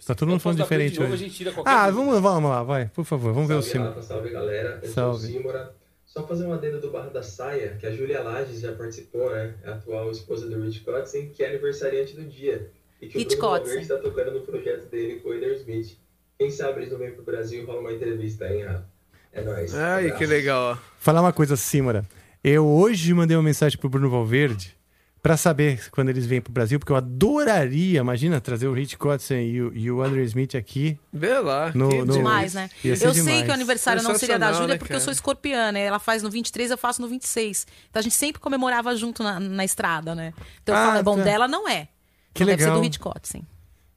Tá 0.06 0.14
todo 0.14 0.28
mundo 0.28 0.40
falando 0.40 0.58
diferente 0.62 0.98
novo, 1.00 1.12
hoje. 1.14 1.30
Ah, 1.64 1.90
vamos, 1.90 2.20
vamos 2.20 2.50
lá, 2.50 2.62
vai, 2.62 2.86
por 2.88 3.04
favor, 3.04 3.32
vamos 3.32 3.48
ver 3.48 3.54
o 3.54 3.62
Salve. 3.62 3.88
Rafa, 3.88 4.02
salve 4.02 4.28
galera. 4.30 4.78
Eu 4.82 4.90
Salve. 4.90 5.20
sou 5.26 5.28
o 5.30 5.32
Simora. 5.32 5.74
Só 6.04 6.26
fazer 6.26 6.44
uma 6.44 6.56
adenda 6.56 6.78
do 6.78 6.90
Barra 6.90 7.08
da 7.08 7.22
Saia, 7.22 7.76
que 7.80 7.86
a 7.86 7.90
Júlia 7.92 8.20
Lages 8.22 8.60
já 8.60 8.72
participou, 8.72 9.30
né? 9.30 9.54
É 9.62 9.70
a 9.70 9.74
atual 9.74 10.10
esposa 10.10 10.48
do 10.48 10.60
Rich 10.62 10.80
Kotzen, 10.80 11.30
que 11.30 11.42
é 11.42 11.48
aniversariante 11.48 12.14
do 12.14 12.24
dia. 12.24 12.70
E 13.00 13.06
que 13.06 13.18
Rich 13.18 13.36
o 13.36 13.38
Bruno 13.38 13.58
Kotzen. 13.60 13.80
Está 13.80 13.96
tocando 13.96 14.32
no 14.32 14.40
projeto 14.40 14.90
dele 14.90 15.20
com 15.20 15.28
o 15.30 15.34
Eder 15.34 15.54
Smith. 15.58 15.96
Quem 16.36 16.50
sabe 16.50 16.80
eles 16.80 16.90
não 16.92 16.98
vêm 16.98 17.12
pro 17.12 17.22
Brasil 17.22 17.62
e 17.62 17.64
rola 17.64 17.80
uma 17.80 17.92
entrevista, 17.92 18.52
hein, 18.52 18.64
Rafa? 18.64 18.84
É 19.32 19.42
nóis. 19.42 19.74
Ai, 19.74 20.10
que 20.16 20.26
legal. 20.26 20.76
Falar 20.98 21.20
uma 21.20 21.32
coisa, 21.32 21.56
Simora. 21.56 22.04
Eu 22.42 22.66
hoje 22.66 23.12
mandei 23.12 23.36
uma 23.36 23.42
mensagem 23.42 23.78
pro 23.78 23.88
Bruno 23.88 24.08
Valverde 24.10 24.76
pra 25.22 25.36
saber 25.36 25.90
quando 25.90 26.08
eles 26.08 26.24
vêm 26.24 26.40
pro 26.40 26.50
Brasil, 26.50 26.78
porque 26.78 26.90
eu 26.90 26.96
adoraria, 26.96 28.00
imagina, 28.00 28.40
trazer 28.40 28.66
o 28.66 28.72
Rich 28.72 28.96
Kotzen 28.96 29.46
e 29.46 29.60
o, 29.60 29.72
e 29.76 29.90
o 29.90 30.02
Andrew 30.02 30.24
Smith 30.24 30.54
aqui. 30.54 30.98
Vê 31.12 31.38
lá. 31.38 31.70
No- 31.74 31.90
que 31.90 31.98
no- 32.02 32.12
Demais, 32.14 32.54
né? 32.54 32.70
Ser 32.80 32.88
Eu 32.92 32.96
sei 32.96 33.12
demais. 33.12 33.42
que 33.42 33.50
o 33.50 33.52
aniversário 33.52 34.02
não 34.02 34.14
seria 34.16 34.38
da 34.38 34.52
Júlia 34.52 34.68
né, 34.68 34.78
porque 34.78 34.94
eu 34.94 35.00
sou 35.00 35.12
escorpiana. 35.12 35.72
né? 35.72 35.80
Ela 35.84 35.98
faz 35.98 36.22
no 36.22 36.30
23, 36.30 36.70
eu 36.70 36.78
faço 36.78 37.02
no 37.02 37.08
26. 37.08 37.66
Então 37.90 38.00
a 38.00 38.02
gente 38.02 38.14
sempre 38.14 38.40
comemorava 38.40 38.96
junto 38.96 39.22
na, 39.22 39.38
na 39.38 39.64
estrada, 39.64 40.14
né? 40.14 40.32
Então 40.62 40.74
eu 40.74 40.80
Ah, 40.80 40.86
falo, 40.86 40.98
é 40.98 41.02
bom, 41.02 41.16
tá. 41.18 41.24
dela 41.24 41.46
não 41.46 41.68
é. 41.68 41.88
Que 42.32 42.42
Então 42.42 42.46
Deve 42.46 42.62
ser 42.62 42.68
legal. 42.68 42.80
do 42.80 42.84
Hit 42.84 42.98
Kotzen. 42.98 43.46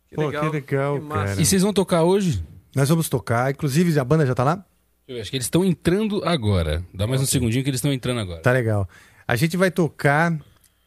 Que 0.09 0.15
Pô, 0.15 0.25
legal. 0.27 0.43
que 0.43 0.49
legal, 0.57 0.99
Que 0.99 1.07
cara. 1.07 1.41
E 1.41 1.45
vocês 1.45 1.61
vão 1.61 1.71
tocar 1.71 2.03
hoje? 2.03 2.43
Nós 2.75 2.89
vamos 2.89 3.07
tocar, 3.07 3.49
inclusive 3.51 3.97
a 3.97 4.03
banda 4.03 4.25
já 4.25 4.35
tá 4.35 4.43
lá? 4.43 4.65
Eu 5.07 5.19
acho 5.19 5.29
que 5.29 5.37
eles 5.37 5.45
estão 5.45 5.65
entrando 5.65 6.23
agora. 6.23 6.83
Dá 6.93 7.05
mais 7.05 7.21
um 7.21 7.25
segundinho 7.25 7.63
que 7.63 7.69
eles 7.69 7.79
estão 7.79 7.91
entrando 7.91 8.19
agora. 8.19 8.41
Tá 8.41 8.51
legal. 8.51 8.87
A 9.27 9.35
gente 9.35 9.57
vai 9.57 9.69
tocar, 9.69 10.37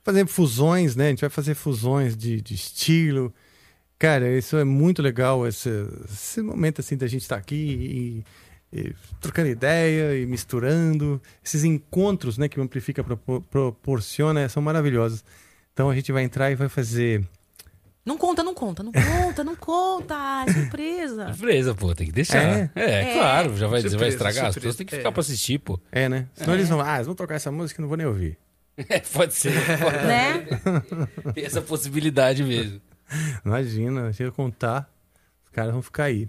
fazer 0.02 0.26
fusões, 0.26 0.96
né? 0.96 1.06
A 1.06 1.10
gente 1.10 1.20
vai 1.20 1.30
fazer 1.30 1.54
fusões 1.54 2.16
de, 2.16 2.40
de 2.40 2.54
estilo. 2.54 3.32
Cara, 3.98 4.30
isso 4.36 4.56
é 4.56 4.64
muito 4.64 5.00
legal, 5.00 5.46
esse, 5.46 5.70
esse 6.04 6.42
momento 6.42 6.80
assim 6.80 6.96
da 6.96 7.06
gente 7.06 7.22
estar 7.22 7.36
aqui 7.36 8.24
e, 8.72 8.78
e 8.78 8.94
trocando 9.20 9.48
ideia 9.48 10.18
e 10.18 10.26
misturando. 10.26 11.20
Esses 11.44 11.64
encontros, 11.64 12.36
né, 12.38 12.48
que 12.48 12.58
o 12.60 12.62
Amplifica 12.62 13.02
propo- 13.04 13.40
proporciona 13.50 14.48
são 14.48 14.62
maravilhosos. 14.62 15.24
Então 15.72 15.90
a 15.90 15.94
gente 15.94 16.10
vai 16.12 16.24
entrar 16.24 16.50
e 16.50 16.54
vai 16.54 16.68
fazer. 16.68 17.22
Não 18.06 18.16
conta, 18.16 18.44
não 18.44 18.54
conta, 18.54 18.82
não 18.84 18.92
conta, 18.92 19.42
não 19.44 19.56
conta. 19.56 20.14
É 20.46 20.52
surpresa. 20.52 21.26
Surpresa, 21.34 21.74
pô, 21.74 21.92
tem 21.94 22.06
que 22.06 22.12
deixar. 22.12 22.40
É? 22.40 22.70
É, 22.76 22.90
É. 23.10 23.12
claro, 23.14 23.56
já 23.56 23.66
vai, 23.66 23.80
já 23.80 23.88
vai 23.88 23.90
Surpresa, 23.90 24.08
estragar. 24.16 24.46
As 24.46 24.54
surpresa. 24.54 24.60
pessoas 24.60 24.76
têm 24.76 24.86
que 24.86 24.94
É. 24.94 24.98
ficar 24.98 25.10
pra 25.12 25.20
assistir, 25.20 25.58
pô. 25.58 25.80
É, 25.90 26.08
né? 26.08 26.26
Senão 26.34 26.54
eles 26.54 26.68
vão. 26.68 26.80
Ah, 26.80 26.94
eles 26.94 27.06
vão 27.06 27.16
tocar 27.16 27.34
essa 27.34 27.50
música 27.50 27.80
e 27.80 27.82
não 27.82 27.88
vou 27.88 27.96
nem 27.96 28.06
ouvir. 28.06 28.38
É, 28.88 29.00
pode 29.00 29.32
ser. 29.34 29.52
Pode 29.80 30.06
né? 30.06 30.46
ter 31.34 31.40
essa 31.44 31.60
possibilidade 31.62 32.44
mesmo. 32.44 32.80
Imagina, 33.44 34.12
chega 34.12 34.28
a 34.28 34.32
contar, 34.32 34.88
os 35.44 35.50
caras 35.50 35.72
vão 35.72 35.80
ficar 35.82 36.04
aí. 36.04 36.28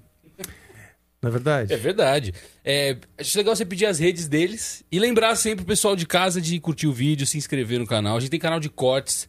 Na 1.22 1.30
verdade? 1.30 1.74
É 1.74 1.78
verdade. 1.78 2.34
É, 2.64 2.96
acho 3.18 3.38
legal 3.38 3.56
você 3.56 3.66
pedir 3.66 3.86
as 3.86 4.00
redes 4.00 4.28
deles 4.28 4.84
e 4.92 4.98
lembrar 5.00 5.36
sempre 5.36 5.64
o 5.64 5.68
pessoal 5.68 5.96
de 5.96 6.06
casa 6.06 6.40
de 6.40 6.60
curtir 6.60 6.88
o 6.88 6.94
vídeo, 6.94 7.26
se 7.28 7.38
inscrever 7.38 7.80
no 7.80 7.88
canal. 7.88 8.16
A 8.16 8.20
gente 8.20 8.30
tem 8.30 8.40
canal 8.40 8.60
de 8.60 8.70
cortes, 8.70 9.28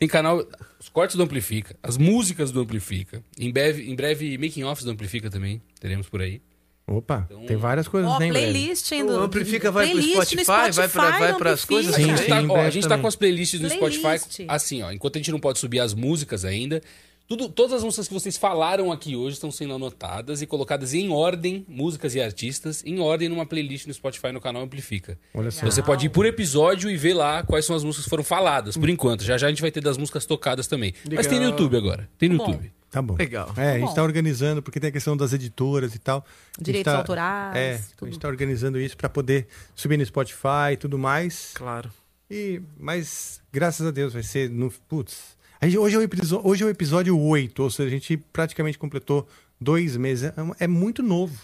tem 0.00 0.08
canal. 0.08 0.44
Os 0.80 0.88
cortes 0.88 1.14
do 1.14 1.22
Amplifica, 1.22 1.76
as 1.82 1.96
músicas 1.98 2.50
do 2.50 2.60
Amplifica. 2.60 3.22
Em 3.38 3.52
breve, 3.52 3.88
em 3.88 3.94
breve 3.94 4.36
making 4.38 4.64
offs 4.64 4.82
do 4.84 4.90
Amplifica 4.90 5.30
também. 5.30 5.60
Teremos 5.78 6.08
por 6.08 6.22
aí. 6.22 6.40
Opa, 6.86 7.28
tem 7.46 7.56
várias 7.56 7.86
coisas, 7.86 8.10
Ó, 8.10 8.18
né, 8.18 8.30
playlist 8.30 8.90
hein, 8.90 9.04
O 9.04 9.06
do- 9.06 9.20
Amplifica 9.20 9.70
vai 9.70 9.86
pro 9.86 9.92
playlist 9.94 10.16
Spotify, 10.16 10.44
vai 10.46 10.72
pra- 10.72 10.88
Spotify 10.88 11.18
vai 11.20 11.32
do 11.32 11.38
pras 11.38 11.64
coisas? 11.64 11.92
Amplifica. 11.94 12.14
A 12.14 12.16
gente, 12.18 12.24
Sim, 12.42 12.48
tá, 12.48 12.52
ó, 12.52 12.56
a 12.66 12.70
gente 12.70 12.88
tá 12.88 12.98
com 12.98 13.06
as 13.06 13.14
playlists 13.14 13.60
no 13.60 13.68
Playlist. 13.68 14.00
Spotify, 14.00 14.44
assim, 14.48 14.82
ó. 14.82 14.90
Enquanto 14.90 15.14
a 15.14 15.18
gente 15.20 15.30
não 15.30 15.38
pode 15.38 15.60
subir 15.60 15.78
as 15.78 15.94
músicas 15.94 16.44
ainda, 16.44 16.82
Tudo, 17.30 17.48
todas 17.48 17.74
as 17.74 17.84
músicas 17.84 18.08
que 18.08 18.14
vocês 18.14 18.36
falaram 18.36 18.90
aqui 18.90 19.14
hoje 19.14 19.34
estão 19.34 19.52
sendo 19.52 19.72
anotadas 19.74 20.42
e 20.42 20.46
colocadas 20.48 20.94
em 20.94 21.10
ordem, 21.10 21.64
músicas 21.68 22.16
e 22.16 22.20
artistas, 22.20 22.82
em 22.84 22.98
ordem 22.98 23.28
numa 23.28 23.46
playlist 23.46 23.86
no 23.86 23.94
Spotify 23.94 24.32
no 24.32 24.40
canal 24.40 24.62
Amplifica. 24.62 25.16
Olha 25.32 25.52
só. 25.52 25.64
Você 25.64 25.80
pode 25.80 26.06
ir 26.06 26.08
por 26.08 26.26
episódio 26.26 26.90
e 26.90 26.96
ver 26.96 27.14
lá 27.14 27.44
quais 27.44 27.64
são 27.64 27.76
as 27.76 27.84
músicas 27.84 28.02
que 28.06 28.10
foram 28.10 28.24
faladas, 28.24 28.76
por 28.76 28.88
enquanto. 28.88 29.22
Já 29.22 29.38
já 29.38 29.46
a 29.46 29.50
gente 29.50 29.62
vai 29.62 29.70
ter 29.70 29.80
das 29.80 29.96
músicas 29.96 30.26
tocadas 30.26 30.66
também. 30.66 30.92
Mas 31.14 31.28
tem 31.28 31.38
no 31.38 31.44
Legal. 31.44 31.50
YouTube 31.60 31.76
agora. 31.76 32.10
Tem 32.18 32.28
no 32.28 32.36
Tá 32.36 32.44
bom. 32.44 32.50
YouTube. 32.50 32.72
Tá 32.90 33.00
bom. 33.02 33.14
Legal. 33.16 33.54
É, 33.56 33.70
a 33.70 33.78
gente 33.78 33.88
bom. 33.90 33.94
tá 33.94 34.02
organizando, 34.02 34.60
porque 34.60 34.80
tem 34.80 34.88
a 34.88 34.92
questão 34.92 35.16
das 35.16 35.32
editoras 35.32 35.94
e 35.94 36.00
tal. 36.00 36.24
A 36.26 36.58
gente 36.58 36.64
Direitos 36.64 36.92
tá- 36.92 36.98
autorais, 36.98 37.56
É, 37.56 37.74
a 37.76 37.96
tudo. 37.96 38.08
gente 38.10 38.18
tá 38.20 38.26
organizando 38.26 38.80
isso 38.80 38.96
para 38.96 39.08
poder 39.08 39.46
subir 39.76 39.96
no 39.96 40.04
Spotify 40.04 40.72
e 40.72 40.76
tudo 40.76 40.98
mais. 40.98 41.52
Claro. 41.54 41.92
E, 42.28 42.60
mas, 42.76 43.40
graças 43.52 43.86
a 43.86 43.92
Deus, 43.92 44.14
vai 44.14 44.24
ser 44.24 44.50
no. 44.50 44.68
Putz. 44.88 45.38
Gente- 45.62 45.78
hoje, 45.78 45.96
é 45.96 45.98
o 45.98 46.02
episo- 46.02 46.40
hoje 46.42 46.62
é 46.62 46.66
o 46.66 46.70
episódio 46.70 47.18
8, 47.18 47.62
ou 47.62 47.70
seja, 47.70 47.88
a 47.88 47.92
gente 47.92 48.16
praticamente 48.32 48.78
completou 48.78 49.28
dois 49.60 49.96
meses. 49.96 50.24
É, 50.58 50.64
é 50.64 50.66
muito 50.66 51.02
novo. 51.02 51.38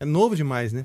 É 0.00 0.04
novo 0.04 0.34
demais, 0.34 0.72
né? 0.72 0.84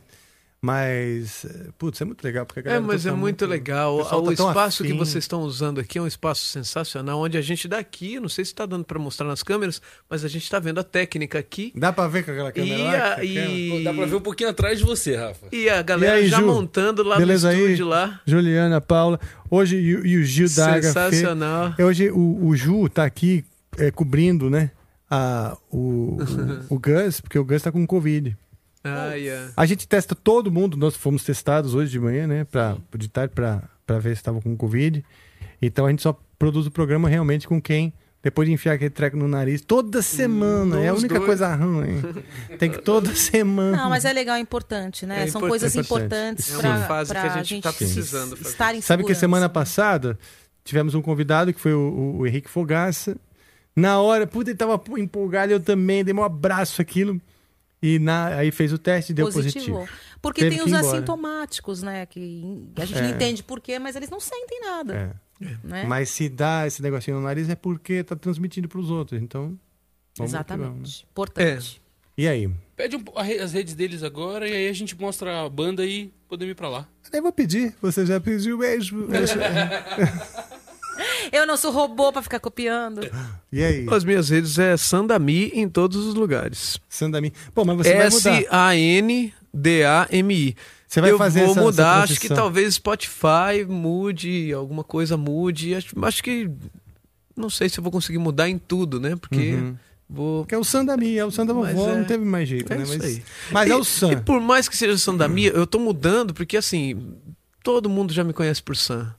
Mas, 0.63 1.43
eh, 1.43 1.69
putz, 1.75 1.99
é 2.01 2.05
muito 2.05 2.23
legal. 2.23 2.45
Porque 2.45 2.69
a 2.69 2.73
É, 2.73 2.79
mas 2.79 3.03
é 3.05 3.09
tá 3.09 3.15
muito 3.15 3.47
legal. 3.47 3.97
O, 3.97 4.21
tá 4.27 4.31
espaço 4.33 4.83
que 4.83 4.93
vocês 4.93 5.23
estão 5.23 5.41
usando 5.41 5.79
aqui 5.79 5.97
é 5.97 6.01
um 6.01 6.05
espaço 6.05 6.45
sensacional, 6.45 7.19
onde 7.19 7.35
a 7.35 7.41
gente 7.41 7.67
daqui, 7.67 8.19
não 8.19 8.29
sei 8.29 8.45
se 8.45 8.51
está 8.51 8.67
dando 8.67 8.85
para 8.85 8.99
mostrar 8.99 9.25
nas 9.25 9.41
câmeras, 9.41 9.81
mas 10.07 10.23
a 10.23 10.27
gente 10.27 10.43
está 10.43 10.59
vendo 10.59 10.79
a 10.79 10.83
técnica 10.83 11.39
aqui. 11.39 11.73
Dá 11.75 11.91
pra 11.91 12.07
ver 12.07 12.23
com 12.23 12.29
aquela 12.31 12.51
câmera 12.51 12.75
E, 12.79 12.83
lá? 12.83 13.15
a, 13.15 13.23
e, 13.25 13.69
Pô, 13.71 13.83
Dá 13.83 13.91
pra 13.93 14.05
ver 14.05 14.15
um 14.15 14.21
pouquinho 14.21 14.49
atrás 14.51 14.77
de 14.77 14.85
você, 14.85 15.15
Rafa. 15.15 15.47
e 15.51 15.67
a 15.67 15.81
galera 15.81 16.19
E 16.19 16.23
aí, 16.25 16.27
já 16.29 16.37
Ju? 16.39 16.45
montando 16.45 17.01
lá 17.01 17.17
Beleza 17.17 17.47
no 17.49 17.55
aí? 17.55 17.63
estúdio 17.63 17.87
lá. 17.87 18.21
Juliana, 18.27 18.79
Paula. 18.79 19.19
Hoje, 19.49 19.77
e, 19.77 19.95
o- 19.95 20.05
e 20.05 20.17
o 20.17 20.23
Gil 20.23 20.47
Daga. 20.55 20.83
Sensacional. 20.83 21.73
Fê. 21.73 21.83
Hoje 21.83 22.11
o, 22.11 22.45
o 22.45 22.55
Ju 22.55 22.87
tá 22.87 23.03
aqui 23.03 23.43
é, 23.79 23.89
cobrindo, 23.89 24.47
né? 24.47 24.69
A, 25.09 25.57
o, 25.71 26.17
o, 26.19 26.19
o 26.75 26.79
Gus, 26.79 27.19
porque 27.19 27.39
o 27.39 27.43
Gus 27.43 27.63
tá 27.63 27.71
com 27.71 27.85
Covid. 27.87 28.37
Ai, 28.83 29.27
é. 29.27 29.49
A 29.55 29.65
gente 29.65 29.87
testa 29.87 30.15
todo 30.15 30.51
mundo, 30.51 30.75
nós 30.77 30.95
fomos 30.95 31.23
testados 31.23 31.73
hoje 31.75 31.91
de 31.91 31.99
manhã, 31.99 32.25
né? 32.27 32.43
Pra, 32.45 32.77
de 32.97 33.07
tarde 33.07 33.33
pra, 33.35 33.63
pra 33.85 33.99
ver 33.99 34.15
se 34.17 34.23
tava 34.23 34.41
com 34.41 34.55
Covid. 34.57 35.03
Então 35.61 35.85
a 35.85 35.89
gente 35.89 36.01
só 36.01 36.19
produz 36.39 36.65
o 36.65 36.71
programa 36.71 37.07
realmente 37.07 37.47
com 37.47 37.61
quem, 37.61 37.93
depois 38.23 38.47
de 38.47 38.53
enfiar 38.53 38.73
aquele 38.73 38.89
treco 38.89 39.15
no 39.17 39.27
nariz, 39.27 39.61
toda 39.61 40.01
semana. 40.01 40.79
é 40.79 40.87
a 40.87 40.93
única 40.93 41.15
dois. 41.15 41.25
coisa 41.25 41.55
ruim. 41.55 42.01
Tem 42.57 42.69
que 42.71 42.79
toda 42.79 43.13
semana. 43.15 43.77
Não, 43.77 43.89
mas 43.89 44.05
é 44.05 44.11
legal, 44.13 44.35
é 44.35 44.39
importante, 44.39 45.05
né? 45.05 45.23
É 45.23 45.27
São 45.27 45.39
importante. 45.41 45.49
coisas 45.49 45.75
Importante. 45.75 46.05
importantes 46.05 46.53
É 46.53 46.57
para 46.57 46.69
uma 46.69 46.79
fase 46.87 47.11
que 47.11 47.17
a 47.17 47.43
gente 47.43 47.61
tá 47.63 47.73
precisando 47.73 48.35
fazer. 48.37 48.49
estar 48.49 48.75
em 48.75 48.81
Sabe 48.81 49.03
que 49.03 49.13
semana 49.13 49.47
passada 49.49 50.17
tivemos 50.63 50.95
um 50.95 51.01
convidado 51.01 51.53
que 51.53 51.59
foi 51.59 51.73
o, 51.73 51.79
o- 51.79 52.17
o 52.19 52.27
Henrique 52.27 52.49
Fogaça. 52.49 53.15
Na 53.75 53.99
hora, 54.01 54.25
puta, 54.27 54.49
ele 54.49 54.57
tava 54.57 54.79
empolgado, 54.97 55.51
eu 55.53 55.59
também, 55.59 56.03
dei 56.03 56.13
um 56.13 56.23
abraço 56.23 56.81
aquilo. 56.81 57.19
E 57.81 57.97
na, 57.99 58.27
aí 58.37 58.51
fez 58.51 58.71
o 58.71 58.77
teste 58.77 59.11
e 59.11 59.15
deu 59.15 59.31
positivo. 59.31 59.87
Porque 60.21 60.41
Teve 60.41 60.57
tem 60.57 60.65
os 60.65 60.71
assintomáticos, 60.73 61.81
né? 61.81 62.05
Que 62.05 62.69
a 62.77 62.85
gente 62.85 62.99
É. 62.99 63.01
não 63.01 63.09
entende 63.09 63.41
por 63.43 63.59
quê, 63.59 63.79
mas 63.79 63.95
eles 63.95 64.09
não 64.09 64.19
sentem 64.19 64.61
nada. 64.61 65.17
É. 65.41 65.47
Né? 65.63 65.85
Mas 65.87 66.09
se 66.09 66.29
dá 66.29 66.67
esse 66.67 66.81
negocinho 66.81 67.17
no 67.17 67.23
nariz 67.23 67.49
é 67.49 67.55
porque 67.55 68.03
tá 68.03 68.15
transmitindo 68.15 68.67
pros 68.69 68.91
outros. 68.91 69.19
Então. 69.19 69.57
Exatamente. 70.19 70.67
vamos, 70.69 70.99
né? 71.01 71.07
Importante. 71.09 71.81
E 72.15 72.27
aí? 72.27 72.47
Pede 72.75 72.95
um- 72.97 73.03
as 73.41 73.53
redes 73.53 73.73
deles 73.73 74.03
agora 74.03 74.47
e 74.47 74.53
aí 74.53 74.67
a 74.67 74.73
gente 74.73 74.95
mostra 74.99 75.43
a 75.45 75.49
banda 75.49 75.83
e 75.83 76.13
podemos 76.27 76.51
ir 76.51 76.55
pra 76.55 76.69
lá. 76.69 76.87
Eu 77.11 77.23
vou 77.23 77.31
pedir, 77.31 77.73
você 77.81 78.05
já 78.05 78.19
pediu 78.19 78.59
mesmo. 78.59 79.07
Eu 81.31 81.45
não 81.47 81.55
sou 81.57 81.71
robô 81.71 82.11
pra 82.11 82.21
ficar 82.21 82.39
copiando. 82.39 83.01
E 83.51 83.63
aí? 83.63 83.85
As 83.89 84.03
minhas 84.03 84.29
redes 84.29 84.57
é 84.59 84.75
Sandami 84.77 85.51
em 85.53 85.67
todos 85.69 86.05
os 86.05 86.13
lugares. 86.15 86.79
Sandami. 86.89 87.31
Pô, 87.53 87.63
mas 87.65 87.77
você 87.77 87.93
vai 87.95 88.09
mudar. 88.09 88.41
S-A-N-D-A-M-I. 89.53 90.55
Você 90.87 90.99
vai 91.01 91.11
eu 91.11 91.17
fazer 91.17 91.41
vou 91.43 91.51
essa- 91.51 91.61
mudar, 91.61 92.03
essa 92.03 92.13
acho 92.13 92.19
que 92.21 92.27
talvez 92.29 92.75
Spotify 92.75 93.65
mude, 93.67 94.51
alguma 94.53 94.83
coisa 94.83 95.15
mude. 95.15 95.73
Acho, 95.75 95.87
acho 96.05 96.21
que. 96.23 96.49
Não 97.35 97.49
sei 97.49 97.69
se 97.69 97.79
eu 97.79 97.83
vou 97.83 97.91
conseguir 97.91 98.17
mudar 98.17 98.49
em 98.49 98.57
tudo, 98.57 98.99
né? 98.99 99.15
Porque 99.15 99.53
Uhum. 99.53 99.75
vou. 100.09 100.45
Que 100.45 100.53
é 100.53 100.57
o 100.57 100.63
Sandami, 100.65 101.17
é 101.17 101.23
o 101.25 101.31
Sanda 101.31 101.53
Vovó, 101.53 101.89
é- 101.91 101.95
não 101.95 102.03
teve 102.03 102.25
mais 102.25 102.47
jeito, 102.49 102.71
É 102.73 102.77
né? 102.77 102.83
isso 102.83 102.97
Mas, 102.97 103.05
aí. 103.05 103.23
mas 103.51 103.69
e, 103.69 103.71
é 103.71 103.75
o 103.75 103.83
Sam. 103.85 104.11
E 104.11 104.15
por 104.17 104.41
mais 104.41 104.67
que 104.67 104.75
seja 104.75 104.97
Sandami, 104.97 105.45
eu 105.45 105.65
tô 105.65 105.79
mudando 105.79 106.33
porque 106.33 106.57
assim, 106.57 107.15
todo 107.63 107.89
mundo 107.89 108.13
já 108.13 108.23
me 108.23 108.33
conhece 108.33 108.61
por 108.61 108.75
Sam. 108.75 109.15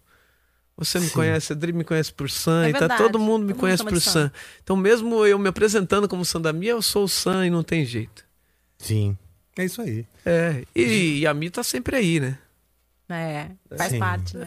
Você 0.76 0.98
me 0.98 1.06
Sim. 1.06 1.12
conhece, 1.14 1.52
a 1.52 1.56
Adri 1.56 1.72
me 1.72 1.84
conhece 1.84 2.12
por 2.12 2.30
Sam, 2.30 2.64
É 2.66 2.70
e 2.70 2.72
tá 2.72 2.96
todo 2.96 3.18
mundo 3.18 3.44
me 3.44 3.52
todo 3.52 3.56
mundo 3.56 3.60
conhece 3.60 3.78
chama 3.78 3.90
por 3.90 4.00
Sam. 4.00 4.10
Sam. 4.12 4.32
Então, 4.62 4.76
mesmo 4.76 5.26
eu 5.26 5.38
me 5.38 5.48
apresentando 5.48 6.08
como 6.08 6.24
Sandami, 6.24 6.66
eu 6.66 6.80
sou 6.82 7.04
o 7.04 7.08
Sam 7.08 7.46
e 7.46 7.50
não 7.50 7.62
tem 7.62 7.84
jeito. 7.84 8.24
Sim. 8.78 9.16
É 9.56 9.64
isso 9.64 9.82
aí. 9.82 10.06
É, 10.24 10.64
e, 10.74 11.18
e 11.20 11.26
a 11.26 11.34
Mi 11.34 11.50
tá 11.50 11.62
sempre 11.62 11.96
aí, 11.96 12.18
né? 12.18 12.38
É, 13.08 13.48
faz 13.76 13.92
Sim. 13.92 13.98
parte. 13.98 14.36
né? 14.36 14.46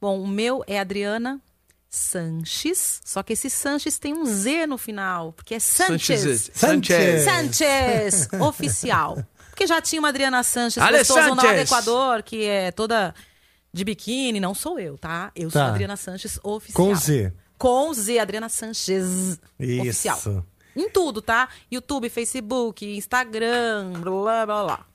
Bom, 0.00 0.20
o 0.20 0.26
meu 0.26 0.64
é 0.66 0.78
Adriana 0.80 1.40
Sanches, 1.88 3.00
só 3.04 3.22
que 3.22 3.34
esse 3.34 3.48
Sanches 3.48 3.98
tem 3.98 4.12
um 4.12 4.26
Z 4.26 4.66
no 4.66 4.76
final, 4.76 5.32
porque 5.32 5.54
é 5.54 5.60
Sanchez. 5.60 6.50
Sanchez. 6.52 7.22
Sanchez, 7.22 8.28
oficial. 8.42 9.24
Porque 9.50 9.68
já 9.68 9.80
tinha 9.80 10.00
uma 10.00 10.08
Adriana 10.08 10.42
Sanches 10.42 10.82
Ale 10.82 10.98
do. 11.04 11.60
Equador, 11.60 12.24
que 12.24 12.44
é 12.44 12.72
toda 12.72 13.14
de 13.74 13.84
biquíni, 13.84 14.38
não 14.40 14.54
sou 14.54 14.78
eu, 14.78 14.96
tá? 14.96 15.30
Eu 15.34 15.50
sou 15.50 15.60
Tá. 15.60 15.66
a 15.66 15.70
Adriana 15.70 15.96
Sanches 15.96 16.38
oficial. 16.42 16.86
Com 16.86 16.94
Z. 16.94 17.32
Com 17.58 17.92
Z, 17.92 18.18
Adriana 18.20 18.48
Sanches 18.48 19.38
oficial. 19.60 20.16
Isso. 20.16 20.44
Em 20.76 20.88
tudo, 20.88 21.20
tá? 21.20 21.48
YouTube, 21.70 22.08
Facebook, 22.08 22.84
Instagram, 22.96 23.92
blá 24.00 24.46
blá 24.46 24.64
blá. 24.64 24.86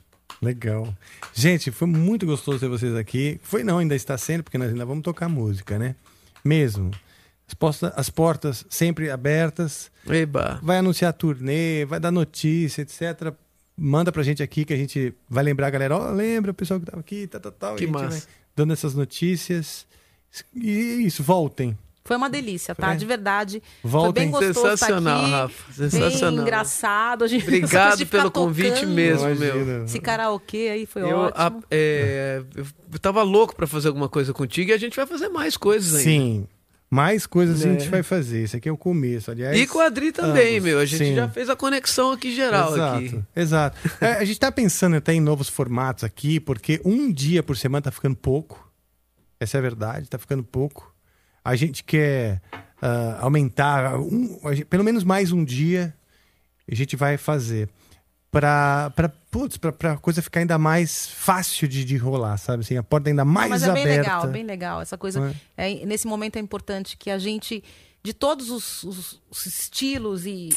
Legal. 0.42 0.94
Gente, 1.34 1.72
foi 1.72 1.88
muito 1.88 2.26
gostoso 2.26 2.60
ter 2.60 2.68
vocês 2.70 2.96
aqui. 2.96 3.40
Foi 3.44 3.64
não, 3.64 3.78
ainda 3.80 3.96
está 3.96 4.18
sendo, 4.18 4.44
porque 4.44 4.58
nós 4.58 4.70
ainda 4.70 4.86
vamos 4.86 5.04
tocar 5.04 5.28
música, 5.28 5.78
né? 5.78 5.96
Mesmo. 6.44 6.92
As, 7.48 7.54
posta- 7.54 7.94
as 7.98 8.10
portas 8.10 8.66
sempre 8.70 9.10
abertas. 9.10 9.92
Eba. 10.08 10.60
Vai 10.64 10.78
anunciar 10.78 11.12
turnê, 11.14 11.84
vai 11.86 12.00
dar 12.00 12.12
notícia, 12.12 12.82
etc. 12.82 13.34
Manda 13.76 14.12
pra 14.12 14.22
gente 14.24 14.44
aqui 14.44 14.64
que 14.66 14.74
a 14.74 14.78
gente 14.78 15.14
vai 15.30 15.44
lembrar 15.44 15.68
a 15.68 15.70
galera. 15.72 15.98
Ó, 15.98 16.12
lembra 16.12 16.52
o 16.52 16.54
pessoal 16.54 16.80
que 16.80 16.86
tava 16.86 17.00
aqui, 17.00 17.26
tal, 17.28 17.42
tal, 17.42 17.52
tal. 17.52 17.76
Que 17.76 17.84
E 17.84 17.86
a 17.86 17.88
gente 17.88 17.94
massa. 18.02 18.10
vai 18.10 18.22
dando 18.60 18.74
essas 18.74 18.94
notícias. 18.94 19.86
E 20.54 21.06
isso, 21.06 21.24
voltem. 21.24 21.78
Foi 22.04 22.18
uma 22.18 22.30
delícia, 22.30 22.74
tá? 22.76 22.94
É. 22.94 22.96
De 22.98 23.06
verdade. 23.06 23.62
Voltem. 23.84 24.12
Foi 24.32 24.42
bem 24.42 24.50
gostoso 24.50 24.70
Sensacional, 24.72 25.24
estar 25.26 25.38
Rafa. 25.44 25.74
Sensacional. 25.74 26.32
Bem 26.34 26.42
engraçado. 26.42 27.24
A 27.24 27.28
gente 27.28 27.44
Obrigado 27.44 28.06
pelo 28.08 28.32
convite 28.32 28.86
mesmo, 28.86 29.28
Imagina. 29.30 29.54
meu. 29.66 29.86
Esse 29.86 30.00
karaokê 30.00 30.70
aí 30.72 30.86
foi 30.86 31.04
Eu, 31.04 31.22
a- 31.22 31.26
ótimo. 31.48 31.64
é, 31.70 32.42
eu 32.92 33.00
tava 33.00 33.22
louco 33.24 33.56
pra 33.56 33.68
fazer 33.68 33.90
alguma 33.90 34.10
coisa 34.10 34.34
contigo 34.34 34.72
e 34.72 34.74
a 34.74 34.78
gente 34.78 34.96
vai 34.96 35.06
fazer 35.06 35.30
mais 35.30 35.56
coisas 35.56 35.94
ainda. 35.96 36.04
Sim. 36.04 36.48
Mais 36.92 37.28
coisas 37.28 37.64
a 37.64 37.70
gente 37.72 37.86
É. 37.86 37.90
vai 37.90 38.02
fazer. 38.02 38.42
Esse 38.42 38.58
aqui 38.58 38.68
é 38.68 38.72
o 38.72 38.78
começo, 38.78 39.30
aliás. 39.30 39.56
E 39.58 39.68
com 39.68 39.80
a 39.80 39.86
Adri 39.86 40.12
também, 40.12 40.54
ambos. 40.58 40.64
meu. 40.70 40.80
A 40.80 40.86
gente 40.86 41.06
Sim. 41.06 41.16
já 41.16 41.30
fez 41.30 41.48
a 41.50 41.56
conexão 41.56 42.12
aqui 42.12 42.34
geral 42.36 42.74
exato, 42.74 42.98
aqui. 42.98 43.24
Exato. 43.36 43.78
É, 44.02 44.14
a 44.14 44.26
gente 44.26 44.40
tá 44.40 44.52
pensando 44.52 44.96
até 44.96 45.14
em 45.14 45.22
novos 45.22 45.48
formatos 45.48 46.04
aqui, 46.04 46.40
porque 46.40 46.82
um 46.84 47.12
dia 47.12 47.44
por 47.44 47.56
semana 47.56 47.84
tá 47.84 47.92
ficando 47.92 48.16
pouco. 48.16 48.68
Essa 49.40 49.58
é 49.58 49.60
a 49.60 49.62
verdade, 49.62 50.10
tá 50.10 50.18
ficando 50.18 50.44
pouco. 50.44 50.94
A 51.46 51.56
gente 51.56 51.84
quer 51.84 52.42
ah, 52.82 53.20
aumentar 53.22 54.00
um- 54.00 54.40
pelo 54.70 54.84
menos 54.84 55.04
mais 55.04 55.32
um 55.32 55.44
dia. 55.44 55.94
A 56.70 56.74
gente 56.76 56.96
vai 56.96 57.18
fazer 57.18 57.70
pra, 58.32 58.92
pra, 58.96 59.10
putz, 59.32 59.58
pra, 59.58 59.72
pra 59.72 59.98
coisa 59.98 60.22
ficar 60.22 60.40
ainda 60.42 60.58
mais 60.58 61.08
fácil 61.08 61.68
de, 61.68 61.84
de 61.84 61.98
rolar, 61.98 62.38
sabe? 62.38 62.62
Assim, 62.62 62.78
a 62.78 62.84
porta 62.84 63.10
ainda 63.10 63.26
mais 63.26 63.50
Mas 63.50 63.64
é 63.64 63.72
bem 63.72 63.84
aberta. 63.84 64.02
legal, 64.02 64.28
bem 64.28 64.44
legal. 64.44 64.82
Essa 64.82 64.98
coisa. 64.98 65.36
É? 65.58 65.72
é, 65.82 65.86
nesse 65.86 66.08
momento 66.08 66.36
é 66.36 66.40
importante 66.40 66.96
que 66.98 67.10
a 67.10 67.18
gente, 67.18 67.64
de 68.04 68.14
todos 68.14 68.50
os, 68.50 68.84
os- 68.84 69.22
os 69.30 69.46
estilos 69.46 70.26
e, 70.26 70.50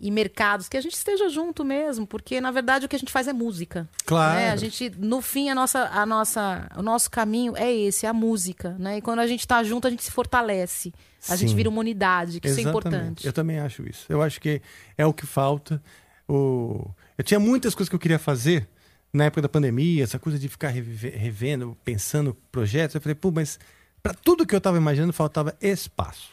e 0.00 0.10
mercados, 0.10 0.68
que 0.68 0.76
a 0.76 0.80
gente 0.80 0.94
esteja 0.94 1.28
junto 1.28 1.64
mesmo, 1.64 2.06
porque 2.06 2.40
na 2.40 2.50
verdade 2.50 2.86
o 2.86 2.88
que 2.88 2.96
a 2.96 2.98
gente 2.98 3.12
faz 3.12 3.28
é 3.28 3.32
música. 3.32 3.88
Claro. 4.06 4.34
né? 4.40 4.50
A 4.50 4.56
gente, 4.56 4.90
no 4.98 5.20
fim, 5.20 5.50
a 5.50 5.54
nossa, 5.54 5.88
a 5.92 6.04
nossa, 6.06 6.68
o 6.76 6.82
nosso 6.82 7.10
caminho 7.10 7.54
é 7.56 7.70
esse, 7.72 8.06
é 8.06 8.08
a 8.08 8.12
música. 8.14 8.74
Né? 8.78 8.98
E 8.98 9.00
quando 9.02 9.18
a 9.20 9.26
gente 9.26 9.40
está 9.40 9.62
junto, 9.62 9.86
a 9.86 9.90
gente 9.90 10.02
se 10.02 10.10
fortalece. 10.10 10.92
A 11.28 11.36
gente 11.36 11.50
Sim. 11.50 11.56
vira 11.56 11.70
uma 11.70 11.80
unidade, 11.80 12.38
que 12.40 12.48
isso 12.48 12.58
é 12.58 12.62
Exatamente. 12.62 12.88
importante. 12.88 13.26
Eu 13.26 13.32
também 13.32 13.58
acho 13.58 13.82
isso. 13.88 14.04
Eu 14.10 14.20
acho 14.22 14.38
que 14.40 14.60
é 14.98 15.06
o 15.06 15.12
que 15.14 15.24
falta. 15.24 15.82
O... 16.28 16.90
Eu 17.16 17.24
tinha 17.24 17.38
muitas 17.38 17.74
coisas 17.74 17.88
que 17.88 17.94
eu 17.94 18.00
queria 18.00 18.18
fazer 18.18 18.68
na 19.12 19.24
época 19.24 19.42
da 19.42 19.48
pandemia, 19.48 20.02
essa 20.02 20.18
coisa 20.18 20.38
de 20.38 20.48
ficar 20.48 20.68
revendo, 20.68 21.76
pensando 21.84 22.36
projetos. 22.50 22.96
Eu 22.96 23.00
falei, 23.00 23.14
pô, 23.14 23.30
mas 23.30 23.60
para 24.02 24.12
tudo 24.12 24.44
que 24.44 24.54
eu 24.54 24.58
estava 24.58 24.76
imaginando 24.76 25.12
faltava 25.12 25.56
espaço. 25.60 26.30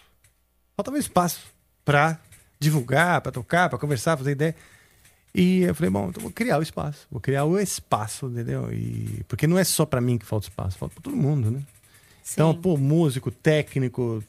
Faltava 0.75 0.97
espaço 0.97 1.45
para 1.85 2.19
divulgar, 2.59 3.21
para 3.21 3.31
tocar, 3.31 3.69
para 3.69 3.77
conversar, 3.77 4.17
fazer 4.17 4.31
ideia. 4.31 4.55
E 5.33 5.61
eu 5.61 5.75
falei, 5.75 5.89
bom, 5.89 6.09
então 6.09 6.21
vou 6.21 6.31
criar 6.31 6.57
o 6.57 6.61
espaço. 6.61 7.07
Vou 7.09 7.21
criar 7.21 7.45
o 7.45 7.59
espaço, 7.59 8.25
entendeu? 8.27 8.73
E... 8.73 9.23
Porque 9.27 9.45
não 9.45 9.59
é 9.59 9.63
só 9.63 9.85
para 9.85 10.01
mim 10.01 10.17
que 10.17 10.25
falta 10.25 10.47
espaço, 10.47 10.77
falta 10.77 10.95
para 10.95 11.03
todo 11.03 11.15
mundo, 11.15 11.51
né? 11.51 11.61
Então, 12.33 12.53
pô, 12.53 12.77
músico, 12.77 13.29
técnico, 13.29 14.23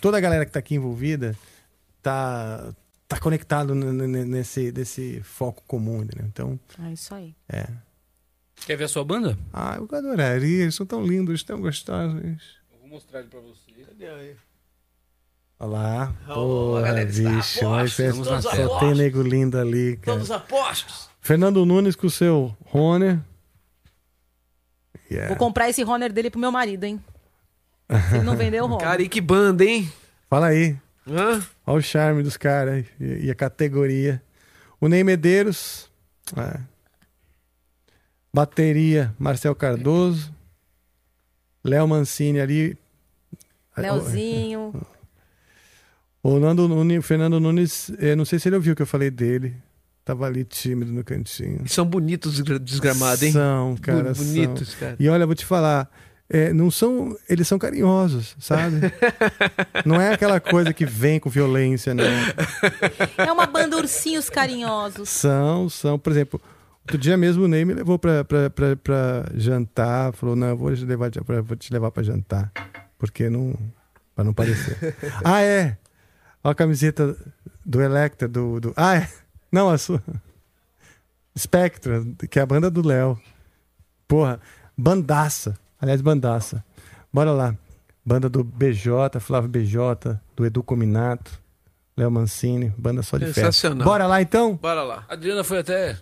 toda 0.00 0.16
a 0.16 0.20
galera 0.20 0.44
que 0.44 0.52
tá 0.52 0.58
aqui 0.58 0.74
envolvida, 0.74 1.36
tá, 2.02 2.72
tá 3.08 3.18
conectado 3.18 3.74
nesse, 3.74 4.72
nesse 4.72 5.20
foco 5.22 5.62
comum, 5.66 6.02
entendeu? 6.02 6.26
Então, 6.26 6.60
É 6.84 6.92
isso 6.92 7.14
aí. 7.14 7.34
é. 7.48 7.66
Quer 8.64 8.76
ver 8.76 8.84
a 8.84 8.88
sua 8.88 9.04
banda? 9.04 9.38
Ah, 9.52 9.76
eu 9.76 9.86
adoraria, 9.96 10.62
eles 10.62 10.74
são 10.74 10.86
tão 10.86 11.04
lindos, 11.04 11.42
tão 11.42 11.60
gostosos. 11.60 12.22
Eu 12.72 12.78
vou 12.80 12.88
mostrar 12.88 13.20
ele 13.20 13.28
pra 13.28 13.38
você. 13.40 13.66
Olha 15.58 15.70
lá. 15.70 16.14
Oh, 16.28 16.34
Porra, 16.34 16.82
galera, 16.82 17.06
bicho, 17.06 17.68
mas 17.70 17.98
é, 18.00 18.12
só 18.12 18.78
tem 18.80 18.94
nego 18.94 19.22
lindo 19.22 19.58
ali, 19.58 19.96
cara. 19.98 20.16
Todos 20.18 20.30
apostos. 20.30 21.08
Fernando 21.20 21.64
Nunes 21.66 21.96
com 21.96 22.06
o 22.06 22.10
seu 22.10 22.56
Rony. 22.66 23.20
Yeah. 25.10 25.28
Vou 25.28 25.36
comprar 25.36 25.68
esse 25.68 25.84
Honor 25.84 26.10
dele 26.12 26.30
pro 26.30 26.40
meu 26.40 26.50
marido, 26.52 26.84
hein? 26.84 27.02
Se 28.08 28.16
ele 28.16 28.24
não 28.24 28.36
vender, 28.36 28.58
eu 28.58 28.66
roubo. 28.66 28.82
Cara, 28.82 29.00
e 29.02 29.08
que 29.08 29.20
banda, 29.20 29.64
hein? 29.64 29.90
Fala 30.28 30.48
aí. 30.48 30.76
Hã? 31.08 31.42
Olha 31.66 31.78
o 31.78 31.82
charme 31.82 32.22
dos 32.22 32.36
caras 32.36 32.84
e, 33.00 33.26
e 33.26 33.30
a 33.30 33.34
categoria. 33.34 34.22
O 34.80 34.88
Ney 34.88 35.04
Medeiros. 35.04 35.90
é. 36.36 36.60
Bateria, 38.32 39.14
Marcel 39.18 39.54
Cardoso. 39.54 40.34
Léo 41.64 41.88
Mancini 41.88 42.38
ali. 42.40 42.76
Leozinho. 43.76 44.74
O 46.22 46.38
Nando 46.38 46.68
Nunes, 46.68 46.98
o 46.98 47.02
Fernando 47.02 47.40
Nunes, 47.40 47.90
eu 47.98 48.16
não 48.16 48.24
sei 48.24 48.38
se 48.38 48.48
ele 48.48 48.56
ouviu 48.56 48.72
o 48.72 48.76
que 48.76 48.82
eu 48.82 48.86
falei 48.86 49.10
dele. 49.10 49.56
Tava 50.04 50.26
ali 50.26 50.44
tímido 50.44 50.92
no 50.92 51.02
cantinho. 51.02 51.62
E 51.64 51.68
são 51.68 51.84
bonitos 51.84 52.38
os 52.38 52.60
desgramados, 52.60 53.22
hein? 53.22 53.32
São, 53.32 53.76
cara. 53.80 54.12
Bonitos, 54.12 54.68
são. 54.68 54.80
cara. 54.80 54.96
E 55.00 55.08
olha, 55.08 55.22
eu 55.22 55.26
vou 55.26 55.34
te 55.34 55.44
falar. 55.44 55.90
É, 56.28 56.52
não 56.52 56.70
são. 56.70 57.16
Eles 57.28 57.46
são 57.46 57.58
carinhosos, 57.58 58.36
sabe? 58.40 58.80
não 59.86 60.00
é 60.00 60.12
aquela 60.12 60.40
coisa 60.40 60.72
que 60.72 60.84
vem 60.84 61.20
com 61.20 61.30
violência, 61.30 61.94
não. 61.94 62.04
É 63.16 63.30
uma 63.30 63.46
banda 63.46 63.76
ursinhos 63.76 64.28
carinhosos. 64.28 65.08
São, 65.08 65.68
são. 65.68 65.98
Por 65.98 66.10
exemplo, 66.10 66.40
outro 66.80 66.98
dia 66.98 67.16
mesmo 67.16 67.44
o 67.44 67.48
Ney 67.48 67.64
me 67.64 67.74
levou 67.74 67.96
pra, 67.96 68.24
pra, 68.24 68.50
pra, 68.50 68.76
pra 68.76 69.24
jantar. 69.34 70.12
Falou: 70.14 70.34
Não, 70.34 70.48
eu 70.48 70.56
vou 70.56 70.74
te 70.74 70.84
levar, 70.84 71.10
pra, 71.10 71.40
vou 71.40 71.56
te 71.56 71.72
levar 71.72 71.92
pra 71.92 72.02
jantar. 72.02 72.52
Porque 72.98 73.30
não. 73.30 73.54
Pra 74.14 74.24
não 74.24 74.34
parecer. 74.34 74.96
ah, 75.22 75.40
é! 75.42 75.76
Olha 76.42 76.52
a 76.52 76.54
camiseta 76.54 77.16
do 77.64 77.80
Electra, 77.80 78.26
do. 78.26 78.58
do 78.58 78.72
ah, 78.76 78.96
é! 78.96 79.08
Não, 79.52 79.68
a 79.68 79.78
sua. 79.78 80.02
Spectra, 81.38 82.04
que 82.28 82.38
é 82.38 82.42
a 82.42 82.46
banda 82.46 82.68
do 82.68 82.84
Léo. 82.84 83.20
Porra, 84.08 84.40
bandaça. 84.76 85.56
Aliás, 85.80 86.00
bandaça. 86.00 86.64
Bora 87.12 87.32
lá. 87.32 87.54
Banda 88.04 88.28
do 88.28 88.44
BJ, 88.44 89.18
Flávio 89.20 89.48
BJ, 89.48 90.18
do 90.36 90.46
Edu 90.46 90.62
Cominato, 90.62 91.40
Léo 91.96 92.10
Mancini, 92.10 92.72
banda 92.78 93.02
só 93.02 93.18
de 93.18 93.26
festa. 93.26 93.40
Sensacional. 93.40 93.84
Bora 93.84 94.06
lá 94.06 94.22
então? 94.22 94.54
Bora 94.56 94.82
lá. 94.82 95.04
A 95.08 95.14
Adriana 95.14 95.42
foi 95.42 95.58
até. 95.58 95.98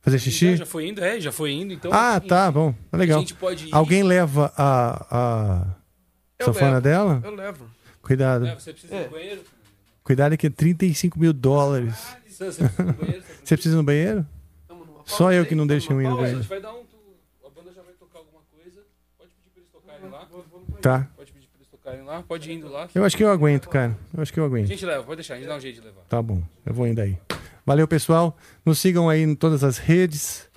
Fazer 0.00 0.18
Já, 0.18 0.24
xixi? 0.24 0.56
já 0.56 0.66
foi 0.66 0.88
indo? 0.88 1.02
É, 1.04 1.20
já 1.20 1.30
foi 1.32 1.52
indo. 1.52 1.72
Então, 1.72 1.92
ah, 1.92 2.16
assim, 2.16 2.26
tá, 2.28 2.50
bom. 2.50 2.74
Tá 2.90 2.96
legal. 2.96 3.18
A 3.18 3.20
gente 3.20 3.34
pode 3.34 3.66
ir. 3.66 3.74
Alguém 3.74 4.02
leva 4.02 4.52
a, 4.56 5.06
a 5.10 5.66
Eu 6.38 6.46
safona 6.46 6.70
levo, 6.72 6.80
dela? 6.82 7.20
Eu 7.24 7.34
levo. 7.34 7.66
Cuidado. 8.02 8.46
É, 8.46 8.54
você 8.54 8.72
precisa 8.72 8.94
ir 8.94 9.04
no 9.04 9.10
banheiro? 9.10 9.42
Cuidado 10.04 10.36
que 10.36 10.46
é 10.46 10.50
35 10.50 11.18
mil 11.18 11.32
dólares. 11.32 11.94
Sam, 12.30 12.52
Você 12.52 12.62
precisa 12.66 12.82
ir 12.82 12.86
no 12.86 12.92
banheiro? 12.94 13.24
Você 13.44 13.56
precisa 13.56 13.74
ir 13.74 13.78
no 13.78 13.82
banheiro? 13.84 14.26
Só 15.04 15.32
eu 15.32 15.44
que 15.46 15.54
não 15.54 15.66
deixo 15.66 15.92
eu 15.92 16.00
ir 16.00 16.04
no 16.04 16.10
Pausa, 16.10 16.18
a 16.18 16.22
banheiro. 16.22 16.42
gente 16.42 16.48
vai 16.48 16.60
dar 16.60 16.72
um. 16.72 16.82
A 17.44 17.50
banda 17.50 17.72
já 17.72 17.82
vai 17.82 17.92
tocar 17.94 18.18
alguma 18.18 18.40
coisa. 18.52 18.80
Pode 19.18 19.30
pedir 19.30 19.50
pra 19.50 19.60
eles 19.60 19.70
tocarem 19.72 20.08
lá. 20.10 20.26
Tá. 20.88 21.06
Pode 21.16 21.32
pedir 21.32 21.48
pra 21.48 21.58
eles 21.58 21.68
tocarem 21.68 22.02
lá. 22.04 22.22
Pode 22.22 22.50
ir 22.50 22.54
indo 22.54 22.68
lá. 22.68 22.88
Eu 22.94 23.04
acho 23.04 23.16
que 23.16 23.24
eu 23.24 23.30
aguento, 23.30 23.68
cara. 23.68 23.96
Eu 24.14 24.22
acho 24.22 24.32
que 24.32 24.38
eu 24.38 24.44
A 24.44 24.46
aguento. 24.46 24.66
gente 24.66 24.84
leva, 24.86 25.02
pode 25.02 25.16
deixar, 25.16 25.34
a 25.34 25.36
gente 25.38 25.48
dá 25.48 25.56
um 25.56 25.60
jeito 25.60 25.80
de 25.80 25.86
levar. 25.86 26.02
Tá 26.08 26.22
bom. 26.22 26.42
Eu 26.64 26.72
vou 26.74 26.86
indo 26.86 27.00
aí. 27.00 27.18
Valeu, 27.64 27.88
pessoal. 27.88 28.36
Nos 28.64 28.78
sigam 28.78 29.08
aí 29.08 29.22
em 29.22 29.34
todas 29.34 29.64
as 29.64 29.78
redes. 29.78 30.48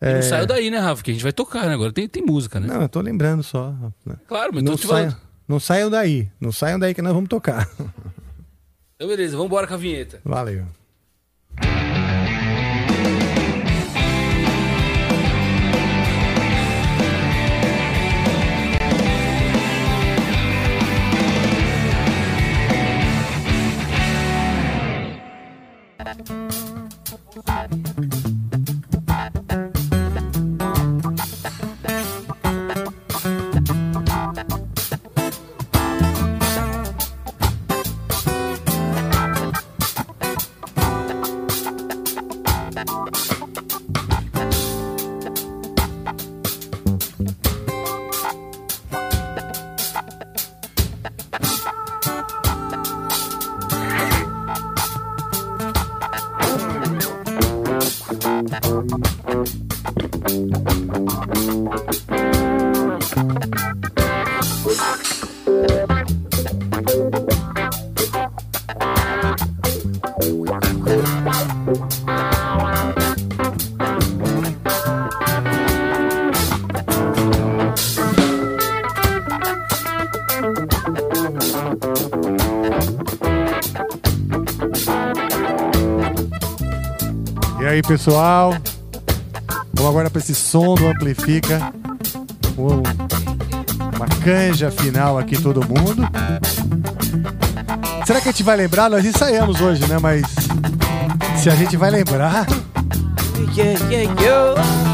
É, 0.00 0.14
não 0.14 0.22
saiu 0.22 0.46
daí, 0.46 0.70
né, 0.70 0.78
Rafa? 0.78 1.02
Que 1.02 1.10
a 1.10 1.14
gente 1.14 1.22
vai 1.22 1.32
tocar, 1.32 1.66
né? 1.66 1.74
Agora 1.74 1.92
tem, 1.92 2.06
tem 2.08 2.22
música, 2.22 2.58
né? 2.60 2.66
Não, 2.66 2.82
eu 2.82 2.88
tô 2.88 3.00
lembrando 3.00 3.42
só. 3.42 3.74
né? 4.04 4.16
Claro, 4.28 4.50
mas 4.54 4.62
não, 4.62 4.76
falando. 4.76 5.16
não 5.48 5.60
saiam 5.60 5.90
daí. 5.90 6.28
Não 6.40 6.52
saiam 6.52 6.78
daí 6.78 6.94
que 6.94 7.02
nós 7.02 7.12
vamos 7.14 7.28
tocar. 7.28 7.68
Então, 8.96 9.08
beleza, 9.08 9.32
vamos 9.36 9.46
embora 9.46 9.66
com 9.66 9.72
a 9.74 9.78
vinheta. 9.78 10.20
Valeu. 10.22 10.66
Aí, 87.80 87.82
pessoal? 87.82 88.54
Vamos 89.72 89.90
agora 89.90 90.10
para 90.10 90.20
esse 90.20 90.34
som 90.34 90.74
do 90.74 90.86
Amplifica. 90.88 91.72
Um- 92.58 92.82
uma 93.96 94.06
canja 94.22 94.70
final 94.70 95.18
aqui, 95.18 95.40
todo 95.40 95.66
mundo. 95.66 96.06
Será 98.06 98.20
que 98.20 98.28
a 98.28 98.32
gente 98.32 98.42
vai 98.42 98.56
lembrar? 98.56 98.90
Nós 98.90 99.04
ensaiamos 99.04 99.60
hoje, 99.60 99.86
né? 99.88 99.98
Mas 100.00 100.22
se 101.42 101.48
a 101.48 101.54
gente 101.54 101.76
vai 101.76 101.90
lembrar. 101.90 102.46
Yeah, 103.56 103.80
yeah. 103.90 104.89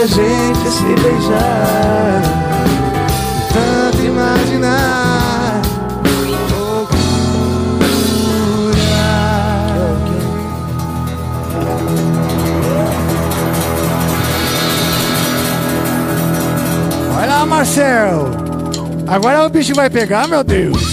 A 0.00 0.06
gente 0.06 0.70
se 0.70 0.84
beijar 1.02 2.22
tanto 3.52 4.04
imaginar 4.04 5.60
Vai 17.12 17.26
lá, 17.26 17.44
Marcel. 17.44 18.30
Agora 19.08 19.46
o 19.46 19.48
bicho 19.48 19.74
vai 19.74 19.90
pegar, 19.90 20.28
meu 20.28 20.44
Deus. 20.44 20.87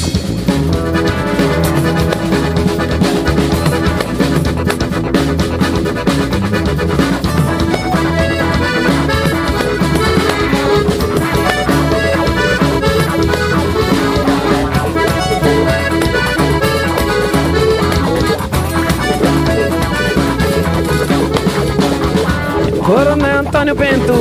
Coronel 22.86 23.40
Antônio 23.40 23.74
Bento, 23.74 24.14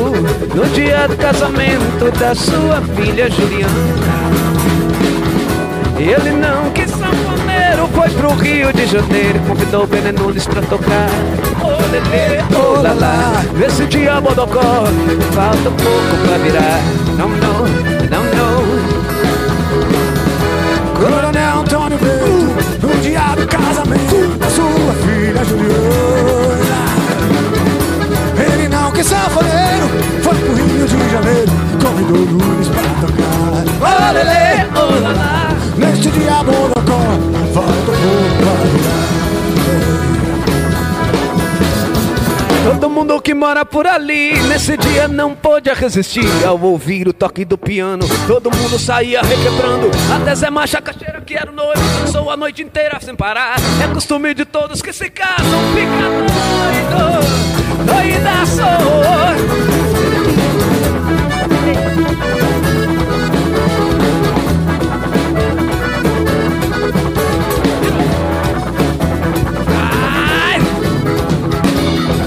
no 0.55 0.65
dia 0.73 1.07
do 1.07 1.15
casamento 1.19 2.11
da 2.19 2.35
sua 2.35 2.81
filha 2.97 3.31
Juliana. 3.31 3.71
Ele 5.99 6.31
não 6.31 6.71
quis 6.71 6.91
sanfoneiro, 6.91 7.87
foi 7.95 8.09
pro 8.09 8.35
Rio 8.35 8.73
de 8.73 8.87
Janeiro, 8.87 9.39
convidou 9.47 9.85
o 9.85 9.87
Bene 9.87 10.13
Nunes 10.13 10.47
pra 10.47 10.63
tocar. 10.63 11.11
Ô 11.63 11.77
lelê, 11.93 12.41
ô 12.59 12.81
lalá, 12.81 13.45
esse 13.67 13.85
dia 13.85 14.19
bodocó, 14.19 14.87
falta 15.33 15.71
pouco 15.71 16.17
pra 16.27 16.39
virar. 16.39 16.81
Não, 17.19 17.29
não, 17.29 17.67
não, 18.09 18.25
não. 18.35 18.65
Coronel 20.99 21.61
Antônio 21.61 21.99
Bento, 21.99 22.87
no 22.87 23.01
dia 23.03 23.35
do 23.37 23.47
casamento 23.47 24.39
da 24.39 24.49
sua 24.49 24.95
filha 25.05 25.45
Juliana. 25.45 26.74
Sanfoneiro, 29.05 29.89
foi 30.23 30.35
pro 30.35 30.55
Rio 30.55 30.87
de 30.87 31.11
Janeiro, 31.11 31.53
convidou 31.83 32.17
o 32.17 32.27
Nunes 32.27 32.69
pra 32.69 32.83
tocar. 33.03 33.65
Ô 33.81 34.13
lelê, 34.13 34.65
ô 34.73 34.85
lalá, 35.03 35.49
Neste 35.77 36.11
dia 36.11 36.43
bodocó, 36.43 37.03
pouco 37.53 37.93
pra 38.39 38.53
virar. 38.71 39.05
Todo 42.65 42.89
mundo 42.89 43.21
que 43.21 43.35
mora 43.35 43.67
por 43.67 43.87
ali 43.87 44.41
nesse 44.45 44.75
dia 44.79 45.07
não 45.07 45.35
pôde 45.35 45.71
resistir 45.75 46.27
ao 46.47 46.59
ouvir 46.63 47.07
o 47.07 47.13
toque 47.13 47.45
do 47.45 47.59
piano. 47.59 48.07
Todo 48.27 48.51
mundo 48.57 48.79
saía 48.79 49.21
requebrando. 49.21 49.91
Até 50.15 50.35
Zé 50.35 50.49
Macha 50.49 50.81
Cacheira, 50.81 51.21
que 51.21 51.35
era 51.35 51.51
o 51.51 51.55
noivo, 51.55 51.83
dançou 52.01 52.31
a 52.31 52.39
noite 52.39 52.63
inteira 52.63 52.99
sem 53.03 53.15
parar. 53.15 53.57
É 53.83 53.89
costume 53.93 54.33
de 54.33 54.47
todos 54.47 54.81
que 54.81 54.95
se 54.95 55.11
casam, 55.11 55.61
fica 55.75 56.54
doido, 58.05 58.13
doidaço. 58.13 58.63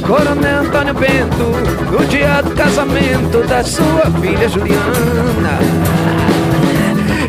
Coronel 0.07 0.61
Antônio 0.61 0.93
Bento, 0.93 1.43
no 1.91 2.05
dia 2.07 2.41
do 2.41 2.51
casamento 2.51 3.45
da 3.47 3.63
sua 3.63 4.09
filha 4.21 4.47
Juliana. 4.47 5.59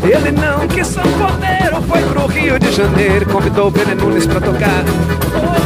Ele 0.01 0.31
não 0.31 0.67
quis 0.69 0.87
sanfoneiro, 0.87 1.83
foi 1.89 2.03
pro 2.03 2.27
Rio 2.27 2.59
de 2.59 2.71
Janeiro, 2.71 3.27
convidou 3.27 3.69
o 3.69 3.95
Nunes 3.97 4.27
pra 4.27 4.41
tocar. 4.41 4.85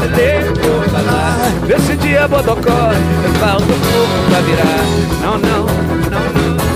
Lelê, 0.02 0.48
ô, 0.48 0.92
Lalá, 0.92 1.36
Nesse 1.66 1.97
dia 1.97 2.26
Bodocó, 2.26 2.90
falta 3.39 3.64
pouco 3.64 4.28
pra 4.28 4.40
virar. 4.40 4.82
Não, 5.22 5.39
não, 5.39 5.66
não, 5.66 6.32
não. 6.47 6.72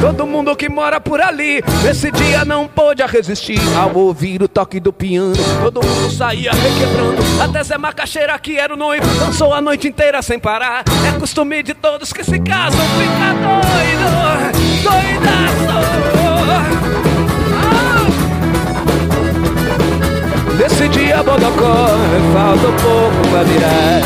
Todo 0.00 0.26
mundo 0.26 0.54
que 0.54 0.68
mora 0.68 1.00
por 1.00 1.20
ali, 1.20 1.62
nesse 1.82 2.10
dia 2.10 2.44
não 2.44 2.68
pôde 2.68 3.02
resistir 3.04 3.58
ao 3.76 3.96
ouvir 3.96 4.42
o 4.42 4.48
toque 4.48 4.78
do 4.78 4.92
piano. 4.92 5.34
Todo 5.62 5.82
mundo 5.84 6.10
saía 6.10 6.52
requebrando, 6.52 7.16
até 7.42 7.64
Zé 7.64 7.78
Macaxeira, 7.78 8.38
que 8.38 8.58
era 8.58 8.74
o 8.74 8.76
noivo, 8.76 9.06
dançou 9.18 9.54
a 9.54 9.60
noite 9.60 9.88
inteira 9.88 10.20
sem 10.22 10.38
parar. 10.38 10.84
É 11.08 11.18
costume 11.18 11.62
de 11.62 11.74
todos 11.74 12.12
que 12.12 12.22
se 12.22 12.38
casam, 12.38 12.86
fica 12.98 13.34
doido, 13.42 14.04
doidaço. 14.84 15.56
Nesse 20.58 20.88
dia 20.88 21.22
Bodocó, 21.22 21.88
falta 22.32 22.68
um 22.68 22.76
pouco 22.76 23.28
pra 23.30 23.42
virar. 23.42 24.02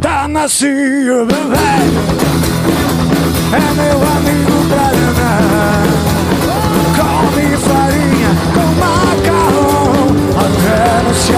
Tá 0.00 0.26
nascido, 0.26 1.26
bebê. 1.26 1.56
É 3.52 3.60
meu 3.74 3.98
amigo 4.16 4.56
pra 4.68 4.86
danar. 4.90 5.82
Come 6.96 7.56
farinha 7.56 8.30
com 8.54 8.68
macarrão 8.80 10.10
até 10.36 10.80
não 11.04 11.14
se 11.14 11.32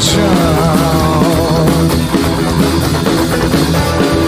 paixão. 0.00 0.24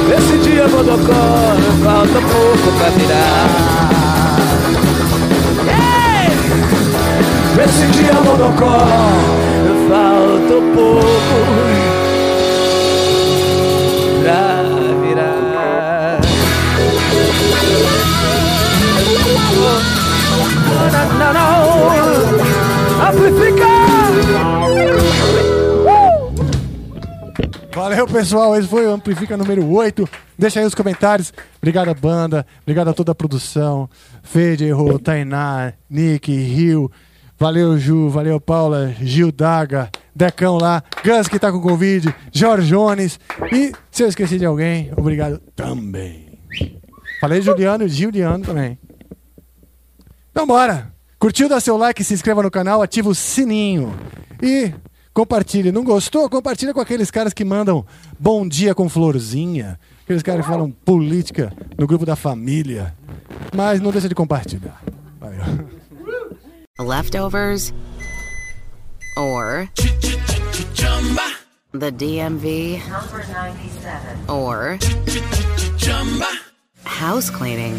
Nesse 0.08 0.36
dia 0.38 0.68
Bodocó, 0.68 1.56
falta 1.82 2.20
pouco 2.20 2.72
pra 2.78 2.90
virar. 2.90 3.48
Ei! 5.66 6.28
Nesse 7.56 7.86
dia 7.86 8.12
Bodocó, 8.14 8.86
falta 9.88 10.56
pouco 10.74 11.36
pra 14.22 14.62
virar. 15.00 15.40
Não, 20.92 21.08
não, 21.18 21.32
não. 21.32 21.72
Amplifica! 23.08 23.72
Valeu, 27.92 28.06
pessoal. 28.06 28.56
Esse 28.56 28.66
foi 28.66 28.86
o 28.86 28.90
Amplifica 28.90 29.36
número 29.36 29.70
8. 29.70 30.08
Deixa 30.38 30.60
aí 30.60 30.64
os 30.64 30.74
comentários. 30.74 31.30
Obrigado 31.58 31.90
à 31.90 31.94
banda, 31.94 32.46
obrigado 32.62 32.88
a 32.88 32.94
toda 32.94 33.12
a 33.12 33.14
produção. 33.14 33.86
Fede, 34.22 34.64
Erro, 34.64 34.98
Tainá, 34.98 35.74
Nick, 35.90 36.34
Rio. 36.34 36.90
Valeu, 37.38 37.78
Ju, 37.78 38.08
valeu, 38.08 38.40
Paula, 38.40 38.94
Gil 38.98 39.30
Daga, 39.30 39.90
Decão 40.16 40.56
lá, 40.56 40.82
Gus 41.04 41.28
que 41.28 41.38
tá 41.38 41.52
com 41.52 41.60
Covid, 41.60 42.14
Jorge 42.32 42.68
Jones. 42.68 43.20
E 43.52 43.74
se 43.90 44.02
eu 44.02 44.08
esqueci 44.08 44.38
de 44.38 44.46
alguém, 44.46 44.90
obrigado 44.96 45.38
também. 45.54 46.38
Falei 47.20 47.42
Juliano 47.42 47.86
Juliano 47.86 48.42
também. 48.42 48.78
Então 50.30 50.46
bora! 50.46 50.90
Curtiu, 51.18 51.46
dá 51.46 51.60
seu 51.60 51.76
like, 51.76 52.02
se 52.02 52.14
inscreva 52.14 52.42
no 52.42 52.50
canal, 52.50 52.80
ativa 52.80 53.10
o 53.10 53.14
sininho. 53.14 53.94
E 54.42 54.72
compartilhe. 55.12 55.72
Não 55.72 55.84
gostou? 55.84 56.28
Compartilha 56.28 56.72
com 56.72 56.80
aqueles 56.80 57.10
caras 57.10 57.32
que 57.32 57.44
mandam 57.44 57.84
bom 58.18 58.46
dia 58.46 58.74
com 58.74 58.88
florzinha. 58.88 59.78
Aqueles 60.04 60.22
caras 60.22 60.44
que 60.44 60.50
falam 60.50 60.70
política 60.70 61.52
no 61.78 61.86
grupo 61.86 62.04
da 62.04 62.16
família. 62.16 62.94
Mas 63.54 63.80
não 63.80 63.90
deixa 63.90 64.08
de 64.08 64.14
compartilhar. 64.14 64.82
Valeu. 65.20 65.68
Leftovers 66.80 67.72
or 69.16 69.68
the 71.72 71.90
DMV 71.90 72.80
Number 72.88 73.24
97. 73.28 74.28
or 74.28 74.78
house 76.84 77.30
cleaning 77.30 77.78